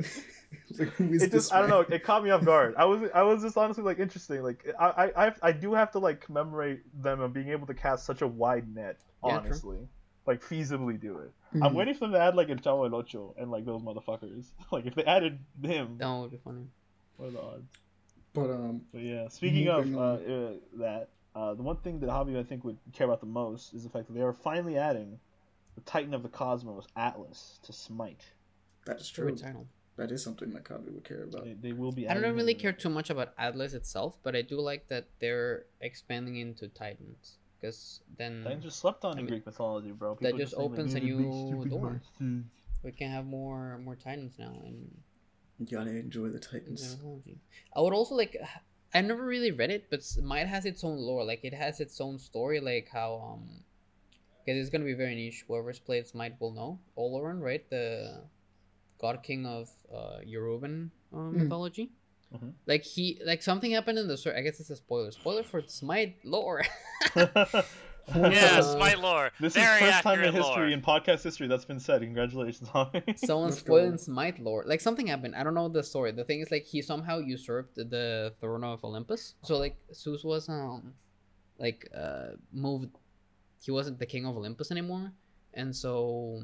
like, 0.77 0.99
it 0.99 1.09
this 1.09 1.29
just, 1.29 1.53
I 1.53 1.59
don't 1.61 1.69
know, 1.69 1.79
it 1.81 2.03
caught 2.03 2.23
me 2.23 2.29
off 2.29 2.45
guard. 2.45 2.75
I 2.77 2.85
was, 2.85 3.09
I 3.15 3.23
was 3.23 3.41
just 3.41 3.57
honestly 3.57 3.83
like 3.83 3.97
interesting. 3.99 4.43
Like, 4.43 4.65
I, 4.79 4.85
I, 4.85 5.25
I, 5.27 5.33
I 5.41 5.51
do 5.51 5.73
have 5.73 5.91
to 5.93 5.99
like 5.99 6.21
commemorate 6.21 6.81
them 7.01 7.21
on 7.21 7.31
being 7.31 7.49
able 7.49 7.65
to 7.67 7.73
cast 7.73 8.05
such 8.05 8.21
a 8.21 8.27
wide 8.27 8.73
net, 8.73 8.97
Yeah, 9.25 9.39
true. 9.39 9.39
honestly. 9.47 9.77
like 10.27 10.43
feasibly 10.43 11.01
do 11.01 11.17
it. 11.17 11.31
Mhm. 11.57 11.65
I'm 11.65 11.73
waiting 11.73 11.95
for 11.95 12.01
them 12.01 12.11
to 12.11 12.19
add 12.19 12.35
like 12.35 12.49
El 12.51 12.57
Chavo 12.57 12.85
El 12.87 12.93
Ocho 12.93 13.33
and 13.39 13.49
like 13.49 13.65
those 13.65 13.81
motherfuckers. 13.81 14.45
like 14.71 14.85
if 14.85 14.93
they 14.93 15.03
added 15.05 15.39
him, 15.63 15.97
That 15.97 16.11
would 16.13 16.29
be 16.29 16.37
funny. 16.43 16.67
what 17.17 17.29
are 17.29 17.31
the 17.31 17.41
odds? 17.41 17.65
But 18.33 18.49
um, 18.51 18.81
But 18.91 19.01
yeah, 19.01 19.27
speaking 19.29 19.67
of 19.67 19.95
uh, 19.95 19.99
uh, 19.99 20.53
that, 20.77 21.09
uh, 21.35 21.53
the 21.53 21.63
one 21.63 21.77
thing 21.77 21.99
that 22.01 22.09
Javi 22.09 22.37
I 22.39 22.43
think 22.43 22.63
would 22.63 22.77
care 22.93 23.05
about 23.05 23.19
the 23.21 23.25
most 23.27 23.73
is 23.73 23.83
the 23.83 23.89
fact 23.89 24.07
that 24.07 24.13
they 24.13 24.21
are 24.21 24.33
finally 24.33 24.77
adding 24.77 25.19
the 25.75 25.81
Titan 25.81 26.13
of 26.13 26.23
the 26.23 26.29
Cosmos, 26.29 26.85
Atlas, 26.95 27.59
to 27.63 27.73
Smite. 27.73 28.25
that 28.85 28.99
is 28.99 29.09
true. 29.09 29.35
Title. 29.35 29.67
That 29.97 30.11
is 30.11 30.23
something 30.23 30.51
that 30.51 30.63
Kabi 30.63 30.93
would 30.93 31.03
care 31.03 31.23
about. 31.23 31.43
They, 31.43 31.55
they 31.59 31.73
will 31.73 31.91
be. 31.91 32.07
I 32.07 32.13
don't 32.13 32.35
really 32.35 32.53
care 32.53 32.71
too 32.71 32.89
much 32.89 33.09
about 33.09 33.33
Atlas 33.37 33.73
itself, 33.73 34.17
but 34.23 34.33
I 34.33 34.41
do 34.41 34.59
like 34.61 34.87
that 34.87 35.07
they're 35.19 35.65
expanding 35.81 36.37
into 36.37 36.69
Titans 36.69 37.37
because 37.59 37.99
then 38.17 38.43
Titans 38.43 38.63
just 38.63 38.79
slept 38.79 39.03
on 39.03 39.15
I 39.15 39.19
in 39.19 39.25
mean, 39.25 39.33
Greek 39.33 39.45
mythology, 39.45 39.91
bro. 39.91 40.13
that 40.15 40.19
People 40.21 40.39
just 40.39 40.53
opens 40.55 40.95
a 40.95 41.01
"Yeah, 41.01 41.15
the 41.17 41.23
big 41.23 41.27
new 41.27 41.65
door." 41.65 42.01
we 42.81 42.91
can 42.93 43.11
have 43.11 43.25
more 43.25 43.77
more 43.83 43.95
Titans 43.95 44.39
now 44.39 44.53
and 44.65 44.89
You 45.59 45.65
gotta 45.65 45.91
enjoy 45.91 46.29
the 46.29 46.39
Titans. 46.39 46.97
I 47.75 47.81
would 47.81 47.93
also 47.93 48.15
like. 48.15 48.35
I 48.91 49.01
never 49.01 49.23
really 49.23 49.51
read 49.51 49.69
it, 49.69 49.85
but 49.91 50.03
Smite 50.03 50.47
has 50.47 50.65
its 50.65 50.83
own 50.83 50.97
lore. 50.97 51.23
Like 51.23 51.41
it 51.43 51.53
has 51.53 51.79
its 51.79 52.01
own 52.01 52.17
story. 52.17 52.59
Like 52.59 52.89
how 52.91 53.37
um, 53.37 53.63
because 54.43 54.59
it's 54.59 54.71
gonna 54.71 54.85
be 54.85 54.95
very 54.95 55.13
niche. 55.13 55.43
Whoever's 55.47 55.77
played 55.77 56.07
Smite 56.07 56.41
will 56.41 56.53
know. 56.53 56.79
Olorun, 56.97 57.39
right? 57.39 57.69
The 57.69 58.23
god 58.99 59.21
king 59.21 59.45
of 59.45 59.69
uh 59.93 60.19
Yoruban 60.25 60.89
uh, 61.13 61.17
Mm. 61.17 61.33
mythology. 61.33 61.91
Mhm. 62.33 62.53
Like 62.65 62.83
he, 62.83 63.19
like 63.25 63.41
something 63.43 63.71
happened 63.71 63.99
in 63.99 64.07
the 64.07 64.17
story. 64.17 64.37
I 64.37 64.41
guess 64.41 64.59
it's 64.59 64.69
a 64.71 64.75
spoiler. 64.75 65.11
Spoiler 65.11 65.43
for 65.43 65.61
Smite 65.67 66.17
lore. 66.23 66.63
Yes, 68.15 68.75
my 68.75 68.93
lore. 68.95 69.31
This 69.39 69.53
Very 69.53 69.75
is 69.75 69.91
first 69.91 70.03
time 70.03 70.23
in 70.23 70.33
history 70.33 70.55
lore. 70.55 70.67
in 70.69 70.81
podcast 70.81 71.23
history 71.23 71.47
that's 71.47 71.65
been 71.65 71.79
said. 71.79 72.01
Congratulations, 72.01 72.69
Javi. 72.69 73.17
Someone 73.27 73.49
Let's 73.49 73.59
spoiling. 73.59 73.97
Smite 73.97 74.39
lore. 74.39 74.63
Like 74.65 74.81
something 74.81 75.07
happened. 75.07 75.35
I 75.35 75.43
don't 75.43 75.53
know 75.53 75.69
the 75.69 75.83
story. 75.83 76.11
The 76.11 76.23
thing 76.23 76.39
is, 76.41 76.51
like 76.51 76.65
he 76.65 76.81
somehow 76.81 77.19
usurped 77.19 77.75
the 77.75 78.33
throne 78.39 78.63
of 78.63 78.83
Olympus. 78.83 79.35
So 79.43 79.57
like 79.57 79.77
Zeus 79.93 80.23
was 80.23 80.49
um, 80.49 80.93
like 81.57 81.87
uh 81.95 82.29
moved. 82.51 82.89
He 83.61 83.71
wasn't 83.71 83.99
the 83.99 84.05
king 84.05 84.25
of 84.25 84.35
Olympus 84.37 84.71
anymore, 84.71 85.11
and 85.53 85.75
so. 85.75 86.41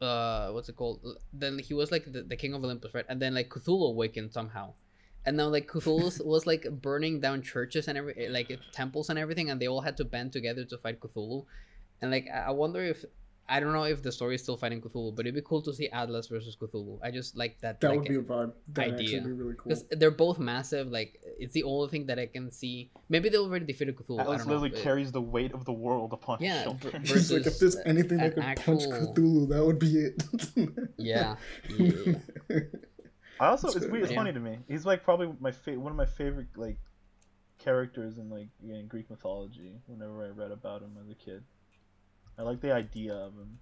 Uh, 0.00 0.50
what's 0.50 0.68
it 0.68 0.76
called? 0.76 1.00
Then 1.32 1.58
he 1.58 1.72
was 1.72 1.90
like 1.90 2.04
the, 2.12 2.22
the 2.22 2.36
king 2.36 2.52
of 2.52 2.62
Olympus, 2.62 2.92
right? 2.92 3.06
And 3.08 3.20
then 3.20 3.32
like 3.34 3.48
Cthulhu 3.48 3.88
awakened 3.88 4.30
somehow, 4.30 4.74
and 5.26 5.36
now 5.36 5.48
like 5.48 5.66
Cthulhu 5.68 6.24
was 6.24 6.46
like 6.46 6.66
burning 6.70 7.20
down 7.20 7.42
churches 7.42 7.88
and 7.88 7.98
every 7.98 8.14
eh, 8.26 8.28
like 8.30 8.50
temples 8.72 9.10
and 9.10 9.18
everything, 9.18 9.50
and 9.50 9.60
they 9.60 9.68
all 9.68 9.80
had 9.82 9.96
to 9.98 10.04
band 10.04 10.32
together 10.32 10.64
to 10.64 10.78
fight 10.78 11.00
Cthulhu. 11.00 11.44
And 12.00 12.10
like 12.10 12.26
I 12.32 12.46
I 12.48 12.50
wonder 12.50 12.82
if 12.84 13.04
I 13.48 13.60
don't 13.60 13.72
know 13.72 13.84
if 13.84 14.02
the 14.02 14.10
story 14.10 14.34
is 14.34 14.42
still 14.42 14.56
fighting 14.56 14.80
Cthulhu, 14.82 15.14
but 15.14 15.24
it'd 15.24 15.36
be 15.36 15.40
cool 15.40 15.62
to 15.62 15.72
see 15.72 15.88
Atlas 15.90 16.26
versus 16.26 16.56
Cthulhu. 16.60 16.98
I 17.00 17.12
just 17.12 17.36
like 17.36 17.60
that. 17.60 17.80
That 17.80 17.90
like, 17.90 17.98
would 18.00 18.08
be 18.08 18.16
a 18.16 18.20
vibe. 18.20 18.52
That'd 18.72 18.94
idea. 18.94 19.18
actually 19.18 19.32
be 19.32 19.38
really 19.40 19.54
cool. 19.54 19.68
because 19.68 19.84
they're 19.92 20.10
both 20.10 20.38
massive. 20.40 20.88
Like 20.90 21.20
it's 21.38 21.52
the 21.52 21.62
only 21.62 21.88
thing 21.88 22.06
that 22.06 22.18
I 22.18 22.26
can 22.26 22.50
see. 22.50 22.90
Maybe 23.08 23.28
they 23.28 23.38
already 23.38 23.64
defeated 23.64 23.94
Cthulhu. 23.96 24.18
I 24.18 24.22
Atlas 24.22 24.38
don't 24.38 24.48
literally 24.48 24.70
but- 24.70 24.80
carries 24.82 25.12
the 25.12 25.22
weight 25.22 25.52
of 25.54 25.64
the 25.64 25.72
world 25.72 26.12
upon 26.12 26.38
Yeah, 26.40 26.54
his 26.54 26.62
shoulders. 26.64 26.92
ver- 26.92 26.98
He's 27.14 27.32
like, 27.32 27.46
if 27.46 27.58
there's 27.60 27.76
anything 27.86 28.18
that 28.18 28.36
an 28.36 28.42
could 28.56 28.64
punch 28.64 28.82
Cthulhu, 28.82 29.48
that 29.50 29.64
would 29.64 29.78
be 29.78 29.92
it. 30.06 30.24
Yeah, 30.98 31.36
yeah. 31.78 32.14
I 33.40 33.48
also 33.48 33.68
That's 33.68 33.76
it's 33.84 33.86
weird. 33.92 34.04
It's 34.04 34.12
Yeah. 34.12 34.18
funny 34.18 34.32
to 34.32 34.40
me. 34.40 34.58
He's 34.68 34.84
like 34.86 35.04
probably 35.04 35.32
my 35.40 35.52
fa- 35.52 35.78
one 35.78 35.90
of 35.92 35.96
my 35.96 36.06
favorite 36.06 36.48
like 36.56 36.78
characters 37.58 38.18
in 38.18 38.30
like 38.30 38.48
in 38.62 38.86
Greek 38.86 39.10
mythology. 39.10 39.80
Whenever 39.86 40.24
I 40.24 40.28
read 40.30 40.50
about 40.52 40.82
him 40.82 40.96
as 41.02 41.08
a 41.10 41.14
kid, 41.14 41.42
I 42.38 42.42
like 42.42 42.60
the 42.60 42.72
idea 42.72 43.14
of 43.14 43.32
him. 43.34 43.58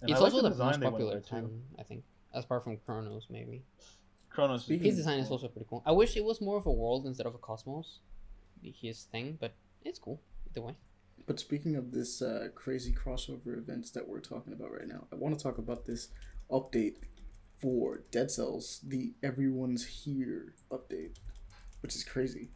And 0.00 0.10
He's 0.10 0.18
I 0.18 0.20
like 0.22 0.32
also 0.34 0.42
the, 0.42 0.50
design 0.50 0.80
most 0.80 0.90
popular 0.90 1.14
with, 1.16 1.28
too. 1.28 1.62
I 1.78 1.82
think, 1.82 2.04
as 2.34 2.44
apart 2.44 2.64
from 2.64 2.76
Kronos, 2.78 3.26
maybe. 3.30 3.64
Kronos. 4.28 4.64
Speaking- 4.64 4.84
His 4.84 4.94
pretty 4.94 4.96
design 4.96 5.18
is 5.20 5.30
also 5.30 5.48
pretty 5.48 5.66
cool. 5.68 5.82
I 5.86 5.92
wish 5.92 6.16
it 6.16 6.24
was 6.24 6.40
more 6.40 6.56
of 6.58 6.66
a 6.66 6.72
world 6.72 7.06
instead 7.06 7.26
of 7.26 7.34
a 7.34 7.38
cosmos. 7.38 8.00
His 8.62 9.04
thing, 9.04 9.36
but 9.40 9.54
it's 9.84 9.98
cool 9.98 10.20
either 10.50 10.62
way. 10.62 10.74
But 11.26 11.38
speaking 11.40 11.76
of 11.76 11.92
this 11.92 12.20
uh, 12.20 12.48
crazy 12.54 12.92
crossover 12.92 13.56
events 13.56 13.90
that 13.92 14.06
we're 14.08 14.20
talking 14.20 14.52
about 14.52 14.72
right 14.72 14.86
now, 14.88 15.06
I 15.12 15.16
want 15.16 15.38
to 15.38 15.42
talk 15.42 15.58
about 15.58 15.86
this 15.86 16.08
update 16.50 16.96
for 17.64 18.02
Dead 18.10 18.30
Cells, 18.30 18.80
the 18.86 19.14
Everyone's 19.22 19.86
Here 19.86 20.52
update, 20.70 21.14
which 21.80 21.94
is 21.94 22.04
crazy. 22.04 22.50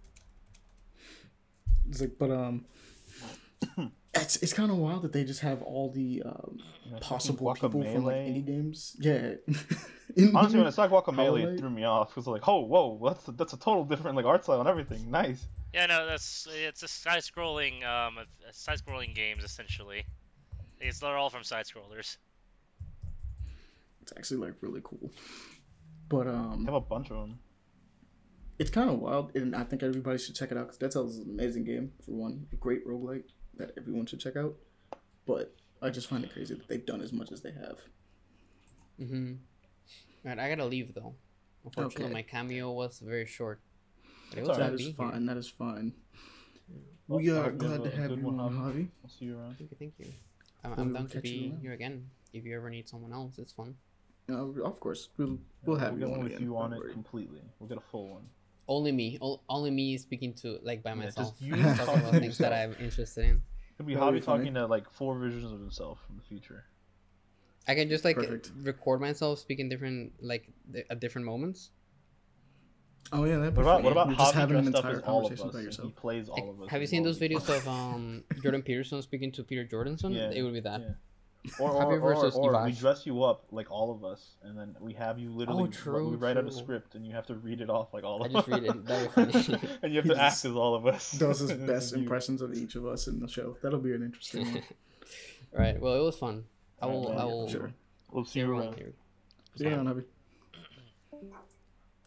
It's 1.88 2.02
like, 2.02 2.18
but 2.18 2.30
um, 2.30 2.66
it's 4.14 4.36
it's 4.42 4.52
kind 4.52 4.70
of 4.70 4.76
wild 4.76 5.00
that 5.02 5.14
they 5.14 5.24
just 5.24 5.40
have 5.40 5.62
all 5.62 5.90
the 5.90 6.22
um, 6.26 6.58
You 6.84 6.96
possible 7.00 7.54
people 7.54 7.70
from 7.70 8.04
like 8.04 8.16
Guacamelee. 8.16 8.28
indie 8.28 8.46
games. 8.46 8.96
Yeah. 9.00 9.32
In- 10.16 10.36
Honestly, 10.36 10.58
when 10.58 10.66
I 10.66 10.70
saw 10.70 10.86
Hollow 10.88 11.00
Guacamole, 11.00 11.54
it 11.54 11.58
threw 11.58 11.70
me 11.70 11.84
off. 11.84 12.10
It 12.10 12.16
was 12.16 12.26
like, 12.26 12.46
oh, 12.46 12.60
whoa, 12.60 13.00
that's 13.08 13.26
a, 13.28 13.32
that's 13.32 13.52
a 13.54 13.58
total 13.58 13.84
different 13.84 14.14
like 14.14 14.26
art 14.26 14.44
style 14.44 14.60
and 14.60 14.68
everything. 14.68 15.10
Nice. 15.10 15.46
Yeah, 15.72 15.86
no, 15.86 16.06
that's 16.06 16.46
it's 16.66 16.82
a 16.82 16.88
side-scrolling, 16.88 17.82
um, 17.86 18.18
a- 18.18 18.52
side-scrolling 18.52 19.14
games 19.14 19.42
essentially. 19.42 20.04
It's 20.80 20.98
they're 21.00 21.16
all 21.16 21.30
from 21.30 21.44
side-scrollers. 21.44 22.18
It's 24.08 24.18
actually 24.18 24.46
like 24.46 24.54
really 24.60 24.80
cool. 24.82 25.10
But 26.08 26.26
um, 26.26 26.64
I 26.66 26.72
have 26.72 26.74
a 26.74 26.80
bunch 26.80 27.10
of 27.10 27.16
them. 27.18 27.38
it's 28.58 28.70
kind 28.70 28.88
of 28.90 28.98
wild, 28.98 29.34
and 29.36 29.54
I 29.54 29.62
think 29.64 29.82
everybody 29.82 30.18
should 30.18 30.34
check 30.34 30.50
it 30.50 30.56
out 30.56 30.64
because 30.66 30.78
Dead 30.78 30.92
Cells 30.92 31.14
is 31.14 31.18
an 31.26 31.30
amazing 31.30 31.64
game 31.64 31.92
for 32.04 32.12
one, 32.12 32.46
a 32.52 32.56
great 32.56 32.86
roguelike 32.86 33.24
that 33.58 33.72
everyone 33.76 34.06
should 34.06 34.20
check 34.20 34.36
out. 34.36 34.54
But 35.26 35.54
I 35.82 35.90
just 35.90 36.08
find 36.08 36.24
it 36.24 36.32
crazy 36.32 36.54
that 36.54 36.66
they've 36.68 36.84
done 36.86 37.02
as 37.02 37.12
much 37.12 37.30
as 37.30 37.42
they 37.42 37.52
have. 37.52 37.78
Mm-hmm. 39.00 39.34
Right, 40.24 40.38
I 40.38 40.48
gotta 40.48 40.64
leave 40.64 40.94
though. 40.94 41.14
Unfortunately, 41.64 42.04
Okay. 42.06 42.12
my 42.14 42.22
cameo 42.22 42.72
was 42.72 43.00
very 43.00 43.26
short. 43.26 43.60
But 44.30 44.38
it 44.38 44.46
That's 44.46 44.48
was 44.48 44.58
alright. 44.58 44.70
That 44.72 44.80
is 44.80 44.94
fine. 44.96 45.12
here. 45.12 45.26
That 45.26 45.36
is 45.36 45.48
fine. 45.48 45.92
Well, 47.06 47.20
we 47.20 47.30
are 47.30 47.42
hope 47.44 47.52
you 47.52 47.58
glad 47.58 47.84
to 47.84 47.90
have 47.90 48.10
you 48.10 48.16
one, 48.24 48.40
on, 48.40 48.52
Javi. 48.54 48.72
Javi. 48.74 48.88
I'll 49.04 49.10
see 49.10 49.24
you 49.26 49.38
around. 49.38 49.56
Thank 49.58 49.70
you, 49.70 49.76
thank 49.78 49.94
you. 49.98 50.12
I'm, 50.64 50.70
Well, 50.70 50.80
I'm 50.80 50.92
down 50.94 51.08
to 51.08 51.20
be 51.20 51.54
here 51.62 51.72
again. 51.72 52.10
If 52.32 52.44
you 52.44 52.56
ever 52.56 52.68
need 52.70 52.88
someone 52.88 53.12
else, 53.12 53.38
it's 53.38 53.52
fun. 53.52 53.76
Uh, 54.30 54.62
of 54.62 54.78
course, 54.80 55.08
we'll 55.16 55.38
we'll 55.64 55.76
have 55.76 55.94
we'll 55.94 56.00
you 56.00 56.04
on 56.06 56.10
one 56.12 56.22
with 56.24 56.32
again. 56.34 56.42
you 56.44 56.56
on 56.56 56.72
it 56.72 56.82
completely. 56.92 57.40
We'll 57.58 57.68
get 57.68 57.78
a 57.78 57.82
full 57.90 58.08
one. 58.10 58.24
Only 58.66 58.92
me, 58.92 59.16
o- 59.22 59.40
only 59.48 59.70
me 59.70 59.96
speaking 59.96 60.34
to 60.42 60.58
like 60.62 60.82
by 60.82 60.92
Yeah, 60.94 61.04
just 61.06 61.16
myself, 61.18 61.34
you 61.40 61.52
talking 61.56 61.76
talking 61.76 62.00
about 62.00 62.12
to 62.14 62.20
things 62.20 62.38
that. 62.38 62.52
I'm 62.52 62.76
interested 62.80 63.24
in. 63.24 63.42
It'll 63.78 63.86
be 63.86 63.94
That'll 63.94 64.10
Javi 64.10 64.14
be 64.14 64.20
funny. 64.20 64.38
talking 64.40 64.54
to 64.54 64.66
like 64.66 64.90
four 64.90 65.16
versions 65.18 65.44
of 65.50 65.58
himself 65.60 65.98
in 66.10 66.16
the 66.16 66.22
future. 66.22 66.64
I 67.66 67.74
can 67.74 67.88
just 67.88 68.04
like 68.04 68.16
Perfect. 68.16 68.50
record 68.62 69.00
myself 69.00 69.38
speaking 69.38 69.68
different 69.68 70.12
like 70.20 70.48
th- 70.72 70.86
at 70.90 71.00
different 71.00 71.26
moments. 71.26 71.70
Oh 73.10 73.24
yeah, 73.24 73.38
that'd 73.38 73.54
be 73.54 73.62
What 73.62 73.80
about 73.80 73.82
what 73.84 73.92
about 73.92 74.08
just 74.18 74.34
Javi 74.34 74.38
having 74.38 74.56
an 74.58 74.66
entire 74.66 74.96
as 74.96 74.98
all 75.00 75.20
of 75.20 75.22
conversation 75.28 75.48
us? 75.48 75.54
by 75.54 75.60
yourself. 75.62 75.88
He 75.88 75.92
plays 75.92 76.28
all 76.28 76.50
of 76.50 76.60
us. 76.62 76.68
have 76.70 76.80
you 76.82 76.86
seen 76.86 77.02
those 77.02 77.18
videos 77.18 77.48
of 77.48 77.66
um 77.66 78.24
Jordan 78.42 78.60
Peterson 78.62 79.00
speaking 79.00 79.32
to 79.32 79.42
Peter 79.42 79.64
Jordanson? 79.64 80.12
Yeah, 80.14 80.30
It 80.30 80.42
would 80.42 80.52
be 80.52 80.60
that. 80.60 80.80
yeah. 80.82 80.88
Or, 81.58 81.70
Javi 81.70 82.02
or, 82.02 82.14
or, 82.14 82.30
or 82.32 82.64
we 82.64 82.72
dress 82.72 83.06
you 83.06 83.22
up 83.22 83.44
like 83.50 83.70
all 83.70 83.90
of 83.90 84.04
us, 84.04 84.34
and 84.42 84.58
then 84.58 84.76
we 84.80 84.92
have 84.94 85.18
you 85.18 85.30
literally. 85.30 85.64
Oh, 85.64 85.66
true, 85.66 86.08
we 86.08 86.16
write 86.16 86.36
out 86.36 86.46
a 86.46 86.52
script, 86.52 86.94
and 86.94 87.06
you 87.06 87.12
have 87.14 87.26
to 87.26 87.34
read 87.34 87.60
it 87.60 87.70
off 87.70 87.92
like 87.92 88.04
all 88.04 88.22
of 88.22 88.22
I 88.22 88.26
of 88.26 88.46
just 88.46 88.48
read 88.48 88.64
it. 88.64 88.84
That'd 88.86 89.12
funny. 89.12 89.58
and 89.82 89.92
you 89.92 89.98
have 89.98 90.04
He 90.04 90.14
to 90.14 90.20
act 90.20 90.44
as 90.44 90.52
all 90.52 90.74
of 90.74 90.86
us. 90.86 91.12
Does 91.18 91.40
his 91.40 91.50
And 91.50 91.66
best 91.66 91.94
impressions 91.94 92.42
of 92.42 92.54
each 92.54 92.74
of 92.74 92.86
us 92.86 93.06
in 93.06 93.20
the 93.20 93.28
show. 93.28 93.56
That'll 93.62 93.80
be 93.80 93.92
an 93.92 94.02
interesting 94.02 94.52
one. 94.52 94.62
right. 95.52 95.80
Well, 95.80 95.94
it 95.94 96.02
was 96.02 96.16
fun. 96.16 96.44
I 96.80 96.86
will. 96.86 97.08
man, 97.08 97.18
I 97.18 97.24
will. 97.24 97.48
Sure. 97.48 97.72
We'll 98.10 98.24
see 98.24 98.32
See 98.32 98.38
you 98.40 98.44
everyone 98.46 98.64
around. 98.66 98.76
here. 98.78 98.92
Yeah, 99.56 99.76
Navi. 99.76 100.04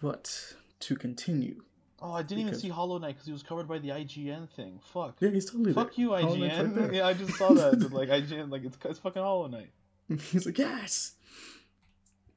But 0.01 0.55
to 0.79 0.95
continue, 0.95 1.63
Oh, 2.03 2.13
I 2.13 2.23
didn't 2.23 2.47
even 2.47 2.59
see 2.59 2.69
Hollow 2.69 2.97
Knight 2.97 3.09
because 3.09 3.27
he 3.27 3.31
was 3.31 3.43
covered 3.43 3.67
by 3.67 3.77
the 3.77 3.89
IGN 3.89 4.49
thing. 4.49 4.79
Fuck. 4.91 5.17
yeah, 5.19 5.29
he's 5.29 5.45
totally 5.45 5.71
Fuck 5.73 5.95
there. 5.95 6.05
you, 6.05 6.09
Knight's 6.09 6.25
right 6.25 6.51
IGN. 6.75 6.93
yeah, 6.95 7.05
I 7.07 7.13
just 7.13 7.35
saw 7.35 7.49
that. 7.53 7.91
like 7.93 8.09
IGN, 8.09 8.49
like 8.51 8.63
it's 8.63 8.77
it's 8.85 8.99
fucking 8.99 9.21
Hollow 9.21 9.47
Knight. 9.47 9.69
He's 10.31 10.45
like, 10.45 10.57
yes. 10.57 11.13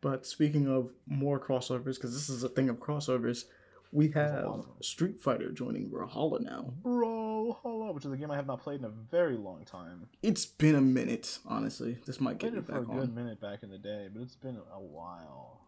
But 0.01 0.27
speaking 0.27 0.69
of 0.69 0.93
more 1.07 1.41
crossovers, 1.41 1.95
because 1.97 2.13
this 2.13 2.29
is 2.29 2.45
a 2.45 2.49
thing 2.49 2.69
of 2.69 2.79
crossovers, 2.79 3.47
we 3.91 4.11
have 4.11 4.45
lot 4.45 4.59
of 4.59 4.67
them. 4.67 4.75
Street 4.83 5.19
Fighter 5.21 5.51
joining 5.51 5.89
Brawlhalla 5.89 6.41
now. 6.41 6.75
Hollow, 6.85 7.93
which 7.93 8.05
is 8.05 8.13
a 8.13 8.17
game 8.17 8.31
I 8.31 8.37
have 8.37 8.47
not 8.47 8.61
played 8.63 8.81
in 8.81 8.85
a 8.85 8.91
very 8.91 9.37
long 9.37 9.65
time. 9.65 10.09
It's 10.23 10.47
been 10.47 10.75
a 10.75 10.81
minute, 10.81 11.39
honestly. 11.47 11.99
This 12.07 12.21
might 12.21 12.39
get 12.39 12.55
it 12.55 12.67
for 12.67 12.77
a 12.77 12.83
back 12.83 12.97
good 12.97 13.15
minute 13.15 13.41
back 13.41 13.63
in 13.63 13.71
the 13.71 13.79
day, 13.79 14.09
but 14.13 14.23
it's 14.23 14.37
been 14.37 14.57
a 14.57 14.81
while. 14.81 15.61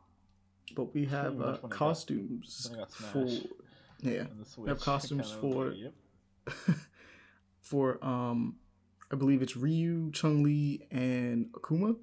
But 0.75 0.95
we 0.95 1.07
have 1.07 1.41
uh, 1.41 1.57
costumes 1.69 2.71
for. 2.91 3.27
Yeah 4.03 4.21
on 4.23 4.39
the 4.39 4.45
Switch. 4.45 4.69
have 4.69 4.81
costumes 4.81 5.31
for- 5.33 5.71
Yep. 5.73 5.95
for 7.61 8.05
um 8.05 8.57
I 9.11 9.15
believe 9.15 9.41
it's 9.41 9.57
Ryu, 9.57 10.11
Chun-Li, 10.11 10.85
and 10.91 11.47
Akuma. 11.53 11.95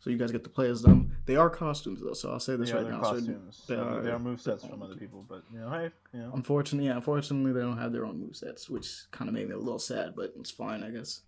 So 0.00 0.10
you 0.10 0.16
guys 0.18 0.32
get 0.32 0.42
to 0.42 0.50
play 0.50 0.68
as 0.68 0.82
them. 0.82 1.16
They 1.24 1.36
are 1.36 1.48
costumes 1.48 2.00
though, 2.02 2.14
so 2.14 2.30
I'll 2.32 2.40
say 2.40 2.56
this 2.56 2.68
yeah, 2.70 2.76
right 2.76 2.82
they're 2.84 2.92
now. 2.92 3.00
Costumes. 3.00 3.62
they 3.68 3.74
They 3.76 3.80
are, 3.80 3.98
are- 3.98 4.02
they 4.02 4.10
are 4.10 4.18
movesets 4.18 4.68
from 4.68 4.82
other 4.82 4.96
people, 4.96 5.24
but 5.28 5.42
you 5.52 5.60
know, 5.60 5.70
hey, 5.70 5.90
you 6.12 6.20
know. 6.20 6.32
unfortunately, 6.34 6.88
yeah, 6.88 6.96
unfortunately 6.96 7.52
they 7.52 7.60
don't 7.60 7.78
have 7.78 7.92
their 7.92 8.04
own 8.04 8.18
movesets, 8.20 8.68
which 8.68 9.04
kind 9.12 9.28
of 9.28 9.34
made 9.34 9.48
me 9.48 9.54
a 9.54 9.58
little 9.58 9.78
sad, 9.78 10.14
but 10.16 10.32
it's 10.38 10.50
fine, 10.50 10.82
I 10.82 10.90
guess. 10.90 11.22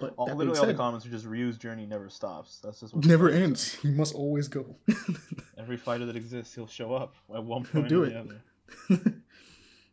But 0.00 0.14
All, 0.16 0.26
that 0.26 0.32
being 0.32 0.38
literally 0.38 0.60
all 0.60 0.66
the 0.66 0.74
comments 0.74 1.04
are 1.06 1.10
just 1.10 1.26
Ryu's 1.26 1.58
journey 1.58 1.84
never 1.86 2.08
stops. 2.08 2.58
That's 2.64 2.80
just 2.80 2.94
what 2.94 3.04
never 3.04 3.28
ends. 3.28 3.74
He 3.74 3.90
must 3.90 4.14
always 4.14 4.48
go. 4.48 4.76
Every 5.58 5.76
fighter 5.76 6.06
that 6.06 6.16
exists, 6.16 6.54
he'll 6.54 6.66
show 6.66 6.94
up 6.94 7.14
at 7.34 7.44
one 7.44 7.64
He'll 7.64 7.82
point 7.82 7.88
do 7.88 8.02
or 8.02 8.06
it. 8.06 8.10
the 8.14 8.20
other. 8.20 8.42
I'm 8.90 9.22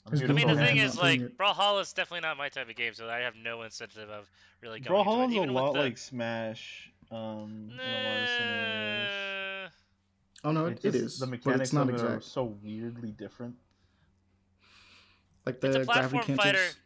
There's 0.10 0.20
here 0.22 0.26
I 0.26 0.28
to 0.28 0.34
mean, 0.34 0.48
the 0.48 0.56
thing 0.56 0.78
is, 0.78 0.98
like, 0.98 1.20
it. 1.22 1.38
Brawlhalla 1.38 1.82
is 1.82 1.94
definitely 1.94 2.22
not 2.22 2.38
my 2.38 2.50
type 2.50 2.70
of 2.70 2.76
game, 2.76 2.94
so 2.94 3.08
I 3.08 3.20
have 3.20 3.36
no 3.36 3.62
incentive 3.64 4.10
of 4.10 4.30
really 4.62 4.80
going 4.80 5.04
Brawlhalla's 5.06 5.32
into 5.32 5.44
it. 5.44 5.50
a 5.50 5.52
lot 5.52 5.74
the... 5.74 5.80
like 5.80 5.98
Smash. 5.98 6.92
Um, 7.12 7.70
in 7.74 7.80
a 7.80 8.10
lot 8.10 8.22
of 8.24 8.30
scenarios. 8.30 9.10
Nah. 10.44 10.50
oh 10.50 10.52
no, 10.52 10.66
it, 10.68 10.72
It's 10.74 10.86
it 10.86 10.92
just- 10.94 11.04
is. 11.04 11.20
The 11.20 11.26
but 11.28 11.32
mechanics 11.32 11.62
it's 11.62 11.74
not 11.74 11.90
of 11.90 11.96
it 11.96 12.02
are 12.02 12.22
so 12.22 12.56
weirdly 12.64 13.12
different. 13.12 13.56
Like 15.46 15.60
the 15.60 15.68
It's 15.68 15.76
a 15.76 15.86
gravity 15.86 16.10
platform 16.18 16.24
cantons. 16.38 16.44
fighter. 16.44 16.78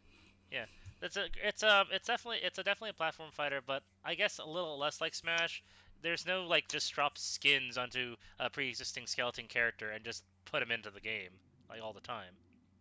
It's 1.01 1.17
a, 1.17 1.25
it's 1.43 1.61
a, 1.61 1.85
it's 1.91 2.07
definitely, 2.07 2.39
it's 2.41 2.57
a 2.57 2.63
definitely 2.63 2.89
a 2.91 2.93
platform 2.93 3.29
fighter, 3.31 3.61
but 3.65 3.83
I 4.03 4.15
guess 4.15 4.39
a 4.39 4.45
little 4.45 4.79
less 4.79 5.01
like 5.01 5.13
Smash. 5.13 5.63
There's 6.01 6.25
no 6.25 6.45
like 6.45 6.67
just 6.67 6.91
drop 6.93 7.17
skins 7.19 7.77
onto 7.77 8.15
a 8.39 8.49
pre-existing 8.49 9.05
skeleton 9.05 9.45
character 9.47 9.91
and 9.91 10.03
just 10.03 10.23
put 10.45 10.63
him 10.63 10.71
into 10.71 10.89
the 10.89 10.99
game 10.99 11.29
like 11.69 11.81
all 11.81 11.93
the 11.93 12.01
time. 12.01 12.33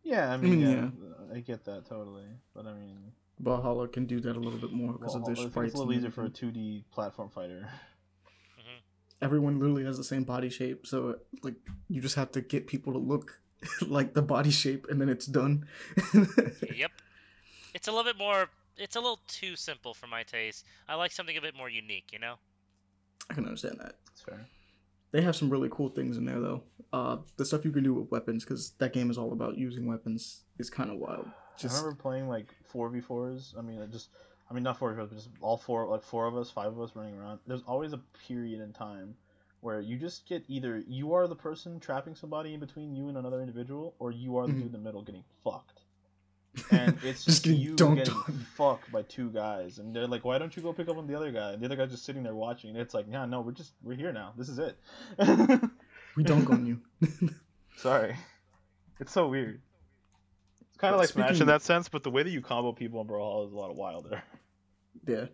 Yeah, 0.03 0.33
I 0.33 0.37
mean, 0.37 0.63
mean, 0.63 0.93
yeah, 1.01 1.37
I 1.37 1.41
get 1.41 1.65
that 1.65 1.87
totally, 1.87 2.27
but 2.55 2.67
I 2.67 2.75
mean, 2.75 3.13
Valhalla 3.41 3.89
can 3.89 4.05
do 4.05 4.21
that 4.21 4.37
a 4.37 4.39
little 4.39 4.59
bit 4.59 4.73
more 4.73 4.93
because 4.93 5.15
of 5.15 5.25
their 5.25 5.33
I 5.33 5.49
sprites. 5.49 5.73
it's 5.73 5.75
a 5.75 5.79
little 5.79 5.93
and 5.93 5.99
easier 5.99 6.11
for 6.11 6.25
a 6.25 6.29
2D 6.29 6.85
platform 6.91 7.31
fighter. 7.31 7.69
Mm-hmm. 8.59 8.79
Everyone 9.23 9.59
literally 9.59 9.85
has 9.85 9.97
the 9.97 10.05
same 10.05 10.25
body 10.25 10.51
shape, 10.51 10.87
so 10.87 11.17
like 11.43 11.55
you 11.89 12.03
just 12.03 12.17
have 12.17 12.31
to 12.33 12.43
get 12.43 12.67
people 12.67 12.93
to 12.93 12.99
look 12.99 13.41
like 13.87 14.15
the 14.15 14.23
body 14.23 14.51
shape, 14.51 14.87
and 14.91 15.01
then 15.01 15.09
it's 15.09 15.27
done. 15.27 15.67
yep. 16.77 16.93
It's 17.75 17.89
a 17.89 17.91
little 17.91 18.05
bit 18.05 18.19
more. 18.19 18.51
It's 18.77 18.97
a 18.97 19.01
little 19.01 19.21
too 19.27 19.57
simple 19.57 19.95
for 19.95 20.07
my 20.07 20.23
taste. 20.23 20.67
I 20.89 20.97
like 20.97 21.13
something 21.13 21.37
a 21.37 21.41
bit 21.41 21.57
more 21.57 21.71
unique, 21.71 22.11
you 22.13 22.19
know. 22.19 22.35
I 23.31 23.35
can 23.35 23.47
understand 23.47 23.77
that. 23.81 23.95
That's 24.07 24.21
fair. 24.21 24.47
They 25.15 25.23
have 25.23 25.37
some 25.37 25.49
really 25.49 25.69
cool 25.71 25.91
things 25.91 26.17
in 26.17 26.25
there, 26.25 26.41
though. 26.41 26.65
Uh, 26.93 27.19
the 27.37 27.45
stuff 27.45 27.65
you 27.65 27.71
can 27.71 27.85
do 27.85 27.95
with 27.95 28.11
weapons, 28.11 28.45
because 28.45 28.73
that 28.79 28.93
game 28.93 29.13
is 29.13 29.17
all 29.17 29.33
about 29.33 29.57
using 29.57 29.87
weapons, 29.87 30.43
is 30.59 30.69
kind 30.69 30.91
of 30.91 30.97
wild. 30.97 31.29
Just 31.57 31.77
I 31.77 31.79
remember 31.79 32.03
playing 32.03 32.27
like 32.29 32.49
four 32.65 32.89
v 32.89 33.01
fours. 33.01 33.55
I 33.57 33.63
mean, 33.63 33.79
it 33.79 33.93
just, 33.93 34.09
I 34.51 34.55
mean, 34.55 34.65
not 34.65 34.77
four 34.77 34.91
v 34.91 34.97
fours, 34.97 35.11
but 35.11 35.15
just 35.17 35.29
all 35.41 35.57
four, 35.57 35.87
like 35.87 36.03
four 36.03 36.27
of 36.27 36.37
us, 36.37 36.51
five 36.51 36.67
of 36.67 36.81
us 36.81 36.91
running 36.97 37.17
around. 37.17 37.39
There's 37.47 37.63
always 37.69 37.93
a 37.93 38.01
period 38.27 38.61
in 38.61 38.73
time 38.73 39.15
where 39.61 39.81
you 39.81 39.97
just 39.99 40.27
get 40.29 40.43
either 40.49 40.83
you 40.89 41.15
are 41.15 41.29
the 41.29 41.37
person 41.37 41.79
trapping 41.79 42.17
somebody 42.17 42.53
in 42.55 42.59
between 42.59 42.97
you 42.97 43.07
and 43.09 43.17
another 43.17 43.39
individual, 43.41 43.95
or 44.01 44.11
you 44.11 44.37
are 44.37 44.49
the 44.49 44.53
Mhm. 44.53 44.57
dude 44.57 44.67
in 44.67 44.73
the 44.73 44.79
middle 44.79 45.03
getting 45.03 45.23
fucked. 45.45 45.74
And 46.71 46.97
it's 47.03 47.25
Just 47.25 47.27
just 47.27 47.45
getting 47.45 47.61
you 47.61 47.75
dunked 47.75 47.97
getting 47.97 48.15
on. 48.15 48.47
fucked 48.57 48.93
by 48.93 49.03
two 49.03 49.31
guys, 49.31 49.79
and 49.79 49.95
they're 49.95 50.07
like, 50.07 50.25
"Why 50.25 50.39
don't 50.39 50.57
you 50.57 50.63
go 50.63 50.73
pick 50.73 50.89
up 50.89 50.97
on 50.97 51.07
the 51.07 51.15
other 51.17 51.33
guy?" 51.33 51.53
And 51.53 51.61
the 51.61 51.67
other 51.67 51.77
guy's 51.77 51.91
just 51.91 52.05
sitting 52.05 52.23
there 52.23 52.35
watching. 52.35 52.71
And 52.71 52.79
it's 52.79 52.95
like, 52.95 53.07
"Yeah, 53.11 53.25
no, 53.27 53.41
we're 53.41 53.53
just 53.53 53.73
we're 53.83 53.97
here 53.97 54.13
now. 54.13 54.33
This 54.37 54.49
is 54.49 54.59
it." 54.59 54.79
we 56.17 56.23
dunk 56.25 56.51
on 56.51 56.65
you. 56.67 56.81
Sorry, 57.77 58.15
it's 59.01 59.13
so 59.13 59.29
weird. 59.29 59.61
It's 60.69 60.77
kind 60.79 60.95
of 60.95 61.01
like 61.01 61.09
Smash 61.09 61.41
in 61.41 61.47
that 61.49 61.63
sense, 61.63 61.89
but 61.89 62.03
the 62.03 62.11
way 62.11 62.23
that 62.23 62.31
you 62.31 62.41
combo 62.41 62.73
people 62.73 63.01
in 63.01 63.07
Brawlhalla 63.09 63.47
is 63.47 63.53
a 63.53 63.57
lot 63.57 63.75
wilder. 63.75 64.23
yeah. 65.07 65.27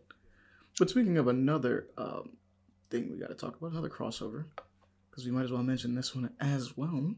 But 0.79 0.89
speaking 0.89 1.19
of 1.19 1.29
another 1.29 1.87
um, 1.99 2.31
thing 2.91 3.11
we 3.11 3.19
got 3.19 3.29
to 3.29 3.35
talk 3.35 3.57
about, 3.59 3.73
another 3.73 3.91
crossover, 3.91 4.45
because 5.11 5.27
we 5.27 5.31
might 5.33 5.45
as 5.45 5.53
well 5.53 5.63
mention 5.63 5.95
this 5.95 6.15
one 6.15 6.31
as 6.41 6.77
well. 6.77 7.15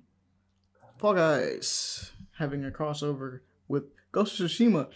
Fall 0.98 1.14
Guys 1.14 2.10
having 2.38 2.64
a 2.64 2.70
crossover 2.70 3.40
with 3.72 3.84
Ghost 4.12 4.38
of 4.38 4.46
Tsushima. 4.50 4.88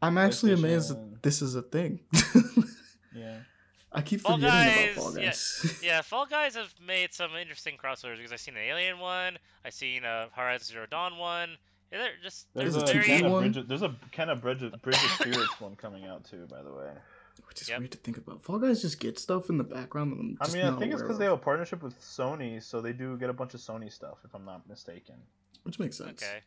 I'm 0.00 0.16
actually 0.18 0.52
amazed 0.52 0.90
PlayStation. 0.90 1.12
that 1.12 1.22
this 1.22 1.42
is 1.42 1.54
a 1.54 1.62
thing. 1.62 2.00
Yeah. 3.14 3.38
I 3.90 4.02
keep 4.02 4.20
Fall 4.20 4.36
forgetting 4.36 4.52
Guys, 4.74 4.92
about 4.96 5.02
Fall. 5.02 5.12
Guys. 5.14 5.80
Yeah, 5.82 6.02
Fall 6.02 6.26
Guys 6.26 6.54
have 6.54 6.72
made 6.86 7.12
some 7.14 7.34
interesting 7.34 7.76
crossovers 7.82 8.16
because 8.18 8.32
I've 8.32 8.38
seen 8.40 8.54
an 8.54 8.62
Alien 8.62 8.98
one, 9.00 9.38
I've 9.64 9.72
seen 9.74 10.04
a 10.04 10.28
Horizon 10.32 10.66
Zero 10.66 10.86
Dawn 10.88 11.16
one. 11.18 11.56
Yeah, 11.90 11.98
they're 11.98 12.10
just 12.22 12.46
There's 12.54 12.74
they're 12.74 12.82
a, 12.82 12.86
There's 12.86 13.04
a 13.06 13.08
very 13.08 13.24
of 13.24 13.32
one. 13.32 13.42
Bridge 13.44 13.56
of, 13.56 13.66
there's 13.68 13.82
a 13.82 13.94
Ken 14.12 14.28
of 14.28 14.40
Bridge 14.40 14.62
of, 14.62 14.80
Bridge 14.82 15.02
of 15.02 15.10
Spirits 15.12 15.60
one 15.60 15.74
coming 15.74 16.04
out 16.04 16.24
too, 16.24 16.46
by 16.50 16.62
the 16.62 16.72
way. 16.72 16.90
Which 17.48 17.62
is 17.62 17.68
Yep. 17.70 17.78
weird 17.80 17.90
to 17.92 17.98
think 17.98 18.18
about. 18.18 18.42
Fall 18.42 18.58
Guys 18.58 18.82
just 18.82 19.00
get 19.00 19.18
stuff 19.18 19.48
in 19.50 19.56
the 19.58 19.64
background 19.64 20.12
that 20.12 20.20
I'm 20.20 20.38
I 20.40 20.44
just 20.44 20.56
mean, 20.56 20.66
I 20.66 20.78
think 20.78 20.92
it's 20.92 21.02
because 21.02 21.18
they 21.18 21.24
have 21.24 21.34
a 21.34 21.38
partnership 21.38 21.82
with 21.82 21.98
Sony, 22.00 22.62
so 22.62 22.80
they 22.80 22.92
do 22.92 23.16
get 23.16 23.30
a 23.30 23.32
bunch 23.32 23.54
of 23.54 23.60
Sony 23.60 23.90
stuff, 23.90 24.18
if 24.24 24.32
I'm 24.34 24.44
not 24.44 24.68
mistaken. 24.68 25.16
which 25.64 25.78
makes 25.80 25.96
sense. 25.96 26.22
okay. 26.22 26.40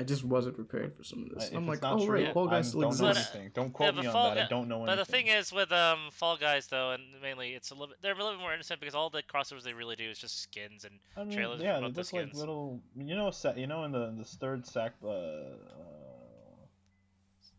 I 0.00 0.04
just 0.04 0.22
wasn't 0.22 0.54
prepared 0.54 0.94
for 0.96 1.02
some 1.02 1.24
of 1.24 1.32
Uh, 1.32 1.34
this. 1.40 1.48
if 1.50 1.56
I'm 1.56 1.66
like, 1.66 1.80
oh 1.82 2.06
true, 2.06 2.24
right, 2.24 2.32
Fall 2.32 2.46
Guys 2.46 2.52
I'm- 2.52 2.62
still 2.64 2.80
don't 2.82 2.90
exists. 3.10 3.34
anything. 3.34 3.50
Don't 3.52 3.72
quote 3.72 3.94
but 3.96 4.00
me 4.02 4.06
on 4.06 4.12
Fall 4.12 4.34
that. 4.34 4.44
I 4.46 4.48
don't 4.48 4.68
know 4.68 4.76
anything. 4.84 4.96
But 4.96 5.06
the 5.06 5.10
thing 5.12 5.26
is 5.26 5.52
with 5.52 5.72
um 5.72 6.10
Fall 6.12 6.36
Guys 6.36 6.68
though, 6.68 6.92
and 6.92 7.02
mainly 7.20 7.54
it's 7.54 7.70
a 7.70 7.74
little 7.74 7.88
bit, 7.88 7.96
they're 8.00 8.12
a 8.12 8.16
little 8.16 8.32
bit 8.32 8.40
more 8.40 8.54
innocent 8.54 8.78
because 8.78 8.94
all 8.94 9.10
the 9.10 9.22
crossovers 9.24 9.64
they 9.64 9.72
really 9.74 9.96
do 9.96 10.08
is 10.08 10.18
just 10.18 10.40
skins 10.40 10.84
and 10.84 10.94
I 11.16 11.24
mean, 11.24 11.36
trailers 11.36 11.60
yeah, 11.60 11.80
they're 11.80 11.90
the 11.90 12.08
like 12.12 12.32
little, 12.34 12.80
you 12.96 13.16
know, 13.16 13.30
sa- 13.32 13.54
you 13.56 13.66
know, 13.66 13.82
in 13.84 13.92
the 13.92 14.02
in 14.08 14.18
the 14.18 14.24
third 14.24 14.64
sack. 14.66 14.94
Uh, 15.02 15.08
uh, 15.08 15.54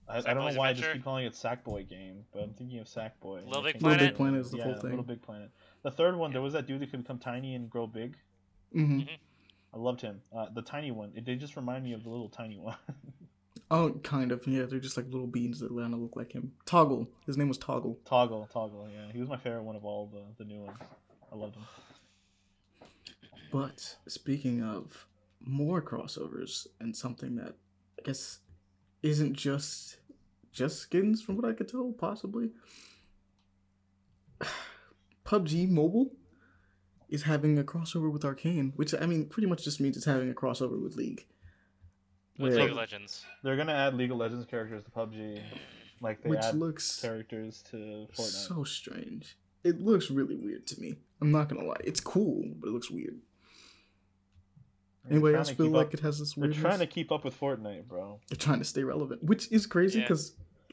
I, 0.07 0.17
I 0.17 0.21
don't 0.21 0.37
know 0.37 0.41
Sackboy's 0.47 0.57
why 0.57 0.69
I 0.69 0.73
just 0.73 0.91
keep 0.93 1.03
calling 1.03 1.25
it 1.25 1.33
Sackboy 1.33 1.87
game, 1.87 2.25
but 2.33 2.41
I'm 2.41 2.53
thinking 2.53 2.79
of 2.79 2.87
Sackboy. 2.87 3.45
Little 3.45 3.61
Big 3.61 3.79
Planet. 3.79 3.81
Little 3.81 4.07
Big 4.07 4.15
Planet 4.15 4.41
is 4.41 4.49
the 4.51 4.57
yeah, 4.57 4.63
full 4.63 4.73
thing. 4.75 4.89
Little 4.89 5.03
Big 5.05 5.21
Planet. 5.21 5.51
The 5.83 5.91
third 5.91 6.15
one, 6.15 6.31
there 6.31 6.41
was 6.41 6.53
that 6.53 6.65
dude 6.65 6.79
that 6.81 6.89
could 6.89 7.03
become 7.03 7.19
tiny 7.19 7.53
and 7.53 7.69
grow 7.69 7.85
big. 7.85 8.15
hmm 8.71 9.01
I 9.73 9.77
loved 9.77 10.01
him. 10.01 10.21
Uh, 10.35 10.47
the 10.53 10.61
tiny 10.61 10.91
one, 10.91 11.11
it, 11.15 11.25
they 11.25 11.35
just 11.35 11.55
remind 11.55 11.83
me 11.83 11.93
of 11.93 12.03
the 12.03 12.09
little 12.09 12.29
tiny 12.29 12.57
one. 12.57 12.75
Oh, 13.71 13.91
kind 14.03 14.31
of. 14.31 14.47
Yeah, 14.47 14.65
they're 14.65 14.79
just 14.79 14.97
like 14.97 15.05
little 15.11 15.27
beans 15.27 15.59
that 15.59 15.69
kind 15.69 15.93
of 15.93 15.99
look 15.99 16.15
like 16.15 16.31
him. 16.31 16.53
Toggle. 16.65 17.07
His 17.27 17.37
name 17.37 17.49
was 17.49 17.59
Toggle. 17.59 17.99
Toggle, 18.03 18.49
Toggle, 18.51 18.89
yeah. 18.91 19.11
He 19.11 19.19
was 19.19 19.29
my 19.29 19.37
favorite 19.37 19.63
one 19.63 19.75
of 19.75 19.85
all 19.85 20.07
the, 20.07 20.43
the 20.43 20.49
new 20.49 20.61
ones. 20.61 20.79
I 21.31 21.35
loved 21.35 21.55
him. 21.55 21.63
But 23.51 23.97
speaking 24.07 24.63
of 24.63 25.05
more 25.39 25.81
crossovers 25.81 26.65
and 26.79 26.95
something 26.95 27.35
that 27.35 27.55
I 27.99 28.03
guess 28.03 28.39
isn't 29.03 29.33
just 29.33 29.97
just 30.51 30.79
skins 30.79 31.21
from 31.21 31.35
what 31.35 31.45
I 31.45 31.53
could 31.53 31.67
tell, 31.67 31.91
possibly. 31.91 32.49
PUBG 35.25 35.69
Mobile 35.69 36.11
is 37.09 37.23
having 37.23 37.57
a 37.57 37.63
crossover 37.63 38.11
with 38.11 38.23
Arcane, 38.23 38.73
which 38.75 38.93
I 38.93 39.05
mean 39.05 39.25
pretty 39.27 39.47
much 39.47 39.63
just 39.63 39.79
means 39.81 39.97
it's 39.97 40.05
having 40.05 40.29
a 40.29 40.33
crossover 40.33 40.81
with 40.81 40.95
League. 40.95 41.25
with 42.37 42.53
Where- 42.53 42.61
League 42.61 42.71
of 42.71 42.77
Legends. 42.77 43.25
They're 43.43 43.57
gonna 43.57 43.73
add 43.73 43.95
League 43.95 44.11
of 44.11 44.17
Legends 44.17 44.45
characters 44.45 44.83
to 44.85 44.91
PUBG, 44.91 45.41
like 46.01 46.21
they 46.23 46.29
which 46.29 46.39
add 46.39 46.55
looks 46.55 47.01
characters 47.01 47.61
to 47.71 48.07
Fortnite. 48.13 48.47
so 48.47 48.63
strange. 48.63 49.37
It 49.63 49.81
looks 49.81 50.09
really 50.09 50.35
weird 50.35 50.65
to 50.67 50.79
me. 50.79 50.95
I'm 51.21 51.31
not 51.31 51.49
gonna 51.49 51.65
lie. 51.65 51.81
It's 51.83 51.99
cool, 51.99 52.43
but 52.59 52.67
it 52.69 52.71
looks 52.71 52.89
weird. 52.89 53.19
They're 55.03 55.13
Anybody 55.13 55.35
else 55.35 55.49
feel 55.49 55.67
like 55.69 55.87
up- 55.87 55.93
it 55.95 55.99
has 56.01 56.19
this 56.19 56.33
They're 56.35 56.51
trying 56.51 56.79
to 56.79 56.87
keep 56.87 57.11
up 57.11 57.23
with 57.25 57.37
Fortnite, 57.39 57.87
bro. 57.87 58.19
They're 58.29 58.37
trying 58.37 58.59
to 58.59 58.65
stay 58.65 58.83
relevant, 58.83 59.23
which 59.23 59.51
is 59.51 59.65
crazy 59.65 59.99
Yeah. 59.99 60.07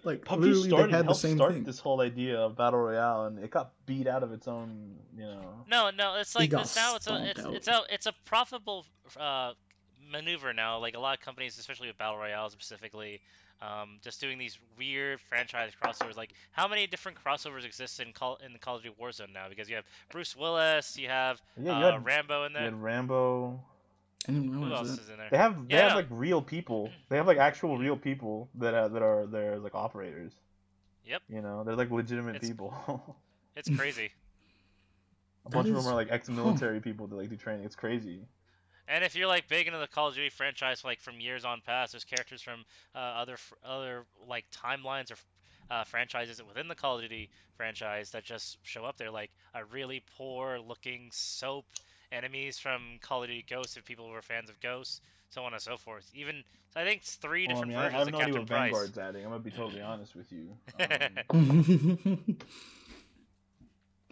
Because 0.07 0.29
like 0.29 0.39
PUBG 0.39 0.41
literally 0.41 0.69
started 0.69 0.87
they 0.87 0.97
had 0.97 1.05
the 1.05 1.09
helped 1.09 1.21
same 1.21 1.37
start 1.37 1.53
thing. 1.53 1.65
this 1.65 1.79
whole 1.79 2.01
idea 2.01 2.39
of 2.39 2.57
battle 2.57 2.81
royale, 2.81 3.27
and 3.27 3.39
it 3.39 3.51
got 3.51 3.73
beat 3.87 4.07
out 4.07 4.23
of 4.23 4.33
its 4.33 4.49
own. 4.49 4.97
You 5.17 5.25
know. 5.25 5.65
No, 5.71 5.91
no, 5.91 6.17
it's 6.17 6.35
like 6.35 6.51
got 6.51 6.63
it's 6.63 6.77
now 6.77 6.97
it's 6.97 7.07
a 7.07 7.31
it's 7.31 7.41
out. 7.41 7.55
it's 7.55 7.69
a 7.69 7.81
it's 7.91 8.07
a 8.07 8.13
profitable 8.25 8.85
uh, 9.19 9.53
maneuver 10.11 10.53
now. 10.53 10.79
Like 10.79 10.95
a 10.97 11.01
lot 11.01 11.19
of 11.19 11.25
companies, 11.25 11.59
especially 11.59 11.89
with 11.89 11.99
battle 11.99 12.19
royale 12.19 12.51
specifically, 12.51 13.21
um, 13.63 13.99
just 14.03 14.21
doing 14.21 14.39
these 14.39 14.59
weird 14.79 15.21
franchise 15.21 15.73
crossovers. 15.83 16.17
Like 16.17 16.33
how 16.53 16.69
many 16.69 16.87
different 16.87 17.19
crossovers 17.23 17.65
exist 17.65 18.01
in 18.01 18.13
Call 18.13 18.39
in 18.45 18.53
the 18.53 18.59
Call 18.59 18.77
of 18.77 18.83
Duty 18.83 18.95
Warzone 19.01 19.33
now? 19.33 19.49
Because 19.49 19.69
you 19.69 19.77
have 19.77 19.85
Bruce 20.11 20.37
Willis, 20.37 20.97
you 20.97 21.09
have 21.09 21.41
Yeah, 21.61 21.79
you 21.79 21.85
uh, 21.87 21.93
had, 21.93 22.05
Rambo 22.05 22.45
in 22.45 22.53
there. 22.53 22.63
you 22.63 22.71
had 22.71 22.83
Rambo. 22.83 23.61
I 24.29 24.33
didn't 24.33 24.53
Who 24.53 24.73
else 24.73 24.91
that. 24.97 25.01
is 25.03 25.09
in 25.09 25.17
there? 25.19 25.29
They 25.31 25.37
have 25.37 25.69
they 25.69 25.75
Yeah. 25.77 25.89
have 25.89 25.97
like 25.97 26.07
real 26.11 26.43
people. 26.43 26.91
They 27.09 27.17
have 27.17 27.27
like 27.27 27.39
actual 27.39 27.79
real 27.79 27.97
people 27.97 28.49
that 28.57 28.75
uh, 28.75 28.89
that 28.89 29.03
are 29.03 29.27
there 29.27 29.55
as 29.55 29.63
like 29.63 29.75
operators. 29.75 30.33
Yep. 31.05 31.23
You 31.29 31.43
know, 31.43 31.63
they're 31.65 31.77
like 31.77 31.91
legitimate 31.91 32.37
It's- 32.37 32.51
people. 32.51 33.17
It's 33.57 33.75
crazy. 33.75 34.11
A 35.47 35.49
bunch 35.49 35.69
of 35.69 35.75
them 35.77 35.87
are 35.87 35.95
like 35.95 36.09
ex-military 36.11 36.81
people 36.81 37.07
that 37.07 37.17
like 37.17 37.31
do 37.31 37.37
training. 37.37 37.65
It's 37.65 37.75
crazy. 37.77 38.21
And 38.87 39.03
if 39.03 39.17
you're 39.17 39.29
like 39.29 39.49
big 39.49 39.67
into 39.67 39.79
the 39.79 39.87
Call 39.87 40.09
of 40.09 40.15
Duty 40.15 40.29
franchise, 40.29 40.85
like 40.85 41.01
from 41.01 41.21
years 41.21 41.45
on 41.47 41.63
past, 41.65 41.93
there's 41.93 42.05
characters 42.05 42.43
from 42.43 42.65
uh, 42.95 42.99
other 42.99 43.37
other 43.65 44.05
like 44.29 44.45
timelines 44.51 45.11
or 45.11 45.17
uh, 45.71 45.85
franchises 45.85 46.43
within 46.47 46.69
the 46.69 46.75
Call 46.75 46.97
of 46.97 47.03
Duty 47.03 47.31
franchise 47.57 48.11
that 48.11 48.25
just 48.25 48.59
show 48.63 48.85
up 48.85 48.99
there, 48.99 49.11
like 49.11 49.31
a 49.55 49.65
really 49.65 50.05
poor 50.19 50.59
looking 50.59 51.09
soap 51.13 51.65
enemies 52.13 52.59
from 52.59 52.99
Call 53.03 53.23
of 53.23 53.29
Duty 53.29 53.45
Ghosts 53.49 53.77
if 53.77 53.85
people 53.85 54.09
were 54.09 54.23
fans 54.23 54.49
of 54.51 54.59
Ghosts, 54.61 55.01
so 55.31 55.43
on 55.45 55.53
and 55.53 55.61
so 55.63 55.77
forth. 55.77 56.11
Even 56.15 56.43
so 56.73 56.81
I 56.81 56.85
think 56.85 57.03
it's 57.03 57.15
three 57.17 57.47
Well, 57.49 57.57
I 57.59 57.61
different 57.65 57.69
mean, 57.71 57.79
I, 57.79 57.87
I 57.87 57.91
versions 57.91 57.99
have 57.99 58.09
of 58.09 58.13
no 58.13 58.21
idea 58.21 58.35
what 58.41 58.47
Price. 58.47 58.63
Vanguard's 58.73 58.99
adding. 58.99 59.25
I'm 59.25 59.31
gonna 59.31 59.43
be 59.43 59.51
totally 59.51 59.81
honest 59.91 60.15
with 60.17 60.33
you. 60.33 60.57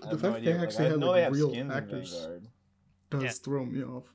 Um, 0.02 0.08
the 0.08 0.08
I 0.08 0.10
have 0.10 0.20
fact 0.20 0.22
no 0.22 0.32
they 0.32 0.36
idea. 0.38 0.54
Like, 0.56 0.62
actually 0.68 0.86
I 0.86 0.88
have 0.90 0.98
know 0.98 1.06
like 1.12 1.32
real 1.32 1.72
actors 1.72 2.12
Vanguard. 2.12 2.48
does 3.10 3.22
Yeah. 3.22 3.30
throw 3.30 3.64
me 3.64 3.82
off. 3.82 4.12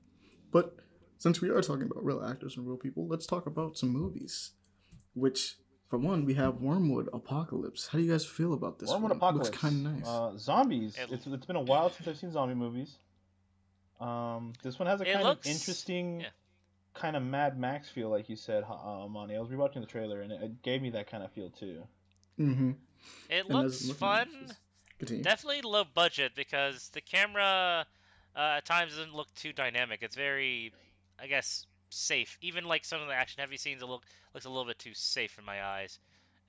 But 0.51 0.75
since 1.17 1.41
we 1.41 1.49
are 1.49 1.61
talking 1.61 1.83
about 1.89 2.03
real 2.03 2.23
actors 2.23 2.57
and 2.57 2.67
real 2.67 2.77
people, 2.77 3.07
let's 3.07 3.25
talk 3.25 3.45
about 3.45 3.77
some 3.77 3.89
movies, 3.89 4.51
which 5.13 5.55
For 5.89 5.97
one, 5.97 6.23
we 6.25 6.35
have 6.35 6.55
Wyrmwood 6.59 7.07
Apocalypse. 7.13 7.87
How 7.87 7.97
do 7.97 8.03
you 8.03 8.11
guys 8.11 8.23
feel 8.23 8.53
about 8.53 8.77
this 8.77 8.91
Wyrmwood 8.91 9.01
one? 9.01 9.11
Apocalypse. 9.13 9.47
Looks 9.49 9.57
kind 9.59 9.87
of 9.87 9.93
nice. 9.93 10.07
Uh, 10.07 10.37
zombies. 10.37 10.95
It's, 10.99 11.25
it's 11.25 11.45
been 11.47 11.55
a 11.55 11.61
while 11.61 11.89
since 11.89 12.07
I've 12.07 12.17
seen 12.17 12.31
zombie 12.31 12.53
movies. 12.53 12.97
Um, 13.99 14.53
this 14.63 14.79
one 14.79 14.87
has 14.87 15.01
a 15.01 15.09
It 15.09 15.13
kind 15.13 15.25
looks- 15.25 15.45
of 15.47 15.51
interesting, 15.51 16.21
yeah. 16.21 16.27
kind 16.93 17.15
of 17.15 17.23
Mad 17.23 17.57
Max 17.59 17.89
feel, 17.89 18.09
like 18.09 18.29
you 18.29 18.35
said, 18.35 18.63
uh, 18.63 19.07
Monty. 19.09 19.35
I 19.35 19.39
was 19.39 19.49
rewatching 19.49 19.81
the 19.81 19.85
trailer, 19.87 20.21
and 20.21 20.31
it, 20.31 20.41
it 20.41 20.61
gave 20.63 20.81
me 20.81 20.89
that 20.91 21.07
kind 21.07 21.23
of 21.23 21.31
feel 21.31 21.49
too. 21.49 21.83
mm-hmm. 22.39 22.71
It 23.29 23.45
And 23.45 23.49
looks 23.49 23.89
fun. 23.91 24.27
Definitely 24.99 25.61
low 25.61 25.83
budget 25.85 26.33
because 26.35 26.89
the 26.89 26.99
camera 27.01 27.85
uh, 28.35 28.39
at 28.57 28.65
times 28.65 28.95
doesn't 28.97 29.15
look 29.15 29.33
too 29.35 29.53
dynamic. 29.53 29.99
It's 30.01 30.15
very, 30.15 30.73
I 31.17 31.27
guess, 31.27 31.65
safe. 31.89 32.37
Even 32.41 32.65
like 32.65 32.83
some 32.83 33.01
of 33.01 33.07
the 33.07 33.13
action 33.13 33.39
heavy 33.39 33.55
scenes, 33.57 33.81
it 33.81 33.85
look 33.85 34.03
looks 34.33 34.45
a 34.45 34.49
little 34.49 34.65
bit 34.65 34.77
too 34.77 34.93
safe 34.93 35.37
in 35.39 35.45
my 35.45 35.63
eyes. 35.63 35.97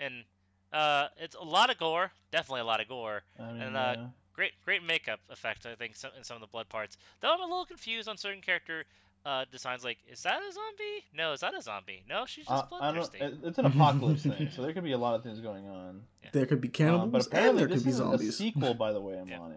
And 0.00 0.24
uh, 0.72 1.08
it's 1.16 1.36
a 1.36 1.42
lot 1.44 1.70
of 1.70 1.78
gore, 1.78 2.10
definitely 2.32 2.62
a 2.62 2.64
lot 2.64 2.80
of 2.80 2.88
gore. 2.88 3.22
I 3.38 3.52
mean, 3.52 3.62
And, 3.62 3.76
uh, 3.76 3.94
yeah. 3.96 4.06
Great, 4.32 4.52
great 4.64 4.82
makeup 4.84 5.20
effect. 5.30 5.66
I 5.66 5.74
think 5.74 5.94
in 6.16 6.24
some 6.24 6.36
of 6.36 6.40
the 6.40 6.46
blood 6.46 6.68
parts. 6.68 6.96
Though 7.20 7.32
I'm 7.32 7.40
a 7.40 7.44
little 7.44 7.64
confused 7.66 8.08
on 8.08 8.16
certain 8.16 8.40
character 8.40 8.84
uh, 9.26 9.44
designs. 9.52 9.84
Like, 9.84 9.98
is 10.10 10.22
that 10.22 10.40
a 10.40 10.52
zombie? 10.52 11.04
No, 11.14 11.32
is 11.32 11.40
that 11.40 11.54
a 11.54 11.60
zombie? 11.60 12.02
No, 12.08 12.24
she's 12.26 12.46
Uh, 12.48 12.62
just 12.62 12.72
I 12.72 12.92
don't, 12.92 13.10
bloodthirsty. 13.12 13.46
it's 13.48 13.58
an 13.58 13.66
apocalypse 13.66 14.22
thing, 14.22 14.48
so 14.54 14.62
there 14.62 14.72
could 14.72 14.84
be 14.84 14.92
a 14.92 14.98
lot 14.98 15.14
of 15.14 15.22
things 15.22 15.40
going 15.40 15.68
on. 15.68 16.02
There 16.32 16.46
could 16.46 16.60
be 16.62 16.68
Um, 16.68 16.72
cannibals 16.72 17.10
but 17.10 17.18
and 17.18 17.26
apparently, 17.26 17.58
there 17.60 17.68
this 17.68 17.78
could 17.80 17.84
be 17.84 17.90
is 17.90 17.96
a 18.00 18.02
zombies. 18.04 18.36
sequel, 18.38 18.74
by 18.74 18.92
the 18.92 19.00
way, 19.00 19.22
Yeah. 19.28 19.48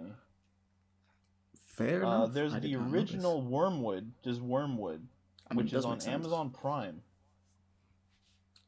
Fair 1.55 2.03
Uh, 2.05 2.15
enough. 2.25 2.33
there's 2.33 2.53
I 2.53 2.59
the 2.59 2.73
not 2.73 2.81
know 2.81 2.85
this. 2.91 2.93
original 2.93 3.41
Wyrmwood, 3.43 4.11
just 4.23 4.41
Wyrmwood, 4.41 5.01
I 5.49 5.53
mean, 5.53 5.63
which 5.65 5.73
is 5.73 5.85
on. 5.85 5.99
Amazon 6.01 6.49
Prime. 6.51 7.01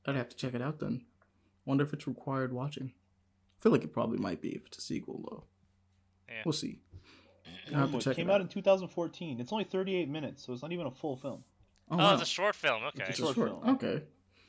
I'd 0.07 0.15
have 0.15 0.29
to 0.29 0.35
check 0.35 0.53
it 0.53 0.61
out 0.61 0.79
then. 0.79 1.05
Wonder 1.65 1.83
if 1.83 1.93
it's 1.93 2.07
required 2.07 2.53
watching. 2.53 2.93
I 3.59 3.61
feel 3.61 3.71
like 3.71 3.83
it 3.83 3.91
probably 3.93 4.17
might 4.17 4.41
be 4.41 4.49
if 4.55 4.65
it's 4.67 4.77
a 4.77 4.81
sequel 4.81 5.21
though. 5.29 5.43
Yeah. 6.29 6.41
We'll 6.45 6.53
see. 6.53 6.79
I'll 7.73 7.81
have 7.81 7.91
to 7.91 7.97
Wyrmwood 7.97 8.01
check 8.01 8.15
came 8.15 8.29
it 8.29 8.33
out 8.33 8.41
in 8.41 8.47
2014. 8.47 9.39
It's 9.39 9.51
only 9.51 9.63
38 9.63 10.09
minutes, 10.09 10.43
so 10.45 10.53
it's 10.53 10.61
not 10.61 10.71
even 10.71 10.85
a 10.87 10.91
full 10.91 11.15
film. 11.17 11.43
Oh, 11.89 11.95
oh, 11.95 11.97
wow. 11.97 12.13
it's 12.13 12.23
a 12.23 12.25
short 12.25 12.55
film. 12.55 12.83
Okay. 12.83 13.05
It's 13.09 13.19
a 13.19 13.21
short 13.23 13.35
short. 13.35 13.49
film. 13.49 13.75
Okay. 13.75 14.01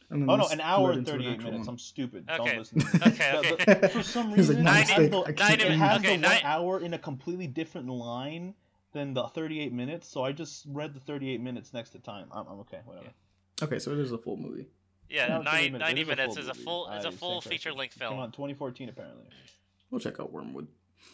And 0.09 0.23
then 0.23 0.31
Oh 0.31 0.37
no, 0.37 0.47
an 0.49 0.61
hour 0.61 0.91
and 0.93 1.01
into 1.01 1.13
an 1.15 1.19
38 1.19 1.39
minutes. 1.43 1.59
one. 1.67 1.69
I'm 1.75 1.79
stupid. 1.79 2.29
Okay. 2.31 2.45
Don't 2.45 2.59
listen. 2.59 2.79
To 2.81 2.87
me. 2.87 3.03
Okay, 3.09 3.57
okay. 3.61 3.89
for 3.89 4.03
some 4.05 4.33
reason, 4.35 4.57
like, 4.57 4.61
it 4.63 4.65
"My 4.65 4.71
has 4.73 4.89
mistake, 4.89 5.11
the- 5.11 5.33
Nine 5.43 5.53
it 5.53 5.59
minutes- 5.65 5.81
has 5.81 5.99
okay, 6.01 6.17
the 6.17 6.23
one 6.29 6.45
hour 6.45 6.81
in 6.81 6.95
a 6.95 6.99
completely 6.99 7.47
different 7.49 7.89
line 7.89 8.55
than 8.93 9.15
the 9.15 9.27
38 9.29 9.73
minutes. 9.73 10.09
So 10.09 10.23
I 10.23 10.31
just 10.33 10.65
read 10.69 10.95
the 10.95 11.01
38 11.01 11.41
minutes 11.41 11.75
next 11.75 11.91
to 11.91 11.99
time. 11.99 12.29
I'm, 12.33 12.47
I'm 12.47 12.61
okay. 12.61 12.81
Whatever. 12.85 13.09
Okay, 13.63 13.79
so 13.81 13.91
it 13.91 13.99
is 13.99 14.13
a 14.13 14.19
full 14.19 14.37
movie. 14.37 14.67
Yeah, 15.11 15.27
No, 15.29 15.35
30 15.39 15.45
nine, 15.45 15.73
minutes. 15.73 15.81
90 15.83 16.01
It 16.01 16.03
is 16.03 16.09
minutes 16.09 16.35
full 16.35 16.43
is 16.43 16.49
a 16.49 16.55
movie. 16.55 16.65
full 16.65 16.89
is 16.93 17.05
I 17.05 17.09
a 17.09 17.13
full 17.13 17.41
stand 17.41 17.53
feature 17.53 17.73
length 17.73 17.99
corrected. 17.99 18.09
Came 18.09 18.19
out 18.19 18.21
film. 18.21 18.25
in 18.27 18.33
2014 18.33 18.89
apparently. 18.89 19.25
We'll 19.91 20.01
check 20.01 20.19
out 20.21 20.33
Wyrmwood. 20.33 20.67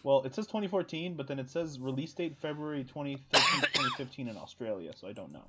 Well, 0.02 0.22
it 0.24 0.34
says 0.34 0.46
2014, 0.46 1.14
but 1.14 1.26
then 1.26 1.38
it 1.38 1.50
says 1.50 1.78
release 1.78 2.12
date 2.12 2.36
February 2.38 2.84
2013 2.84 3.60
2015 3.74 4.28
in 4.28 4.36
Australia, 4.36 4.92
so 4.96 5.06
I 5.08 5.12
don't 5.12 5.32
know. 5.32 5.44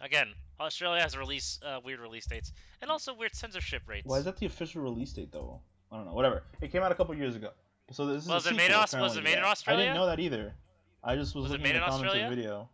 Again, 0.00 0.28
Australia 0.60 1.00
has 1.02 1.16
release 1.16 1.58
uh, 1.64 1.80
weird 1.84 2.00
release 2.00 2.26
dates 2.26 2.52
and 2.82 2.90
also 2.90 3.14
weird 3.14 3.34
censorship 3.34 3.82
rates. 3.86 4.06
Why 4.06 4.18
is 4.18 4.24
that 4.24 4.36
the 4.36 4.46
official 4.46 4.82
release 4.82 5.12
date 5.12 5.32
though? 5.32 5.60
I 5.90 5.96
don't 5.96 6.06
know. 6.06 6.12
Whatever. 6.14 6.42
It 6.60 6.70
came 6.72 6.82
out 6.82 6.92
a 6.92 6.94
couple 6.94 7.14
years 7.14 7.36
ago. 7.36 7.50
So 7.90 8.06
this 8.06 8.24
is 8.24 8.28
Was 8.28 8.46
a 8.46 8.50
it 8.50 8.56
made 8.56 8.64
in 8.66 8.86
sequel, 8.86 9.04
Aus- 9.04 9.10
was 9.10 9.16
it 9.16 9.24
made 9.24 9.34
in 9.36 9.42
that. 9.42 9.62
I 9.66 9.76
didn't 9.76 9.94
know 9.94 10.06
that 10.06 10.18
either. 10.20 10.54
I 11.02 11.16
just 11.16 11.34
was, 11.34 11.44
Was 11.44 11.52
looking 11.52 11.64
made 11.64 11.76
at 11.76 11.80
the 11.80 11.84
in 11.86 11.90
comments 11.92 12.14
of 12.14 12.20
the 12.30 12.34
video. 12.34 12.68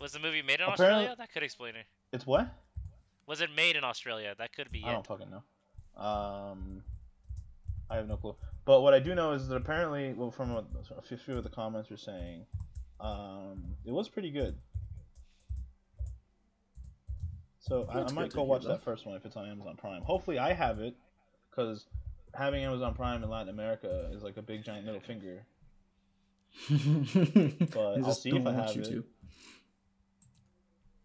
Was 0.00 0.12
the 0.12 0.18
movie 0.18 0.42
made 0.42 0.60
in 0.60 0.66
Apparently- 0.68 0.86
Australia? 1.06 1.14
That 1.18 1.32
could 1.32 1.42
explain 1.42 1.76
it. 1.76 1.86
It's 2.12 2.26
what? 2.26 2.48
Was 3.26 3.40
it 3.40 3.50
made 3.56 3.76
in 3.76 3.84
Australia? 3.84 4.34
That 4.38 4.54
could 4.54 4.70
be 4.70 4.84
I 4.84 4.90
it. 4.90 4.92
don't 4.92 5.06
fucking 5.06 5.28
know. 5.30 6.02
Um, 6.02 6.82
I 7.90 7.96
have 7.96 8.08
no 8.08 8.16
clue. 8.16 8.36
But 8.64 8.80
what 8.82 8.94
I 8.94 8.98
do 8.98 9.14
know 9.14 9.32
is 9.32 9.48
that 9.48 9.56
apparently, 9.56 10.12
well, 10.12 10.30
from 10.30 10.52
what 10.52 10.66
a 10.96 11.16
few 11.16 11.36
of 11.36 11.44
the 11.44 11.50
comments 11.50 11.90
are 11.90 11.96
saying, 11.96 12.46
um, 13.00 13.76
it 13.84 13.92
was 13.92 14.08
pretty 14.08 14.30
good. 14.30 14.56
So 17.60 17.86
I, 17.90 18.02
I 18.02 18.12
might 18.12 18.32
go 18.32 18.44
watch 18.44 18.64
that 18.64 18.82
first 18.82 19.06
one 19.06 19.16
if 19.16 19.24
it's 19.24 19.36
on 19.36 19.48
Amazon 19.48 19.76
Prime. 19.76 20.02
Hopefully, 20.02 20.38
I 20.38 20.52
have 20.52 20.80
it, 20.80 20.96
because 21.50 21.86
having 22.34 22.62
Amazon 22.62 22.94
Prime 22.94 23.22
in 23.22 23.30
Latin 23.30 23.48
America 23.48 24.08
is 24.12 24.22
like 24.22 24.36
a 24.36 24.42
big 24.42 24.64
giant 24.64 24.84
middle 24.84 25.00
finger. 25.00 25.44
but 26.70 28.02
I'll 28.04 28.14
see 28.14 28.30
if 28.30 28.46
I 28.46 28.52
have 28.52 28.76
it. 28.76 29.04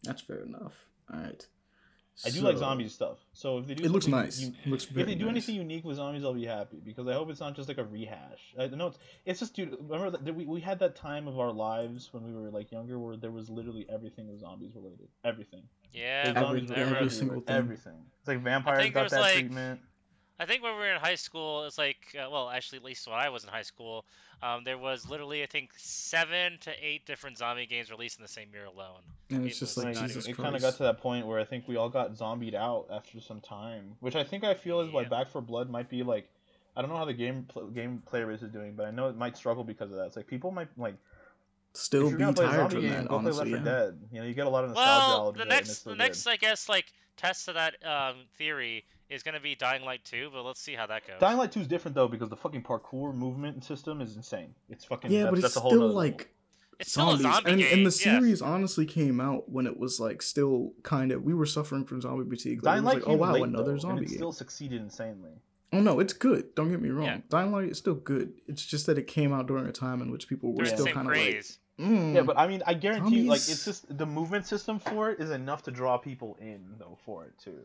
That's 0.04 0.22
fair 0.22 0.44
enough. 0.44 0.86
All 1.14 1.20
right. 1.20 1.46
I 2.26 2.30
do 2.30 2.42
like 2.42 2.56
So, 2.56 2.60
zombie 2.60 2.88
stuff. 2.90 3.18
So 3.34 3.58
if 3.60 3.68
they 3.68 3.74
do, 3.74 3.84
It 3.86 3.92
looks 3.92 4.08
nice. 4.08 4.40
u- 4.42 4.54
It 4.64 4.70
looks 4.70 4.86
if 4.86 4.94
they 4.94 5.16
do 5.16 5.26
nice. 5.26 5.32
anything 5.32 5.56
unique 5.56 5.84
with 5.86 5.96
zombies, 5.96 6.24
I'll 6.24 6.34
be 6.34 6.46
happy 6.46 6.80
because 6.84 7.08
I 7.08 7.14
hope 7.14 7.30
it's 7.30 7.40
not 7.40 7.56
just 7.56 7.68
like 7.68 7.78
a 7.78 7.84
rehash. 7.86 8.54
I 8.60 8.68
know 8.68 8.88
it's 8.88 9.00
it's 9.26 9.40
just 9.40 9.56
dude. 9.56 9.76
Remember 9.82 10.12
that 10.18 10.36
we, 10.36 10.46
we 10.46 10.62
had 10.62 10.80
that 10.80 10.96
time 10.96 11.28
of 11.28 11.40
our 11.40 11.52
lives 11.52 12.10
when 12.12 12.24
we 12.24 12.34
were 12.34 12.52
like 12.52 12.72
younger 12.72 13.00
where 13.00 13.16
there 13.18 13.32
was 13.32 13.50
literally 13.50 13.86
everything 13.90 14.28
was 14.30 14.42
zombies 14.42 14.76
related. 14.76 15.08
Everything. 15.24 15.64
Yeah, 15.94 16.26
There's 16.26 16.38
Every- 16.38 16.60
zombies 16.60 16.72
I 16.72 16.74
related 16.76 16.96
every 16.98 17.10
single 17.10 17.42
thing. 17.42 17.56
Everything. 17.56 18.06
It's 18.20 18.28
like 18.28 18.44
vampires 18.44 18.90
got 18.92 19.10
that 19.10 19.20
like- 19.22 19.34
treatment. 19.34 19.80
I 20.42 20.46
think 20.46 20.64
when 20.64 20.74
we 20.74 20.80
were 20.80 20.92
in 20.92 21.00
high 21.00 21.16
school, 21.16 21.66
it's 21.66 21.78
like, 21.78 21.98
uh, 22.16 22.28
well, 22.32 22.50
actually, 22.50 22.80
at 22.80 22.84
least 22.84 23.08
when 23.08 23.16
I 23.16 23.30
was 23.30 23.44
in 23.44 23.50
high 23.52 23.62
school, 23.62 24.06
um, 24.42 24.64
there 24.64 24.78
was 24.78 25.08
literally, 25.08 25.44
I 25.44 25.46
think, 25.46 25.70
seven 25.78 26.58
to 26.62 26.72
eight 26.82 27.06
different 27.06 27.38
zombie 27.38 27.68
games 27.68 27.92
released 27.92 28.18
in 28.18 28.24
the 28.24 28.28
same 28.28 28.48
year 28.52 28.66
alone. 28.66 29.02
And 29.30 29.46
it's 29.46 29.58
It 29.58 29.60
just 29.60 29.78
like 29.78 29.94
not 29.94 30.08
Jesus 30.08 30.26
it 30.28 30.36
kind 30.36 30.56
of 30.56 30.62
got 30.62 30.74
to 30.78 30.84
that 30.84 30.98
point 31.00 31.28
where 31.28 31.40
I 31.40 31.44
think 31.46 31.68
we 31.68 31.76
all 31.76 31.90
got 31.90 32.18
zombied 32.18 32.56
out 32.56 32.88
after 32.92 33.22
some 33.22 33.40
time, 33.40 33.96
which 34.00 34.16
I 34.16 34.24
think 34.24 34.44
I 34.44 34.56
feel 34.56 34.82
is 34.82 34.92
why 34.92 35.04
Back 35.04 35.30
4 35.30 35.42
Blood 35.44 35.70
might 35.70 35.90
be 35.90 36.02
like. 36.04 36.28
I 36.76 36.82
don't 36.82 36.90
know 36.90 36.98
how 36.98 37.06
the 37.06 37.14
game 37.14 37.46
pl- 37.50 37.68
game 37.68 38.02
player 38.06 38.26
base 38.26 38.42
is 38.42 38.50
doing, 38.50 38.74
but 38.76 38.86
I 38.88 38.92
know 38.92 39.10
it 39.10 39.18
might 39.18 39.36
struggle 39.38 39.64
because 39.66 39.92
of 39.92 39.98
that. 39.98 40.06
It's 40.08 40.16
like 40.16 40.26
people 40.28 40.52
might 40.52 40.70
like 40.78 40.96
Still 41.74 42.10
be 42.10 42.18
gonna 42.18 42.34
play 42.34 42.46
a 42.46 42.48
tired 42.50 42.72
zombie 42.72 42.76
from 42.76 42.82
game, 42.82 42.92
that. 42.94 43.08
go 43.10 43.16
Honestly, 43.18 43.50
play 43.52 43.60
Left 43.60 43.66
yeah. 43.66 43.72
4 43.74 43.86
Dead. 43.92 44.00
You 44.12 44.20
know, 44.22 44.26
you 44.28 44.34
get 44.34 44.48
a 44.48 44.50
lot 44.50 44.64
of 44.64 44.70
nostalgia 44.72 45.08
Well, 45.08 45.32
the 45.34 45.40
it, 45.40 45.42
and 45.44 45.52
it's 45.52 45.68
next, 45.70 45.80
the 45.84 45.96
next, 45.96 46.24
good. 46.24 46.30
I 46.32 46.36
guess, 46.38 46.70
like 46.70 46.86
test 47.18 47.48
of 47.50 47.56
that 47.56 47.76
um, 47.86 48.16
theory 48.38 48.86
is 49.12 49.24
gonna 49.24 49.40
be 49.40 49.56
Dying 49.56 49.84
Light 49.84 50.04
2, 50.06 50.30
but 50.34 50.44
let's 50.44 50.62
see 50.62 50.74
how 50.74 50.86
that 50.88 51.06
goes. 51.08 51.20
Dying 51.20 51.38
Light 51.38 51.52
2 51.52 51.62
is 51.62 51.68
different 51.68 51.96
though 51.96 52.08
because 52.08 52.30
the 52.30 52.36
fucking 52.38 52.64
parkour 52.64 53.14
movement 53.14 53.64
system 53.64 54.02
is 54.02 54.16
insane. 54.16 54.54
It's 54.70 54.86
fucking 54.86 55.12
Yeah, 55.12 55.24
that's, 55.24 55.30
but 55.32 55.34
it's 55.40 55.44
that's 55.44 55.58
a 55.58 55.60
whole 55.60 55.72
still 55.72 55.80
nother 55.82 55.94
level. 55.94 56.10
like 56.12 56.34
It's 56.80 56.92
still 56.92 57.10
a 57.12 57.18
zombies, 57.18 57.24
zombie 57.34 57.52
and, 57.52 57.60
game. 57.62 57.74
and 57.74 57.86
the 57.86 57.98
yeah. 58.06 58.20
series 58.20 58.42
honestly 58.42 58.86
came 58.86 59.20
out 59.20 59.50
when 59.50 59.68
it 59.68 59.78
was 59.78 60.00
like 60.00 60.22
still 60.22 60.74
kind 60.84 61.12
of 61.12 61.24
we 61.24 61.34
were 61.34 61.46
suffering 61.46 61.86
from 61.86 62.02
zombie 62.02 62.30
fatigue. 62.30 62.64
Like, 62.64 62.74
Dying 62.76 62.84
Light 62.86 62.96
like, 63.00 63.08
oh 63.08 63.16
wow, 63.16 63.34
late, 63.34 63.44
another 63.44 63.64
though, 63.66 63.72
and 63.72 63.82
zombie 63.82 64.04
it 64.04 64.08
game. 64.10 64.18
still 64.18 64.32
succeeded 64.32 64.82
insanely. 64.82 65.32
Oh 65.74 65.80
no, 65.80 66.00
it's 66.00 66.14
good. 66.14 66.54
Don't 66.56 66.70
get 66.70 66.82
me 66.82 66.90
wrong. 66.90 67.06
Yeah. 67.06 67.18
Dying 67.30 67.52
Light 67.52 67.70
is 67.70 67.78
still 67.78 67.94
good. 67.96 68.34
It's 68.48 68.66
just 68.66 68.86
that 68.88 68.98
it 68.98 69.08
came 69.08 69.32
out 69.32 69.48
during 69.48 69.68
a 69.68 69.72
time 69.72 70.02
in 70.02 70.12
which 70.12 70.28
people 70.28 70.52
were 70.52 70.64
During 70.64 70.72
the 70.76 70.82
still 70.82 70.94
kind 70.94 71.08
of 71.08 71.14
like, 71.16 71.32
craze. 71.32 71.60
mm, 71.80 72.14
Yeah, 72.16 72.22
but 72.24 72.38
I 72.38 72.48
mean, 72.48 72.62
I 72.68 72.74
guarantee 72.74 73.22
you, 73.22 73.30
like 73.30 73.38
it's 73.40 73.64
just 73.64 73.98
the 73.98 74.06
movement 74.06 74.46
system 74.48 74.80
for 74.80 75.12
it 75.12 75.20
is 75.22 75.32
enough 75.32 75.64
to 75.64 75.72
draw 75.72 75.98
people 75.98 76.38
in 76.42 76.62
though 76.78 76.98
for 77.06 77.24
it 77.26 77.34
too. 77.42 77.60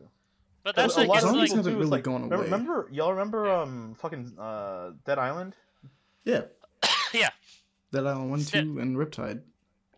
But 0.67 0.75
But 0.75 0.81
that's 0.81 0.95
a 0.97 0.99
like, 0.99 1.07
lot 1.07 1.17
of 1.17 1.21
zombies 1.21 1.39
like 1.51 1.57
haven't 1.57 1.71
too, 1.71 1.77
really 1.79 1.89
like, 1.89 2.03
gone 2.03 2.13
remember, 2.23 2.35
away. 2.35 2.43
remember 2.43 2.87
y'all 2.91 3.11
remember 3.11 3.49
um 3.49 3.95
fucking 3.99 4.33
uh 4.37 4.91
Dead 5.05 5.17
Island? 5.17 5.55
yeah, 6.25 6.41
yeah. 7.13 7.29
Dead 7.93 8.05
Island 8.05 8.29
one, 8.31 8.41
Sti- 8.41 8.61
two, 8.63 8.79
and 8.79 8.97
Riptide. 8.97 9.41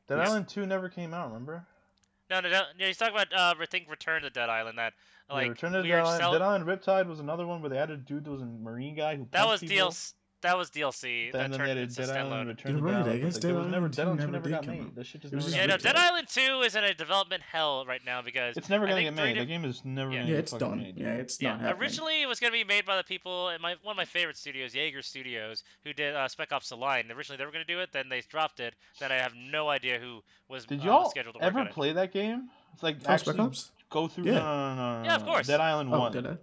Dead 0.07 0.17
Yes. 0.19 0.29
Island 0.29 0.47
2 0.47 0.65
never 0.67 0.87
came 0.89 1.11
out, 1.13 1.27
remember? 1.29 1.65
No, 2.29 2.39
no, 2.39 2.49
no. 2.49 2.61
no 2.79 2.85
he's 2.85 2.97
talking 2.97 3.15
about, 3.15 3.33
uh, 3.33 3.55
I 3.59 3.65
think, 3.65 3.89
Return 3.89 4.21
to 4.21 4.29
Dead 4.29 4.47
Island. 4.49 4.77
That 4.77 4.93
like 5.29 5.45
yeah, 5.45 5.49
Return 5.49 5.71
to 5.71 5.81
we 5.81 5.87
Dead 5.89 5.99
Island. 6.01 6.19
sell- 6.21 6.31
Dead 6.33 6.41
Island 6.43 6.65
Riptide 6.65 7.07
was 7.07 7.19
another 7.19 7.47
one 7.47 7.61
where 7.61 7.69
they 7.71 7.77
added 7.79 7.99
a 7.99 8.01
dude 8.03 8.25
that 8.25 8.31
was 8.31 8.41
a 8.41 8.45
marine 8.45 8.93
guy 8.95 9.15
who 9.15 9.27
that 9.31 9.47
was 9.47 9.61
punched 9.61 9.71
people. 9.71 9.87
DLC. 9.89 10.13
That 10.41 10.57
was 10.57 10.69
DLC. 10.69 11.31
Then, 11.33 11.51
that 11.51 11.51
then 11.51 11.51
they 11.51 11.57
turned 11.57 11.79
into 11.79 11.95
Dead 11.95 12.09
Island 12.11 12.31
standalone. 12.31 12.47
Return 12.47 12.71
You're 12.71 12.79
to 12.79 12.85
right, 12.85 12.91
Dead 12.91 12.97
I 12.97 13.01
Island. 13.09 13.21
guess 13.23 13.33
Like, 13.33 13.41
Dead 13.41 13.47
was 13.51 13.57
Island 13.59 13.71
never 13.71 13.89
2 13.89 13.91
Dead 13.95 14.01
Island 14.05 14.19
2 14.19 14.25
never 14.25 14.31
never 14.31 14.49
got 14.49 14.67
made. 14.67 14.79
out. 14.81 14.95
That 14.95 15.05
shit 15.05 15.21
just 15.21 15.33
never 15.33 15.43
just 15.43 15.55
Yeah, 15.57 15.65
no. 15.65 15.77
Dead 15.77 15.95
Island 15.97 16.27
2 16.29 16.41
is 16.61 16.75
in 16.75 16.83
a 16.85 16.93
development 16.93 17.43
hell 17.43 17.85
right 17.85 18.01
now 18.05 18.21
because 18.21 18.55
It's 18.57 18.69
never 18.69 18.87
gonna 18.87 19.03
get 19.03 19.13
made. 19.13 19.33
di- 19.33 19.39
That 19.41 19.45
game 19.47 19.65
is 19.65 19.83
never 19.83 20.11
Yeah. 20.11 20.19
gonna 20.19 20.29
Yeah, 20.29 20.35
get 20.37 20.43
it's 20.43 20.51
done. 20.53 20.77
made. 20.77 20.97
Yeah, 20.97 21.07
it's 21.15 21.41
Yeah, 21.41 21.49
not 21.51 21.59
happening. 21.61 21.81
originally 21.81 22.21
it 22.21 22.27
was 22.27 22.39
going 22.39 22.53
to 22.53 22.57
be 22.57 22.63
made 22.63 22.85
by 22.85 22.95
the 22.95 23.03
people 23.03 23.49
at 23.49 23.59
my 23.59 23.75
one 23.83 23.91
of 23.93 23.97
my 23.97 24.05
favorite 24.05 24.37
studios, 24.37 24.73
Yager 24.73 25.01
Studios, 25.01 25.63
who 25.83 25.91
did 25.91 26.15
uh, 26.15 26.27
Spec 26.29 26.53
Ops: 26.53 26.69
The 26.69 26.77
Line. 26.77 27.11
Originally 27.11 27.37
they 27.37 27.45
were 27.45 27.51
going 27.51 27.65
to 27.65 27.73
do 27.73 27.79
it, 27.81 27.91
then 27.91 28.07
they 28.07 28.21
dropped 28.21 28.61
it. 28.61 28.75
Then 28.99 29.11
I 29.11 29.15
have 29.15 29.33
no 29.35 29.67
idea 29.69 29.99
who 29.99 30.21
was 30.47 30.65
Did 30.65 30.81
uh, 30.81 30.85
y'all 30.85 31.09
scheduled 31.09 31.35
to 31.35 31.39
work 31.39 31.47
ever 31.47 31.59
on 31.59 31.67
it. 31.67 31.73
play 31.73 31.91
that 31.93 32.13
game? 32.13 32.49
It's 32.73 32.81
like 32.83 32.95
Oh, 32.99 32.99
Spec 33.01 33.11
actually 33.11 33.39
Ops? 33.39 33.71
go 33.89 34.07
through. 34.07 34.25
Yeah. 34.25 34.35
No, 34.35 34.39
no, 34.39 34.45
no, 34.45 34.75
no, 34.75 34.99
no, 35.01 35.05
Yeah, 35.05 35.15
of 35.15 35.25
course. 35.25 35.47
Dead 35.47 35.59
Island 35.59 35.91
One. 35.91 36.11
did 36.13 36.25
I? 36.27 36.37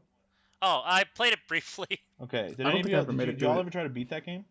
Oh, 0.62 0.82
I 0.84 1.04
played 1.14 1.32
it 1.32 1.40
briefly. 1.48 2.00
Okay. 2.22 2.54
Did 2.56 2.66
I 2.66 2.70
any 2.70 2.80
of 2.80 2.88
y'all, 2.88 3.00
ever 3.00 3.12
did, 3.12 3.16
made 3.16 3.24
you, 3.24 3.30
it 3.30 3.38
did 3.38 3.42
y'all 3.42 3.58
ever 3.58 3.70
try 3.70 3.82
to 3.82 3.88
beat 3.88 4.10
that 4.10 4.24
game? 4.24 4.44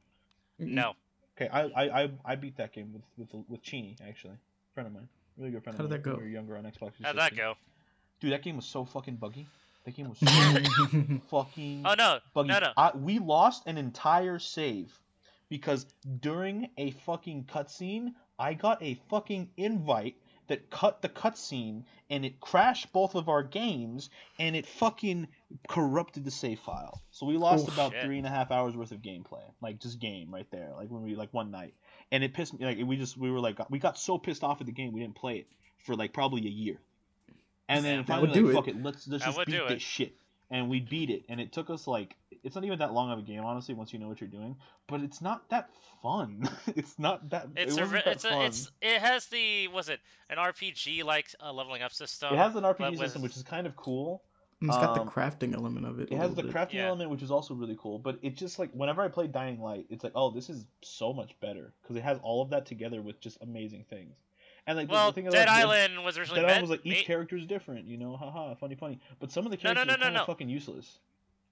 No. 0.59 0.93
Okay, 1.37 1.49
I 1.51 1.63
I, 1.63 2.03
I, 2.03 2.09
I 2.23 2.35
beat 2.35 2.55
that 2.57 2.71
game 2.73 2.93
with 2.93 3.03
with 3.33 3.43
with 3.49 3.61
Chini 3.61 3.97
actually, 4.07 4.35
a 4.35 4.73
friend 4.73 4.87
of 4.87 4.93
mine, 4.93 5.09
really 5.37 5.51
good 5.51 5.63
friend 5.63 5.77
How 5.77 5.83
of 5.83 5.89
did 5.89 5.95
mine. 5.95 6.01
that 6.03 6.09
go? 6.09 6.11
when 6.15 6.19
We 6.21 6.25
were 6.29 6.33
younger 6.33 6.57
on 6.57 6.63
Xbox. 6.63 6.91
How'd 7.03 7.17
that 7.17 7.35
go? 7.35 7.55
Dude, 8.21 8.31
that 8.31 8.41
game 8.43 8.55
was 8.55 8.65
so 8.65 8.85
fucking 8.85 9.15
buggy. 9.17 9.47
That 9.83 9.95
game 9.95 10.09
was 10.09 10.17
so 10.19 11.19
fucking 11.29 11.83
Oh 11.85 11.93
no, 11.97 12.19
buggy. 12.33 12.47
no, 12.49 12.59
no. 12.59 12.71
I, 12.77 12.91
we 12.95 13.19
lost 13.19 13.63
an 13.67 13.77
entire 13.77 14.39
save 14.39 14.97
because 15.49 15.85
during 16.21 16.69
a 16.77 16.91
fucking 16.91 17.45
cutscene, 17.45 18.13
I 18.39 18.53
got 18.53 18.81
a 18.81 18.93
fucking 19.09 19.49
invite 19.57 20.15
that 20.47 20.69
cut 20.69 21.01
the 21.01 21.09
cutscene 21.09 21.83
and 22.09 22.23
it 22.25 22.39
crashed 22.39 22.91
both 22.93 23.15
of 23.15 23.29
our 23.29 23.41
games 23.43 24.09
and 24.37 24.55
it 24.55 24.65
fucking 24.65 25.27
corrupted 25.67 26.23
the 26.23 26.31
save 26.31 26.59
file. 26.59 27.01
So 27.11 27.25
we 27.25 27.37
lost 27.37 27.67
Oh, 27.69 27.73
about 27.73 27.91
shit. 27.93 28.03
three 28.03 28.17
and 28.17 28.27
a 28.27 28.29
half 28.29 28.51
hours 28.51 28.75
worth 28.75 28.91
of 28.91 29.01
gameplay, 29.01 29.43
like 29.61 29.79
just 29.79 29.99
game 29.99 30.33
right 30.33 30.49
there, 30.51 30.71
like 30.75 30.89
when 30.89 31.03
we 31.03 31.15
like 31.15 31.33
one 31.33 31.51
night, 31.51 31.73
and 32.11 32.23
it 32.23 32.33
pissed 32.33 32.57
me 32.57 32.65
like 32.65 32.77
we 32.85 32.95
just 32.97 33.17
we 33.17 33.31
were 33.31 33.39
like 33.39 33.57
we 33.69 33.79
got 33.79 33.97
so 33.97 34.17
pissed 34.17 34.43
off 34.43 34.59
at 34.61 34.67
the 34.67 34.73
game 34.73 34.93
we 34.93 34.99
didn't 35.01 35.15
play 35.15 35.37
it 35.37 35.47
for 35.85 35.95
like 35.95 36.13
probably 36.13 36.45
a 36.45 36.49
year, 36.49 36.77
and 37.67 37.83
then 37.83 38.03
finally 38.03 38.39
like 38.39 38.53
fuck 38.55 38.67
it, 38.67 38.81
let's 38.81 39.07
let's 39.07 39.23
just 39.25 39.45
beat 39.45 39.67
this 39.67 39.81
shit, 39.81 40.13
and 40.51 40.69
we 40.69 40.79
beat 40.79 41.09
it, 41.09 41.23
and 41.29 41.39
it 41.41 41.51
took 41.51 41.69
us 41.69 41.87
like 41.87 42.15
it's 42.45 42.55
not 42.55 42.63
even 42.63 42.79
that 42.79 42.93
long 42.93 43.11
of 43.11 43.19
a 43.19 43.21
game 43.21 43.43
honestly 43.43 43.73
once 43.73 43.91
you 43.91 43.99
know 43.99 44.07
what 44.07 44.21
you're 44.21 44.29
doing, 44.29 44.55
but 44.87 45.01
it's 45.01 45.21
not 45.21 45.49
that 45.49 45.69
fun. 46.01 46.47
it's 46.75 46.97
not 46.97 47.29
that 47.31 47.47
It's 47.57 47.75
it 47.75 47.81
a, 47.83 47.87
that 47.87 48.07
it's 48.07 48.23
a, 48.25 48.45
it's 48.45 48.71
it 48.81 49.01
has 49.01 49.25
the 49.27 49.67
was 49.69 49.89
it 49.89 49.99
an 50.29 50.37
RPG 50.37 51.03
like 51.03 51.27
uh, 51.43 51.51
leveling 51.51 51.81
up 51.81 51.91
system. 51.91 52.33
it 52.33 52.37
has 52.37 52.55
an 52.55 52.61
but 52.61 52.77
RPG 52.77 52.91
with- 52.91 52.99
system 52.99 53.21
which 53.21 53.35
is 53.35 53.43
kind 53.43 53.67
of 53.67 53.75
cool. 53.75 54.23
And 54.61 54.69
It's 54.69 54.77
got 54.79 54.95
the 54.95 55.01
Um, 55.01 55.09
crafting 55.09 55.53
element 55.53 55.85
of 55.85 55.99
it. 55.99 56.09
It 56.13 56.17
has 56.17 56.33
the 56.33 56.43
bit. 56.43 56.53
crafting 56.53 56.75
Yeah. 56.75 56.87
element, 56.87 57.09
which 57.09 57.21
is 57.21 57.29
also 57.29 57.53
really 57.53 57.75
cool. 57.77 57.99
But 57.99 58.19
it 58.21 58.37
just 58.37 58.57
like 58.57 58.71
whenever 58.71 59.01
I 59.01 59.09
play 59.09 59.27
Dying 59.27 59.59
Light, 59.59 59.85
it's 59.89 60.01
like, 60.01 60.13
oh, 60.15 60.31
this 60.31 60.49
is 60.49 60.65
so 60.81 61.11
much 61.11 61.37
better 61.41 61.73
because 61.81 61.97
it 61.97 62.03
has 62.03 62.19
all 62.23 62.41
of 62.41 62.49
that 62.51 62.65
together 62.65 63.01
with 63.01 63.19
just 63.19 63.37
amazing 63.41 63.83
things. 63.89 64.15
And 64.65 64.77
like 64.77 64.87
the- 64.87 64.93
well, 64.93 65.07
the 65.11 65.13
thing 65.15 65.25
Dead 65.25 65.43
about 65.43 65.49
Island 65.49 66.03
was 66.05 66.17
originally 66.17 66.39
Dead 66.41 66.49
Island 66.51 66.61
was 66.63 66.69
like 66.71 66.85
each 66.85 66.99
ma- 66.99 67.03
character 67.05 67.35
is 67.35 67.45
different, 67.45 67.85
you 67.87 67.97
know, 67.97 68.15
haha, 68.15 68.55
funny, 68.55 68.75
funny. 68.75 68.99
But 69.19 69.29
some 69.31 69.45
of 69.45 69.51
the 69.51 69.57
No, 69.61 69.73
no, 69.73 69.83
characters 69.83 69.87
no, 69.87 69.93
are 69.93 69.97
no, 69.97 70.03
kind 70.05 70.15
of 70.17 70.21
no. 70.21 70.33
fucking 70.33 70.49
useless. 70.49 70.99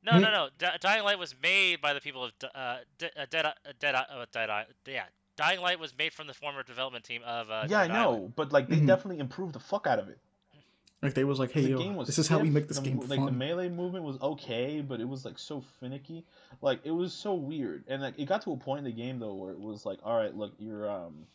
No, 0.06 0.20
no, 0.20 0.32
no. 0.32 0.50
D- 0.58 0.66
Dying 0.82 1.04
Light 1.04 1.18
was 1.20 1.34
made 1.42 1.82
by 1.82 1.94
the 1.94 2.02
people 2.02 2.26
of 2.26 2.32
uh, 2.54 2.78
D- 2.98 3.08
uh, 3.18 3.26
Dead, 3.30 3.46
uh, 3.46 3.52
Dead, 3.80 3.96
uh, 3.96 4.26
Dead, 4.32 4.50
I- 4.50 4.66
yeah. 4.86 5.04
Dying 5.36 5.62
Light 5.62 5.80
was 5.80 5.94
made 5.98 6.14
from 6.14 6.28
the 6.28 6.34
former 6.34 6.62
development 6.64 7.06
team 7.06 7.22
of. 7.26 7.50
Uh, 7.50 7.66
yeah, 7.68 7.80
I 7.82 7.88
know, 7.88 8.14
Island. 8.14 8.34
but 8.36 8.52
like 8.52 8.68
they 8.68 8.78
Mhm. 8.78 8.88
definitely 8.88 9.20
improved 9.20 9.54
the 9.54 9.60
fuck 9.60 9.88
out 9.88 9.98
of 10.00 10.10
it. 10.10 10.20
Like 11.02 11.16
they 11.16 11.24
was 11.26 11.38
like, 11.40 11.52
hey 11.52 11.64
the 11.64 11.70
yo, 11.72 11.78
game 11.80 11.96
was 11.96 12.08
this 12.08 12.18
is 12.18 12.28
how 12.30 12.40
we 12.40 12.50
make 12.50 12.68
this 12.70 12.78
the 12.78 12.84
game 12.84 12.96
mo- 12.98 13.04
like 13.08 13.26
the 13.26 13.32
melee 13.32 13.68
movement 13.68 14.06
was 14.06 14.18
okay 14.22 14.80
but 14.80 15.02
it 15.02 15.08
was 15.10 15.26
like 15.26 15.38
so 15.38 15.60
finicky 15.82 16.24
like 16.62 16.80
it 16.86 16.92
was 16.92 17.12
so 17.12 17.34
weird 17.34 17.84
and 17.90 18.02
like 18.02 18.18
it 18.18 18.24
got 18.26 18.42
to 18.44 18.54
a 18.54 18.56
point 18.56 18.80
in 18.80 18.86
the 18.86 18.92
game 18.94 19.20
though 19.20 19.34
where 19.34 19.52
it 19.52 19.60
was 19.60 19.86
like 19.86 20.00
all 20.04 20.16
right 20.16 20.34
look 20.34 20.54
you're 20.60 20.90
um 20.90 21.26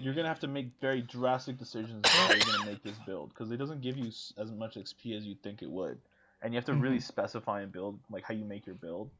you're 0.00 0.14
gonna 0.14 0.28
have 0.28 0.38
to 0.38 0.46
make 0.46 0.68
very 0.80 1.02
drastic 1.02 1.58
decisions 1.58 1.98
about 1.98 2.12
how 2.12 2.28
you're 2.32 2.44
gonna 2.58 2.66
make 2.70 2.80
this 2.84 2.96
build 3.06 3.30
because 3.30 3.50
it 3.50 3.56
doesn't 3.56 3.80
give 3.80 3.96
you 3.98 4.06
as 4.36 4.52
much 4.52 4.76
xp 4.76 5.16
as 5.16 5.24
you 5.26 5.34
think 5.42 5.62
it 5.62 5.68
would 5.70 5.98
and 6.42 6.52
you 6.52 6.58
have 6.58 6.64
to 6.66 6.74
really 6.74 6.96
mm-hmm. 6.96 7.02
specify 7.02 7.62
and 7.62 7.72
build 7.72 7.98
like 8.10 8.24
how 8.24 8.34
you 8.34 8.44
make 8.44 8.66
your 8.66 8.74
build. 8.74 9.10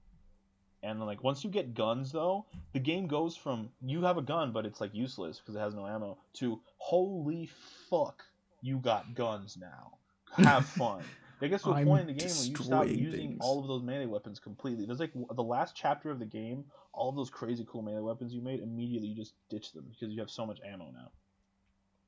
And 0.82 1.04
like 1.04 1.24
once 1.24 1.42
you 1.42 1.50
get 1.50 1.74
guns 1.74 2.12
though 2.12 2.46
the 2.72 2.78
game 2.78 3.08
goes 3.08 3.36
from 3.36 3.70
you 3.84 4.02
have 4.02 4.16
a 4.16 4.22
gun 4.22 4.52
but 4.52 4.64
it's 4.64 4.80
like 4.80 4.94
useless 4.94 5.40
because 5.40 5.56
it 5.56 5.58
has 5.58 5.74
no 5.74 5.88
ammo 5.88 6.18
to 6.34 6.60
holy 6.76 7.50
fuck 7.90 8.22
you 8.62 8.78
got 8.78 9.14
guns 9.14 9.56
now. 9.60 9.98
Have 10.44 10.66
fun. 10.80 11.02
It 11.40 11.48
gets 11.48 11.64
to 11.64 11.70
a 11.70 11.74
I'm 11.74 11.86
point 11.86 12.02
in 12.02 12.06
the 12.08 12.12
game 12.12 12.28
where 12.28 12.46
you 12.46 12.56
stop 12.56 12.86
using 12.86 13.30
things. 13.30 13.38
all 13.40 13.60
of 13.60 13.68
those 13.68 13.82
melee 13.82 14.06
weapons 14.06 14.38
completely. 14.38 14.86
There's 14.86 15.00
like 15.00 15.12
the 15.14 15.42
last 15.42 15.74
chapter 15.74 16.10
of 16.10 16.18
the 16.18 16.26
game 16.26 16.64
all 16.98 17.08
of 17.08 17.16
those 17.16 17.30
crazy 17.30 17.66
cool 17.70 17.82
melee 17.82 18.00
weapons 18.00 18.34
you 18.34 18.42
made 18.42 18.60
immediately 18.60 19.08
you 19.08 19.14
just 19.14 19.34
ditch 19.48 19.72
them 19.72 19.86
because 19.90 20.12
you 20.12 20.20
have 20.20 20.30
so 20.30 20.44
much 20.44 20.58
ammo 20.66 20.90
now 20.92 21.08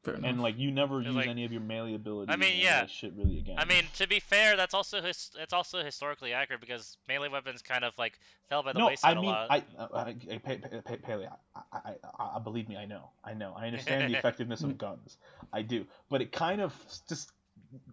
Fair 0.02 0.14
enough. 0.14 0.31
and 0.31 0.40
like 0.40 0.59
you 0.59 0.70
never 0.70 1.02
use 1.02 1.14
like- 1.14 1.27
any 1.28 1.44
of 1.44 1.52
your 1.52 1.60
melee 1.60 1.94
abilities 1.94 2.32
I 2.32 2.36
mean, 2.36 2.48
or 2.48 2.52
any 2.52 2.59
of 2.60 2.64
yeah. 2.64 2.86
shit 2.86 3.12
really 3.14 3.39
again 3.39 3.56
I 3.59 3.66
mean, 3.66 3.85
to 3.97 4.09
be 4.09 4.18
fair, 4.18 4.56
that's 4.56 4.72
also 4.72 5.02
his- 5.02 5.31
it's 5.39 5.52
also 5.52 5.85
historically 5.85 6.32
accurate 6.32 6.60
because 6.62 6.97
melee 7.06 7.28
weapons 7.28 7.60
kind 7.60 7.85
of 7.85 7.93
like 7.98 8.18
fell 8.48 8.62
by 8.62 8.72
the 8.72 8.78
no, 8.78 8.86
wayside 8.86 9.16
I 9.16 9.20
mean, 9.20 9.24
a 9.28 9.32
lot. 9.32 9.51
I, 9.51 9.56
uh, 9.78 9.82
uh, 9.82 9.86
I, 9.93 10.01
I, 10.01 10.40
I, 10.47 10.60
I, 10.86 11.28
I, 11.85 11.94
I, 12.18 12.36
I, 12.36 12.39
believe 12.39 12.68
me, 12.68 12.77
I 12.78 12.86
know, 12.86 13.10
I 13.24 13.35
know, 13.35 13.55
I 13.56 13.66
understand 13.66 14.12
the 14.12 14.18
effectiveness 14.18 14.62
of 14.62 14.78
guns, 14.78 15.18
I 15.52 15.62
do, 15.62 15.85
but 16.09 16.22
it 16.22 16.32
kind 16.32 16.60
of 16.62 16.74
just, 17.09 17.32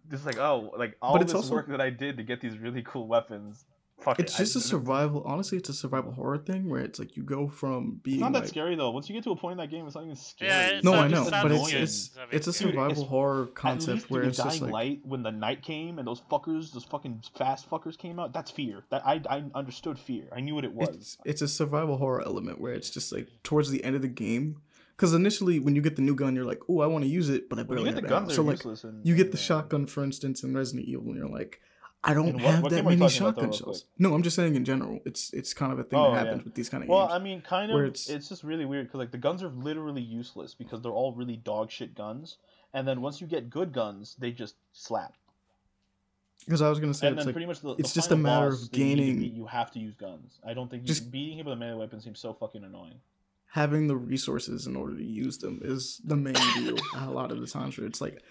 just 0.10 0.26
like, 0.26 0.38
oh, 0.38 0.74
like 0.78 0.96
all 1.02 1.18
But 1.18 1.28
this 1.28 1.36
also- 1.36 1.54
work 1.56 1.68
that 1.68 1.82
I 1.82 1.90
did 1.90 2.16
to 2.18 2.24
get 2.24 2.40
these 2.40 2.58
really 2.58 2.84
cool 2.84 3.08
weapons, 3.08 3.66
fuck 4.08 4.20
it's 4.20 4.36
it, 4.36 4.38
just 4.38 4.56
a 4.56 4.60
a 4.60 4.62
survival. 4.62 5.24
Honestly, 5.26 5.58
it's 5.58 5.70
a 5.70 5.74
survival 5.74 6.12
horror 6.12 6.38
thing 6.38 6.70
where 6.70 6.82
it's 6.82 6.98
like 7.00 7.16
you 7.18 7.24
go 7.24 7.48
from 7.48 8.00
being 8.04 8.18
It's 8.18 8.22
not 8.22 8.34
that 8.34 8.40
like, 8.40 8.48
scary 8.50 8.76
though. 8.76 8.92
Once 8.92 9.10
you 9.10 9.14
get 9.16 9.24
to 9.26 9.32
a 9.32 9.36
point 9.36 9.54
in 9.54 9.58
that 9.58 9.70
game, 9.70 9.86
it's 9.86 9.96
not 9.96 10.04
even 10.04 10.16
scary. 10.16 10.52
Yeah, 10.52 10.68
it's 10.68 10.84
no, 10.84 10.92
not- 10.92 11.06
I 11.06 11.08
know, 11.10 11.24
sounds 11.30 11.44
but 11.44 11.52
it's 11.52 11.74
it's 11.74 12.18
I 12.18 12.22
mean, 12.22 12.30
it's 12.32 12.48
a 12.48 12.52
Dude, 12.52 12.58
survival 12.72 12.92
it's- 12.92 13.08
horror 13.10 13.46
concept 13.48 14.10
where 14.10 14.24
in 14.24 14.30
it's 14.30 14.38
just 14.38 14.50
Dying 14.60 14.62
like 14.64 14.72
Light, 14.74 15.00
when 15.04 15.24
the 15.24 15.32
night 15.32 15.62
came 15.64 16.00
and 16.00 16.08
those 16.08 16.22
fuckers, 16.32 16.72
those 16.72 16.86
fucking 16.86 17.24
fast 17.38 17.70
fuckers 17.70 17.98
came 17.98 18.20
out, 18.20 18.34
that's 18.34 18.52
fear. 18.52 18.84
That 18.90 19.06
I, 19.06 19.22
I 19.30 19.44
understood 19.56 20.00
fear. 20.00 20.26
I 20.36 20.40
knew 20.40 20.56
what 20.56 20.66
it 20.66 20.74
was. 20.74 20.90
it's 20.90 21.18
it's 21.26 21.42
a 21.42 21.48
survival 21.48 21.98
horror 21.98 22.22
element 22.26 22.60
where 22.62 22.74
it's 22.74 22.90
just 22.90 23.12
like 23.12 23.28
towards 23.44 23.70
the 23.72 23.84
end 23.84 23.96
of 23.96 24.02
the 24.02 24.08
game. 24.08 24.62
Because 24.96 25.14
initially, 25.14 25.60
when 25.60 25.76
you 25.76 25.82
get 25.84 25.96
the 25.96 26.02
new 26.02 26.16
gun, 26.16 26.36
you're 26.36 26.44
like, 26.44 26.62
"Oh, 26.68 26.80
I 26.80 26.88
want 26.88 27.04
to 27.04 27.08
use 27.08 27.30
it," 27.30 27.50
but 27.50 27.60
I 27.60 27.62
when 27.62 27.68
barely 27.78 27.90
you 27.92 27.96
get 27.96 28.02
the 28.02 28.08
have 28.10 28.18
ammo. 28.18 28.26
guns, 28.26 28.36
So 28.36 28.42
like, 28.42 29.04
you 29.04 29.14
get 29.16 29.32
the 29.32 29.38
shotgun, 29.38 29.86
for 29.86 30.04
instance, 30.04 30.42
in 30.44 30.56
Resident 30.56 30.88
Evil, 30.88 31.06
and 31.10 31.18
you're 31.18 31.30
like, 31.30 31.62
"I 32.08 32.14
don't 32.14 32.34
what- 32.34 32.42
have 32.42 32.64
what 32.64 32.70
that 32.72 32.78
game 32.78 32.88
are 32.88 32.92
you 32.92 32.98
many 32.98 33.10
talking 33.12 33.18
shotgun 33.20 33.52
shells." 33.52 33.86
No, 34.00 34.14
I'm 34.16 34.24
just 34.24 34.36
saying 34.36 34.56
in 34.56 34.66
general. 34.66 35.00
It's 35.06 35.32
it's 35.34 35.54
kind 35.54 35.72
of 35.74 35.80
a 35.80 35.84
thing 35.84 36.00
Oh, 36.00 36.06
that 36.12 36.18
yeah. 36.18 36.24
happens 36.26 36.44
with 36.46 36.56
these 36.56 36.70
kind 36.70 36.84
of 36.84 36.90
Well, 36.90 37.02
games. 37.02 37.10
Well, 37.10 37.20
I 37.20 37.24
mean, 37.24 37.42
kind 37.42 37.72
of. 37.72 37.80
It's... 37.86 38.10
it's- 38.10 38.30
just 38.30 38.44
really 38.44 38.66
weird 38.66 38.88
because 38.88 38.98
like 39.00 39.12
the 39.12 39.18
guns 39.18 39.44
are 39.44 39.50
literally 39.50 40.02
useless 40.02 40.54
because 40.56 40.82
they're 40.82 40.92
all 40.92 41.14
really 41.14 41.36
dog 41.38 41.70
shit 41.70 41.94
guns, 41.96 42.38
and 42.74 42.88
then 42.88 43.02
once 43.02 43.22
you 43.22 43.28
get 43.28 43.50
good 43.50 43.74
guns, 43.74 44.16
they 44.20 44.32
just 44.32 44.56
slap. 44.74 45.14
Because 46.46 46.62
I 46.62 46.70
was 46.70 46.80
gonna 46.80 46.94
say 46.94 47.08
and 47.08 47.16
it's 47.18 47.26
then 47.26 47.28
like 47.28 47.34
pretty 47.36 47.48
much 47.48 47.60
the, 47.62 47.76
it's 47.78 47.92
the 47.92 47.98
just 48.00 48.12
a 48.12 48.16
matter 48.16 48.48
of 48.48 48.60
that 48.72 48.78
you 48.78 48.86
gaining- 48.96 49.22
You 49.36 49.46
have 49.48 49.70
to 49.72 49.80
use 49.80 49.96
guns. 49.96 50.40
I 50.46 50.54
don't 50.54 50.70
think 50.72 50.84
you, 50.84 50.88
Just- 50.88 51.12
beating 51.12 51.40
him 51.40 51.46
with 51.46 51.54
a 51.54 51.58
melee 51.58 51.78
weapon 51.78 52.00
seems 52.00 52.20
so 52.20 52.34
fucking 52.34 52.64
annoying. 52.64 53.02
having 53.52 53.88
the 53.88 53.96
resources 53.98 54.68
in 54.68 54.76
order 54.76 54.96
to 54.96 55.04
use 55.04 55.40
them 55.40 55.60
is 55.64 56.00
the 56.06 56.16
main 56.16 56.36
deal. 56.56 56.78
a 56.96 57.10
lot 57.10 57.32
of 57.32 57.40
the 57.42 57.48
times 57.48 57.78
where 57.78 57.88
it's 57.88 58.00
like, 58.02 58.22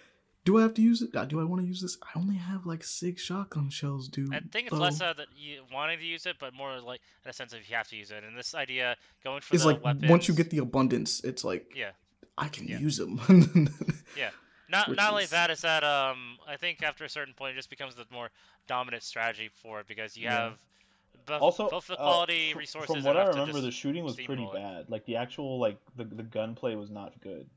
do 0.46 0.58
I 0.58 0.62
have 0.62 0.72
to 0.74 0.82
use 0.82 1.02
it? 1.02 1.14
Uh, 1.14 1.24
Do 1.26 1.40
I 1.40 1.44
want 1.44 1.60
to 1.60 1.66
use 1.66 1.82
this? 1.82 1.98
I 2.02 2.18
only 2.18 2.36
have 2.36 2.64
like 2.64 2.82
six 2.84 3.20
shotgun 3.22 3.68
shells, 3.68 4.08
dude. 4.08 4.32
I 4.34 4.40
think 4.40 4.68
it's 4.68 4.76
Oh. 4.76 4.78
less 4.78 5.00
uh, 5.02 5.12
that 5.12 5.26
you 5.36 5.62
wanting 5.72 5.98
to 5.98 6.04
use 6.04 6.24
it, 6.24 6.36
but 6.38 6.54
more 6.54 6.80
like 6.80 7.00
in 7.24 7.30
a 7.30 7.32
sense 7.34 7.52
of 7.52 7.68
you 7.68 7.76
have 7.76 7.88
to 7.88 7.96
use 7.96 8.10
it. 8.10 8.24
And 8.24 8.38
this 8.38 8.54
idea 8.54 8.96
going 9.24 9.40
for 9.42 9.54
It's 9.54 9.64
the 9.64 9.70
like 9.72 9.84
weapons. 9.84 10.08
once 10.10 10.28
you 10.28 10.34
get 10.34 10.48
the 10.50 10.58
abundance, 10.58 11.22
it's 11.24 11.44
like 11.44 11.72
yeah, 11.76 11.90
I 12.38 12.48
can 12.48 12.66
Yeah. 12.68 12.78
use 12.78 12.96
them. 12.96 13.20
Yeah. 14.16 14.30
Not 14.68 14.88
which 14.88 14.96
not 14.96 15.10
only 15.12 15.26
that 15.26 15.50
is 15.50 15.60
that 15.62 15.84
um 15.84 16.38
I 16.46 16.56
think 16.56 16.82
after 16.82 17.04
a 17.04 17.08
certain 17.08 17.34
point 17.34 17.52
it 17.52 17.56
just 17.56 17.70
becomes 17.70 17.94
the 17.94 18.06
more 18.10 18.30
dominant 18.66 19.02
strategy 19.02 19.50
for 19.62 19.80
it 19.80 19.86
because 19.86 20.16
you 20.16 20.24
Yeah. 20.24 20.32
have 20.44 20.58
both, 21.26 21.42
also 21.42 21.68
both 21.68 21.86
the 21.86 21.94
uh, 21.94 21.96
quality 21.96 22.52
fr- 22.52 22.58
resources. 22.58 22.94
from 22.96 23.04
what 23.04 23.16
i 23.16 23.24
remember 23.26 23.60
the 23.60 23.70
shooting 23.70 24.04
was 24.04 24.14
pretty 24.14 24.42
steamroll 24.44 24.54
it. 24.54 24.62
bad 24.62 24.90
like 24.90 25.04
the 25.06 25.16
actual 25.16 25.58
like 25.58 25.76
the, 25.96 26.04
the 26.04 26.22
gunplay 26.22 26.74
was 26.76 26.90
not 26.90 27.12
good 27.20 27.48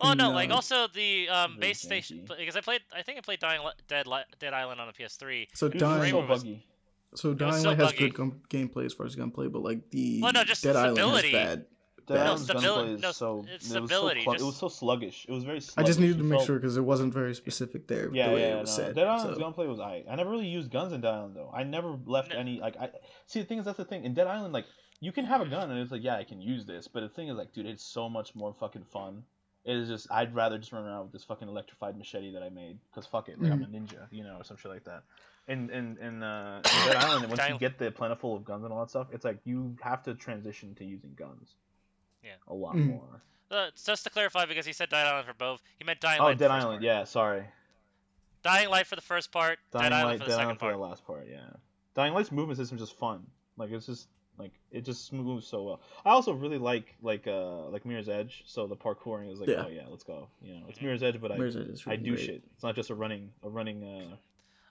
Oh 0.00 0.12
no, 0.14 0.30
like 0.30 0.50
also 0.50 0.86
the 0.88 1.28
um, 1.28 1.56
Very 1.58 1.70
base 1.70 1.80
station 1.80 2.24
because 2.38 2.56
I 2.56 2.60
played 2.60 2.80
I 2.94 3.02
think 3.02 3.18
I 3.18 3.20
played 3.20 3.40
Dying 3.40 3.62
Li- 3.64 3.72
Dead 3.88 4.06
Li- 4.06 4.22
Dead 4.38 4.54
Island 4.54 4.80
on 4.80 4.86
the 4.86 4.92
PS3. 4.92 5.48
so 5.54 5.66
it 5.66 5.74
was 5.74 5.80
dying, 5.80 6.10
so 6.12 6.20
was- 6.26 6.42
buggy 6.44 6.64
so 7.14 7.34
dying 7.34 7.62
so 7.62 7.68
Light 7.70 7.78
has 7.78 7.88
buggy. 7.88 7.98
good 8.10 8.14
gun- 8.14 8.40
gameplay 8.50 8.84
as 8.84 8.92
far 8.92 9.06
as 9.06 9.14
gunplay, 9.16 9.48
but 9.48 9.62
like 9.62 9.90
the 9.90 10.20
Well, 10.22 10.32
no, 10.32 10.44
just 10.44 10.62
Dead 10.62 10.76
Island 10.76 10.96
stability. 10.98 11.30
has 11.32 11.46
bad. 11.56 11.66
Dead 12.06 12.14
No, 12.14 12.20
Island's 12.22 12.48
stabil- 12.48 12.62
gunplay 12.62 12.92
is 12.94 13.00
no, 13.02 13.12
so 13.12 13.38
it's 13.40 13.48
it 13.74 13.80
was 13.80 13.88
stability, 13.90 14.20
so 14.20 14.24
clun- 14.24 14.36
it 14.36 14.42
was 14.42 14.56
so 14.56 14.68
sluggish 14.68 15.26
it 15.28 15.32
was 15.32 15.44
very 15.44 15.60
Sluggish. 15.60 15.84
I 15.84 15.86
just 15.86 16.00
needed 16.00 16.18
to 16.18 16.24
make 16.24 16.46
sure 16.46 16.56
because 16.58 16.76
it 16.76 16.82
wasn't 16.82 17.12
very 17.12 17.34
specific 17.34 17.86
there. 17.88 18.08
Yeah, 18.14 18.28
the 18.28 18.34
way 18.34 18.40
yeah, 18.42 18.56
it 18.56 18.60
was 18.60 18.78
no. 18.78 18.84
said. 18.84 18.94
Dead 18.94 19.06
Island's 19.06 19.34
so. 19.36 19.40
gunplay 19.40 19.66
was 19.66 19.80
I. 19.80 20.04
I 20.08 20.14
never 20.16 20.30
really 20.30 20.46
used 20.46 20.70
guns 20.70 20.92
in 20.92 21.00
Dead 21.00 21.12
Island 21.12 21.34
though. 21.34 21.50
I 21.52 21.64
never 21.64 21.98
left 22.06 22.30
No. 22.32 22.38
any 22.38 22.60
like 22.60 22.76
I. 22.76 22.90
See, 23.26 23.40
the 23.40 23.46
thing 23.46 23.58
is 23.58 23.64
that's 23.64 23.76
the 23.78 23.84
thing 23.84 24.04
in 24.04 24.14
Dead 24.14 24.26
Island 24.26 24.52
like 24.54 24.66
you 25.00 25.12
can 25.12 25.24
have 25.26 25.40
a 25.40 25.46
gun 25.46 25.70
and 25.70 25.80
it's 25.80 25.90
like 25.92 26.02
yeah 26.04 26.16
I 26.16 26.24
can 26.24 26.40
use 26.40 26.64
this, 26.66 26.88
but 26.88 27.00
the 27.00 27.08
thing 27.08 27.28
is 27.28 27.36
like 27.36 27.52
dude 27.52 27.66
it's 27.66 27.84
so 27.84 28.08
much 28.08 28.34
more 28.34 28.52
fucking 28.54 28.84
fun. 28.84 29.24
It 29.68 29.76
is 29.76 29.88
just 29.88 30.10
I'd 30.10 30.34
rather 30.34 30.56
just 30.58 30.72
run 30.72 30.84
around 30.84 31.02
with 31.04 31.12
this 31.12 31.24
fucking 31.24 31.46
electrified 31.46 31.96
machete 31.98 32.32
that 32.32 32.42
I 32.42 32.48
made 32.48 32.78
because 32.90 33.06
fuck 33.06 33.28
it 33.28 33.40
like 33.40 33.52
I'm 33.52 33.62
a 33.62 33.66
ninja 33.66 34.06
you 34.10 34.24
know 34.24 34.36
or 34.38 34.44
some 34.44 34.56
shit 34.56 34.70
like 34.72 34.84
that. 34.84 35.02
And 35.46 35.70
and 35.70 35.98
and 35.98 36.24
uh, 36.24 36.60
in 36.64 36.86
Dead 36.88 36.96
Island 36.96 37.28
once 37.28 37.48
you 37.48 37.58
get 37.58 37.78
the 37.78 37.90
plentiful 37.90 38.34
of 38.34 38.44
guns 38.44 38.64
and 38.64 38.72
all 38.72 38.80
that 38.80 38.90
stuff, 38.90 39.08
it's 39.12 39.24
like 39.24 39.38
you 39.44 39.76
have 39.82 40.02
to 40.04 40.14
transition 40.14 40.74
to 40.76 40.84
using 40.84 41.10
guns. 41.16 41.54
Yeah. 42.24 42.32
A 42.48 42.54
lot 42.54 42.74
Mm. 42.76 42.86
more. 42.86 43.22
Uh, 43.50 43.66
just 43.86 44.04
to 44.04 44.10
clarify, 44.10 44.44
because 44.44 44.66
he 44.66 44.72
said 44.74 44.90
Dying 44.90 45.06
Island 45.08 45.26
for 45.26 45.32
both, 45.34 45.62
he 45.78 45.84
meant 45.84 46.00
Dying 46.00 46.20
Oh, 46.20 46.24
Light. 46.24 46.38
Dead 46.38 46.50
Island. 46.50 46.80
part. 46.80 46.82
Yeah, 46.82 47.04
sorry. 47.04 47.44
Dying 48.42 48.68
Light 48.68 48.86
for 48.86 48.96
the 48.96 49.02
first 49.02 49.32
part, 49.32 49.58
Dying 49.70 49.84
Dead 49.84 49.92
Island 49.92 50.08
Light, 50.08 50.18
for 50.18 50.24
Dead 50.24 50.28
the 50.28 50.32
second 50.32 50.44
Island 50.44 50.58
for 50.58 50.64
part. 50.66 50.74
the 50.74 50.80
last 50.80 51.06
part, 51.06 51.26
yeah. 51.30 51.50
Dying 51.94 52.12
Light's 52.14 52.30
movement 52.32 52.58
system 52.58 52.76
is 52.78 52.82
just 52.82 52.98
fun. 52.98 53.26
Like 53.56 53.70
it's 53.70 53.86
just 53.86 54.08
like 54.38 54.52
it 54.70 54.84
just 54.84 55.12
moves 55.12 55.46
so 55.46 55.62
well. 55.62 55.80
I 56.04 56.10
also 56.10 56.32
really 56.32 56.58
like 56.58 56.94
like 57.02 57.26
uh 57.26 57.66
like 57.68 57.84
Mirror's 57.84 58.08
Edge, 58.08 58.44
so 58.46 58.66
the 58.66 58.76
parkouring 58.76 59.32
is 59.32 59.40
like 59.40 59.48
Yeah. 59.48 59.64
oh 59.66 59.68
yeah, 59.68 59.82
let's 59.88 60.04
go. 60.04 60.28
You 60.42 60.54
know, 60.54 60.62
it's 60.68 60.80
Mirror's 60.80 61.02
Edge, 61.02 61.20
but 61.20 61.32
I 61.32 61.34
Edge 61.36 61.56
is 61.56 61.82
I 61.86 61.96
do 61.96 62.14
great. 62.14 62.24
shit. 62.24 62.42
It's 62.54 62.62
not 62.62 62.74
just 62.74 62.90
a 62.90 62.94
running 62.94 63.30
a 63.42 63.48
running 63.48 63.82
uh 63.84 64.16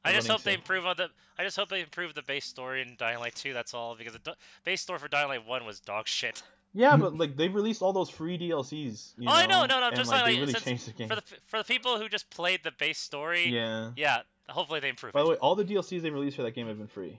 I 0.05 0.13
just 0.13 0.27
running 0.29 0.37
hope 0.39 0.43
they 0.43 0.53
improve 0.53 0.85
on 0.85 0.95
the. 0.95 1.09
I 1.37 1.43
just 1.43 1.57
hope 1.57 1.67
they 1.69 1.81
improve 1.81 2.13
the 2.13 2.21
base 2.21 2.45
story 2.45 2.81
in 2.81 2.95
Dying 2.97 3.19
Light 3.19 3.35
2. 3.35 3.51
That's 3.51 3.73
all, 3.73 3.95
because 3.95 4.13
the 4.13 4.19
do- 4.19 4.31
base 4.63 4.79
story 4.81 4.99
for 4.99 5.09
Dying 5.09 5.27
Light 5.27 5.45
1 5.45 5.65
was 5.65 5.79
dog 5.81 6.07
shit. 6.07 6.41
Yeah, 6.73 6.95
but 6.97 7.17
like 7.17 7.35
they've 7.37 7.53
released 7.55 7.81
all 7.81 7.93
those 7.93 8.09
free 8.09 8.37
DLCs. 8.37 9.13
You 9.17 9.27
Oh, 9.29 9.33
I 9.33 9.47
know, 9.47 9.61
know, 9.61 9.65
no, 9.65 9.79
no, 9.79 9.87
and, 9.87 9.95
just 9.95 10.11
like, 10.11 10.21
like- 10.23 10.35
they 10.35 10.39
really 10.41 10.53
changed 10.53 10.85
the 10.87 10.91
game. 10.91 11.07
For 11.07 11.15
the 11.15 11.23
for 11.47 11.57
the 11.57 11.63
people 11.63 11.97
who 11.97 12.07
just 12.09 12.29
played 12.29 12.59
the 12.63 12.71
base 12.71 12.99
story, 12.99 13.47
Yeah. 13.47 13.91
yeah, 13.95 14.19
hopefully 14.49 14.79
they 14.81 14.89
improve 14.89 15.13
By 15.13 15.23
the 15.23 15.29
way, 15.29 15.35
all 15.37 15.55
the 15.55 15.63
DLCs 15.65 16.01
they 16.01 16.09
released 16.09 16.35
for 16.35 16.43
that 16.43 16.51
game 16.51 16.67
have 16.67 16.77
been 16.77 16.87
free. 16.87 17.17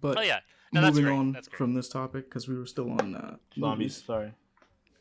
But 0.00 0.18
Oh 0.18 0.20
yeah, 0.22 0.40
no, 0.72 0.80
moving 0.82 1.04
great. 1.04 1.14
on 1.14 1.32
That's 1.32 1.48
from 1.48 1.74
this 1.74 1.88
topic 1.88 2.28
because 2.28 2.48
we 2.48 2.56
were 2.58 2.66
still 2.66 2.90
on 2.90 3.14
uh, 3.14 3.36
Zombies, 3.58 3.58
movies 3.58 4.04
sorry. 4.04 4.32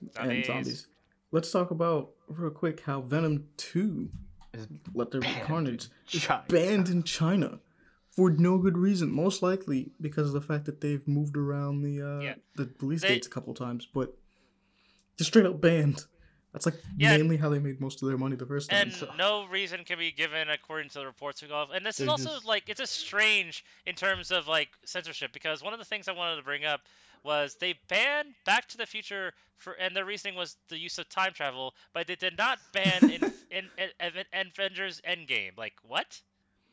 and 0.02 0.14
Zombies. 0.16 0.48
zombies. 0.48 0.88
Let's 1.32 1.52
talk 1.52 1.72
about 1.72 2.12
real 2.28 2.52
quick 2.52 2.82
how 2.82 3.02
Venom 3.02 3.48
Two, 3.58 4.10
Is 4.54 4.68
Let 4.94 5.12
There 5.12 5.22
Be 5.22 5.28
Carnage, 5.44 5.88
is 6.12 6.28
banned 6.48 6.88
in 6.90 7.04
China 7.04 7.60
for 8.12 8.30
no 8.32 8.58
good 8.58 8.78
reason. 8.78 9.12
Most 9.12 9.42
likely 9.44 9.92
because 10.00 10.28
of 10.28 10.34
the 10.34 10.42
fact 10.42 10.66
that 10.66 10.80
they've 10.82 11.06
moved 11.08 11.36
around 11.36 11.82
the 11.82 12.02
uh, 12.02 12.20
Yeah. 12.22 12.36
the 12.56 12.70
release 12.82 13.02
They- 13.02 13.10
dates 13.10 13.28
a 13.28 13.30
couple 13.30 13.54
times, 13.54 13.86
but 13.94 14.18
just 15.18 15.30
straight 15.32 15.46
up 15.46 15.60
banned. 15.60 16.06
That's 16.54 16.66
like 16.66 16.76
Yeah. 16.98 17.18
mainly 17.18 17.38
how 17.38 17.50
they 17.50 17.60
made 17.60 17.80
most 17.82 18.02
of 18.02 18.08
their 18.08 18.18
money 18.18 18.36
the 18.36 18.46
first 18.46 18.70
time. 18.70 18.84
and 18.84 18.94
so- 18.94 19.14
no 19.18 19.46
reason 19.46 19.84
can 19.84 20.00
be 20.00 20.12
given 20.12 20.50
according 20.50 20.90
to 20.90 21.00
the 21.00 21.06
reports 21.06 21.42
we 21.42 21.48
got. 21.50 21.76
And 21.76 21.86
this 21.86 22.00
is 22.00 22.06
They're 22.06 22.12
also 22.12 22.30
just- 22.32 22.46
like 22.46 22.64
it's 22.68 22.80
just 22.80 22.94
strange 22.94 23.64
in 23.86 23.96
terms 23.96 24.32
of 24.32 24.48
like 24.48 24.70
censorship 24.86 25.32
because 25.34 25.62
one 25.62 25.74
of 25.74 25.80
the 25.80 25.86
things 25.86 26.08
I 26.08 26.14
wanted 26.14 26.38
to 26.38 26.44
bring 26.44 26.66
up 26.66 26.82
was 27.24 27.56
they 27.56 27.74
banned 27.90 28.34
Back 28.46 28.68
to 28.70 28.78
the 28.78 28.86
Future 28.86 29.34
for, 29.58 29.74
and 29.74 29.96
their 29.96 30.06
reasoning 30.06 30.36
was 30.36 30.56
the 30.70 30.78
use 30.78 30.98
of 31.00 31.10
time 31.10 31.34
travel, 31.34 31.74
but 31.94 32.08
they 32.08 32.16
did 32.16 32.38
not 32.38 32.60
ban 32.72 33.10
in, 33.10 33.10
in, 33.52 33.70
in, 34.00 34.12
in 34.34 34.48
Avengers 34.52 35.02
Endgame. 35.08 35.58
Like 35.58 35.74
what? 35.84 36.22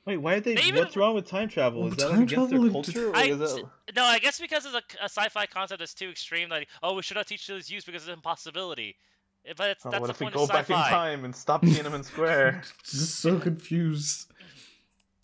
Wait, 0.06 0.18
why 0.18 0.34
did 0.34 0.44
they? 0.44 0.54
They 0.54 0.62
even- 0.68 0.80
what's 0.80 0.96
wrong 0.96 1.14
with 1.14 1.26
time 1.26 1.48
travel? 1.48 1.80
Well, 1.80 1.90
Is 1.90 1.96
that 1.96 2.10
time 2.10 2.20
like 2.20 2.30
against 2.32 2.50
their 2.50 2.58
travel 2.60 2.82
culture? 2.82 3.08
Or 3.10 3.16
I, 3.16 3.22
is 3.24 3.38
that... 3.38 3.64
no, 3.96 4.04
I 4.04 4.18
guess 4.18 4.38
because 4.38 4.66
it's 4.66 4.74
a, 4.74 4.82
a 5.00 5.04
sci-fi 5.08 5.46
concept 5.46 5.78
that's 5.80 5.94
too 5.94 6.10
extreme. 6.10 6.48
Like, 6.50 6.68
oh, 6.82 6.94
we 6.94 7.02
should 7.02 7.16
not 7.16 7.26
teach 7.26 7.46
this 7.46 7.70
use 7.70 7.84
because 7.84 8.02
it's 8.02 8.08
an 8.08 8.14
impossibility. 8.14 8.96
Eh, 9.46 9.52
But 9.56 9.70
it's, 9.70 9.86
Oh, 9.86 9.90
that's 9.90 10.00
what 10.00 10.06
the 10.08 10.12
if 10.12 10.20
we 10.20 10.30
go 10.30 10.46
back 10.46 10.68
in 10.70 10.76
time 10.76 11.24
and 11.24 11.34
stop 11.34 11.62
Tiananmen 11.62 12.04
Square? 12.04 12.62
just 12.84 13.20
so 13.20 13.38
confused. 13.38 14.30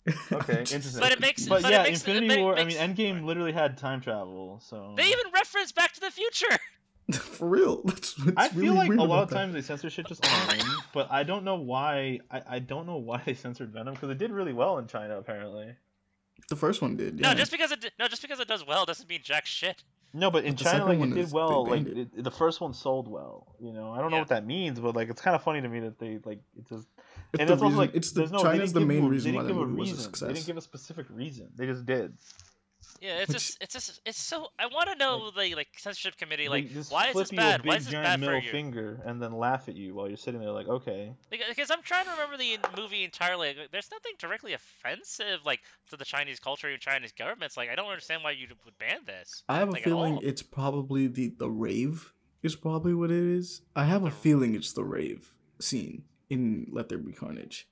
Okay, 0.31 0.59
interesting. 0.61 0.99
But 0.99 1.11
it 1.11 1.19
makes- 1.19 1.45
But, 1.47 1.61
but 1.61 1.71
it 1.71 1.75
yeah, 1.75 1.83
makes- 1.83 1.99
Infinity 1.99 2.33
it 2.33 2.41
War. 2.41 2.55
makes- 2.55 2.75
I 2.79 2.87
mean, 2.87 2.95
Endgame 2.95 3.23
literally 3.23 3.51
had 3.51 3.77
time 3.77 4.01
travel, 4.01 4.59
so. 4.65 4.95
They 4.97 5.05
even 5.05 5.25
reference 5.33 5.71
Back 5.71 5.93
to 5.93 5.99
the 6.01 6.09
Future. 6.09 6.57
For 7.19 7.47
real, 7.47 7.81
that's 7.83 8.17
what's 8.17 8.33
I 8.37 8.47
feel 8.49 8.61
really 8.61 8.75
like 8.77 8.89
weird 8.89 8.99
a 8.99 9.03
lot 9.03 9.23
of 9.23 9.29
that. 9.29 9.35
times 9.35 9.53
they 9.53 9.61
censor 9.61 9.89
shit 9.91 10.07
just 10.07 10.25
on 10.25 10.31
a 10.31 10.57
whim, 10.57 10.65
but 10.93 11.11
I 11.11 11.23
don't 11.23 11.43
know 11.43 11.55
why. 11.55 12.19
I, 12.31 12.41
I 12.49 12.59
don't 12.59 12.87
know 12.87 12.97
why 12.97 13.21
they 13.25 13.33
censored 13.33 13.71
Venom 13.73 13.93
because 13.95 14.09
it 14.09 14.17
did 14.17 14.31
really 14.31 14.53
well 14.53 14.77
in 14.77 14.87
China 14.87 15.17
apparently. 15.17 15.75
The 16.49 16.55
first 16.55 16.81
one 16.81 16.95
did. 16.95 17.19
Yeah. 17.19 17.29
No, 17.33 17.37
just 17.37 17.51
because 17.51 17.71
it 17.71 17.91
no, 17.99 18.07
just 18.07 18.21
because 18.21 18.39
it 18.39 18.47
does 18.47 18.65
well 18.65 18.85
doesn't 18.85 19.09
mean 19.09 19.19
jack 19.23 19.45
shit. 19.45 19.83
No, 20.13 20.29
but 20.29 20.43
in 20.43 20.55
But 20.55 20.63
China, 20.63 20.85
like 20.85 20.99
it 20.99 21.13
did 21.15 21.31
well. 21.31 21.65
Like 21.67 21.87
it, 21.87 22.23
the 22.23 22.31
first 22.31 22.59
one 22.59 22.73
sold 22.73 23.07
well. 23.07 23.55
You 23.61 23.71
know, 23.71 23.91
I 23.91 23.99
don't 24.01 24.11
know 24.11 24.17
what 24.19 24.27
that 24.29 24.45
means, 24.45 24.79
but 24.79 24.95
like 24.95 25.09
it's 25.09 25.21
kind 25.21 25.35
of 25.35 25.43
funny 25.43 25.61
to 25.61 25.69
me 25.69 25.79
that 25.81 25.99
they 25.99 26.19
like 26.25 26.39
it 26.57 26.67
just. 26.67 26.87
It's 27.33 27.39
and 27.39 27.47
the 27.47 27.53
that's 27.53 27.61
also 27.61 27.65
reason- 27.65 27.77
like 27.77 27.95
it's 27.95 28.11
the 28.11 28.27
no, 28.27 28.43
China's 28.43 28.73
the 28.73 28.81
main 28.81 29.03
you 29.03 29.07
a- 29.07 29.09
reason 29.09 29.31
they 29.31 29.37
why 29.37 29.43
didn't 29.43 29.57
the 29.57 29.65
movie 29.65 29.79
was 29.91 30.05
a 30.05 30.09
reason. 30.09 30.27
They 30.27 30.33
didn't 30.33 30.45
give 30.47 30.57
a 30.57 30.61
specific 30.61 31.05
reason. 31.09 31.47
They 31.55 31.65
just 31.65 31.85
did. 31.85 32.13
Yeah, 33.01 33.17
it's 33.19 33.29
Which- 33.29 33.37
just 33.37 33.57
it's 33.61 33.73
just 33.73 34.01
it's 34.05 34.19
so 34.21 34.47
I 34.59 34.67
want 34.67 34.89
to 34.89 34.95
know 34.95 35.31
the 35.31 35.55
like 35.55 35.69
censorship 35.77 36.17
committee 36.17 36.49
like 36.49 36.69
why 36.89 37.07
is 37.07 37.11
flip 37.13 37.27
this 37.27 37.37
bad? 37.37 37.65
Why 37.65 37.77
is 37.77 37.85
this 37.85 37.91
giant 37.91 38.05
bad 38.05 38.19
for 38.19 38.19
middle 38.19 38.43
you? 38.43 38.51
finger 38.51 39.01
and 39.05 39.21
then 39.21 39.33
laugh 39.33 39.67
at 39.69 39.75
you 39.75 39.95
while 39.95 40.07
you're 40.07 40.17
sitting 40.17 40.39
there 40.39 40.51
like, 40.51 40.67
okay. 40.67 41.13
Because 41.29 41.71
uh, 41.71 41.75
I'm 41.75 41.81
trying 41.81 42.05
to 42.05 42.11
remember 42.11 42.37
the 42.37 42.57
movie 42.79 43.03
entirely. 43.03 43.55
There's 43.71 43.89
nothing 43.91 44.13
directly 44.19 44.53
offensive 44.53 45.39
like 45.45 45.61
to 45.89 45.97
the 45.97 46.05
Chinese 46.05 46.39
culture 46.39 46.67
and 46.69 46.79
Chinese 46.79 47.11
governments. 47.11 47.57
Like 47.57 47.69
I 47.69 47.75
don't 47.75 47.89
understand 47.89 48.23
why 48.23 48.31
you 48.31 48.47
would 48.65 48.77
ban 48.77 48.99
this. 49.05 49.43
I 49.49 49.57
have 49.57 49.69
a 49.69 49.71
like, 49.71 49.81
at 49.81 49.85
feeling 49.85 50.19
it's 50.21 50.43
probably 50.43 51.07
the 51.07 51.33
the 51.37 51.49
rave 51.49 52.13
is 52.43 52.55
probably 52.55 52.93
what 52.93 53.11
it 53.11 53.23
is. 53.23 53.61
I 53.75 53.85
have 53.85 54.03
a 54.03 54.11
feeling 54.11 54.55
it's 54.55 54.73
the 54.73 54.83
rave 54.83 55.33
scene 55.59 56.03
in 56.29 56.67
Let 56.71 56.89
There 56.89 56.97
Be 56.97 57.11
Carnage. 57.11 57.67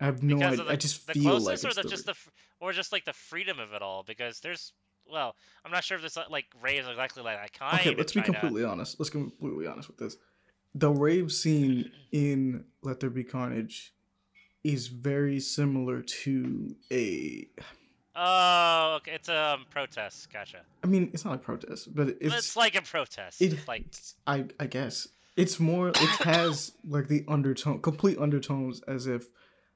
I 0.00 0.06
have 0.06 0.22
no 0.22 0.36
idea. 0.42 0.64
the, 0.64 0.70
I 0.70 0.76
just 0.76 1.06
the 1.06 1.14
feel 1.14 1.22
like 1.24 1.30
closeness 1.32 1.64
it's 1.64 1.78
or 1.78 1.82
the, 1.82 1.82
the 1.82 1.88
just 1.88 2.06
the 2.06 2.14
or 2.60 2.72
just 2.72 2.92
like 2.92 3.04
the 3.04 3.12
freedom 3.12 3.58
of 3.58 3.72
it 3.72 3.82
all. 3.82 4.02
Because 4.02 4.40
there's 4.40 4.72
well, 5.10 5.36
I'm 5.64 5.70
not 5.70 5.84
sure 5.84 5.96
if 5.96 6.02
this 6.02 6.16
like 6.30 6.46
rave 6.62 6.82
is 6.82 6.88
exactly 6.88 7.22
like 7.22 7.40
that 7.40 7.52
kind. 7.52 7.80
Okay, 7.80 7.94
let's 7.94 8.12
be 8.12 8.22
completely 8.22 8.64
honest. 8.64 8.98
Let's 8.98 9.10
be 9.10 9.20
completely 9.20 9.66
honest 9.66 9.88
with 9.88 9.98
this. 9.98 10.16
The 10.74 10.90
rave 10.90 11.30
scene 11.30 11.90
in 12.12 12.64
Let 12.82 13.00
There 13.00 13.10
Be 13.10 13.24
Carnage 13.24 13.92
is 14.64 14.88
very 14.88 15.38
similar 15.40 16.00
to 16.02 16.74
a. 16.90 17.46
Oh, 18.16 18.94
okay, 18.98 19.12
it's 19.12 19.28
a 19.28 19.54
um, 19.54 19.66
protest. 19.70 20.32
Gotcha. 20.32 20.60
I 20.82 20.86
mean, 20.86 21.10
it's 21.12 21.24
not 21.24 21.34
a 21.34 21.38
protest, 21.38 21.94
but 21.94 22.08
It's, 22.20 22.34
it's. 22.34 22.56
like 22.56 22.76
a 22.76 22.82
protest. 22.82 23.42
it, 23.42 23.52
It's 23.52 23.68
like 23.68 23.84
I 24.26 24.46
I 24.58 24.66
guess 24.66 25.08
it's 25.36 25.60
more. 25.60 25.88
It 25.88 25.96
has 26.24 26.72
like 26.88 27.08
the 27.08 27.24
undertone, 27.28 27.80
complete 27.80 28.18
undertones, 28.18 28.80
as 28.82 29.06
if 29.06 29.26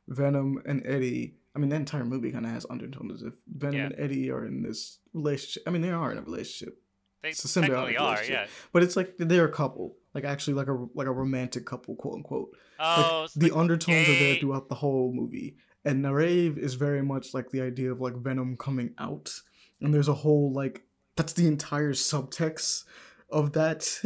Venom 0.09 0.63
and 0.67 0.83
Eddie. 0.87 1.37
I 1.55 1.59
mean, 1.59 1.71
the 1.71 1.77
entire 1.77 2.05
movie 2.05 2.31
kind 2.33 2.45
of 2.47 2.53
has 2.53 2.67
undertones 2.71 3.23
if 3.23 3.35
Venom 3.47 3.77
Yeah. 3.77 3.85
and 3.87 3.95
Eddie 3.99 4.31
are 4.31 4.45
in 4.45 4.63
this 4.63 4.99
relationship. 5.13 5.63
I 5.67 5.71
mean, 5.71 5.83
they 5.83 5.91
are 5.91 6.11
in 6.13 6.19
a 6.19 6.23
relationship. 6.23 6.81
they 7.23 7.31
it's 7.31 7.45
a 7.45 7.49
symbiotic 7.49 7.99
are. 8.01 8.13
relationship. 8.13 8.31
Yeah. 8.31 8.47
but 8.73 8.83
it's 8.83 8.97
like 8.97 9.15
they're 9.19 9.45
a 9.47 9.53
couple, 9.53 9.97
like 10.15 10.25
actually 10.25 10.55
like 10.55 10.69
a 10.69 10.87
like 10.95 11.07
a 11.09 11.13
romantic 11.13 11.67
couple, 11.67 11.97
quote 11.97 12.15
unquote. 12.15 12.51
Oh, 12.81 13.23
like 13.23 13.31
the 13.35 13.57
undertones 13.57 14.09
are 14.09 14.13
there 14.19 14.37
throughout 14.37 14.69
the 14.69 14.77
whole 14.77 15.13
movie, 15.13 15.57
and 15.85 16.05
the 16.05 16.13
rave 16.13 16.57
is 16.59 16.75
very 16.75 17.03
much 17.03 17.35
like 17.35 17.51
the 17.51 17.61
idea 17.61 17.91
of 17.91 18.01
like 18.01 18.15
Venom 18.17 18.57
coming 18.57 18.95
out, 18.99 19.33
and 19.81 19.93
there's 19.93 20.09
a 20.09 20.15
whole 20.15 20.53
like 20.53 20.83
that's 21.17 21.33
the 21.33 21.49
entire 21.49 21.93
subtext 21.93 22.85
of 23.31 23.53
that, 23.55 23.99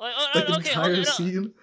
Like, 0.00 0.12
oh, 0.18 0.26
like 0.34 0.44
okay, 0.50 0.54
entire 0.56 0.90
okay, 0.92 0.96
no, 0.98 1.04
scene. 1.04 1.54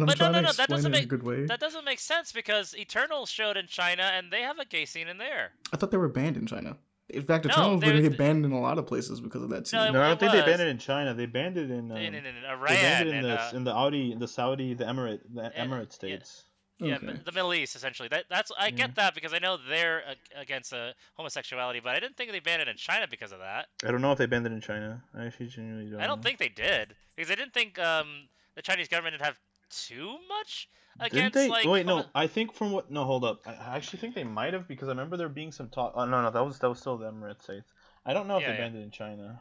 And 0.00 0.04
I'm 0.04 0.06
But 0.06 0.18
no, 0.20 0.30
trying 0.30 0.32
no, 0.32 0.38
to 0.38 0.42
no, 0.42 0.52
that 0.52 0.58
explain 0.70 0.76
doesn't 0.76 0.94
it 0.94 0.96
in 0.96 1.00
a 1.00 1.02
make- 1.02 1.08
good 1.08 1.22
way. 1.24 1.46
that 1.46 1.58
doesn't 1.60 1.84
make 1.84 1.98
sense 2.00 2.30
because 2.32 2.74
Eternals 2.76 3.30
showed 3.30 3.56
in 3.56 3.66
China 3.66 4.02
and 4.14 4.32
they 4.32 4.42
have 4.42 4.58
a 4.58 4.64
gay 4.64 4.84
scene 4.84 5.08
in 5.08 5.18
there. 5.18 5.50
I 5.72 5.76
thought 5.76 5.90
they 5.90 5.96
were 5.96 6.08
banned 6.08 6.36
in 6.36 6.46
China. 6.46 6.76
In 7.08 7.22
fact, 7.24 7.46
No, 7.46 7.50
Eternals 7.52 7.80
they're- 7.80 7.90
going 7.92 8.02
to 8.04 8.08
get 8.10 8.18
banned 8.18 8.44
in 8.44 8.52
a 8.52 8.60
lot 8.60 8.78
of 8.78 8.86
places 8.86 9.20
because 9.20 9.42
of 9.42 9.48
that 9.50 9.66
scene. 9.66 9.80
No, 9.80 9.86
it- 9.88 9.92
No, 9.92 10.02
I 10.02 10.08
don't 10.08 10.20
think 10.20 10.32
they 10.32 10.42
banned 10.42 10.62
it 10.62 10.68
in 10.68 10.78
China. 10.78 11.14
They 11.14 11.26
banned 11.26 11.56
it 11.56 11.70
in. 11.70 11.90
Um, 11.90 11.96
in, 11.96 12.14
in, 12.14 12.26
in 12.26 12.42
they 12.42 12.48
Iran 12.48 12.68
banned 12.68 13.08
it 13.08 13.10
in 13.10 13.16
and 13.16 13.24
the 13.24 13.40
uh, 13.40 13.50
in 13.54 13.64
the 13.64 13.74
Audi, 13.74 14.14
the 14.14 14.28
Saudi, 14.28 14.74
the 14.74 14.84
Emirate, 14.84 15.20
the 15.34 15.50
Yeah, 15.54 15.64
Emirate 15.64 15.92
states. 15.92 16.44
yeah, 16.78 16.96
Okay. 16.96 17.08
m- 17.08 17.20
the 17.24 17.32
Middle 17.32 17.54
East 17.54 17.74
essentially. 17.74 18.08
That 18.08 18.26
that's 18.28 18.52
I 18.56 18.70
get 18.70 18.94
that 18.96 19.14
because 19.16 19.32
I 19.34 19.38
know 19.40 19.56
they're 19.68 20.04
against 20.36 20.72
uh, 20.72 20.92
homosexuality, 21.14 21.80
but 21.80 21.96
I 21.96 22.00
didn't 22.00 22.16
think 22.16 22.30
they 22.30 22.40
banned 22.40 22.62
it 22.62 22.68
in 22.68 22.76
China 22.76 23.06
because 23.10 23.32
of 23.32 23.40
that. 23.40 23.66
I 23.84 23.90
don't 23.90 24.00
know 24.02 24.12
if 24.12 24.18
they 24.18 24.26
banned 24.26 24.46
it 24.46 24.52
in 24.52 24.60
China. 24.60 25.02
I 25.16 25.24
actually 25.26 25.46
genuinely 25.48 25.90
don't. 25.90 26.00
I 26.00 26.06
don't 26.06 26.18
know. 26.18 26.22
think 26.22 26.38
they 26.38 26.48
did 26.50 26.94
because 27.16 27.30
I 27.30 27.34
didn't 27.36 27.54
think 27.54 27.78
um, 27.78 28.28
the 28.54 28.60
Chinese 28.62 28.86
government 28.88 29.14
would 29.14 29.24
have 29.24 29.38
too 29.70 30.16
much 30.28 30.68
Didn't 31.00 31.12
against 31.12 31.34
they? 31.34 31.48
like. 31.48 31.66
Wait, 31.66 31.86
no. 31.86 32.04
I 32.14 32.26
think 32.26 32.52
from 32.54 32.72
what? 32.72 32.90
No, 32.90 33.04
hold 33.04 33.24
up. 33.24 33.40
I, 33.46 33.52
I 33.52 33.76
actually 33.76 33.98
think 34.00 34.14
they 34.14 34.24
might 34.24 34.52
have 34.52 34.66
because 34.68 34.88
I 34.88 34.92
remember 34.92 35.16
there 35.16 35.28
being 35.28 35.52
some 35.52 35.68
talk. 35.68 35.92
Oh 35.96 36.04
no, 36.04 36.22
no, 36.22 36.30
that 36.30 36.44
was 36.44 36.58
that 36.60 36.68
was 36.68 36.78
still 36.78 36.96
the 36.96 37.10
Emirate 37.10 37.42
states. 37.42 37.72
I 38.06 38.12
don't 38.12 38.26
know 38.28 38.36
if 38.36 38.42
Yeah, 38.42 38.48
they 38.48 38.54
yeah. 38.54 38.60
banned 38.60 38.76
it 38.76 38.82
in 38.82 38.90
China. 38.90 39.40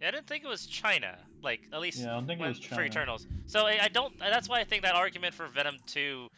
Yeah, 0.00 0.08
I 0.08 0.10
didn't 0.12 0.26
think 0.28 0.44
it 0.44 0.48
was 0.48 0.66
China. 0.66 1.18
Like 1.42 1.60
at 1.72 1.80
least 1.80 1.98
Yeah, 2.00 2.10
I 2.10 2.14
don't 2.14 2.26
think 2.26 2.38
it 2.40 2.42
when- 2.42 2.50
was 2.50 2.60
for 2.60 2.82
Eternals. 2.82 3.26
So 3.46 3.66
I, 3.66 3.78
I 3.84 3.88
don't. 3.88 4.16
That's 4.18 4.48
why 4.48 4.60
I 4.60 4.64
think 4.64 4.82
that 4.82 4.94
argument 4.94 5.34
for 5.34 5.46
Venom 5.48 5.76
Two 5.86 6.28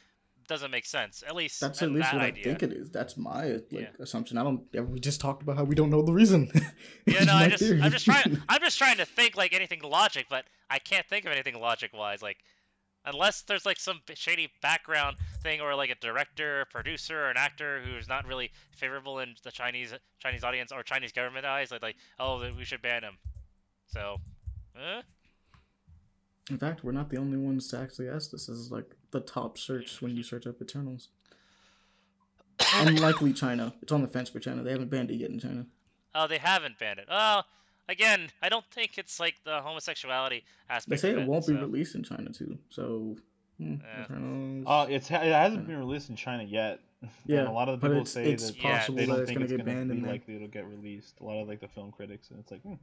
doesn't 0.48 0.70
make 0.72 0.84
sense. 0.86 1.22
At 1.24 1.36
least 1.36 1.60
That's 1.60 1.80
at 1.82 1.92
least 1.92 2.10
that 2.10 2.14
what 2.14 2.22
idea. 2.24 2.42
I 2.42 2.44
think 2.44 2.62
it 2.64 2.72
is. 2.72 2.90
That's 2.90 3.16
my 3.16 3.44
like 3.52 3.66
Yeah. 3.70 3.86
assumption. 4.00 4.36
I 4.38 4.42
don't. 4.42 4.62
We 4.90 4.98
just 4.98 5.20
talked 5.20 5.42
about 5.42 5.56
how 5.56 5.64
we 5.64 5.74
don't 5.74 5.90
know 5.90 6.02
the 6.02 6.12
reason. 6.12 6.50
Yeah, 7.06 7.24
no, 7.24 7.32
I 7.34 7.42
my 7.44 7.48
just, 7.50 7.62
theory. 7.62 7.80
I'm 7.82 7.90
just 7.92 8.04
trying. 8.04 8.40
I'm 8.48 8.60
just 8.60 8.78
trying 8.78 8.96
to 8.98 9.04
think 9.04 9.36
like 9.36 9.52
anything 9.52 9.80
logic, 9.82 10.26
but 10.30 10.44
I 10.70 10.78
can't 10.78 11.06
think 11.06 11.24
of 11.26 11.32
anything 11.32 11.58
logic 11.60 11.90
wise. 11.92 12.22
Like, 12.22 12.38
unless 13.04 13.42
there's 13.42 13.64
like 13.66 13.78
some 13.78 14.00
shady 14.14 14.48
background 14.62 15.16
thing, 15.42 15.60
or 15.60 15.74
like 15.74 15.90
a 15.90 15.94
director, 15.96 16.66
producer, 16.70 17.24
or 17.24 17.30
an 17.30 17.36
actor 17.36 17.80
who's 17.84 18.08
not 18.08 18.26
really 18.26 18.50
favorable 18.76 19.18
in 19.20 19.34
the 19.44 19.50
Chinese 19.50 19.94
Chinese 20.18 20.44
audience 20.44 20.72
or 20.72 20.82
Chinese 20.82 21.12
government 21.12 21.46
eyes, 21.46 21.70
like 21.70 21.82
like, 21.82 21.96
oh, 22.18 22.42
we 22.56 22.64
should 22.64 22.82
ban 22.82 23.02
him. 23.02 23.18
So, 23.88 24.16
uh, 24.76 25.02
In 26.48 26.58
fact, 26.58 26.84
we're 26.84 26.92
not 26.92 27.10
the 27.10 27.16
only 27.18 27.36
ones 27.38 27.68
to 27.68 27.78
actually 27.78 28.08
ask 28.08 28.30
this. 28.30 28.46
This 28.46 28.56
is 28.56 28.70
like 28.70 28.94
the 29.10 29.20
top 29.20 29.58
search 29.58 30.00
when 30.00 30.16
you 30.16 30.22
search 30.22 30.46
up 30.46 30.60
Eternals. 30.62 31.08
Unlikely 32.76 33.32
China. 33.32 33.72
It's 33.82 33.90
on 33.92 34.02
the 34.02 34.08
fence 34.08 34.28
for 34.28 34.38
China. 34.38 34.62
They 34.62 34.70
haven't 34.72 34.90
banned 34.90 35.10
it 35.10 35.14
yet 35.16 35.30
in 35.30 35.38
China. 35.40 35.66
oh, 36.14 36.26
they 36.26 36.38
haven't 36.38 36.78
banned 36.78 36.98
it. 37.00 37.06
Oh, 37.10 37.42
again, 37.90 38.28
I 38.42 38.48
don't 38.48 38.64
think 38.70 38.96
it's 38.98 39.20
like 39.20 39.34
the 39.44 39.60
homosexuality 39.60 40.44
aspect. 40.68 40.90
They 41.02 41.08
say 41.08 41.12
of 41.14 41.18
it 41.22 41.26
won't 41.28 41.46
be 41.46 41.54
released 41.54 41.94
in 41.94 42.02
China 42.02 42.30
too. 42.30 42.56
So, 42.70 43.16
hmm, 43.58 43.74
Yeah. 44.64 44.70
Uh, 44.70 44.86
it's 44.88 45.10
it 45.10 45.14
hasn't 45.14 45.66
been 45.66 45.78
released 45.78 46.08
in 46.10 46.16
China 46.16 46.42
yet. 46.44 46.80
Yeah, 47.24 47.38
and 47.40 47.48
a 47.48 47.52
lot 47.52 47.68
of 47.70 47.80
the 47.80 47.86
people 47.86 48.02
it's- 48.02 48.12
say 48.12 48.30
it's 48.30 48.50
that 48.50 48.58
possible 48.60 48.96
they 48.96 49.06
don't 49.06 49.20
it's 49.20 49.26
think 49.28 49.38
gonna 49.38 49.44
it's 49.46 49.52
get 49.52 49.64
gonna 49.64 49.76
banned 49.76 49.90
be 49.90 49.96
in 49.96 50.02
there. 50.02 50.12
likely 50.12 50.36
it'll 50.36 50.48
get 50.48 50.66
released. 50.66 51.14
A 51.20 51.24
lot 51.24 51.40
of 51.40 51.48
like 51.48 51.60
the 51.60 51.68
film 51.68 51.90
critics, 51.92 52.30
and 52.30 52.38
it's 52.40 52.50
like, 52.50 52.60
hmm. 52.62 52.74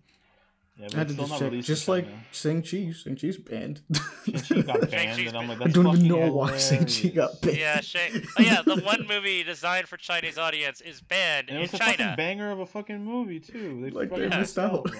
Yeah, 0.79 0.87
but 0.87 0.95
I 0.95 0.97
had 0.99 1.09
it's 1.09 1.17
to 1.19 1.25
still 1.25 1.27
just 1.27 1.41
not 1.41 1.51
check. 1.51 1.63
Just 1.63 1.87
like 1.87 2.05
China. 2.05 2.23
Shang-Chi. 2.31 2.91
Shang-Chi's 2.93 3.37
banned. 3.37 3.81
Shang-Chi 4.25 4.61
got 4.61 4.89
banned, 4.91 5.27
and 5.27 5.37
I'm 5.37 5.47
like, 5.47 5.61
I 5.61 5.67
don't 5.67 5.85
even 5.87 5.91
fucking 5.95 6.07
know 6.07 6.31
why 6.33 6.57
Shang-Chi 6.57 7.09
got 7.09 7.41
banned. 7.41 7.57
Yeah, 7.57 7.81
Shang- 7.81 8.23
oh 8.37 8.41
yeah, 8.41 8.61
the 8.61 8.77
one 8.81 9.05
movie 9.07 9.43
designed 9.43 9.87
for 9.87 9.97
Chinese 9.97 10.37
audience 10.37 10.81
is 10.81 11.01
banned 11.01 11.49
And 11.49 11.57
it 11.57 11.61
in 11.61 11.61
was 11.63 11.73
a 11.73 11.77
China. 11.79 11.91
fucking 11.97 12.15
banger 12.15 12.51
of 12.51 12.59
a 12.59 12.65
fucking 12.65 13.03
movie 13.03 13.39
too. 13.39 13.79
They 13.81 13.89
like 13.89 14.09
fucking 14.09 14.29
they 14.29 14.37
missed 14.37 14.59
out. 14.59 14.89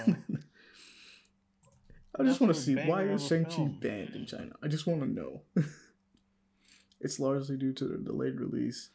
I 2.20 2.24
just 2.24 2.42
want 2.42 2.56
to 2.56 2.60
see 2.60 2.74
why 2.76 3.04
is 3.04 3.22
of 3.22 3.26
a 3.26 3.30
Shang-Chi 3.30 3.64
banned 3.80 4.16
in 4.16 4.26
China. 4.26 4.52
I 4.64 4.68
just 4.68 4.88
want 4.88 5.02
to 5.02 5.08
know. 5.08 5.42
it's 7.00 7.20
largely 7.20 7.58
due 7.58 7.74
to 7.74 7.86
the 7.86 7.98
delayed 7.98 8.40
release. 8.40 8.90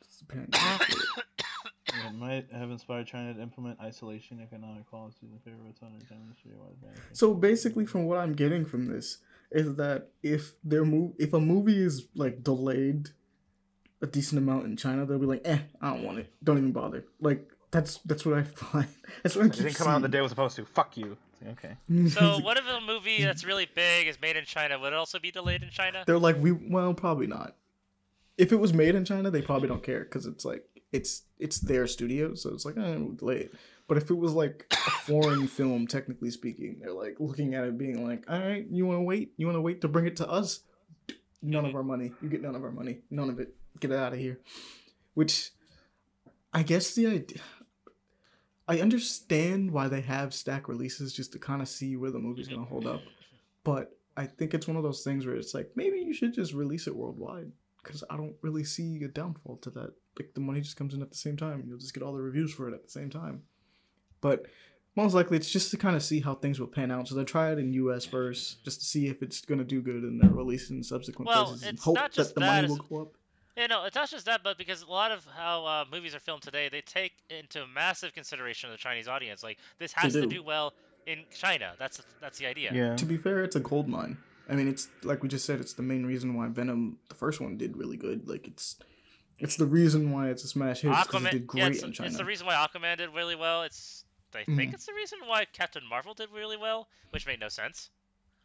It's 0.00 0.16
the 0.18 0.24
pandemic. 0.26 0.88
Yeah, 1.94 2.10
might 2.10 2.50
have 2.52 2.70
inspired 2.70 3.06
China 3.06 3.32
to 3.34 3.40
implement 3.40 3.80
isolation 3.80 4.40
economic 4.42 4.90
policies 4.90 5.30
in 5.32 5.38
favor 5.38 5.62
of 5.62 5.70
its 5.70 5.80
own 5.82 5.92
industry. 5.92 6.52
So 7.12 7.34
basically, 7.34 7.86
from 7.86 8.06
what 8.06 8.18
I'm 8.18 8.34
getting 8.34 8.64
from 8.64 8.86
this 8.86 9.18
is 9.50 9.76
that 9.76 10.08
if 10.22 10.54
their 10.64 10.84
move, 10.84 11.12
if 11.18 11.32
a 11.32 11.40
movie 11.40 11.82
is 11.82 12.06
like 12.14 12.42
delayed 12.42 13.10
a 14.02 14.06
decent 14.06 14.38
amount 14.38 14.66
in 14.66 14.76
China, 14.76 15.06
they'll 15.06 15.18
be 15.18 15.26
like, 15.26 15.42
"Eh, 15.44 15.58
I 15.80 15.90
don't 15.90 16.02
want 16.02 16.18
it. 16.18 16.32
Don't 16.42 16.58
even 16.58 16.72
bother." 16.72 17.04
Like 17.20 17.48
that's 17.70 17.98
that's 17.98 18.26
what 18.26 18.36
I 18.36 18.42
find. 18.54 18.88
That's 19.22 19.36
what 19.36 19.44
I 19.44 19.46
It 19.46 19.52
didn't 19.52 19.74
come 19.74 19.88
out 19.88 19.94
on 19.94 20.02
the 20.02 20.08
day 20.08 20.18
it 20.18 20.22
was 20.22 20.30
supposed 20.30 20.56
to. 20.56 20.64
Fuck 20.64 20.96
you. 20.96 21.16
Okay. 21.52 21.76
So 22.10 22.38
what 22.40 22.56
if 22.56 22.64
a 22.66 22.80
movie 22.80 23.22
that's 23.22 23.44
really 23.44 23.68
big 23.74 24.08
is 24.08 24.20
made 24.20 24.36
in 24.36 24.44
China? 24.44 24.78
Would 24.78 24.92
it 24.92 24.96
also 24.96 25.18
be 25.18 25.30
delayed 25.30 25.62
in 25.62 25.70
China? 25.70 26.02
They're 26.06 26.18
like, 26.18 26.40
we 26.40 26.52
well, 26.52 26.94
probably 26.94 27.26
not. 27.26 27.56
If 28.38 28.52
it 28.52 28.56
was 28.56 28.72
made 28.72 28.94
in 28.94 29.04
China, 29.04 29.30
they 29.30 29.42
probably 29.42 29.68
don't 29.68 29.82
care 29.82 30.00
because 30.00 30.26
it's 30.26 30.44
like 30.44 30.64
it's 30.92 31.22
it's 31.38 31.58
their 31.60 31.86
studio, 31.86 32.34
so 32.34 32.52
it's 32.54 32.64
like, 32.64 32.76
eh, 32.76 32.96
we'll 32.96 33.12
delay 33.12 33.38
it. 33.38 33.54
But 33.88 33.98
if 33.98 34.10
it 34.10 34.14
was 34.14 34.32
like 34.32 34.66
a 34.72 34.90
foreign 34.90 35.46
film, 35.58 35.86
technically 35.86 36.30
speaking, 36.30 36.78
they're 36.80 36.92
like 36.92 37.16
looking 37.20 37.54
at 37.54 37.64
it, 37.64 37.78
being 37.78 38.06
like, 38.06 38.24
all 38.28 38.38
right, 38.38 38.66
you 38.70 38.86
want 38.86 38.98
to 38.98 39.02
wait? 39.02 39.32
You 39.36 39.46
want 39.46 39.56
to 39.56 39.62
wait 39.62 39.80
to 39.82 39.88
bring 39.88 40.06
it 40.06 40.16
to 40.16 40.28
us? 40.28 40.60
None 41.42 41.64
of 41.64 41.74
our 41.74 41.82
money. 41.82 42.12
You 42.22 42.28
get 42.28 42.42
none 42.42 42.56
of 42.56 42.64
our 42.64 42.72
money. 42.72 42.98
None 43.10 43.28
of 43.28 43.38
it. 43.38 43.54
Get 43.78 43.90
it 43.90 43.98
out 43.98 44.12
of 44.12 44.18
here. 44.18 44.40
Which, 45.14 45.50
I 46.52 46.62
guess 46.62 46.94
the 46.94 47.06
idea. 47.06 47.42
I 48.68 48.80
understand 48.80 49.70
why 49.70 49.86
they 49.86 50.00
have 50.00 50.34
stack 50.34 50.66
releases 50.66 51.12
just 51.12 51.32
to 51.34 51.38
kind 51.38 51.62
of 51.62 51.68
see 51.68 51.96
where 51.96 52.10
the 52.10 52.18
movie's 52.18 52.48
gonna 52.48 52.64
hold 52.64 52.86
up, 52.86 53.00
but 53.62 53.96
I 54.16 54.26
think 54.26 54.54
it's 54.54 54.66
one 54.66 54.76
of 54.76 54.82
those 54.82 55.04
things 55.04 55.24
where 55.24 55.36
it's 55.36 55.54
like 55.54 55.70
maybe 55.76 55.98
you 55.98 56.12
should 56.12 56.34
just 56.34 56.52
release 56.52 56.88
it 56.88 56.96
worldwide 56.96 57.52
because 57.82 58.02
I 58.10 58.16
don't 58.16 58.34
really 58.42 58.64
see 58.64 59.04
a 59.04 59.08
downfall 59.08 59.58
to 59.58 59.70
that. 59.70 59.92
Like 60.18 60.34
the 60.34 60.40
money 60.40 60.60
just 60.60 60.76
comes 60.76 60.94
in 60.94 61.02
at 61.02 61.10
the 61.10 61.16
same 61.16 61.36
time, 61.36 61.64
you'll 61.66 61.78
just 61.78 61.94
get 61.94 62.02
all 62.02 62.12
the 62.12 62.20
reviews 62.22 62.52
for 62.52 62.68
it 62.68 62.74
at 62.74 62.84
the 62.84 62.90
same 62.90 63.10
time. 63.10 63.42
But 64.20 64.46
most 64.96 65.14
likely 65.14 65.36
it's 65.36 65.50
just 65.50 65.70
to 65.72 65.76
kind 65.76 65.94
of 65.94 66.02
see 66.02 66.20
how 66.20 66.34
things 66.34 66.58
will 66.58 66.66
pan 66.66 66.90
out. 66.90 67.06
So 67.08 67.14
they 67.14 67.24
try 67.24 67.52
it 67.52 67.58
in 67.58 67.72
U.S. 67.74 68.06
first, 68.06 68.64
just 68.64 68.80
to 68.80 68.86
see 68.86 69.08
if 69.08 69.22
it's 69.22 69.40
gonna 69.42 69.64
do 69.64 69.82
good, 69.82 70.02
and 70.02 70.20
then 70.20 70.34
release 70.34 70.70
it 70.70 70.74
in 70.74 70.82
subsequent 70.82 71.28
Well, 71.28 71.46
places 71.46 71.62
and 71.64 71.74
it's 71.74 71.84
hope 71.84 71.96
not 71.96 72.12
just 72.12 72.30
that 72.30 72.40
the 72.40 72.40
that, 72.40 72.54
money 72.56 72.68
will 72.68 72.76
it's- 72.76 72.88
go 72.88 73.02
up. 73.02 73.08
Yeah, 73.56 73.68
no, 73.68 73.84
it's 73.86 73.96
not 73.96 74.10
just 74.10 74.26
that, 74.26 74.42
but 74.44 74.58
because 74.58 74.82
a 74.82 74.86
lot 74.86 75.10
of 75.10 75.26
how 75.34 75.64
uh, 75.64 75.84
movies 75.90 76.14
are 76.14 76.18
filmed 76.20 76.42
today, 76.42 76.68
they 76.70 76.82
take 76.82 77.14
into 77.30 77.66
massive 77.74 78.12
consideration 78.12 78.70
the 78.70 78.76
Chinese 78.76 79.08
audience. 79.08 79.42
Like 79.42 79.56
this 79.78 79.94
has 79.94 80.12
to 80.12 80.22
do. 80.22 80.28
do 80.28 80.42
well 80.42 80.74
in 81.06 81.24
China. 81.34 81.72
That's 81.78 82.02
that's 82.20 82.38
the 82.38 82.44
idea. 82.46 82.70
Yeah. 82.74 82.96
To 82.96 83.06
be 83.06 83.16
fair, 83.16 83.42
it's 83.42 83.56
a 83.56 83.60
gold 83.60 83.88
mine. 83.88 84.18
I 84.48 84.56
mean, 84.56 84.68
it's 84.68 84.88
like 85.04 85.22
we 85.22 85.30
just 85.30 85.46
said, 85.46 85.58
it's 85.60 85.72
the 85.72 85.82
main 85.82 86.04
reason 86.04 86.34
why 86.34 86.48
Venom, 86.48 86.98
the 87.08 87.14
first 87.14 87.40
one, 87.40 87.56
did 87.56 87.78
really 87.78 87.96
good. 87.96 88.28
Like 88.28 88.46
it's, 88.46 88.76
it's 89.38 89.56
the 89.56 89.66
reason 89.66 90.10
why 90.12 90.28
it's 90.30 90.44
a 90.44 90.48
smash 90.48 90.80
hit 90.80 90.90
because 90.90 91.06
it 91.06 91.26
Aquaman, 91.26 91.30
did 91.30 91.40
yeah, 91.42 91.46
great 91.46 91.74
it's, 91.76 91.82
in 91.82 91.92
China. 91.92 92.08
it's 92.08 92.16
the 92.18 92.24
reason 92.24 92.46
why 92.46 92.54
Aquaman 92.54 92.96
did 92.98 93.10
really 93.10 93.36
well. 93.36 93.62
It's 93.62 94.04
I 94.34 94.44
Mhm. 94.44 94.56
think 94.56 94.74
it's 94.74 94.84
the 94.86 94.92
reason 94.94 95.18
why 95.26 95.46
Captain 95.46 95.82
Marvel 95.88 96.12
did 96.12 96.30
really 96.30 96.56
well, 96.58 96.88
which 97.10 97.26
made 97.26 97.40
no 97.40 97.48
sense. 97.48 97.88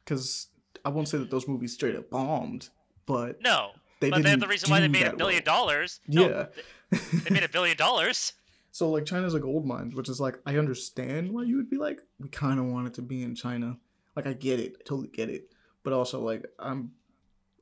Because 0.05 0.47
I 0.85 0.89
won't 0.89 1.09
say 1.09 1.17
that 1.17 1.29
those 1.29 1.47
movies 1.47 1.73
straight 1.73 1.95
up 1.95 2.09
bombed, 2.09 2.69
but 3.05 3.41
No, 3.41 3.71
they 3.99 4.09
but 4.09 4.17
didn't. 4.17 4.23
they're 4.25 4.37
the 4.37 4.47
reason 4.47 4.69
why 4.69 4.79
they 4.79 4.87
made 4.87 5.05
a 5.07 5.15
billion 5.15 5.43
well. 5.45 5.65
dollars. 5.65 5.99
No, 6.07 6.29
Yeah. 6.29 6.45
they 7.23 7.29
made 7.29 7.43
a 7.43 7.49
billion 7.49 7.75
dollars. 7.77 8.33
so 8.71 8.89
like 8.89 9.05
China's 9.05 9.33
a 9.33 9.39
gold 9.39 9.65
mine, 9.65 9.91
which 9.95 10.07
is 10.07 10.19
like 10.21 10.39
I 10.45 10.57
understand 10.57 11.31
why 11.33 11.43
you 11.43 11.57
would 11.57 11.69
be 11.69 11.77
like, 11.77 11.99
we 12.19 12.29
kind 12.29 12.57
of 12.59 12.65
want 12.67 12.87
it 12.87 12.93
to 12.95 13.01
be 13.01 13.21
in 13.21 13.35
China. 13.35 13.77
Like 14.15 14.27
I 14.27 14.33
get 14.33 14.59
it, 14.61 14.77
I 14.79 14.83
totally 14.85 15.09
get 15.09 15.29
it, 15.29 15.51
but 15.83 15.91
also 15.93 16.21
like 16.21 16.45
I'm 16.57 16.91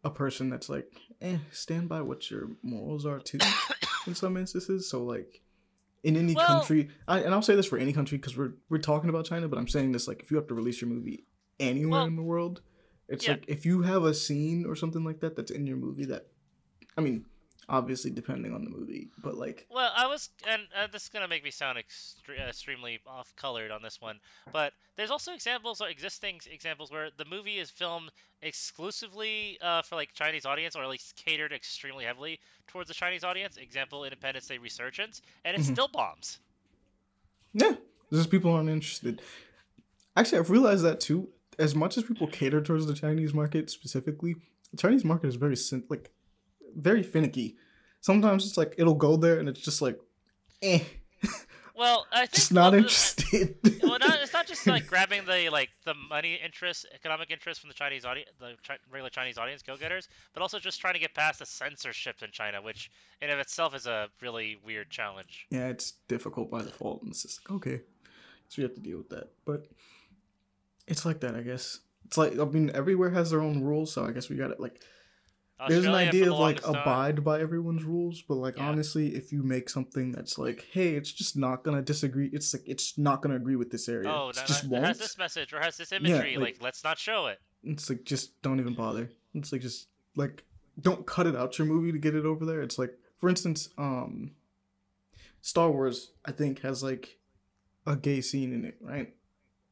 a 0.03 0.09
person 0.11 0.49
that's 0.49 0.69
like, 0.69 0.91
eh, 1.21 1.37
stand 1.51 1.89
by 1.89 2.01
what 2.01 2.29
your 2.31 2.49
morals 2.63 3.05
are 3.05 3.19
too. 3.19 3.39
in 4.07 4.15
some 4.15 4.37
instances, 4.37 4.89
so 4.89 5.03
like. 5.03 5.41
In 6.01 6.15
any 6.15 6.33
Well- 6.33 6.47
country, 6.47 6.87
I, 7.09 7.19
and 7.19 7.33
I'll 7.33 7.41
say 7.41 7.55
this 7.57 7.65
for 7.65 7.77
any 7.77 7.91
country 7.91 8.17
because 8.17 8.37
we're 8.37 8.53
we're 8.69 8.77
talking 8.77 9.09
about 9.09 9.25
China, 9.25 9.49
but 9.49 9.59
I'm 9.59 9.67
saying 9.67 9.91
this 9.91 10.07
like 10.07 10.21
if 10.23 10.31
you 10.31 10.37
have 10.37 10.47
to 10.47 10.53
release 10.53 10.79
your 10.79 10.89
movie 10.89 11.25
anywhere 11.59 11.99
Well, 11.99 12.07
in 12.07 12.15
the 12.15 12.23
world, 12.23 12.61
it's 13.09 13.25
yeah. 13.25 13.33
like 13.33 13.43
if 13.49 13.65
you 13.65 13.81
have 13.81 14.05
a 14.05 14.13
scene 14.13 14.65
or 14.65 14.77
something 14.77 15.03
like 15.03 15.19
that 15.19 15.35
that's 15.35 15.51
in 15.51 15.67
your 15.67 15.75
movie 15.75 16.05
that, 16.05 16.27
I 16.97 17.01
mean, 17.01 17.25
obviously 17.69 18.09
depending 18.11 18.53
on 18.53 18.63
the 18.63 18.69
movie, 18.69 19.09
but 19.23 19.35
like 19.37 19.67
Well, 19.69 19.91
I 19.95 20.07
was, 20.07 20.29
and 20.47 20.63
uh, 20.75 20.87
this 20.91 21.03
is 21.03 21.09
gonna 21.09 21.27
make 21.27 21.43
me 21.43 21.51
sound 21.51 21.77
extre- 21.77 22.39
uh, 22.39 22.49
extremely 22.49 22.99
off-colored 23.05 23.71
on 23.71 23.81
this 23.81 24.01
one, 24.01 24.19
but 24.51 24.73
there's 24.95 25.11
also 25.11 25.33
examples 25.33 25.79
or 25.79 25.87
existing 25.87 26.41
examples 26.51 26.91
where 26.91 27.09
the 27.17 27.25
movie 27.25 27.59
is 27.59 27.69
filmed 27.69 28.09
exclusively 28.41 29.57
uh, 29.61 29.81
for 29.81 29.95
like 29.95 30.13
Chinese 30.13 30.45
audience, 30.45 30.75
or 30.75 30.83
at 30.83 30.89
least 30.89 31.15
catered 31.15 31.53
extremely 31.53 32.05
heavily 32.05 32.39
towards 32.67 32.87
the 32.87 32.93
Chinese 32.93 33.23
audience. 33.23 33.57
Example: 33.57 34.03
Independence 34.03 34.47
Day 34.47 34.57
Resurgence, 34.57 35.21
and 35.45 35.55
it 35.55 35.61
Mhm. 35.61 35.71
still 35.73 35.87
bombs. 35.87 36.39
Yeah, 37.53 37.75
just 38.11 38.29
people 38.29 38.51
aren't 38.51 38.69
interested. 38.69 39.21
Actually, 40.15 40.39
I've 40.39 40.49
realized 40.49 40.83
that 40.83 40.99
too. 40.99 41.29
As 41.57 41.75
much 41.75 41.97
as 41.97 42.03
people 42.03 42.27
cater 42.27 42.61
towards 42.61 42.85
the 42.85 42.93
Chinese 42.93 43.33
market 43.33 43.69
specifically, 43.69 44.35
the 44.71 44.77
Chinese 44.77 45.03
market 45.03 45.27
is 45.27 45.35
very 45.35 45.55
like 45.89 46.11
very 46.75 47.03
finicky. 47.03 47.57
Sometimes 48.01 48.45
it's 48.45 48.57
like 48.57 48.75
it'll 48.77 48.95
go 48.95 49.17
there 49.17 49.39
and 49.39 49.49
it's 49.49 49.59
just 49.61 49.81
like, 49.81 49.99
eh, 50.61 50.81
Well, 51.75 52.07
I 52.11 52.19
think 52.25 52.31
just 52.33 52.51
not 52.53 52.71
well, 52.73 52.81
interested. 52.81 53.55
well, 53.83 53.97
not, 53.99 54.19
it's 54.21 54.33
not 54.33 54.47
just 54.47 54.67
like 54.67 54.85
grabbing 54.93 55.25
the 55.25 55.49
like 55.49 55.69
the 55.85 55.93
money 55.93 56.39
interest, 56.43 56.85
economic 56.93 57.31
interest 57.31 57.61
from 57.61 57.69
the 57.69 57.73
Chinese 57.73 58.05
audience, 58.05 58.29
the 58.39 58.55
chi- 58.67 58.77
regular 58.91 59.09
Chinese 59.09 59.37
audience 59.37 59.61
go-getters, 59.61 60.07
but 60.33 60.41
also 60.41 60.59
just 60.59 60.79
trying 60.81 60.93
to 60.93 60.99
get 60.99 61.13
past 61.13 61.39
the 61.39 61.45
censorship 61.45 62.17
in 62.21 62.31
China, 62.31 62.61
which 62.61 62.91
in 63.21 63.29
of 63.29 63.39
itself 63.39 63.73
is 63.75 63.85
a 63.87 64.07
really 64.21 64.57
weird 64.65 64.89
challenge. 64.89 65.45
yeah, 65.51 65.67
it's 65.67 65.93
difficult 66.07 66.49
by 66.51 66.61
default, 66.61 67.01
and 67.01 67.11
it's 67.11 67.23
just 67.23 67.39
like 67.49 67.55
okay, 67.57 67.81
so 68.49 68.55
we 68.61 68.63
have 68.63 68.75
to 68.75 68.81
deal 68.81 68.97
with 68.97 69.09
that. 69.09 69.29
But 69.45 69.67
it's 70.87 71.05
like 71.05 71.19
that, 71.21 71.35
I 71.35 71.41
guess. 71.41 71.79
It's 72.05 72.17
like 72.17 72.37
I 72.39 72.43
mean, 72.45 72.71
everywhere 72.73 73.11
has 73.11 73.29
their 73.29 73.41
own 73.41 73.63
rules, 73.63 73.93
so 73.93 74.05
I 74.05 74.11
guess 74.11 74.29
we 74.29 74.35
got 74.35 74.51
it. 74.51 74.59
Like, 74.59 74.81
there's 75.67 75.85
an 75.85 75.93
idea 75.95 76.31
of 76.31 76.39
like 76.39 76.61
time- 76.61 76.75
abide 76.75 77.23
by 77.23 77.39
everyone's 77.41 77.83
rules, 77.83 78.21
but 78.21 78.35
like 78.35 78.57
Yeah. 78.57 78.69
honestly, 78.69 79.15
if 79.15 79.31
you 79.33 79.43
make 79.43 79.69
something 79.69 80.11
that's 80.11 80.37
like, 80.37 80.67
hey, 80.71 80.95
it's 80.95 81.11
just 81.11 81.35
not 81.35 81.63
gonna 81.63 81.81
disagree. 81.81 82.27
It's 82.31 82.53
like 82.53 82.63
it's 82.65 82.97
not 82.97 83.21
gonna 83.21 83.35
agree 83.35 83.55
with 83.55 83.69
this 83.71 83.89
area. 83.89 84.09
Oh, 84.09 84.29
it's 84.29 84.39
that, 84.39 84.47
just 84.47 84.69
that 84.69 84.83
has 84.83 84.97
this 84.99 85.17
message 85.17 85.51
or 85.53 85.59
has 85.59 85.75
this 85.77 85.91
imagery. 85.91 86.37
like- 86.37 86.55
like, 86.55 86.61
let's 86.63 86.83
not 86.83 86.97
show 86.97 87.27
it. 87.27 87.39
It's 87.63 87.89
like 87.89 88.03
just 88.05 88.41
don't 88.41 88.59
even 88.59 88.73
bother. 88.75 89.11
It's 89.33 89.51
like 89.51 89.61
just 89.61 89.87
like 90.15 90.45
don't 90.79 91.05
cut 91.05 91.27
it 91.27 91.35
out 91.35 91.57
your 91.57 91.67
movie 91.67 91.91
to 91.91 91.97
get 91.97 92.15
it 92.15 92.25
over 92.25 92.45
there. 92.45 92.61
It's 92.61 92.79
like 92.79 92.97
for 93.17 93.27
instance, 93.29 93.69
um 93.77 94.31
Star 95.41 95.69
Wars 95.71 96.11
I 96.25 96.31
think 96.31 96.61
has 96.61 96.83
like 96.83 97.17
a 97.85 97.95
gay 97.95 98.21
scene 98.21 98.53
in 98.53 98.65
it, 98.65 98.77
right? 98.81 99.13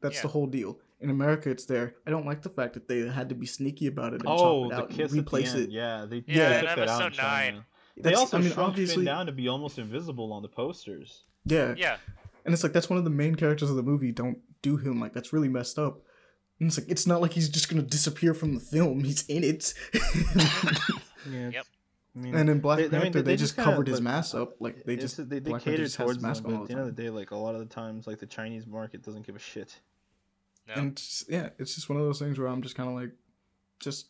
That's 0.02 0.22
the 0.22 0.28
whole 0.30 0.48
deal. 0.48 0.80
In 1.00 1.10
America 1.12 1.50
it's 1.52 1.66
there. 1.66 1.96
I 2.08 2.10
don't 2.10 2.26
like 2.26 2.42
the 2.42 2.50
fact 2.50 2.74
that 2.74 2.88
they 2.88 3.08
had 3.08 3.30
to 3.30 3.36
be 3.36 3.46
sneaky 3.46 3.86
about 3.88 4.14
it 4.14 4.22
and 4.22 4.30
Oh, 4.30 4.70
chop 4.70 4.72
it 4.72 4.76
the 4.76 4.82
out 4.84 4.90
kiss 4.90 4.98
and 4.98 5.04
at 5.04 5.12
the 5.12 5.20
replace 5.22 5.54
end. 5.54 5.64
it. 5.64 5.70
Yeah, 5.72 6.06
they 6.10 6.24
Yeah, 6.28 6.50
they 6.50 6.56
in 6.60 6.66
took 6.66 6.76
that 6.76 6.90
out 6.90 7.02
episode 7.04 7.22
nine. 7.22 7.66
They 7.98 8.14
also 8.14 8.38
I 8.38 8.42
mean, 8.42 8.52
shrunk 8.52 8.70
obviously, 8.70 8.96
Finn 8.98 9.06
down 9.06 9.26
to 9.28 9.32
be 9.32 9.48
almost 9.48 9.78
invisible 9.80 10.32
on 10.34 10.42
the 10.42 10.48
posters. 10.50 11.24
yeah, 11.46 11.74
Yeah, 11.78 11.98
and 12.46 12.54
it's 12.54 12.64
like 12.64 12.74
that's 12.74 12.90
one 12.90 12.98
of 12.98 13.04
the 13.04 13.10
main 13.12 13.36
characters 13.36 13.70
of 13.70 13.76
the 13.76 13.84
movie. 13.84 14.12
Don't 14.12 14.40
do 14.62 14.78
him 14.78 15.00
like 15.00 15.14
that's 15.14 15.32
really 15.34 15.50
messed 15.50 15.78
up. 15.80 16.02
And 16.60 16.68
it's 16.70 16.78
like 16.80 16.90
it's 16.90 17.06
not 17.06 17.22
like 17.22 17.34
he's 17.34 17.50
just 17.50 17.70
gonna 17.70 17.84
disappear 17.84 18.34
from 18.34 18.54
the 18.56 18.60
film. 18.60 19.04
He's 19.04 19.24
in 19.28 19.44
it. 19.44 19.74
Yeah. 21.30 21.50
Yep. 21.50 21.66
I 22.16 22.20
mean, 22.20 22.36
and 22.36 22.50
in 22.50 22.60
Black 22.62 22.78
They- 22.80 22.86
I 22.86 22.90
mean, 22.90 23.02
Panther, 23.02 23.22
they 23.22 23.32
they, 23.34 23.36
just 23.36 23.56
just 23.56 23.56
kinda, 23.58 23.72
covered 23.72 23.88
his 23.88 23.98
like, 23.98 24.04
mask 24.04 24.34
up. 24.36 24.56
Like 24.62 24.86
they 24.86 24.96
just 24.96 25.18
they, 25.18 25.24
they 25.40 25.40
Black 25.52 25.62
Panther 25.64 25.72
cater 25.72 25.84
just 25.84 25.98
has 25.98 26.06
towards 26.06 26.24
his 26.24 26.42
them, 26.42 26.52
but 26.52 26.54
at 26.54 26.62
the 26.62 26.68
the 26.68 26.72
end 26.80 26.90
of 26.90 26.96
the 26.96 27.04
day, 27.04 27.10
like 27.10 27.32
a 27.32 27.36
lot 27.36 27.54
of 27.54 27.60
the 27.60 27.66
times, 27.68 28.08
like 28.08 28.20
the 28.20 28.26
Chinese 28.26 28.66
market 28.66 29.04
doesn't 29.04 29.26
give 29.28 29.36
a 29.36 29.40
shit. 29.40 29.78
No. 30.68 30.74
And 30.76 30.96
just- 30.98 31.30
yeah, 31.30 31.50
it's 31.60 31.76
just 31.76 31.90
one 31.90 31.98
of 32.00 32.06
those 32.06 32.20
things 32.20 32.38
where 32.40 32.48
I'm 32.48 32.62
just 32.62 32.76
kind 32.76 32.90
of 32.90 32.96
like, 32.96 33.12
just, 33.80 34.08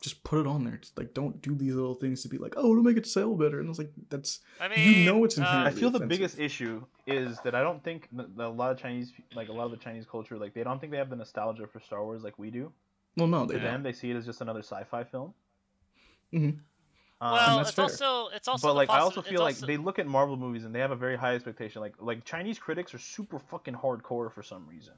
just 0.00 0.24
put 0.24 0.40
it 0.40 0.46
on 0.48 0.64
there. 0.64 0.76
Just 0.78 0.98
like 0.98 1.14
don't 1.14 1.40
do 1.40 1.54
these 1.54 1.74
little 1.74 1.94
things 1.94 2.22
to 2.22 2.28
be 2.28 2.36
like, 2.38 2.54
oh, 2.56 2.74
to 2.74 2.82
make 2.82 2.96
it 2.96 3.06
sell 3.06 3.34
better. 3.36 3.60
And 3.60 3.68
it's 3.68 3.78
like 3.78 3.92
that's 4.08 4.40
I 4.60 4.66
mean, 4.68 4.80
you 4.80 5.04
know 5.04 5.22
it's 5.24 5.38
uh, 5.38 5.42
I 5.42 5.44
inherently 5.44 5.80
feel 5.80 5.90
the 5.90 5.98
offensive. 5.98 6.08
biggest 6.08 6.38
issue 6.40 6.84
is 7.06 7.38
that 7.44 7.54
I 7.54 7.62
don't 7.62 7.84
think 7.84 8.08
that 8.12 8.36
that 8.36 8.46
a 8.46 8.48
lot 8.48 8.72
of 8.72 8.78
Chinese, 8.78 9.12
like 9.34 9.48
a 9.48 9.52
lot 9.52 9.66
of 9.66 9.70
the 9.70 9.76
Chinese 9.76 10.04
culture, 10.10 10.36
like 10.38 10.54
they 10.54 10.64
don't 10.64 10.80
think 10.80 10.90
they 10.90 10.98
have 10.98 11.10
the 11.10 11.14
nostalgia 11.16 11.68
for 11.68 11.78
Star 11.78 12.02
Wars 12.04 12.22
like 12.24 12.36
we 12.38 12.50
do. 12.50 12.72
well, 13.16 13.28
no, 13.28 13.46
To 13.46 13.52
they 13.52 13.60
them, 13.60 13.74
don't. 13.74 13.82
they 13.84 13.92
see 13.92 14.10
it 14.10 14.16
as 14.16 14.26
just 14.26 14.40
another 14.40 14.60
sci-fi 14.62 15.04
film. 15.04 15.34
Mhm. 16.32 16.58
Um, 17.20 17.32
well, 17.34 17.56
that's 17.58 17.68
it's 17.68 17.76
fair. 17.76 17.84
also 17.84 18.28
it's 18.34 18.48
also 18.48 18.66
but 18.66 18.72
the 18.72 18.76
like 18.76 18.90
I 18.90 18.98
also 18.98 19.22
feel 19.22 19.40
like 19.40 19.54
also- 19.54 19.66
they 19.66 19.76
look 19.76 20.00
at 20.00 20.08
Marvel 20.08 20.36
movies 20.36 20.64
and 20.64 20.74
they 20.74 20.80
have 20.80 20.90
a 20.90 20.96
very 20.96 21.16
high 21.16 21.34
expectation. 21.36 21.80
Like 21.80 21.94
like 22.00 22.24
Chinese 22.24 22.58
critics 22.58 22.92
are 22.94 22.98
super 22.98 23.38
fucking 23.38 23.74
hardcore 23.74 24.32
for 24.32 24.42
some 24.42 24.66
reason. 24.66 24.94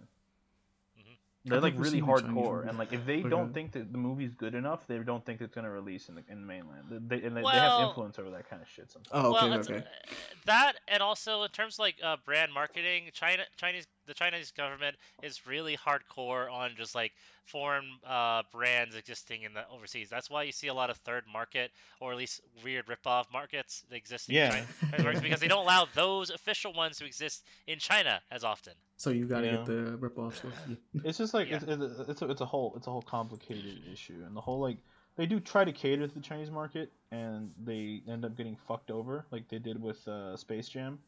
They're 1.46 1.60
like 1.60 1.74
really 1.76 2.00
seen 2.00 2.04
a 2.04 2.06
Chinese 2.06 2.34
hardcore, 2.34 2.68
and 2.68 2.78
like 2.78 2.92
if 2.94 3.04
they 3.04 3.20
But, 3.20 3.30
don't 3.30 3.52
think 3.52 3.72
that 3.72 3.92
the 3.92 3.98
movie's 3.98 4.32
good 4.32 4.54
enough, 4.54 4.86
they 4.86 4.96
don't 4.98 5.24
think 5.26 5.42
it's 5.42 5.54
gonna 5.54 5.70
release 5.70 6.08
in 6.08 6.14
the 6.14 6.22
in 6.28 6.40
the 6.40 6.46
mainland. 6.46 6.84
They, 6.88 7.18
they, 7.18 7.26
and 7.26 7.36
they, 7.36 7.42
they 7.42 7.48
have 7.48 7.88
influence 7.88 8.18
over 8.18 8.30
that 8.30 8.48
kind 8.48 8.62
of 8.62 8.68
shit 8.68 8.90
sometimes. 8.90 9.10
Oh, 9.12 9.36
okay, 9.36 9.50
well, 9.50 9.58
okay. 9.60 9.76
uh, 9.76 10.14
that 10.46 10.76
and 10.88 11.02
also 11.02 11.42
in 11.42 11.50
terms 11.50 11.74
of 11.74 11.80
like 11.80 11.96
uh, 12.02 12.16
brand 12.24 12.52
marketing, 12.52 13.10
China 13.12 13.42
Chinese 13.58 13.86
the 14.06 14.14
Chinese 14.14 14.50
government 14.50 14.96
is 15.22 15.46
really 15.46 15.76
hardcore 15.76 16.50
on 16.52 16.72
just 16.76 16.94
like 16.94 17.12
foreign 17.44 17.84
uh, 18.06 18.42
brands 18.52 18.96
existing 18.96 19.42
in 19.42 19.52
the 19.52 19.64
overseas. 19.70 20.08
That's 20.08 20.30
why 20.30 20.44
you 20.44 20.52
see 20.52 20.68
a 20.68 20.74
lot 20.74 20.90
of 20.90 20.96
third 20.98 21.24
market 21.30 21.70
or 22.00 22.12
at 22.12 22.18
least 22.18 22.40
weird 22.62 22.88
rip-off 22.88 23.26
markets 23.32 23.84
that 23.90 23.96
exist 23.96 24.28
in 24.28 24.36
Yeah. 24.36 24.64
China 24.90 25.20
because 25.20 25.40
they 25.40 25.48
don't 25.48 25.64
allow 25.64 25.86
those 25.94 26.30
official 26.30 26.72
ones 26.72 26.98
to 26.98 27.04
exist 27.06 27.44
in 27.66 27.78
China 27.78 28.20
as 28.30 28.44
often. 28.44 28.72
So 28.96 29.10
you 29.10 29.26
gotta 29.26 29.46
Yeah. 29.46 29.56
get 29.56 29.66
the 29.66 29.96
rip-offs. 29.98 30.42
It's 31.04 31.18
just 31.18 31.34
like 31.34 31.48
Yeah. 31.50 31.56
it's, 31.56 31.64
it's, 31.68 32.08
it's, 32.08 32.22
a, 32.22 32.30
it's 32.30 32.40
a 32.40 32.46
whole 32.46 32.74
it's 32.76 32.86
a 32.86 32.90
whole 32.90 33.02
complicated 33.02 33.82
issue, 33.92 34.22
and 34.26 34.34
the 34.36 34.40
whole 34.40 34.60
like 34.60 34.78
they 35.16 35.26
do 35.26 35.38
try 35.38 35.64
to 35.64 35.72
cater 35.72 36.08
to 36.08 36.14
the 36.14 36.20
Chinese 36.20 36.50
market, 36.50 36.90
and 37.12 37.52
they 37.62 38.02
end 38.08 38.24
up 38.24 38.36
getting 38.36 38.56
fucked 38.56 38.90
over, 38.90 39.26
like 39.30 39.48
they 39.48 39.58
did 39.58 39.80
with 39.80 40.06
uh, 40.08 40.36
Space 40.36 40.68
Jam. 40.68 40.98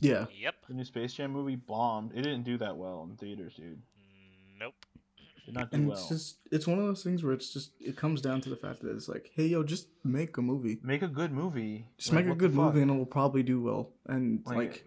Yeah. 0.00 0.26
Yep. 0.40 0.54
The 0.68 0.74
new 0.74 0.84
Space 0.84 1.12
Jam 1.14 1.32
movie 1.32 1.56
bombed. 1.56 2.12
It 2.12 2.22
didn't 2.22 2.42
do 2.42 2.58
that 2.58 2.76
well 2.76 3.06
in 3.08 3.16
theaters, 3.16 3.54
dude. 3.54 3.80
Nope. 4.58 4.74
Did 5.44 5.54
not 5.54 5.70
do 5.70 5.76
And 5.76 5.88
well. 5.88 5.98
it's 5.98 6.08
just 6.08 6.36
it's 6.50 6.66
one 6.66 6.78
of 6.78 6.84
those 6.84 7.02
things 7.02 7.24
where 7.24 7.32
it's 7.32 7.52
just 7.52 7.72
it 7.80 7.96
comes 7.96 8.20
down 8.20 8.40
to 8.42 8.48
the 8.48 8.56
fact 8.56 8.80
that 8.82 8.94
it's 8.94 9.08
like, 9.08 9.30
hey 9.34 9.46
yo, 9.46 9.62
just 9.62 9.88
make 10.04 10.36
a 10.36 10.42
movie. 10.42 10.78
Make 10.82 11.02
a 11.02 11.08
good 11.08 11.32
movie. 11.32 11.86
Just 11.98 12.12
Like, 12.12 12.24
make 12.24 12.26
a 12.26 12.28
what 12.30 12.38
the 12.38 12.48
good 12.48 12.54
fuck? 12.56 12.64
movie 12.66 12.82
and 12.82 12.90
it'll 12.90 13.06
probably 13.06 13.42
do 13.42 13.60
well. 13.60 13.90
And 14.06 14.42
like, 14.46 14.86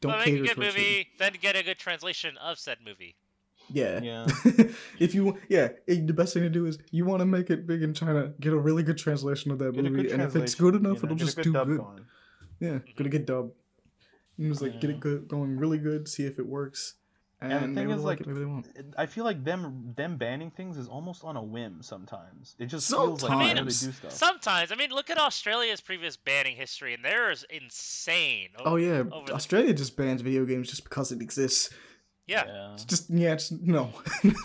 don't 0.00 0.12
But 0.12 0.18
make 0.20 0.26
cater 0.26 0.44
a 0.44 0.46
good 0.46 0.54
to 0.54 0.60
a 0.62 0.64
movie, 0.64 1.08
then 1.18 1.32
get 1.40 1.56
a 1.56 1.62
good 1.62 1.78
translation 1.78 2.36
of 2.38 2.58
said 2.58 2.78
movie. 2.84 3.16
Yeah. 3.70 4.00
Yeah. 4.02 4.26
if 4.98 5.14
you 5.14 5.38
yeah, 5.48 5.68
it, 5.86 6.06
the 6.06 6.12
best 6.14 6.34
thing 6.34 6.42
to 6.42 6.50
do 6.50 6.66
is 6.66 6.78
you 6.90 7.04
want 7.04 7.20
to 7.20 7.26
make 7.26 7.50
it 7.50 7.66
big 7.66 7.82
in 7.82 7.94
China, 7.94 8.32
get 8.40 8.52
a 8.52 8.58
really 8.58 8.82
good 8.82 8.98
translation 8.98 9.50
of 9.50 9.58
that 9.58 9.74
Get 9.74 9.84
movie, 9.84 10.10
and 10.10 10.22
if 10.22 10.34
it's 10.36 10.54
translation, 10.54 10.58
good 10.64 10.74
you 10.74 10.80
enough, 10.80 11.02
know, 11.02 11.06
it'll 11.06 11.16
just 11.16 11.36
do 11.42 11.52
good. 11.52 11.78
going. 11.78 12.06
Yeah, 12.60 12.68
gonna 12.68 12.82
mm-hmm. 12.84 13.08
get 13.08 13.26
dubbed. 13.26 13.52
And 14.38 14.48
just 14.50 14.62
like 14.62 14.80
get 14.80 14.90
it 14.90 15.00
good, 15.00 15.28
going 15.28 15.56
really 15.56 15.78
good, 15.78 16.08
see 16.08 16.24
if 16.24 16.38
it 16.38 16.46
works, 16.46 16.94
and, 17.40 17.52
And 17.52 17.76
the 17.76 17.80
thing 17.80 17.90
is, 17.90 18.02
like, 18.02 18.20
like, 18.20 18.20
it, 18.20 18.26
maybe 18.28 18.38
they 18.38 18.46
won't. 18.46 18.66
I 18.96 19.06
feel 19.06 19.24
like 19.24 19.42
them 19.42 19.92
them 19.96 20.16
banning 20.16 20.52
things 20.52 20.76
is 20.78 20.86
almost 20.86 21.24
on 21.24 21.36
a 21.36 21.42
whim 21.42 21.82
sometimes. 21.82 22.54
It 22.58 22.66
just 22.66 22.88
feels 22.88 23.22
like 23.22 23.30
they 23.48 23.54
know 23.54 23.64
they 23.64 23.64
do 23.64 23.70
Sometimes. 23.70 23.96
stuff. 23.96 24.12
Sometimes, 24.12 24.70
I 24.70 24.76
mean, 24.76 24.90
look 24.90 25.10
at 25.10 25.18
Australia's 25.18 25.80
previous 25.80 26.16
banning 26.16 26.54
history, 26.56 26.94
and 26.94 27.04
theirs 27.04 27.44
insane. 27.50 28.50
Oh 28.64 28.76
yeah, 28.76 29.02
over 29.10 29.26
the- 29.26 29.34
Australia 29.34 29.74
just 29.74 29.96
bans 29.96 30.22
video 30.22 30.44
games 30.44 30.70
just 30.70 30.84
because 30.84 31.10
it 31.10 31.20
exists. 31.20 31.70
yeah. 32.28 32.44
yeah. 32.46 32.72
It's 32.74 32.84
just 32.84 33.10
yeah, 33.10 33.32
it's 33.32 33.50
no. 33.50 33.90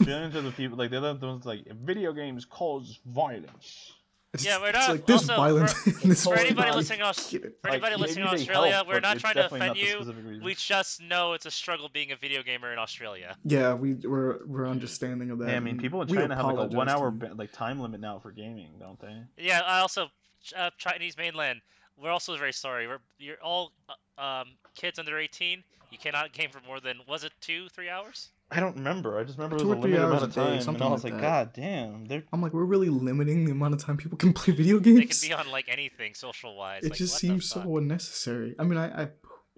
Billions 0.03 0.35
of 0.35 0.43
the 0.43 0.51
people 0.51 0.77
like 0.77 0.89
they're 0.89 0.99
the 0.99 1.15
ones 1.15 1.45
like 1.45 1.67
video 1.71 2.13
games 2.13 2.45
cause 2.45 2.99
violence. 3.05 3.93
It's, 4.37 4.45
Yeah, 4.45 4.59
we're 4.61 4.71
not- 4.71 4.89
like 4.89 5.05
there's 5.05 5.21
also, 5.21 5.35
violence 5.35 5.73
for- 5.73 5.89
in 6.03 6.09
this 6.09 6.23
for 6.23 6.35
anybody 6.35 6.69
body. 6.69 6.75
listening 6.77 6.99
to 6.99 7.05
Aus- 7.05 7.29
For 7.31 7.37
anybody 7.69 7.79
Like, 7.95 7.97
listening 7.99 8.25
to 8.25 8.31
maybe 8.31 8.37
they 8.37 8.41
Australia, 8.43 8.71
help, 8.73 8.87
we're 8.87 8.99
not 8.99 9.17
trying 9.19 9.33
to 9.35 9.45
offend 9.47 9.77
you. 9.77 10.39
We 10.43 10.53
just 10.55 11.01
know 11.01 11.33
it's 11.33 11.45
a 11.45 11.51
struggle 11.51 11.89
being 11.89 12.11
a 12.11 12.15
video 12.15 12.43
gamer 12.43 12.71
in 12.71 12.79
Australia. 12.79 13.35
Yeah, 13.43 13.73
we 13.73 13.93
we're 13.95 14.45
we're 14.45 14.67
understanding 14.67 15.31
of 15.31 15.39
that. 15.39 15.49
Yeah, 15.49 15.55
I 15.57 15.59
mean, 15.59 15.77
people 15.79 16.01
in 16.03 16.07
we 16.07 16.17
China 16.17 16.35
have 16.35 16.45
like 16.45 16.71
a 16.71 16.75
one 16.75 16.87
hour 16.89 17.09
to 17.09 17.15
you. 17.15 17.29
ba- 17.29 17.35
like 17.35 17.51
time 17.51 17.79
limit 17.79 17.99
now 17.99 18.19
for 18.19 18.31
gaming, 18.31 18.69
don't 18.79 18.99
they? 18.99 19.15
Yeah, 19.37 19.61
I 19.65 19.79
also 19.79 20.09
uh, 20.55 20.69
Chinese 20.77 21.17
mainland. 21.17 21.61
We're 21.99 22.11
also 22.11 22.37
very 22.37 22.53
sorry. 22.53 22.87
We're 22.87 22.99
you're 23.17 23.41
all 23.43 23.71
uh, 23.89 24.21
um, 24.21 24.49
kids 24.75 24.99
under 24.99 25.17
18. 25.17 25.63
You 25.89 25.97
cannot 25.97 26.31
game 26.33 26.49
for 26.51 26.59
more 26.67 26.79
than 26.79 26.97
was 27.07 27.23
it 27.23 27.31
two, 27.41 27.69
three 27.69 27.89
hours? 27.89 28.29
I 28.49 28.61
don't 28.61 28.77
remember. 28.77 29.19
I 29.19 29.23
just 29.23 29.37
remember 29.37 29.57
it 29.57 29.59
Two 29.59 29.67
was 29.67 29.75
or 29.75 29.79
a 29.79 29.81
three 29.81 29.91
limited 29.91 30.05
hours 30.13 30.21
amount 30.21 30.23
of 30.23 30.31
a 30.31 30.33
day, 30.35 30.41
time, 30.45 30.53
and 30.53 30.63
something 30.63 30.83
I 30.83 30.89
was 30.89 31.03
like 31.03 31.13
like. 31.13 31.21
God 31.21 31.51
damn, 31.53 32.05
they're 32.05 32.23
I'm 32.31 32.41
like, 32.41 32.53
we're 32.53 32.63
really 32.63 32.89
limiting 32.89 33.45
the 33.45 33.51
amount 33.51 33.73
of 33.73 33.83
time 33.83 33.97
people 33.97 34.17
can 34.17 34.31
play 34.39 34.53
video 34.53 34.79
games. 34.79 34.95
They 34.95 35.01
games. 35.01 35.19
can 35.21 35.29
be 35.29 35.33
on 35.35 35.51
like 35.51 35.65
anything 35.67 36.13
social 36.13 36.55
wise. 36.55 36.83
it 36.83 36.91
like, 36.91 36.97
just 36.97 37.17
seems 37.17 37.49
so 37.49 37.77
unnecessary. 37.77 38.55
I 38.57 38.63
mean, 38.63 38.77
I, 38.77 39.03
I, 39.03 39.07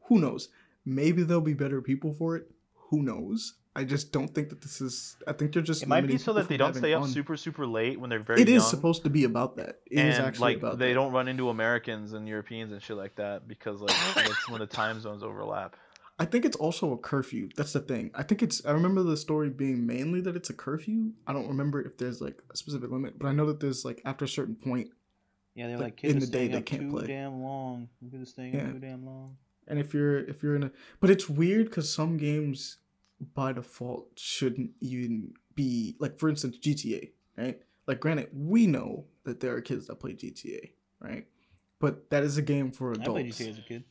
who 0.07 0.19
knows? 0.19 0.49
Maybe 0.85 1.21
there'll 1.23 1.41
be 1.41 1.53
better 1.53 1.81
people 1.81 2.13
for 2.13 2.35
it. 2.35 2.49
Who 2.89 3.03
knows? 3.03 3.53
I 3.75 3.83
just 3.83 4.11
don't 4.11 4.33
think 4.33 4.49
that 4.49 4.61
this 4.61 4.81
is. 4.81 5.15
I 5.27 5.33
think 5.33 5.53
they're 5.53 5.61
just. 5.61 5.83
it 5.83 5.87
might 5.87 6.05
be 6.07 6.17
so 6.17 6.33
that 6.33 6.49
they 6.49 6.57
don't 6.57 6.69
having 6.69 6.81
stay 6.81 6.93
up 6.95 7.05
super 7.05 7.37
super 7.37 7.67
late 7.67 7.99
when 7.99 8.09
they're 8.09 8.19
very 8.19 8.41
It 8.41 8.49
is 8.49 8.63
young. 8.63 8.69
supposed 8.71 9.03
to 9.03 9.09
be 9.11 9.23
about 9.23 9.57
that. 9.57 9.79
It 9.85 9.99
is 10.03 10.17
and 10.17 10.25
actually 10.27 10.55
like 10.55 10.57
about 10.57 10.79
they 10.79 10.89
that. 10.89 10.93
don't 10.95 11.11
run 11.13 11.27
into 11.27 11.49
Americans 11.49 12.13
and 12.13 12.27
Europeans 12.27 12.71
and 12.71 12.81
shit 12.81 12.97
like 12.97 13.15
that 13.17 13.47
because 13.47 13.79
like 13.81 13.95
that's 14.15 14.49
when 14.49 14.59
the 14.59 14.65
time 14.67 14.99
zones 14.99 15.21
overlap. 15.21 15.75
I 16.19 16.25
think 16.25 16.43
it's 16.45 16.57
also 16.57 16.91
a 16.91 16.97
curfew. 16.97 17.47
That's 17.55 17.71
the 17.73 17.79
thing. 17.79 18.11
I 18.13 18.23
think 18.23 18.43
it's. 18.43 18.63
I 18.65 18.71
remember 18.71 19.01
the 19.03 19.15
story 19.17 19.49
being 19.49 19.85
mainly 19.87 20.19
that 20.21 20.35
it's 20.35 20.49
a 20.49 20.53
curfew. 20.53 21.13
I 21.25 21.31
don't 21.33 21.47
remember 21.47 21.81
if 21.81 21.97
there's 21.97 22.19
like 22.19 22.41
a 22.53 22.57
specific 22.57 22.91
limit, 22.91 23.17
but 23.17 23.27
I 23.27 23.31
know 23.31 23.45
that 23.45 23.59
there's 23.61 23.85
like 23.85 24.01
after 24.05 24.25
a 24.25 24.27
certain 24.27 24.55
point, 24.55 24.89
Yeah, 25.55 25.67
they're 25.67 25.77
Like, 25.77 25.83
like 25.85 25.97
kids 25.97 26.13
in 26.13 26.19
the 26.19 26.27
day, 26.27 26.47
they 26.47 26.61
can't 26.61 26.83
too 26.83 26.91
play. 26.91 27.07
damn 27.07 27.41
long. 27.41 27.89
Look 28.01 28.13
at 28.13 28.37
Yeah. 28.37 28.61
up 28.67 28.71
too 28.73 28.79
damn 28.79 29.05
long. 29.05 29.37
and 29.67 29.79
if 29.79 29.93
you're 29.93 30.19
if 30.19 30.43
you're 30.43 30.55
in 30.55 30.63
a, 30.63 30.71
but 30.99 31.09
it's 31.09 31.29
weird 31.29 31.65
because 31.67 31.91
some 31.93 32.17
games 32.17 32.77
by 33.33 33.51
default 33.53 34.17
shouldn't 34.17 34.71
even 34.81 35.33
be 35.55 35.95
like 35.99 36.17
for 36.19 36.27
instance 36.29 36.57
GTA, 36.57 37.11
right? 37.37 37.61
Like 37.87 37.99
granted, 37.99 38.29
we 38.33 38.67
know 38.67 39.05
that 39.23 39.39
there 39.39 39.55
are 39.55 39.61
kids 39.61 39.87
that 39.87 39.95
play 39.99 40.13
GTA, 40.13 40.71
right? 40.99 41.27
But 41.79 42.09
that 42.09 42.23
is 42.23 42.37
a 42.37 42.41
game 42.41 42.71
for 42.71 42.91
adults. 42.91 43.07
I 43.09 43.11
played 43.11 43.31
GTA 43.33 43.49
as 43.49 43.57
a 43.57 43.61
kid. 43.61 43.83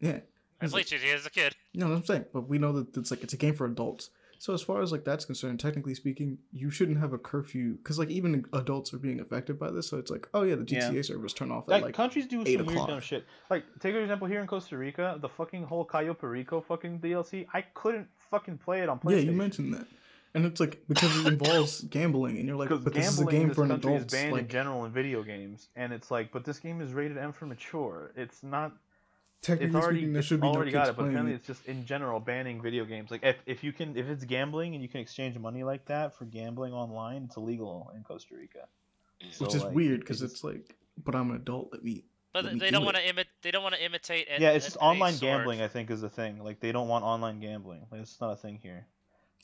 Yeah, 0.00 0.20
I 0.62 0.66
played 0.68 0.86
GTA 0.86 1.14
as 1.14 1.26
a 1.26 1.30
kid. 1.30 1.54
You 1.72 1.80
know 1.80 1.88
what 1.88 1.96
I'm 1.96 2.04
saying? 2.04 2.26
But 2.32 2.48
we 2.48 2.58
know 2.58 2.72
that 2.72 2.96
it's 2.96 3.10
like 3.10 3.22
it's 3.22 3.32
a 3.32 3.36
game 3.36 3.54
for 3.54 3.66
adults. 3.66 4.10
So 4.38 4.52
as 4.52 4.60
far 4.60 4.82
as 4.82 4.90
like 4.90 5.04
that's 5.04 5.24
concerned, 5.24 5.60
technically 5.60 5.94
speaking, 5.94 6.38
you 6.50 6.68
shouldn't 6.68 6.98
have 6.98 7.12
a 7.12 7.18
curfew 7.18 7.74
because 7.76 7.96
like 7.96 8.10
even 8.10 8.44
adults 8.52 8.92
are 8.92 8.98
being 8.98 9.20
affected 9.20 9.56
by 9.56 9.70
this. 9.70 9.88
So 9.88 9.98
it's 9.98 10.10
like, 10.10 10.28
oh 10.34 10.42
yeah, 10.42 10.56
the 10.56 10.64
Yeah. 10.66 10.90
GTA 10.90 11.04
servers 11.04 11.32
turn 11.32 11.52
off 11.52 11.64
at 11.68 11.70
Like, 11.70 11.82
like 11.84 11.94
countries 11.94 12.26
do 12.26 12.42
8 12.44 12.58
some 12.58 12.66
weird 12.66 12.86
dumb 12.88 13.00
shit. 13.00 13.24
Like 13.50 13.64
take 13.78 13.94
an 13.94 14.00
example 14.02 14.26
here 14.26 14.40
in 14.40 14.48
Costa 14.48 14.76
Rica, 14.76 15.16
the 15.20 15.28
fucking 15.28 15.62
whole 15.62 15.84
Cayo 15.84 16.12
Perico 16.12 16.60
fucking 16.60 16.98
DLC. 16.98 17.46
I 17.54 17.62
couldn't 17.62 18.08
fucking 18.32 18.58
play 18.58 18.80
it 18.80 18.88
on 18.88 18.98
PlayStation. 18.98 19.10
yeah, 19.12 19.30
you 19.30 19.32
mentioned 19.32 19.74
that, 19.74 19.86
and 20.34 20.44
it's 20.44 20.58
like 20.58 20.82
because 20.88 21.16
it 21.24 21.28
involves 21.28 21.80
gambling, 21.90 22.36
and 22.38 22.48
you're 22.48 22.56
like, 22.56 22.70
but 22.70 22.92
this 22.94 23.06
is 23.10 23.20
a 23.20 23.24
gambling 23.24 23.36
in 23.42 23.46
game 23.46 23.54
for 23.54 23.62
an 23.62 23.70
adult. 23.70 24.00
is 24.00 24.04
banned 24.06 24.26
in 24.30 24.34
Like 24.34 24.48
general 24.48 24.84
in 24.86 24.90
video 24.90 25.22
games, 25.22 25.68
and 25.76 25.92
it's 25.92 26.10
like, 26.10 26.32
but 26.32 26.44
this 26.44 26.58
game 26.58 26.80
is 26.80 26.92
rated 26.92 27.16
M 27.16 27.32
for 27.32 27.46
mature. 27.46 28.10
It's 28.16 28.42
not. 28.42 28.72
It's 29.42 29.48
technically 29.48 29.80
already 29.80 29.98
speaking, 29.98 30.12
there 30.12 30.22
should 30.22 30.40
be 30.40 30.46
no 30.46 30.52
already 30.54 30.70
kids 30.70 30.80
got 30.82 30.88
it, 30.90 30.96
but 30.96 31.06
apparently 31.08 31.32
it's 31.34 31.46
just 31.48 31.66
in 31.66 31.84
general 31.84 32.20
banning 32.20 32.62
video 32.62 32.84
games. 32.84 33.10
Like 33.10 33.24
if, 33.24 33.36
if 33.44 33.64
you 33.64 33.72
can 33.72 33.96
if 33.96 34.08
it's 34.08 34.24
gambling 34.24 34.74
and 34.74 34.82
you 34.82 34.88
can 34.88 35.00
exchange 35.00 35.36
money 35.36 35.64
like 35.64 35.84
that 35.86 36.14
for 36.16 36.26
gambling 36.26 36.72
online, 36.72 37.24
it's 37.24 37.36
illegal 37.36 37.90
in 37.96 38.04
Costa 38.04 38.36
Rica. 38.36 38.68
which 39.40 39.52
is 39.56 39.64
like, 39.64 39.74
weird 39.74 39.98
because 40.00 40.20
just- 40.20 40.34
it's 40.34 40.44
like, 40.44 40.76
but 41.04 41.16
I'm 41.16 41.30
an 41.30 41.36
adult. 41.36 41.70
Let 41.72 41.82
me. 41.82 42.04
But 42.32 42.44
Let 42.44 42.54
me 42.54 42.60
they 42.60 42.66
do 42.66 42.72
don't 42.74 42.82
it. 42.82 42.84
want 42.84 42.96
to 42.98 43.02
imi- 43.02 43.24
They 43.42 43.50
don't 43.50 43.62
want 43.64 43.74
to 43.74 43.84
imitate. 43.84 44.28
An, 44.32 44.40
yeah, 44.40 44.50
it's 44.52 44.64
an- 44.64 44.70
just 44.70 44.76
online 44.80 45.14
sword. 45.14 45.38
gambling. 45.38 45.60
I 45.60 45.66
think 45.66 45.90
is 45.90 46.00
the 46.00 46.08
thing. 46.08 46.38
Like 46.44 46.60
they 46.60 46.70
don't 46.70 46.86
want 46.86 47.04
online 47.04 47.40
gambling. 47.40 47.84
Like 47.90 48.02
it's 48.02 48.20
not 48.20 48.30
a 48.30 48.36
thing 48.36 48.60
here. 48.62 48.86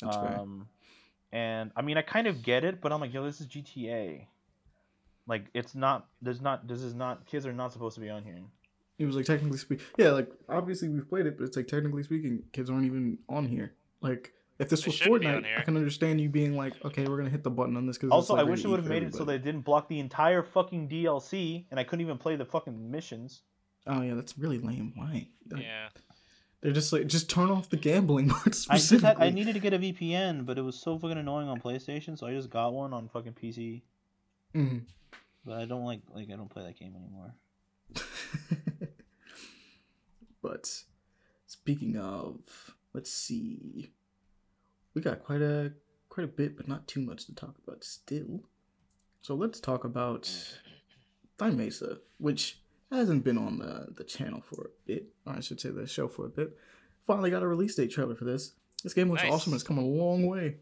That's 0.00 0.16
fair. 0.16 0.38
Um, 0.38 0.68
and 1.32 1.72
I 1.74 1.82
mean, 1.82 1.98
I 1.98 2.02
kind 2.02 2.28
of 2.28 2.44
get 2.44 2.62
it, 2.62 2.80
but 2.80 2.92
I'm 2.92 3.00
like, 3.00 3.12
yo, 3.12 3.24
this 3.24 3.40
is 3.40 3.48
GTA. 3.48 4.26
Like, 5.26 5.46
it's 5.54 5.74
not. 5.74 6.06
There's 6.22 6.40
not. 6.40 6.68
This 6.68 6.82
is 6.82 6.94
not. 6.94 7.26
Kids 7.26 7.44
are 7.46 7.52
not 7.52 7.72
supposed 7.72 7.96
to 7.96 8.00
be 8.00 8.08
on 8.08 8.22
here. 8.22 8.38
It 8.98 9.06
was 9.06 9.14
like 9.16 9.26
technically 9.26 9.58
speaking, 9.58 9.84
yeah, 9.96 10.10
like 10.10 10.30
obviously 10.48 10.88
we've 10.88 11.08
played 11.08 11.26
it, 11.26 11.38
but 11.38 11.44
it's 11.44 11.56
like 11.56 11.68
technically 11.68 12.02
speaking, 12.02 12.42
kids 12.52 12.68
aren't 12.68 12.84
even 12.84 13.18
on 13.28 13.46
here. 13.46 13.74
Like 14.00 14.32
if 14.58 14.68
this 14.68 14.82
They 14.82 14.88
was 14.88 14.96
shouldn't 14.96 15.20
be 15.20 15.26
on 15.28 15.42
Fortnite, 15.42 15.58
I 15.58 15.62
can 15.62 15.76
understand 15.76 16.20
you 16.20 16.28
being 16.28 16.56
like, 16.56 16.84
okay, 16.84 17.06
we're 17.06 17.16
gonna 17.16 17.30
hit 17.30 17.44
the 17.44 17.50
button 17.50 17.76
on 17.76 17.86
this 17.86 17.96
because 17.96 18.10
Also, 18.10 18.34
I 18.34 18.42
wish 18.42 18.64
it 18.64 18.68
would 18.68 18.80
have 18.80 18.88
made 18.88 19.04
it 19.04 19.14
so 19.14 19.24
they 19.24 19.38
didn't 19.38 19.60
block 19.60 19.88
the 19.88 20.00
entire 20.00 20.42
fucking 20.42 20.88
DLC, 20.88 21.66
and 21.70 21.78
I 21.78 21.84
couldn't 21.84 22.00
even 22.00 22.18
play 22.18 22.34
the 22.34 22.44
fucking 22.44 22.90
missions. 22.90 23.42
Oh 23.86 24.02
yeah, 24.02 24.14
that's 24.14 24.36
really 24.36 24.58
lame. 24.58 24.92
Why? 24.96 25.28
Like, 25.50 25.62
Yeah. 25.62 25.88
They're 26.60 26.72
just 26.72 26.92
like 26.92 27.06
just 27.06 27.30
turn 27.30 27.50
off 27.52 27.70
the 27.70 27.76
gambling 27.76 28.26
mode 28.28 28.36
I 28.38 28.44
had, 28.44 28.54
specifically. 28.56 29.26
I 29.26 29.30
needed 29.30 29.52
to 29.54 29.60
get 29.60 29.74
a 29.74 29.78
VPN, 29.78 30.44
but 30.44 30.58
it 30.58 30.62
was 30.62 30.74
so 30.76 30.98
fucking 30.98 31.16
annoying 31.16 31.48
on 31.48 31.60
PlayStation, 31.60 32.18
so 32.18 32.26
I 32.26 32.32
just 32.32 32.50
got 32.50 32.72
one 32.72 32.92
on 32.92 33.08
fucking 33.08 33.34
PC. 33.34 33.82
Mhm. 34.56 34.82
But 35.44 35.58
I 35.58 35.66
don't 35.66 35.84
like 35.84 36.00
like 36.12 36.28
I 36.32 36.36
don't 36.36 36.50
play 36.50 36.64
that 36.64 36.76
game 36.76 36.96
anymore. 36.96 37.32
but 40.42 40.82
speaking 41.46 41.96
of, 41.96 42.74
let's 42.94 43.12
see, 43.12 43.90
we 44.94 45.02
got 45.02 45.24
quite 45.24 45.42
a 45.42 45.72
quite 46.08 46.24
a 46.24 46.28
bit, 46.28 46.56
but 46.56 46.68
not 46.68 46.88
too 46.88 47.00
much 47.00 47.26
to 47.26 47.34
talk 47.34 47.56
about 47.66 47.84
still. 47.84 48.42
So 49.22 49.34
let's 49.34 49.60
talk 49.60 49.84
about 49.84 50.30
Thymesia, 51.38 51.98
which 52.18 52.60
hasn't 52.90 53.24
been 53.24 53.38
on 53.38 53.58
the 53.58 53.88
the 53.94 54.04
channel 54.04 54.40
for 54.42 54.62
a 54.64 54.70
bit, 54.86 55.06
or 55.26 55.34
I 55.34 55.40
should 55.40 55.60
say 55.60 55.70
the 55.70 55.86
show 55.86 56.08
for 56.08 56.26
a 56.26 56.30
bit. 56.30 56.56
Finally 57.06 57.30
got 57.30 57.42
a 57.42 57.46
release 57.46 57.74
date 57.74 57.90
trailer 57.90 58.14
for 58.14 58.24
this. 58.24 58.52
This 58.84 58.94
game 58.94 59.10
looks 59.10 59.22
Nice. 59.22 59.32
awesome. 59.32 59.54
It's 59.54 59.62
come 59.62 59.78
a 59.78 59.84
long 59.84 60.26
way. 60.26 60.56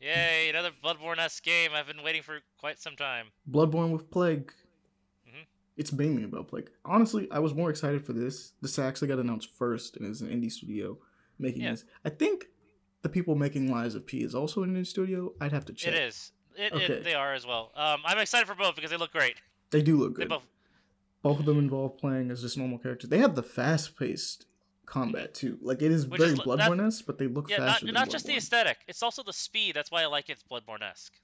Yay! 0.00 0.48
Another 0.48 0.70
Bloodborne-esque 0.82 1.42
game. 1.44 1.72
I've 1.74 1.86
been 1.86 2.02
waiting 2.02 2.22
for 2.22 2.38
quite 2.58 2.80
some 2.80 2.96
time. 2.96 3.26
Bloodborne 3.50 3.90
with 3.90 4.10
Plague. 4.10 4.50
It's 5.80 5.94
mainly 5.94 6.24
about 6.24 6.48
Plague. 6.48 6.68
Honestly, 6.84 7.26
I 7.30 7.38
was 7.38 7.54
more 7.54 7.70
excited 7.70 8.04
for 8.04 8.12
this. 8.12 8.52
This 8.60 8.78
actually 8.78 9.08
got 9.08 9.18
announced 9.18 9.48
first, 9.54 9.96
and 9.96 10.06
is 10.06 10.20
an 10.20 10.28
indie 10.28 10.52
studio 10.52 10.98
making 11.38 11.62
Yeah. 11.62 11.70
this. 11.70 11.84
I 12.04 12.10
think 12.10 12.48
the 13.00 13.08
people 13.08 13.34
making 13.34 13.70
Lies 13.72 13.94
of 13.94 14.04
P 14.04 14.22
is 14.22 14.34
also 14.34 14.62
an 14.62 14.74
indie 14.74 14.86
studio. 14.86 15.32
I'd 15.40 15.52
have 15.52 15.64
to 15.64 15.72
check. 15.72 15.94
It 15.94 16.02
is. 16.02 16.32
It, 16.54 16.72
Okay. 16.74 16.84
it, 16.84 17.04
they 17.04 17.14
are 17.14 17.32
as 17.32 17.46
well. 17.46 17.72
Um, 17.74 18.02
I'm 18.04 18.18
excited 18.18 18.46
for 18.46 18.54
both 18.54 18.74
because 18.76 18.90
they 18.90 18.98
look 18.98 19.10
great. 19.12 19.36
They 19.70 19.80
do 19.80 19.96
look 19.96 20.12
good. 20.16 20.28
both. 20.28 20.46
Both 21.22 21.40
of 21.40 21.46
them 21.46 21.58
involve 21.58 21.96
playing 21.96 22.30
as 22.30 22.42
just 22.42 22.58
normal 22.58 22.76
characters. 22.78 23.08
They 23.08 23.18
have 23.18 23.34
the 23.34 23.42
fast-paced 23.42 24.44
combat 24.84 25.32
too. 25.32 25.58
Like 25.62 25.80
it 25.80 25.90
is 25.92 26.06
Which 26.06 26.20
very 26.20 26.32
is- 26.32 26.40
Bloodborne-esque, 26.40 27.06
but 27.06 27.16
they 27.16 27.26
look 27.26 27.48
Yeah, 27.48 27.56
not, 27.58 27.68
faster. 27.80 27.92
not 27.92 28.10
just 28.10 28.26
the 28.26 28.36
aesthetic. 28.36 28.76
It's 28.86 29.02
also 29.02 29.22
the 29.22 29.32
speed. 29.32 29.76
That's 29.76 29.90
why 29.90 30.02
I 30.02 30.06
like 30.08 30.28
it's 30.28 30.42
Bloodborne-esque. 30.42 31.14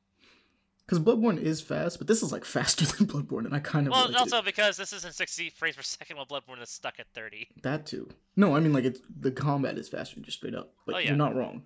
Because 0.86 1.00
Bloodborne 1.00 1.40
is 1.42 1.60
fast, 1.60 1.98
but 1.98 2.06
this 2.06 2.22
is 2.22 2.30
like 2.32 2.44
faster 2.56 2.84
than 2.86 3.06
Bloodborne, 3.06 3.44
and 3.44 3.54
I 3.54 3.58
kind 3.58 3.86
of 3.86 3.92
Well, 3.92 4.06
like 4.08 4.20
also 4.20 4.38
it. 4.38 4.44
because 4.44 4.76
this 4.76 4.92
isn't 4.92 5.14
60 5.14 5.50
frames 5.50 5.76
per 5.76 5.82
second 5.82 6.16
while 6.16 6.26
Bloodborne 6.26 6.62
is 6.62 6.70
stuck 6.70 6.94
at 7.00 7.06
30. 7.14 7.48
that 7.62 7.86
too. 7.86 8.08
No, 8.36 8.54
I 8.56 8.60
mean 8.60 8.72
like 8.72 8.84
it's 8.84 9.00
the 9.20 9.30
combat 9.32 9.76
is 9.78 9.88
faster, 9.88 10.20
just 10.20 10.38
straight 10.38 10.54
up. 10.54 10.72
Like 10.86 10.96
Oh, 10.96 10.98
yeah. 11.00 11.08
you're 11.08 11.16
not 11.16 11.34
wrong. 11.34 11.62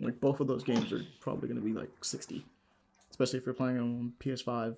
Like 0.00 0.20
both 0.20 0.40
of 0.40 0.46
those 0.48 0.64
games 0.64 0.92
are 0.92 1.02
probably 1.20 1.48
going 1.48 1.60
to 1.60 1.64
be 1.66 1.72
like 1.72 1.90
60, 2.04 2.44
especially 3.10 3.38
if 3.38 3.46
you're 3.46 3.54
playing 3.54 3.78
on 3.78 4.12
PS5 4.20 4.76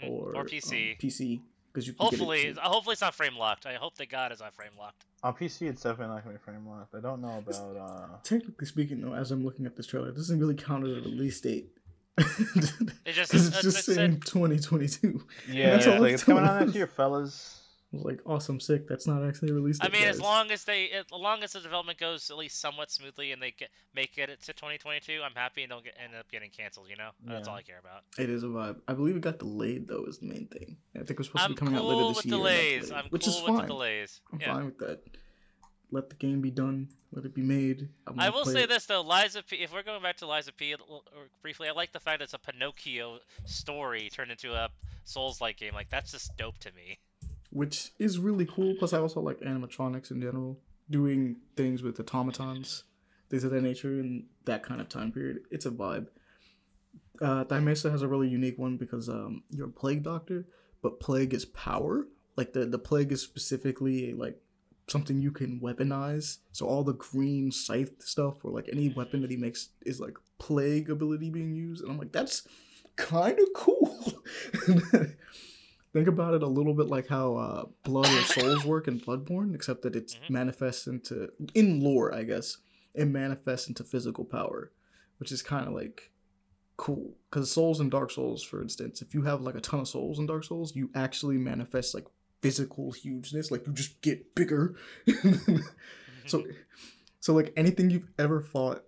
Mhm. 0.00 0.08
or, 0.10 0.34
Or 0.36 0.40
um, 0.42 0.46
PC. 0.46 0.96
PC 0.98 1.40
because 1.72 1.86
you 1.86 1.92
can 1.92 2.04
Hopefully, 2.06 2.42
get 2.44 2.48
it 2.52 2.58
hopefully 2.58 2.92
it's 2.92 3.00
not 3.02 3.14
frame 3.14 3.36
locked. 3.36 3.66
I 3.66 3.74
hope 3.74 3.96
that 3.96 4.08
God 4.10 4.32
is 4.32 4.40
not 4.40 4.54
frame 4.54 4.70
locked. 4.78 5.04
On 5.22 5.34
PC, 5.34 5.68
it's 5.68 5.82
definitely 5.82 6.14
not 6.14 6.24
gonna 6.24 6.36
be 6.38 6.42
frame 6.42 6.66
locked. 6.68 6.94
I 6.94 7.00
don't 7.00 7.20
know 7.20 7.38
about. 7.38 7.76
uh 7.76 8.06
Technically 8.22 8.66
speaking, 8.66 9.00
though, 9.00 9.12
as 9.14 9.30
I'm 9.32 9.44
looking 9.44 9.66
at 9.66 9.76
this 9.76 9.86
trailer, 9.86 10.08
it 10.10 10.14
doesn't 10.16 10.38
really 10.38 10.54
count 10.54 10.84
as 10.86 10.92
a 10.92 11.00
release 11.00 11.40
date. 11.40 11.70
It 12.18 13.12
just, 13.12 13.32
it's, 13.34 13.48
it's 13.48 13.62
just 13.62 13.78
it 13.78 13.82
said- 13.82 13.94
saying 13.96 14.20
2022. 14.20 15.22
Yeah, 15.48 15.70
That's 15.70 15.86
it's 15.86 15.94
all 15.94 16.00
like 16.00 16.12
it's 16.12 16.22
it's 16.22 16.24
coming 16.24 16.44
out 16.44 16.58
next 16.60 16.70
us. 16.70 16.76
year, 16.76 16.86
fellas. 16.86 17.54
I 17.92 17.96
was 17.96 18.04
like, 18.04 18.20
awesome, 18.26 18.60
sick. 18.60 18.86
That's 18.86 19.06
not 19.06 19.24
actually 19.24 19.50
released. 19.50 19.82
I 19.82 19.88
mean, 19.88 20.02
as 20.04 20.20
long 20.20 20.50
as 20.50 20.64
they, 20.64 20.90
as 20.90 21.06
long 21.10 21.42
as 21.42 21.54
the 21.54 21.60
development 21.60 21.98
goes 21.98 22.30
at 22.30 22.36
least 22.36 22.60
somewhat 22.60 22.90
smoothly 22.90 23.32
and 23.32 23.40
they 23.40 23.52
get 23.52 23.70
make 23.94 24.18
it 24.18 24.26
to 24.28 24.52
2022, 24.52 25.20
I'm 25.24 25.32
happy 25.34 25.62
and 25.62 25.70
don't 25.70 25.82
get 25.82 25.94
end 26.02 26.12
up 26.14 26.30
getting 26.30 26.50
canceled. 26.50 26.88
You 26.90 26.96
know, 26.96 27.10
that's 27.24 27.48
all 27.48 27.54
I 27.54 27.62
care 27.62 27.78
about. 27.80 28.02
It 28.18 28.28
is 28.28 28.42
a 28.42 28.46
vibe. 28.48 28.76
I 28.88 28.92
believe 28.92 29.16
it 29.16 29.22
got 29.22 29.38
delayed 29.38 29.88
though. 29.88 30.04
Is 30.04 30.18
the 30.18 30.26
main 30.26 30.48
thing. 30.48 30.76
I 30.94 30.98
think 30.98 31.12
it 31.12 31.18
was 31.18 31.28
supposed 31.28 31.44
I'm 31.46 31.54
to 31.54 31.54
be 31.54 31.58
coming 31.60 31.76
out 31.76 31.86
later 31.86 32.08
this 32.08 32.16
with 32.18 32.26
year. 32.26 32.36
delays. 32.36 32.88
delayed, 32.88 33.04
I'm 33.04 33.10
which 33.10 33.24
cool 33.24 33.34
is 33.34 33.40
with 33.40 33.46
fine. 33.48 33.56
the 33.56 33.66
delays. 33.66 34.20
I'm 34.34 34.40
yeah. 34.40 34.54
fine 34.54 34.64
with 34.66 34.78
that. 34.80 35.00
Let 35.90 36.10
the 36.10 36.16
game 36.16 36.40
be 36.40 36.50
done. 36.50 36.88
Let 37.12 37.24
it 37.24 37.34
be 37.34 37.42
made. 37.42 37.88
I 38.18 38.28
will 38.28 38.44
say 38.44 38.64
it. 38.64 38.68
this 38.68 38.84
though, 38.84 39.00
Lies 39.00 39.34
of 39.36 39.46
P. 39.46 39.56
If 39.56 39.72
we're 39.72 39.82
going 39.82 40.02
back 40.02 40.18
to 40.18 40.26
Lies 40.26 40.46
of 40.48 40.56
P. 40.56 40.74
briefly, 41.40 41.68
I 41.68 41.72
like 41.72 41.92
the 41.92 42.00
fact 42.00 42.18
that 42.18 42.24
it's 42.24 42.34
a 42.34 42.38
Pinocchio 42.38 43.18
story 43.46 44.10
turned 44.12 44.30
into 44.30 44.52
a 44.52 44.68
Souls-like 45.04 45.56
game. 45.56 45.72
Like 45.72 45.88
that's 45.88 46.12
just 46.12 46.36
dope 46.36 46.58
to 46.58 46.70
me. 46.74 46.98
which 47.50 47.92
is 47.98 48.18
really 48.18 48.44
cool. 48.44 48.74
Plus, 48.78 48.92
I 48.92 48.98
also 48.98 49.20
like 49.20 49.40
animatronics 49.40 50.10
in 50.10 50.20
general, 50.20 50.58
doing 50.90 51.36
things 51.56 51.82
with 51.82 51.98
automatons, 51.98 52.84
things 53.30 53.42
of 53.44 53.50
that 53.52 53.62
nature, 53.62 54.00
in 54.00 54.26
that 54.44 54.62
kind 54.62 54.80
of 54.80 54.90
time 54.90 55.10
period. 55.10 55.40
It's 55.50 55.64
a 55.64 55.70
vibe. 55.70 56.08
Uh, 57.22 57.44
has 57.48 58.02
a 58.02 58.08
really 58.08 58.28
unique 58.28 58.58
one 58.58 58.76
because 58.76 59.08
um, 59.08 59.42
you're 59.50 59.68
a 59.68 59.72
plague 59.72 60.02
doctor, 60.02 60.46
but 60.82 61.00
plague 61.00 61.32
is 61.32 61.46
power. 61.46 62.06
Like 62.36 62.52
the 62.52 62.66
the 62.66 62.78
plague 62.78 63.10
is 63.10 63.22
specifically 63.22 64.12
like 64.12 64.40
something 64.88 65.20
you 65.20 65.30
can 65.30 65.60
weaponize. 65.60 66.38
So 66.52 66.66
all 66.66 66.82
the 66.84 66.94
green 66.94 67.50
scythe 67.52 68.02
stuff 68.02 68.44
or 68.44 68.50
like 68.50 68.68
any 68.72 68.88
weapon 68.90 69.20
that 69.22 69.30
he 69.30 69.36
makes 69.36 69.68
is 69.84 70.00
like 70.00 70.16
plague 70.38 70.90
ability 70.90 71.30
being 71.30 71.52
used, 71.54 71.82
and 71.82 71.90
I'm 71.92 71.98
like 71.98 72.12
that's 72.12 72.46
kind 72.96 73.38
of 73.38 73.48
cool. 73.54 74.12
Think 75.94 76.06
about 76.06 76.34
it 76.34 76.42
a 76.42 76.46
little 76.46 76.74
bit 76.74 76.88
like 76.88 77.06
how 77.08 77.36
uh, 77.36 77.64
blood 77.82 78.06
or 78.06 78.22
souls 78.22 78.64
work 78.64 78.88
in 78.88 79.00
Bloodborne, 79.00 79.54
except 79.54 79.82
that 79.82 79.96
it 79.96 80.08
Mhm. 80.08 80.30
manifests 80.30 80.86
into 80.86 81.30
in 81.54 81.80
lore, 81.80 82.14
I 82.14 82.24
guess, 82.24 82.58
it 82.94 83.06
manifests 83.06 83.68
into 83.68 83.84
physical 83.84 84.24
power, 84.24 84.70
which 85.18 85.32
is 85.32 85.40
kind 85.42 85.66
of 85.66 85.72
like 85.72 86.12
cool. 86.76 87.16
Because 87.30 87.50
souls 87.50 87.80
in 87.80 87.88
Dark 87.88 88.10
Souls, 88.10 88.42
for 88.42 88.60
instance, 88.60 89.00
if 89.00 89.14
you 89.14 89.22
have 89.22 89.40
like 89.40 89.54
a 89.54 89.60
ton 89.62 89.80
of 89.80 89.88
souls 89.88 90.18
in 90.18 90.26
Dark 90.26 90.44
Souls, 90.44 90.76
you 90.76 90.90
actually 90.94 91.38
manifest 91.38 91.94
like 91.94 92.06
physical 92.42 92.92
hugeness, 92.92 93.50
like 93.50 93.66
you 93.66 93.72
just 93.72 94.00
get 94.00 94.34
bigger. 94.34 94.74
so, 96.26 96.44
so 97.20 97.32
like 97.32 97.52
anything 97.56 97.90
you've 97.90 98.08
ever 98.18 98.40
fought 98.40 98.84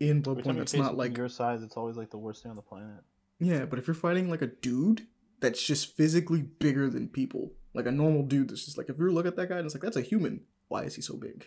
in 0.00 0.18
Every 0.26 0.42
Bloodborne, 0.42 0.56
that's 0.58 0.74
not 0.74 0.96
like 0.96 1.16
your 1.16 1.28
size. 1.28 1.62
It's 1.62 1.76
always 1.76 1.96
like 1.96 2.10
the 2.10 2.18
worst 2.18 2.42
thing 2.42 2.50
on 2.50 2.56
the 2.56 2.62
planet. 2.62 3.02
yeah, 3.38 3.64
but 3.64 3.78
if 3.78 3.86
you're 3.86 3.94
fighting 3.94 4.30
like 4.30 4.42
a 4.42 4.46
dude 4.48 5.06
that's 5.40 5.62
just 5.62 5.96
physically 5.96 6.42
bigger 6.42 6.88
than 6.88 7.08
people, 7.08 7.52
like 7.74 7.86
a 7.86 7.92
normal 7.92 8.22
dude 8.22 8.48
that's 8.50 8.64
just 8.64 8.78
like 8.78 8.88
if 8.88 8.98
you 8.98 9.10
look 9.10 9.26
at 9.26 9.36
that 9.36 9.48
guy 9.48 9.56
and 9.58 9.66
it's 9.66 9.74
like 9.74 9.82
that's 9.82 9.96
a 9.96 10.02
human. 10.02 10.40
Why 10.68 10.82
is 10.82 10.96
he 10.96 11.00
so 11.02 11.14
big? 11.16 11.46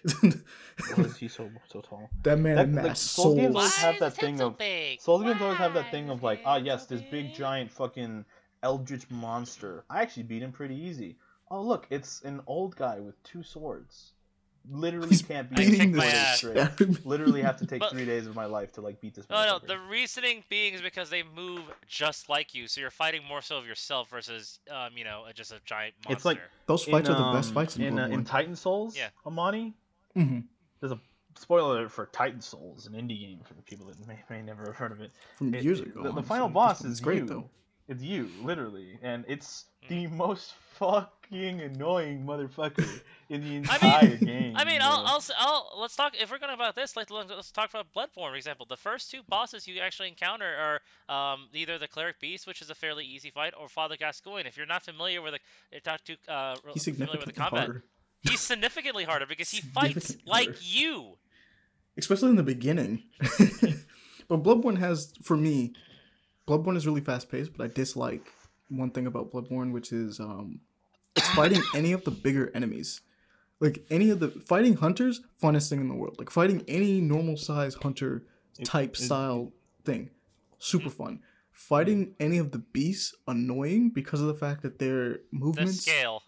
Why 0.96 1.04
is 1.04 1.18
he 1.18 1.28
so 1.28 1.50
so 1.68 1.82
tall? 1.82 2.10
that 2.24 2.40
man 2.40 2.56
That- 2.56 2.68
in 2.70 2.76
like, 2.76 2.86
mass 2.86 3.02
Soul 3.02 3.36
games 3.36 3.54
always 3.54 3.76
have 3.76 4.00
that 4.00 4.14
thing 4.14 4.40
of 4.40 4.58
big? 4.58 5.02
Souls 5.02 5.24
games 5.24 5.42
always 5.42 5.58
have 5.58 5.74
that 5.74 5.92
thing 5.92 6.10
of 6.10 6.24
like, 6.24 6.40
ah 6.46 6.56
yes, 6.56 6.86
this 6.86 7.02
big 7.02 7.34
giant 7.34 7.70
fucking 7.70 8.24
eldritch 8.64 9.10
monster. 9.12 9.84
I 9.90 10.02
actually 10.04 10.24
beat 10.24 10.42
him 10.42 10.54
pretty 10.54 10.76
easy. 10.76 11.18
Oh 11.52 11.62
look, 11.62 11.88
it's 11.90 12.22
an 12.22 12.42
old 12.48 12.76
guy 12.76 13.00
with 13.00 13.22
two 13.24 13.44
swords. 13.44 14.12
Literally 14.70 15.08
He's 15.10 15.22
can't 15.24 15.50
beat 15.50 15.56
beating 15.58 15.74
him 15.80 15.86
kicked 15.88 15.98
my 15.98 16.06
ass. 16.06 16.38
straight. 16.38 17.06
Literally 17.06 17.42
have 17.42 17.58
to 17.58 17.66
take 17.66 17.80
But- 17.80 17.92
three 17.92 18.06
days 18.06 18.28
of 18.28 18.36
my 18.36 18.46
life 18.46 18.72
to 18.74 18.82
like 18.82 19.00
beat 19.02 19.16
this. 19.16 19.28
No, 19.30 19.44
no. 19.46 19.60
The 19.66 19.80
reasoning 19.80 20.44
being 20.50 20.74
is 20.74 20.82
because 20.82 21.10
they 21.10 21.24
move 21.24 21.62
just 21.88 22.30
like 22.30 22.54
you, 22.54 22.68
so 22.68 22.82
you're 22.82 22.92
fighting 22.92 23.22
more 23.28 23.42
so 23.42 23.58
of 23.58 23.66
yourself 23.66 24.10
versus, 24.10 24.60
um, 24.70 24.90
you 24.96 25.06
know, 25.06 25.24
just 25.34 25.52
a 25.52 25.60
giant 25.66 25.96
monster. 26.06 26.14
It's 26.16 26.26
like- 26.26 26.42
Those 26.68 26.86
In, 26.86 26.92
fights 26.92 27.10
are 27.10 27.16
the 27.18 27.32
best 27.38 27.50
um, 27.50 27.56
fights 27.56 27.78
in, 27.78 27.84
in, 27.84 28.00
uh, 28.00 28.08
in 28.10 28.24
Titan 28.26 28.56
Souls. 28.56 28.96
Yeah. 28.98 29.08
Amani. 29.26 29.74
Mhm. 30.16 30.44
There's 30.82 30.92
a 30.92 31.00
spoiler 31.36 31.88
for 31.90 32.08
Titan 32.08 32.42
Souls, 32.42 32.86
an 32.86 32.94
indie 32.94 33.20
game 33.22 33.40
for 33.46 33.54
the 33.56 33.62
people 33.64 33.88
that 33.88 34.06
may, 34.08 34.20
may 34.30 34.42
never 34.44 34.66
have 34.66 34.76
heard 34.76 34.92
of 34.92 35.00
it. 35.02 35.12
From 35.38 35.54
It- 35.56 35.64
years 35.64 35.80
ago. 35.80 36.04
The, 36.04 36.12
the 36.12 36.24
final 36.24 36.50
boss 36.50 36.84
is 36.84 37.00
great 37.00 37.20
you. 37.20 37.26
though. 37.26 37.50
It's 37.88 38.04
you, 38.04 38.30
literally, 38.44 39.00
and 39.02 39.26
it's 39.28 39.66
the 39.88 40.06
Mm-hmm. 40.06 40.18
most 40.18 40.54
fucking 40.80 41.62
annoying 41.62 42.26
motherfucker 42.26 43.02
in 43.30 43.42
the 43.42 43.48
I 43.48 43.50
mean- 43.50 43.58
entire 43.58 44.16
game. 44.18 44.56
I 44.56 44.66
mean, 44.66 44.80
I'll. 44.82 45.04
I'll, 45.06 45.18
s- 45.18 45.32
I'll, 45.38 45.72
let's 45.80 45.96
talk. 45.96 46.14
If 46.20 46.32
we're 46.32 46.40
going 46.40 46.50
to 46.50 46.56
about 46.56 46.76
this, 46.76 46.96
like, 46.96 47.12
let's 47.12 47.30
let's 47.30 47.52
talk 47.52 47.70
about 47.70 47.88
Bloodborne, 47.96 48.30
for 48.32 48.36
example. 48.36 48.66
The 48.68 48.78
first 48.78 49.12
two 49.12 49.22
bosses 49.28 49.68
you 49.68 49.80
actually 49.82 50.08
encounter 50.10 50.80
are 51.10 51.34
um, 51.34 51.48
either 51.54 51.78
the 51.78 51.88
Cleric 51.88 52.20
Beast, 52.20 52.48
which 52.48 52.62
is 52.62 52.70
a 52.70 52.76
fairly 52.76 53.06
easy 53.06 53.30
fight, 53.30 53.54
or 53.60 53.68
Father 53.70 53.96
Gascoigne. 53.98 54.48
If 54.48 54.58
you're 54.58 54.66
not 54.66 54.84
familiar 54.84 55.22
with 55.22 55.34
the, 55.34 55.40
if 55.72 55.86
not 55.86 56.04
too 56.06 56.16
uh, 56.28 56.56
He's 56.74 56.86
familiar 56.86 57.12
with 57.18 57.26
the 57.26 57.34
significantly 57.34 57.34
combat, 57.34 57.60
harder, 57.66 57.84
he's 58.24 58.40
significantly 58.40 59.04
harder 59.04 59.26
because 59.28 59.50
he 59.50 59.62
fights 59.62 59.94
Significantly 60.08 60.32
like 60.32 60.46
harder. 60.48 60.60
you. 60.64 61.18
especially 61.98 62.30
in 62.30 62.36
the 62.38 62.44
beginning. 62.44 63.04
but 64.28 64.44
Bloodborne 64.44 64.78
has, 64.80 65.14
for 65.24 65.38
me, 65.38 65.74
Bloodborne 66.48 66.76
is 66.78 66.86
really 66.88 67.02
fast 67.02 67.30
paced. 67.30 67.56
But 67.56 67.64
I 67.66 67.68
dislike 67.74 68.28
one 68.70 68.92
thing 68.92 69.08
about 69.08 69.32
Bloodborne, 69.32 69.72
which 69.72 69.92
is 69.92 70.20
um, 70.20 70.60
it's 70.62 70.69
fighting 71.36 71.62
any 71.76 71.92
of 71.92 72.04
the 72.04 72.12
bigger 72.12 72.52
enemies. 72.54 73.02
Like 73.60 73.86
any 73.90 74.10
of 74.10 74.20
the 74.20 74.30
fighting 74.30 74.76
hunters, 74.76 75.22
funnest 75.42 75.70
thing 75.70 75.82
in 75.82 75.90
the 75.90 75.96
world. 75.96 76.16
Like 76.18 76.30
fighting 76.30 76.64
any 76.68 77.02
normal 77.02 77.36
size 77.36 77.76
hunter 77.76 78.24
type 78.64 78.96
style 78.96 79.52
thing, 79.84 80.12
super 80.60 80.90
fun. 80.90 81.22
Fighting 81.52 82.08
mm. 82.08 82.14
any 82.22 82.38
of 82.38 82.52
the 82.52 82.60
beasts, 82.60 83.14
annoying 83.28 83.90
because 83.90 84.22
of 84.22 84.28
the 84.28 84.34
fact 84.34 84.62
that 84.62 84.80
their 84.80 85.10
The 85.10 85.20
movements 85.34 85.82
scale. 85.82 86.24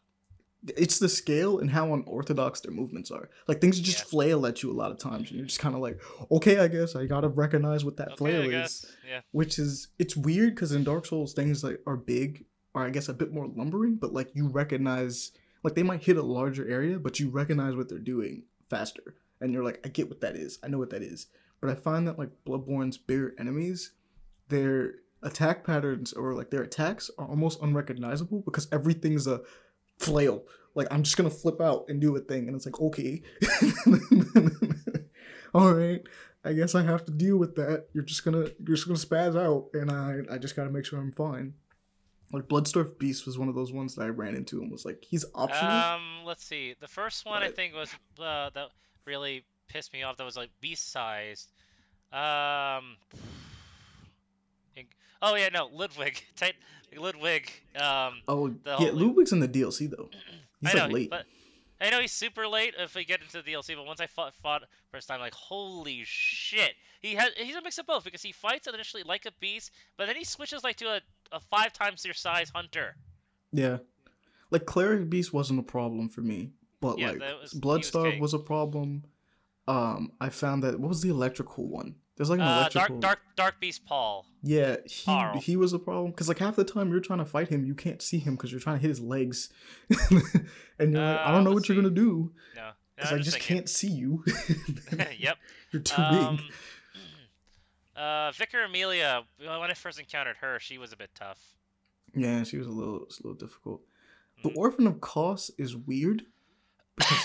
it's 0.77 0.99
the 0.99 1.07
scale 1.07 1.57
and 1.59 1.69
how 1.71 1.93
unorthodox 1.93 2.59
their 2.59 2.73
movements 2.73 3.11
are. 3.11 3.29
Like 3.47 3.61
things 3.61 3.79
just 3.79 3.99
Yeah. 3.99 4.03
flail 4.05 4.45
at 4.45 4.61
you 4.61 4.69
a 4.69 4.73
lot 4.73 4.91
of 4.91 4.97
times, 4.99 5.29
and 5.29 5.37
you're 5.39 5.45
just 5.45 5.59
kind 5.61 5.73
of 5.73 5.79
like, 5.79 6.01
okay, 6.29 6.59
I 6.59 6.67
guess 6.67 6.97
I 6.97 7.05
gotta 7.05 7.29
recognize 7.29 7.85
what 7.85 7.95
that 7.95 8.09
Okay, 8.09 8.15
flail 8.17 8.41
is. 8.41 8.85
Yeah. 9.07 9.21
Which 9.31 9.57
is 9.57 9.87
it's 9.97 10.17
weird 10.17 10.53
because 10.55 10.73
in 10.73 10.83
Dark 10.83 11.05
Souls 11.05 11.31
things 11.33 11.63
like 11.63 11.79
are 11.87 11.95
big, 11.95 12.43
or 12.73 12.85
I 12.85 12.89
guess 12.89 13.09
a 13.09 13.13
bit 13.13 13.33
more 13.33 13.47
lumbering, 13.47 13.95
but 13.95 14.13
like 14.13 14.29
you 14.33 14.47
recognize, 14.47 15.31
like 15.63 15.75
they 15.75 15.83
might 15.83 16.03
hit 16.03 16.17
a 16.17 16.23
larger 16.23 16.67
area, 16.67 16.99
but 16.99 17.19
you 17.19 17.29
recognize 17.29 17.75
what 17.75 17.89
they're 17.89 17.99
doing 17.99 18.43
faster, 18.69 19.15
and 19.39 19.53
you're 19.53 19.63
like, 19.63 19.79
I 19.85 19.89
get 19.89 20.09
what 20.09 20.21
that 20.21 20.35
is, 20.35 20.59
I 20.63 20.67
know 20.67 20.77
what 20.77 20.89
that 20.91 21.03
is. 21.03 21.27
But 21.59 21.69
I 21.69 21.75
find 21.75 22.07
that 22.07 22.17
like 22.17 22.29
Bloodborne's 22.45 22.97
bigger 22.97 23.35
enemies, 23.37 23.91
their 24.47 24.95
attack 25.23 25.63
patterns 25.63 26.13
or 26.13 26.33
like 26.33 26.49
their 26.49 26.63
attacks 26.63 27.11
are 27.17 27.27
almost 27.27 27.61
unrecognizable 27.61 28.41
because 28.41 28.67
everything's 28.71 29.27
a 29.27 29.41
flail. 29.99 30.43
Like 30.73 30.87
I'm 30.91 31.03
just 31.03 31.17
gonna 31.17 31.29
flip 31.29 31.61
out 31.61 31.85
and 31.89 31.99
do 31.99 32.15
a 32.15 32.19
thing, 32.19 32.47
and 32.47 32.55
it's 32.55 32.65
like 32.65 32.79
okay, 32.79 33.21
all 35.53 35.73
right. 35.73 36.01
I 36.43 36.53
guess 36.53 36.73
I 36.73 36.81
have 36.81 37.05
to 37.05 37.11
deal 37.11 37.37
with 37.37 37.55
that. 37.55 37.85
You're 37.93 38.03
just 38.03 38.25
gonna 38.25 38.47
you're 38.65 38.75
just 38.75 38.87
gonna 38.87 38.99
spaz 38.99 39.39
out, 39.39 39.69
and 39.73 39.91
I 39.91 40.33
I 40.33 40.37
just 40.37 40.55
gotta 40.55 40.71
make 40.71 40.85
sure 40.85 40.99
I'm 40.99 41.11
fine. 41.11 41.53
Like 42.31 42.47
Blood-starved 42.47 42.97
Beast 42.97 43.25
was 43.25 43.37
one 43.37 43.49
of 43.49 43.55
those 43.55 43.71
ones 43.73 43.95
that 43.95 44.03
I 44.03 44.07
ran 44.07 44.35
into 44.35 44.61
and 44.61 44.71
was 44.71 44.85
like, 44.85 45.03
he's 45.03 45.25
optional. 45.35 45.71
Um, 45.71 46.01
let's 46.25 46.43
see. 46.45 46.75
The 46.79 46.87
first 46.87 47.25
one 47.25 47.43
I 47.43 47.49
think 47.49 47.73
was 47.75 47.93
uh, 48.19 48.49
that 48.53 48.69
really 49.05 49.43
pissed 49.67 49.91
me 49.93 50.03
off. 50.03 50.17
That 50.17 50.23
was 50.23 50.37
like 50.37 50.49
beast 50.61 50.91
sized. 50.91 51.51
Um. 52.13 52.95
Oh 55.23 55.35
yeah, 55.35 55.49
no, 55.49 55.69
Ludwig. 55.71 56.19
Tight, 56.35 56.55
Ludwig. 56.97 57.51
Um, 57.75 58.21
oh 58.27 58.51
yeah, 58.79 58.89
Ludwig's 58.91 59.31
in 59.31 59.39
the 59.39 59.47
DLC 59.47 59.87
though. 59.87 60.09
He's 60.61 60.73
I 60.73 60.79
know, 60.79 60.83
like 60.85 60.93
late. 60.93 61.09
but 61.11 61.25
I 61.81 61.89
know 61.89 61.99
he's 61.99 62.11
super 62.11 62.47
late 62.47 62.75
if 62.77 62.95
we 62.95 63.03
get 63.03 63.21
into 63.21 63.41
the 63.41 63.51
DLC. 63.51 63.75
But 63.75 63.85
once 63.85 63.99
I 63.99 64.07
fought, 64.07 64.35
fought 64.35 64.63
first 64.91 65.07
time, 65.07 65.19
like 65.19 65.33
holy 65.33 66.03
shit, 66.05 66.73
he 67.01 67.15
has 67.15 67.31
he's 67.35 67.55
a 67.55 67.61
mix 67.61 67.77
of 67.77 67.87
both 67.87 68.03
because 68.03 68.21
he 68.21 68.31
fights 68.31 68.67
initially 68.67 69.03
like 69.03 69.25
a 69.25 69.31
beast, 69.39 69.71
but 69.97 70.05
then 70.05 70.15
he 70.15 70.23
switches 70.23 70.63
like 70.63 70.77
to 70.77 70.85
a, 70.85 71.01
a 71.31 71.39
five 71.39 71.73
times 71.73 72.05
your 72.05 72.13
size 72.13 72.51
hunter. 72.53 72.95
Yeah. 73.51 73.77
Like 74.51 74.65
Cleric 74.65 75.09
Beast 75.09 75.33
wasn't 75.33 75.59
a 75.59 75.63
problem 75.63 76.09
for 76.09 76.21
me 76.21 76.51
but 76.81 76.97
Yeah, 76.97 77.11
like 77.11 77.19
was- 77.41 77.51
he 77.53 77.59
was 77.61 78.19
was, 78.19 78.33
a 78.33 78.39
problem. 78.39 79.03
Um, 79.67 80.11
I 80.19 80.29
found 80.29 80.63
that 80.63 80.79
what 80.79 80.89
was 80.89 81.01
the 81.01 81.09
electrical 81.09 81.67
one? 81.67 81.95
There's 82.21 82.29
like 82.29 82.39
an 82.39 82.45
Uh, 82.45 82.59
electrical. 82.59 82.99
Dark 82.99 83.17
Dark 83.25 83.35
Dark 83.35 83.59
Beast 83.59 83.83
Paarl. 83.83 84.27
Yeah, 84.43 84.75
he 84.85 85.39
he 85.39 85.57
was 85.57 85.73
a 85.73 85.79
problem 85.79 86.11
because 86.11 86.27
like 86.27 86.37
half 86.37 86.55
the 86.55 86.63
time 86.63 86.91
you're 86.91 86.99
trying 86.99 87.17
to 87.17 87.25
fight 87.25 87.47
him, 87.49 87.65
you 87.65 87.73
can't 87.73 87.99
see 87.99 88.19
him 88.19 88.35
because 88.35 88.51
you're 88.51 88.61
trying 88.61 88.75
to 88.75 88.81
hit 88.83 88.89
his 88.89 88.99
legs, 88.99 89.49
and 89.89 90.93
you're 90.93 91.01
like, 91.01 91.19
I 91.19 91.23
Uh, 91.23 91.31
don't 91.31 91.43
know 91.43 91.49
let's 91.49 91.67
what 91.67 91.69
you're 91.69 91.81
gonna 91.81 91.89
do 91.95 92.31
No, 92.55 92.69
because 92.95 93.11
I'm 93.11 93.17
I 93.17 93.21
just 93.23 93.37
thinking. 93.37 93.55
can't 93.55 93.69
see 93.69 93.87
you. 93.89 94.23
yep. 95.17 95.37
you're 95.71 95.81
too 95.81 95.99
Um, 95.99 96.35
big. 96.37 96.45
uh, 97.95 98.31
Vicar 98.33 98.63
Amelia. 98.65 99.23
When 99.39 99.49
I 99.49 99.73
first 99.73 99.99
encountered 99.99 100.37
her, 100.41 100.59
she 100.59 100.77
was 100.77 100.93
a 100.93 100.97
bit 100.97 101.09
tough. 101.15 101.39
Yeah, 102.15 102.43
she 102.43 102.57
was 102.57 102.67
a 102.67 102.71
little, 102.71 103.03
it's 103.05 103.19
a 103.19 103.23
little 103.23 103.37
difficult. 103.37 103.81
The 104.43 104.49
Mm. 104.49 104.57
Orphan 104.57 104.85
of 104.87 105.01
Kos 105.01 105.49
is 105.57 105.75
weird 105.75 106.25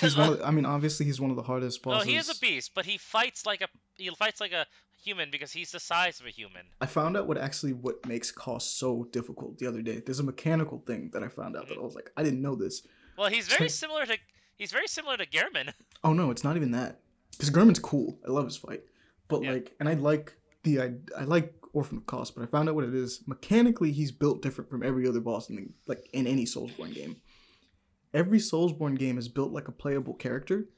he's 0.01 0.17
one. 0.17 0.35
Of, 0.35 0.43
I 0.43 0.51
mean, 0.51 0.67
obviously 0.67 1.07
he's 1.07 1.21
one 1.21 1.31
of 1.31 1.37
the 1.37 1.43
hardest 1.43 1.83
bosses. 1.83 2.07
No, 2.07 2.13
he 2.13 2.19
is 2.19 2.29
a 2.29 2.39
beast, 2.39 2.73
but 2.75 2.85
he 2.87 2.99
fights 2.99 3.47
like 3.47 3.61
a 3.61 3.69
he 3.97 4.09
fights 4.11 4.41
like 4.41 4.53
a 4.53 4.67
human 5.03 5.31
because 5.31 5.53
he's 5.53 5.71
the 5.71 5.81
size 5.81 6.21
of 6.21 6.27
a 6.27 6.31
human. 6.31 6.67
I 6.81 6.87
found 6.87 7.17
out 7.17 7.27
what 7.27 7.39
actually 7.39 7.73
what 7.73 8.05
makes 8.07 8.31
Kos 8.33 8.65
so 8.67 9.09
difficult 9.13 9.59
the 9.59 9.67
other 9.67 9.83
day. 9.83 10.01
There's 10.05 10.21
a 10.21 10.25
mechanical 10.25 10.83
thing 10.87 11.11
that 11.13 11.23
I 11.23 11.29
found 11.29 11.57
out 11.57 11.69
that 11.69 11.79
I 11.79 11.81
was 11.83 11.95
like, 11.95 12.11
I 12.17 12.23
didn't 12.23 12.43
know 12.43 12.55
this. 12.55 12.87
Well, 13.17 13.31
he's 13.31 13.49
very 13.49 13.69
similar 13.69 14.07
to 14.07 14.19
he's 14.57 14.73
very 14.73 14.87
similar 14.89 15.17
to 15.17 15.27
Gehrman. 15.27 15.73
Oh 16.05 16.13
no, 16.13 16.31
it's 16.31 16.45
not 16.45 16.57
even 16.57 16.71
that. 16.73 17.01
Because 17.33 17.51
Gehrman's 17.51 17.79
cool. 17.81 18.19
I 18.27 18.31
love 18.31 18.45
his 18.45 18.57
fight. 18.57 18.83
But 19.29 19.43
Yeah. 19.43 19.53
like, 19.53 19.75
and 19.81 19.89
I 19.89 19.95
like 19.95 20.37
the 20.63 20.81
I, 20.81 20.93
I 21.19 21.25
like 21.25 21.53
Orphan 21.73 21.99
of 21.99 22.07
Kos, 22.07 22.31
but 22.31 22.43
I 22.43 22.47
found 22.47 22.69
out 22.69 22.75
what 22.75 22.85
it 22.85 22.95
is. 22.95 23.23
Mechanically, 23.27 23.93
he's 23.93 24.13
built 24.13 24.41
different 24.43 24.71
from 24.71 24.83
every 24.83 25.07
other 25.09 25.21
boss 25.21 25.51
in 25.51 25.57
the, 25.57 25.69
like 25.87 26.09
in 26.13 26.27
any 26.27 26.45
Soulsborne 26.45 26.95
game. 26.95 27.17
Every 28.17 28.39
Soulsborne 28.39 28.99
game 28.99 29.19
is 29.19 29.29
built 29.29 29.53
like 29.53 29.69
a 29.69 29.73
playable 29.73 30.15
character, 30.15 30.71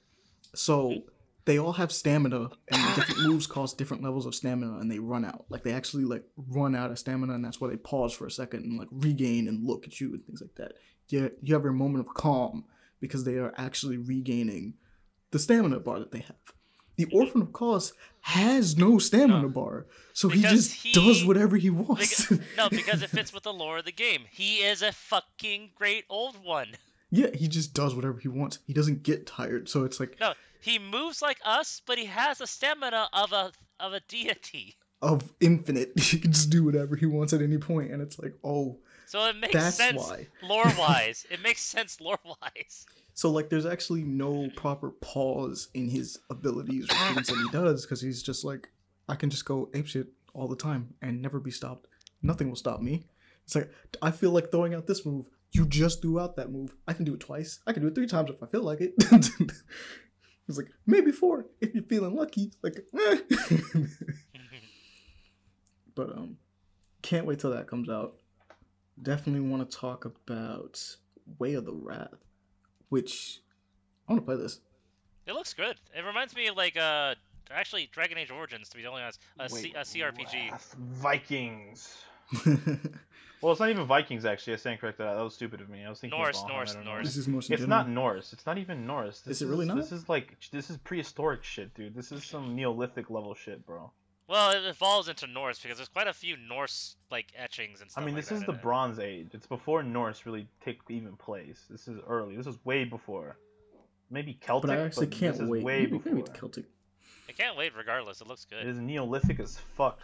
so 0.56 0.88
mm-hmm. 0.88 1.08
they 1.44 1.56
all 1.56 1.74
have 1.74 1.92
stamina, 1.92 2.50
and 2.72 2.94
different 2.96 3.22
moves 3.22 3.46
cause 3.46 3.72
different 3.72 4.02
levels 4.02 4.26
of 4.26 4.34
stamina, 4.34 4.78
and 4.78 4.90
they 4.90 4.98
run 4.98 5.24
out. 5.24 5.44
Like 5.48 5.62
they 5.62 5.72
actually 5.72 6.02
like 6.02 6.24
run 6.36 6.74
out 6.74 6.90
of 6.90 6.98
stamina, 6.98 7.34
and 7.34 7.44
that's 7.44 7.60
why 7.60 7.68
they 7.68 7.76
pause 7.76 8.12
for 8.12 8.26
a 8.26 8.30
second 8.30 8.64
and 8.64 8.76
like 8.76 8.88
regain 8.90 9.46
and 9.46 9.64
look 9.64 9.86
at 9.86 10.00
you 10.00 10.12
and 10.12 10.24
things 10.26 10.40
like 10.40 10.56
that. 10.56 10.72
You 11.10 11.30
you 11.40 11.54
have 11.54 11.62
your 11.62 11.72
moment 11.72 12.04
of 12.04 12.12
calm 12.12 12.64
because 13.00 13.22
they 13.22 13.36
are 13.36 13.54
actually 13.56 13.98
regaining 13.98 14.74
the 15.30 15.38
stamina 15.38 15.78
bar 15.78 16.00
that 16.00 16.10
they 16.10 16.20
have. 16.20 16.36
The 16.96 17.06
mm-hmm. 17.06 17.16
Orphan 17.16 17.42
of 17.42 17.52
Kos 17.52 17.92
has 18.22 18.76
no 18.76 18.98
stamina 18.98 19.42
No. 19.42 19.48
bar, 19.48 19.86
so 20.12 20.28
he 20.28 20.42
just 20.42 20.72
he- 20.72 20.92
does 20.92 21.24
whatever 21.24 21.56
he 21.56 21.70
wants. 21.70 22.26
Because, 22.26 22.46
no, 22.56 22.68
because 22.68 23.02
it 23.02 23.10
fits 23.16 23.32
with 23.32 23.44
the 23.44 23.52
lore 23.52 23.78
of 23.78 23.84
the 23.84 23.92
game. 23.92 24.22
He 24.28 24.56
is 24.56 24.82
a 24.82 24.90
fucking 24.90 25.70
great 25.76 26.04
old 26.10 26.44
one. 26.44 26.76
Yeah, 27.10 27.28
he 27.34 27.48
just 27.48 27.74
does 27.74 27.94
whatever 27.94 28.18
he 28.18 28.28
wants. 28.28 28.58
He 28.66 28.72
doesn't 28.72 29.02
get 29.02 29.26
tired, 29.26 29.68
so 29.68 29.84
it's 29.84 29.98
like 30.00 30.18
No, 30.20 30.34
he 30.60 30.78
moves 30.78 31.22
like 31.22 31.38
us, 31.44 31.82
but 31.86 31.98
he 31.98 32.06
has 32.06 32.38
the 32.38 32.46
stamina 32.46 33.08
of 33.12 33.32
a 33.32 33.52
of 33.80 33.92
a 33.92 34.00
deity. 34.08 34.76
of 35.00 35.32
infinite. 35.40 35.92
He 36.00 36.18
can 36.18 36.32
just 36.32 36.50
do 36.50 36.64
whatever 36.64 36.96
he 36.96 37.06
wants 37.06 37.32
at 37.32 37.42
any 37.42 37.58
point, 37.58 37.92
and 37.92 38.02
it's 38.02 38.18
like, 38.18 38.34
oh, 38.44 38.78
So 39.06 39.24
it 39.28 39.36
makes 39.36 39.52
that's 39.54 39.76
sense 39.76 39.98
why. 40.02 40.26
lore 40.42 40.64
wise. 40.78 41.24
it 41.30 41.40
makes 41.42 41.62
sense 41.62 42.00
lore 42.00 42.18
wise. 42.24 42.86
So 43.14 43.30
like, 43.30 43.48
there's 43.50 43.66
actually 43.66 44.02
no 44.04 44.48
proper 44.56 44.90
pause 44.90 45.68
in 45.74 45.88
his 45.88 46.18
abilities 46.30 46.84
or 46.90 47.14
things 47.14 47.26
that 47.28 47.36
he 47.36 47.48
does 47.52 47.84
because 47.84 48.00
he's 48.00 48.22
just 48.22 48.44
like, 48.44 48.68
I 49.08 49.14
can 49.16 49.30
just 49.30 49.44
go 49.44 49.66
apeshit 49.72 50.08
all 50.34 50.46
the 50.48 50.56
time 50.56 50.94
and 51.02 51.20
never 51.22 51.40
be 51.40 51.50
stopped. 51.50 51.86
Nothing 52.22 52.48
will 52.48 52.56
stop 52.56 52.80
me. 52.80 53.06
It's 53.44 53.54
like 53.54 53.70
I 54.02 54.10
feel 54.10 54.30
like 54.32 54.50
throwing 54.50 54.74
out 54.74 54.86
this 54.86 55.06
move. 55.06 55.28
You 55.52 55.66
just 55.66 56.02
threw 56.02 56.20
out 56.20 56.36
that 56.36 56.50
move. 56.50 56.74
I 56.86 56.92
can 56.92 57.04
do 57.04 57.14
it 57.14 57.20
twice. 57.20 57.60
I 57.66 57.72
can 57.72 57.82
do 57.82 57.88
it 57.88 57.94
three 57.94 58.06
times 58.06 58.30
if 58.30 58.42
I 58.42 58.46
feel 58.46 58.62
like 58.62 58.80
it. 58.80 58.92
it's 59.00 60.58
like 60.58 60.70
maybe 60.86 61.10
four 61.10 61.46
if 61.60 61.74
you're 61.74 61.84
feeling 61.84 62.14
lucky. 62.14 62.52
Like, 62.62 62.80
eh. 62.98 63.16
but 65.94 66.10
um, 66.10 66.36
can't 67.02 67.26
wait 67.26 67.38
till 67.38 67.50
that 67.50 67.66
comes 67.66 67.88
out. 67.88 68.16
Definitely 69.02 69.48
want 69.48 69.68
to 69.68 69.76
talk 69.76 70.04
about 70.04 70.96
Way 71.38 71.54
of 71.54 71.64
the 71.64 71.72
Wrath, 71.74 72.24
which 72.88 73.40
I 74.06 74.12
want 74.12 74.22
to 74.22 74.26
play 74.26 74.36
this. 74.36 74.60
It 75.26 75.32
looks 75.32 75.54
good. 75.54 75.76
It 75.96 76.04
reminds 76.04 76.34
me 76.34 76.48
of 76.48 76.56
like 76.56 76.76
uh 76.76 77.14
actually 77.50 77.88
Dragon 77.92 78.18
Age 78.18 78.30
Origins 78.30 78.68
to 78.70 78.76
be 78.76 78.82
totally 78.82 79.02
honest, 79.02 79.20
a, 79.38 79.48
C- 79.48 79.74
a 79.74 79.80
CRPG. 79.80 80.50
Wrath, 80.50 80.76
Vikings. 80.78 81.96
Well, 83.40 83.52
it's 83.52 83.60
not 83.60 83.70
even 83.70 83.84
Vikings 83.86 84.24
actually. 84.24 84.54
I 84.54 84.56
stand 84.56 84.80
corrected. 84.80 85.06
That 85.06 85.16
was 85.22 85.34
stupid 85.34 85.60
of 85.60 85.68
me. 85.68 85.84
I 85.84 85.88
was 85.88 86.00
thinking 86.00 86.18
Norse, 86.18 86.38
of 86.42 86.44
Valheim, 86.44 86.48
Norse, 86.54 86.70
I 86.70 86.74
don't 86.74 86.84
know. 86.84 86.90
Norse. 86.92 87.06
this 87.06 87.16
is 87.16 87.28
Norse 87.28 87.50
It's 87.50 87.60
general. 87.60 87.68
not 87.68 87.88
Norse. 87.88 88.32
It's 88.32 88.46
not 88.46 88.58
even 88.58 88.86
Norse. 88.86 89.20
This 89.20 89.36
Is 89.36 89.48
it 89.48 89.50
really 89.50 89.66
not? 89.66 89.76
This 89.76 89.92
is 89.92 90.08
like 90.08 90.36
this 90.50 90.70
is 90.70 90.76
prehistoric 90.78 91.44
shit, 91.44 91.72
dude. 91.74 91.94
This 91.94 92.10
is 92.12 92.24
some 92.24 92.56
Neolithic 92.56 93.10
level 93.10 93.34
shit, 93.34 93.64
bro. 93.64 93.90
Well, 94.28 94.50
it 94.50 94.76
falls 94.76 95.08
into 95.08 95.26
Norse 95.26 95.58
because 95.58 95.78
there's 95.78 95.88
quite 95.88 96.06
a 96.06 96.12
few 96.12 96.36
Norse 96.36 96.96
like 97.10 97.26
etchings 97.36 97.80
and 97.80 97.90
stuff. 97.90 98.02
I 98.02 98.04
mean, 98.04 98.14
like 98.14 98.24
this 98.24 98.28
that 98.30 98.34
is 98.36 98.40
in 98.42 98.46
the 98.46 98.52
it. 98.52 98.62
Bronze 98.62 98.98
Age. 98.98 99.28
It's 99.32 99.46
before 99.46 99.82
Norse 99.82 100.26
really 100.26 100.46
take 100.62 100.80
even 100.88 101.16
place. 101.16 101.64
This 101.70 101.88
is 101.88 101.98
early. 102.06 102.36
This 102.36 102.46
is 102.46 102.56
way 102.64 102.84
before. 102.84 103.36
Maybe 104.10 104.34
Celtic, 104.34 104.68
but 104.68 104.78
I 104.78 104.82
actually 104.82 105.06
can't 105.06 105.34
this 105.34 105.42
is 105.44 105.48
wait. 105.48 105.62
way 105.62 105.80
maybe, 105.80 105.92
before. 105.98 106.12
maybe 106.12 106.26
it's 106.28 106.38
Celtic. 106.38 106.64
I 107.28 107.32
can't 107.32 107.56
wait. 107.56 107.72
Regardless, 107.76 108.20
it 108.20 108.26
looks 108.26 108.44
good. 108.44 108.60
It 108.60 108.66
is 108.68 108.78
Neolithic 108.78 109.38
as 109.40 109.58
fuck. 109.76 109.98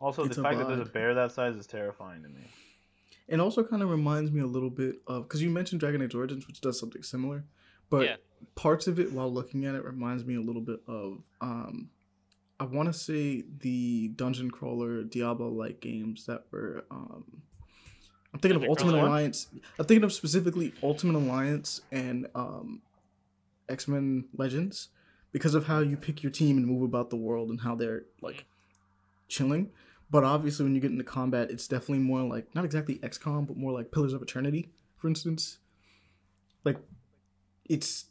Also, 0.00 0.24
It's 0.24 0.36
the 0.36 0.42
fact 0.42 0.58
that 0.58 0.68
there's 0.68 0.80
a 0.86 0.90
bear 0.90 1.14
that 1.14 1.32
size 1.32 1.56
is 1.56 1.66
terrifying 1.66 2.22
to 2.22 2.28
me. 2.28 2.42
It 3.28 3.40
also 3.40 3.64
kind 3.64 3.82
of 3.82 3.90
reminds 3.90 4.30
me 4.30 4.40
a 4.40 4.46
little 4.46 4.70
bit 4.70 4.96
of 5.06 5.24
because 5.24 5.42
you 5.42 5.50
mentioned 5.50 5.80
Dragon 5.80 6.02
Age 6.02 6.14
Origins, 6.14 6.46
which 6.46 6.60
does 6.60 6.78
something 6.78 7.02
similar, 7.02 7.44
but 7.90 8.04
Yeah. 8.04 8.16
parts 8.54 8.86
of 8.86 9.00
it 9.00 9.12
while 9.12 9.32
looking 9.32 9.64
at 9.64 9.74
it 9.74 9.84
reminds 9.84 10.24
me 10.24 10.36
a 10.36 10.40
little 10.40 10.62
bit 10.62 10.80
of 10.86 11.22
um, 11.40 11.90
I 12.60 12.64
want 12.64 12.86
to 12.88 12.92
say 12.92 13.44
the 13.58 14.08
dungeon 14.08 14.50
crawler 14.50 15.02
Diablo 15.02 15.48
like 15.48 15.80
games 15.80 16.26
that 16.26 16.44
were 16.50 16.84
um, 16.90 17.42
I'm 18.32 18.40
thinking 18.40 18.62
of 18.62 18.68
Ultimate 18.68 18.92
Crawler? 18.92 19.06
Alliance. 19.06 19.48
I'm 19.78 19.86
thinking 19.86 20.04
of 20.04 20.12
specifically 20.12 20.74
Ultimate 20.82 21.16
Alliance 21.18 21.80
and 21.90 22.26
um, 22.34 22.82
X 23.68 23.88
Men 23.88 24.26
Legends 24.36 24.88
because 25.32 25.54
of 25.54 25.66
how 25.66 25.80
you 25.80 25.96
pick 25.96 26.22
your 26.22 26.30
team 26.32 26.56
and 26.58 26.66
move 26.66 26.82
about 26.82 27.10
the 27.10 27.16
world 27.16 27.48
and 27.50 27.60
how 27.62 27.74
they're 27.74 28.02
like 28.20 28.44
chilling. 29.28 29.70
But 30.10 30.24
obviously, 30.24 30.64
when 30.64 30.74
you 30.74 30.80
get 30.80 30.92
into 30.92 31.04
combat, 31.04 31.50
it's 31.50 31.66
definitely 31.66 31.98
more 31.98 32.22
like 32.22 32.54
not 32.54 32.64
exactly 32.64 32.96
XCOM, 32.96 33.46
but 33.46 33.56
more 33.56 33.72
like 33.72 33.90
Pillars 33.90 34.12
of 34.12 34.22
Eternity, 34.22 34.70
for 34.96 35.08
instance. 35.08 35.58
Like, 36.64 36.78
it's 37.64 38.06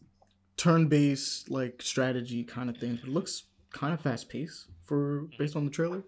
turn-based 0.57 1.49
like 1.49 1.81
strategy 1.81 2.43
kind 2.43 2.69
of 2.69 2.77
thing. 2.77 2.99
It 3.01 3.07
looks 3.07 3.43
kind 3.71 3.93
of 3.93 4.01
fast-paced 4.01 4.67
for 4.83 5.27
based 5.37 5.55
on 5.55 5.65
the 5.65 5.71
trailer, 5.71 6.03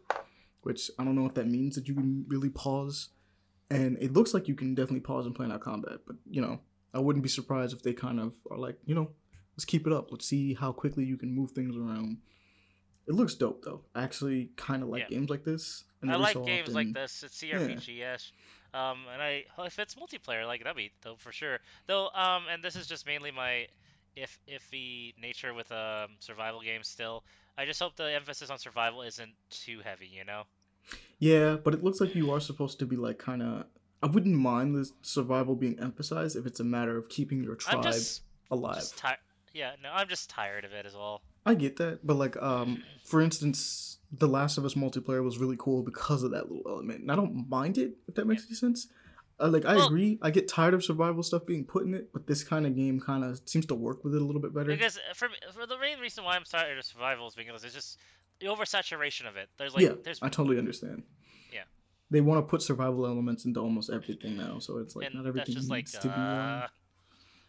which 0.61 0.91
I 0.99 1.03
don't 1.03 1.15
know 1.15 1.25
if 1.25 1.33
that 1.35 1.47
means 1.47 1.75
that 1.75 1.87
you 1.87 1.93
can 1.93 2.25
really 2.27 2.49
pause. 2.49 3.09
And 3.69 3.97
it 3.99 4.13
looks 4.13 4.33
like 4.33 4.47
you 4.47 4.55
can 4.55 4.75
definitely 4.75 5.01
pause 5.01 5.25
and 5.25 5.35
plan 5.35 5.51
out 5.51 5.61
combat, 5.61 5.99
but 6.05 6.15
you 6.29 6.41
know, 6.41 6.59
I 6.93 6.99
wouldn't 6.99 7.23
be 7.23 7.29
surprised 7.29 7.73
if 7.73 7.83
they 7.83 7.93
kind 7.93 8.19
of 8.19 8.33
are 8.49 8.57
like, 8.57 8.77
you 8.85 8.95
know, 8.95 9.09
let's 9.55 9.65
keep 9.65 9.85
it 9.85 9.91
up. 9.93 10.11
Let's 10.11 10.25
see 10.25 10.53
how 10.53 10.71
quickly 10.71 11.03
you 11.03 11.17
can 11.17 11.35
move 11.35 11.51
things 11.51 11.75
around. 11.75 12.17
It 13.07 13.13
looks 13.15 13.35
dope 13.35 13.63
though. 13.63 13.81
I 13.95 14.03
actually 14.03 14.49
kind 14.57 14.83
of 14.83 14.89
like 14.89 15.03
Yeah. 15.03 15.09
games 15.17 15.29
like 15.29 15.43
this. 15.43 15.83
and 16.01 16.11
I 16.11 16.15
like 16.15 16.33
so 16.33 16.43
games 16.45 16.69
often- 16.69 16.73
like 16.75 16.93
this. 16.93 17.23
It's 17.23 17.37
CRPG 17.41 18.01
ish. 18.15 18.31
Um, 18.73 19.05
and 19.11 19.21
I 19.21 19.45
if 19.59 19.79
it's 19.79 19.95
multiplayer, 19.95 20.45
like 20.45 20.61
that'd 20.63 20.75
be 20.77 20.91
dope 21.01 21.19
for 21.21 21.31
sure. 21.31 21.59
Though, 21.87 22.09
um, 22.09 22.43
and 22.51 22.61
this 22.63 22.75
is 22.75 22.85
just 22.87 23.05
mainly 23.07 23.31
my 23.31 23.67
if 24.15 24.39
iffy 24.47 25.13
nature 25.19 25.53
with 25.53 25.71
um 25.71 26.11
survival 26.19 26.61
games. 26.61 26.87
Still, 26.87 27.23
I 27.57 27.65
just 27.65 27.79
hope 27.79 27.95
the 27.95 28.11
emphasis 28.13 28.49
on 28.49 28.59
survival 28.59 29.01
isn't 29.03 29.33
too 29.49 29.79
heavy. 29.83 30.07
You 30.07 30.25
know. 30.25 30.43
Yeah, 31.19 31.55
but 31.55 31.73
it 31.73 31.83
looks 31.83 31.99
like 31.99 32.13
you 32.15 32.31
are 32.31 32.39
supposed 32.39 32.79
to 32.79 32.85
be 32.85 32.95
like 32.95 33.17
kind 33.17 33.41
of. 33.41 33.65
I 34.03 34.07
wouldn't 34.07 34.35
mind 34.35 34.75
the 34.75 34.89
survival 35.01 35.55
being 35.55 35.79
emphasized 35.79 36.35
if 36.35 36.45
it's 36.45 36.59
a 36.59 36.63
matter 36.63 36.95
of 36.97 37.09
keeping 37.09 37.43
your 37.43 37.55
tribe 37.55 37.81
just 37.83 38.21
alive. 38.51 38.75
just 38.75 38.97
tired. 38.97 39.17
Yeah, 39.53 39.71
no, 39.81 39.89
I'm 39.91 40.07
just 40.07 40.29
tired 40.29 40.65
of 40.65 40.73
it 40.73 40.85
as 40.85 40.93
well. 40.93 41.23
I 41.47 41.53
get 41.55 41.77
that, 41.77 42.05
but 42.05 42.15
like, 42.15 42.35
um, 42.41 42.83
for 43.05 43.21
instance, 43.21 43.97
The 44.11 44.27
Last 44.27 44.57
of 44.57 44.65
Us 44.65 44.73
multiplayer 44.75 45.23
was 45.23 45.37
really 45.37 45.55
cool 45.57 45.81
because 45.83 46.23
of 46.23 46.31
that 46.31 46.49
little 46.51 46.69
element, 46.71 47.01
and 47.01 47.11
I 47.11 47.15
don't 47.15 47.47
mind 47.49 47.77
it 47.77 47.93
if 48.07 48.15
that 48.15 48.25
makes 48.27 48.45
any 48.45 48.55
sense. 48.55 48.87
Uh, 49.39 49.49
like, 49.49 49.65
I 49.65 49.75
Well- 49.75 49.87
agree. 49.87 50.17
I 50.21 50.31
get 50.31 50.47
tired 50.47 50.73
of 50.73 50.83
survival 50.83 51.21
stuff 51.23 51.45
being 51.45 51.63
put 51.63 51.85
in 51.85 51.93
it, 51.93 52.11
but 52.11 52.25
this 52.27 52.43
kind 52.43 52.65
of 52.65 52.75
game 52.75 52.99
kind 52.99 53.23
of 53.23 53.39
seems 53.45 53.65
to 53.67 53.75
work 53.75 54.03
with 54.03 54.15
it 54.15 54.21
a 54.21 54.25
little 54.25 54.41
bit 54.41 54.53
better. 54.53 54.69
Because 54.71 54.97
uh, 54.97 55.13
for 55.13 55.29
for 55.53 55.65
the 55.67 55.77
main 55.77 55.99
reason 55.99 56.23
why 56.23 56.35
I'm 56.35 56.43
tired 56.43 56.77
of 56.77 56.83
survival 56.85 57.27
is 57.27 57.35
because 57.35 57.63
it's 57.63 57.75
just 57.75 57.99
the 58.39 58.47
oversaturation 58.47 59.27
of 59.27 59.35
it. 59.37 59.49
There's 59.57 59.73
like 59.75 59.83
yeah, 59.83 59.93
there's 60.03 60.19
I 60.23 60.29
totally 60.29 60.57
understand. 60.57 61.03
Yeah. 61.53 61.63
They 62.09 62.21
want 62.21 62.39
to 62.45 62.49
put 62.49 62.61
survival 62.63 63.05
elements 63.05 63.45
into 63.45 63.59
almost 63.59 63.89
everything 63.91 64.37
now, 64.37 64.57
so 64.59 64.77
it's 64.79 64.95
like 64.95 65.05
and 65.05 65.15
not 65.15 65.27
everything 65.27 65.53
just 65.55 65.69
like 65.69 65.85
needs 65.85 65.91
to 65.99 66.07
be 66.07 66.09
one. 66.09 66.19
uh, 66.19 66.67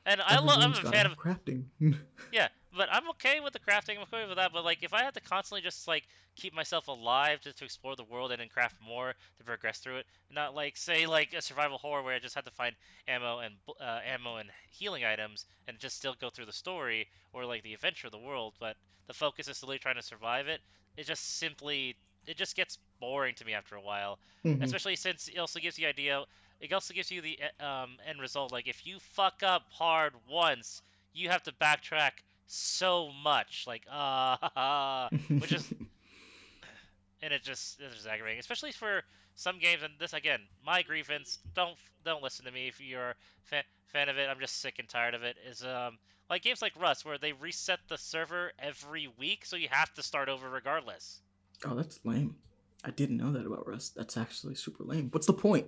and 0.05 0.21
I 0.23 0.41
love 0.41 0.59
I'm 0.61 0.73
a 0.73 0.91
fan 0.91 1.07
of 1.07 1.17
crafting. 1.17 1.65
Yeah, 2.33 2.49
but 2.77 2.89
I'm 2.93 3.09
okay 3.11 3.41
with 3.41 3.53
the 3.53 3.59
crafting. 3.61 3.97
I'm 3.97 4.03
okay 4.03 4.27
with 4.27 4.37
that. 4.37 4.53
But 4.53 4.65
like, 4.65 4.83
if 4.83 4.93
I 4.95 5.03
had 5.03 5.15
to 5.15 5.21
constantly 5.21 5.63
just 5.63 5.87
like 5.89 6.05
keep 6.37 6.55
myself 6.55 6.89
alive 6.89 7.41
just 7.41 7.59
to 7.59 7.65
explore 7.65 7.97
the 7.97 8.05
world 8.05 8.31
and 8.33 8.41
then 8.41 8.49
craft 8.49 8.77
more 8.81 9.15
to 9.39 9.45
progress 9.45 9.79
through 9.79 9.99
it, 9.99 10.07
not 10.31 10.55
like 10.55 10.77
say 10.77 11.07
like 11.07 11.33
a 11.35 11.43
survival 11.43 11.79
horror 11.79 12.03
where 12.03 12.15
I 12.15 12.19
just 12.19 12.35
had 12.35 12.45
to 12.47 12.51
find 12.53 12.75
ammo 13.07 13.39
and 13.39 13.55
uh, 13.81 14.01
ammo 14.05 14.37
and 14.37 14.51
healing 14.71 15.05
items 15.05 15.47
and 15.67 15.79
just 15.79 15.97
still 15.97 16.15
go 16.21 16.31
through 16.31 16.47
the 16.47 16.53
story 16.53 17.07
or 17.33 17.45
like 17.45 17.63
the 17.63 17.75
adventure 17.75 18.07
of 18.09 18.13
the 18.13 18.19
world, 18.19 18.55
but 18.61 18.77
the 19.07 19.15
focus 19.15 19.49
is 19.49 19.57
still 19.57 19.77
trying 19.79 19.97
to 19.97 20.03
survive 20.03 20.49
it. 20.49 20.61
It 20.97 21.07
just 21.07 21.39
simply 21.39 21.97
it 22.27 22.37
just 22.37 22.57
gets 22.57 22.79
boring 23.01 23.35
to 23.37 23.45
me 23.45 23.55
after 23.55 23.77
a 23.77 23.83
while 23.83 24.19
Mhm. 24.45 24.75
especially 24.75 24.97
since 24.97 25.29
it 25.29 25.39
also 25.39 25.59
gives 25.61 25.77
the 25.77 25.87
idea 25.87 26.25
it 26.61 26.73
also 26.73 26.93
gives 26.93 27.11
you 27.11 27.21
the 27.23 27.39
um, 27.61 27.97
end 28.07 28.21
result 28.21 28.53
like 28.53 28.67
if 28.67 28.85
you 28.87 28.99
fuck 29.01 29.43
up 29.43 29.63
hard 29.71 30.13
once 30.29 30.83
you 31.13 31.29
have 31.29 31.43
to 31.43 31.53
backtrack 31.53 32.13
so 32.49 33.11
much 33.23 33.65
like 33.67 33.83
uh 33.91 35.09
which 35.29 35.53
is 35.53 35.73
and 37.23 37.33
it 37.33 37.43
just 37.43 37.81
it's 37.81 37.95
just 37.95 38.07
aggravating 38.07 38.41
especially 38.41 38.73
for 38.73 39.03
some 39.35 39.59
games 39.59 39.83
and 39.83 39.93
this 40.01 40.13
again 40.13 40.41
my 40.65 40.83
grievance 40.83 41.39
don't 41.55 41.77
don't 42.05 42.23
listen 42.23 42.45
to 42.45 42.51
me 42.51 42.67
if 42.69 42.81
you're 42.81 43.11
a 43.11 43.15
fan, 43.43 43.63
fan 43.87 44.09
of 44.09 44.19
it 44.19 44.29
i'm 44.29 44.41
just 44.41 44.61
sick 44.61 44.77
and 44.79 44.89
tired 44.89 45.15
of 45.15 45.23
it 45.23 45.37
is 45.49 45.63
um 45.63 45.99
like 46.31 46.43
games 46.43 46.61
like 46.63 46.73
rust 46.81 47.05
where 47.05 47.19
they 47.19 47.33
reset 47.35 47.79
the 47.89 47.97
server 47.99 48.51
every 48.59 49.09
week 49.19 49.45
so 49.45 49.57
you 49.57 49.69
have 49.71 49.93
to 49.95 50.03
start 50.03 50.29
over 50.29 50.49
regardless 50.49 51.21
oh, 51.67 51.75
that's 51.75 51.99
lame. 52.05 52.37
I 52.85 52.91
didn't 52.91 53.17
know 53.17 53.33
that 53.33 53.45
about 53.45 53.67
Rust. 53.67 53.97
That's 53.97 54.17
actually 54.17 54.55
super 54.55 54.85
lame. 54.85 55.09
What's 55.11 55.27
the 55.27 55.33
point? 55.33 55.67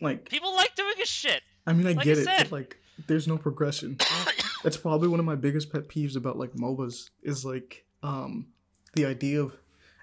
Like, 0.00 0.28
people 0.28 0.54
like 0.54 0.74
doing 0.76 0.94
a 1.02 1.06
shit 1.06 1.42
I 1.66 1.72
mean, 1.72 1.86
I 1.86 1.90
Like 1.90 1.98
I 1.98 2.04
get 2.04 2.18
it, 2.18 2.24
said. 2.24 2.38
but 2.44 2.52
like, 2.52 2.80
there's 3.06 3.28
no 3.28 3.38
progression. 3.38 3.98
That's 4.62 4.76
probably 4.76 5.08
one 5.08 5.20
of 5.20 5.26
my 5.26 5.36
biggest 5.36 5.72
pet 5.72 5.88
peeves 5.88 6.16
about 6.16 6.38
like 6.38 6.52
MOBAs 6.52 7.10
is 7.22 7.44
like 7.44 7.84
um 8.02 8.48
the 8.94 9.06
idea 9.06 9.42
of, 9.42 9.54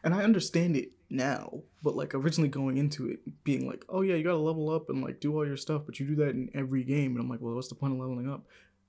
and 0.04 0.14
I 0.14 0.24
understand 0.24 0.76
it 0.76 0.92
now, 1.10 1.62
but 1.82 1.96
like 1.96 2.14
originally 2.14 2.50
going 2.50 2.78
into 2.78 3.08
it 3.08 3.44
being 3.44 3.68
like, 3.68 3.84
oh 3.90 4.02
yeah, 4.02 4.16
you 4.16 4.24
gotta 4.24 4.38
level 4.38 4.70
up 4.70 4.90
and 4.90 5.04
like 5.04 5.20
do 5.20 5.36
all 5.36 5.46
your 5.46 5.58
stuff, 5.58 5.84
but 5.86 6.00
you 6.00 6.06
do 6.06 6.16
that 6.18 6.30
in 6.30 6.50
every 6.54 6.84
game, 6.84 7.12
and 7.12 7.20
I'm 7.20 7.30
like, 7.30 7.42
well, 7.42 7.56
what's 7.56 7.68
the 7.68 7.76
point 7.76 7.94
of 7.94 8.00
leveling 8.00 8.30
up? 8.30 8.46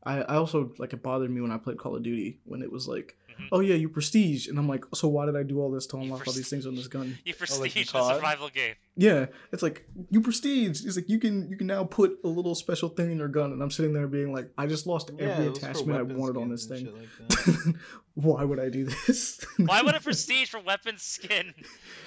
I, 0.06 0.20
I 0.22 0.34
also 0.36 0.72
like 0.78 0.92
it 0.92 1.02
bothered 1.02 1.30
me 1.30 1.40
when 1.40 1.50
I 1.50 1.56
played 1.58 1.78
Call 1.78 1.96
of 1.96 2.02
Duty 2.02 2.38
when 2.44 2.62
it 2.62 2.70
was 2.70 2.86
like, 2.88 3.16
Mhm. 3.34 3.48
oh 3.50 3.58
yeah, 3.60 3.74
you 3.74 3.88
prestige, 3.88 4.46
and 4.46 4.56
I'm 4.58 4.68
like, 4.68 4.84
so 4.94 5.08
why 5.08 5.26
did 5.26 5.34
I 5.34 5.42
do 5.42 5.60
all 5.60 5.68
this 5.70 5.86
to 5.88 5.96
unlock 5.96 6.24
all 6.28 6.32
these 6.32 6.48
things 6.48 6.66
on 6.66 6.76
this 6.76 6.86
gun? 6.86 7.18
You 7.24 7.32
Oh, 7.34 7.38
prestige 7.38 7.60
like 7.60 7.74
you 7.76 7.84
the 7.84 8.12
survival 8.14 8.48
game. 8.48 8.74
Yeah, 8.96 9.26
it's 9.52 9.62
like 9.62 9.88
you 10.10 10.20
prestige. 10.20 10.84
It's 10.84 10.94
like 10.94 11.08
you 11.08 11.18
can 11.18 11.48
you 11.50 11.56
can 11.56 11.66
now 11.66 11.82
put 11.82 12.18
a 12.22 12.28
little 12.28 12.54
special 12.54 12.88
thing 12.90 13.10
in 13.10 13.18
your 13.18 13.26
gun, 13.28 13.50
and 13.52 13.60
I'm 13.60 13.72
sitting 13.72 13.92
there 13.92 14.06
being 14.06 14.32
like, 14.32 14.50
I 14.56 14.66
just 14.68 14.86
lost 14.86 15.10
Yeah, 15.18 15.24
every 15.24 15.46
it 15.46 15.48
was 15.50 15.58
for 15.58 15.66
attachment 15.66 15.98
I 15.98 16.02
wanted 16.02 16.36
on 16.36 16.48
this 16.48 16.66
thing. 16.66 16.88
like. 16.94 17.76
Why 18.14 18.44
would 18.44 18.60
I 18.60 18.68
do 18.68 18.84
this? 18.84 19.44
Why 19.56 19.82
would 19.82 19.96
a 19.96 20.00
prestige 20.00 20.48
for 20.50 20.60
weapon 20.60 20.98
skin 20.98 21.52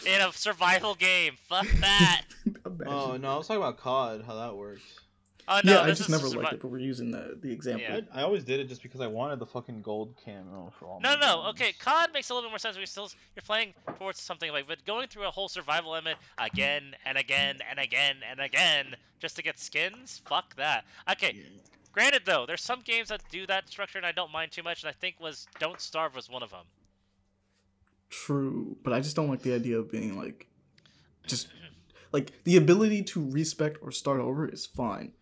in 0.05 0.21
a 0.21 0.31
survival 0.31 0.95
game? 0.95 1.35
Fuck 1.49 1.67
that. 1.81 2.21
Oh 2.85 3.17
no, 3.17 3.31
I 3.33 3.37
was 3.37 3.47
talking 3.47 3.61
about 3.61 3.77
COD, 3.77 4.23
how 4.25 4.35
that 4.35 4.55
works. 4.55 4.81
Oh 5.49 5.61
no, 5.63 5.71
yeah, 5.75 5.81
I 5.81 5.91
just 5.91 6.09
never 6.09 6.27
survi- 6.27 6.43
liked 6.43 6.53
it, 6.53 6.61
but 6.61 6.69
we're 6.69 6.79
using 6.79 7.09
the 7.09 7.37
the 7.41 7.49
example. 7.53 7.83
Yeah. 7.87 8.01
I, 8.13 8.19
I 8.19 8.23
always 8.23 8.43
did 8.43 8.59
it 8.59 8.67
just 8.67 8.83
because 8.83 8.99
I 8.99 9.07
wanted 9.07 9.39
the 9.39 9.45
fucking 9.45 9.81
gold 9.81 10.13
camo 10.25 10.73
for 10.77 10.87
all. 10.87 10.99
No, 10.99 11.13
my 11.13 11.21
no, 11.21 11.35
guns. 11.43 11.49
okay. 11.51 11.71
COD 11.79 12.09
makes 12.13 12.29
a 12.29 12.33
little 12.33 12.49
bit 12.49 12.51
more 12.51 12.59
sense. 12.59 12.77
We 12.77 12.85
still 12.85 13.09
you're 13.33 13.43
playing 13.43 13.73
towards 13.97 14.21
something 14.21 14.51
like, 14.51 14.67
but 14.67 14.83
going 14.83 15.07
through 15.07 15.25
a 15.25 15.31
whole 15.31 15.47
survival 15.47 15.93
element 15.95 16.19
again 16.37 16.95
and 17.05 17.17
again 17.17 17.59
and 17.69 17.79
again 17.79 18.17
and 18.29 18.41
again 18.41 18.95
just 19.19 19.37
to 19.37 19.41
get 19.41 19.57
skins. 19.57 20.21
Fuck 20.25 20.53
that. 20.57 20.83
Okay. 21.09 21.41
Granted, 21.93 22.23
though, 22.25 22.45
there's 22.45 22.61
some 22.61 22.81
games 22.81 23.07
that 23.09 23.21
do 23.31 23.47
that 23.47 23.67
structure, 23.69 23.97
and 23.97 24.05
I 24.05 24.11
don't 24.11 24.31
mind 24.31 24.51
too 24.51 24.61
much. 24.63 24.83
And 24.83 24.89
I 24.89 24.93
think 24.93 25.15
was 25.19 25.47
Don't 25.59 25.81
Starve 25.81 26.13
was 26.13 26.29
one 26.29 26.43
of 26.43 26.51
them. 26.51 26.65
True, 28.09 28.77
but 28.83 28.93
I 28.93 28.99
just 28.99 29.15
don't 29.15 29.29
like 29.29 29.41
the 29.41 29.55
idea 29.55 29.79
of 29.79 29.89
being 29.91 30.15
like, 30.17 30.47
just 31.25 31.47
like 32.11 32.43
the 32.43 32.55
ability 32.55 33.03
to 33.03 33.29
respect 33.29 33.79
or 33.81 33.91
start 33.91 34.19
over 34.19 34.47
is 34.47 34.65
fine, 34.65 35.13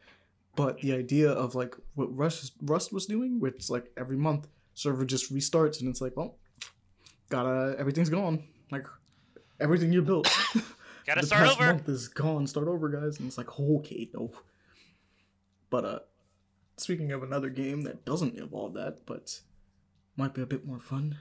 but 0.56 0.80
the 0.82 0.94
idea 0.94 1.30
of 1.32 1.56
like 1.56 1.76
what 1.96 2.16
Rust 2.16 2.54
Rust 2.62 2.94
was 2.94 3.06
doing, 3.06 3.40
which 3.40 3.70
like 3.70 3.92
every 3.98 4.18
month 4.18 4.48
server 4.74 5.06
just 5.06 5.34
restarts 5.34 5.80
and 5.80 5.90
it's 5.90 6.02
like, 6.02 6.16
well, 6.18 6.38
gotta 7.30 7.76
everything's 7.78 8.10
gone, 8.10 8.44
like 8.72 8.86
everything 9.60 9.92
you 9.94 10.02
built. 10.02 10.28
Gotta 11.06 11.22
the 11.22 11.28
start 11.28 11.44
past 11.44 11.58
over. 11.62 11.74
month 11.74 11.88
is 11.88 12.08
gone. 12.08 12.48
Start 12.48 12.68
over, 12.68 12.90
guys. 12.90 13.20
And 13.20 13.28
it's 13.28 13.38
like, 13.38 13.60
okay, 13.60 14.10
no. 14.16 14.32
But 15.70 15.86
uh, 15.86 16.00
speaking 16.78 17.12
of 17.12 17.22
another 17.22 17.50
game 17.50 17.82
that 17.84 18.06
doesn't 18.06 18.40
involve 18.40 18.74
that, 18.74 19.06
but 19.06 19.40
might 20.18 20.34
be 20.34 20.42
a 20.42 20.48
bit 20.48 20.66
more 20.66 20.80
fun 20.80 21.18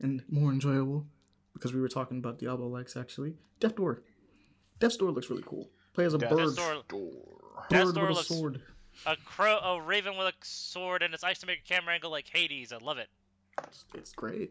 and 0.00 0.22
more 0.28 0.52
enjoyable, 0.52 1.06
because 1.52 1.72
we 1.74 1.80
were 1.80 1.88
talking 1.88 2.18
about 2.18 2.38
Diablo 2.38 2.68
likes 2.68 2.96
actually. 2.96 3.34
Death 3.58 3.74
Door. 3.74 4.02
Death's 4.78 4.96
Door 4.98 5.10
looks 5.10 5.28
really 5.30 5.42
cool. 5.44 5.68
Play 5.94 6.04
as 6.04 6.14
a 6.14 6.18
Death's 6.18 6.32
bird. 6.32 6.54
Door- 6.56 6.82
Door. 6.88 7.10
Death's 7.70 7.84
Bird 7.86 7.94
Door 7.96 8.02
with 8.04 8.10
a 8.10 8.14
looks- 8.14 8.28
sword. 8.28 8.62
A 9.06 9.16
crow, 9.16 9.58
a 9.58 9.80
raven 9.80 10.16
with 10.16 10.26
a 10.28 10.32
sword, 10.42 11.02
and 11.02 11.12
it's 11.14 11.24
isometric 11.24 11.64
camera 11.68 11.94
angle 11.94 12.10
like 12.10 12.28
Hades. 12.28 12.72
I 12.72 12.78
love 12.78 12.98
it. 12.98 13.08
It's, 13.64 13.84
it's 13.94 14.12
great. 14.12 14.50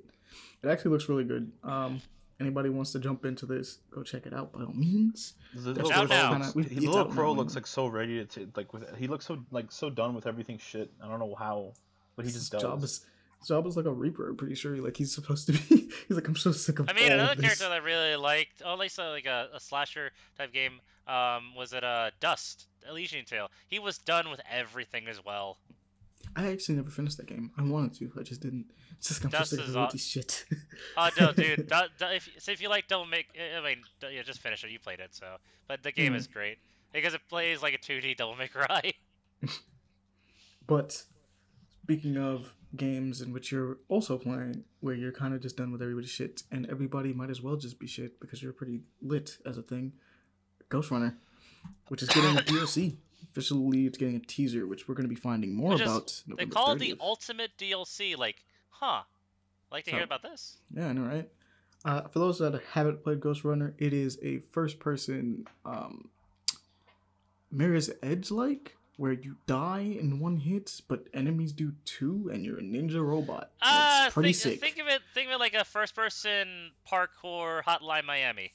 It 0.64 0.68
actually 0.70 0.92
looks 0.92 1.10
really 1.10 1.24
good. 1.24 1.52
Um, 1.64 2.02
anybody 2.40 2.70
wants 2.70 2.92
to 2.94 3.00
jump 3.00 3.26
into 3.26 3.46
this, 3.46 3.80
go 3.92 4.02
check 4.04 4.26
it 4.26 4.34
out 4.34 4.52
by 4.54 4.62
all 4.62 4.74
means. 4.74 5.34
The 5.54 5.74
That's 5.74 5.88
little 5.88 5.92
out 6.02 6.08
crow, 6.10 6.18
now. 6.18 6.38
looks, 6.40 6.56
We- 6.56 6.64
the 6.64 6.88
little 6.88 7.06
crow 7.06 7.34
now. 7.34 7.40
looks 7.40 7.56
like 7.56 7.68
so 7.68 7.88
ready 7.88 8.26
to 8.26 8.50
like 8.56 8.74
with 8.74 8.96
he 8.98 9.08
looks 9.08 9.26
so 9.26 9.40
like 9.52 9.72
so 9.72 9.90
done 9.90 10.16
with 10.16 10.26
everything 10.28 10.58
shit. 10.58 10.92
I 11.04 11.08
don't 11.08 11.20
know 11.20 11.36
how, 11.38 11.74
but 12.16 12.26
he 12.26 12.32
his 12.32 12.42
just 12.42 12.52
does. 12.54 12.62
job 12.62 12.84
is 12.84 13.06
his 13.40 13.48
job 13.50 13.68
is 13.68 13.76
like 13.78 13.86
a 13.86 13.92
reaper. 13.92 14.30
I'm 14.30 14.38
pretty 14.38 14.56
sure. 14.56 14.76
Like 14.78 14.98
he's 14.98 15.14
supposed 15.14 15.46
to 15.48 15.54
be. 15.54 15.60
he's 16.08 16.16
like 16.18 16.28
I'm 16.28 16.36
so 16.36 16.52
sick 16.52 16.80
of. 16.80 16.90
I 16.90 16.94
mean, 16.94 17.12
all 17.12 17.20
another 17.20 17.32
of 17.34 17.38
this. 17.38 17.46
character 17.46 17.64
that 17.70 17.74
I 17.74 17.78
really 17.86 18.16
liked, 18.16 18.62
oh, 18.66 18.74
at 18.74 18.80
least 18.80 18.98
uh, 19.00 19.10
like 19.12 19.26
a, 19.26 19.50
a 19.54 19.60
slasher 19.60 20.12
type 20.38 20.52
game, 20.54 20.80
um, 21.08 21.56
was 21.56 21.74
it 21.74 21.84
uh, 21.84 22.12
Dust, 22.20 22.68
Elysian 22.90 23.26
Tail. 23.26 23.50
He 23.68 23.80
was 23.80 23.98
done 23.98 24.30
with 24.30 24.42
everything 24.52 25.08
as 25.08 25.24
well. 25.24 25.58
I 26.36 26.48
actually 26.52 26.76
never 26.76 26.90
finished 26.90 27.18
that 27.18 27.28
game. 27.28 27.52
I 27.58 27.64
wanted 27.64 27.94
to. 28.00 28.12
I 28.20 28.24
just 28.24 28.42
didn't. 28.42 28.66
It's 28.98 29.08
just 29.10 29.30
Dust 29.30 29.54
is 29.54 29.76
multi 29.76 29.98
shit. 29.98 30.46
Oh 30.98 31.10
no, 31.20 31.32
dude! 31.32 31.68
du- 31.68 31.90
du- 32.00 32.16
if 32.16 32.30
so, 32.40 32.52
if 32.52 32.62
you 32.62 32.70
like 32.70 32.88
Devil 32.88 33.06
Make, 33.06 33.28
I 33.38 33.62
mean, 33.64 33.84
yeah, 34.02 34.22
just 34.24 34.40
finish 34.40 34.64
it. 34.64 34.72
You 34.72 34.80
played 34.80 35.00
it, 35.00 35.14
so. 35.14 35.36
But 35.68 35.84
the 35.84 35.92
game 35.92 36.14
Mhm. 36.14 36.18
is 36.18 36.28
great 36.28 36.58
because 36.92 37.14
it 37.14 37.22
plays 37.30 37.62
like 37.62 37.74
a 37.74 37.78
2D 37.78 38.16
Devil 38.18 38.36
May 38.36 38.48
Cry. 38.48 38.94
but 40.66 41.04
speaking 41.84 42.18
of 42.18 42.54
games 42.76 43.22
in 43.22 43.32
which 43.34 43.52
you're 43.52 43.78
also 43.88 44.18
playing, 44.18 44.64
where 44.80 44.96
you're 44.96 45.12
kind 45.12 45.34
of 45.34 45.42
just 45.42 45.58
done 45.58 45.72
with 45.72 45.82
everybody's 45.82 46.10
shit, 46.10 46.44
and 46.52 46.66
everybody 46.70 47.14
might 47.14 47.30
as 47.30 47.42
well 47.42 47.56
just 47.56 47.80
be 47.80 47.86
shit 47.88 48.20
because 48.20 48.42
you're 48.42 48.54
pretty 48.54 48.82
lit 49.02 49.38
as 49.46 49.58
a 49.58 49.62
thing. 49.62 49.94
Ghostrunner, 50.74 51.16
which 51.90 52.02
is 52.02 52.10
getting 52.10 52.38
a 52.38 52.42
DLC. 52.52 52.98
Officially, 53.32 53.86
it's 53.88 53.98
getting 53.98 54.16
a 54.16 54.20
teaser, 54.20 54.68
which 54.68 54.88
we're 54.88 54.96
going 54.96 55.08
to 55.08 55.14
be 55.14 55.20
finding 55.20 55.56
more 55.56 55.76
about. 55.76 56.22
They 56.38 56.46
call 56.46 56.74
it 56.74 56.80
the 56.80 56.96
ultimate 57.00 57.52
DLC. 57.58 58.18
Like, 58.18 58.44
huh? 58.70 59.02
Like 59.72 59.86
to 59.86 59.92
hear 59.92 60.04
about 60.04 60.22
this? 60.22 60.58
Yeah, 60.76 60.88
I 60.90 60.94
know, 60.94 61.02
right? 61.02 61.30
Uh, 61.86 62.02
for 62.10 62.20
those 62.20 62.38
that 62.40 62.62
haven't 62.74 63.04
played 63.04 63.20
Ghostrunner, 63.20 63.74
it 63.78 63.92
is 63.92 64.18
a 64.22 64.38
first-person 64.40 65.48
um, 65.66 66.10
Mirror's 67.52 67.90
Edge 68.02 68.30
like, 68.32 68.78
where 68.98 69.12
you 69.14 69.38
die 69.48 69.98
in 70.00 70.20
one 70.20 70.38
hit, 70.38 70.80
but 70.88 71.08
enemies 71.14 71.52
do 71.52 71.74
two, 71.86 72.30
and 72.32 72.46
you're 72.46 72.60
a 72.60 72.62
ninja 72.62 73.04
robot. 73.04 73.52
And 73.62 73.72
Ah, 73.74 74.06
it's 74.06 74.14
pretty 74.14 74.34
think, 74.34 74.54
sick. 74.54 74.62
think 74.62 74.78
of 74.80 74.88
it. 74.88 75.02
Think 75.14 75.28
of 75.30 75.34
it 75.34 75.40
like 75.40 75.56
a 75.56 75.66
first-person 75.66 76.72
parkour 76.90 77.64
Hotline 77.64 78.06
Miami. 78.06 78.54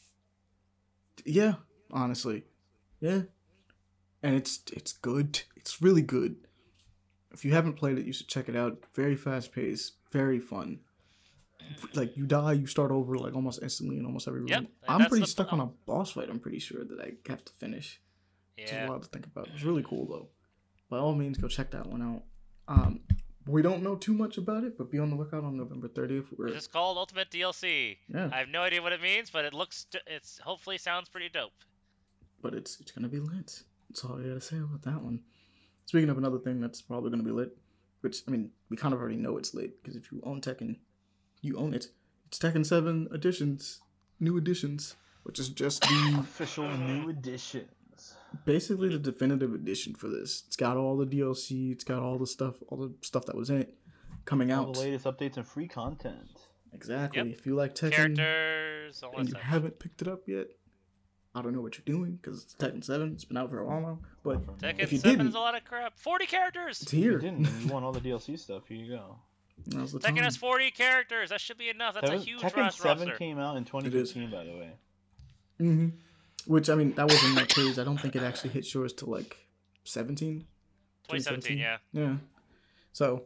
Yeah, 1.25 1.55
honestly, 1.93 2.45
yeah, 3.01 3.23
and 4.23 4.35
it's 4.37 4.63
it's 4.73 4.93
good. 4.93 5.43
It's 5.57 5.81
really 5.83 6.03
good. 6.03 6.37
If 7.33 7.45
you 7.45 7.53
haven't 7.53 7.75
played 7.75 7.99
it, 7.99 8.07
you 8.07 8.13
should 8.13 8.29
check 8.29 8.49
it 8.49 8.57
out. 8.57 8.79
Very 8.95 9.17
fast 9.17 9.53
paced, 9.53 9.95
very 10.13 10.39
fun. 10.41 10.81
Like 11.95 12.17
you 12.17 12.27
die, 12.27 12.53
you 12.55 12.67
start 12.67 12.91
over 12.91 13.17
like 13.19 13.35
almost 13.35 13.63
instantly 13.63 13.99
in 13.99 14.07
almost 14.07 14.27
every 14.27 14.41
room. 14.41 14.49
Yep, 14.49 14.67
I'm 14.89 15.07
pretty 15.07 15.23
the- 15.25 15.27
stuck 15.31 15.53
on 15.53 15.61
a 15.61 15.67
boss 15.67 16.13
fight. 16.13 16.31
I'm 16.31 16.41
pretty 16.41 16.59
sure 16.61 16.85
that 16.85 16.99
I 17.01 17.13
have 17.29 17.45
to 17.45 17.53
finish. 17.55 18.01
Yeah. 18.57 18.63
Which 18.65 18.71
is 18.73 18.77
Yeah. 18.77 18.89
wild 18.89 19.03
to 19.03 19.09
think 19.09 19.27
about. 19.27 19.49
It's 19.55 19.63
really 19.63 19.83
cool 19.83 20.07
though. 20.07 20.29
By 20.89 20.99
all 20.99 21.15
means, 21.15 21.37
go 21.37 21.49
check 21.49 21.71
that 21.73 21.87
one 21.87 22.01
out. 22.03 22.23
Um, 22.67 23.01
we 23.47 23.61
don't 23.63 23.83
know 23.83 23.97
too 23.97 24.15
much 24.15 24.39
about 24.39 24.65
it, 24.65 24.79
but 24.79 24.91
be 24.91 24.99
on 24.99 25.11
the 25.11 25.17
lookout 25.17 25.45
on 25.45 25.57
November 25.57 25.89
30th. 25.89 26.27
We're, 26.37 26.49
It's 26.49 26.67
called 26.67 26.97
Ultimate 26.99 27.31
DLC. 27.31 27.99
yeah, 28.09 28.31
I 28.33 28.39
have 28.39 28.49
no 28.49 28.63
idea 28.63 28.81
what 28.83 28.93
it 28.93 29.03
means, 29.03 29.31
but 29.31 29.45
it 29.45 29.53
looks. 29.53 29.87
It's 30.07 30.39
hopefully 30.39 30.79
sounds 30.79 31.09
pretty 31.11 31.29
dope. 31.29 31.53
But 32.43 32.55
it's 32.55 32.81
it's 32.81 32.93
gonna 32.93 33.09
be 33.09 33.21
lit. 33.21 33.63
That's 33.89 34.05
all 34.05 34.19
I 34.19 34.23
gotta 34.23 34.41
say 34.41 34.59
about 34.59 34.83
that 34.83 35.03
one. 35.03 35.21
Speaking 35.87 36.11
of 36.11 36.19
another 36.19 36.39
thing 36.39 36.61
that's 36.61 36.83
probably 36.83 37.11
gonna 37.11 37.23
be 37.23 37.31
lit, 37.31 37.57
which 38.01 38.23
I 38.27 38.31
mean 38.31 38.51
we 38.69 38.77
kind 38.77 38.93
of 38.95 39.01
already 39.01 39.17
know 39.17 39.37
it's 39.37 39.55
lit 39.55 39.83
because 39.83 39.97
if 39.97 40.11
you 40.13 40.21
own 40.25 40.41
Tekken, 40.41 40.77
you 41.41 41.57
own 41.57 41.75
it. 41.75 41.89
It's 42.27 42.39
Tekken 42.39 42.65
Seven 42.67 43.09
editions, 43.13 43.81
new 44.21 44.37
editions, 44.37 44.97
which 45.23 45.39
is 45.39 45.49
just 45.49 45.81
the 45.83 46.17
Official 46.21 46.69
new 46.77 47.09
editions. 47.09 48.17
basically 48.45 48.91
the 48.91 48.99
definitive 48.99 49.55
edition 49.55 49.95
for 49.95 50.09
this. 50.09 50.45
It's 50.47 50.57
got 50.57 50.77
all 50.77 50.97
the 50.99 51.07
DLC, 51.07 51.73
it's 51.73 51.85
got 51.85 52.03
all 52.03 52.19
the 52.19 52.27
stuff, 52.27 52.57
all 52.69 52.77
the 52.79 52.93
stuff 53.01 53.25
that 53.27 53.37
was 53.37 53.49
in 53.51 53.59
it. 53.63 53.75
coming 54.27 54.53
All 54.53 54.67
out. 54.69 54.75
the 54.75 54.81
latest 54.81 55.07
updates 55.07 55.37
and 55.39 55.47
free 55.47 55.69
content. 55.69 56.29
Exactly. 56.75 57.23
Yep. 57.31 57.39
If 57.39 57.47
you 57.47 57.55
like 57.55 57.75
Tekken 57.75 57.93
Characters, 58.17 59.03
and 59.17 59.27
you 59.27 59.31
stuff. 59.31 59.43
haven't 59.43 59.79
picked 59.79 60.03
it 60.03 60.09
up 60.09 60.29
yet, 60.29 60.49
I 61.35 61.43
don't 61.43 61.53
know 61.55 61.61
what 61.61 61.77
you're 61.79 61.85
doing 61.85 62.19
because 62.21 62.43
it's 62.43 62.55
Tekken 62.55 62.83
7. 62.83 63.13
It's 63.13 63.25
been 63.25 63.37
out 63.37 63.51
for 63.51 63.59
a 63.61 63.65
while 63.65 63.81
now, 63.81 63.99
but 64.25 64.45
Tekken 64.59 64.81
if 64.81 64.93
you 64.93 64.99
7's 64.99 65.03
didn't- 65.19 65.35
a 65.35 65.39
lot 65.39 65.55
of 65.57 65.65
crap. 65.65 65.97
40 65.99 66.27
characters! 66.27 66.83
it's 66.83 66.93
If 66.93 66.99
you 66.99 67.19
didn't, 67.19 67.49
you 67.63 67.69
want 67.73 67.85
all 67.85 67.93
the 67.93 68.01
DLC 68.01 68.39
stuff. 68.39 68.67
Here 68.69 68.79
you 68.79 68.89
go. 68.97 69.17
Now's 69.67 69.93
the 69.93 69.99
Tekken 69.99 70.15
time. 70.17 70.25
has 70.25 70.37
40 70.37 70.71
characters. 70.71 71.31
That 71.31 71.41
should 71.41 71.59
be 71.59 71.69
enough. 71.69 71.95
That's 71.95 72.09
a 72.11 72.15
Tekken- 72.15 72.25
huge 72.25 72.41
Tekken 72.41 72.57
ros- 72.57 72.77
7 72.77 73.09
roster. 73.09 73.19
came 73.19 73.39
out 73.39 73.57
in 73.57 73.65
2015, 73.65 74.31
by 74.31 74.45
the 74.45 74.51
way. 74.53 74.73
Mm-hmm. 75.61 75.89
Which 76.47 76.71
I 76.71 76.75
mean, 76.75 76.95
that 76.95 77.07
was 77.07 77.23
in 77.25 77.35
my 77.35 77.45
page. 77.45 77.79
I 77.79 77.85
don't 77.85 77.99
think 78.01 78.17
it 78.17 78.23
actually 78.23 78.51
hit 78.51 78.73
yours 78.73 78.93
till 78.93 79.09
like 79.09 79.37
17. 79.85 80.47
2017, 81.09 81.59
yeah. 81.59 81.77
Yeah. 81.93 82.17
So, 82.93 83.25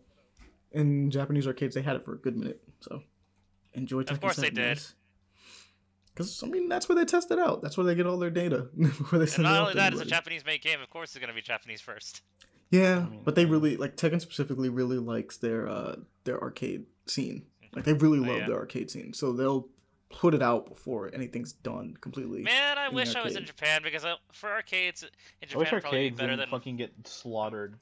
in 0.72 1.10
Japanese 1.10 1.46
arcades, 1.46 1.74
they 1.74 1.82
had 1.82 1.96
it 1.96 2.04
for 2.04 2.14
a 2.14 2.18
good 2.18 2.36
minute. 2.36 2.62
So, 2.80 3.02
enjoy 3.74 4.02
Tekken 4.02 4.10
Of 4.12 4.20
course 4.20 4.36
they 4.36 4.48
7, 4.48 4.54
did. 4.54 4.80
Because 6.14 6.42
I 6.42 6.46
mean, 6.46 6.68
that's 6.68 6.88
where 6.88 6.96
they 6.96 7.04
test 7.04 7.30
it 7.30 7.38
out. 7.38 7.62
That's 7.62 7.76
where 7.76 7.84
they 7.86 7.94
get 7.94 8.06
all 8.06 8.18
their 8.18 8.30
data. 8.30 8.68
where 9.10 9.18
they 9.18 9.26
send 9.26 9.46
it 9.46 9.50
not 9.50 9.56
out 9.56 9.62
only 9.68 9.74
that, 9.74 9.92
it's 9.94 10.02
a. 10.02 10.04
Japanese 10.04 10.44
made 10.44 10.60
game. 10.62 10.80
Of 10.82 10.90
course, 10.90 11.10
it's 11.10 11.18
going 11.18 11.28
to 11.28 11.34
be 11.34 11.40
Japanese 11.42 11.80
first. 11.80 12.22
Yeah, 12.70 12.98
I 13.06 13.10
mean, 13.10 13.20
but 13.24 13.34
they 13.34 13.44
really 13.46 13.76
like 13.76 13.96
Tekken 13.96 14.20
specifically 14.20 14.68
really 14.68 14.98
likes 14.98 15.36
their 15.36 15.68
uh 15.68 15.96
their 16.24 16.40
arcade 16.42 16.86
scene. 17.06 17.44
Like 17.74 17.84
they 17.84 17.92
really 17.94 18.18
Oh, 18.18 18.30
love 18.32 18.40
yeah. 18.42 18.46
their 18.48 18.56
arcade 18.58 18.90
scene, 18.90 19.12
so 19.14 19.32
they'll 19.32 19.68
put 20.10 20.34
it 20.34 20.42
out 20.42 20.68
before 20.68 21.10
anything's 21.14 21.52
done 21.54 21.96
completely. 22.00 22.42
Man, 22.42 22.76
I 22.78 22.90
wish 22.90 23.14
I 23.16 23.22
was 23.24 23.34
in. 23.36 23.44
Japan 23.46 23.80
because 23.82 24.04
I, 24.04 24.14
for 24.32 24.50
arcades 24.50 25.02
in 25.02 25.08
I 25.42 25.46
Japan, 25.46 25.58
wish 25.60 25.68
it'd 25.72 25.82
probably 25.82 26.10
be 26.10 26.16
better 26.16 26.36
than. 26.36 26.48
fucking 26.50 26.76
get 26.76 26.92
slaughtered. 27.06 27.74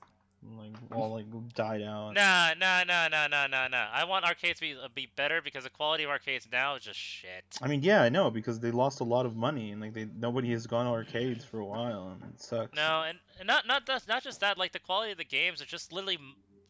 Like, 0.43 0.73
all 0.93 1.11
like 1.11 1.27
died 1.55 1.83
out. 1.83 2.15
Nah, 2.15 2.55
nah, 2.59 2.83
nah, 2.85 3.09
nah, 3.09 3.27
nah, 3.27 3.47
nah, 3.47 3.69
nah. 3.69 3.89
I 3.93 4.05
want 4.05 4.25
arcades 4.25 4.59
to 4.61 4.67
be, 4.67 4.73
uh, 4.73 4.89
be 4.95 5.11
better 5.15 5.43
because 5.43 5.65
the 5.65 5.71
quality 5.71 6.05
of 6.05 6.11
arcades 6.11 6.49
now 6.51 6.77
is 6.77 6.83
just 6.83 6.99
shit. 6.99 7.45
I 7.61 7.69
mean, 7.69 7.83
yeah, 7.83 8.03
I 8.03 8.09
know 8.09 8.31
because 8.31 8.59
they 8.59 8.71
lost 8.71 9.01
a 9.01 9.05
lot 9.05 9.27
of 9.27 9.37
money 9.37 9.71
and 9.71 9.83
like 9.83 9.93
they 9.93 10.07
nobody 10.19 10.51
has 10.53 10.67
gone 10.67 10.87
to 10.87 10.93
arcades 10.93 11.45
for 11.45 11.59
a 11.59 11.65
while 11.65 12.09
and 12.09 12.33
it 12.33 12.41
sucks. 12.41 12.75
No, 12.75 13.03
and, 13.07 13.19
and 13.39 13.47
not 13.47 13.67
not 13.67 13.85
that, 13.87 14.09
not 14.09 14.23
just 14.23 14.41
that. 14.41 14.57
Like 14.57 14.73
the 14.73 14.79
quality 14.79 15.13
of 15.13 15.19
the 15.19 15.25
games 15.25 15.61
are 15.61 15.67
just 15.67 15.93
literally 15.93 16.19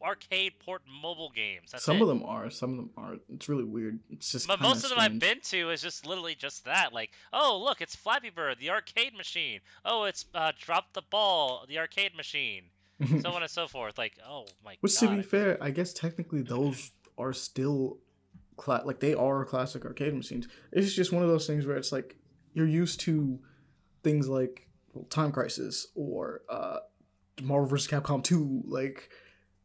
arcade 0.02 0.54
port 0.58 0.82
mobile 0.88 1.30
games. 1.30 1.70
That's 1.70 1.84
some 1.84 1.98
it. 1.98 2.02
of 2.02 2.08
them 2.08 2.24
are, 2.24 2.50
some 2.50 2.70
of 2.70 2.76
them 2.76 2.90
aren't. 2.96 3.22
It's 3.32 3.48
really 3.48 3.64
weird. 3.64 4.00
It's 4.10 4.32
just 4.32 4.48
But 4.48 4.56
kinda 4.56 4.68
most 4.68 4.82
of 4.82 4.90
them 4.90 4.98
I've 4.98 5.18
been 5.18 5.40
to 5.40 5.70
is 5.70 5.80
just 5.80 6.06
literally 6.06 6.34
just 6.34 6.64
that. 6.64 6.92
Like, 6.92 7.12
oh 7.32 7.62
look, 7.64 7.80
it's 7.80 7.94
Flappy 7.94 8.30
Bird, 8.30 8.58
the 8.58 8.70
arcade 8.70 9.14
machine. 9.14 9.60
Oh, 9.84 10.04
it's 10.04 10.24
uh, 10.34 10.50
Drop 10.58 10.92
the 10.92 11.02
Ball, 11.02 11.66
the 11.68 11.78
arcade 11.78 12.16
machine. 12.16 12.64
so 13.22 13.32
on 13.32 13.42
and 13.42 13.50
so 13.50 13.66
forth. 13.68 13.98
Like, 13.98 14.14
oh 14.26 14.46
my 14.64 14.76
Which, 14.80 14.98
god. 15.00 15.10
to 15.10 15.16
be 15.16 15.22
fair, 15.22 15.58
I 15.62 15.70
guess 15.70 15.92
technically 15.92 16.42
those 16.42 16.90
are 17.18 17.32
still, 17.32 17.98
cla- 18.56 18.82
like 18.84 19.00
they 19.00 19.14
are 19.14 19.44
classic 19.44 19.84
arcade 19.84 20.14
machines. 20.14 20.48
It's 20.72 20.92
just 20.94 21.12
one 21.12 21.22
of 21.22 21.28
those 21.28 21.46
things 21.46 21.66
where 21.66 21.76
it's 21.76 21.92
like 21.92 22.16
you're 22.54 22.66
used 22.66 23.00
to 23.00 23.38
things 24.02 24.28
like 24.28 24.68
well, 24.92 25.04
Time 25.04 25.32
Crisis 25.32 25.86
or 25.94 26.42
uh, 26.48 26.78
Marvel 27.42 27.68
vs. 27.68 27.90
Capcom 27.90 28.22
2, 28.24 28.62
like 28.66 29.08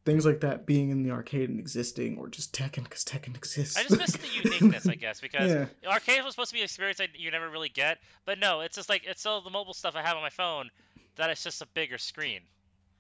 things 0.06 0.24
like 0.26 0.42
that 0.42 0.68
being 0.68 0.90
in 0.90 1.02
the 1.02 1.10
arcade 1.10 1.50
and 1.50 1.60
existing, 1.60 2.18
or 2.20 2.28
just 2.30 2.54
Tekken 2.54 2.84
because 2.84 3.04
Tekken 3.04 3.36
exists. 3.36 3.76
I 3.76 3.84
just 3.84 3.98
miss 3.98 4.12
the 4.12 4.28
uniqueness, 4.44 4.88
I 4.88 4.94
guess, 4.96 5.20
because 5.20 5.52
Yeah. 5.52 5.66
arcade 5.92 6.24
was 6.24 6.36
supposed 6.36 6.52
to 6.52 6.54
be 6.54 6.60
an 6.62 6.66
experience 6.66 7.00
that 7.00 7.18
you 7.20 7.32
never 7.32 7.50
really 7.50 7.70
get. 7.70 7.98
But 8.26 8.38
no, 8.40 8.62
it's 8.62 8.76
just 8.76 8.88
like 8.88 9.04
it's 9.06 9.20
still 9.22 9.42
the 9.42 9.50
mobile 9.50 9.74
stuff 9.74 9.96
I 9.96 10.04
have 10.04 10.16
on 10.16 10.22
my 10.22 10.30
phone 10.30 10.70
that 11.16 11.30
it's 11.32 11.44
just 11.44 11.62
a 11.64 11.66
bigger 11.74 11.98
screen, 11.98 12.42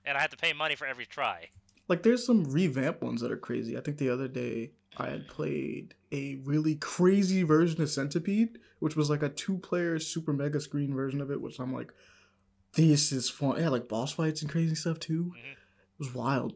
and 0.06 0.18
I 0.18 0.22
have 0.22 0.32
to 0.32 0.38
pay 0.38 0.54
money 0.54 0.76
for 0.76 0.86
every 0.86 1.06
try. 1.06 1.50
Like 1.88 2.04
there's 2.04 2.26
some 2.26 2.46
revamp 2.46 3.02
ones 3.02 3.22
that 3.22 3.32
are 3.32 3.38
crazy. 3.38 3.78
I 3.78 3.82
think 3.82 3.98
the 3.98 4.10
other 4.10 4.28
day 4.28 4.72
I 4.98 5.10
had 5.10 5.28
played 5.28 5.94
a 6.12 6.36
really 6.44 6.76
crazy 6.76 7.44
version 7.44 7.82
of 7.82 7.90
Centipede, 7.90 8.58
which 8.80 8.96
was 8.96 9.10
like 9.10 9.22
a 9.22 9.30
two-player 9.30 10.00
super 10.00 10.34
mega 10.34 10.60
screen 10.60 10.94
version 10.94 11.22
of 11.22 11.30
it, 11.30 11.42
which 11.42 11.60
I'm 11.60 11.74
like, 11.74 11.92
this 12.74 13.12
is 13.12 13.30
fun. 13.30 13.60
Yeah, 13.60 13.70
like 13.70 13.88
boss 13.88 14.14
fights 14.14 14.42
and 14.42 14.50
crazy 14.52 14.76
stuff 14.76 15.00
too. 15.00 15.34
Mhm. 15.36 15.52
It 15.52 16.00
was 16.00 16.14
wild. 16.14 16.56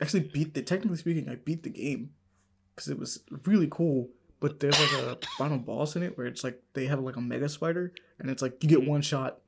Actually, 0.00 0.20
beat 0.32 0.54
the 0.54 0.62
technically 0.62 0.96
speaking, 0.96 1.28
I 1.28 1.36
beat 1.36 1.62
the 1.62 1.70
game 1.70 2.10
because 2.74 2.88
it 2.88 2.98
was 2.98 3.22
really 3.44 3.68
cool. 3.70 4.10
But 4.40 4.58
there's 4.60 4.80
like 4.80 5.02
a 5.06 5.18
final 5.38 5.58
boss 5.58 5.94
in 5.94 6.02
it 6.02 6.16
where 6.16 6.26
it's 6.26 6.42
like 6.42 6.60
they 6.72 6.86
have 6.86 7.00
like 7.00 7.16
a 7.16 7.20
mega 7.20 7.48
spider, 7.48 7.92
and 8.18 8.30
it's 8.30 8.42
like 8.42 8.62
you 8.62 8.68
get 8.68 8.86
one 8.86 9.02
shot, 9.02 9.38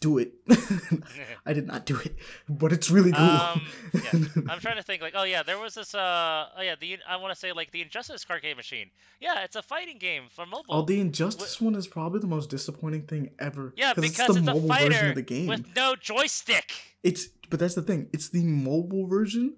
do 0.00 0.18
it. 0.18 0.32
I 1.46 1.52
did 1.52 1.66
not 1.66 1.86
do 1.86 1.98
it, 1.98 2.16
but 2.48 2.72
it's 2.72 2.90
really 2.90 3.12
cool. 3.12 3.24
Um, 3.24 3.66
yeah. 3.94 4.00
I'm 4.48 4.60
trying 4.60 4.76
to 4.76 4.82
think 4.82 5.02
like, 5.02 5.14
oh 5.16 5.24
yeah, 5.24 5.42
there 5.42 5.58
was 5.58 5.74
this. 5.74 5.94
Uh, 5.94 6.46
oh 6.56 6.62
yeah, 6.62 6.74
the 6.80 6.98
I 7.08 7.16
want 7.16 7.32
to 7.32 7.38
say 7.38 7.52
like 7.52 7.70
the 7.70 7.82
Injustice 7.82 8.24
arcade 8.30 8.56
machine. 8.56 8.90
Yeah, 9.20 9.44
it's 9.44 9.56
a 9.56 9.62
fighting 9.62 9.98
game 9.98 10.24
for 10.30 10.46
mobile. 10.46 10.64
Oh, 10.68 10.82
the 10.82 11.00
Injustice 11.00 11.60
one 11.60 11.74
is 11.74 11.86
probably 11.86 12.20
the 12.20 12.26
most 12.26 12.50
disappointing 12.50 13.02
thing 13.02 13.30
ever. 13.38 13.72
yeah, 13.76 13.94
'cause 13.94 14.02
because 14.02 14.36
it's, 14.36 14.48
a 14.48 14.54
version 14.60 15.08
of 15.10 15.14
the 15.14 15.22
game. 15.22 15.46
with 15.46 15.66
no 15.74 15.96
joystick. 15.96 16.72
It's 17.02 17.28
but 17.50 17.58
that's 17.60 17.74
the 17.74 17.82
thing. 17.82 18.08
It's 18.12 18.28
the 18.28 18.44
mobile 18.44 19.06
version 19.06 19.54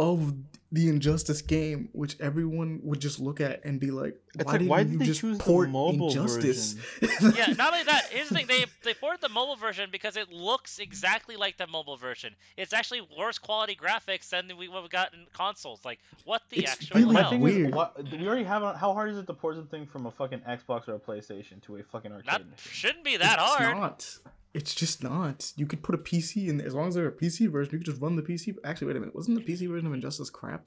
of 0.00 0.34
the 0.72 0.88
Injustice 0.88 1.42
game, 1.42 1.88
which 1.92 2.16
everyone 2.20 2.78
would 2.84 3.00
just 3.00 3.18
look 3.18 3.40
at 3.40 3.64
and 3.64 3.80
be 3.80 3.90
like, 3.90 4.16
"Why 4.36 4.44
like, 4.44 4.52
didn't 4.60 4.68
why 4.68 4.80
you 4.80 4.84
did 4.90 4.98
they 5.00 5.04
just 5.04 5.20
choose 5.20 5.38
the 5.38 5.42
port 5.44 5.68
mobile 5.68 6.08
Injustice?" 6.08 6.76
Yeah, 7.02 7.54
not 7.58 7.72
only 7.72 7.84
that, 7.84 8.04
here's 8.10 8.28
the 8.28 8.36
thing: 8.36 8.46
they 8.46 8.64
they 8.84 8.94
ported 8.94 9.20
the 9.20 9.28
mobile 9.28 9.56
version 9.56 9.90
because 9.90 10.16
it 10.16 10.30
looks 10.30 10.78
exactly 10.78 11.34
like 11.36 11.58
the 11.58 11.66
mobile 11.66 11.96
version. 11.96 12.36
It's 12.56 12.72
actually 12.72 13.00
worse 13.18 13.36
quality 13.38 13.74
graphics 13.74 14.28
than 14.28 14.56
we 14.56 14.68
what 14.68 14.84
we 14.84 14.88
got 14.88 15.12
in 15.12 15.26
consoles. 15.32 15.84
Like, 15.84 15.98
what 16.24 16.42
the 16.50 16.60
It's 16.60 16.72
actual 16.72 17.00
really 17.00 17.16
hell? 17.16 17.30
thing 17.30 17.40
weird. 17.40 17.70
is, 17.70 17.74
what, 17.74 18.00
we 18.12 18.26
already 18.28 18.44
have. 18.44 18.62
A, 18.62 18.76
how 18.76 18.92
hard 18.94 19.10
is 19.10 19.18
it 19.18 19.26
to 19.26 19.34
port 19.34 19.56
something 19.56 19.86
from 19.86 20.06
a 20.06 20.12
fucking 20.12 20.40
Xbox 20.48 20.86
or 20.88 20.94
a 20.94 21.00
PlayStation 21.00 21.60
to 21.62 21.78
a 21.78 21.82
fucking 21.82 22.12
arcade? 22.12 22.26
Not 22.26 22.40
machine? 22.48 22.72
shouldn't 22.72 23.04
be 23.04 23.16
that 23.16 23.38
it's 23.40 23.42
hard. 23.42 23.76
not. 23.76 24.18
It's 24.52 24.74
just 24.74 25.02
not. 25.02 25.52
You 25.56 25.66
could 25.66 25.82
put 25.82 25.94
a 25.94 25.98
PC 25.98 26.48
in 26.48 26.60
as 26.60 26.74
long 26.74 26.88
as 26.88 26.94
they're 26.96 27.06
a 27.06 27.12
PC 27.12 27.48
version. 27.50 27.72
You 27.72 27.78
could 27.78 27.86
just 27.86 28.00
run 28.02 28.16
the 28.16 28.22
PC. 28.22 28.56
Actually, 28.64 28.88
wait 28.88 28.96
a 28.96 29.00
minute. 29.00 29.14
Wasn't 29.14 29.36
the 29.38 29.52
PC 29.52 29.68
version 29.68 29.86
of 29.86 29.92
Injustice 29.94 30.28
crap? 30.30 30.64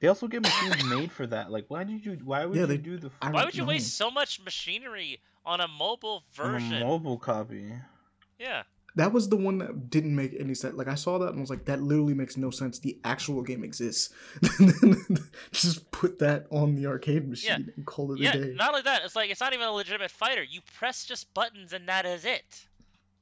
They 0.00 0.08
also 0.08 0.26
get 0.26 0.42
machines 0.42 0.84
made 0.84 1.10
for 1.12 1.26
that. 1.28 1.50
Like, 1.50 1.66
why 1.68 1.84
did 1.84 2.04
you? 2.04 2.18
Why 2.24 2.44
would 2.44 2.54
Yeah, 2.56 2.62
you 2.62 2.66
they- 2.66 2.76
do 2.76 2.98
the 2.98 3.10
I 3.22 3.30
Why 3.30 3.44
would 3.44 3.54
you 3.54 3.62
know. 3.62 3.68
waste 3.68 3.96
so 3.96 4.10
much 4.10 4.40
machinery 4.42 5.20
on 5.44 5.60
a 5.60 5.68
mobile 5.68 6.24
on 6.38 6.46
a 6.46 6.52
version? 6.58 6.80
mobile 6.80 7.18
copy? 7.18 7.72
yeah. 8.38 8.64
That 8.96 9.12
was 9.12 9.28
the 9.28 9.36
one 9.36 9.58
that 9.58 9.90
didn't 9.90 10.16
make 10.16 10.34
any 10.40 10.54
sense. 10.54 10.74
Like 10.74 10.88
I 10.88 10.94
saw 10.94 11.18
that 11.18 11.28
and 11.28 11.40
was 11.40 11.50
like, 11.50 11.66
that 11.66 11.82
literally 11.82 12.14
makes 12.14 12.36
no 12.38 12.50
sense. 12.50 12.78
The 12.78 12.98
actual 13.04 13.42
game 13.42 13.62
exists. 13.62 14.08
Just 15.52 15.90
put 15.90 16.18
that 16.20 16.46
on 16.50 16.74
the 16.74 16.86
arcade 16.86 17.28
machine 17.28 17.72
and 17.76 17.84
call 17.86 18.12
it 18.12 18.20
Yeah, 18.20 18.30
a 18.30 18.32
day. 18.32 18.54
not 18.54 18.70
only 18.70 18.82
that, 18.82 19.02
it's 19.04 19.14
like 19.14 19.30
it's 19.30 19.40
not 19.40 19.52
even 19.52 19.66
a 19.66 19.72
legitimate 19.72 20.10
fighter. 20.10 20.42
You 20.42 20.60
press 20.78 21.04
just 21.04 21.32
buttons 21.34 21.72
and 21.74 21.88
that 21.88 22.06
is 22.06 22.24
it. 22.24 22.66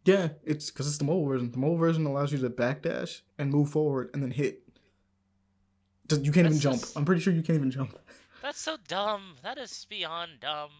yeah, 0.04 0.28
it's 0.44 0.70
because 0.70 0.86
it's 0.86 0.98
the 0.98 1.04
mobile 1.04 1.26
version. 1.26 1.50
The 1.50 1.58
mobile 1.58 1.76
version 1.78 2.06
allows 2.06 2.32
you 2.32 2.38
to 2.38 2.50
backdash 2.50 3.22
and 3.38 3.50
move 3.50 3.70
forward 3.70 4.10
and 4.14 4.22
then 4.22 4.30
hit. 4.30 4.60
You 6.10 6.30
can't 6.32 6.46
even 6.46 6.60
jump. 6.60 6.80
just- 6.80 6.96
I'm 6.96 7.04
pretty 7.04 7.20
sure 7.20 7.32
you 7.32 7.42
can't 7.42 7.56
even 7.56 7.70
jump. 7.70 7.98
That's 8.42 8.60
so 8.60 8.76
dumb. 8.88 9.34
That 9.42 9.58
is 9.58 9.86
beyond 9.88 10.32
dumb. 10.40 10.70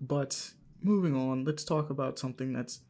But 0.00 0.52
moving 0.82 1.14
on, 1.16 1.44
let's 1.44 1.64
talk 1.64 1.90
about 1.90 2.18
something 2.18 2.52
that's 2.52 2.80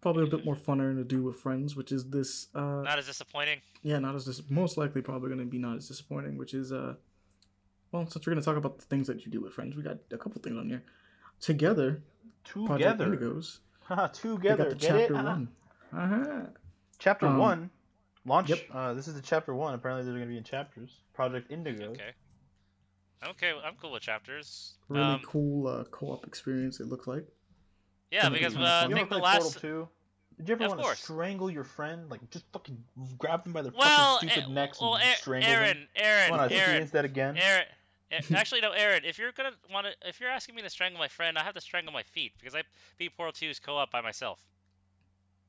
probably 0.00 0.24
a 0.24 0.26
bit 0.26 0.44
more 0.44 0.56
funner 0.56 0.94
to 0.96 1.04
do 1.04 1.22
with 1.22 1.36
friends, 1.36 1.76
which 1.76 1.92
is 1.92 2.08
this. 2.10 2.48
Uh, 2.54 2.82
Not 2.82 2.98
as 2.98 3.06
disappointing. 3.06 3.60
yeah, 3.82 3.98
not 3.98 4.14
as 4.14 4.24
dis- 4.24 4.42
most 4.50 4.76
likely 4.76 5.02
probably 5.02 5.28
going 5.28 5.40
to 5.40 5.46
be 5.46 5.58
not 5.58 5.76
as 5.76 5.88
disappointing, 5.88 6.36
which 6.38 6.54
is 6.54 6.72
uh, 6.72 6.94
well, 7.92 8.06
since 8.08 8.26
we're 8.26 8.32
going 8.32 8.42
to 8.42 8.44
talk 8.44 8.56
about 8.56 8.78
the 8.78 8.84
things 8.86 9.06
that 9.08 9.24
you 9.24 9.32
do 9.32 9.40
with 9.40 9.52
friends, 9.52 9.76
we 9.76 9.82
got 9.82 9.98
a 10.12 10.18
couple 10.18 10.40
things 10.40 10.56
on 10.56 10.68
here. 10.68 10.82
Twogether, 11.40 12.00
Project 12.44 12.98
Twogether, 13.00 13.18
Indigos, 13.18 13.58
Haha, 13.82 14.06
they 14.08 14.12
together. 14.28 14.56
got 14.64 14.68
the 14.70 14.74
Get 14.76 14.88
chapter 14.88 15.14
it? 15.14 15.16
Haha. 15.16 15.28
one. 15.28 15.48
Uh-huh. 15.92 16.40
Chapter 16.98 17.26
Um, 17.26 17.38
one. 17.38 17.70
Launch. 18.26 18.50
yep. 18.50 18.60
Uh, 18.72 18.92
this 18.94 19.08
is 19.08 19.14
the 19.14 19.22
chapter 19.22 19.54
one. 19.54 19.72
Apparently, 19.74 20.04
they're 20.04 20.12
going 20.14 20.26
to 20.26 20.30
be 20.30 20.36
in 20.36 20.44
chapters. 20.44 21.00
Project 21.14 21.50
Indigo. 21.50 21.86
Okay. 21.90 22.10
Okay, 23.28 23.52
I'm 23.64 23.74
cool 23.80 23.92
with 23.92 24.02
chapters. 24.02 24.74
Really 24.88 25.04
um, 25.04 25.20
cool 25.26 25.66
uh, 25.66 25.84
co-op 25.84 26.26
experience. 26.26 26.80
It 26.80 26.86
looks 26.88 27.06
like. 27.06 27.26
Yeah, 28.10 28.28
because 28.28 28.56
uh, 28.56 28.60
I. 28.60 28.82
You 28.88 28.94
think 28.94 29.00
ever 29.06 29.14
the 29.16 29.20
play 29.20 29.20
last. 29.20 29.42
Portal 29.42 29.60
2? 29.60 29.88
Did 30.38 30.48
you 30.48 30.52
ever 30.54 30.62
Yeah, 30.62 30.68
want 30.68 30.80
to 30.80 30.84
course. 30.84 30.98
strangle 31.00 31.50
your 31.50 31.64
friend? 31.64 32.10
Like, 32.10 32.28
just 32.30 32.44
fucking 32.52 32.82
grab 33.18 33.44
them 33.44 33.52
by 33.52 33.62
their 33.62 33.72
Well, 33.76 34.14
fucking 34.16 34.30
stupid 34.30 34.50
eh, 34.50 34.52
necks 34.54 34.80
well, 34.80 34.94
and 34.94 35.04
Aaron, 35.04 35.16
strangle 35.18 35.50
Aaron, 35.50 35.76
them? 35.78 35.88
Aaron, 35.96 36.30
Wanna 36.30 36.42
Aaron, 36.44 36.52
experience 36.56 36.90
that 36.92 37.04
again? 37.04 37.36
Aaron. 37.36 37.64
eh, 38.10 38.20
Actually, 38.34 38.62
no, 38.62 38.70
Aaron. 38.72 39.04
If 39.04 39.18
you're 39.18 39.32
gonna 39.32 39.52
want 39.72 39.86
to, 39.86 40.08
if 40.08 40.18
you're 40.18 40.30
asking 40.30 40.54
me 40.54 40.62
to 40.62 40.70
strangle 40.70 40.98
my 40.98 41.08
friend, 41.08 41.36
I 41.38 41.42
have 41.44 41.54
to 41.54 41.60
strangle 41.60 41.92
my 41.92 42.02
feet 42.02 42.32
because 42.38 42.54
I 42.54 42.62
beat 42.98 43.14
Portal 43.16 43.32
2's 43.34 43.58
co-op 43.60 43.90
by 43.92 44.00
myself. 44.00 44.40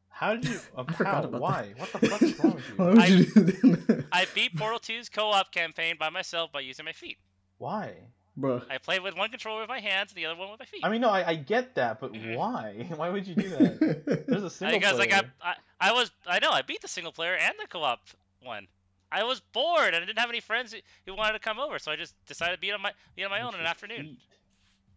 How 0.10 0.36
did 0.36 0.46
you? 0.46 0.60
Uh, 0.78 0.84
I 0.88 0.94
forgot 0.94 1.14
how? 1.16 1.24
about 1.30 1.42
Why? 1.42 1.74
that. 1.78 1.80
What 1.80 1.92
the 2.02 2.08
fuck 2.10 2.22
is 2.22 2.40
wrong 2.40 2.56
with 2.56 2.70
Why 2.78 2.86
you? 2.86 2.92
would 2.92 3.00
I- 3.00 3.08
you 3.08 3.26
do 3.26 3.76
that? 3.88 4.06
I 4.12 4.26
beat 4.36 4.56
Portal 4.58 4.80
2's 4.80 5.08
co-op 5.10 5.52
campaign 5.54 5.96
by 5.98 6.10
myself 6.10 6.52
by 6.52 6.60
using 6.60 6.84
my 6.86 6.92
feet. 6.92 7.18
Why? 7.60 7.96
Bruh. 8.40 8.64
I 8.70 8.78
played 8.78 9.02
with 9.02 9.16
one 9.18 9.30
controller 9.30 9.60
with 9.62 9.70
my 9.70 9.80
hands 9.82 10.12
and 10.12 10.18
the 10.18 10.26
other 10.26 10.40
one 10.40 10.50
with 10.52 10.60
my 10.60 10.66
feet. 10.66 10.82
I 10.84 10.90
mean, 10.90 11.02
no, 11.02 11.10
I, 11.10 11.30
I 11.32 11.36
get 11.36 11.76
that, 11.76 12.00
but 12.00 12.14
Mhm. 12.14 12.38
why? 12.38 12.88
Why 12.96 13.10
would 13.10 13.28
you 13.28 13.36
do 13.36 13.50
that? 13.50 14.26
There's 14.28 14.44
a 14.44 14.50
single 14.50 14.80
because 14.80 14.96
player. 14.96 15.10
like 15.12 15.26
I, 15.42 15.50
I, 15.82 15.90
I 15.90 15.92
was, 15.92 16.12
I 16.26 16.40
know 16.40 16.50
I 16.52 16.62
beat 16.62 16.82
the 16.82 16.88
single 16.88 17.12
player 17.12 17.36
and 17.36 17.54
the 17.62 17.68
co-op 17.68 18.00
one. 18.42 18.68
I 19.12 19.24
was 19.26 19.42
bored 19.52 19.94
and 19.94 19.98
I 19.98 20.06
didn't 20.06 20.20
have 20.20 20.30
any 20.30 20.40
friends 20.40 20.72
who, 20.72 20.80
who 21.06 21.16
wanted 21.18 21.34
to 21.34 21.40
come 21.40 21.60
over, 21.60 21.78
so 21.78 21.92
I 21.92 21.98
just 21.98 22.16
decided 22.26 22.56
to 22.56 22.62
be 22.62 22.72
on 22.72 22.82
my 22.82 22.94
be 23.18 23.26
on 23.26 23.32
my 23.32 23.42
own 23.42 23.54
in 23.54 23.60
an 23.60 23.66
afternoon. 23.66 24.16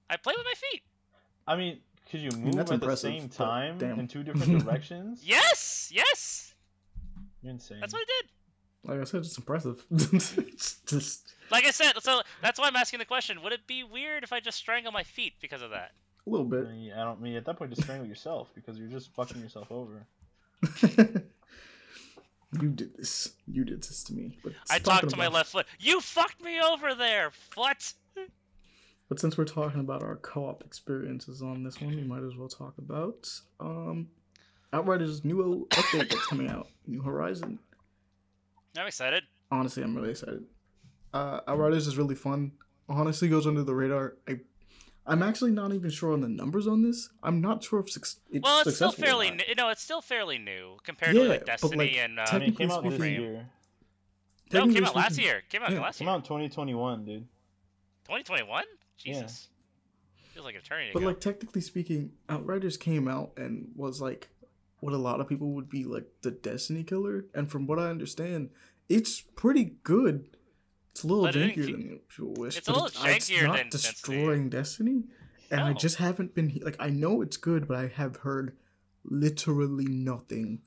I 0.09 0.17
play 0.17 0.35
with 0.37 0.47
my 0.47 0.55
feet. 0.71 0.83
I 1.49 1.57
mean, 1.57 1.81
could 2.11 2.21
you 2.21 2.31
move 2.31 2.55
that's 2.55 2.71
at 2.71 2.81
the 2.81 2.97
same 2.97 3.29
time 3.29 3.79
damn. 3.79 3.99
in 3.99 4.07
two 4.07 4.23
different 4.23 4.65
directions? 4.65 5.23
Yes, 5.25 5.91
yes, 5.93 6.55
You're 7.43 7.51
insane. 7.55 7.79
that's 7.81 7.93
what 7.93 8.03
I 8.03 8.05
did. 8.23 8.31
Like 8.91 9.01
I 9.01 9.05
said, 9.05 9.21
it's 9.23 9.37
impressive. 9.37 9.85
it's 9.91 10.77
just 10.87 11.34
Like 11.51 11.65
I 11.65 11.71
said, 11.71 11.93
so 12.01 12.23
that's 12.43 12.59
why 12.59 12.67
I'm 12.69 12.77
asking 12.77 12.99
the 13.01 13.05
question: 13.05 13.43
Would 13.43 13.53
it 13.53 13.67
be 13.67 13.85
weird 13.85 14.25
if 14.25 14.33
I 14.33 14.41
just 14.41 14.59
strangle 14.59 14.93
my 14.93 15.03
feet 15.03 15.35
because 15.41 15.63
of 15.63 15.71
that? 15.71 15.93
a 16.27 16.31
little 16.31 16.47
I 16.47 16.51
bit. 16.51 16.71
mean, 16.71 16.93
I 16.93 17.05
don't 17.05 17.21
mean 17.21 17.37
at 17.37 17.45
that 17.47 17.57
point 17.57 17.71
just 17.71 17.83
strangle 17.83 18.07
yourself 18.07 18.51
because 18.55 18.79
you're 18.79 18.89
just 18.89 19.13
fucking 19.15 19.41
yourself 19.41 19.71
over. 19.71 20.07
you 22.61 22.69
did 22.71 22.97
this. 22.97 23.33
You 23.47 23.65
did 23.65 23.83
this 23.83 24.03
to 24.05 24.15
me. 24.15 24.39
But 24.43 24.53
I 24.71 24.79
talked 24.79 25.11
to 25.11 25.17
my 25.17 25.29
left 25.29 25.53
foot. 25.53 25.67
You 25.79 26.01
fucked 26.01 26.43
me 26.43 26.61
over 26.61 26.95
there. 26.95 27.33
What? 27.55 27.93
But 29.09 29.21
since 29.21 29.37
we're 29.37 29.45
talking 29.45 29.81
about 29.81 30.03
our 30.03 30.17
co-op 30.17 30.65
experiences 30.65 31.43
on 31.43 31.63
this 31.63 31.81
one, 31.81 31.95
we 31.95 32.05
might 32.05 32.23
as 32.23 32.35
well 32.37 32.49
talk 32.49 32.75
about 32.79 33.29
um, 33.61 34.09
Outriders' 34.73 35.25
new 35.25 35.67
update 35.71 36.09
that's 36.09 36.27
coming 36.27 36.49
out, 36.49 36.69
New 36.87 37.03
Horizon. 37.03 37.59
I'm 38.79 38.87
excited. 38.87 39.25
Honestly, 39.51 39.83
I'm 39.83 39.95
really 39.95 40.11
excited. 40.11 40.45
Uh, 41.15 41.41
Outriders 41.47 41.87
is 41.87 41.97
really 41.97 42.15
fun. 42.17 42.53
Honestly, 42.89 43.29
goes 43.29 43.47
under 43.47 43.63
the 43.63 43.75
radar. 43.75 44.17
I, 44.29 44.41
I'm 45.07 45.23
actually 45.23 45.53
not 45.53 45.73
even 45.73 45.91
sure 45.91 46.13
on 46.13 46.21
the 46.21 46.29
numbers 46.29 46.67
on 46.67 46.83
this. 46.83 47.09
I'm 47.23 47.41
not 47.41 47.63
sure 47.63 47.79
if 47.81 47.91
suc- 47.91 48.03
it's 48.31 48.43
Well, 48.43 48.61
it's 48.61 48.75
still 48.75 48.91
successful 48.91 49.05
or 49.05 49.07
fairly 49.07 49.31
new. 49.31 49.45
No, 49.57 49.69
it's 49.69 49.83
still 49.83 50.03
fairly 50.03 50.39
new 50.39 50.77
compared 50.83 51.15
to 51.15 51.25
like 51.25 51.41
but, 51.41 51.47
Destiny 51.47 51.77
like, 51.77 51.97
and. 51.97 52.19
Uh, 52.19 52.27
I 52.27 52.39
mean, 52.39 52.49
it 52.51 52.59
came 52.59 52.69
Technically 52.69 52.75
out 52.75 52.83
this 52.91 52.95
speaking- 53.01 53.21
year. 53.23 53.49
no, 54.53 54.73
came 54.73 54.85
out 54.85 54.97
last 54.97 55.19
year. 55.19 55.43
Came 55.49 55.63
out 55.63 55.73
yeah. 55.73 55.81
last 55.81 55.99
Came 55.99 56.09
out 56.09 56.17
in 56.17 56.23
2021, 56.23 57.05
dude. 57.05 57.21
2021. 58.05 58.65
Jesus. 58.99 59.49
Feels 60.33 60.45
like 60.47 60.55
an 60.57 60.63
eternity 60.63 60.91
But 60.93 60.99
ago. 61.01 61.09
like 61.09 61.21
technically 61.21 61.61
speaking, 61.61 62.11
Outriders 62.29 62.77
came 62.77 63.07
out 63.07 63.33
and 63.37 63.71
was 63.77 64.01
like 64.01 64.29
what 64.81 64.93
a 64.93 64.99
lot 64.99 65.21
of 65.21 65.29
people 65.29 65.53
would 65.53 65.71
be 65.71 65.85
like 65.85 66.07
the 66.23 66.31
Destiny 66.33 66.83
killer, 66.83 67.27
and 67.35 67.51
from 67.51 67.67
what 67.67 67.79
I 67.79 67.89
understand, 67.89 68.51
it's 68.89 69.21
pretty 69.21 69.77
good. 69.85 70.27
It's 70.95 71.03
a 71.03 71.09
little 71.09 71.25
But 71.25 71.35
jankier 71.35 71.55
keep- 71.67 71.77
than 71.77 72.01
people 72.09 72.35
wish. 72.35 72.57
it's 72.57 72.69
a 72.69 72.73
little 72.73 72.87
it's 72.87 72.97
jankier 73.01 73.47
not 73.49 73.57
than 73.57 73.69
Destiny. 73.69 73.93
destroying 73.93 74.49
Destiny, 74.49 75.03
and 75.51 75.61
I 75.61 75.73
just 75.73 75.97
haven't 75.97 76.35
been 76.37 76.61
like 76.63 76.77
I 76.79 76.89
know 76.91 77.21
it's 77.21 77.37
good, 77.37 77.67
but 77.67 77.77
I 77.77 77.89
have 77.89 78.17
heard 78.19 78.57
literally 79.05 79.87
nothing 79.87 80.61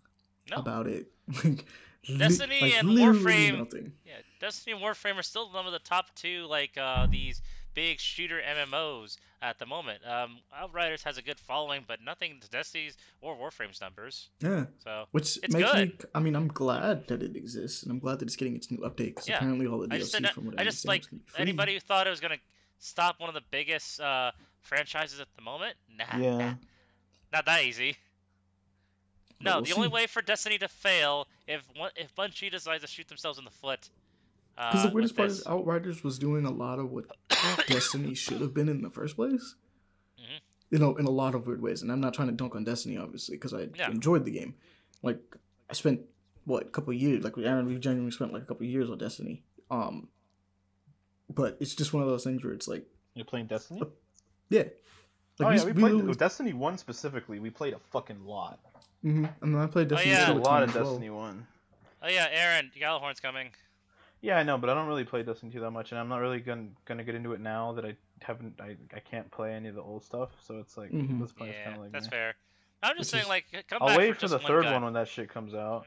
no. 0.51 0.57
about 0.57 0.87
it. 0.87 1.11
like, 1.43 1.65
li- 2.09 2.17
Destiny 2.17 2.59
like, 2.61 2.73
and 2.77 2.89
Warframe- 2.89 3.57
Nothing. 3.59 3.93
Yeah, 4.05 4.15
Destiny 4.41 4.73
and 4.75 4.81
Warframe 4.83 5.17
are 5.17 5.23
still 5.23 5.49
some 5.53 5.65
of 5.65 5.71
the 5.71 5.79
top 5.79 6.13
two 6.15 6.45
like 6.47 6.77
uh, 6.77 7.07
these 7.09 7.41
big 7.77 7.99
shooter 7.99 8.41
MMOs 8.41 9.17
at 9.43 9.59
the 9.59 9.65
moment. 9.67 9.99
Um, 10.03 10.39
Outriders 10.51 11.03
has 11.03 11.19
a 11.19 11.21
good 11.21 11.39
following, 11.39 11.85
but 11.87 12.01
nothing 12.03 12.39
to 12.41 12.49
Destiny's 12.49 12.97
or 13.21 13.35
Warframe's 13.37 13.79
numbers. 13.79 14.29
Yeah. 14.41 14.65
So 14.83 15.05
Which 15.11 15.37
It's 15.43 15.53
makes 15.53 15.71
me. 15.75 15.91
I 16.15 16.19
mean, 16.19 16.35
I'm 16.35 16.47
glad 16.47 17.07
that 17.07 17.21
it 17.21 17.35
exists, 17.35 17.83
and 17.83 17.91
I'm 17.91 17.99
glad 17.99 18.17
that 18.17 18.25
it's 18.25 18.35
getting 18.35 18.55
its 18.55 18.71
new 18.71 18.79
update 18.79 19.09
because 19.13 19.29
Yeah. 19.29 19.35
apparently 19.37 19.67
all 19.67 19.77
the 19.77 19.93
I 19.93 19.97
DLC 19.97 19.99
just 19.99 20.11
said, 20.11 20.29
from 20.31 20.45
what 20.47 20.57
I, 20.59 20.63
I 20.63 20.65
just 20.65 20.87
like 20.87 21.01
is 21.01 21.07
gonna 21.07 21.19
be 21.19 21.29
free. 21.29 21.41
anybody 21.43 21.73
who 21.75 21.79
thought 21.79 22.07
it 22.07 22.09
was 22.09 22.19
gonna 22.19 22.39
stop 22.79 23.19
one 23.19 23.29
of 23.29 23.35
the 23.35 23.43
biggest 23.51 23.99
uh, 24.01 24.31
franchises 24.61 25.19
at 25.19 25.27
the 25.35 25.43
moment. 25.43 25.75
Nah, 25.95 26.17
Yeah. 26.17 26.37
nah, 26.37 26.53
not 27.31 27.45
that 27.45 27.63
easy. 27.63 27.95
But 29.39 29.43
No, 29.45 29.55
we'll 29.57 29.65
the 29.65 29.73
only 29.73 29.87
way 29.89 30.07
for 30.07 30.23
Destiny 30.23 30.57
to 30.57 30.67
fail 30.67 31.27
if 31.47 31.61
one, 31.75 31.91
if 31.95 32.15
Bungie 32.15 32.49
decides 32.49 32.81
to 32.81 32.87
shoot 32.87 33.07
themselves 33.07 33.37
in 33.37 33.45
the 33.45 33.51
foot. 33.51 33.89
Because 34.57 34.85
Uh, 34.85 34.87
the 34.89 34.93
weirdest 34.95 35.15
part 35.15 35.29
this. 35.29 35.39
is 35.39 35.47
Outriders 35.47 36.03
was 36.03 36.17
doing 36.17 36.43
a 36.45 36.49
lot 36.51 36.79
of 36.79 36.91
what 36.91 37.05
Destiny 37.67 38.13
should 38.15 38.41
have 38.41 38.53
been 38.53 38.67
in 38.67 38.81
the 38.81 38.89
first 38.89 39.15
place. 39.15 39.55
Mhm. 40.19 40.39
You 40.71 40.79
know, 40.79 40.95
in 40.95 41.05
a 41.05 41.11
lot 41.11 41.35
of 41.35 41.45
weird 41.45 41.61
ways. 41.61 41.81
And 41.83 41.91
I'm 41.91 42.01
not 42.01 42.13
trying 42.15 42.27
to 42.29 42.33
dunk 42.33 42.55
on 42.55 42.63
Destiny, 42.63 42.97
obviously, 42.97 43.35
because 43.37 43.53
I 43.53 43.69
Yeah. 43.75 43.91
enjoyed 43.91 44.25
the 44.25 44.31
game. 44.31 44.55
Like, 45.03 45.19
I 45.69 45.73
spent 45.73 46.01
what 46.45 46.63
a 46.63 46.69
couple 46.69 46.91
of 46.93 46.99
years. 46.99 47.23
Like, 47.23 47.37
Aaron, 47.37 47.67
we 47.67 47.77
genuinely 47.77 48.11
spent 48.11 48.33
like 48.33 48.41
a 48.43 48.45
couple 48.45 48.65
of 48.65 48.71
years 48.71 48.89
on 48.89 48.97
Destiny. 48.97 49.43
Um, 49.69 50.07
but 51.29 51.57
it's 51.59 51.75
just 51.75 51.93
one 51.93 52.01
of 52.01 52.09
those 52.09 52.23
things 52.23 52.43
where 52.43 52.53
it's 52.53 52.67
like, 52.67 52.85
You're 53.13 53.25
playing 53.25 53.47
Destiny? 53.47 53.83
yeah. 54.49 54.63
Like, 55.39 55.49
oh 55.49 55.51
yeah, 55.51 55.65
we 55.65 55.73
played 55.73 55.93
literally- 55.93 56.13
Destiny 56.15 56.53
One 56.53 56.79
specifically. 56.79 57.39
We 57.39 57.51
played 57.51 57.73
a 57.75 57.79
fucking 57.79 58.25
lot. 58.25 58.59
Mhm. 59.03 59.31
And 59.41 59.53
then 59.53 59.61
I 59.61 59.67
played 59.67 59.85
Oh, 59.91 59.95
Destiny 59.95 60.13
yeah. 60.13 60.23
a 60.23 60.27
2 60.29 60.33
with 60.35 60.43
lot 60.45 60.59
Tom 60.61 60.69
of. 60.69 60.73
Destiny 60.73 61.09
One. 61.11 61.45
Oh 62.01 62.07
yeah, 62.07 62.27
Aaron, 62.31 62.71
Gjallarhorn's 62.75 63.19
coming. 63.19 63.51
Yeah, 64.27 64.37
I 64.37 64.43
know, 64.43 64.57
but 64.57 64.69
I 64.69 64.73
don't 64.73 64.87
really 64.87 65.05
play 65.05 65.23
Destiny 65.23 65.53
2 65.53 65.61
that 65.61 65.71
much, 65.71 65.91
and 65.93 65.99
I'm 65.99 66.09
not 66.09 66.17
really 66.17 66.41
gonna 66.41 66.67
gonna 66.83 67.05
get 67.05 67.15
into 67.15 67.31
it 67.31 67.39
now 67.39 67.71
that 67.73 67.85
I 67.85 67.95
haven't 68.21 68.59
I, 68.59 68.75
I 68.93 68.99
can't 68.99 69.31
play 69.31 69.53
any 69.53 69.69
of 69.69 69.75
the 69.75 69.81
old 69.81 70.03
stuff. 70.03 70.31
So 70.41 70.57
it's 70.59 70.75
like 70.75 70.91
Mhm. 70.91 71.21
this 71.21 71.31
point 71.31 71.51
is 71.51 71.55
Yeah, 71.55 71.63
kind 71.63 71.75
of 71.77 71.81
like 71.83 71.91
that's 71.93 72.05
meh. 72.07 72.11
fair. 72.11 72.35
I'm 72.83 72.97
just 72.97 72.99
Which 72.99 73.07
saying, 73.07 73.21
is- 73.23 73.29
like, 73.29 73.65
come 73.69 73.81
I'll 73.81 73.87
back 73.87 73.97
wait 73.97 74.13
for, 74.15 74.19
for 74.21 74.27
the 74.27 74.39
third 74.39 74.63
gun. 74.63 74.73
one 74.73 74.83
when 74.83 74.93
that 74.93 75.07
shit 75.07 75.29
comes 75.29 75.53
out. 75.55 75.85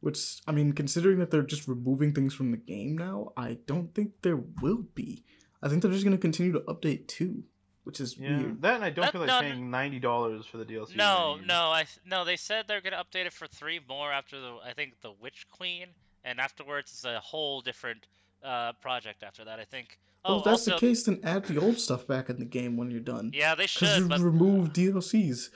Which 0.00 0.40
I 0.46 0.52
mean, 0.52 0.72
considering 0.72 1.18
that 1.18 1.30
they're 1.30 1.42
just 1.42 1.68
removing 1.68 2.14
things 2.14 2.32
from 2.32 2.52
the 2.52 2.56
game 2.56 2.96
now, 2.96 3.32
I 3.36 3.58
don't 3.66 3.94
think 3.94 4.22
there 4.22 4.36
will 4.62 4.84
be. 4.94 5.24
I 5.62 5.68
think 5.68 5.82
they're 5.82 5.92
just 5.92 6.04
gonna 6.04 6.16
continue 6.16 6.52
to 6.52 6.60
update 6.60 7.06
too, 7.06 7.44
which 7.84 8.00
is 8.00 8.16
Yeah, 8.16 8.38
weird. 8.38 8.62
that 8.62 8.76
and 8.76 8.84
I 8.84 8.88
don't 8.88 9.04
That- 9.04 9.12
feel 9.12 9.20
like 9.20 9.28
no, 9.28 9.40
paying 9.42 9.70
ninety 9.70 9.98
dollars 9.98 10.46
for 10.46 10.56
the 10.56 10.64
DLC. 10.64 10.96
No, 10.96 11.36
no, 11.44 11.64
I 11.66 11.84
no. 12.06 12.24
They 12.24 12.36
said 12.38 12.66
they're 12.66 12.80
gonna 12.80 12.96
update 13.04 13.26
it 13.26 13.34
for 13.34 13.46
three 13.46 13.78
more 13.86 14.10
after 14.10 14.40
the 14.40 14.56
I 14.64 14.72
think 14.72 15.02
the 15.02 15.12
Witch 15.12 15.46
Queen, 15.50 15.88
and 16.24 16.40
afterwards 16.40 16.90
it's 16.92 17.04
a 17.04 17.20
whole 17.20 17.60
different 17.60 18.06
uh, 18.44 18.72
project 18.80 19.22
after 19.22 19.44
that. 19.44 19.58
I 19.60 19.64
think. 19.64 19.98
Well, 20.24 20.34
Oh, 20.34 20.38
if 20.40 20.44
that's 20.44 20.68
also, 20.68 20.72
the 20.72 20.76
case, 20.86 21.04
then 21.04 21.18
add 21.24 21.46
the 21.46 21.58
old 21.58 21.78
stuff 21.80 22.06
back 22.06 22.28
in 22.28 22.38
the 22.38 22.44
game 22.44 22.76
when 22.76 22.90
you're 22.90 23.00
done. 23.00 23.30
yeah, 23.34 23.54
they 23.54 23.62
Because 23.64 23.70
should, 23.94 23.98
you 24.02 24.08
but 24.08 24.20
remove 24.20 24.72
DLCs. 24.74 25.48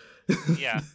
yeah. 0.59 0.81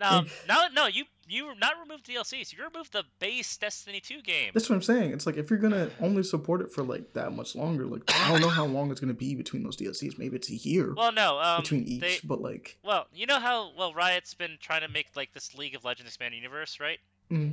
No, 0.00 0.20
Like- 0.20 0.28
no, 0.48 0.64
no. 0.72 0.86
You 0.86 1.04
you 1.28 1.52
not 1.60 1.74
remove 1.78 2.02
DLCs. 2.02 2.54
You 2.56 2.64
remove 2.64 2.90
the 2.90 3.04
base 3.18 3.54
Destiny 3.58 4.00
2 4.00 4.22
game. 4.22 4.50
That's 4.54 4.70
what 4.70 4.76
I'm 4.76 4.80
saying. 4.82 5.12
It's 5.12 5.26
like 5.26 5.36
if 5.36 5.50
you're 5.50 5.58
gonna 5.58 5.90
only 6.00 6.22
support 6.22 6.62
it 6.62 6.72
for 6.72 6.82
like 6.82 7.12
that 7.12 7.34
much 7.34 7.54
longer, 7.54 7.84
like 7.84 8.10
I 8.10 8.30
don't 8.32 8.40
know 8.40 8.48
how 8.48 8.64
long 8.64 8.90
it's 8.90 8.98
gonna 8.98 9.12
be 9.12 9.34
between 9.34 9.62
those 9.62 9.76
DLCs. 9.76 10.16
Maybe 10.18 10.36
it's 10.36 10.48
a 10.48 10.54
year 10.56 10.94
Well, 10.96 11.12
no. 11.12 11.38
Um, 11.38 11.60
between 11.60 11.84
each, 11.84 12.00
they, 12.00 12.16
but 12.24 12.40
like, 12.40 12.78
well, 12.82 13.08
you 13.12 13.26
know 13.26 13.38
how 13.38 13.72
well 13.76 13.92
Riot's 13.92 14.32
been 14.32 14.56
trying 14.58 14.80
to 14.80 14.88
make 14.88 15.08
like 15.14 15.34
this 15.34 15.54
League 15.54 15.74
of 15.74 15.84
Legends 15.84 16.08
expanded 16.08 16.38
universe, 16.42 16.80
right? 16.80 16.98
mm, 17.30 17.52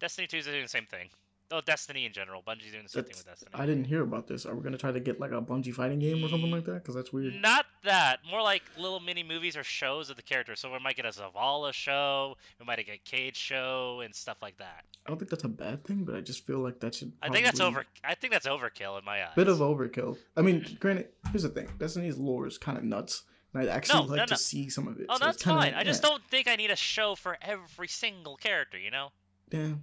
Destiny 0.00 0.26
2 0.26 0.36
is 0.38 0.44
doing 0.46 0.62
the 0.62 0.68
same 0.68 0.86
thing. 0.86 1.08
Oh, 1.50 1.60
Destiny 1.60 2.06
in 2.06 2.12
general. 2.12 2.42
Bungie's 2.42 2.72
doing 2.72 2.84
the 2.84 2.88
same 2.88 3.04
thing 3.04 3.14
with 3.16 3.26
Destiny. 3.26 3.50
I 3.54 3.66
didn't 3.66 3.84
hear 3.84 4.02
about 4.02 4.26
this. 4.26 4.46
Are 4.46 4.54
we 4.54 4.62
gonna 4.62 4.78
try 4.78 4.90
to 4.90 4.98
get 4.98 5.20
like 5.20 5.30
a 5.30 5.40
Bungie 5.42 5.74
fighting 5.74 5.98
game 5.98 6.24
or 6.24 6.28
something 6.28 6.50
like 6.50 6.64
that? 6.64 6.82
Because 6.82 6.94
that's 6.94 7.12
weird. 7.12 7.34
Not 7.34 7.66
that. 7.84 8.20
More 8.28 8.42
like 8.42 8.62
little 8.78 8.98
mini 8.98 9.22
movies 9.22 9.56
or 9.56 9.62
shows 9.62 10.08
of 10.10 10.16
the 10.16 10.22
characters. 10.22 10.58
So 10.58 10.72
we 10.72 10.78
might 10.80 10.96
get 10.96 11.04
a 11.04 11.10
Zavala 11.10 11.72
show, 11.72 12.36
we 12.58 12.64
might 12.66 12.84
get 12.84 12.94
a 12.96 12.98
Cayde 13.04 13.36
show, 13.36 14.00
and 14.02 14.12
stuff 14.14 14.38
like 14.42 14.56
that. 14.56 14.84
I 15.06 15.10
don't 15.10 15.18
think 15.18 15.30
that's 15.30 15.44
a 15.44 15.48
bad 15.48 15.84
thing, 15.84 16.04
but 16.04 16.16
I 16.16 16.22
just 16.22 16.46
feel 16.46 16.58
like 16.60 16.80
that 16.80 16.94
should. 16.94 17.12
I 17.22 17.28
think 17.28 17.44
that's 17.44 17.60
probably- 17.60 17.76
over. 17.80 17.86
I 18.02 18.14
think 18.14 18.32
that's 18.32 18.46
overkill 18.46 18.98
in 18.98 19.04
my 19.04 19.22
eyes. 19.22 19.32
Bit 19.36 19.48
of 19.48 19.58
overkill. 19.58 20.16
I 20.36 20.40
mean, 20.40 20.76
granted, 20.80 21.08
here's 21.30 21.42
the 21.42 21.50
thing: 21.50 21.68
Destiny's 21.78 22.16
lore 22.16 22.46
is 22.46 22.56
kind 22.56 22.78
of 22.78 22.84
nuts, 22.84 23.22
and 23.52 23.62
I'd 23.62 23.68
actually 23.68 24.00
No, 24.00 24.06
like 24.06 24.16
no, 24.16 24.26
to 24.26 24.36
see 24.38 24.70
some 24.70 24.88
of 24.88 24.98
it. 24.98 25.06
Oh, 25.10 25.18
so 25.18 25.26
that's 25.26 25.42
fine. 25.42 25.56
like, 25.56 25.74
I 25.74 25.84
just 25.84 26.02
don't 26.02 26.24
think 26.30 26.48
I 26.48 26.56
need 26.56 26.70
a 26.70 26.76
show 26.76 27.14
for 27.14 27.36
every 27.42 27.86
single 27.88 28.36
character. 28.36 28.78
You 28.78 28.90
know? 28.90 29.12
Yeah, 29.50 29.74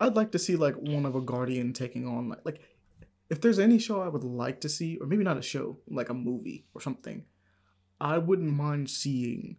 I'd 0.00 0.16
like 0.16 0.32
to 0.32 0.38
see 0.38 0.56
like 0.56 0.76
one 0.76 1.04
of 1.04 1.14
a 1.14 1.20
guardian 1.20 1.72
taking 1.72 2.06
on 2.06 2.28
like 2.28 2.40
like 2.44 2.60
if 3.30 3.40
there's 3.40 3.58
any 3.58 3.78
show 3.78 4.00
I 4.00 4.08
would 4.08 4.24
like 4.24 4.60
to 4.62 4.68
see, 4.68 4.96
or 4.98 5.06
maybe 5.06 5.24
not 5.24 5.36
a 5.36 5.42
show, 5.42 5.78
like 5.88 6.08
a 6.08 6.14
movie 6.14 6.64
or 6.74 6.80
something. 6.80 7.24
I 8.00 8.18
wouldn't 8.18 8.52
mind 8.52 8.88
seeing 8.88 9.56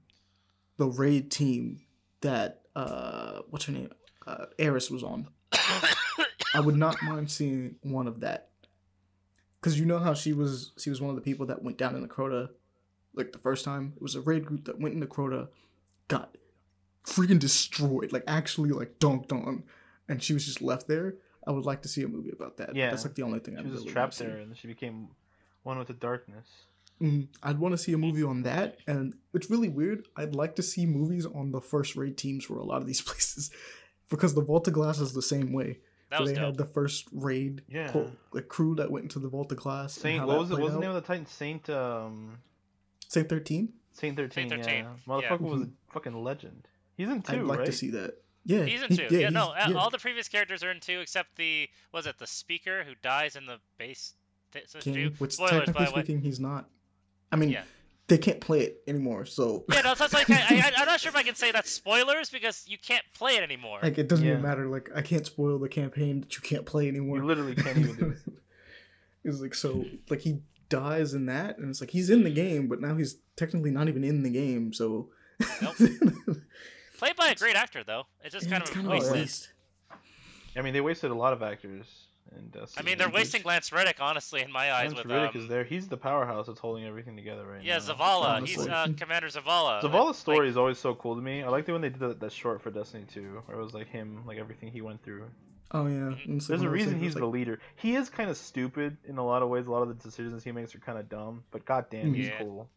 the 0.77 0.88
raid 0.88 1.30
team 1.30 1.81
that 2.22 2.61
uh 2.75 3.41
what's 3.49 3.65
her 3.65 3.73
name 3.73 3.91
uh 4.25 4.45
Eris 4.57 4.89
was 4.89 5.03
on. 5.03 5.27
I 5.51 6.61
would 6.61 6.77
not 6.77 7.01
mind 7.03 7.30
seeing 7.30 7.75
one 7.81 8.07
of 8.07 8.22
that. 8.22 8.49
Cause 9.61 9.77
you 9.77 9.85
know 9.85 9.99
how 9.99 10.14
she 10.14 10.31
was 10.31 10.72
she 10.77 10.89
was 10.89 11.01
one 11.01 11.09
of 11.09 11.15
the 11.15 11.22
people 11.22 11.45
that 11.48 11.61
went 11.61 11.77
down 11.77 11.95
in 11.95 12.01
the 12.01 12.07
Crota 12.07 12.49
like 13.14 13.33
the 13.33 13.39
first 13.39 13.65
time. 13.65 13.93
It 13.95 14.01
was 14.01 14.15
a 14.15 14.22
raid 14.22 14.45
group 14.45 14.65
that 14.65 14.80
went 14.80 14.95
into 14.95 15.07
Crota, 15.07 15.49
got 16.07 16.35
freaking 17.06 17.40
destroyed, 17.40 18.11
like 18.11 18.24
actually 18.28 18.69
like 18.72 19.00
dunked 19.00 19.32
on, 19.32 19.64
and 20.08 20.22
she 20.22 20.34
was 20.34 20.45
just 20.45 20.61
left 20.61 20.88
there. 20.88 21.16
I 21.48 21.52
would 21.52 21.66
like 21.66 21.82
to 21.84 21.88
see 21.88 22.03
a 22.03 22.08
movie 22.08 22.32
about 22.32 22.58
that. 22.58 22.76
Yeah. 22.76 22.90
That's 22.90 23.06
like 23.06 23.16
the 23.16 23.24
only 23.24 23.40
thing 23.40 23.56
She 23.56 23.60
I'd 23.61 23.66
was 23.72 23.80
really 23.82 23.92
trapped 23.92 24.19
there, 24.19 24.38
and 24.38 24.56
she 24.58 24.68
became 24.68 25.10
one 25.64 25.78
with 25.80 25.88
the 25.88 25.94
darkness. 25.94 26.48
Mhm. 27.02 27.30
I'd 27.42 27.60
want 27.60 27.72
to 27.74 27.78
see 27.78 27.94
a 27.94 27.98
movie 27.98 28.24
on 28.24 28.44
that, 28.44 28.78
and 28.86 29.14
it's 29.34 29.50
really 29.50 29.69
weird. 29.69 30.08
I'd 30.18 30.36
like 30.36 30.56
to 30.58 30.61
see 30.64 30.86
movies 30.86 31.26
on 31.26 31.52
the 31.52 31.61
first 31.61 31.95
raid 31.95 32.18
teams 32.18 32.44
for 32.44 32.58
a 32.58 32.64
lot 32.66 32.82
of 32.82 32.88
these 32.88 33.02
places, 33.10 33.50
because 34.10 34.34
the 34.36 34.42
Vault 34.44 34.68
of 34.68 34.74
Glass 34.74 35.00
is 35.00 35.14
the 35.14 35.22
same 35.22 35.53
way. 35.53 35.80
That 36.10 36.18
So 36.18 36.24
was 36.24 36.32
they 36.32 36.36
dope. 36.36 36.45
had 36.45 36.58
the 36.58 36.66
first 36.66 37.08
raid, 37.14 37.61
Yeah. 37.69 37.92
co- 37.92 38.11
the 38.34 38.42
crew 38.42 38.76
that 38.76 38.92
went 38.92 39.03
into 39.03 39.19
the 39.19 39.30
Vault 39.30 39.52
of 39.52 39.60
Glass. 39.60 39.94
Saint, 39.94 40.26
what 40.28 40.40
was 40.40 40.50
it? 40.52 40.56
What 40.56 40.64
was 40.64 40.74
the 40.74 40.80
name 40.80 40.90
of 40.90 40.95
the 40.95 41.02
Titan? 41.02 41.26
Saint, 41.28 41.69
um, 41.69 42.40
Saint 43.08 43.30
Thirteen. 43.30 43.74
Saint 43.94 44.18
Thirteen. 44.18 44.50
Saint 44.50 44.61
13, 44.66 44.84
Yeah, 44.84 44.92
yeah. 44.92 44.95
motherfucker 45.08 45.40
was 45.42 45.61
a 45.61 45.69
fucking 45.94 46.22
legend. 46.24 46.68
He's 47.00 47.08
in 47.10 47.22
2 47.22 47.32
I'd 47.34 47.42
like 47.44 47.60
right? 47.60 47.66
to 47.66 47.72
see 47.72 47.92
that. 47.92 48.16
Yeah, 48.45 48.66
He's 48.66 48.82
in 48.82 48.90
he- 48.92 48.98
two. 49.08 49.16
Yeah, 49.18 49.30
no, 49.30 49.53
he's- 49.53 49.72
a- 49.72 49.78
all 49.78 49.90
the 49.90 49.98
previous 50.00 50.28
characters 50.28 50.64
are 50.64 50.72
in 50.72 50.80
two 50.82 51.00
except 51.00 51.36
the 51.38 51.69
was 51.94 52.06
it 52.08 52.18
the 52.19 52.28
speaker 52.28 52.84
who 52.84 52.94
dies 53.02 53.36
in 53.38 53.45
the 53.45 53.58
base. 53.78 54.14
Th- 54.52 54.68
so 54.68 54.80
King, 54.80 54.94
two- 54.94 55.10
which 55.19 55.34
spoilers, 55.34 55.52
technically 55.52 55.74
by 55.74 55.86
the 55.92 55.95
way. 55.95 56.03
speaking, 56.03 56.22
he's 56.22 56.40
not. 56.40 56.68
I 57.32 57.36
mean, 57.38 57.50
Yeah. 57.52 57.64
they 58.08 58.18
can't 58.18 58.42
play 58.42 58.61
it 58.61 58.82
anymore, 58.88 59.26
so 59.26 59.64
Yeah, 59.72 59.82
no, 59.82 59.95
that's 59.95 60.14
like 60.14 60.30
I, 60.30 60.36
I, 60.50 60.74
I'm 60.78 60.86
not 60.88 61.00
sure 61.00 61.10
if 61.10 61.16
I 61.16 61.24
can 61.24 61.36
say 61.36 61.52
that's 61.53 61.72
spoilers 61.72 62.30
because 62.32 62.66
you 62.68 62.78
can't 62.78 63.06
play 63.14 63.38
it 63.38 63.44
anymore. 63.44 63.80
like 63.82 63.98
it 63.98 64.10
doesn't 64.10 64.26
even 64.28 64.42
matter. 64.42 64.68
Like 64.68 64.90
I 64.94 65.02
can't 65.02 65.26
spoil 65.26 65.58
the 65.60 65.69
campaign 65.69 66.19
that 66.22 66.36
you 66.36 66.42
can't 66.42 66.66
play 66.66 66.88
anymore. 66.90 67.18
You 67.18 67.26
literally 67.26 67.56
can't 67.56 67.78
even 67.78 67.95
do 67.95 68.10
it. 68.11 68.34
it's 69.24 69.40
like 69.40 69.53
so, 69.56 69.86
like 70.10 70.19
he 70.22 70.40
dies 70.69 71.14
in 71.14 71.28
that, 71.28 71.60
and 71.60 71.69
it's 71.69 71.80
like 71.82 71.92
he's 71.92 72.10
in 72.10 72.24
the 72.24 72.30
game, 72.32 72.68
but 72.68 72.82
now 72.82 72.95
he's 72.95 73.18
technically 73.38 73.72
not 73.72 73.88
even 73.88 74.03
in 74.03 74.24
the 74.24 74.30
game. 74.30 74.74
So, 74.74 75.10
Nope. 75.61 75.76
Played 77.00 77.16
by 77.16 77.30
a 77.30 77.36
great 77.36 77.56
actor 77.56 77.84
though. 77.84 78.03
It's 78.24 78.34
just 78.34 78.45
Yeah, 78.48 78.52
kind 78.52 78.61
it's 78.61 78.72
of 78.72 78.76
kinda 78.76 78.90
a 78.90 78.94
wasted. 78.94 79.14
waste. 79.14 79.50
I 80.56 80.61
mean, 80.61 80.74
they 80.74 80.82
wasted 80.82 81.11
a 81.11 81.16
lot 81.16 81.34
of 81.34 81.42
actors. 81.42 81.86
And 82.36 82.56
I 82.78 82.84
mean, 82.84 82.98
they're 83.00 83.10
wasting 83.10 83.42
Lance 83.44 83.72
Reddick, 83.72 83.98
honestly, 84.00 84.42
in 84.42 84.52
my 84.52 84.72
eyes. 84.72 84.94
Lance 84.94 84.98
with 85.03 85.11
Reddick 85.11 85.36
um, 85.36 85.42
is 85.42 85.48
there. 85.48 85.64
He's 85.64 85.88
the 85.88 85.98
powerhouse 85.98 86.45
that's 86.45 86.60
holding 86.60 86.86
everything 86.86 87.16
together 87.16 87.44
right 87.48 87.64
yeah, 87.64 87.78
now. 87.78 87.84
Zavala. 87.95 88.45
He's 88.45 88.68
uh, 88.68 88.88
Commander 88.98 89.30
Zavala. 89.30 89.82
Zavala's 89.82 90.06
Like- 90.08 90.16
story 90.16 90.48
is 90.50 90.56
always 90.56 90.78
so 90.78 90.94
cool 90.94 91.16
to 91.16 91.22
me. 91.22 91.42
I 91.42 91.48
liked 91.48 91.68
it 91.69 91.72
when 91.72 91.82
they 91.82 91.90
did 91.90 92.00
that, 92.02 92.19
that 92.19 92.32
short 92.32 92.61
for 92.61 92.69
Destiny 92.69 93.06
2, 93.11 93.42
where 93.45 93.58
it 93.58 93.64
was 93.64 93.74
like 93.74 93.88
him, 93.88 94.24
like 94.28 94.38
everything 94.38 94.69
he 94.72 94.82
went 94.82 95.02
through. 95.03 95.26
Oh 95.72 95.88
yeah, 95.88 95.95
and 96.26 96.38
it's 96.38 96.50
like 96.50 96.60
There's 96.60 96.61
a 96.64 96.69
reason 96.69 97.00
he's 97.00 97.11
it's 97.14 97.19
the 97.19 97.26
leader. 97.28 97.60
He 97.78 97.95
is 97.95 98.10
kind 98.10 98.30
of 98.30 98.38
stupid 98.38 98.98
in 99.08 99.18
a 99.18 99.26
lot 99.26 99.42
of 99.44 99.50
ways. 99.50 99.66
A 99.68 99.72
lot 99.72 99.82
of 99.84 99.88
the 99.88 99.94
decisions 99.95 100.44
he 100.44 100.52
makes 100.52 100.74
are 100.76 100.80
kind 100.80 100.98
of 101.00 101.10
dumb, 101.10 101.44
but 101.52 101.66
goddamn, 101.66 102.14
he's 102.14 102.28
Yeah. 102.28 102.40
cool. 102.40 102.69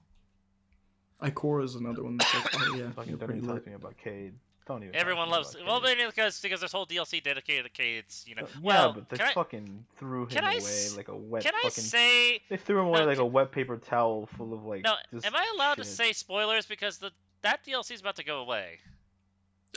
Ikora 1.22 1.64
is 1.64 1.74
another 1.76 2.02
one 2.04 2.16
that's 2.18 2.34
like, 2.34 2.54
oh 2.70 2.74
yeah, 2.76 2.90
Fucking 2.90 3.10
you're 3.10 3.18
pretty 3.18 3.40
lit. 3.40 3.64
to 3.64 3.74
about 3.74 3.96
Cayde. 3.96 4.34
Don't 4.66 4.82
even. 4.84 4.94
Everyone 4.94 5.28
loves. 5.28 5.54
about 5.54 5.66
Well, 5.66 5.80
Cayde. 5.80 5.98
maybe 5.98 6.10
because 6.10 6.40
because 6.40 6.60
there's 6.60 6.72
whole 6.72 6.86
DLC 6.86 7.22
dedicated 7.22 7.64
to 7.64 7.70
Cayde's. 7.70 8.24
You 8.28 8.36
know. 8.36 8.42
Yeah, 8.42 8.60
well, 8.62 8.92
but 8.92 9.08
they 9.08 9.16
can 9.16 9.26
I, 9.28 9.32
fucking 9.32 9.84
threw 9.98 10.22
him 10.22 10.28
can 10.28 10.44
I 10.44 10.52
away 10.52 10.58
s- 10.58 10.96
like 10.96 11.08
a 11.08 11.16
wet 11.16 11.42
can 11.42 11.54
I 11.54 11.62
fucking. 11.68 11.84
say? 11.84 12.42
They 12.48 12.56
threw 12.56 12.80
him 12.80 12.86
away 12.86 13.00
No, 13.00 13.06
like 13.06 13.16
can- 13.16 13.24
a 13.24 13.28
wet 13.28 13.50
paper 13.52 13.76
towel 13.76 14.28
full 14.36 14.52
of 14.54 14.64
like. 14.64 14.84
No, 14.84 14.94
just 15.12 15.26
am 15.26 15.34
I 15.34 15.50
allowed 15.56 15.76
to 15.76 15.84
say 15.84 16.12
spoilers 16.12 16.66
because 16.66 16.98
the 16.98 17.10
that 17.42 17.64
DLC 17.66 17.92
is 17.92 18.00
about 18.00 18.16
to 18.16 18.24
go 18.24 18.38
away? 18.40 18.78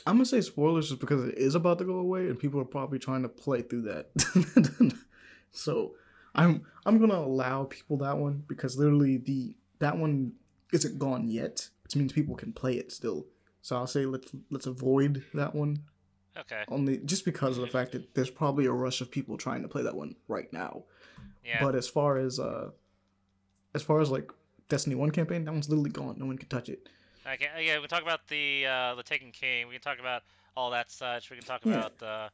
I'm 0.05 0.15
gonna 0.17 0.25
say 0.25 0.41
spoilers 0.41 0.89
just 0.89 0.99
because 1.01 1.23
it 1.29 1.37
is 1.37 1.55
about 1.55 1.77
to 1.79 1.85
go 1.85 1.95
away, 1.97 2.27
and 2.27 2.37
people 2.37 2.59
are 2.59 2.65
probably 2.65 2.99
trying 2.99 3.23
to 3.23 3.29
play 3.29 3.61
through 3.63 3.83
that. 3.83 4.09
so 5.51 5.95
I'm 6.35 6.63
I'm 6.85 6.99
gonna 6.99 7.13
allow 7.15 7.63
people 7.63 7.97
that 7.97 8.17
one 8.17 8.43
because 8.47 8.77
literally 8.77 9.17
the 9.17 9.55
that 9.79 9.97
one 9.97 10.33
isn't 10.73 10.99
gone 10.99 11.27
yet, 11.27 11.69
which 11.83 11.95
means 11.95 12.11
people 12.13 12.35
can 12.35 12.53
play 12.53 12.73
it 12.73 12.91
still. 12.91 13.25
So 13.61 13.75
I'll 13.75 13.87
say 13.87 14.05
let's 14.05 14.31
let's 14.51 14.65
avoid 14.67 15.23
that 15.33 15.55
one 15.55 15.83
Okay. 16.37 16.63
only 16.67 16.97
just 16.97 17.23
because 17.25 17.57
of 17.57 17.61
the 17.61 17.67
fact 17.67 17.93
that 17.93 18.13
there's 18.13 18.29
probably 18.29 18.65
a 18.65 18.71
rush 18.71 18.99
of 19.01 19.09
people 19.09 19.37
trying 19.37 19.61
to 19.61 19.67
play 19.67 19.83
that 19.83 19.95
one 19.95 20.15
right 20.27 20.51
now. 20.51 20.83
Yeah. 21.43 21.61
But 21.61 21.75
as 21.75 21.87
far 21.87 22.17
as 22.17 22.39
uh, 22.39 22.71
as 23.73 23.81
far 23.83 24.01
as 24.01 24.09
like 24.11 24.31
Destiny 24.67 24.95
One 24.95 25.11
campaign, 25.11 25.45
that 25.45 25.51
one's 25.51 25.69
literally 25.69 25.91
gone. 25.91 26.15
No 26.17 26.25
one 26.25 26.37
can 26.37 26.49
touch 26.49 26.69
it. 26.69 26.89
Okay. 27.25 27.47
Yeah. 27.65 27.75
We 27.75 27.81
can 27.81 27.89
talk 27.89 28.01
about 28.03 28.27
the 28.27 28.65
uh, 28.65 28.95
the 28.95 29.03
Taken 29.03 29.31
King. 29.31 29.67
We 29.67 29.73
can 29.73 29.81
talk 29.81 29.99
about 29.99 30.23
all 30.57 30.69
that 30.71 30.91
such. 30.91 31.29
We 31.29 31.37
can 31.37 31.45
talk 31.45 31.61
Yeah. 31.65 31.87
about 31.87 32.03
uh, 32.03 32.29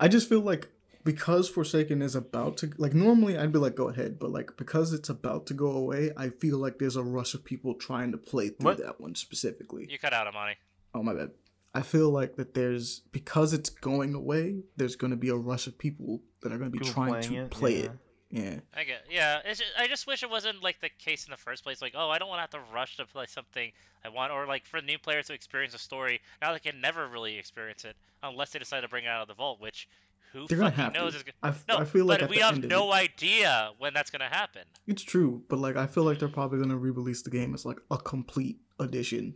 I 0.00 0.08
just 0.08 0.28
feel 0.28 0.40
like 0.40 0.68
because 1.04 1.48
Forsaken 1.48 2.02
is 2.02 2.14
about 2.14 2.56
to 2.58 2.70
like 2.78 2.94
normally 2.94 3.36
I'd 3.38 3.52
be 3.52 3.58
like 3.58 3.74
go 3.74 3.88
ahead, 3.88 4.18
but 4.18 4.30
like 4.30 4.56
because 4.56 4.92
it's 4.92 5.08
about 5.08 5.46
to 5.46 5.54
go 5.54 5.70
away, 5.72 6.10
I 6.16 6.28
feel 6.30 6.58
like 6.58 6.78
there's 6.78 6.96
a 6.96 7.02
rush 7.02 7.34
of 7.34 7.44
people 7.44 7.74
trying 7.74 8.12
to 8.12 8.18
play 8.18 8.48
through 8.48 8.64
What? 8.64 8.78
that 8.78 9.00
one 9.00 9.14
specifically. 9.14 9.86
you 9.90 9.98
cut 9.98 10.12
out 10.12 10.26
Amani. 10.26 10.56
Oh 10.94 11.02
my 11.02 11.14
bad. 11.14 11.30
I 11.74 11.80
feel 11.80 12.10
like 12.10 12.36
that 12.36 12.52
there's 12.54 13.00
because 13.12 13.52
it's 13.54 13.70
going 13.70 14.14
away, 14.14 14.62
there's 14.76 14.96
going 14.96 15.10
to 15.10 15.16
be 15.16 15.30
a 15.30 15.36
rush 15.36 15.66
of 15.66 15.78
people 15.78 16.20
that 16.42 16.52
are 16.52 16.58
going 16.58 16.70
to 16.70 16.78
be 16.78 16.80
People 16.80 16.92
trying 16.92 17.22
to 17.22 17.34
it, 17.44 17.50
play 17.50 17.78
yeah. 17.78 17.84
it. 17.84 17.90
Yeah. 18.30 18.60
I 18.74 18.84
get. 18.84 19.04
Yeah. 19.10 19.40
It's 19.44 19.60
just, 19.60 19.72
I 19.78 19.86
just 19.88 20.06
wish 20.06 20.22
it 20.22 20.30
wasn't 20.30 20.62
like 20.62 20.80
the 20.80 20.88
case 20.98 21.26
in 21.26 21.30
the 21.30 21.36
first 21.36 21.64
place. 21.64 21.82
Like, 21.82 21.92
oh, 21.94 22.08
I 22.08 22.18
don't 22.18 22.28
want 22.28 22.38
to 22.38 22.42
have 22.58 22.64
to 22.66 22.72
rush 22.74 22.96
to 22.96 23.04
play 23.06 23.26
something 23.26 23.70
I 24.04 24.08
want, 24.08 24.32
or 24.32 24.46
like 24.46 24.64
for 24.66 24.80
new 24.80 24.98
players 24.98 25.26
to 25.26 25.34
experience 25.34 25.74
a 25.74 25.78
story. 25.78 26.20
Now 26.40 26.52
they 26.52 26.58
can 26.58 26.80
never 26.80 27.06
really 27.08 27.38
experience 27.38 27.84
it 27.84 27.94
unless 28.22 28.50
they 28.50 28.58
decide 28.58 28.80
to 28.80 28.88
bring 28.88 29.04
it 29.04 29.08
out 29.08 29.22
of 29.22 29.28
the 29.28 29.34
vault, 29.34 29.60
which 29.60 29.86
who 30.32 30.46
They're 30.46 30.58
going 30.58 30.72
to 30.72 30.76
have 30.76 30.94
knows 30.94 31.14
to. 31.16 31.24
gonna. 31.24 31.32
I, 31.42 31.48
f- 31.48 31.64
No, 31.68 31.76
I 31.78 31.84
feel 31.84 32.04
like 32.06 32.20
but 32.20 32.30
we 32.30 32.38
have 32.38 32.62
no 32.64 32.92
it, 32.92 32.96
idea 32.96 33.70
when 33.78 33.92
that's 33.94 34.10
gonna 34.10 34.28
happen. 34.28 34.62
It's 34.86 35.02
true, 35.02 35.42
but 35.48 35.58
like 35.58 35.76
I 35.76 35.86
feel 35.86 36.04
like 36.04 36.18
they're 36.18 36.28
probably 36.28 36.58
going 36.58 36.70
to 36.70 36.76
re-release 36.76 37.22
the 37.22 37.30
game 37.30 37.54
as 37.54 37.64
like 37.64 37.78
a 37.90 37.98
complete 37.98 38.60
edition 38.78 39.34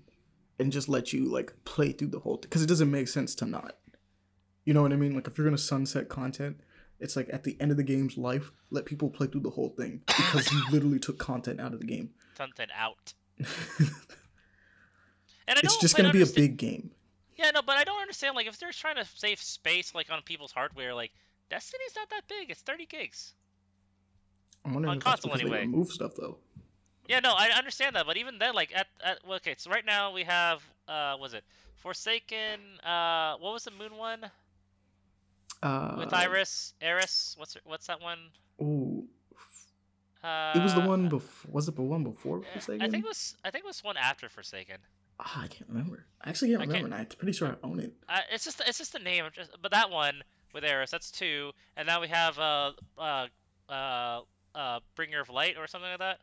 and 0.59 0.73
just 0.73 0.89
let 0.89 1.13
you 1.13 1.25
like 1.31 1.53
play 1.65 1.93
through 1.93 2.09
the 2.09 2.21
whole 2.21 2.37
thing 2.37 2.43
because 2.43 2.63
it 2.63 2.67
doesn't 2.69 2.91
make 2.91 3.09
sense 3.09 3.35
to 3.37 3.47
not. 3.47 3.77
You 4.65 4.75
know 4.75 4.83
what 4.83 4.93
I 4.93 4.97
mean? 4.97 5.15
Like 5.15 5.27
if 5.27 5.37
you're 5.39 5.47
gonna 5.47 5.59
sunset 5.59 6.09
content, 6.09 6.61
it's 6.99 7.15
like 7.17 7.29
at 7.33 7.45
the 7.45 7.57
end 7.61 7.71
of 7.71 7.77
the 7.77 7.83
game's 7.85 8.17
life, 8.17 8.51
let 8.71 8.85
people 8.87 9.11
play 9.11 9.27
through 9.27 9.43
the 9.43 9.51
whole 9.51 9.71
thing 9.71 10.01
because 10.07 10.51
you 10.53 10.63
literally 10.71 10.99
took 10.99 11.19
content 11.19 11.61
out 11.61 11.73
of 11.75 11.81
the 11.81 11.87
game. 11.87 12.11
Something 12.37 12.69
out. 12.77 13.15
And 15.49 15.59
I 15.59 15.61
it's 15.63 15.75
don't 15.75 15.81
just 15.81 15.97
gonna 15.97 16.13
be 16.13 16.23
a 16.23 16.27
big 16.27 16.57
game. 16.57 16.91
Yeah, 17.37 17.51
no, 17.53 17.63
but 17.63 17.77
I 17.77 17.85
don't 17.85 18.01
understand. 18.01 18.35
Like, 18.35 18.47
if 18.47 18.59
they're 18.59 18.73
trying 18.73 18.97
to 18.97 19.05
save 19.15 19.41
space, 19.41 19.95
like 19.95 20.11
on 20.11 20.23
people's 20.23 20.53
hardware, 20.53 20.95
like 20.95 21.13
Destiny's 21.51 21.93
not 21.95 22.09
that 22.11 22.23
big. 22.29 22.51
It's 22.51 22.63
30 22.63 22.87
gigs. 22.87 23.35
I'm 24.65 24.73
wondering 24.75 24.93
On 24.95 25.01
console 25.01 25.33
anyway. 25.35 25.61
remove 25.61 25.91
stuff 25.93 26.13
though. 26.17 26.39
Yeah, 27.09 27.21
no, 27.21 27.35
I 27.37 27.51
understand 27.57 27.95
that, 27.95 28.05
but 28.05 28.17
even 28.17 28.39
then, 28.39 28.55
like 28.55 28.73
at, 28.75 28.89
at 29.05 29.21
well, 29.25 29.37
okay, 29.37 29.55
so 29.59 29.71
right 29.71 29.85
now 29.87 30.13
we 30.13 30.25
have 30.25 30.61
uh, 30.89 31.17
was 31.21 31.35
it 31.35 31.45
Forsaken? 31.77 32.59
Uh, 32.85 33.37
what 33.39 33.53
was 33.53 33.63
the 33.65 33.71
Moon 33.71 33.97
one 33.97 34.29
Uh, 35.63 35.95
with 35.99 36.13
Iris? 36.13 36.75
Eris? 36.81 37.37
What's 37.39 37.55
her, 37.55 37.61
what's 37.65 37.87
that 37.87 38.01
one? 38.03 38.19
Ooh, 38.61 39.07
Uh, 40.25 40.53
it 40.57 40.63
was 40.63 40.75
the 40.75 40.81
one 40.81 41.09
before. 41.09 41.53
Was 41.53 41.69
it 41.69 41.77
the 41.77 41.83
one 41.83 42.03
before 42.03 42.39
uh, 42.41 42.43
Forsaken? 42.55 42.83
I 42.83 42.89
think 42.89 43.05
it 43.05 43.09
was 43.09 43.37
I 43.45 43.51
think 43.53 43.65
it 43.65 43.69
was 43.69 43.85
one 43.85 43.97
after 43.97 44.29
Forsaken. 44.29 44.79
Ah, 45.19 45.43
I 45.45 45.47
can't 45.49 45.69
remember. 45.69 46.07
I 46.23 46.29
actually 46.29 46.51
can't 46.51 46.63
I 46.63 46.65
can't- 46.67 46.75
remember. 46.85 46.97
and 46.97 47.07
I'm 47.13 47.19
pretty 47.19 47.33
sure 47.33 47.49
I 47.49 47.67
own 47.67 47.81
it. 47.81 47.93
Uh, 48.09 48.21
it's 48.33 48.45
just 48.45 48.61
it's 48.67 48.79
just 48.79 48.93
the 48.93 48.99
name, 48.99 49.25
just, 49.33 49.51
but 49.63 49.71
that 49.73 49.91
one 49.91 50.23
with 50.53 50.65
Eris, 50.65 50.91
that's 50.91 51.11
two, 51.11 51.53
and 51.77 51.87
now 51.87 52.01
we 52.01 52.09
have 52.09 52.39
uh 52.39 52.73
uh 52.99 53.27
uh 53.69 54.21
uh 54.55 54.81
Bringer 54.95 55.21
of 55.21 55.29
Light 55.31 55.57
or 55.59 55.67
something 55.67 55.89
like 55.91 55.99
that, 56.01 56.19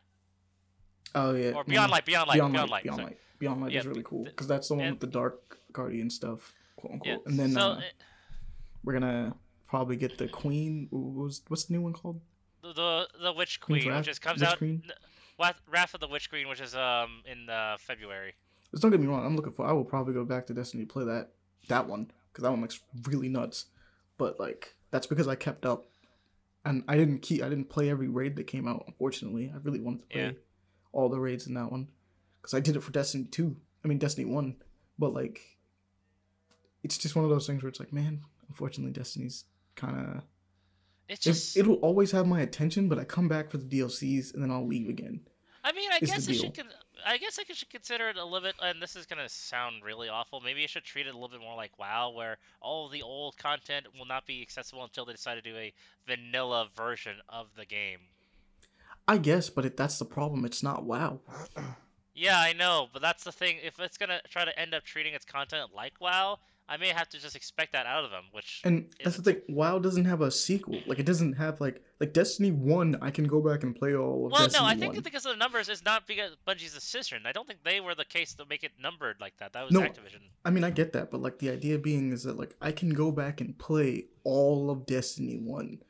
Oh 1.14 1.34
yeah. 1.34 1.52
or 1.52 1.64
Beyond 1.64 1.90
no. 1.90 1.92
Light, 1.94 2.04
Beyond 2.06 2.28
Light, 2.28 2.34
Beyond, 2.36 2.52
Beyond 2.52 2.70
Light, 2.70 2.70
Light. 2.70 2.82
Beyond. 2.84 3.02
Light, 3.04 3.18
Beyond 3.38 3.62
Light 3.62 3.72
Yeah, 3.72 3.80
is 3.80 3.86
really 3.86 4.02
cool 4.04 4.24
because 4.24 4.46
that's 4.46 4.68
the 4.68 4.74
one 4.74 4.84
and- 4.84 4.92
with 4.94 5.00
the 5.00 5.06
Dark 5.06 5.58
Guardian 5.72 6.10
stuff, 6.10 6.52
quote 6.76 6.92
unquote. 6.94 7.06
Yeah. 7.24 7.30
And 7.30 7.38
then 7.38 7.52
so, 7.52 7.60
uh, 7.60 7.64
uh, 7.74 7.80
we're 8.84 8.92
gonna 8.92 9.34
probably 9.66 9.96
get 9.96 10.18
the 10.18 10.28
Queen. 10.28 10.86
What 10.90 11.24
was 11.24 11.42
what's 11.48 11.64
the 11.64 11.72
new 11.74 11.82
one 11.82 11.92
called? 11.92 12.20
the 12.62 12.72
the 12.72 13.08
the 13.22 13.32
Witch 13.32 13.60
Queen's 13.60 13.82
Queen, 13.84 13.92
Wrath? 13.92 14.00
which 14.00 14.06
just 14.06 14.22
comes 14.22 14.40
Witch 14.40 14.48
out. 14.50 14.58
Queen? 14.58 14.82
Wrath, 15.38 15.60
Wrath 15.68 15.94
of 15.94 16.00
the 16.00 16.08
Witch 16.08 16.30
Queen, 16.30 16.48
which 16.48 16.60
is 16.60 16.74
um 16.76 17.22
in 17.30 17.48
uh, 17.50 17.76
February. 17.78 18.34
Don't 18.80 18.90
get 18.90 19.00
me 19.00 19.06
wrong. 19.06 19.24
I'm 19.24 19.36
looking 19.36 19.52
for. 19.52 19.66
I 19.66 19.72
will 19.72 19.84
probably 19.84 20.14
go 20.14 20.24
back 20.24 20.46
to 20.46 20.54
Destiny 20.54 20.84
to 20.84 20.92
play 20.92 21.04
that 21.04 21.30
that 21.68 21.86
one 21.88 22.10
because 22.32 22.42
that 22.42 22.50
one 22.50 22.60
looks 22.60 22.80
really 23.04 23.28
nuts. 23.28 23.66
But 24.18 24.38
like 24.40 24.74
that's 24.90 25.06
because 25.06 25.28
I 25.28 25.34
kept 25.34 25.64
up, 25.66 25.86
and 26.64 26.84
I 26.88 26.96
didn't 26.96 27.20
keep. 27.20 27.42
I 27.42 27.48
didn't 27.48 27.68
play 27.70 27.90
every 27.90 28.08
raid 28.08 28.36
that 28.36 28.46
came 28.46 28.66
out. 28.68 28.84
Unfortunately, 28.86 29.52
I 29.54 29.58
really 29.62 29.80
wanted 29.80 30.02
to 30.02 30.06
play 30.08 30.22
Yeah. 30.22 30.32
all 30.92 31.08
the 31.08 31.18
raids 31.20 31.46
in 31.46 31.54
that 31.54 31.70
one 31.70 31.88
because 32.40 32.54
I 32.54 32.60
did 32.60 32.76
it 32.76 32.80
for 32.82 32.90
Destiny 32.92 33.24
two. 33.24 33.56
I 33.84 33.88
mean 33.88 33.98
Destiny 33.98 34.24
one, 34.30 34.56
but 34.98 35.12
like 35.12 35.40
it's 36.82 36.98
just 36.98 37.16
one 37.16 37.24
of 37.24 37.30
those 37.30 37.46
things 37.46 37.62
where 37.62 37.68
it's 37.68 37.80
like, 37.80 37.92
man, 37.92 38.22
unfortunately, 38.48 38.92
Destiny's 38.92 39.44
kind 39.74 39.98
of. 39.98 40.22
It's 41.08 41.26
It, 41.26 41.30
just. 41.30 41.56
it'll 41.56 41.74
always 41.76 42.12
have 42.12 42.26
my 42.26 42.40
attention, 42.40 42.88
but 42.88 42.98
I 42.98 43.04
come 43.04 43.28
back 43.28 43.50
for 43.50 43.58
the 43.58 43.64
DLCs 43.64 44.32
and 44.34 44.42
then 44.42 44.50
I'll 44.50 44.66
leave 44.66 44.88
again. 44.88 45.20
I 45.62 45.72
mean, 45.72 45.90
I 45.92 45.98
the 46.00 46.06
guess 46.06 46.28
I 46.28 46.32
should. 46.32 46.54
Con- 46.56 46.66
I 47.06 47.18
guess 47.18 47.38
I 47.38 47.52
should 47.52 47.70
consider 47.70 48.08
it 48.08 48.16
a 48.16 48.24
little 48.24 48.40
bit. 48.40 48.54
And 48.62 48.80
this 48.80 48.96
is 48.96 49.06
gonna 49.06 49.28
sound 49.28 49.84
really 49.84 50.08
awful. 50.08 50.40
Maybe 50.40 50.62
I 50.62 50.66
should 50.66 50.84
treat 50.84 51.06
it 51.06 51.10
a 51.10 51.12
little 51.12 51.28
bit 51.28 51.40
more 51.40 51.56
like 51.56 51.78
WoW, 51.78 52.10
where 52.10 52.38
all 52.60 52.88
the 52.88 53.02
old 53.02 53.36
content 53.36 53.86
will 53.98 54.06
not 54.06 54.26
be 54.26 54.42
accessible 54.42 54.84
until 54.84 55.04
they 55.04 55.12
decide 55.12 55.36
to 55.36 55.42
do 55.42 55.56
a 55.56 55.72
vanilla 56.06 56.68
version 56.76 57.16
of 57.28 57.48
the 57.56 57.66
game. 57.66 57.98
I 59.06 59.18
guess, 59.18 59.50
but 59.50 59.66
it, 59.66 59.76
that's 59.76 59.98
the 59.98 60.04
problem. 60.04 60.44
It's 60.44 60.62
not 60.62 60.84
WoW. 60.84 61.20
Yeah, 62.16 62.38
I 62.38 62.52
know, 62.52 62.88
but 62.92 63.02
that's 63.02 63.24
the 63.24 63.32
thing. 63.32 63.58
If 63.62 63.80
it's 63.80 63.98
gonna 63.98 64.20
try 64.28 64.44
to 64.44 64.58
end 64.58 64.72
up 64.72 64.84
treating 64.84 65.14
its 65.14 65.24
content 65.24 65.70
like 65.74 66.00
WoW, 66.00 66.38
I 66.66 66.78
may 66.78 66.88
have 66.88 67.10
to 67.10 67.20
just 67.20 67.36
expect 67.36 67.72
that 67.72 67.84
out 67.84 68.04
of 68.04 68.10
them. 68.10 68.24
Which 68.32 68.62
And 68.64 68.86
that's 69.02 69.16
the 69.18 69.22
thing. 69.22 69.42
WoW 69.48 69.78
doesn't 69.78 70.06
have 70.06 70.22
a 70.22 70.30
sequel. 70.30 70.80
Like 70.86 70.98
it 70.98 71.04
doesn't 71.06 71.34
have 71.34 71.60
like 71.60 71.82
like 72.00 72.12
Destiny 72.14 72.50
One. 72.52 72.96
I 73.02 73.10
can 73.10 73.26
go 73.26 73.40
back 73.42 73.62
and 73.62 73.76
play 73.76 73.94
all 73.94 74.26
of 74.26 74.32
Destiny. 74.32 74.32
well, 74.32 74.46
Destiny 74.46 74.64
no, 74.64 74.70
I 74.70 74.74
think 74.76 74.94
1. 74.94 75.02
because 75.02 75.26
of 75.26 75.32
the 75.32 75.38
numbers, 75.38 75.68
it's 75.68 75.84
not 75.84 76.06
because 76.06 76.32
Bungie's 76.48 76.72
a 76.72 76.76
decision. 76.76 77.22
I 77.26 77.32
don't 77.32 77.46
think 77.46 77.60
they 77.64 77.80
were 77.80 77.94
the 77.94 78.04
case 78.06 78.32
to 78.34 78.46
make 78.48 78.64
it 78.64 78.72
numbered 78.80 79.16
like 79.20 79.36
that. 79.38 79.52
That 79.52 79.64
was 79.64 79.72
No. 79.72 79.80
Activision. 79.82 80.22
I 80.44 80.50
mean, 80.50 80.64
I 80.64 80.70
get 80.70 80.92
that, 80.94 81.10
but 81.10 81.20
like 81.20 81.38
the 81.38 81.50
idea 81.50 81.76
being 81.78 82.12
is 82.12 82.22
that 82.22 82.38
like 82.38 82.54
I 82.62 82.72
can 82.72 82.90
go 82.90 83.12
back 83.12 83.40
and 83.42 83.58
play 83.58 84.06
all 84.24 84.70
of 84.70 84.86
Destiny 84.86 85.36
One, 85.36 85.80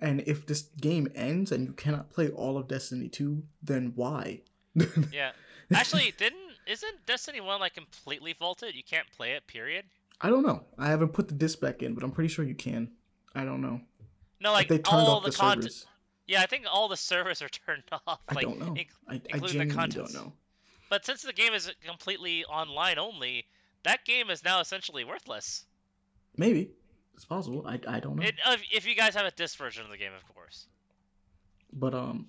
and 0.00 0.22
if 0.26 0.46
this 0.46 0.62
game 0.80 1.08
ends 1.14 1.52
and 1.52 1.66
you 1.66 1.72
cannot 1.74 2.08
play 2.10 2.30
all 2.30 2.56
of 2.56 2.68
Destiny 2.68 3.08
Two, 3.08 3.42
then 3.62 3.92
why? 3.94 4.40
Yeah. 5.12 5.32
Actually, 5.74 6.14
didn't 6.16 6.38
isn't 6.66 7.06
Destiny 7.06 7.40
One 7.40 7.60
like 7.60 7.74
completely 7.74 8.34
vaulted? 8.38 8.74
You 8.74 8.82
can't 8.82 9.10
play 9.16 9.32
it. 9.32 9.46
Period. 9.46 9.84
I 10.20 10.30
don't 10.30 10.46
know. 10.46 10.64
I 10.78 10.88
haven't 10.88 11.10
put 11.10 11.28
the 11.28 11.34
disc 11.34 11.60
back 11.60 11.82
in, 11.82 11.94
but 11.94 12.02
I'm 12.02 12.10
pretty 12.10 12.28
sure 12.28 12.44
you 12.44 12.54
can. 12.54 12.90
I 13.34 13.44
don't 13.44 13.60
know. 13.60 13.80
No, 14.40 14.52
like 14.52 14.68
they 14.68 14.78
turned 14.78 15.02
all 15.02 15.16
off 15.16 15.24
the, 15.24 15.30
the, 15.30 15.36
content. 15.36 15.64
servers. 15.64 15.86
Yeah, 16.26 16.42
I 16.42 16.46
think 16.46 16.64
all 16.70 16.88
the 16.88 16.96
servers 16.96 17.42
are 17.42 17.48
turned 17.66 17.84
off. 17.92 18.20
I 18.28 18.34
like, 18.34 18.46
don't 18.46 18.58
know. 18.58 18.72
inc- 18.72 18.88
I, 19.08 19.14
I 19.14 19.20
including 19.34 19.68
the 19.68 19.74
contents. 19.74 20.12
don't 20.12 20.24
know. 20.24 20.32
But 20.88 21.04
since 21.04 21.22
the 21.22 21.32
game 21.32 21.52
is 21.52 21.70
completely 21.86 22.44
online 22.44 22.98
only, 22.98 23.46
that 23.84 24.04
game 24.04 24.30
is 24.30 24.44
now 24.44 24.60
essentially 24.60 25.04
worthless. 25.04 25.64
Maybe 26.36 26.70
it's 27.14 27.24
possible. 27.24 27.66
I, 27.66 27.80
I 27.88 28.00
don't 28.00 28.16
know. 28.16 28.22
It, 28.22 28.36
if, 28.46 28.62
if 28.72 28.86
you 28.86 28.94
guys 28.94 29.14
have 29.14 29.26
a 29.26 29.30
disc 29.32 29.58
version 29.58 29.84
of 29.84 29.90
the 29.90 29.96
game, 29.96 30.12
of 30.14 30.34
course. 30.34 30.66
But 31.72 31.94
um, 31.94 32.26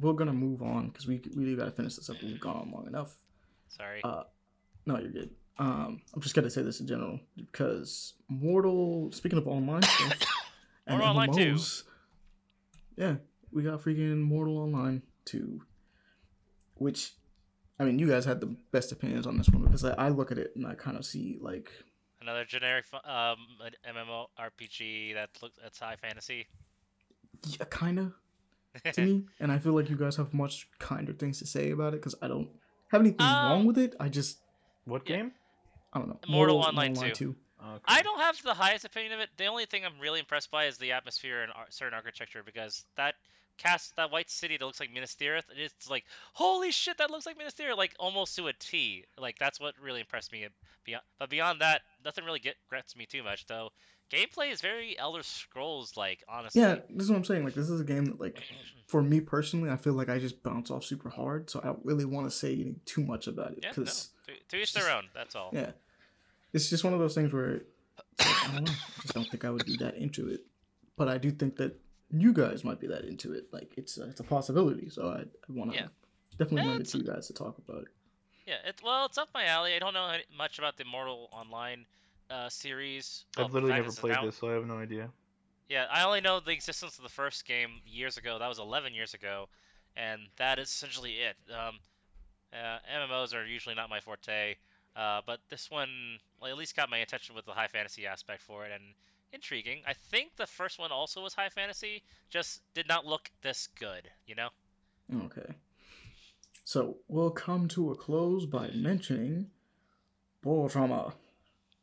we're 0.00 0.12
gonna 0.12 0.32
move 0.32 0.62
on 0.62 0.88
because 0.88 1.06
we 1.06 1.22
we 1.36 1.54
gotta 1.54 1.70
finish 1.70 1.96
this 1.96 2.10
up. 2.10 2.16
We've 2.22 2.40
gone 2.40 2.56
on 2.56 2.70
long 2.72 2.86
enough. 2.86 3.14
Sorry. 3.68 4.00
Uh, 4.04 4.24
no, 4.86 4.98
you're 4.98 5.10
good. 5.10 5.30
Um, 5.58 6.02
I'm 6.14 6.20
just 6.20 6.34
gonna 6.34 6.50
say 6.50 6.62
this 6.62 6.80
in 6.80 6.86
general 6.86 7.20
because 7.36 8.14
Mortal. 8.28 9.10
Speaking 9.12 9.38
of 9.38 9.46
online 9.46 9.82
stuff 9.82 10.20
and 10.86 10.98
Mortal 10.98 11.08
Online 11.08 11.32
2. 11.32 11.56
Yeah, 12.96 13.14
we 13.52 13.62
got 13.62 13.80
freaking 13.82 14.20
Mortal 14.20 14.58
Online 14.58 15.02
two, 15.24 15.62
which, 16.74 17.12
I 17.78 17.84
mean, 17.84 17.98
you 17.98 18.08
guys 18.08 18.24
had 18.24 18.40
the 18.40 18.56
best 18.72 18.92
opinions 18.92 19.26
on 19.26 19.36
this 19.38 19.48
one 19.48 19.62
because 19.64 19.84
I, 19.84 19.92
I 19.94 20.08
look 20.10 20.30
at 20.32 20.38
it 20.38 20.52
and 20.56 20.66
I 20.66 20.74
kind 20.74 20.96
of 20.96 21.04
see 21.04 21.38
like, 21.40 21.70
Another 22.20 22.44
generic 22.44 22.86
fu- 22.86 22.96
um 23.08 23.36
an 23.64 23.72
MMORPG 23.94 25.14
that 25.14 25.30
looks 25.42 25.58
that's 25.62 25.78
high 25.78 25.96
fantasy. 25.96 26.46
yeah, 27.46 27.64
kind 27.70 27.98
of 27.98 28.12
to 28.94 29.00
me, 29.04 29.24
and 29.40 29.52
I 29.52 29.58
feel 29.58 29.72
like 29.74 29.88
you 29.90 29.96
guys 29.96 30.16
have 30.16 30.32
much 30.34 30.68
kinder 30.78 31.12
things 31.12 31.38
to 31.40 31.46
say 31.46 31.70
about 31.70 31.94
it 31.94 32.00
because 32.00 32.14
I 32.22 32.28
don't 32.28 32.48
have 32.88 33.00
anything 33.00 33.26
Um, 33.26 33.44
wrong 33.44 33.64
with 33.66 33.78
it. 33.78 33.94
I 34.00 34.08
just 34.08 34.38
What 34.84 35.02
Yeah. 35.08 35.16
game? 35.16 35.32
I 35.94 35.98
don't 35.98 36.08
know. 36.08 36.18
Mortal 36.28 36.58
Online 36.58 36.94
2. 36.94 37.10
2. 37.10 37.36
Okay. 37.66 37.80
I 37.86 38.02
don't 38.02 38.20
have 38.20 38.40
the 38.42 38.52
highest 38.52 38.84
opinion 38.84 39.14
of 39.14 39.20
it. 39.20 39.30
The 39.36 39.46
only 39.46 39.64
thing 39.64 39.86
I'm 39.86 39.98
really 39.98 40.20
impressed 40.20 40.50
by 40.50 40.66
is 40.66 40.76
the 40.76 40.92
atmosphere 40.92 41.42
and 41.42 41.52
ar- 41.52 41.66
certain 41.70 41.94
architecture 41.94 42.42
because 42.44 42.84
that 42.96 43.14
cast 43.56 43.96
that 43.96 44.10
white 44.10 44.28
city 44.28 44.56
that 44.56 44.64
looks 44.64 44.80
like 44.80 44.92
Minas 44.92 45.14
Tirith, 45.18 45.44
it's 45.56 45.88
like 45.88 46.04
holy 46.34 46.72
shit, 46.72 46.98
that 46.98 47.10
looks 47.10 47.24
like 47.24 47.38
Minas 47.38 47.54
Tirith, 47.54 47.78
like 47.78 47.94
almost 47.98 48.36
to 48.36 48.48
a 48.48 48.52
T. 48.52 49.04
Like 49.18 49.38
that's 49.38 49.58
what 49.60 49.74
really 49.80 50.00
impressed 50.00 50.32
me. 50.32 50.46
Beyond, 50.84 51.04
but 51.18 51.30
beyond 51.30 51.60
that, 51.62 51.82
nothing 52.04 52.24
really 52.24 52.40
get 52.40 52.56
gets 52.70 52.96
me 52.96 53.06
too 53.06 53.22
much 53.22 53.46
though. 53.46 53.70
Gameplay 54.12 54.52
is 54.52 54.60
very 54.60 54.98
Elder 54.98 55.22
Scrolls 55.22 55.96
like, 55.96 56.22
honestly. 56.28 56.60
Yeah, 56.60 56.76
this 56.90 57.04
is 57.04 57.10
what 57.10 57.16
I'm 57.16 57.24
saying. 57.24 57.44
Like, 57.44 57.54
this 57.54 57.70
is 57.70 57.80
a 57.80 57.84
game 57.84 58.04
that, 58.04 58.20
like, 58.20 58.38
for 58.86 59.02
me 59.02 59.20
personally, 59.20 59.70
I 59.70 59.76
feel 59.76 59.94
like 59.94 60.08
I 60.08 60.18
just 60.18 60.42
bounce 60.42 60.70
off 60.70 60.84
super 60.84 61.08
hard, 61.08 61.48
so 61.50 61.60
I 61.62 61.66
don't 61.66 61.84
really 61.84 62.04
want 62.04 62.26
to 62.26 62.30
say 62.30 62.52
anything 62.52 62.80
too 62.84 63.02
much 63.02 63.26
about 63.26 63.52
it 63.52 63.60
Yeah, 63.62 63.70
no, 63.70 63.74
because 63.76 64.10
to, 64.26 64.32
to 64.50 64.62
each 64.62 64.74
their 64.74 64.94
own. 64.94 65.04
That's 65.14 65.34
all. 65.34 65.50
yeah, 65.52 65.70
it's 66.54 66.70
just 66.70 66.84
one 66.84 66.94
of 66.94 66.98
those 67.00 67.14
things 67.14 67.32
where 67.32 67.60
like, 68.18 68.48
I 68.48 68.52
don't 68.54 68.64
know, 68.64 68.72
I 68.72 68.74
just 69.02 69.14
don't 69.14 69.28
think 69.28 69.44
I 69.44 69.50
would 69.50 69.66
be 69.66 69.76
that 69.78 69.96
into 69.96 70.28
it. 70.28 70.40
But 70.96 71.08
I 71.08 71.18
do 71.18 71.30
think 71.30 71.56
that 71.56 71.78
you 72.10 72.32
guys 72.32 72.64
might 72.64 72.80
be 72.80 72.86
that 72.86 73.04
into 73.04 73.32
it. 73.34 73.48
Like, 73.52 73.74
it's 73.76 73.98
a, 73.98 74.04
it's 74.08 74.20
a 74.20 74.24
possibility. 74.24 74.88
So 74.88 75.08
I, 75.08 75.20
I 75.22 75.52
want 75.52 75.72
to 75.72 75.76
Yeah. 75.76 75.86
definitely 76.38 76.62
Yeah, 76.62 76.68
leave 76.72 76.76
it 76.76 76.80
it's- 76.82 76.92
to 76.92 76.98
you 76.98 77.04
guys 77.04 77.26
to 77.26 77.32
talk 77.34 77.58
about 77.58 77.82
it. 77.82 77.88
Yeah, 78.46 78.56
it, 78.66 78.80
well, 78.84 79.06
it's 79.06 79.16
up 79.18 79.28
my 79.34 79.46
alley. 79.46 79.74
I 79.74 79.78
don't 79.78 79.94
know 79.94 80.16
much 80.36 80.58
about 80.58 80.76
the 80.76 80.84
Mortal 80.84 81.28
Online 81.32 81.86
uh, 82.30 82.48
series. 82.50 83.24
I've 83.36 83.44
Well, 83.44 83.62
literally 83.62 83.74
never 83.82 83.90
played 83.92 84.16
this, 84.22 84.36
so 84.36 84.50
I 84.50 84.52
have 84.52 84.66
no 84.66 84.78
idea. 84.78 85.08
Yeah, 85.70 85.86
I 85.90 86.04
only 86.04 86.20
know 86.20 86.40
the 86.40 86.50
existence 86.52 86.98
of 86.98 87.04
the 87.04 87.08
first 87.10 87.46
game 87.46 87.80
years 87.86 88.18
ago. 88.18 88.38
That 88.38 88.48
was 88.48 88.58
11 88.58 88.92
years 88.92 89.14
ago, 89.14 89.48
and 89.96 90.20
that 90.36 90.58
is 90.58 90.68
essentially 90.68 91.12
it. 91.14 91.36
Um, 91.50 91.78
uh, 92.52 92.78
MMOs 92.94 93.34
are 93.34 93.46
usually 93.46 93.74
not 93.74 93.88
my 93.88 94.00
forte, 94.00 94.56
uh, 94.96 95.20
but 95.26 95.40
this 95.50 95.70
one 95.70 96.18
well, 96.40 96.50
at 96.50 96.58
least 96.58 96.76
got 96.76 96.90
my 96.90 96.98
attention 96.98 97.34
with 97.34 97.46
the 97.46 97.52
high 97.52 97.68
fantasy 97.68 98.06
aspect 98.06 98.42
for 98.42 98.66
it, 98.66 98.72
and 98.72 98.82
intriguing. 99.34 99.82
I 99.86 99.92
think 99.92 100.36
the 100.36 100.46
first 100.46 100.78
one 100.78 100.92
also 100.92 101.22
was 101.22 101.34
high 101.34 101.48
fantasy, 101.48 102.02
just 102.30 102.62
did 102.74 102.88
not 102.88 103.04
look 103.04 103.30
this 103.42 103.68
good, 103.78 104.08
you 104.26 104.34
know? 104.34 104.48
Okay. 105.24 105.54
So 106.64 106.96
we'll 107.08 107.30
come 107.30 107.68
to 107.68 107.90
a 107.90 107.96
close 107.96 108.46
by 108.46 108.70
mentioning 108.74 109.48
Barotrauma. 110.44 111.12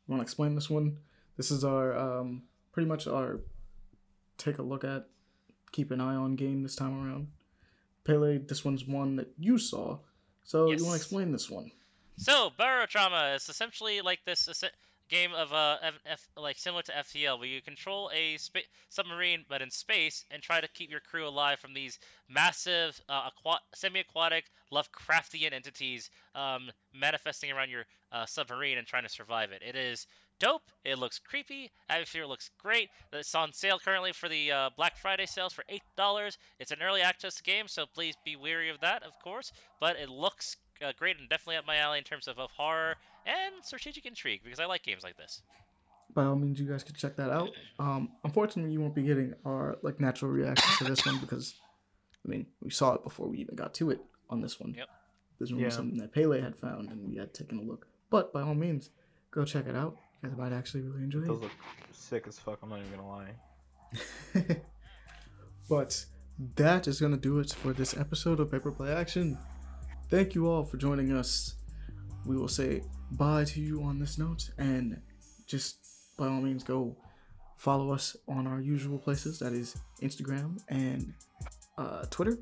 Want 0.08 0.20
to 0.20 0.22
explain 0.22 0.54
this 0.54 0.68
one? 0.68 0.98
This 1.36 1.50
is 1.50 1.64
our 1.64 1.96
um, 1.96 2.42
pretty 2.72 2.88
much 2.88 3.06
our 3.06 3.40
take 4.38 4.58
a 4.58 4.62
look 4.62 4.82
at, 4.82 5.06
keep 5.70 5.90
an 5.90 6.00
eye 6.00 6.16
on 6.16 6.34
game 6.34 6.62
this 6.62 6.74
time 6.74 7.06
around. 7.06 7.28
Pele, 8.04 8.38
this 8.38 8.64
one's 8.64 8.84
one 8.84 9.16
that 9.16 9.32
you 9.38 9.58
saw, 9.58 9.98
so 10.42 10.70
you 10.72 10.84
want 10.84 10.94
to 10.94 10.96
explain 10.96 11.30
this 11.30 11.48
one? 11.48 11.70
So, 12.18 12.50
Barotrauma 12.58 13.36
is 13.36 13.48
essentially 13.48 14.00
like 14.00 14.20
this 14.24 14.48
game 15.08 15.34
of 15.34 15.52
uh, 15.52 15.76
F- 15.82 16.00
F- 16.06 16.28
like 16.36 16.58
similar 16.58 16.82
to 16.82 16.92
FTL, 16.92 17.38
where 17.38 17.48
you 17.48 17.60
control 17.60 18.10
a 18.14 18.38
spa- 18.38 18.60
submarine 18.88 19.44
but 19.48 19.60
in 19.60 19.70
space 19.70 20.24
and 20.30 20.42
try 20.42 20.60
to 20.60 20.68
keep 20.68 20.90
your 20.90 21.00
crew 21.00 21.28
alive 21.28 21.58
from 21.58 21.74
these 21.74 21.98
massive 22.28 22.98
uh, 23.08 23.28
aqua- 23.28 23.60
semi-aquatic 23.74 24.44
Lovecraftian 24.72 25.52
entities 25.52 26.10
um, 26.34 26.70
manifesting 26.94 27.52
around 27.52 27.68
your 27.68 27.84
uh, 28.10 28.24
submarine 28.24 28.78
and 28.78 28.86
trying 28.86 29.02
to 29.02 29.08
survive 29.10 29.52
it. 29.52 29.62
It 29.62 29.76
is 29.76 30.06
dope. 30.38 30.62
It 30.84 30.98
looks 30.98 31.18
creepy. 31.18 31.70
Atmosphere 31.90 32.26
looks 32.26 32.50
great. 32.58 32.88
It's 33.12 33.34
on 33.34 33.52
sale 33.52 33.78
currently 33.78 34.12
for 34.12 34.28
the 34.28 34.50
uh, 34.50 34.70
Black 34.76 34.96
Friday 34.96 35.26
sales 35.26 35.52
for 35.52 35.64
eight 35.68 35.82
dollars. 35.96 36.38
It's 36.58 36.70
an 36.72 36.82
early 36.82 37.02
access 37.02 37.40
game, 37.42 37.68
so 37.68 37.84
please 37.86 38.14
be 38.24 38.36
wary 38.36 38.70
of 38.70 38.80
that, 38.80 39.02
of 39.02 39.12
course. 39.22 39.52
But 39.78 39.96
it 39.96 40.08
looks 40.08 40.56
uh, 40.82 40.92
great 40.98 41.18
and 41.18 41.28
definitely 41.28 41.56
up 41.56 41.66
my 41.66 41.76
alley 41.76 41.98
in 41.98 42.04
terms 42.04 42.28
of, 42.28 42.38
of 42.38 42.50
horror 42.50 42.96
and 43.26 43.54
strategic 43.62 44.04
intrigue 44.06 44.40
because 44.44 44.60
I 44.60 44.66
like 44.66 44.82
games 44.82 45.02
like 45.02 45.16
this. 45.16 45.42
By 46.14 46.24
all 46.24 46.36
means, 46.36 46.60
you 46.60 46.66
guys 46.66 46.82
can 46.84 46.94
check 46.94 47.16
that 47.16 47.30
out. 47.30 47.50
Um, 47.78 48.10
unfortunately, 48.24 48.72
you 48.72 48.80
won't 48.80 48.94
be 48.94 49.02
getting 49.02 49.34
our 49.46 49.78
like 49.82 49.98
natural 50.00 50.30
reaction 50.30 50.68
to 50.78 50.84
this 50.92 51.04
one 51.06 51.18
because, 51.18 51.54
I 52.24 52.28
mean, 52.28 52.46
we 52.60 52.70
saw 52.70 52.94
it 52.94 53.02
before 53.02 53.28
we 53.28 53.38
even 53.38 53.54
got 53.54 53.72
to 53.74 53.90
it 53.90 54.00
on 54.28 54.40
this 54.42 54.60
one. 54.60 54.74
Yep. 54.76 54.88
This 55.40 55.50
one 55.50 55.60
Yeah. 55.60 55.66
was 55.66 55.74
something 55.74 55.98
that 55.98 56.12
Pele 56.12 56.40
had 56.40 56.54
found, 56.56 56.90
and 56.90 57.08
we 57.08 57.16
had 57.16 57.32
taken 57.32 57.58
a 57.58 57.62
look. 57.62 57.86
But 58.10 58.32
by 58.32 58.42
all 58.42 58.54
means, 58.54 58.90
go 59.30 59.44
check 59.46 59.66
it 59.66 59.74
out. 59.74 59.96
You 60.22 60.28
guys 60.28 60.38
might 60.38 60.52
actually 60.52 60.82
really 60.82 61.02
enjoy 61.02 61.20
It 61.20 61.24
it. 61.30 61.32
look 61.32 61.50
sick 61.92 62.26
as 62.28 62.38
fuck. 62.38 62.58
I'm 62.62 62.68
not 62.68 62.80
even 62.80 62.90
gonna 62.90 63.08
lie. 63.08 63.34
but 65.68 66.04
that 66.56 66.86
is 66.86 67.00
going 67.00 67.12
to 67.12 67.18
do 67.18 67.38
it 67.38 67.52
for 67.52 67.72
this 67.72 67.96
episode 67.96 68.40
of 68.40 68.50
Paper 68.50 68.70
Play 68.72 68.92
Action. 68.92 69.38
Thank 70.12 70.34
you 70.34 70.46
all 70.46 70.62
for 70.62 70.76
joining 70.76 71.10
us. 71.10 71.54
We 72.26 72.36
will 72.36 72.46
say 72.46 72.82
bye 73.12 73.44
to 73.44 73.60
you 73.62 73.82
on 73.82 73.98
this 73.98 74.18
note, 74.18 74.50
and 74.58 75.00
just 75.46 75.78
by 76.18 76.26
all 76.26 76.42
means 76.42 76.62
go 76.62 76.94
follow 77.56 77.90
us 77.94 78.14
on 78.28 78.46
our 78.46 78.60
usual 78.60 78.98
places 78.98 79.38
that 79.38 79.54
is 79.54 79.74
Instagram 80.02 80.58
and 80.68 81.14
uh, 81.78 82.04
Twitter, 82.10 82.36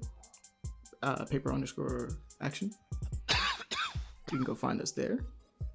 uh, 1.05 1.25
paper 1.27 1.53
underscore 1.53 2.19
action. 2.41 2.73
You 3.29 4.39
can 4.39 4.43
go 4.43 4.57
find 4.57 4.81
us 4.81 4.91
there 4.91 5.21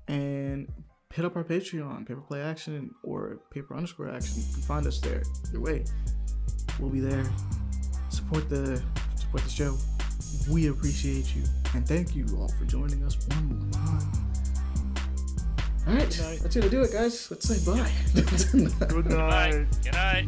and 0.09 0.67
hit 1.14 1.24
up 1.24 1.38
our 1.38 1.45
Patreon, 1.45 2.06
Paper 2.06 2.19
Play 2.27 2.41
Action 2.41 2.93
or 3.06 3.40
Paper 3.51 3.74
underscore 3.74 4.09
Action. 4.09 4.43
You 4.45 4.53
can 4.56 4.64
find 4.64 4.85
us 4.85 4.99
there. 4.99 5.24
Either 5.48 5.61
way, 5.61 5.85
we'll 6.77 6.90
be 6.90 6.99
there. 6.99 7.24
Support 8.09 8.49
the 8.49 8.83
support 9.15 9.43
the 9.45 9.49
show. 9.49 9.77
We 10.51 10.67
appreciate 10.67 11.33
you 11.33 11.43
and 11.75 11.87
thank 11.87 12.15
you 12.15 12.25
all 12.39 12.47
for 12.47 12.65
joining 12.65 13.03
us 13.03 13.17
one 13.27 13.59
more 13.59 13.71
time. 13.71 14.11
All 15.87 15.93
right, 15.93 16.09
that's 16.09 16.55
gonna 16.55 16.69
do 16.69 16.81
it, 16.81 16.91
guys. 16.91 17.29
Let's 17.29 17.47
say 17.47 17.59
bye. 17.69 17.91
Good 18.87 19.09
Bye. 19.09 19.51
night. 19.51 19.67
Good 19.83 19.93
night. 19.93 20.27